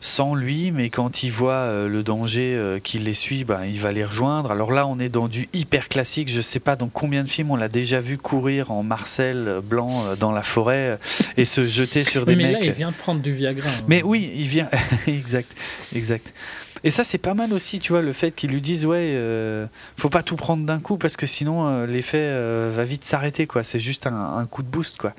sans 0.05 0.35
lui, 0.35 0.71
mais 0.71 0.91
quand 0.91 1.23
il 1.23 1.33
voit 1.33 1.53
euh, 1.55 1.89
le 1.89 2.03
danger 2.03 2.55
euh, 2.55 2.79
qui 2.79 2.99
les 2.99 3.15
suit, 3.15 3.43
ben, 3.45 3.65
il 3.65 3.81
va 3.81 3.91
les 3.91 4.05
rejoindre. 4.05 4.51
Alors 4.51 4.71
là, 4.71 4.87
on 4.87 4.99
est 4.99 5.09
dans 5.09 5.29
du 5.29 5.49
hyper 5.55 5.89
classique. 5.89 6.31
Je 6.31 6.43
sais 6.43 6.61
pas 6.61 6.77
dans 6.77 6.89
combien 6.89 7.23
de 7.25 7.29
films 7.29 7.51
on 7.51 7.57
l'a 7.57 7.71
déjà 7.71 8.01
vu 8.01 8.19
courir 8.19 8.71
en 8.71 8.83
Marcel 8.83 9.61
blanc 9.65 10.05
euh, 10.05 10.15
dans 10.15 10.31
la 10.31 10.43
forêt 10.43 10.99
et 11.39 11.47
se 11.47 11.67
jeter 11.67 12.05
sur 12.05 12.27
des 12.27 12.33
oui, 12.37 12.43
mais 12.43 12.53
mecs. 12.53 12.61
là, 12.61 12.67
il 12.67 12.73
vient 12.73 12.91
de 12.91 12.97
prendre 12.97 13.23
du 13.23 13.33
Viagra. 13.33 13.67
hein. 13.67 13.85
Mais 13.89 14.03
oui, 14.03 14.31
il 14.37 14.47
vient. 14.47 14.69
exact, 15.07 15.51
exact. 15.95 16.35
Et 16.83 16.91
ça, 16.91 17.03
c'est 17.03 17.17
pas 17.17 17.33
mal 17.33 17.55
aussi, 17.55 17.81
tu 17.81 17.93
vois, 17.93 18.03
le 18.03 18.13
fait 18.13 18.33
qu'ils 18.33 18.51
lui 18.51 18.61
disent 18.61 18.85
ouais, 18.85 19.13
euh, 19.15 19.65
faut 19.97 20.11
pas 20.11 20.23
tout 20.23 20.37
prendre 20.37 20.67
d'un 20.67 20.81
coup 20.81 20.99
parce 20.99 21.17
que 21.17 21.25
sinon 21.27 21.67
euh, 21.67 21.87
l'effet 21.87 22.19
euh, 22.21 22.71
va 22.77 22.85
vite 22.85 23.07
s'arrêter, 23.07 23.47
quoi. 23.47 23.65
C'est 23.65 23.79
juste 23.79 24.07
un, 24.07 24.37
un 24.37 24.45
coup 24.45 24.63
de 24.63 24.69
boost, 24.69 24.99
quoi. 24.99 25.15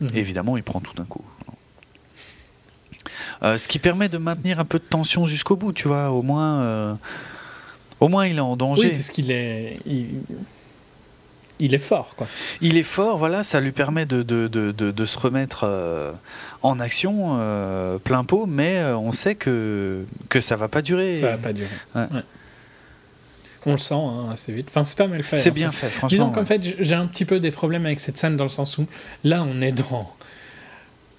Mhm. 0.00 0.10
Évidemment, 0.14 0.56
il 0.56 0.62
prend 0.62 0.78
tout 0.80 0.94
d'un 0.94 1.04
coup. 1.04 1.24
Euh, 3.42 3.58
ce 3.58 3.66
qui 3.68 3.78
permet 3.78 4.08
de 4.08 4.18
maintenir 4.18 4.60
un 4.60 4.64
peu 4.64 4.78
de 4.78 4.84
tension 4.84 5.26
jusqu'au 5.26 5.56
bout, 5.56 5.72
tu 5.72 5.88
vois. 5.88 6.10
Au 6.10 6.22
moins, 6.22 6.60
euh, 6.60 6.94
au 8.00 8.08
moins, 8.08 8.26
il 8.26 8.36
est 8.36 8.40
en 8.40 8.52
Oui, 8.52 8.56
danger. 8.58 8.90
parce 8.90 9.10
qu'il 9.10 9.30
est. 9.32 9.78
Il... 9.86 10.06
il 11.58 11.74
est 11.74 11.78
fort, 11.78 12.14
quoi. 12.16 12.26
Il 12.60 12.76
est 12.76 12.82
fort, 12.82 13.18
voilà, 13.18 13.42
ça 13.42 13.60
lui 13.60 13.72
permet 13.72 14.06
de, 14.06 14.22
de, 14.22 14.48
de, 14.48 14.72
de, 14.72 14.90
de 14.90 15.06
se 15.06 15.18
remettre 15.18 15.60
euh, 15.64 16.12
en 16.62 16.78
action 16.80 17.36
euh, 17.40 17.98
plein 17.98 18.24
pot, 18.24 18.46
mais 18.46 18.78
euh, 18.78 18.96
on 18.96 19.12
sait 19.12 19.34
que, 19.34 20.04
que 20.28 20.40
ça 20.40 20.56
va 20.56 20.68
pas 20.68 20.82
durer. 20.82 21.14
Ça 21.14 21.30
va 21.30 21.38
pas 21.38 21.52
durer. 21.52 21.68
Ouais. 21.94 22.06
Ouais. 22.12 22.22
On 23.64 23.72
le 23.72 23.78
sent 23.78 23.94
hein, 23.94 24.30
assez 24.32 24.52
vite. 24.52 24.66
Enfin, 24.70 24.82
c'est 24.82 24.98
pas 24.98 25.06
mal 25.06 25.22
fait. 25.22 25.38
C'est 25.38 25.50
hein, 25.50 25.52
bien 25.54 25.70
ça. 25.70 25.78
fait, 25.78 25.86
franchement. 25.88 26.08
Disons 26.08 26.30
qu'en 26.32 26.40
ouais. 26.40 26.46
fait, 26.46 26.76
j'ai 26.80 26.94
un 26.96 27.06
petit 27.06 27.24
peu 27.24 27.38
des 27.38 27.52
problèmes 27.52 27.86
avec 27.86 28.00
cette 28.00 28.18
scène 28.18 28.36
dans 28.36 28.42
le 28.44 28.50
sens 28.50 28.76
où 28.78 28.86
là, 29.22 29.44
on 29.44 29.60
est 29.60 29.70
dans. 29.72 30.12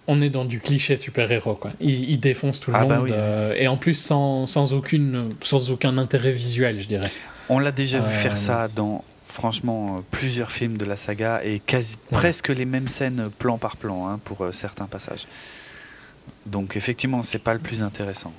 On 0.07 0.21
est 0.21 0.29
dans 0.29 0.43
du 0.45 0.59
cliché 0.59 0.95
super-héros, 0.97 1.55
quoi. 1.55 1.71
Il, 1.79 2.09
il 2.09 2.19
défonce 2.19 2.59
tout 2.59 2.71
le 2.71 2.77
Ah 2.77 2.81
monde. 2.81 2.89
bah 2.89 2.99
oui, 3.03 3.11
euh, 3.13 3.53
et 3.57 3.67
en 3.69 3.77
plus, 3.77 3.93
sans, 3.93 4.45
sans, 4.45 4.73
aucune, 4.73 5.33
sans 5.41 5.71
aucun 5.71 5.97
intérêt 5.97 6.31
visuel, 6.31 6.81
je 6.81 6.87
dirais. 6.87 7.11
On 7.49 7.57
l'a 7.59 7.71
déjà 7.71 7.99
vu 7.99 8.05
Euh, 8.07 8.09
faire 8.09 8.35
ça 8.37 8.67
dans, 8.67 9.03
franchement, 9.25 9.97
euh, 9.97 10.01
plusieurs 10.11 10.51
films 10.51 10.75
de 10.77 10.83
la 10.85 10.97
saga 10.97 11.41
et 11.43 11.59
quasi, 11.59 11.95
Ouais. 12.11 12.17
presque 12.17 12.49
les 12.49 12.65
mêmes 12.65 12.89
scènes 12.89 13.21
euh, 13.21 13.29
plan 13.29 13.57
par 13.57 13.77
plan 13.77 14.07
hein, 14.09 14.19
pour 14.25 14.43
euh, 14.43 14.51
certains 14.51 14.87
passages. 14.87 15.25
Donc 16.45 16.75
effectivement, 16.75 17.21
c'est 17.23 17.39
pas 17.39 17.53
le 17.53 17.59
plus 17.61 17.81
intéressant. 17.81 18.33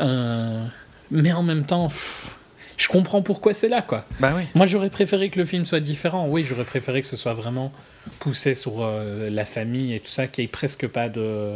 Euh, 0.00 0.64
mais 1.10 1.32
en 1.32 1.42
même 1.42 1.64
temps, 1.64 1.88
pff, 1.88 2.36
je 2.76 2.88
comprends 2.88 3.22
pourquoi 3.22 3.54
c'est 3.54 3.68
là, 3.68 3.82
quoi. 3.82 4.04
Bah 4.20 4.32
oui. 4.36 4.42
Moi, 4.54 4.66
j'aurais 4.66 4.90
préféré 4.90 5.28
que 5.30 5.38
le 5.38 5.44
film 5.44 5.64
soit 5.64 5.80
différent. 5.80 6.26
Oui, 6.28 6.44
j'aurais 6.44 6.64
préféré 6.64 7.00
que 7.00 7.06
ce 7.06 7.16
soit 7.16 7.34
vraiment 7.34 7.72
poussé 8.18 8.54
sur 8.54 8.82
euh, 8.82 9.30
la 9.30 9.44
famille 9.44 9.94
et 9.94 10.00
tout 10.00 10.10
ça, 10.10 10.26
qu'il 10.26 10.42
n'y 10.42 10.46
ait 10.46 10.50
presque 10.50 10.86
pas 10.86 11.08
de. 11.08 11.54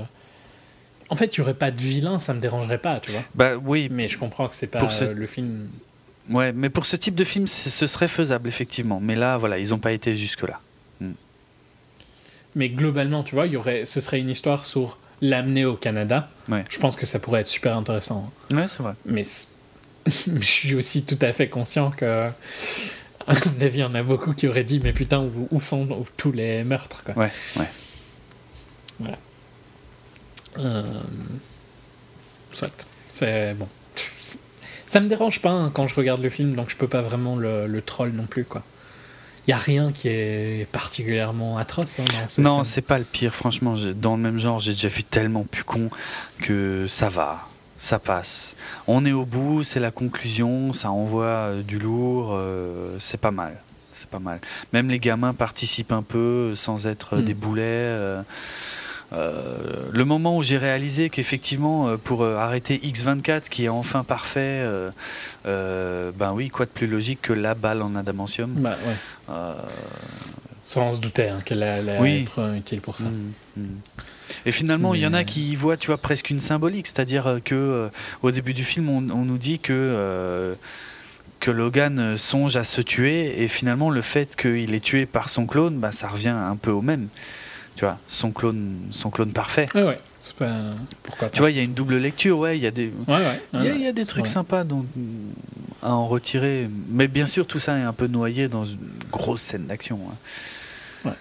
En 1.09 1.17
fait, 1.17 1.37
il 1.37 1.41
n'y 1.41 1.45
aurait 1.45 1.55
pas 1.55 1.71
de 1.71 1.79
vilain, 1.81 2.19
ça 2.19 2.33
me 2.35 2.41
dérangerait 2.41 2.79
pas, 2.79 2.99
tu 3.01 3.11
vois. 3.11 3.23
Bah 3.35 3.57
oui. 3.57 3.89
Mais 3.91 4.09
je 4.09 4.17
comprends 4.19 4.49
que 4.49 4.55
c'est 4.55 4.67
pas 4.67 4.89
ce- 4.89 5.05
le 5.05 5.27
film. 5.27 5.69
Ouais, 6.31 6.53
mais 6.53 6.71
pour 6.71 6.87
ce 6.87 6.97
type 6.97 7.15
de 7.15 7.25
film, 7.25 7.47
ce 7.47 7.87
serait 7.87 8.09
faisable 8.09 8.49
effectivement. 8.49 9.01
Mais 9.01 9.15
là, 9.15 9.37
voilà, 9.37 9.59
ils 9.59 9.75
ont 9.75 9.79
pas 9.79 9.93
été 9.93 10.15
jusque 10.15 10.43
là. 10.43 10.61
Mais 12.55 12.69
globalement, 12.69 13.23
tu 13.23 13.35
vois, 13.35 13.47
il 13.47 13.55
y 13.55 13.57
aurait, 13.57 13.85
ce 13.87 13.99
serait 14.01 14.21
une 14.21 14.29
histoire 14.29 14.65
sur 14.65 14.99
l'amener 15.23 15.65
au 15.65 15.75
Canada. 15.75 16.29
Ouais. 16.51 16.65
Je 16.69 16.79
pense 16.79 16.97
que 16.97 17.07
ça 17.07 17.19
pourrait 17.19 17.41
être 17.41 17.49
super 17.49 17.77
intéressant. 17.77 18.31
Ouais, 18.51 18.67
c'est 18.69 18.83
vrai. 18.83 18.93
Mais 19.07 19.23
je 20.07 20.45
suis 20.45 20.75
aussi 20.75 21.05
tout 21.05 21.19
à 21.23 21.33
fait 21.33 21.49
conscient 21.49 21.91
que. 21.91 22.29
À 23.27 23.35
mon 23.35 23.61
avis, 23.65 23.79
il 23.79 23.81
y 23.81 23.85
en 23.85 23.95
a 23.95 24.03
beaucoup 24.03 24.33
qui 24.33 24.49
auraient 24.49 24.65
dit 24.65 24.81
Mais 24.83 24.93
putain, 24.93 25.21
où, 25.21 25.49
où 25.51 25.61
sont 25.61 26.05
tous 26.17 26.33
les 26.33 26.65
meurtres 26.65 27.05
quoi. 27.05 27.15
Ouais, 27.17 27.31
ouais. 27.57 27.69
Euh, 30.59 30.83
Soit. 32.53 32.87
C'est 33.11 33.55
bon. 33.55 33.69
Ça 34.87 35.01
me 35.01 35.09
dérange 35.09 35.41
pas 35.41 35.51
hein, 35.51 35.71
quand 35.73 35.87
je 35.87 35.95
regarde 35.95 36.21
le 36.23 36.29
film, 36.29 36.55
donc 36.55 36.69
je 36.69 36.77
peux 36.77 36.89
pas 36.89 37.01
vraiment 37.01 37.37
le, 37.37 37.67
le 37.67 37.83
troll 37.83 38.11
non 38.11 38.27
plus, 38.27 38.45
quoi. 38.45 38.63
Il 39.47 39.51
y 39.51 39.55
a 39.55 39.57
rien 39.57 39.91
qui 39.91 40.09
est 40.09 40.71
particulièrement 40.71 41.59
atroce 41.59 41.99
hein, 41.99 42.05
Non, 42.39 42.63
c'est 42.63 42.83
pas 42.83 42.99
le 42.99 43.05
pire. 43.05 43.35
Franchement, 43.35 43.75
dans 43.97 44.17
le 44.17 44.23
même 44.23 44.39
genre, 44.39 44.61
j'ai 44.61 44.73
déjà 44.73 44.89
vu 44.89 45.03
tellement 45.03 45.43
plus 45.45 45.65
con 45.65 45.91
que 46.39 46.87
ça 46.89 47.09
va, 47.09 47.49
ça 47.83 47.99
passe. 47.99 48.55
On 48.87 49.05
est 49.05 49.11
au 49.13 49.25
bout, 49.25 49.65
c'est 49.65 49.81
la 49.81 49.91
conclusion, 49.91 50.73
ça 50.73 50.93
envoie 50.93 51.25
euh, 51.25 51.63
du 51.63 51.81
lourd, 51.81 52.29
euh, 52.33 52.97
c'est 53.01 53.21
pas 53.21 53.33
mal. 53.33 53.57
C'est 53.95 54.09
pas 54.09 54.21
mal. 54.21 54.39
Même 54.73 54.89
les 54.89 55.01
gamins 55.01 55.35
participent 55.35 55.91
un 55.93 56.03
peu 56.05 56.55
sans 56.55 56.87
être 56.87 57.15
euh, 57.17 57.21
Mm. 57.23 57.25
des 57.25 57.35
boulets. 57.35 57.63
euh, 57.65 58.23
euh, 59.13 59.91
le 59.93 60.05
moment 60.05 60.37
où 60.39 60.43
j'ai 60.45 60.57
réalisé 60.59 61.11
qu'effectivement, 61.11 61.89
euh, 61.89 61.97
pour 61.99 62.23
euh, 62.23 62.37
arrêter 62.37 62.79
X24, 62.83 63.49
qui 63.51 63.65
est 63.65 63.69
enfin 63.69 64.05
parfait, 64.05 64.41
euh, 64.63 64.91
euh, 65.47 66.13
ben 66.17 66.33
oui, 66.33 66.49
quoi 66.51 66.65
de 66.67 66.71
plus 66.71 66.87
logique 66.87 67.21
que 67.21 67.33
la 67.35 67.55
balle 67.55 67.83
en 67.83 67.95
adamantium 67.97 68.51
Bah, 68.53 68.77
ouais. 68.87 68.95
euh, 69.31 69.55
Ça, 70.65 70.81
on 70.81 70.93
se 70.95 71.01
doutait 71.01 71.29
hein, 71.29 71.41
qu'elle 71.45 71.63
allait 71.65 71.99
Oui. 71.99 72.23
être 72.23 72.39
euh, 72.39 72.55
utile 72.55 72.81
pour 72.81 72.97
ça. 72.97 73.05
Mm, 73.05 73.33
mm. 73.63 73.67
Et 74.47 74.53
finalement, 74.53 74.95
il 74.95 75.01
y 75.01 75.07
en 75.07 75.15
a 75.15 75.25
qui 75.25 75.51
y 75.51 75.55
voient, 75.57 75.77
tu 75.77 75.87
vois, 75.89 75.99
presque 75.99 76.31
une 76.31 76.41
symbolique, 76.41 76.87
c'est-à-dire 76.87 77.27
euh, 77.27 77.39
que 77.41 77.55
euh, 77.55 77.89
au 78.23 78.31
début 78.31 78.55
du 78.55 78.65
film, 78.65 78.89
on, 78.89 78.99
on 79.11 79.25
nous 79.25 79.39
dit 79.39 79.59
que 79.59 79.73
euh, 79.73 80.55
que 81.41 81.51
Logan 81.51 82.17
songe 82.19 82.57
à 82.57 82.65
se 82.65 82.81
tuer, 82.81 83.43
et 83.43 83.49
finalement, 83.49 83.91
le 83.91 84.01
fait 84.03 84.37
qu'il 84.37 84.75
est 84.75 84.81
tué 84.85 85.07
par 85.07 85.29
son 85.29 85.47
clone, 85.47 85.79
bah, 85.79 85.91
ça 85.93 86.09
revient 86.09 86.29
un 86.29 86.57
peu 86.57 86.71
au 86.71 86.83
même. 86.83 87.09
Tu 87.77 87.85
vois, 87.85 87.99
son 88.07 88.31
clone, 88.33 88.77
son 88.91 89.11
clone 89.11 89.33
parfait. 89.33 89.67
Ouais, 89.75 89.83
ouais. 89.85 89.99
Pas. 90.39 90.53
Pourquoi 91.03 91.29
pas 91.29 91.35
Tu 91.35 91.41
vois, 91.41 91.51
il 91.51 91.57
y 91.57 91.59
a 91.61 91.65
une 91.65 91.75
double 91.75 91.97
lecture, 91.97 92.39
ouais, 92.39 92.57
il 92.57 92.63
y 92.63 92.67
a 92.69 92.71
des, 92.71 92.93
Ouais, 93.09 93.15
ouais. 93.17 93.41
il 93.55 93.65
y 93.65 93.69
a, 93.69 93.73
ouais, 93.73 93.81
y 93.81 93.87
a 93.89 93.93
des 93.93 94.05
trucs 94.05 94.25
vrai. 94.27 94.33
sympas 94.33 94.63
à 95.83 95.89
en 95.93 96.07
retirer. 96.07 96.69
Mais 96.91 97.09
bien 97.09 97.27
sûr, 97.27 97.45
tout 97.45 97.59
ça 97.59 97.77
est 97.77 97.83
un 97.83 97.93
peu 97.93 98.07
noyé 98.07 98.47
dans 98.47 98.65
une 98.65 98.79
grosse 99.11 99.41
scène 99.43 99.67
d'action. 99.67 99.99
hein. 101.05 101.09
Ouais. 101.09 101.13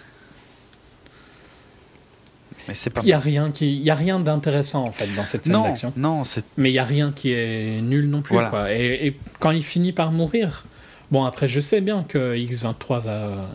Mais 2.72 2.76
c'est 2.76 2.90
pas 2.90 3.02
Il 3.04 3.10
y 3.10 3.14
a 3.14 3.20
rien 3.20 3.52
qui, 3.52 3.76
il 3.76 3.84
y 3.84 3.90
a 3.90 3.96
rien 3.96 4.20
d'intéressant 4.22 4.86
en 4.86 4.92
fait 4.94 5.08
dans 5.16 5.26
cette 5.26 5.44
scène 5.44 5.62
d'action. 5.62 5.92
non, 5.98 6.24
c'est 6.24 6.46
Mais 6.58 6.70
il 6.72 6.74
y 6.74 6.80
a 6.80 6.86
rien 6.86 7.12
qui 7.12 7.34
est 7.34 7.82
nul 7.82 8.10
non 8.10 8.22
plus 8.22 8.34
Voilà. 8.34 8.50
quoi. 8.50 8.74
Et, 8.74 9.08
et 9.08 9.18
quand 9.40 9.52
il 9.52 9.64
finit 9.64 9.92
par 9.92 10.12
mourir, 10.14 10.64
bon 11.12 11.26
après 11.26 11.48
je 11.50 11.60
sais 11.60 11.82
bien 11.82 12.04
que 12.08 12.36
X23 12.36 13.02
va 13.02 13.50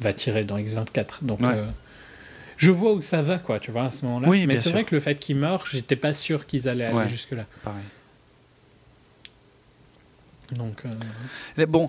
va 0.00 0.12
tirer 0.12 0.44
dans 0.44 0.58
X24, 0.58 1.22
donc 1.22 1.40
Ouais. 1.40 1.46
euh, 1.54 1.64
je 2.58 2.70
vois 2.70 2.92
où 2.92 3.00
ça 3.00 3.22
va 3.22 3.38
quoi, 3.38 3.58
tu 3.58 3.70
vois 3.70 3.84
à 3.84 3.90
ce 3.90 4.04
moment-là. 4.04 4.28
Oui, 4.28 4.46
Mais 4.46 4.56
c'est 4.56 4.68
vrai 4.70 4.84
que 4.84 4.94
le 4.94 5.00
fait 5.00 5.14
qu'il 5.18 5.36
meure, 5.36 5.64
j'étais 5.72 5.96
pas 5.96 6.12
sûr 6.12 6.46
qu'ils 6.46 6.68
allaient 6.68 6.84
aller 6.84 6.94
Ouais. 6.94 7.08
jusque 7.08 7.32
là. 7.32 7.46
pareil. 7.64 7.80
Donc 10.52 10.82
euh, 11.58 11.66
bon, 11.66 11.88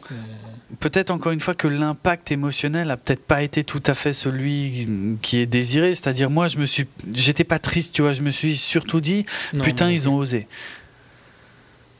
peut-être 0.79 1.11
encore 1.11 1.31
une 1.31 1.39
fois 1.39 1.53
que 1.53 1.67
l'impact 1.67 2.31
émotionnel 2.31 2.89
a 2.89 2.97
peut-être 2.97 3.23
pas 3.23 3.43
été 3.43 3.63
tout 3.63 3.83
à 3.85 3.93
fait 3.93 4.13
celui 4.13 4.87
qui 5.21 5.37
est 5.37 5.45
désiré. 5.45 5.93
C'est-à-dire, 5.93 6.29
moi, 6.29 6.47
je 6.47 6.57
me 6.57 6.65
suis, 6.65 6.87
j'étais 7.13 7.43
pas 7.43 7.59
triste, 7.59 7.93
tu 7.93 8.01
vois. 8.01 8.13
Je 8.13 8.23
me 8.23 8.31
suis 8.31 8.57
surtout 8.57 8.99
dit, 8.99 9.25
non, 9.53 9.63
putain, 9.63 9.91
ils 9.91 10.09
ont 10.09 10.15
osé. 10.15 10.47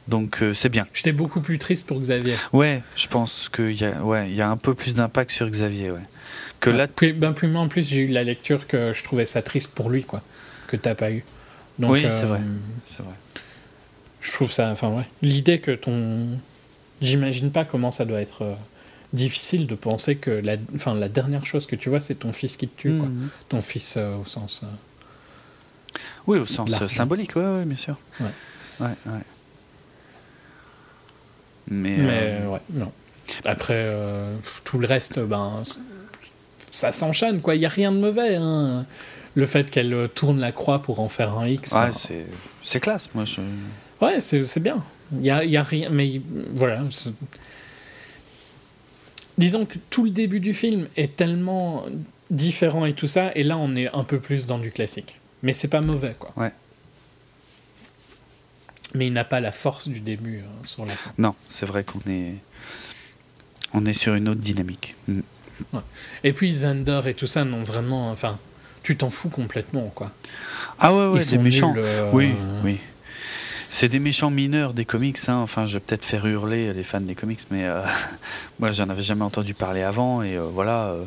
Donc 0.08 0.42
euh, 0.42 0.54
c'est 0.54 0.70
bien. 0.70 0.86
J'étais 0.94 1.12
beaucoup 1.12 1.40
plus 1.40 1.58
triste 1.58 1.86
pour 1.86 2.00
Xavier. 2.00 2.34
Ouais, 2.52 2.82
je 2.96 3.06
pense 3.08 3.48
qu'il 3.54 3.78
y 3.80 3.84
a, 3.84 4.02
ouais, 4.02 4.30
il 4.30 4.34
y 4.34 4.40
a 4.40 4.48
un 4.48 4.56
peu 4.56 4.74
plus 4.74 4.94
d'impact 4.94 5.30
sur 5.30 5.48
Xavier, 5.48 5.90
ouais. 5.90 6.00
Que 6.60 6.70
Ouais. 6.70 6.76
là, 6.76 6.86
Puis, 6.88 7.12
ben, 7.12 7.32
plus 7.34 7.46
moi, 7.46 7.60
en 7.62 7.68
plus, 7.68 7.88
j'ai 7.88 8.00
eu 8.00 8.06
la 8.08 8.24
lecture 8.24 8.66
que 8.66 8.92
je 8.92 9.04
trouvais 9.04 9.26
ça 9.26 9.42
triste 9.42 9.74
pour 9.74 9.90
lui, 9.90 10.02
quoi, 10.02 10.22
que 10.66 10.76
t'as 10.76 10.94
pas 10.94 11.12
eu. 11.12 11.22
Donc, 11.78 11.92
Oui, 11.92 12.04
euh, 12.04 12.10
c'est 12.10 12.26
vrai. 12.26 12.40
c'est 12.88 13.02
vrai. 13.02 13.14
Je 14.20 14.32
trouve 14.32 14.50
ça, 14.50 14.70
enfin 14.70 14.88
ouais, 14.90 15.04
l'idée 15.22 15.60
que 15.60 15.70
ton, 15.70 16.26
j'imagine 17.00 17.50
pas 17.52 17.64
comment 17.64 17.90
ça 17.90 18.04
doit 18.04 18.20
être 18.20 18.42
euh, 18.42 18.54
difficile 19.12 19.66
de 19.66 19.74
penser 19.76 20.16
que 20.16 20.30
la, 20.30 20.56
enfin 20.74 20.94
la 20.94 21.08
dernière 21.08 21.46
chose 21.46 21.66
que 21.66 21.76
tu 21.76 21.88
vois, 21.88 22.00
c'est 22.00 22.16
ton 22.16 22.32
fils 22.32 22.56
qui 22.56 22.66
te 22.68 22.80
tue, 22.80 22.96
quoi. 22.98 23.06
Mhm. 23.08 23.28
Ton 23.48 23.60
fils 23.62 23.94
euh, 23.96 24.16
au 24.16 24.24
sens. 24.26 24.62
euh, 24.64 25.98
Oui, 26.26 26.38
au 26.38 26.46
sens 26.46 26.70
symbolique, 26.88 27.36
ouais, 27.36 27.42
ouais, 27.44 27.64
bien 27.64 27.76
sûr. 27.76 27.96
Ouais. 28.20 28.26
Ouais, 28.80 28.86
ouais. 29.06 29.20
Mais, 31.70 31.96
Mais 31.98 32.46
ouais, 32.46 32.60
non. 32.70 32.90
Après 33.44 33.94
tout 34.64 34.78
le 34.78 34.86
reste, 34.86 35.18
ben 35.20 35.62
ça 36.70 36.92
s'enchaîne, 36.92 37.40
quoi. 37.40 37.54
Il 37.56 37.60
y 37.62 37.66
a 37.66 37.70
rien 37.70 37.92
de 37.92 37.98
mauvais. 37.98 38.36
Hein. 38.36 38.84
Le 39.34 39.46
fait 39.46 39.70
qu'elle 39.70 40.08
tourne 40.14 40.40
la 40.40 40.50
croix 40.52 40.80
pour 40.82 41.00
en 41.00 41.08
faire 41.08 41.36
un 41.38 41.46
X. 41.46 41.72
ouais, 41.72 41.86
ben, 41.86 41.92
c'est, 41.92 42.26
c'est 42.62 42.80
classe, 42.80 43.08
moi. 43.14 43.24
Je... 43.24 43.40
Ouais, 44.00 44.20
c'est 44.20 44.44
c'est 44.44 44.60
bien. 44.60 44.82
Il 45.12 45.24
y 45.24 45.30
a, 45.30 45.44
y 45.44 45.56
a 45.56 45.62
rien, 45.62 45.88
mais 45.90 46.08
il- 46.08 46.22
voilà. 46.52 46.82
c'est- 46.90 47.10
Disons 49.38 49.66
que 49.66 49.78
tout 49.90 50.04
le 50.04 50.10
début 50.10 50.40
du 50.40 50.52
film 50.52 50.88
est 50.96 51.14
tellement 51.16 51.84
différent 52.30 52.84
et 52.84 52.92
tout 52.92 53.06
ça, 53.06 53.30
et 53.34 53.44
là 53.44 53.56
on 53.56 53.74
est 53.76 53.88
un 53.94 54.04
peu 54.04 54.18
plus 54.18 54.46
dans 54.46 54.58
du 54.58 54.70
classique. 54.72 55.18
Mais 55.42 55.52
c'est 55.52 55.68
pas 55.68 55.80
mauvais, 55.80 56.14
quoi. 56.18 56.32
Ouais. 56.36 56.52
Mais 58.94 59.06
il 59.06 59.12
n'a 59.12 59.24
pas 59.24 59.38
la 59.40 59.52
force 59.52 59.88
du 59.88 60.00
début 60.00 60.38
euh, 60.38 60.66
sur 60.66 60.84
la 60.86 60.94
fin. 60.94 61.12
Non, 61.18 61.34
c'est 61.50 61.66
vrai 61.66 61.84
qu'on 61.84 62.00
est, 62.10 62.34
on 63.74 63.84
est 63.86 63.92
sur 63.92 64.14
une 64.14 64.28
autre 64.28 64.40
dynamique. 64.40 64.94
Mm. 65.06 65.20
Et 66.24 66.32
puis 66.32 66.50
Xander 66.50 67.02
et 67.06 67.14
tout 67.14 67.26
ça, 67.26 67.44
non, 67.44 67.62
vraiment, 67.62 68.10
enfin, 68.10 68.38
tu 68.82 68.96
t'en 68.96 69.10
fous 69.10 69.28
complètement, 69.28 69.88
quoi. 69.94 70.10
Ah 70.78 70.94
ouais, 70.94 71.06
ouais, 71.08 71.38
méchants. 71.38 71.72
nuls, 71.74 71.82
euh, 71.84 72.10
Oui, 72.12 72.32
oui. 72.64 72.78
C'est 73.70 73.88
des 73.88 73.98
méchants 73.98 74.30
mineurs 74.30 74.72
des 74.72 74.84
comics. 74.84 75.18
Hein. 75.28 75.36
Enfin, 75.36 75.66
je 75.66 75.74
vais 75.74 75.80
peut-être 75.80 76.04
faire 76.04 76.26
hurler 76.26 76.72
les 76.72 76.82
fans 76.82 77.00
des 77.00 77.14
comics, 77.14 77.40
mais 77.50 77.64
euh, 77.64 77.82
moi, 78.60 78.72
j'en 78.72 78.88
avais 78.88 79.02
jamais 79.02 79.24
entendu 79.24 79.54
parler 79.54 79.82
avant. 79.82 80.22
Et 80.22 80.36
euh, 80.36 80.42
voilà, 80.42 80.88
euh, 80.88 81.04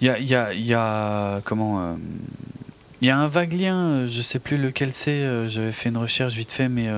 il 0.00 0.06
y, 0.06 0.34
a, 0.34 0.54
y, 0.54 0.74
a, 0.74 1.40
comment 1.44 1.98
Il 3.00 3.08
y 3.08 3.10
a 3.10 3.18
un 3.18 3.26
vague 3.26 3.52
lien. 3.52 4.06
Je 4.06 4.22
sais 4.22 4.38
plus 4.38 4.56
lequel 4.56 4.94
c'est. 4.94 5.48
J'avais 5.48 5.72
fait 5.72 5.88
une 5.88 5.98
recherche 5.98 6.34
vite 6.34 6.52
fait, 6.52 6.68
mais 6.68 6.88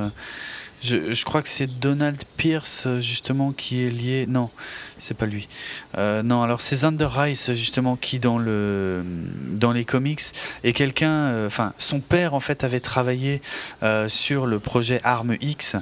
je, 0.82 1.12
je 1.14 1.24
crois 1.24 1.42
que 1.42 1.48
c'est 1.48 1.66
Donald 1.66 2.20
Pierce 2.36 2.84
euh, 2.86 3.00
justement 3.00 3.52
qui 3.52 3.82
est 3.82 3.90
lié. 3.90 4.26
Non, 4.28 4.50
c'est 4.98 5.16
pas 5.16 5.26
lui. 5.26 5.48
Euh, 5.96 6.22
non, 6.22 6.42
alors 6.42 6.60
c'est 6.60 6.76
Xander 6.76 7.06
Rice 7.10 7.52
justement 7.52 7.96
qui 7.96 8.18
dans 8.18 8.38
le 8.38 9.04
dans 9.52 9.72
les 9.72 9.84
comics 9.84 10.22
est 10.64 10.72
quelqu'un. 10.72 11.12
euh, 11.12 11.46
Enfin, 11.46 11.72
son 11.78 12.00
père 12.00 12.34
en 12.34 12.40
fait 12.40 12.64
avait 12.64 12.80
travaillé 12.80 13.40
euh, 13.82 14.08
sur 14.08 14.46
le 14.46 14.58
projet 14.58 15.00
Arme 15.04 15.36
X 15.40 15.76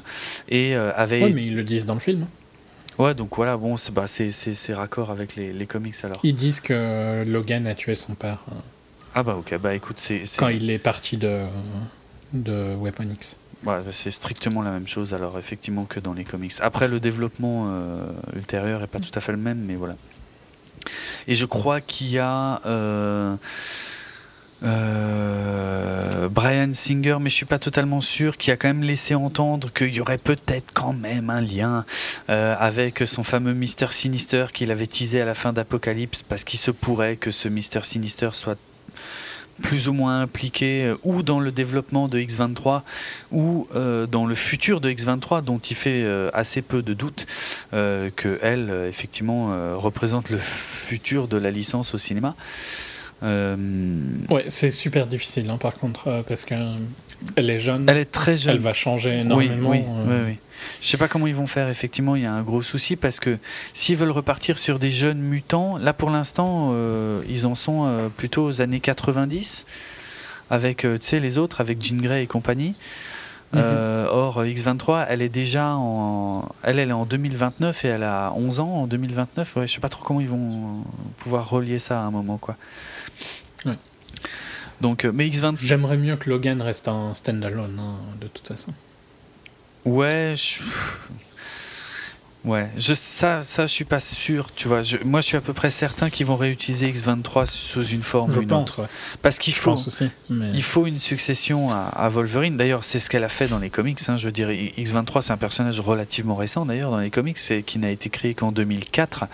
et 0.48 0.74
avait. 0.74 1.22
Ouais, 1.24 1.30
mais 1.32 1.46
ils 1.46 1.56
le 1.56 1.64
disent 1.64 1.86
dans 1.86 1.94
le 1.94 2.00
film. 2.00 2.26
Ouais, 2.98 3.14
donc 3.14 3.34
voilà, 3.36 3.56
bon, 3.56 3.78
c'est 3.78 3.94
bah, 3.94 4.04
raccord 4.76 5.10
avec 5.10 5.34
les, 5.34 5.54
les 5.54 5.66
comics 5.66 5.94
alors. 6.02 6.20
Ils 6.22 6.34
disent 6.34 6.60
que 6.60 7.24
Logan 7.26 7.66
a 7.66 7.74
tué 7.74 7.94
son 7.94 8.14
père 8.14 8.40
euh, 8.52 8.54
Ah 9.14 9.22
bah 9.22 9.36
ok, 9.36 9.56
bah 9.58 9.74
écoute, 9.74 9.96
c'est 9.98 10.26
c'est- 10.26 10.38
quand 10.38 10.48
il 10.48 10.68
est 10.70 10.78
parti 10.78 11.16
de, 11.16 11.44
de 12.34 12.74
Weapon 12.76 13.08
X. 13.10 13.38
Bah, 13.62 13.80
c'est 13.92 14.10
strictement 14.10 14.62
la 14.62 14.70
même 14.70 14.88
chose 14.88 15.12
alors 15.12 15.38
effectivement 15.38 15.84
que 15.84 16.00
dans 16.00 16.14
les 16.14 16.24
comics. 16.24 16.54
Après 16.60 16.88
le 16.88 16.98
développement 16.98 17.66
euh, 17.68 18.10
ultérieur 18.34 18.82
est 18.82 18.86
pas 18.86 19.00
tout 19.00 19.10
à 19.14 19.20
fait 19.20 19.32
le 19.32 19.38
même, 19.38 19.58
mais 19.58 19.74
voilà. 19.74 19.96
Et 21.28 21.34
je 21.34 21.44
crois 21.44 21.82
qu'il 21.82 22.08
y 22.08 22.18
a 22.18 22.62
euh, 22.64 23.36
euh, 24.62 26.28
Brian 26.30 26.72
Singer, 26.72 27.18
mais 27.20 27.28
je 27.28 27.34
suis 27.34 27.44
pas 27.44 27.58
totalement 27.58 28.00
sûr, 28.00 28.38
qui 28.38 28.50
a 28.50 28.56
quand 28.56 28.68
même 28.68 28.82
laissé 28.82 29.14
entendre 29.14 29.70
qu'il 29.70 29.94
y 29.94 30.00
aurait 30.00 30.16
peut-être 30.16 30.72
quand 30.72 30.94
même 30.94 31.28
un 31.28 31.42
lien 31.42 31.84
avec 32.28 33.02
son 33.06 33.22
fameux 33.24 33.52
Mister 33.52 33.88
Sinister 33.90 34.46
qu'il 34.54 34.70
avait 34.70 34.86
teasé 34.86 35.20
à 35.20 35.26
la 35.26 35.34
fin 35.34 35.52
d'Apocalypse, 35.52 36.22
parce 36.22 36.44
qu'il 36.44 36.58
se 36.58 36.70
pourrait 36.70 37.16
que 37.16 37.30
ce 37.30 37.48
Mister 37.48 37.80
Sinister 37.82 38.30
soit 38.32 38.58
plus 39.62 39.88
ou 39.88 39.92
moins 39.92 40.22
impliqué 40.22 40.84
euh, 40.84 40.96
ou 41.02 41.22
dans 41.22 41.40
le 41.40 41.52
développement 41.52 42.08
de 42.08 42.18
X23 42.18 42.82
ou 43.32 43.68
euh, 43.74 44.06
dans 44.06 44.26
le 44.26 44.34
futur 44.34 44.80
de 44.80 44.90
X23 44.90 45.42
dont 45.42 45.58
il 45.58 45.76
fait 45.76 46.02
euh, 46.02 46.30
assez 46.32 46.62
peu 46.62 46.82
de 46.82 46.94
doute 46.94 47.26
que 47.72 48.38
elle 48.42 48.70
effectivement 48.88 49.78
représente 49.78 50.30
le 50.30 50.38
futur 50.38 51.28
de 51.28 51.36
la 51.36 51.50
licence 51.50 51.94
au 51.94 51.98
cinéma. 51.98 52.34
Euh, 53.22 53.56
Ouais, 54.30 54.44
c'est 54.48 54.70
super 54.70 55.06
difficile, 55.06 55.48
hein, 55.50 55.58
par 55.58 55.74
contre, 55.74 56.08
euh, 56.08 56.22
parce 56.26 56.44
que 56.44 56.54
euh, 56.54 56.74
elle 57.36 57.50
est 57.50 57.58
jeune, 57.58 57.84
elle 57.88 57.96
elle, 57.96 58.02
est 58.02 58.10
très 58.10 58.36
jeune. 58.36 58.56
va 58.56 58.72
changer 58.72 59.20
énormément. 59.20 59.70
oui, 59.70 59.82
oui, 59.86 60.16
oui. 60.26 60.38
Je 60.80 60.88
sais 60.88 60.96
pas 60.96 61.08
comment 61.08 61.26
ils 61.26 61.34
vont 61.34 61.46
faire. 61.46 61.68
Effectivement, 61.68 62.16
il 62.16 62.22
y 62.22 62.26
a 62.26 62.32
un 62.32 62.42
gros 62.42 62.62
souci 62.62 62.96
parce 62.96 63.20
que 63.20 63.38
s'ils 63.74 63.96
veulent 63.96 64.10
repartir 64.10 64.58
sur 64.58 64.78
des 64.78 64.90
jeunes 64.90 65.20
mutants, 65.20 65.76
là 65.76 65.92
pour 65.92 66.10
l'instant, 66.10 66.70
euh, 66.72 67.20
ils 67.28 67.46
en 67.46 67.54
sont 67.54 67.86
euh, 67.86 68.08
plutôt 68.08 68.44
aux 68.44 68.60
années 68.62 68.80
90 68.80 69.64
avec, 70.50 70.84
euh, 70.84 70.98
tu 70.98 71.06
sais, 71.06 71.20
les 71.20 71.38
autres, 71.38 71.60
avec 71.60 71.84
Jean 71.84 72.00
Grey 72.00 72.24
et 72.24 72.26
compagnie. 72.26 72.74
Mhm. 73.52 73.62
Or, 74.10 74.44
X23, 74.44 75.06
elle 75.08 75.22
est 75.22 75.28
déjà 75.28 75.74
en, 75.74 76.48
elle, 76.62 76.78
elle 76.78 76.90
est 76.90 76.92
en 76.92 77.04
2029 77.04 77.84
et 77.84 77.88
elle 77.88 78.04
a 78.04 78.32
11 78.36 78.60
ans 78.60 78.68
en 78.68 78.86
2029. 78.86 79.56
Ouais, 79.56 79.66
je 79.66 79.72
sais 79.72 79.80
pas 79.80 79.88
trop 79.88 80.04
comment 80.04 80.20
ils 80.20 80.28
vont 80.28 80.84
pouvoir 81.18 81.50
relier 81.50 81.80
ça 81.80 82.00
à 82.00 82.04
un 82.04 82.12
moment, 82.12 82.38
quoi. 82.38 82.54
Ouais. 83.66 83.76
Donc, 84.80 85.04
mais 85.04 85.28
X23, 85.28 85.56
J'aimerais 85.56 85.96
mieux 85.96 86.14
que 86.14 86.30
Logan 86.30 86.62
reste 86.62 86.86
un 86.86 87.12
standalone, 87.12 87.76
hein, 87.80 87.96
de 88.20 88.28
toute 88.28 88.46
façon. 88.46 88.72
Ouais, 89.84 90.34
je... 90.36 90.62
ouais, 92.44 92.68
je, 92.76 92.94
ça, 92.94 93.42
ça, 93.42 93.66
je 93.66 93.72
suis 93.72 93.84
pas 93.84 94.00
sûr. 94.00 94.50
Tu 94.54 94.68
vois, 94.68 94.82
je, 94.82 94.98
moi, 95.04 95.20
je 95.20 95.26
suis 95.26 95.36
à 95.36 95.40
peu 95.40 95.52
près 95.52 95.70
certain 95.70 96.10
qu'ils 96.10 96.26
vont 96.26 96.36
réutiliser 96.36 96.90
X23 96.92 97.46
sous 97.46 97.84
une 97.84 98.02
forme 98.02 98.32
Je 98.32 98.38
ou 98.38 98.42
une 98.42 98.48
pense, 98.48 98.70
autre, 98.72 98.82
ouais. 98.82 98.88
parce 99.22 99.38
qu'il 99.38 99.54
Je 99.54 99.58
faut, 99.60 99.70
pense 99.70 99.86
aussi. 99.88 100.10
Mais... 100.28 100.50
il 100.52 100.62
faut 100.62 100.86
une 100.86 100.98
succession 100.98 101.70
à, 101.72 101.84
à 101.94 102.08
Wolverine. 102.08 102.56
D'ailleurs, 102.56 102.84
c'est 102.84 102.98
ce 103.00 103.08
qu'elle 103.10 103.24
a 103.24 103.28
fait 103.28 103.48
dans 103.48 103.58
les 103.58 103.70
comics. 103.70 103.98
hein. 104.08 104.16
Je 104.16 104.26
veux 104.26 104.32
dire, 104.32 104.48
X23, 104.50 105.22
c'est 105.22 105.32
un 105.32 105.36
personnage 105.38 105.80
relativement 105.80 106.36
récent 106.36 106.66
d'ailleurs 106.66 106.90
dans 106.90 106.98
les 107.00 107.10
comics, 107.10 107.38
et 107.50 107.62
qui 107.62 107.78
n'a 107.78 107.90
été 107.90 108.10
créé 108.10 108.34
qu'en 108.34 108.52
2004, 108.52 109.24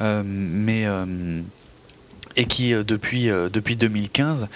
euh, 0.00 0.22
mais 0.24 0.86
euh, 0.86 1.40
et 2.36 2.46
qui 2.46 2.74
euh, 2.74 2.84
depuis 2.84 3.30
euh, 3.30 3.48
depuis 3.48 3.76
2015 3.76 4.48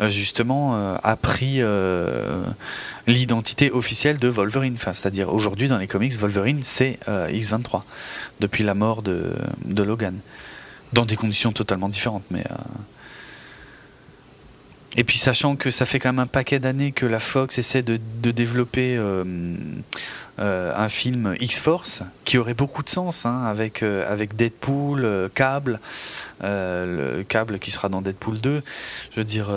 euh, 0.00 0.08
justement 0.08 0.96
a 1.02 1.16
pris 1.16 1.60
l'identité 3.06 3.70
officielle 3.70 4.18
de 4.18 4.28
Wolverine. 4.28 4.74
Enfin, 4.74 4.92
c'est-à-dire 4.92 5.32
aujourd'hui 5.32 5.68
dans 5.68 5.78
les 5.78 5.86
comics, 5.86 6.12
Wolverine 6.12 6.60
c'est 6.62 6.98
euh, 7.08 7.28
X23 7.28 7.82
depuis 8.40 8.64
la 8.64 8.74
mort 8.74 9.02
de, 9.02 9.32
de 9.64 9.82
Logan, 9.82 10.18
dans 10.92 11.04
des 11.04 11.16
conditions 11.16 11.52
totalement 11.52 11.88
différentes, 11.88 12.24
mais 12.30 12.44
et 14.96 15.04
puis 15.04 15.18
sachant 15.18 15.56
que 15.56 15.70
ça 15.70 15.86
fait 15.86 15.98
quand 15.98 16.10
même 16.10 16.18
un 16.18 16.26
paquet 16.26 16.58
d'années 16.58 16.92
que 16.92 17.06
la 17.06 17.20
Fox 17.20 17.58
essaie 17.58 17.82
de, 17.82 17.98
de 18.22 18.30
développer 18.30 18.98
euh, 20.38 20.72
un 20.74 20.88
film 20.88 21.36
X-Force 21.40 22.00
qui 22.24 22.38
aurait 22.38 22.54
beaucoup 22.54 22.82
de 22.82 22.88
sens 22.88 23.26
hein, 23.26 23.44
avec, 23.44 23.82
euh, 23.82 24.10
avec 24.10 24.34
Deadpool, 24.34 25.04
euh, 25.04 25.28
Cable, 25.28 25.78
le 26.40 27.22
Cable 27.28 27.58
qui 27.58 27.70
sera 27.70 27.90
dans 27.90 28.00
Deadpool 28.00 28.40
2. 28.40 28.62
Je 29.12 29.20
veux 29.20 29.24
dire, 29.24 29.50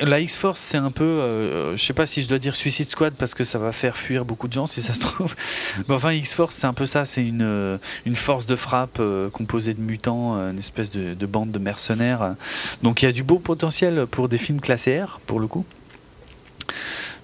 la 0.00 0.20
X-Force 0.20 0.60
c'est 0.60 0.76
un 0.76 0.90
peu, 0.90 1.72
je 1.74 1.82
sais 1.82 1.94
pas 1.94 2.06
si 2.06 2.22
je 2.22 2.28
dois 2.28 2.38
dire 2.38 2.54
Suicide 2.54 2.90
Squad 2.90 3.14
parce 3.14 3.34
que 3.34 3.44
ça 3.44 3.58
va 3.58 3.72
faire 3.72 3.96
fuir 3.96 4.26
beaucoup 4.26 4.46
de 4.46 4.52
gens 4.52 4.66
si 4.66 4.82
ça 4.82 4.92
se 4.92 5.00
trouve. 5.00 5.34
Mais 5.88 5.94
enfin 5.94 6.12
X-Force 6.12 6.54
c'est 6.54 6.66
un 6.66 6.74
peu 6.74 6.86
ça, 6.86 7.04
c'est 7.04 7.26
une, 7.26 7.80
une 8.04 8.16
force 8.16 8.46
de 8.46 8.56
frappe 8.56 9.00
composée 9.32 9.74
de 9.74 9.80
mutants, 9.80 10.34
une 10.34 10.58
espèce 10.58 10.90
de, 10.90 11.14
de 11.14 11.26
bande 11.26 11.50
de 11.50 11.58
mercenaires. 11.58 12.34
Donc 12.82 13.02
il 13.02 13.06
y 13.06 13.08
a 13.08 13.12
du 13.12 13.24
beau 13.24 13.38
potentiel 13.38 14.06
pour 14.06 14.28
des 14.28 14.38
films 14.38 14.60
classés 14.60 15.02
R 15.02 15.18
pour 15.26 15.40
le 15.40 15.46
coup. 15.46 15.64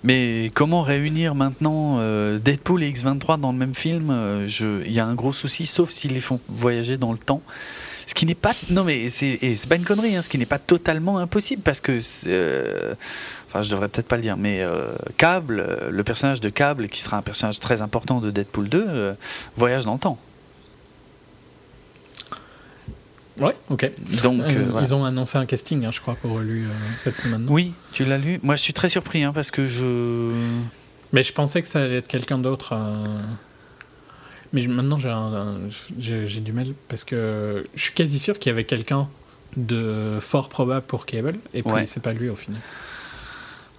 Mais 0.03 0.51
comment 0.55 0.83
réunir 0.83 1.35
maintenant 1.35 1.99
euh, 2.01 2.39
Deadpool 2.39 2.83
et 2.83 2.93
X23 2.93 3.39
dans 3.39 3.53
le 3.53 3.59
même 3.59 3.75
film 3.75 4.09
euh, 4.11 4.49
Il 4.87 4.93
y 4.93 5.01
a 5.01 5.07
un 5.07 5.15
gros 5.15 5.33
souci, 5.33 5.67
sauf 5.67 5.91
s'ils 5.91 6.15
les 6.15 6.21
font 6.21 6.41
voyager 6.49 6.97
dans 6.97 7.13
le 7.13 7.19
temps. 7.19 7.43
Ce 8.07 8.15
qui 8.15 8.27
n'est 8.27 8.35
pas. 8.35 8.53
Non, 8.71 8.83
mais 8.83 9.09
c'est 9.09 9.39
pas 9.69 9.77
une 9.77 9.85
connerie, 9.85 10.17
hein, 10.17 10.23
ce 10.23 10.29
qui 10.29 10.39
n'est 10.39 10.47
pas 10.47 10.59
totalement 10.59 11.19
impossible 11.19 11.63
parce 11.63 11.81
que. 11.81 12.01
euh, 12.27 12.95
Enfin, 13.49 13.65
je 13.65 13.71
devrais 13.71 13.89
peut-être 13.89 14.07
pas 14.07 14.15
le 14.15 14.23
dire, 14.23 14.37
mais 14.37 14.65
Cable, 15.17 15.89
le 15.91 16.05
personnage 16.05 16.39
de 16.39 16.51
Cable, 16.51 16.87
qui 16.87 17.01
sera 17.01 17.17
un 17.17 17.23
personnage 17.23 17.59
très 17.59 17.83
important 17.83 18.21
de 18.21 18.31
Deadpool 18.31 18.69
2, 18.69 18.85
euh, 18.87 19.13
voyage 19.57 19.85
dans 19.85 19.95
le 19.95 19.99
temps. 19.99 20.19
Ouais, 23.41 23.55
ok. 23.71 23.91
Donc, 24.23 24.41
Euh, 24.43 24.49
euh, 24.51 24.67
voilà. 24.71 24.87
Ils 24.87 24.95
ont 24.95 25.05
annoncé 25.05 25.39
un 25.39 25.47
casting, 25.47 25.85
hein, 25.85 25.91
je 25.93 26.01
crois, 26.01 26.15
pour 26.15 26.39
lui 26.41 26.65
euh, 26.65 26.69
cette 26.99 27.19
semaine. 27.19 27.47
Oui, 27.49 27.73
tu 27.93 28.05
l'as 28.05 28.19
lu. 28.19 28.39
Moi, 28.43 28.57
je 28.57 28.63
suis 28.63 28.73
très 28.75 28.89
surpris 28.89 29.23
hein, 29.25 29.33
parce 29.33 29.51
que 29.51 29.67
je. 29.67 30.31
Mais 31.13 31.23
je 31.23 31.33
pensais 31.33 31.61
que 31.63 31.69
ça 31.69 31.83
allait 31.83 31.97
être 31.97 32.09
quelqu'un 32.09 32.39
d'autre. 32.39 32.75
Mais 34.53 34.67
maintenant, 34.67 34.99
j'ai 34.99 36.41
du 36.41 36.53
mal 36.53 36.75
parce 36.89 37.05
que 37.05 37.65
je 37.75 37.83
suis 37.83 37.95
quasi 37.95 38.19
sûr 38.19 38.39
qu'il 38.39 38.51
y 38.51 38.53
avait 38.53 38.65
quelqu'un 38.65 39.09
de 39.57 40.19
fort 40.21 40.49
probable 40.49 40.87
pour 40.87 41.07
Cable 41.07 41.35
et 41.55 41.63
puis 41.63 41.87
c'est 41.87 42.03
pas 42.03 42.13
lui 42.13 42.29
au 42.29 42.35
final. 42.37 42.61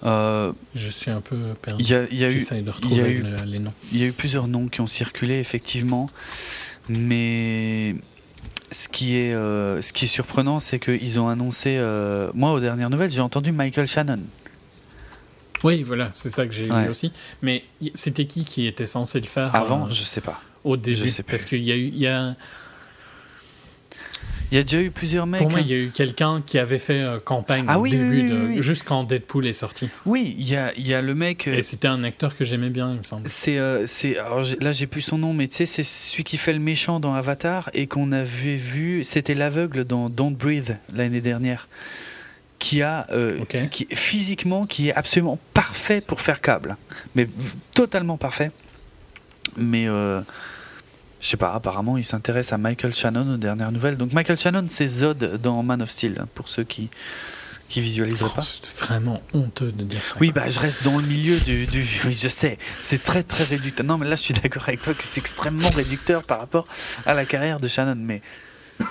euh, 0.04 0.52
Je 0.76 0.90
suis 0.90 1.12
un 1.12 1.22
peu 1.22 1.38
perdu. 1.62 1.84
Il 1.84 1.90
y 1.90 1.94
a, 1.94 2.04
il 2.12 2.18
y 2.18 2.24
a 2.26 2.30
eu. 2.30 2.40
J'essaye 2.40 2.64
de 2.64 2.64
il 2.64 2.68
y 2.68 2.70
a 2.70 2.74
retrouver 2.74 3.12
eu- 3.12 3.22
le- 3.22 3.44
les 3.46 3.60
noms. 3.60 3.74
Il 3.92 4.00
y 4.00 4.04
a 4.04 4.08
eu 4.08 4.12
plusieurs 4.14 4.48
noms 4.48 4.68
qui 4.68 4.82
ont 4.82 4.88
circulé, 4.88 5.40
effectivement. 5.40 6.10
Mais 6.90 7.96
ce 8.72 8.88
qui 8.88 9.18
est, 9.18 9.34
euh, 9.34 9.82
ce 9.82 9.92
qui 9.94 10.06
est 10.06 10.08
surprenant, 10.08 10.60
c'est 10.60 10.80
qu'ils 10.80 11.20
ont 11.20 11.28
annoncé. 11.28 11.76
euh, 11.78 12.30
moi, 12.34 12.52
aux 12.54 12.60
dernières 12.60 12.90
nouvelles, 12.90 13.12
j'ai 13.12 13.22
entendu 13.22 13.52
Michael 13.52 13.88
Shannon. 13.88 14.20
Oui, 15.64 15.84
voilà, 15.84 16.10
c'est 16.14 16.30
ça 16.32 16.48
que 16.48 16.54
j'ai 16.54 16.72
Ouais. 16.72 16.88
aussi. 16.88 17.12
Mais 17.42 17.64
c'était 17.94 18.26
qui 18.26 18.46
qui 18.46 18.66
était 18.66 18.88
censé 18.88 19.20
le 19.20 19.28
faire 19.28 19.54
Avant, 19.56 19.86
euh, 19.86 19.92
je 19.92 20.02
sais 20.04 20.22
pas. 20.22 20.42
au 20.64 20.76
début? 20.78 21.10
Sais 21.10 21.22
plus. 21.24 21.32
Parce 21.32 21.46
qu'il 21.46 21.62
y 21.64 21.72
a 21.72 21.76
eu, 21.76 21.88
il 21.88 21.98
y 22.00 22.08
a, 22.08 22.36
Il 24.52 24.58
y 24.58 24.60
a 24.60 24.64
déjà 24.64 24.82
eu 24.82 24.92
plusieurs 24.92 25.26
mecs. 25.28 25.42
pour 25.42 25.50
moi, 25.50 25.60
hein. 25.60 25.64
il 25.66 25.72
y 25.72 25.74
a 25.74 25.78
eu 25.78 25.92
quelqu'un 25.92 26.42
qui 26.46 26.60
avait 26.60 26.78
fait 26.78 27.00
euh, 27.02 27.20
campagne 27.20 27.64
Ah 27.70 27.80
au 27.80 27.84
oui, 27.84 27.92
début, 27.92 28.32
oui, 28.34 28.62
juste 28.62 28.84
quand 28.84 29.06
Deadpool 29.06 29.48
est 29.48 29.54
sorti. 29.54 29.90
Oui, 30.06 30.36
il 30.38 30.48
y 30.50 30.58
a, 30.58 30.74
il 30.76 30.86
y 30.86 30.94
a 30.94 31.02
le 31.02 31.16
mec. 31.16 31.48
euh, 31.48 31.56
Et 31.56 31.62
c'était 31.62 31.88
un 31.88 32.04
acteur 32.04 32.36
que 32.36 32.44
j'aimais 32.44 32.70
bien, 32.70 32.92
il 32.92 32.98
me 33.00 33.04
semble. 33.04 33.30
C'est, 33.30 33.58
euh, 33.58 33.88
c'est, 33.88 34.18
là 34.60 34.72
j'ai 34.74 34.88
plus 34.88 35.02
son 35.02 35.18
nom, 35.18 35.34
mais 35.34 35.48
tu 35.48 35.56
sais, 35.56 35.66
c'est 35.66 35.84
celui 35.84 36.26
qui 36.26 36.36
fait 36.38 36.52
le 36.54 36.60
méchant 36.60 37.00
dans 37.00 37.14
Avatar 37.14 37.70
et 37.74 37.88
qu'on 37.88 38.12
avait 38.12 38.58
vu, 38.58 39.04
c'était 39.06 39.36
l'aveugle 39.36 39.86
dans 39.86 40.10
Don't 40.10 40.36
Breathe 40.36 40.74
l'année 40.94 41.22
dernière, 41.22 41.70
qui 42.60 42.82
a, 42.82 43.08
euh, 43.12 43.40
qui 43.72 43.88
physiquement, 43.94 44.66
qui 44.66 44.90
est 44.90 44.94
absolument 44.94 45.40
parfait 45.54 46.02
pour 46.02 46.20
faire 46.20 46.42
câble, 46.42 46.76
mais 47.16 47.26
totalement 47.74 48.18
parfait. 48.18 48.52
Mais 49.58 49.88
je 51.22 51.28
sais 51.28 51.38
pas, 51.38 51.54
apparemment 51.54 51.98
il 51.98 52.06
s'intéresse 52.06 52.52
à 52.54 52.58
Michael 52.58 52.94
Shannon 52.96 53.36
aux 53.36 53.38
dernières 53.38 53.72
nouvelles. 53.72 53.98
Donc 53.98 54.12
Michael 54.14 54.40
Shannon, 54.40 54.66
c'est 54.70 54.88
Zod 54.88 55.40
dans 55.42 55.62
Man 55.64 55.82
of 55.82 55.92
Steel, 55.92 56.26
pour 56.36 56.50
ceux 56.50 56.64
qui 56.64 56.90
qui 57.70 57.80
visualiseraient 57.80 58.30
Oh, 58.34 58.36
pas. 58.36 58.42
c'est 58.42 58.78
vraiment 58.80 59.22
honteux 59.32 59.72
de 59.72 59.86
dire 59.86 60.02
ça. 60.06 60.16
Oui, 60.20 60.34
bah, 60.34 60.50
je 60.50 60.60
reste 60.60 60.84
dans 60.84 60.98
le 60.98 61.06
milieu 61.06 61.40
du. 61.40 61.66
du 61.68 61.88
oui, 62.06 62.14
je 62.22 62.28
sais, 62.28 62.58
c'est 62.82 63.02
très 63.02 63.24
très 63.24 63.46
réducteur. 63.46 63.86
Non, 63.86 63.98
mais 63.98 64.10
là, 64.10 64.18
je 64.18 64.22
suis 64.24 64.34
d'accord 64.34 64.64
avec 64.68 64.82
toi 64.82 64.94
que 64.94 65.04
c'est 65.04 65.22
extrêmement 65.22 65.70
réducteur 65.70 66.24
par 66.24 66.40
rapport 66.42 66.68
à 67.06 67.14
la 67.14 67.24
carrière 67.26 67.62
de 67.62 67.68
Shannon, 67.70 67.96
mais. 67.98 68.22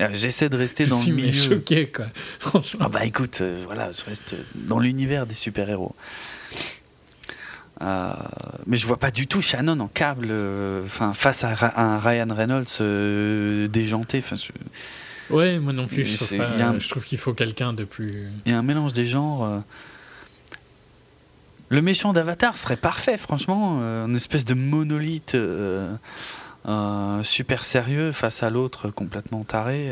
Euh, 0.00 0.08
J'essaie 0.14 0.48
de 0.48 0.56
rester 0.56 0.86
dans 0.86 0.96
suis 0.96 1.10
le 1.10 1.16
milieu. 1.16 1.32
choqué, 1.32 1.86
quoi. 1.88 2.06
Franchement. 2.40 2.80
Ah 2.86 2.88
bah 2.88 3.04
écoute, 3.04 3.42
euh, 3.42 3.62
voilà, 3.66 3.92
je 3.92 4.02
reste 4.06 4.34
dans 4.54 4.78
l'univers 4.78 5.26
des 5.26 5.34
super-héros. 5.34 5.94
Euh, 7.82 8.12
mais 8.66 8.76
je 8.76 8.86
vois 8.86 8.96
pas 8.98 9.10
du 9.10 9.26
tout 9.26 9.42
Shannon 9.42 9.80
en 9.80 9.88
câble, 9.88 10.28
euh, 10.30 10.84
face 10.86 11.42
à, 11.44 11.56
un 11.76 11.98
Ryan 11.98 12.28
Reynolds 12.30 12.66
euh, 12.80 13.66
déjanté. 13.68 14.18
Enfin, 14.18 14.36
je- 14.36 14.52
Ouais, 15.34 15.58
moi 15.58 15.72
non 15.72 15.86
plus, 15.86 16.04
je 16.04 16.16
trouve, 16.16 16.36
pas- 16.36 16.50
il 16.54 16.58
y 16.60 16.62
a 16.62 16.68
un- 16.68 16.78
je 16.78 16.88
trouve 16.88 17.04
qu'il 17.04 17.18
faut 17.18 17.32
quelqu'un 17.32 17.72
de 17.72 17.84
plus. 17.84 18.28
Il 18.46 18.52
y 18.52 18.54
a 18.54 18.58
un 18.58 18.62
mélange 18.62 18.92
des 18.92 19.06
genres. 19.06 19.62
Le 21.70 21.80
méchant 21.82 22.12
d'Avatar 22.12 22.58
serait 22.58 22.76
parfait, 22.76 23.16
franchement. 23.16 23.78
une 24.06 24.14
espèce 24.16 24.44
de 24.44 24.54
monolithe 24.54 25.36
super 27.24 27.64
sérieux 27.64 28.12
face 28.12 28.42
à 28.42 28.50
l'autre 28.50 28.90
complètement 28.90 29.42
taré. 29.44 29.90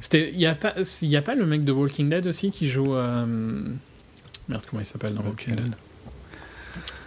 C'était, 0.00 0.30
il 0.32 0.40
y 0.40 0.46
a 0.46 0.54
pas, 0.56 0.74
il 1.02 1.08
y 1.08 1.16
a 1.16 1.22
pas 1.22 1.36
le 1.36 1.46
mec 1.46 1.64
de 1.64 1.70
Walking 1.72 2.08
Dead 2.08 2.26
aussi 2.26 2.50
qui 2.50 2.68
joue. 2.68 2.94
Merde, 4.48 4.62
comment 4.68 4.80
il 4.82 4.86
s'appelle 4.86 5.14
dans 5.14 5.22
Walking 5.22 5.54
Dead 5.54 5.74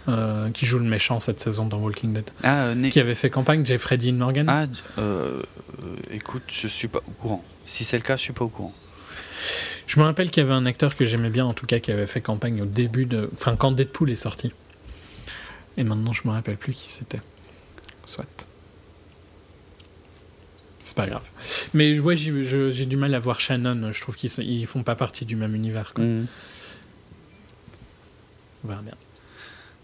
Euh, 0.08 0.50
Qui 0.50 0.66
joue 0.66 0.78
le 0.78 0.84
méchant 0.84 1.20
cette 1.20 1.40
saison 1.40 1.66
dans 1.66 1.78
Walking 1.78 2.12
Dead. 2.12 2.28
Ah, 2.42 2.66
euh, 2.66 2.88
Qui 2.90 3.00
avait 3.00 3.14
fait 3.14 3.30
campagne, 3.30 3.64
Jeffrey 3.64 3.98
Dean 3.98 4.12
Morgan. 4.14 4.46
ah, 4.48 4.66
euh, 4.98 5.42
euh, 5.82 5.96
écoute, 6.10 6.42
je 6.48 6.68
suis 6.68 6.88
pas 6.88 7.00
au 7.06 7.10
courant. 7.12 7.44
Si 7.66 7.84
c'est 7.84 7.96
le 7.96 8.02
cas, 8.02 8.16
je 8.16 8.22
suis 8.22 8.32
pas 8.32 8.44
au 8.44 8.48
courant. 8.48 8.74
Je 9.86 10.00
me 10.00 10.04
rappelle 10.04 10.30
qu'il 10.30 10.42
y 10.42 10.46
avait 10.46 10.54
un 10.54 10.66
acteur 10.66 10.96
que 10.96 11.04
j'aimais 11.04 11.30
bien, 11.30 11.44
en 11.44 11.54
tout 11.54 11.66
cas, 11.66 11.78
qui 11.78 11.92
avait 11.92 12.06
fait 12.06 12.20
campagne 12.20 12.62
au 12.62 12.66
début 12.66 13.06
de. 13.06 13.30
Enfin, 13.34 13.54
quand 13.56 13.70
Deadpool 13.72 14.10
est 14.10 14.16
sorti. 14.16 14.52
Et 15.76 15.84
maintenant, 15.84 16.12
je 16.12 16.22
me 16.24 16.30
rappelle 16.32 16.56
plus 16.56 16.72
qui 16.72 16.88
c'était. 16.88 17.20
Soit. 18.04 18.46
C'est 20.80 20.96
pas 20.96 21.06
grave. 21.06 21.22
Mais 21.74 21.98
ouais, 21.98 22.16
j'ai 22.16 22.86
du 22.86 22.96
mal 22.96 23.14
à 23.14 23.18
voir 23.18 23.40
Shannon. 23.40 23.90
Je 23.92 24.00
trouve 24.00 24.14
qu'ils 24.16 24.66
font 24.66 24.84
pas 24.84 24.94
partie 24.94 25.24
du 25.24 25.34
même 25.36 25.54
univers. 25.54 25.92
Quoi. 25.94 26.04
Mhm. 26.04 26.26
On 28.66 28.68
verra 28.68 28.82
bien. 28.82 28.94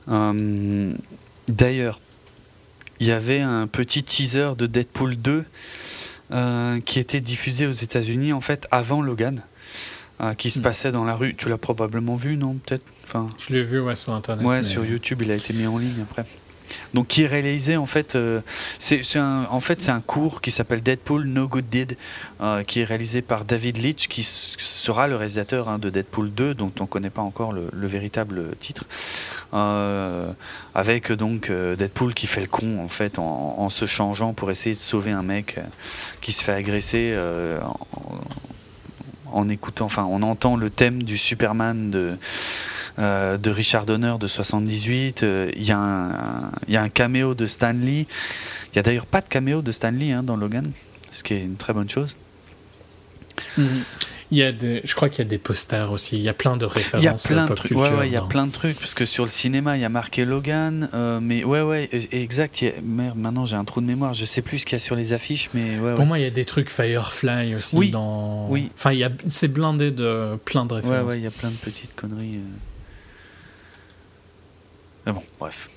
Euh, 0.09 0.94
D'ailleurs, 1.48 2.00
il 3.00 3.06
y 3.06 3.12
avait 3.12 3.40
un 3.40 3.66
petit 3.66 4.02
teaser 4.04 4.50
de 4.56 4.66
Deadpool 4.66 5.16
2 5.16 5.44
euh, 6.30 6.80
qui 6.80 6.98
était 6.98 7.20
diffusé 7.20 7.66
aux 7.66 7.72
États-Unis 7.72 8.32
en 8.32 8.40
fait 8.40 8.66
avant 8.70 9.02
Logan, 9.02 9.42
euh, 10.20 10.34
qui 10.34 10.50
se 10.50 10.59
Hmm. 10.60 10.62
passait 10.62 10.92
dans 10.92 11.04
la 11.04 11.14
rue. 11.16 11.34
Tu 11.36 11.48
l'as 11.48 11.59
probablement 11.59 12.16
vu, 12.16 12.36
non 12.36 12.54
Peut-être? 12.54 12.84
Enfin, 13.06 13.26
Je 13.38 13.52
l'ai 13.52 13.62
vu 13.62 13.80
ouais, 13.80 13.96
sur 13.96 14.12
internet. 14.14 14.46
ouais, 14.46 14.62
mais- 14.62 14.68
sur 14.68 14.84
YouTube, 14.84 15.22
il 15.22 15.30
a 15.30 15.34
été 15.34 15.52
mis 15.52 15.66
en 15.66 15.78
ligne 15.78 16.00
après. 16.02 16.24
Donc, 16.94 17.08
qui 17.08 17.22
est 17.22 17.26
réalisé 17.26 17.76
en 17.76 17.86
fait, 17.86 18.14
euh, 18.14 18.40
c'est 18.78 19.02
un, 19.16 19.46
en 19.50 19.60
fait 19.60 19.80
c'est 19.80 19.90
un 19.90 20.00
cours 20.00 20.40
qui 20.40 20.50
s'appelle 20.50 20.82
Deadpool 20.82 21.24
No 21.24 21.48
Good 21.48 21.68
Deed, 21.68 21.96
euh, 22.40 22.62
qui 22.62 22.80
est 22.80 22.84
réalisé 22.84 23.22
par 23.22 23.44
David 23.44 23.78
Leitch, 23.78 24.08
qui 24.08 24.22
sera 24.22 25.08
le 25.08 25.16
réalisateur 25.16 25.68
hein, 25.68 25.78
de 25.78 25.90
Deadpool 25.90 26.32
2, 26.32 26.54
dont 26.54 26.72
on 26.80 26.86
connaît 26.86 27.10
pas 27.10 27.22
encore 27.22 27.52
le, 27.52 27.68
le 27.72 27.86
véritable 27.86 28.56
titre. 28.60 28.84
Euh, 29.54 30.32
avec 30.74 31.12
donc 31.12 31.50
Deadpool 31.50 32.14
qui 32.14 32.26
fait 32.26 32.40
le 32.40 32.46
con 32.46 32.82
en 32.82 32.88
fait 32.88 33.18
en, 33.18 33.68
se 33.68 33.84
changeant 33.84 34.32
pour 34.32 34.50
essayer 34.50 34.74
de 34.74 34.80
sauver 34.80 35.10
un 35.10 35.22
mec 35.22 35.60
qui 36.22 36.32
se 36.32 36.42
fait 36.42 36.52
agresser 36.52 37.14
en, 37.62 37.76
en 39.30 39.48
écoutant, 39.48 39.86
enfin 39.86 40.06
on 40.08 40.22
entend 40.22 40.56
le 40.56 40.70
thème 40.70 41.02
du 41.02 41.18
Superman 41.18 41.90
de 41.90 42.16
euh, 42.98 43.36
de 43.39 43.51
Richard 43.51 43.86
Donner 43.86 44.14
de 44.20 44.27
78. 44.27 45.23
euh, 45.23 45.51
Il 45.56 45.62
y, 45.66 45.73
a 45.73 45.78
un- 45.78 46.51
y 46.69 46.77
a 46.77 46.82
un 46.82 46.89
caméo 46.89 47.35
de 47.35 47.47
Stan 47.47 47.73
Lee. 47.73 48.06
Il 48.73 48.77
y 48.77 48.78
a 48.78 48.82
d'ailleurs 48.82 49.06
pas 49.06 49.20
de 49.20 49.28
caméo 49.28 49.62
de 49.62 49.73
Stan 49.73 49.90
Lee 49.90 50.12
hein, 50.12 50.23
dans 50.23 50.36
Logan, 50.36 50.70
ce 51.12 51.23
qui 51.23 51.35
est 51.35 51.43
une 51.43 51.56
très 51.56 51.73
bonne 51.73 51.90
chose. 51.90 52.14
Mhm. 53.59 53.85
Il 54.31 54.39
y 54.39 54.43
a 54.43 54.51
des, 54.51 54.81
je 54.85 54.94
crois 54.94 55.10
qu'il 55.10 55.19
y 55.19 55.27
a 55.27 55.28
des 55.28 55.36
posters 55.36 55.93
aussi. 55.93 56.16
Il 56.16 56.23
y 56.23 56.28
a 56.31 56.32
plein 56.32 56.56
de 56.56 56.64
références 56.64 57.02
Il 57.02 57.05
y 57.05 57.35
a 57.35 57.35
plein 57.35 57.44
de 57.47 57.55
trucs. 57.55 57.73
Ouais, 57.77 57.90
ouais, 57.90 58.06
il 58.09 58.12
y 58.14 58.16
a 58.16 58.23
plein 58.23 58.47
de 58.47 58.52
trucs 58.52 58.78
parce 58.81 58.94
que 58.94 59.05
sur 59.05 59.24
le 59.24 59.31
cinéma, 59.31 59.77
il 59.77 59.81
y 59.82 59.85
a 59.85 59.90
marqué 59.90 60.24
Logan, 60.24 60.89
euh, 60.94 61.20
mais 61.20 61.44
ouais, 61.44 61.60
ouais, 61.60 61.90
e- 61.93 62.14
exact. 62.16 62.62
a- 62.62 62.81
Merde, 62.82 63.19
maintenant 63.19 63.44
j'ai 63.44 63.56
un 63.56 63.64
trou 63.66 63.82
de 63.82 63.86
mémoire. 63.86 64.14
Je 64.14 64.24
sais 64.24 64.40
plus 64.40 64.60
ce 64.60 64.64
qu'il 64.64 64.73
y 64.73 64.81
a 64.81 64.82
sur 64.82 64.97
les 64.97 65.12
affiches, 65.12 65.51
mais 65.52 65.78
ouais, 65.78 65.90
Pour 65.90 66.01
ouais. 66.01 66.06
moi, 66.06 66.19
il 66.19 66.23
y 66.23 66.27
a 66.27 66.31
des 66.31 66.47
trucs 66.47 66.70
Firefly 66.70 67.55
aussi 67.56 67.77
Oui. 67.77 67.90
dans. 67.90 68.48
Oui. 68.48 68.70
Enfin, 68.74 68.93
il 68.93 69.01
y 69.01 69.05
a, 69.05 69.10
c'est 69.27 69.48
blindé 69.48 69.90
de 69.90 70.36
plein 70.47 70.64
de 70.64 70.73
Ouais, 70.77 70.81
références. 70.81 71.05
ouais, 71.12 71.16
il 71.19 71.24
y 71.24 71.27
a 71.27 71.31
plein 71.31 71.51
de 71.51 71.56
petites 71.56 71.94
conneries. 71.94 72.36
euh. 72.36 72.71
Mais 75.06 75.12
bon, 75.12 75.22
bref. 75.40 75.68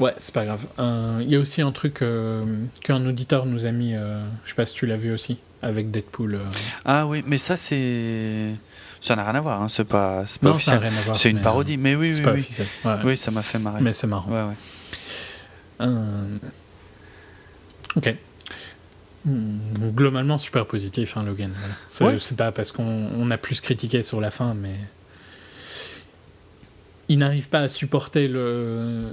Ouais, 0.00 0.12
c'est 0.18 0.34
pas 0.34 0.44
grave. 0.44 0.66
Euh, 0.78 1.20
Il 1.22 1.30
y 1.30 1.36
a 1.36 1.38
aussi 1.38 1.62
un 1.62 1.70
truc 1.70 2.02
euh, 2.02 2.44
qu'un 2.82 3.04
auditeur 3.06 3.46
nous 3.46 3.64
a 3.64 3.70
mis, 3.70 3.94
euh, 3.94 4.24
je 4.44 4.50
sais 4.50 4.54
pas 4.56 4.66
si 4.66 4.74
tu 4.74 4.86
l'as 4.86 4.96
vu 4.96 5.12
aussi, 5.12 5.38
avec 5.62 5.90
Deadpool. 5.92 6.34
euh. 6.34 6.38
Ah 6.84 7.06
oui, 7.06 7.22
mais 7.26 7.38
ça 7.38 7.56
c'est. 7.56 8.54
Ça 9.00 9.14
n'a 9.14 9.24
rien 9.24 9.34
à 9.34 9.40
voir, 9.40 9.62
hein, 9.62 9.68
c'est 9.68 9.84
pas, 9.84 10.24
Non, 10.42 10.52
officiel. 10.52 10.80
C'est 11.14 11.30
une 11.30 11.42
parodie, 11.42 11.76
mais 11.76 11.94
oui, 11.94 12.08
euh, 12.10 12.12
C'est 12.14 12.18
oui, 12.20 12.24
pas 12.24 12.32
oui. 12.32 12.40
officiel. 12.40 12.66
Ouais. 12.84 12.94
Oui, 13.04 13.16
ça 13.16 13.30
m'a 13.30 13.42
fait 13.42 13.58
marrer. 13.58 13.80
Mais 13.82 13.92
c'est 13.92 14.06
marrant. 14.06 14.30
Ouais, 14.30 14.42
ouais. 14.48 14.54
Euh, 15.82 16.38
Ok. 17.96 18.16
Globalement, 19.26 20.36
super 20.38 20.66
positif, 20.66 21.16
hein, 21.16 21.22
Logan. 21.22 21.52
voilà. 22.00 22.18
C'est 22.18 22.36
pas 22.36 22.50
parce 22.52 22.72
qu'on 22.72 22.84
on 23.16 23.30
a 23.30 23.38
plus 23.38 23.60
critiqué 23.60 24.02
sur 24.02 24.20
la 24.20 24.30
fin, 24.30 24.54
mais. 24.54 24.74
Il 27.08 27.18
n'arrive 27.18 27.48
pas 27.48 27.60
à 27.60 27.68
supporter 27.68 28.26
le... 28.28 29.08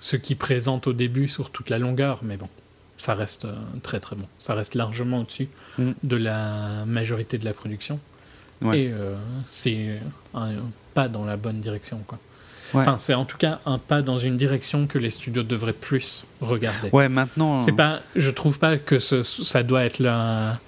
ce 0.00 0.16
qu'il 0.16 0.36
présente 0.36 0.86
au 0.86 0.92
début 0.92 1.28
sur 1.28 1.50
toute 1.50 1.70
la 1.70 1.78
longueur, 1.78 2.20
mais 2.22 2.36
bon, 2.36 2.48
ça 2.98 3.14
reste 3.14 3.44
euh, 3.46 3.54
très 3.82 4.00
très 4.00 4.16
bon. 4.16 4.26
Ça 4.38 4.54
reste 4.54 4.74
largement 4.74 5.20
au-dessus 5.20 5.48
Mm. 5.78 5.90
de 6.02 6.16
la 6.16 6.84
majorité 6.86 7.38
de 7.38 7.44
la 7.44 7.52
production. 7.52 7.98
Ouais. 8.62 8.80
Et 8.82 8.92
euh, 8.92 9.14
c'est 9.46 9.98
un 10.34 10.50
pas 10.92 11.08
dans 11.08 11.24
la 11.24 11.36
bonne 11.36 11.60
direction, 11.60 11.98
quoi. 12.06 12.18
Ouais. 12.74 12.80
Enfin, 12.82 12.98
c'est 12.98 13.14
en 13.14 13.24
tout 13.24 13.38
cas 13.38 13.58
un 13.66 13.78
pas 13.78 14.00
dans 14.02 14.18
une 14.18 14.36
direction 14.36 14.86
que 14.86 14.98
les 14.98 15.10
studios 15.10 15.42
devraient 15.42 15.72
plus 15.72 16.24
regarder. 16.40 16.90
Ouais, 16.92 17.08
maintenant. 17.08 17.58
C'est 17.58 17.72
pas, 17.72 18.00
je 18.16 18.30
trouve 18.30 18.58
pas 18.58 18.76
que 18.76 18.98
ce, 18.98 19.22
ça 19.22 19.62
doit 19.62 19.84
être 19.84 19.98
là. 19.98 20.60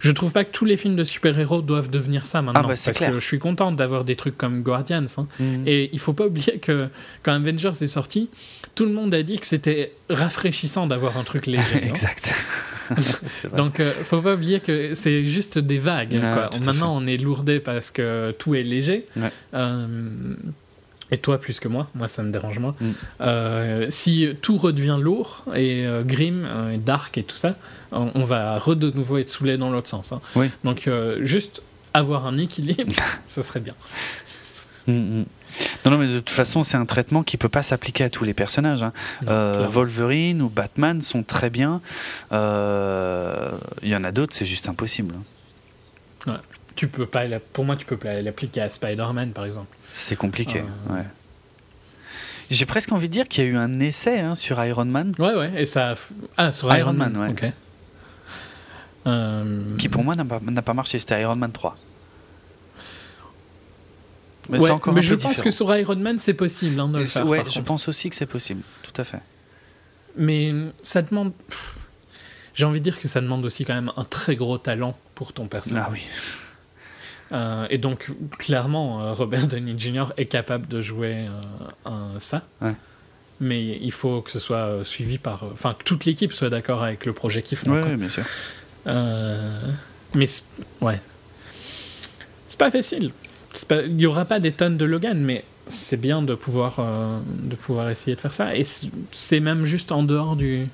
Je 0.00 0.10
trouve 0.12 0.32
pas 0.32 0.44
que 0.44 0.50
tous 0.50 0.64
les 0.64 0.76
films 0.76 0.96
de 0.96 1.04
super-héros 1.04 1.62
doivent 1.62 1.90
devenir 1.90 2.26
ça 2.26 2.40
maintenant. 2.42 2.60
Ah 2.64 2.68
bah, 2.68 2.74
parce 2.84 2.96
clair. 2.96 3.10
que 3.12 3.20
je 3.20 3.26
suis 3.26 3.38
content 3.38 3.70
d'avoir 3.70 4.04
des 4.04 4.16
trucs 4.16 4.36
comme 4.36 4.62
Guardians. 4.62 5.04
hein. 5.18 5.28
Mhm. 5.38 5.62
Et 5.66 5.90
il 5.92 5.98
faut 5.98 6.14
pas 6.14 6.26
oublier 6.26 6.58
que 6.58 6.88
quand 7.22 7.32
Avengers 7.32 7.68
est 7.80 7.86
sorti, 7.86 8.28
tout 8.74 8.86
le 8.86 8.92
monde 8.92 9.12
a 9.14 9.22
dit 9.22 9.38
que 9.38 9.46
c'était 9.46 9.92
rafraîchissant 10.08 10.86
d'avoir 10.86 11.18
un 11.18 11.24
truc 11.24 11.46
léger. 11.46 11.84
exact. 11.86 12.32
Donc, 13.56 13.78
euh, 13.78 13.92
faut 14.02 14.20
pas 14.20 14.34
oublier 14.34 14.60
que 14.60 14.94
c'est 14.94 15.24
juste 15.24 15.58
des 15.58 15.78
vagues. 15.78 16.14
Ouais, 16.14 16.18
quoi. 16.18 16.48
tout 16.48 16.62
à 16.62 16.66
Maintenant, 16.66 16.96
on 16.96 17.06
est 17.06 17.18
lourdé 17.18 17.60
parce 17.60 17.90
que 17.90 18.32
tout 18.38 18.54
est 18.54 18.62
léger. 18.62 19.06
Ouais. 19.16 19.30
Euh, 19.54 20.34
et 21.12 21.18
toi, 21.18 21.38
plus 21.40 21.58
que 21.60 21.68
moi, 21.68 21.88
moi, 21.94 22.06
ça 22.08 22.22
me 22.22 22.30
dérange 22.30 22.58
moins. 22.58 22.74
Mm. 22.80 22.90
Euh, 23.20 23.86
si 23.90 24.28
tout 24.42 24.56
redevient 24.58 24.98
lourd 25.00 25.44
et 25.54 25.86
euh, 25.86 26.02
grim, 26.02 26.44
euh, 26.44 26.72
et 26.72 26.78
dark 26.78 27.18
et 27.18 27.22
tout 27.24 27.36
ça, 27.36 27.56
on, 27.92 28.10
on 28.14 28.24
va 28.24 28.58
re 28.58 28.76
de 28.76 28.90
nouveau 28.90 29.18
être 29.18 29.28
saoulé 29.28 29.56
dans 29.56 29.70
l'autre 29.70 29.88
sens. 29.88 30.12
hein. 30.12 30.20
Oui. 30.36 30.50
Donc, 30.64 30.86
euh, 30.88 31.18
juste 31.22 31.62
avoir 31.94 32.26
un 32.26 32.38
équilibre, 32.38 32.92
ce 33.26 33.42
serait 33.42 33.60
bien. 33.60 33.74
Mhm. 34.86 35.24
Non, 35.84 35.90
non, 35.90 35.98
mais 35.98 36.06
de 36.06 36.18
toute 36.20 36.30
façon, 36.30 36.62
c'est 36.62 36.76
un 36.76 36.86
traitement 36.86 37.22
qui 37.22 37.36
peut 37.36 37.48
pas 37.48 37.62
s'appliquer 37.62 38.04
à 38.04 38.10
tous 38.10 38.24
les 38.24 38.34
personnages. 38.34 38.82
hein. 38.82 38.92
Euh. 39.28 39.66
Wolverine 39.68 40.40
ou 40.42 40.48
Batman 40.48 41.02
sont 41.02 41.22
très 41.22 41.50
bien. 41.50 41.80
Euh, 42.32 43.50
Il 43.82 43.88
y 43.88 43.96
en 43.96 44.04
a 44.04 44.12
d'autres, 44.12 44.34
c'est 44.34 44.46
juste 44.46 44.68
impossible. 44.68 45.14
Tu 46.76 46.86
peux 46.86 47.04
pas, 47.06 47.24
pour 47.52 47.64
moi, 47.64 47.76
tu 47.76 47.84
peux 47.84 47.96
pas 47.96 48.22
l'appliquer 48.22 48.62
à 48.62 48.70
Spider-Man, 48.70 49.32
par 49.32 49.44
exemple. 49.44 49.76
C'est 49.94 50.16
compliqué. 50.16 50.60
Euh. 50.60 50.94
ouais. 50.94 51.04
J'ai 52.50 52.66
presque 52.66 52.90
envie 52.90 53.08
de 53.08 53.12
dire 53.12 53.28
qu'il 53.28 53.44
y 53.44 53.46
a 53.46 53.50
eu 53.50 53.56
un 53.56 53.78
essai 53.78 54.18
hein, 54.18 54.34
sur 54.34 54.62
Iron 54.64 54.84
Man, 54.84 55.12
Ouais, 55.18 55.34
ouais. 55.34 55.52
Et 55.56 55.66
ça. 55.66 55.94
Ah, 56.36 56.50
sur 56.50 56.68
Iron 56.68 56.78
Iron, 56.78 56.92
Man, 56.94 57.12
Man, 57.12 57.36
ouais. 57.40 57.52
Euh, 59.06 59.76
qui 59.78 59.88
pour 59.88 60.02
moi 60.04 60.14
n'a 60.16 60.24
pas, 60.24 60.74
marché. 60.74 60.98
C'était 60.98 61.20
Iron 61.22 61.36
Man 61.36 61.52
3. 61.52 61.76
Mais 64.48 64.58
ouais, 64.58 64.70
encore 64.70 64.92
mais 64.92 65.00
je 65.00 65.14
pense 65.14 65.40
que 65.40 65.50
sur 65.50 65.74
Iron 65.76 65.96
Man, 65.96 66.18
c'est 66.18 66.34
possible 66.34 66.80
hein, 66.80 66.88
de 66.88 66.98
le 66.98 67.06
faire. 67.06 67.26
ouais, 67.26 67.44
je 67.48 67.60
pense 67.60 67.88
aussi 67.88 68.10
que 68.10 68.16
c'est 68.16 68.26
possible. 68.26 68.62
Tout 68.82 69.00
à 69.00 69.04
fait. 69.04 69.20
Mais 70.16 70.52
ça 70.82 71.02
demande. 71.02 71.32
J'ai 72.52 72.64
envie 72.64 72.80
de 72.80 72.84
dire 72.84 72.98
que 72.98 73.06
ça 73.06 73.20
demande 73.20 73.44
aussi 73.44 73.64
quand 73.64 73.74
même 73.74 73.92
un 73.96 74.04
très 74.04 74.34
gros 74.34 74.58
talent 74.58 74.98
pour 75.14 75.32
ton 75.32 75.46
personnage. 75.46 75.84
Ah 75.86 75.92
oui. 75.92 76.02
Euh, 77.32 77.66
et 77.70 77.78
donc, 77.78 78.08
clairement, 78.38 79.02
euh, 79.02 79.12
Robert 79.12 79.46
Downey 79.48 79.74
Jr. 79.78 80.06
est 80.16 80.26
capable 80.26 80.66
de 80.68 80.80
jouer 80.80 81.26
euh, 81.28 81.30
un- 81.84 82.18
ça. 82.18 82.42
Ouais. 82.60 82.74
Mais 83.40 83.78
il 83.80 83.92
faut 83.92 84.20
que 84.20 84.30
ce 84.30 84.38
soit 84.38 84.84
suivi 84.84 85.16
par. 85.18 85.44
Enfin, 85.52 85.74
que 85.78 85.84
toute 85.84 86.04
l'équipe 86.04 86.32
soit 86.32 86.50
d'accord 86.50 86.82
avec 86.82 87.06
le 87.06 87.12
projet 87.14 87.40
qu'ils 87.42 87.56
font. 87.56 87.70
Bien 87.96 88.08
sûr. 88.08 88.24
Mais 90.14 90.26
ouais. 90.80 91.00
C'est 92.48 92.58
pas 92.58 92.70
facile. 92.70 93.12
Pas- 93.68 93.82
Il 93.82 94.00
y 94.00 94.06
aura 94.06 94.24
pas 94.24 94.40
des 94.40 94.52
tonnes 94.52 94.76
de 94.76 94.84
Logan, 94.84 95.18
mais 95.18 95.44
c'est 95.68 96.00
bien 96.00 96.20
de 96.22 96.34
pouvoir, 96.34 96.76
euh, 96.80 97.18
de 97.44 97.54
pouvoir 97.56 97.88
essayer 97.90 98.14
de 98.16 98.20
faire 98.20 98.32
ça. 98.32 98.54
Et 98.56 98.64
c'est 99.12 99.40
même 99.40 99.64
juste 99.64 99.92
en 99.92 100.02
dehors 100.02 100.36
du. 100.36 100.66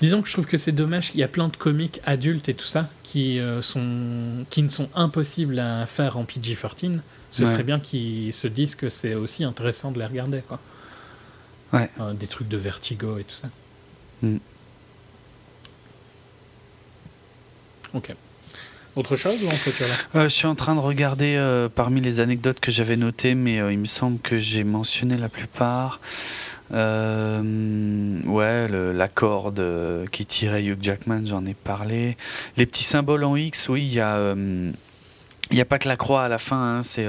Disons 0.00 0.20
que 0.22 0.28
je 0.28 0.32
trouve 0.32 0.46
que 0.46 0.56
c'est 0.56 0.72
dommage 0.72 1.10
qu'il 1.12 1.20
y 1.20 1.22
a 1.22 1.28
plein 1.28 1.48
de 1.48 1.56
comics 1.56 2.00
adultes 2.04 2.48
et 2.48 2.54
tout 2.54 2.66
ça 2.66 2.88
qui, 3.02 3.38
euh, 3.38 3.62
sont, 3.62 4.44
qui 4.50 4.62
ne 4.62 4.68
sont 4.68 4.88
impossibles 4.94 5.58
à 5.58 5.86
faire 5.86 6.16
en 6.18 6.24
PG-13. 6.24 6.98
Ce 7.30 7.42
Ouais. 7.44 7.50
serait 7.50 7.62
bien 7.62 7.80
qu'ils 7.80 8.32
se 8.32 8.46
disent 8.48 8.74
que 8.74 8.88
c'est 8.88 9.14
aussi 9.14 9.44
intéressant 9.44 9.92
de 9.92 9.98
les 9.98 10.06
regarder. 10.06 10.40
Quoi. 10.46 10.58
Ouais. 11.72 11.90
Euh, 12.00 12.12
des 12.12 12.26
trucs 12.26 12.48
de 12.48 12.56
vertigo 12.56 13.18
et 13.18 13.24
tout 13.24 13.34
ça. 13.34 13.48
Mm. 14.22 14.36
Ok. 17.94 18.14
Autre 18.96 19.16
chose 19.16 19.42
ou 19.42 19.46
on 19.48 20.18
Euh, 20.18 20.22
je 20.24 20.28
suis 20.28 20.46
en 20.46 20.54
train 20.54 20.74
de 20.76 20.80
regarder 20.80 21.34
euh, 21.36 21.68
parmi 21.68 22.00
les 22.00 22.20
anecdotes 22.20 22.60
que 22.60 22.70
j'avais 22.70 22.96
notées, 22.96 23.34
mais 23.34 23.58
euh, 23.60 23.72
il 23.72 23.78
me 23.78 23.86
semble 23.86 24.20
que 24.20 24.38
j'ai 24.38 24.62
mentionné 24.62 25.16
la 25.18 25.28
plupart. 25.28 26.00
Euh, 26.72 28.22
ouais, 28.24 28.68
la 28.68 29.08
corde 29.08 29.60
euh, 29.60 30.06
qui 30.06 30.24
tirait 30.26 30.64
Hugh 30.64 30.78
Jackman, 30.80 31.26
j'en 31.26 31.44
ai 31.46 31.54
parlé. 31.54 32.16
Les 32.56 32.66
petits 32.66 32.84
symboles 32.84 33.24
en 33.24 33.36
X, 33.36 33.68
oui, 33.68 33.82
il 33.82 33.92
y 33.92 34.00
a. 34.00 34.16
euh, 34.16 34.72
il 35.50 35.56
n'y 35.56 35.60
a 35.60 35.66
pas 35.66 35.78
que 35.78 35.88
la 35.88 35.98
croix 35.98 36.24
à 36.24 36.28
la 36.28 36.38
fin, 36.38 36.78
hein, 36.78 36.82
c'est 36.82 37.06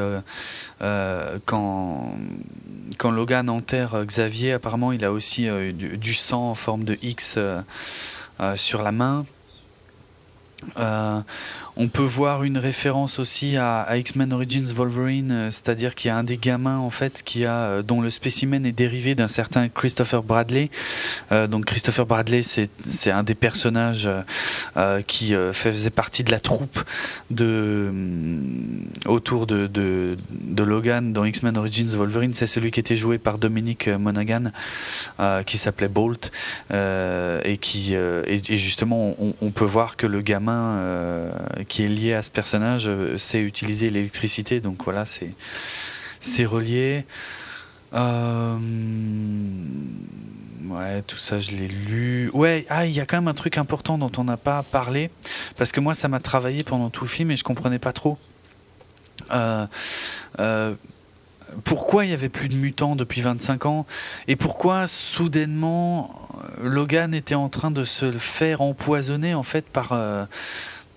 quand, 1.45 2.15
quand 2.97 3.11
Logan 3.11 3.49
enterre 3.49 4.03
Xavier, 4.05 4.51
apparemment 4.51 4.91
il 4.91 5.05
a 5.05 5.13
aussi 5.13 5.47
du, 5.73 6.13
sang 6.13 6.49
en 6.49 6.53
forme 6.53 6.83
de 6.83 6.97
X 7.01 7.39
sur 8.55 8.83
la 8.83 8.91
main. 8.91 9.25
On 11.77 11.89
peut 11.89 12.03
voir 12.03 12.45
une 12.45 12.57
référence 12.57 13.19
aussi 13.19 13.57
à, 13.57 13.97
X-Men 13.97 14.31
Origins 14.31 14.71
Wolverine, 14.73 15.31
euh, 15.31 15.51
c'est-à-dire 15.51 15.93
qu'il 15.93 16.07
y 16.07 16.11
a 16.11 16.15
un 16.15 16.23
des 16.23 16.37
gamins 16.37 16.77
en 16.77 16.89
fait 16.89 17.21
qui 17.21 17.43
a 17.43 17.55
euh, 17.55 17.81
dont 17.81 17.99
le 17.99 18.09
spécimen 18.09 18.65
est 18.65 18.71
dérivé 18.71 19.13
d'un 19.13 19.27
certain 19.27 19.67
Christopher 19.67 20.23
Bradley. 20.23 20.69
Euh, 21.33 21.47
donc 21.47 21.65
Christopher 21.65 22.05
Bradley, 22.05 22.43
c'est 22.43 23.11
un 23.11 23.23
des 23.23 23.35
personnages 23.35 24.09
qui 25.07 25.33
faisait 25.51 25.89
partie 25.89 26.23
de 26.23 26.31
la 26.31 26.39
troupe 26.39 26.79
de 27.29 27.91
autour 29.05 29.47
de, 29.47 30.15
Logan 30.57 31.13
dans 31.13 31.25
X-Men 31.25 31.57
Origins 31.57 31.87
Wolverine. 31.87 32.33
C'est 32.33 32.47
celui 32.47 32.71
qui 32.71 32.79
était 32.79 32.95
joué 32.95 33.17
par 33.17 33.37
Dominic 33.37 33.87
Monaghan, 33.87 34.51
qui 35.45 35.57
s'appelait 35.57 35.87
Bolt, 35.87 36.31
et 36.71 37.57
qui 37.59 37.93
et, 37.93 38.57
justement 38.57 39.15
on, 39.41 39.51
peut 39.51 39.65
voir 39.65 39.97
que 39.97 40.07
le 40.07 40.21
gamin 40.21 40.79
qui 41.67 41.83
est 41.83 41.87
lié 41.87 42.13
à 42.13 42.21
ce 42.21 42.31
personnage 42.31 42.87
euh, 42.87 43.17
sait 43.17 43.41
utiliser 43.41 43.89
l'électricité. 43.89 44.59
Donc 44.59 44.83
voilà, 44.83 45.05
c'est 45.05 45.31
c'est 46.19 46.45
relié. 46.45 47.05
Euh, 47.93 48.57
ouais, 50.65 51.01
tout 51.03 51.17
ça, 51.17 51.39
je 51.39 51.51
l'ai 51.51 51.67
lu. 51.67 52.29
Ouais, 52.33 52.65
ah, 52.69 52.85
il 52.85 52.93
y 52.93 52.99
a 52.99 53.05
quand 53.05 53.17
même 53.17 53.27
un 53.27 53.33
truc 53.33 53.57
important 53.57 53.97
dont 53.97 54.11
on 54.17 54.23
n'a 54.23 54.37
pas 54.37 54.63
parlé, 54.63 55.09
parce 55.57 55.71
que 55.71 55.79
moi, 55.79 55.93
ça 55.93 56.07
m'a 56.07 56.19
travaillé 56.19 56.63
pendant 56.63 56.89
tout 56.89 57.03
le 57.03 57.09
film 57.09 57.31
et 57.31 57.35
je 57.35 57.43
comprenais 57.43 57.79
pas 57.79 57.93
trop. 57.93 58.17
Euh, 59.31 59.65
euh, 60.39 60.75
pourquoi 61.63 62.05
il 62.05 62.11
y 62.11 62.13
avait 62.13 62.29
plus 62.29 62.49
de 62.49 62.55
mutants 62.55 62.95
depuis 62.95 63.21
25 63.21 63.65
ans 63.65 63.85
et 64.27 64.35
pourquoi 64.35 64.87
soudainement 64.87 66.29
euh, 66.59 66.69
Logan 66.69 67.13
était 67.13 67.35
en 67.35 67.49
train 67.49 67.71
de 67.71 67.83
se 67.83 68.11
faire 68.11 68.61
empoisonner 68.61 69.33
en 69.33 69.43
fait 69.43 69.65
par 69.65 69.91
euh, 69.91 70.25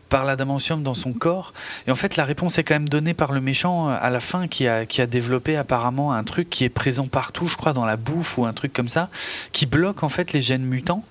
par 0.08 0.24
l'adamantium 0.24 0.82
dans 0.82 0.94
son 0.94 1.12
corps 1.12 1.52
et 1.86 1.90
en 1.90 1.94
fait 1.94 2.16
la 2.16 2.24
réponse 2.24 2.58
est 2.58 2.64
quand 2.64 2.74
même 2.74 2.88
donnée 2.88 3.14
par 3.14 3.32
le 3.32 3.40
méchant 3.40 3.88
euh, 3.90 3.96
à 4.00 4.10
la 4.10 4.20
fin 4.20 4.48
qui 4.48 4.66
a 4.66 4.86
qui 4.86 5.00
a 5.00 5.06
développé 5.06 5.56
apparemment 5.56 6.12
un 6.12 6.24
truc 6.24 6.48
qui 6.50 6.64
est 6.64 6.68
présent 6.68 7.06
partout 7.06 7.46
je 7.46 7.56
crois 7.56 7.72
dans 7.72 7.84
la 7.84 7.96
bouffe 7.96 8.38
ou 8.38 8.46
un 8.46 8.52
truc 8.52 8.72
comme 8.72 8.88
ça 8.88 9.08
qui 9.52 9.66
bloque 9.66 10.02
en 10.02 10.08
fait 10.08 10.32
les 10.32 10.40
gènes 10.40 10.64
mutants 10.64 11.04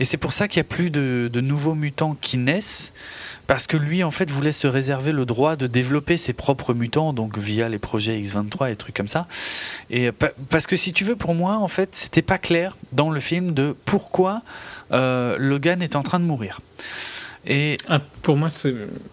et 0.00 0.04
c'est 0.04 0.16
pour 0.16 0.32
ça 0.32 0.46
qu'il 0.48 0.60
n'y 0.60 0.66
a 0.66 0.70
plus 0.70 0.90
de, 0.90 1.40
nouveaux 1.40 1.74
mutants 1.74 2.16
qui 2.20 2.38
naissent 2.38 2.92
parce 3.46 3.66
que 3.66 3.76
lui, 3.76 4.04
en 4.04 4.10
fait, 4.10 4.30
voulait 4.30 4.52
se 4.52 4.66
réserver 4.66 5.10
le 5.10 5.24
droit 5.24 5.56
de 5.56 5.66
développer 5.66 6.18
ses 6.18 6.34
propres 6.34 6.74
mutants, 6.74 7.14
donc 7.14 7.38
via 7.38 7.68
les 7.70 7.78
projets 7.78 8.20
X23 8.20 8.70
et 8.70 8.76
trucs 8.76 8.94
comme 8.94 9.08
ça. 9.08 9.26
Et 9.88 10.12
pa- 10.12 10.32
parce 10.50 10.66
que 10.66 10.76
si 10.76 10.92
tu 10.92 11.02
veux, 11.02 11.16
pour 11.16 11.34
moi, 11.34 11.56
en 11.56 11.68
fait, 11.68 11.88
c'était 11.96 12.22
pas 12.22 12.36
clair 12.36 12.76
dans 12.92 13.10
le 13.10 13.20
film 13.20 13.52
de 13.52 13.74
pourquoi 13.86 14.42
euh, 14.92 15.36
Logan 15.38 15.80
est 15.82 15.96
en 15.96 16.02
train 16.02 16.20
de 16.20 16.26
mourir. 16.26 16.60
Et 17.46 17.76
Ah, 17.88 18.00
pour 18.22 18.36
moi. 18.36 18.48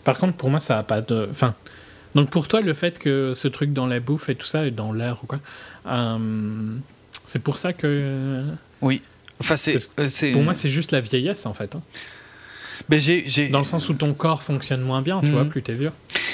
Par 0.03 0.18
contre, 0.18 0.35
pour 0.38 0.49
moi, 0.49 0.60
ça 0.60 0.77
a 0.80 0.84
pas 0.84 1.02
de. 1.02 1.27
Enfin, 1.31 1.53
Donc 2.15 2.30
pour 2.30 2.47
toi, 2.47 2.61
le 2.61 2.73
fait 2.73 2.97
que 2.97 3.34
ce 3.35 3.47
truc 3.47 3.73
dans 3.73 3.88
la 3.88 3.99
bouffe 3.99 4.30
et 4.30 4.35
tout 4.35 4.45
ça, 4.45 4.65
et 4.65 4.72
dans 4.72 4.93
l'air 4.93 5.19
ou 5.23 5.27
quoi, 5.27 5.39
euh, 5.88 6.77
c'est 7.26 7.39
pour 7.43 7.57
ça 7.60 7.73
que. 7.73 8.43
Oui. 8.81 9.02
Enfin, 9.41 9.56
c'est, 9.57 9.76
euh, 9.99 10.07
c'est- 10.07 10.31
Pour 10.31 10.41
moi, 10.43 10.53
c'est 10.53 10.69
juste 10.69 10.91
la 10.91 11.02
vieillesse 11.02 11.45
en 11.45 11.53
fait. 11.53 11.76
hein. 11.76 11.81
Mais 12.89 12.99
j'ai, 12.99 13.23
j'ai, 13.27 13.47
Dans 13.49 13.60
le 13.60 13.64
sens 13.65 13.89
où 13.89 13.93
ton 13.93 14.14
corps 14.14 14.43
fonctionne 14.43 14.81
moins 14.81 15.02
bien, 15.02 15.19
tu 15.22 15.27
Mhm. 15.27 15.31
vois, 15.34 15.45
plus 15.45 15.61
t'es 15.61 15.73
vieux. 15.73 15.91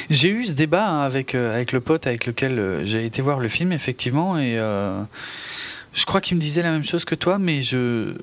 J'ai 0.09 0.29
eu 0.29 0.45
ce 0.45 0.51
débat 0.53 0.87
hein, 0.87 1.01
avec, 1.03 1.33
euh, 1.33 1.53
avec 1.55 1.71
le 1.71 1.79
pote 1.81 2.05
avec 2.07 2.25
lequel 2.25 2.81
j'ai 2.83 3.05
été 3.05 3.21
voir 3.21 3.39
le 3.39 3.47
film, 3.47 3.71
effectivement, 3.71 4.37
et 4.37 4.55
je 5.93 6.05
crois 6.05 6.21
qu'il 6.21 6.37
me 6.37 6.41
disait 6.41 6.61
la 6.61 6.71
même 6.71 6.83
chose 6.83 7.05
que 7.05 7.15
toi, 7.15 7.37
mais 7.39 7.61
je. 7.61 8.15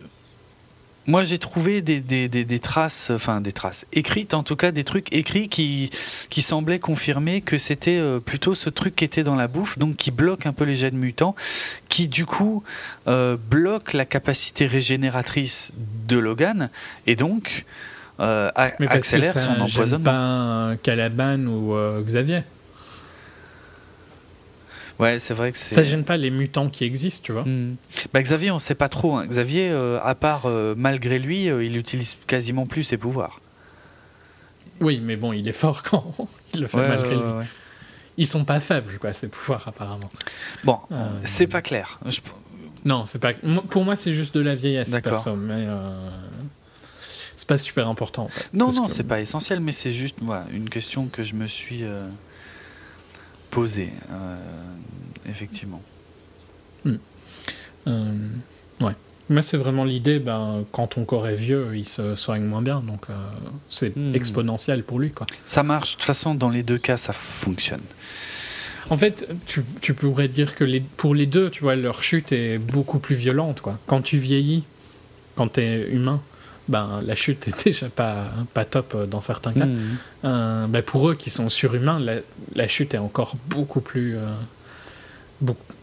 Moi, 1.09 1.23
j'ai 1.23 1.39
trouvé 1.39 1.81
des, 1.81 2.01
des, 2.01 2.29
des, 2.29 2.45
des 2.45 2.59
traces, 2.59 3.11
enfin 3.11 3.41
des 3.41 3.53
traces 3.53 3.87
écrites, 3.95 4.35
en 4.35 4.43
tout 4.43 4.57
cas 4.57 4.73
des 4.73 4.85
trucs 4.85 5.11
écrits 5.11 5.49
qui, 5.49 5.89
qui 6.29 6.43
semblaient 6.43 6.79
confirmer 6.79 7.41
que 7.41 7.57
c'était 7.57 7.99
euh, 7.99 8.21
plutôt 8.21 8.55
ce 8.55 8.69
truc 8.69 8.95
qui 8.95 9.05
était 9.05 9.25
dans 9.25 9.35
la 9.35 9.49
bouffe, 9.49 9.79
donc 9.79 9.97
qui 9.97 10.11
bloque 10.11 10.45
un 10.45 10.53
peu 10.53 10.65
les 10.65 10.77
gènes 10.77 10.99
mutants, 10.99 11.35
qui 11.89 12.09
du 12.09 12.27
coup 12.27 12.63
euh, 13.07 13.39
bloque 13.51 13.95
la 13.95 14.05
capacité 14.05 14.67
régénératrice 14.67 15.73
de 16.07 16.19
Logan, 16.19 16.69
et 17.07 17.17
donc 17.17 17.65
euh, 18.21 18.51
Mais 18.79 18.87
parce 18.87 18.99
accélère 18.99 19.33
que 19.33 19.41
ça 19.41 19.47
son 19.47 19.61
empoisonnement. 19.63 20.05
pas 20.05 20.19
un 20.19 20.77
Calaban 20.77 21.39
ou 21.47 21.75
euh, 21.75 22.03
Xavier. 22.03 22.43
Ouais, 24.99 25.19
c'est 25.21 25.35
vrai 25.35 25.53
que 25.53 25.59
c'est. 25.59 25.75
Ça 25.75 25.83
gêne 25.85 26.05
pas 26.05 26.17
les 26.17 26.31
mutants 26.31 26.69
qui 26.69 26.85
existent, 26.85 27.23
tu 27.25 27.33
vois. 27.33 27.45
Hmm. 27.45 27.77
Bah, 28.13 28.21
Xavier, 28.23 28.51
on 28.51 28.59
sait 28.59 28.75
pas 28.75 28.89
trop. 28.89 29.17
hein. 29.17 29.27
Xavier, 29.27 29.69
euh, 29.71 30.01
à 30.03 30.15
part 30.17 30.47
euh, 30.47 30.75
malgré 30.77 31.19
lui, 31.19 31.49
euh, 31.49 31.65
il 31.65 31.77
utilise 31.77 32.17
quasiment 32.27 32.67
plus 32.67 32.83
ses 32.85 32.97
pouvoirs. 32.97 33.41
Oui, 34.81 35.01
mais 35.03 35.17
bon, 35.17 35.33
il 35.33 35.47
est 35.49 35.53
fort 35.53 35.83
quand 35.83 36.15
il 36.55 36.63
le 36.63 36.67
fait 36.67 36.79
Ouais, 36.79 36.89
malgré 36.89 37.11
lui. 37.15 37.23
ouais. 37.23 37.47
Ils 38.17 38.27
sont 38.27 38.45
pas 38.45 38.59
faibles, 38.59 38.99
quoi, 39.01 39.13
ces 39.13 39.29
pouvoirs, 39.29 39.67
apparemment. 39.69 40.11
Bon, 40.65 40.79
Euh, 40.91 41.21
c'est 41.25 41.47
pas 41.47 41.63
clair. 41.63 42.01
Je- 42.07 42.21
Non, 42.85 43.05
c'est 43.05 43.21
pas. 43.21 43.33
Pour 43.71 43.85
moi, 43.85 43.95
c'est 43.95 44.13
juste 44.13 44.35
de 44.35 44.41
la 44.41 44.57
vieillesse, 44.57 44.91
perso, 45.01 45.37
mais 45.37 45.67
c'est 47.37 47.47
pas 47.47 47.59
super 47.59 47.89
important. 47.89 48.25
En 48.25 48.29
fait, 48.29 48.49
Non, 48.53 48.73
non, 48.73 48.87
que- 48.87 48.93
c'est 48.93 49.05
pas 49.05 49.21
essentiel, 49.21 49.61
mais 49.61 49.71
c'est 49.71 49.93
juste 49.93 50.17
voilà, 50.21 50.45
une 50.53 50.69
question 50.69 51.07
que 51.07 51.23
je 51.23 51.35
me 51.35 51.47
suis 51.47 51.85
euh, 51.85 52.09
posée. 53.51 53.93
euh, 54.11 54.37
effectivement. 55.29 55.83
Euh, 57.87 58.13
ouais. 58.81 58.93
Mais 59.31 59.43
c'est 59.43 59.57
vraiment 59.57 59.85
l'idée, 59.85 60.19
ben, 60.19 60.65
quand 60.73 60.89
ton 60.89 61.05
corps 61.05 61.29
est 61.29 61.35
vieux, 61.35 61.69
il 61.75 61.85
se 61.87 62.15
soigne 62.15 62.43
moins 62.45 62.63
bien, 62.63 62.81
donc 62.81 63.03
euh, 63.11 63.15
c'est 63.69 63.95
Hmm. 63.97 64.15
exponentiel 64.15 64.83
pour 64.85 64.99
lui, 64.99 65.11
quoi. 65.11 65.27
Ça 65.45 65.63
marche. 65.63 65.93
De 65.93 65.97
toute 65.97 66.05
façon, 66.05 66.35
dans 66.35 66.49
les 66.51 66.63
deux 66.63 66.79
cas, 66.79 66.97
ça 66.97 67.13
fonctionne. 67.13 67.83
En 68.91 68.97
fait, 68.97 69.29
tu, 69.47 69.63
tu 69.83 69.93
pourrais 69.93 70.29
dire 70.29 70.55
que 70.55 70.65
les, 70.65 70.81
pour 70.81 71.15
les 71.15 71.27
deux, 71.27 71.51
tu 71.51 71.63
vois, 71.63 71.77
leur 71.77 72.03
chute 72.03 72.33
est 72.33 72.59
beaucoup 72.59 72.99
plus 72.99 73.17
violente, 73.17 73.61
quoi. 73.61 73.79
Quand 73.87 74.01
tu 74.01 74.17
vieillis, 74.17 74.65
quand 75.37 75.49
tu 75.53 75.61
es 75.61 75.91
humain, 75.91 76.23
ben, 76.69 77.03
la 77.07 77.15
chute 77.15 77.49
est 77.49 77.65
déjà 77.65 77.91
pas, 77.91 78.29
pas 78.55 78.65
top 78.65 78.95
euh, 78.95 79.07
dans 79.07 79.21
certains 79.21 79.53
cas. 79.53 79.67
Hmm. 79.67 79.97
Euh, 80.25 80.67
ben, 80.69 80.83
pour 80.83 81.09
eux 81.11 81.15
qui 81.15 81.29
sont 81.29 81.51
surhumains, 81.51 81.99
la, 82.01 82.17
la 82.55 82.67
chute 82.69 82.95
est 82.95 82.99
encore 82.99 83.37
beaucoup 83.49 83.83
plus. 83.83 84.17
euh, 84.17 84.27
beaucoup, 85.41 85.75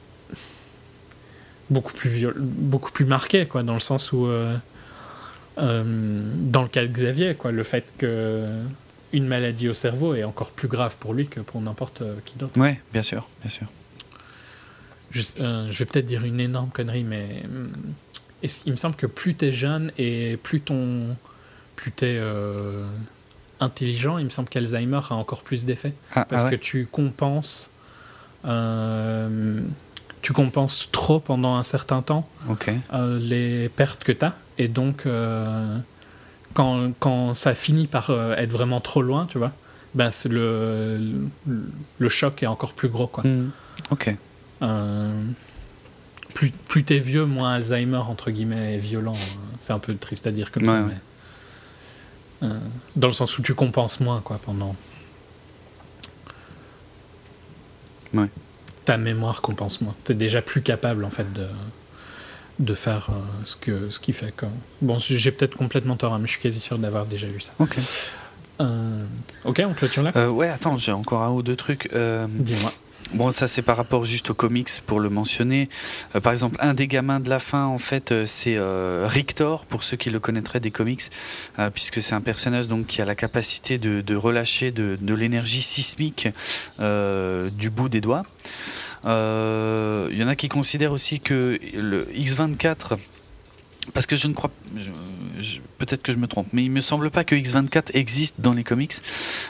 beaucoup 1.69 1.93
plus 1.93 2.09
viol- 2.09 2.35
beaucoup 2.39 2.91
plus 2.91 3.05
marquée, 3.05 3.45
quoi, 3.45 3.63
dans 3.63 3.73
le 3.73 3.79
sens 3.79 4.11
où. 4.11 4.25
euh, 4.27 4.55
euh, 5.57 6.33
dans 6.41 6.63
le 6.63 6.67
cas 6.67 6.81
de 6.85 6.91
Xavier, 6.91 7.33
quoi, 7.35 7.51
le 7.51 7.63
fait 7.63 7.85
que 7.97 8.45
une 9.13 9.25
maladie 9.27 9.69
au 9.69 9.73
cerveau 9.73 10.13
est 10.13 10.25
encore 10.25 10.51
plus 10.51 10.67
grave 10.67 10.97
pour 10.99 11.13
lui 11.13 11.27
que 11.27 11.39
pour 11.39 11.61
n'importe 11.61 12.01
euh, 12.01 12.15
qui 12.25 12.35
d'autre. 12.37 12.59
Ouais, 12.59 12.81
bien 12.91 13.01
sûr, 13.03 13.29
bien 13.41 13.49
sûr. 13.49 13.67
Je, 15.11 15.21
euh, 15.39 15.67
je 15.71 15.79
vais 15.79 15.85
peut-être 15.85 16.05
dire 16.05 16.25
une 16.25 16.41
énorme 16.41 16.69
connerie, 16.71 17.05
mais 17.05 17.43
et 18.43 18.49
c- 18.49 18.63
il 18.65 18.73
me 18.73 18.75
semble 18.77 18.97
que 18.97 19.05
plus 19.07 19.33
t'es 19.35 19.53
jeune 19.53 19.93
et 19.97 20.35
plus 20.43 20.59
ton 20.59 21.15
plus 21.77 21.91
t'es 21.93 22.19
intelligent, 23.61 24.17
il 24.17 24.25
me 24.25 24.29
semble 24.29 24.49
qu'Alzheimer 24.49 24.99
a 25.09 25.13
encore 25.15 25.41
plus 25.41 25.63
d'effet 25.63 25.93
Ah, 26.13 26.25
parce 26.25 26.41
ah 26.43 26.45
ouais. 26.47 26.51
que 26.51 26.61
tu 26.61 26.85
compenses 26.85 27.69
tu 30.21 30.33
compenses 30.33 30.89
trop 30.91 31.19
pendant 31.19 31.55
un 31.55 31.63
certain 31.63 32.01
temps 32.01 32.27
euh, 32.93 33.19
les 33.19 33.69
pertes 33.69 34.03
que 34.03 34.11
tu 34.11 34.25
as 34.25 34.35
et 34.57 34.67
donc 34.67 35.05
euh, 35.05 35.77
quand, 36.53 36.91
quand 36.99 37.33
ça 37.33 37.53
finit 37.53 37.85
par 37.87 38.09
euh, 38.09 38.35
être 38.35 38.51
vraiment 38.51 38.79
trop 38.79 39.01
loin, 39.01 39.27
tu 39.27 39.37
vois, 39.37 39.51
ben 39.93 40.09
c'est 40.09 40.29
le, 40.29 40.97
le 41.45 41.63
le 41.99 42.09
choc 42.09 42.41
est 42.43 42.47
encore 42.47 42.73
plus 42.73 42.89
gros 42.89 43.07
quoi. 43.07 43.23
Hmm. 43.23 43.51
Ok. 43.91 44.15
Euh, 44.61 45.23
plus 46.33 46.51
plus 46.51 46.83
t'es 46.83 46.99
vieux, 46.99 47.25
moins 47.25 47.53
Alzheimer 47.55 47.97
entre 47.97 48.31
guillemets 48.31 48.75
est 48.75 48.79
violent. 48.79 49.17
C'est 49.59 49.73
un 49.73 49.79
peu 49.79 49.95
triste 49.95 50.27
à 50.27 50.31
dire 50.31 50.51
comme 50.51 50.65
ça, 50.65 50.73
ouais. 50.73 50.81
mais 52.41 52.47
euh, 52.47 52.59
dans 52.95 53.07
le 53.07 53.13
sens 53.13 53.37
où 53.37 53.41
tu 53.41 53.53
compenses 53.53 53.99
moins 53.99 54.21
quoi 54.21 54.39
pendant. 54.43 54.75
Ouais. 58.15 58.29
Ta 58.85 58.97
mémoire 58.97 59.41
compense 59.41 59.81
moins. 59.81 59.95
T'es 60.03 60.13
déjà 60.13 60.41
plus 60.41 60.61
capable 60.61 61.03
en 61.05 61.09
fait 61.09 61.31
de 61.33 61.47
de 62.57 62.73
faire 62.73 63.09
euh, 63.09 63.19
ce 63.43 63.55
que 63.55 63.89
ce 63.89 63.99
qui 63.99 64.13
fait 64.13 64.33
que. 64.35 64.45
Bon, 64.81 64.97
j'ai 64.97 65.31
peut-être 65.31 65.57
complètement 65.57 65.97
tort, 65.97 66.13
hein, 66.13 66.19
mais 66.19 66.27
je 66.27 66.31
suis 66.31 66.41
quasi 66.41 66.59
sûr 66.59 66.77
d'avoir 66.77 67.05
déjà 67.05 67.27
vu 67.27 67.41
ça. 67.41 67.51
Ok. 67.59 67.77
Euh, 68.61 69.05
ok, 69.43 69.63
on 69.67 69.73
clôture 69.73 70.03
là? 70.03 70.11
Euh, 70.15 70.29
ouais, 70.29 70.47
attends, 70.47 70.77
j'ai 70.77 70.93
encore 70.93 71.23
un 71.23 71.31
ou 71.31 71.43
deux 71.43 71.57
trucs. 71.57 71.89
Dis-moi. 71.93 72.71
Bon, 73.13 73.31
ça 73.31 73.47
c'est 73.47 73.61
par 73.61 73.77
rapport 73.77 74.03
juste 74.03 74.31
aux 74.31 74.33
comics 74.33 74.69
pour 74.85 74.99
le 74.99 75.09
mentionner. 75.09 75.69
Euh, 76.15 76.19
par 76.19 76.33
exemple, 76.33 76.57
un 76.59 76.73
des 76.73 76.87
gamins 76.87 77.19
de 77.19 77.29
la 77.29 77.39
fin, 77.39 77.65
en 77.65 77.77
fait, 77.77 78.11
euh, 78.11 78.25
c'est 78.27 78.55
euh, 78.57 79.05
Rictor, 79.07 79.65
pour 79.65 79.83
ceux 79.83 79.95
qui 79.95 80.09
le 80.09 80.19
connaîtraient 80.19 80.59
des 80.59 80.71
comics, 80.71 81.03
puisque 81.73 82.01
c'est 82.01 82.15
un 82.15 82.21
personnage 82.21 82.67
donc 82.67 82.87
qui 82.87 83.01
a 83.01 83.05
la 83.05 83.15
capacité 83.15 83.77
de, 83.77 84.15
relâcher 84.15 84.71
de, 84.71 85.13
l'énergie 85.13 85.61
sismique 85.61 86.27
du 86.79 87.69
bout 87.69 87.89
des 87.89 88.01
doigts. 88.01 88.23
Il 89.03 90.17
y 90.17 90.23
en 90.23 90.27
a 90.27 90.35
qui 90.35 90.49
considèrent 90.49 90.91
aussi 90.91 91.19
que 91.19 91.59
le 91.73 92.05
X24 92.15 92.97
parce 93.93 94.05
que 94.05 94.15
je 94.15 94.27
ne 94.27 94.33
crois 94.33 94.51
peut-être 95.77 96.01
que 96.01 96.13
je 96.13 96.17
me 96.17 96.27
trompe 96.27 96.47
mais 96.53 96.63
il 96.63 96.71
me 96.71 96.81
semble 96.81 97.11
pas 97.11 97.23
que 97.23 97.35
X24 97.35 97.91
existe 97.93 98.35
dans 98.39 98.53
les 98.53 98.63
comics. 98.63 98.95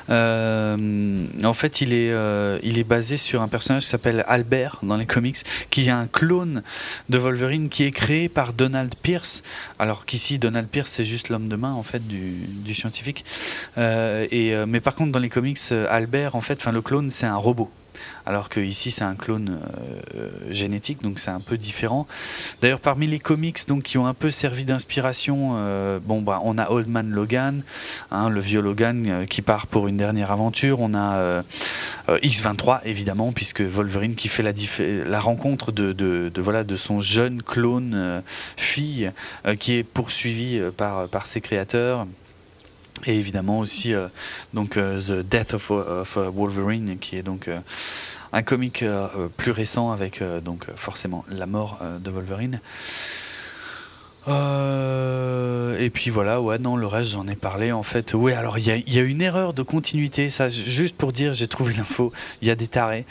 Euh, 0.10 1.28
en 1.44 1.54
fait 1.54 1.82
il 1.82 1.94
est 1.94 2.12
euh, 2.12 2.60
il 2.64 2.80
est 2.80 2.84
basé 2.84 3.18
sur 3.18 3.42
un 3.42 3.48
personnage 3.48 3.84
qui 3.84 3.90
s'appelle 3.90 4.26
Albert 4.28 4.80
dans 4.84 4.98
les 4.98 5.06
comics 5.06 5.38
qui 5.70 5.88
est 5.88 5.92
un 5.92 6.08
clone 6.08 6.64
de 7.10 7.18
Wolverine 7.18 7.70
qui 7.70 7.84
est 7.84 7.92
créé 7.92 8.30
par 8.30 8.54
Donald 8.54 8.96
Pierce. 9.02 9.44
Alors 9.80 10.06
qu'ici 10.06 10.40
Donald 10.40 10.68
Pierce 10.68 10.92
c'est 10.92 11.06
juste 11.06 11.30
l'homme 11.30 11.48
de 11.48 11.56
main 11.56 11.74
en 11.74 11.84
fait 11.84 12.06
du, 12.08 12.34
du 12.48 12.74
scientifique. 12.74 13.26
Euh, 13.78 14.28
et 14.32 14.56
mais 14.68 14.80
par 14.80 14.96
contre 14.96 15.12
dans 15.12 15.20
les 15.20 15.30
comics 15.30 15.60
Albert 15.90 16.36
en 16.36 16.42
fait 16.42 16.60
enfin 16.60 16.72
le 16.72 16.82
clone 16.82 17.12
c'est 17.12 17.26
un 17.26 17.38
robot 17.38 17.70
alors 18.26 18.50
que 18.50 18.60
ici 18.60 18.92
c'est 18.92 19.04
un 19.04 19.16
clone 19.16 19.60
euh, 20.16 20.30
génétique, 20.52 21.02
donc 21.02 21.20
c'est 21.20 21.32
un 21.32 21.40
peu 21.40 21.58
différent. 21.58 22.08
D'ailleurs, 22.62 22.80
parmi 22.80 23.08
les 23.08 23.20
comics 23.20 23.68
donc 23.68 23.84
qui 23.84 23.98
ont 23.98 24.08
un 24.08 24.14
peu 24.14 24.32
servi 24.32 24.66
d'inspiration, 24.66 25.54
euh, 25.56 26.00
bon 26.04 26.22
bah 26.22 26.42
on 26.44 26.58
a 26.58 26.70
Old 26.70 26.88
Man 26.88 27.10
Logan, 27.10 27.64
hein, 28.12 28.30
le 28.30 28.40
vieux 28.40 28.62
Logan 28.62 29.06
euh, 29.08 29.26
qui 29.26 29.42
part 29.42 29.68
pour 29.68 29.88
une 29.88 29.98
dernière 29.98 30.32
aventure. 30.32 30.80
On 30.80 30.94
a 30.94 31.16
euh, 31.16 31.42
euh, 32.10 32.20
X23 32.20 32.82
évidemment, 32.86 33.32
puisque 33.32 33.62
Wolverine 33.62 34.16
qui 34.16 34.28
fait 34.28 34.44
la, 34.44 35.20
rencontre 35.20 35.72
de, 35.72 36.32
voilà 36.38 36.64
de 36.64 36.76
son 36.76 37.02
jeune 37.02 37.42
clone 37.42 38.22
fille 38.58 39.12
qui 39.60 39.74
est 39.74 39.84
poursuivi 39.84 40.62
par 40.78 41.26
ses 41.26 41.42
créateurs. 41.42 42.06
Et 43.06 43.18
évidemment 43.18 43.60
aussi 43.60 43.94
euh, 43.94 44.08
euh, 44.56 45.02
The 45.02 45.28
Death 45.28 45.54
of, 45.54 45.72
euh, 45.72 46.04
Wolverine, 46.34 46.98
qui 47.00 47.18
est 47.18 47.24
donc 47.24 47.50
un 48.34 48.42
comic 48.42 48.84
plus 49.38 49.52
récent 49.52 49.92
avec 49.92 50.22
donc 50.44 50.66
forcément 50.76 51.24
la 51.30 51.46
mort 51.46 51.80
de 52.02 52.10
Wolverine. 52.10 52.60
Euh, 54.28 55.78
et 55.80 55.90
puis 55.90 56.10
voilà, 56.10 56.42
ouais, 56.42 56.58
non, 56.58 56.78
le 56.78 56.88
reste 56.88 57.12
j'en 57.12 57.28
ai 57.28 57.36
parlé 57.36 57.72
en 57.72 57.84
fait. 57.84 58.14
Oui, 58.14 58.34
alors 58.34 58.58
il 58.58 58.66
y 58.66 58.72
a, 58.72 58.76
il 58.76 58.94
y 58.94 59.00
a 59.00 59.04
une 59.04 59.22
erreur 59.22 59.54
de 59.54 59.62
continuité, 59.62 60.30
ça, 60.30 60.50
juste 60.50 60.96
pour 60.96 61.12
dire, 61.12 61.34
j'ai 61.34 61.48
trouvé 61.48 61.74
l'info, 61.74 62.12
il 62.42 62.48
y 62.48 62.52
a 62.52 62.56
des 62.56 62.68
tarés. 62.68 63.06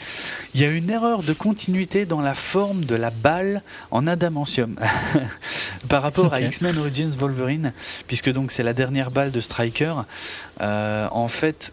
Il 0.53 0.61
y 0.61 0.65
a 0.65 0.69
une 0.69 0.89
erreur 0.89 1.23
de 1.23 1.33
continuité 1.33 2.05
dans 2.05 2.21
la 2.21 2.33
forme 2.33 2.85
de 2.85 2.95
la 2.95 3.11
balle 3.11 3.63
en 3.91 4.07
adamantium 4.07 4.75
par 5.89 6.01
rapport 6.01 6.33
à. 6.33 6.41
X-Men 6.41 6.77
Origins 6.77 7.15
Wolverine, 7.17 7.73
puisque 8.07 8.31
donc 8.31 8.51
c'est 8.51 8.63
la 8.63 8.73
dernière 8.73 9.09
balle 9.09 9.31
de 9.31 9.39
Striker. 9.41 9.95
Euh, 10.61 11.07
en 11.11 11.27
fait, 11.27 11.71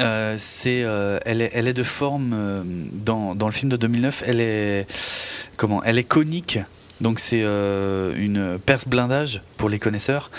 euh, 0.00 0.36
c'est, 0.38 0.82
euh, 0.84 1.18
elle, 1.24 1.42
est, 1.42 1.50
elle 1.54 1.66
est 1.66 1.74
de 1.74 1.82
forme 1.82 2.32
euh, 2.32 2.62
dans, 2.92 3.34
dans 3.34 3.46
le 3.46 3.52
film 3.52 3.70
de 3.70 3.76
2009. 3.76 4.22
Elle 4.26 4.40
est 4.40 4.86
comment 5.56 5.82
Elle 5.82 5.98
est 5.98 6.04
conique 6.04 6.60
Donc 7.00 7.20
c'est 7.20 7.42
euh, 7.42 8.12
une 8.16 8.58
perce 8.58 8.88
blindage 8.88 9.42
pour 9.56 9.68
les 9.68 9.78
connaisseurs, 9.78 10.30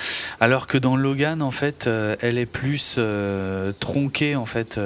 alors 0.42 0.68
que 0.68 0.78
dans 0.78 0.98
Logan 0.98 1.42
en 1.42 1.52
fait, 1.52 1.88
euh, 1.88 2.18
elle 2.20 2.38
est 2.38 2.46
plus 2.46 2.96
euh, 2.98 3.72
tronquée 3.80 4.36
en 4.36 4.46
fait, 4.46 4.80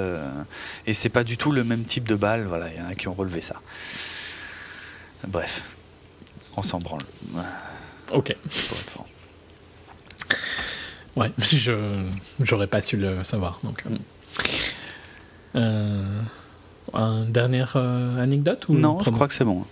et 0.86 0.94
c'est 0.94 1.08
pas 1.08 1.24
du 1.24 1.36
tout 1.36 1.50
le 1.50 1.64
même 1.64 1.84
type 1.84 2.06
de 2.08 2.14
balle. 2.14 2.46
Voilà, 2.46 2.68
il 2.72 2.80
y 2.80 2.80
en 2.80 2.88
a 2.88 2.94
qui 2.94 3.08
ont 3.08 3.14
relevé 3.14 3.40
ça. 3.40 3.56
Bref, 5.26 5.62
on 6.56 6.62
s'en 6.62 6.78
branle. 6.78 7.02
Ok. 8.12 8.36
Ouais, 11.16 11.30
je 11.38 11.72
j'aurais 12.40 12.66
pas 12.66 12.80
su 12.80 12.96
le 12.96 13.24
savoir. 13.24 13.60
Donc, 13.64 13.82
euh. 13.86 13.96
Euh, 15.56 16.20
un 16.92 17.24
dernière 17.24 17.76
anecdote 17.76 18.68
ou 18.68 18.74
Non, 18.74 19.00
je 19.02 19.10
crois 19.10 19.26
que 19.28 19.34
c'est 19.34 19.44
bon. 19.44 19.64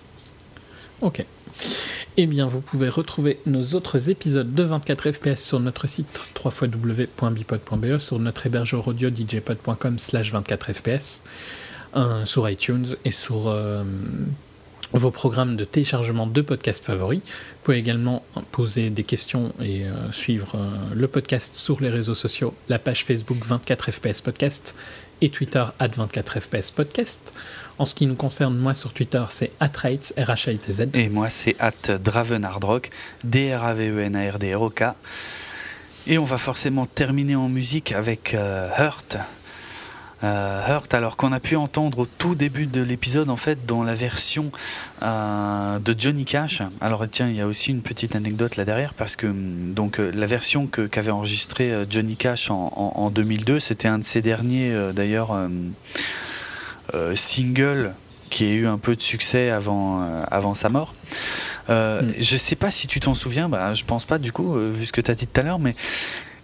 Ok. 1.00 1.24
Eh 2.16 2.26
bien, 2.26 2.47
vous 2.47 2.60
pouvez 2.60 2.89
retrouver 2.89 3.39
nos 3.47 3.74
autres 3.74 4.10
épisodes 4.10 4.52
de 4.52 4.62
24 4.62 5.12
FPS 5.12 5.42
sur 5.42 5.60
notre 5.60 5.86
site 5.86 6.20
www.bipod.be, 6.44 7.99
sur 7.99 8.18
notre 8.18 8.47
hébergeur 8.47 8.86
audio 8.86 9.08
djpod.com 9.08 9.99
slash 9.99 10.31
24 10.31 10.73
FPS, 10.74 11.23
sur 12.24 12.49
iTunes 12.50 12.86
et 13.07 13.10
sur 13.12 13.49
euh, 13.49 13.82
vos 14.92 15.10
programmes 15.10 15.57
de 15.57 15.65
téléchargement 15.65 16.26
de 16.26 16.41
podcasts 16.42 16.84
favoris. 16.84 17.20
Vous 17.20 17.65
pouvez 17.65 17.78
également 17.78 18.24
poser 18.50 18.91
des 18.91 19.05
questions 19.05 19.52
et 19.60 19.84
euh, 19.84 20.12
suivre 20.12 20.52
euh, 20.57 20.94
le 20.94 21.08
podcast 21.08 21.57
sur 21.57 21.81
les 21.81 21.89
réseaux 21.89 22.15
sociaux, 22.15 22.55
la 22.68 22.78
page 22.78 23.05
Facebook 23.05 23.39
24 23.44 23.91
FPS 23.91 24.20
Podcast 24.20 24.74
et 25.20 25.31
Twitter 25.31 25.65
at 25.78 25.89
24 25.89 26.41
FPS 26.41 26.70
Podcast. 26.70 27.32
En 27.78 27.84
ce 27.84 27.94
qui 27.94 28.07
nous 28.07 28.15
concerne, 28.15 28.57
moi 28.59 28.75
sur 28.75 28.92
Twitter, 28.92 29.23
c'est 29.31 29.51
atraitz, 29.59 30.12
r 30.17 30.31
h 30.31 30.52
i 30.52 30.59
t 30.59 30.73
z 30.73 30.89
Et 30.94 31.09
moi, 31.09 31.31
c'est 31.31 31.57
at 31.59 31.73
D-R-A-V-E-N-A-R-D-R-O-K. 33.25 34.84
Et 36.07 36.18
on 36.18 36.25
va 36.25 36.39
forcément 36.39 36.86
terminer 36.86 37.36
en 37.36 37.49
musique 37.49 37.92
avec 37.92 38.34
euh, 38.34 38.68
Hurt. 38.78 39.17
Euh, 40.25 40.65
Hurt, 40.68 40.94
alors 40.94 41.17
qu'on 41.17 41.33
a 41.33 41.41
pu 41.41 41.57
entendre 41.57 42.01
au 42.01 42.07
tout 42.07 42.34
début 42.36 42.67
de 42.67 42.81
l'épisode, 42.83 43.28
en 43.31 43.36
fait, 43.36 43.67
dans 43.67 43.83
la 43.83 43.94
version 43.94 44.52
euh, 45.02 45.78
de 45.81 45.94
Johnny 45.99 46.25
Cash. 46.25 46.62
Alors, 46.81 47.05
tiens, 47.10 47.28
il 47.28 47.34
y 47.36 47.41
a 47.41 47.47
aussi 47.47 47.70
une 47.70 47.83
petite 47.83 48.15
anecdote 48.15 48.57
là 48.57 48.65
derrière, 48.65 48.94
parce 48.94 49.17
que 49.17 49.26
hum, 49.26 49.73
donc 49.75 49.99
la 49.99 50.26
version 50.26 50.67
que- 50.67 50.86
qu'avait 50.86 51.10
enregistrée 51.10 51.73
Johnny 51.91 52.15
Cash 52.17 52.51
en, 52.51 52.73
en- 52.76 52.92
en 53.01 53.10
2002, 53.10 53.59
c'était 53.59 53.89
un 53.89 53.99
de 53.99 54.05
ses 54.05 54.23
derniers, 54.23 54.73
d'ailleurs, 54.94 55.31
euh, 56.94 57.14
singles 57.16 57.92
qui 58.30 58.44
a 58.44 58.48
eu 58.52 58.66
un 58.66 58.78
peu 58.78 58.96
de 58.96 59.02
succès 59.02 59.50
avant, 59.50 60.02
euh, 60.02 60.22
avant 60.30 60.54
sa 60.54 60.68
mort. 60.68 60.94
Euh, 61.70 62.02
Mm. 62.02 62.12
Je 62.18 62.36
sais 62.36 62.56
pas 62.56 62.70
si 62.70 62.86
tu 62.86 62.98
t'en 63.00 63.14
souviens, 63.14 63.48
bah, 63.48 63.74
je 63.74 63.84
pense 63.84 64.04
pas 64.04 64.18
du 64.18 64.32
coup, 64.32 64.56
euh, 64.56 64.72
vu 64.74 64.86
ce 64.86 64.92
que 64.92 65.00
tu 65.02 65.10
as 65.10 65.14
dit 65.14 65.26
tout 65.26 65.40
à 65.40 65.44
l'heure, 65.44 65.58
mais 65.58 65.76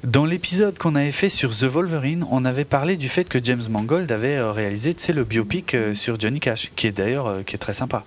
dans 0.05 0.25
l'épisode 0.27 0.77
qu'on 0.79 0.95
avait 0.95 1.13
fait 1.13 1.29
sur 1.31 1.51
The 1.57 1.65
Wolverine, 1.65 2.25
on 2.31 2.45
avait 2.45 2.65
parlé 2.67 2.97
du 2.97 3.09
fait 3.09 3.25
que 3.25 3.43
James 3.43 3.63
Mangold 3.69 4.11
avait 4.13 4.41
réalisé 4.51 4.95
le 5.15 5.25
biopic 5.25 5.75
sur 5.95 6.21
Johnny 6.21 6.41
Cash, 6.41 6.71
qui 6.77 6.87
est 6.87 6.93
d'ailleurs 6.93 7.39
qui 7.47 7.57
est 7.57 7.59
très 7.59 7.75
sympa. 7.75 8.05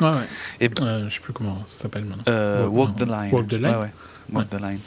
Ouais, 0.00 0.08
ouais. 0.08 0.14
Et- 0.60 0.70
Euh, 0.82 1.08
je 1.08 1.14
sais 1.14 1.20
plus 1.20 1.32
comment 1.32 1.58
ça 1.64 1.82
s'appelle 1.84 2.04
maintenant. 2.04 2.22
Euh, 2.28 2.66
Walk- 2.66 2.90
Walk 2.90 2.96
the 2.98 3.00
Line. 3.10 3.28
Walk 3.32 3.48
the 3.48 3.52
Line. 3.54 3.64
Ouais, 3.66 3.76
ouais. 3.82 3.90
Walk 4.32 4.48
the 4.50 4.60
Line. 4.60 4.78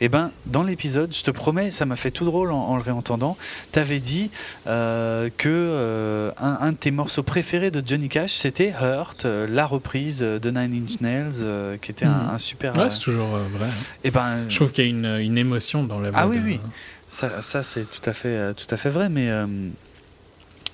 Et 0.00 0.08
ben, 0.08 0.30
dans 0.46 0.62
l'épisode, 0.64 1.14
je 1.14 1.22
te 1.22 1.30
promets, 1.30 1.70
ça 1.70 1.86
m'a 1.86 1.96
fait 1.96 2.10
tout 2.10 2.24
drôle 2.24 2.50
en, 2.50 2.58
en 2.58 2.76
le 2.76 2.82
réentendant. 2.82 3.36
T'avais 3.70 4.00
dit 4.00 4.30
euh, 4.66 5.28
que 5.36 5.48
euh, 5.48 6.30
un, 6.40 6.58
un 6.60 6.72
de 6.72 6.76
tes 6.76 6.90
morceaux 6.90 7.22
préférés 7.22 7.70
de 7.70 7.82
Johnny 7.86 8.08
Cash, 8.08 8.32
c'était 8.32 8.72
Hurt, 8.80 9.24
euh, 9.24 9.46
la 9.48 9.66
reprise 9.66 10.18
de 10.20 10.50
Nine 10.50 10.84
Inch 10.84 11.00
Nails, 11.00 11.78
qui 11.80 11.90
était 11.90 12.06
un, 12.06 12.30
un 12.30 12.38
super. 12.38 12.76
Ouais, 12.76 12.90
c'est 12.90 12.98
toujours 12.98 13.28
vrai. 13.28 13.66
hein. 13.66 13.84
et 14.04 14.10
ben, 14.10 14.38
Je 14.48 14.56
trouve 14.56 14.72
qu'il 14.72 14.84
y 14.84 14.86
a 14.88 14.90
une, 14.90 15.06
une 15.24 15.38
émotion 15.38 15.84
dans 15.84 16.00
la 16.00 16.10
voix. 16.10 16.20
Ah 16.22 16.26
oui, 16.26 16.38
de- 16.38 16.44
oui. 16.44 16.60
Ça, 17.08 17.42
ça 17.42 17.62
c'est 17.62 17.82
tout 17.84 18.08
à 18.08 18.12
fait, 18.14 18.54
tout 18.54 18.66
à 18.74 18.76
fait 18.78 18.88
vrai, 18.90 19.08
mais 19.10 19.28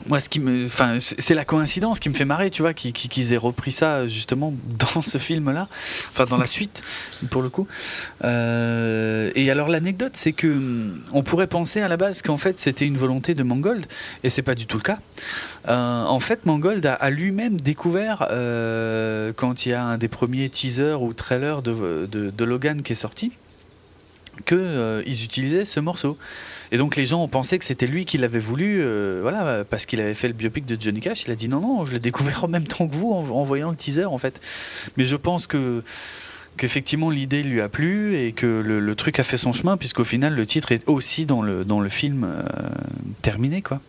moi, 0.07 0.21
ce 0.21 0.29
qui 0.29 0.41
me, 0.41 0.67
enfin, 0.67 0.99
c'est 1.01 1.35
la 1.35 1.45
coïncidence 1.45 1.99
qui 2.01 2.09
me 2.09 2.15
fait 2.15 2.25
marrer, 2.25 2.51
tu 2.51 2.63
vois, 2.63 2.73
qu'ils 2.73 2.93
qu'ils- 2.93 3.11
qu'ils 3.11 3.33
aient 3.33 3.37
repris 3.39 3.73
ça 3.73 4.07
justement 4.07 4.55
dans 4.95 5.03
ce 5.03 5.19
film-là, 5.19 5.69
enfin 6.13 6.25
dans 6.25 6.37
la 6.37 6.47
suite, 6.47 6.83
pour 7.31 7.43
le 7.43 7.49
coup. 7.49 7.67
Euh, 8.25 9.31
et 9.35 9.51
alors 9.51 9.69
l'anecdote, 9.69 10.13
c'est 10.15 10.33
que 10.33 10.93
on 11.13 11.23
pourrait 11.23 11.47
penser 11.49 11.81
à 11.81 11.89
la 11.89 11.97
base 11.97 12.23
qu'en 12.23 12.37
fait 12.39 12.59
c'était 12.59 12.87
une 12.87 12.97
volonté 12.97 13.35
de 13.35 13.43
Mangold, 13.43 13.87
et 14.23 14.31
c'est 14.31 14.43
pas 14.43 14.55
du 14.55 14.67
tout 14.67 14.77
le 14.77 14.83
cas. 14.83 14.99
Euh, 15.69 16.05
en 16.05 16.21
fait, 16.21 16.47
Mangold 16.47 16.85
a, 16.87 17.11
lui-même 17.11 17.61
découvert 17.61 18.29
euh, 18.31 19.33
quand 19.37 19.67
il 19.67 19.71
y 19.71 19.73
a 19.73 19.83
un 19.83 19.99
des 19.99 20.09
premiers 20.09 20.49
teasers 20.49 21.03
ou 21.03 21.13
trailers 21.13 21.63
de, 21.63 22.07
de, 22.07 22.45
Logan 22.45 22.83
qui 22.83 22.93
est 22.93 22.97
sorti 22.97 23.33
que 24.47 24.55
euh, 24.55 25.03
ils 25.07 25.25
utilisaient 25.25 25.65
ce 25.65 25.81
morceau. 25.81 26.17
Et 26.71 26.79
donc 26.79 26.97
les 26.97 27.07
gens 27.07 27.23
ont 27.23 27.29
pensé 27.29 27.59
que 27.59 27.65
c'était 27.65 27.87
lui 27.87 28.05
qui 28.05 28.19
l'avait 28.19 28.39
voulu, 28.39 28.81
euh, 28.81 29.21
voilà, 29.23 29.65
parce 29.65 29.87
qu'il 29.87 30.01
avait 30.01 30.15
fait 30.15 30.29
le 30.29 30.35
biopic 30.35 30.67
de 30.67 30.81
Johnny 30.81 31.01
Cash. 31.01 31.25
Il 31.27 31.31
a 31.33 31.37
dit 31.37 31.49
non, 31.49 31.61
non, 31.61 31.87
je 31.87 31.93
l'ai 31.93 32.01
découvert 32.01 32.45
en 32.45 32.49
même 32.49 32.67
temps 32.67 32.87
que 32.87 32.95
vous 32.95 33.13
en, 33.13 33.45
voyant 33.45 33.71
le 33.71 33.77
teaser 33.77 34.05
en 34.05 34.19
fait. 34.19 34.41
Mais 34.97 35.05
je 35.05 35.17
pense 35.17 35.47
que 35.47 35.83
qu'effectivement 36.59 37.09
l'idée 37.09 37.43
lui 37.43 37.61
a 37.61 37.69
plu 37.69 38.17
et 38.19 38.33
que 38.33 38.47
le, 38.47 38.95
truc 38.95 39.19
a 39.19 39.23
fait 39.23 39.39
son 39.39 39.53
chemin, 39.53 39.77
puisqu'au 39.77 40.05
final 40.05 40.35
le 40.35 40.45
titre 40.45 40.73
est 40.73 40.87
aussi 40.89 41.25
dans 41.25 41.41
le, 41.41 41.65
dans 41.65 41.81
le 41.81 41.89
film 41.89 42.25
euh, 42.25 42.43
terminé 43.23 43.63
quoi. 43.63 43.81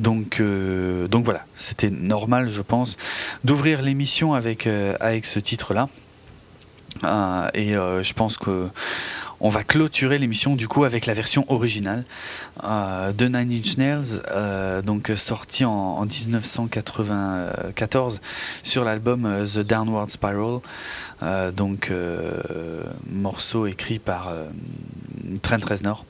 Donc, 0.00 0.40
euh, 0.40 1.06
donc 1.06 1.24
voilà, 1.24 1.46
c'était 1.54 1.90
normal, 1.90 2.50
je 2.50 2.62
pense, 2.62 2.96
d'ouvrir 3.44 3.80
l'émission 3.80 4.34
avec, 4.34 4.66
avec 4.66 5.24
ce 5.24 5.38
titre-là. 5.38 5.88
Euh, 7.04 7.48
et 7.54 7.72
je 7.74 8.12
pense 8.12 8.36
que 8.36 8.68
on 9.44 9.50
va 9.50 9.62
clôturer 9.62 10.18
l'émission 10.18 10.56
du 10.56 10.66
coup 10.68 10.84
avec 10.84 11.04
la 11.04 11.12
version 11.12 11.44
originale 11.52 12.04
euh, 12.64 13.12
de 13.12 13.26
Nine 13.26 13.52
Inch 13.52 13.76
Nails, 13.76 14.22
euh, 14.30 14.80
donc 14.80 15.12
sortie 15.16 15.66
en, 15.66 15.70
en 15.70 16.06
1994 16.06 18.22
sur 18.62 18.84
l'album 18.84 19.26
euh, 19.26 19.44
The 19.44 19.58
Downward 19.58 20.10
Spiral, 20.10 20.60
euh, 21.22 21.50
donc 21.50 21.92
morceau 23.10 23.66
écrit 23.66 23.98
par 23.98 24.32
Trent 25.42 25.58
Reznor. 25.68 26.06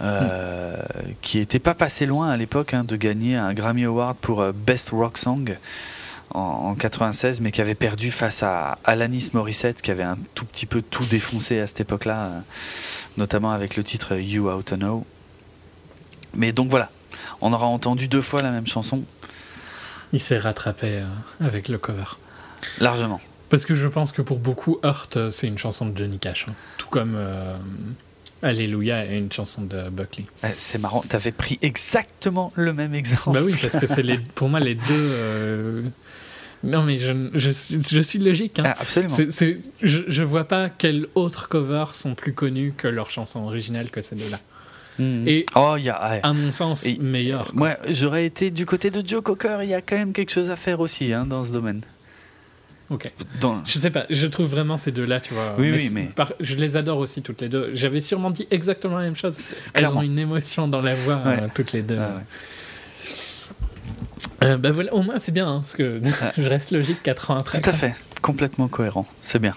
euh, 0.00 0.76
qui 1.20 1.38
était 1.38 1.60
pas 1.60 1.74
passé 1.74 2.06
loin 2.06 2.30
à 2.30 2.36
l'époque 2.36 2.74
hein, 2.74 2.82
de 2.82 2.96
gagner 2.96 3.36
un 3.36 3.54
Grammy 3.54 3.84
Award 3.84 4.16
pour 4.20 4.40
euh, 4.40 4.50
Best 4.52 4.90
Rock 4.90 5.16
Song 5.16 5.56
en, 6.34 6.70
en 6.70 6.74
96, 6.74 7.40
mais 7.40 7.50
qui 7.52 7.60
avait 7.60 7.74
perdu 7.74 8.10
face 8.10 8.42
à 8.42 8.78
Alanis 8.84 9.30
Morissette, 9.32 9.82
qui 9.82 9.90
avait 9.90 10.02
un 10.02 10.18
tout 10.34 10.44
petit 10.44 10.66
peu 10.66 10.82
tout 10.82 11.04
défoncé 11.04 11.60
à 11.60 11.66
cette 11.66 11.80
époque-là, 11.80 12.18
euh, 12.24 12.40
notamment 13.16 13.52
avec 13.52 13.76
le 13.76 13.84
titre 13.84 14.16
You 14.16 14.50
Out 14.50 14.66
to 14.66 14.76
Know. 14.76 15.04
Mais 16.34 16.52
donc 16.52 16.70
voilà, 16.70 16.90
on 17.40 17.52
aura 17.52 17.66
entendu 17.66 18.08
deux 18.08 18.22
fois 18.22 18.40
la 18.42 18.50
même 18.50 18.66
chanson, 18.66 19.02
Il 20.12 20.20
s'est 20.20 20.38
rattrapé 20.38 20.98
euh, 21.02 21.04
avec 21.46 21.68
le 21.68 21.78
cover. 21.78 22.04
largement. 22.78 23.20
Parce 23.50 23.66
que 23.66 23.74
je 23.74 23.86
pense 23.88 24.12
que 24.12 24.22
pour 24.22 24.38
beaucoup, 24.38 24.78
Hurt, 24.82 25.16
euh, 25.18 25.28
c'est 25.30 25.46
une 25.46 25.58
chanson 25.58 25.84
de 25.86 25.96
Johnny 25.96 26.18
Cash. 26.18 26.46
hein. 26.48 26.54
Tout 26.78 26.88
comme 26.88 27.12
euh, 27.16 27.54
Alléluia 28.40 29.04
est 29.04 29.18
une 29.18 29.30
chanson 29.30 29.62
de 29.62 29.90
Buckley. 29.90 30.24
Euh, 30.44 30.48
C'est 30.56 30.78
marrant, 30.78 31.02
t'avais 31.06 31.32
pris 31.32 31.58
exactement 31.60 32.50
le 32.56 32.72
même 32.72 32.94
exemple. 32.94 33.32
Bah 33.32 33.40
oui, 33.44 33.54
parce 33.60 33.76
que 33.76 33.86
c'est 33.86 34.02
pour 34.34 34.48
moi 34.48 34.58
les 34.58 34.74
deux. 34.74 34.82
euh, 34.90 35.82
Non, 36.64 36.84
mais 36.84 36.98
je, 36.98 37.12
je, 37.34 37.50
suis- 37.50 37.82
je 37.82 38.00
suis 38.00 38.18
logique. 38.18 38.58
hein. 38.60 38.64
Ah, 38.66 38.74
absolument. 38.80 39.16
Je, 39.82 40.00
je 40.06 40.22
vois 40.22 40.44
pas 40.44 40.68
quels 40.68 41.06
autres 41.14 41.48
covers 41.48 41.94
sont 41.94 42.14
plus 42.14 42.32
connus 42.34 42.72
que 42.76 42.86
leur 42.88 43.10
chanson 43.10 43.40
originale 43.44 43.90
que 43.90 44.00
ces 44.00 44.14
deux-là. 44.16 44.38
Mhm. 44.98 45.26
Et 45.26 45.46
oh, 45.56 45.76
y 45.78 45.88
a. 45.88 46.10
ouais. 46.10 46.20
à 46.22 46.32
mon 46.32 46.52
sens, 46.52 46.84
Et- 46.86 46.98
meilleur. 46.98 47.46
quoi. 47.46 47.54
Moi, 47.54 47.76
j'aurais 47.88 48.26
été 48.26 48.50
du 48.50 48.66
côté 48.66 48.90
de 48.90 49.02
Joe 49.06 49.22
Cocker. 49.22 49.58
Il 49.62 49.70
y 49.70 49.74
a 49.74 49.80
quand 49.80 49.96
même 49.96 50.12
quelque 50.12 50.30
chose 50.32 50.50
à 50.50 50.56
faire 50.56 50.80
aussi 50.80 51.12
hein, 51.12 51.24
dans 51.26 51.42
ce 51.44 51.50
domaine. 51.52 51.80
Ok. 52.90 53.10
Dans... 53.40 53.64
Je 53.64 53.78
sais 53.78 53.90
pas, 53.90 54.04
je 54.10 54.26
trouve 54.26 54.48
vraiment 54.48 54.76
ces 54.76 54.92
deux-là, 54.92 55.18
tu 55.18 55.32
vois. 55.32 55.54
Oui, 55.58 55.72
oui, 55.72 55.88
mais- 55.94 56.10
par- 56.14 56.32
je 56.40 56.56
les 56.56 56.76
adore 56.76 56.98
aussi 56.98 57.22
toutes 57.22 57.40
les 57.40 57.48
deux. 57.48 57.70
J'avais 57.72 58.02
sûrement 58.02 58.30
dit 58.30 58.46
exactement 58.50 58.98
la 58.98 59.04
même 59.04 59.16
chose. 59.16 59.38
Elles 59.72 59.86
ont 59.88 60.02
une 60.02 60.18
émotion 60.18 60.68
dans 60.68 60.82
la 60.82 60.94
voix, 60.94 61.16
Ouais. 61.24 61.40
euh, 61.42 61.48
toutes 61.54 61.72
les 61.72 61.80
deux. 61.82 61.98
Ah. 61.98 62.20
Euh, 64.42 64.56
bah 64.56 64.70
voilà, 64.70 64.92
au 64.94 65.02
moins 65.02 65.18
c'est 65.18 65.32
bien, 65.32 65.48
hein, 65.48 65.60
parce 65.60 65.74
que 65.74 66.00
je 66.38 66.48
reste 66.48 66.70
logique 66.70 67.02
4 67.02 67.30
ans 67.30 67.38
après. 67.38 67.60
Tout 67.60 67.70
à 67.70 67.72
fait, 67.72 67.94
complètement 68.20 68.68
cohérent, 68.68 69.06
c'est 69.22 69.40
bien. 69.40 69.54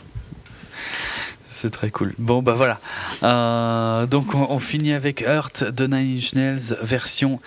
C'est 1.49 1.69
très 1.69 1.89
cool. 1.89 2.13
Bon, 2.17 2.41
bah 2.41 2.51
voilà. 2.51 2.81
Euh, 3.23 4.05
donc, 4.07 4.35
on, 4.35 4.47
on 4.49 4.59
finit 4.59 4.91
avec 4.91 5.21
Hurt 5.21 5.63
de 5.63 5.87
Nine 5.87 6.17
Inch 6.17 6.33
Nails, 6.33 6.77
version 6.81 7.39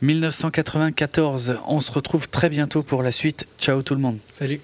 1994. 0.00 1.56
On 1.66 1.80
se 1.80 1.90
retrouve 1.90 2.28
très 2.28 2.50
bientôt 2.50 2.84
pour 2.84 3.02
la 3.02 3.10
suite. 3.10 3.48
Ciao 3.58 3.82
tout 3.82 3.96
le 3.96 4.00
monde. 4.00 4.18
Salut. 4.32 4.60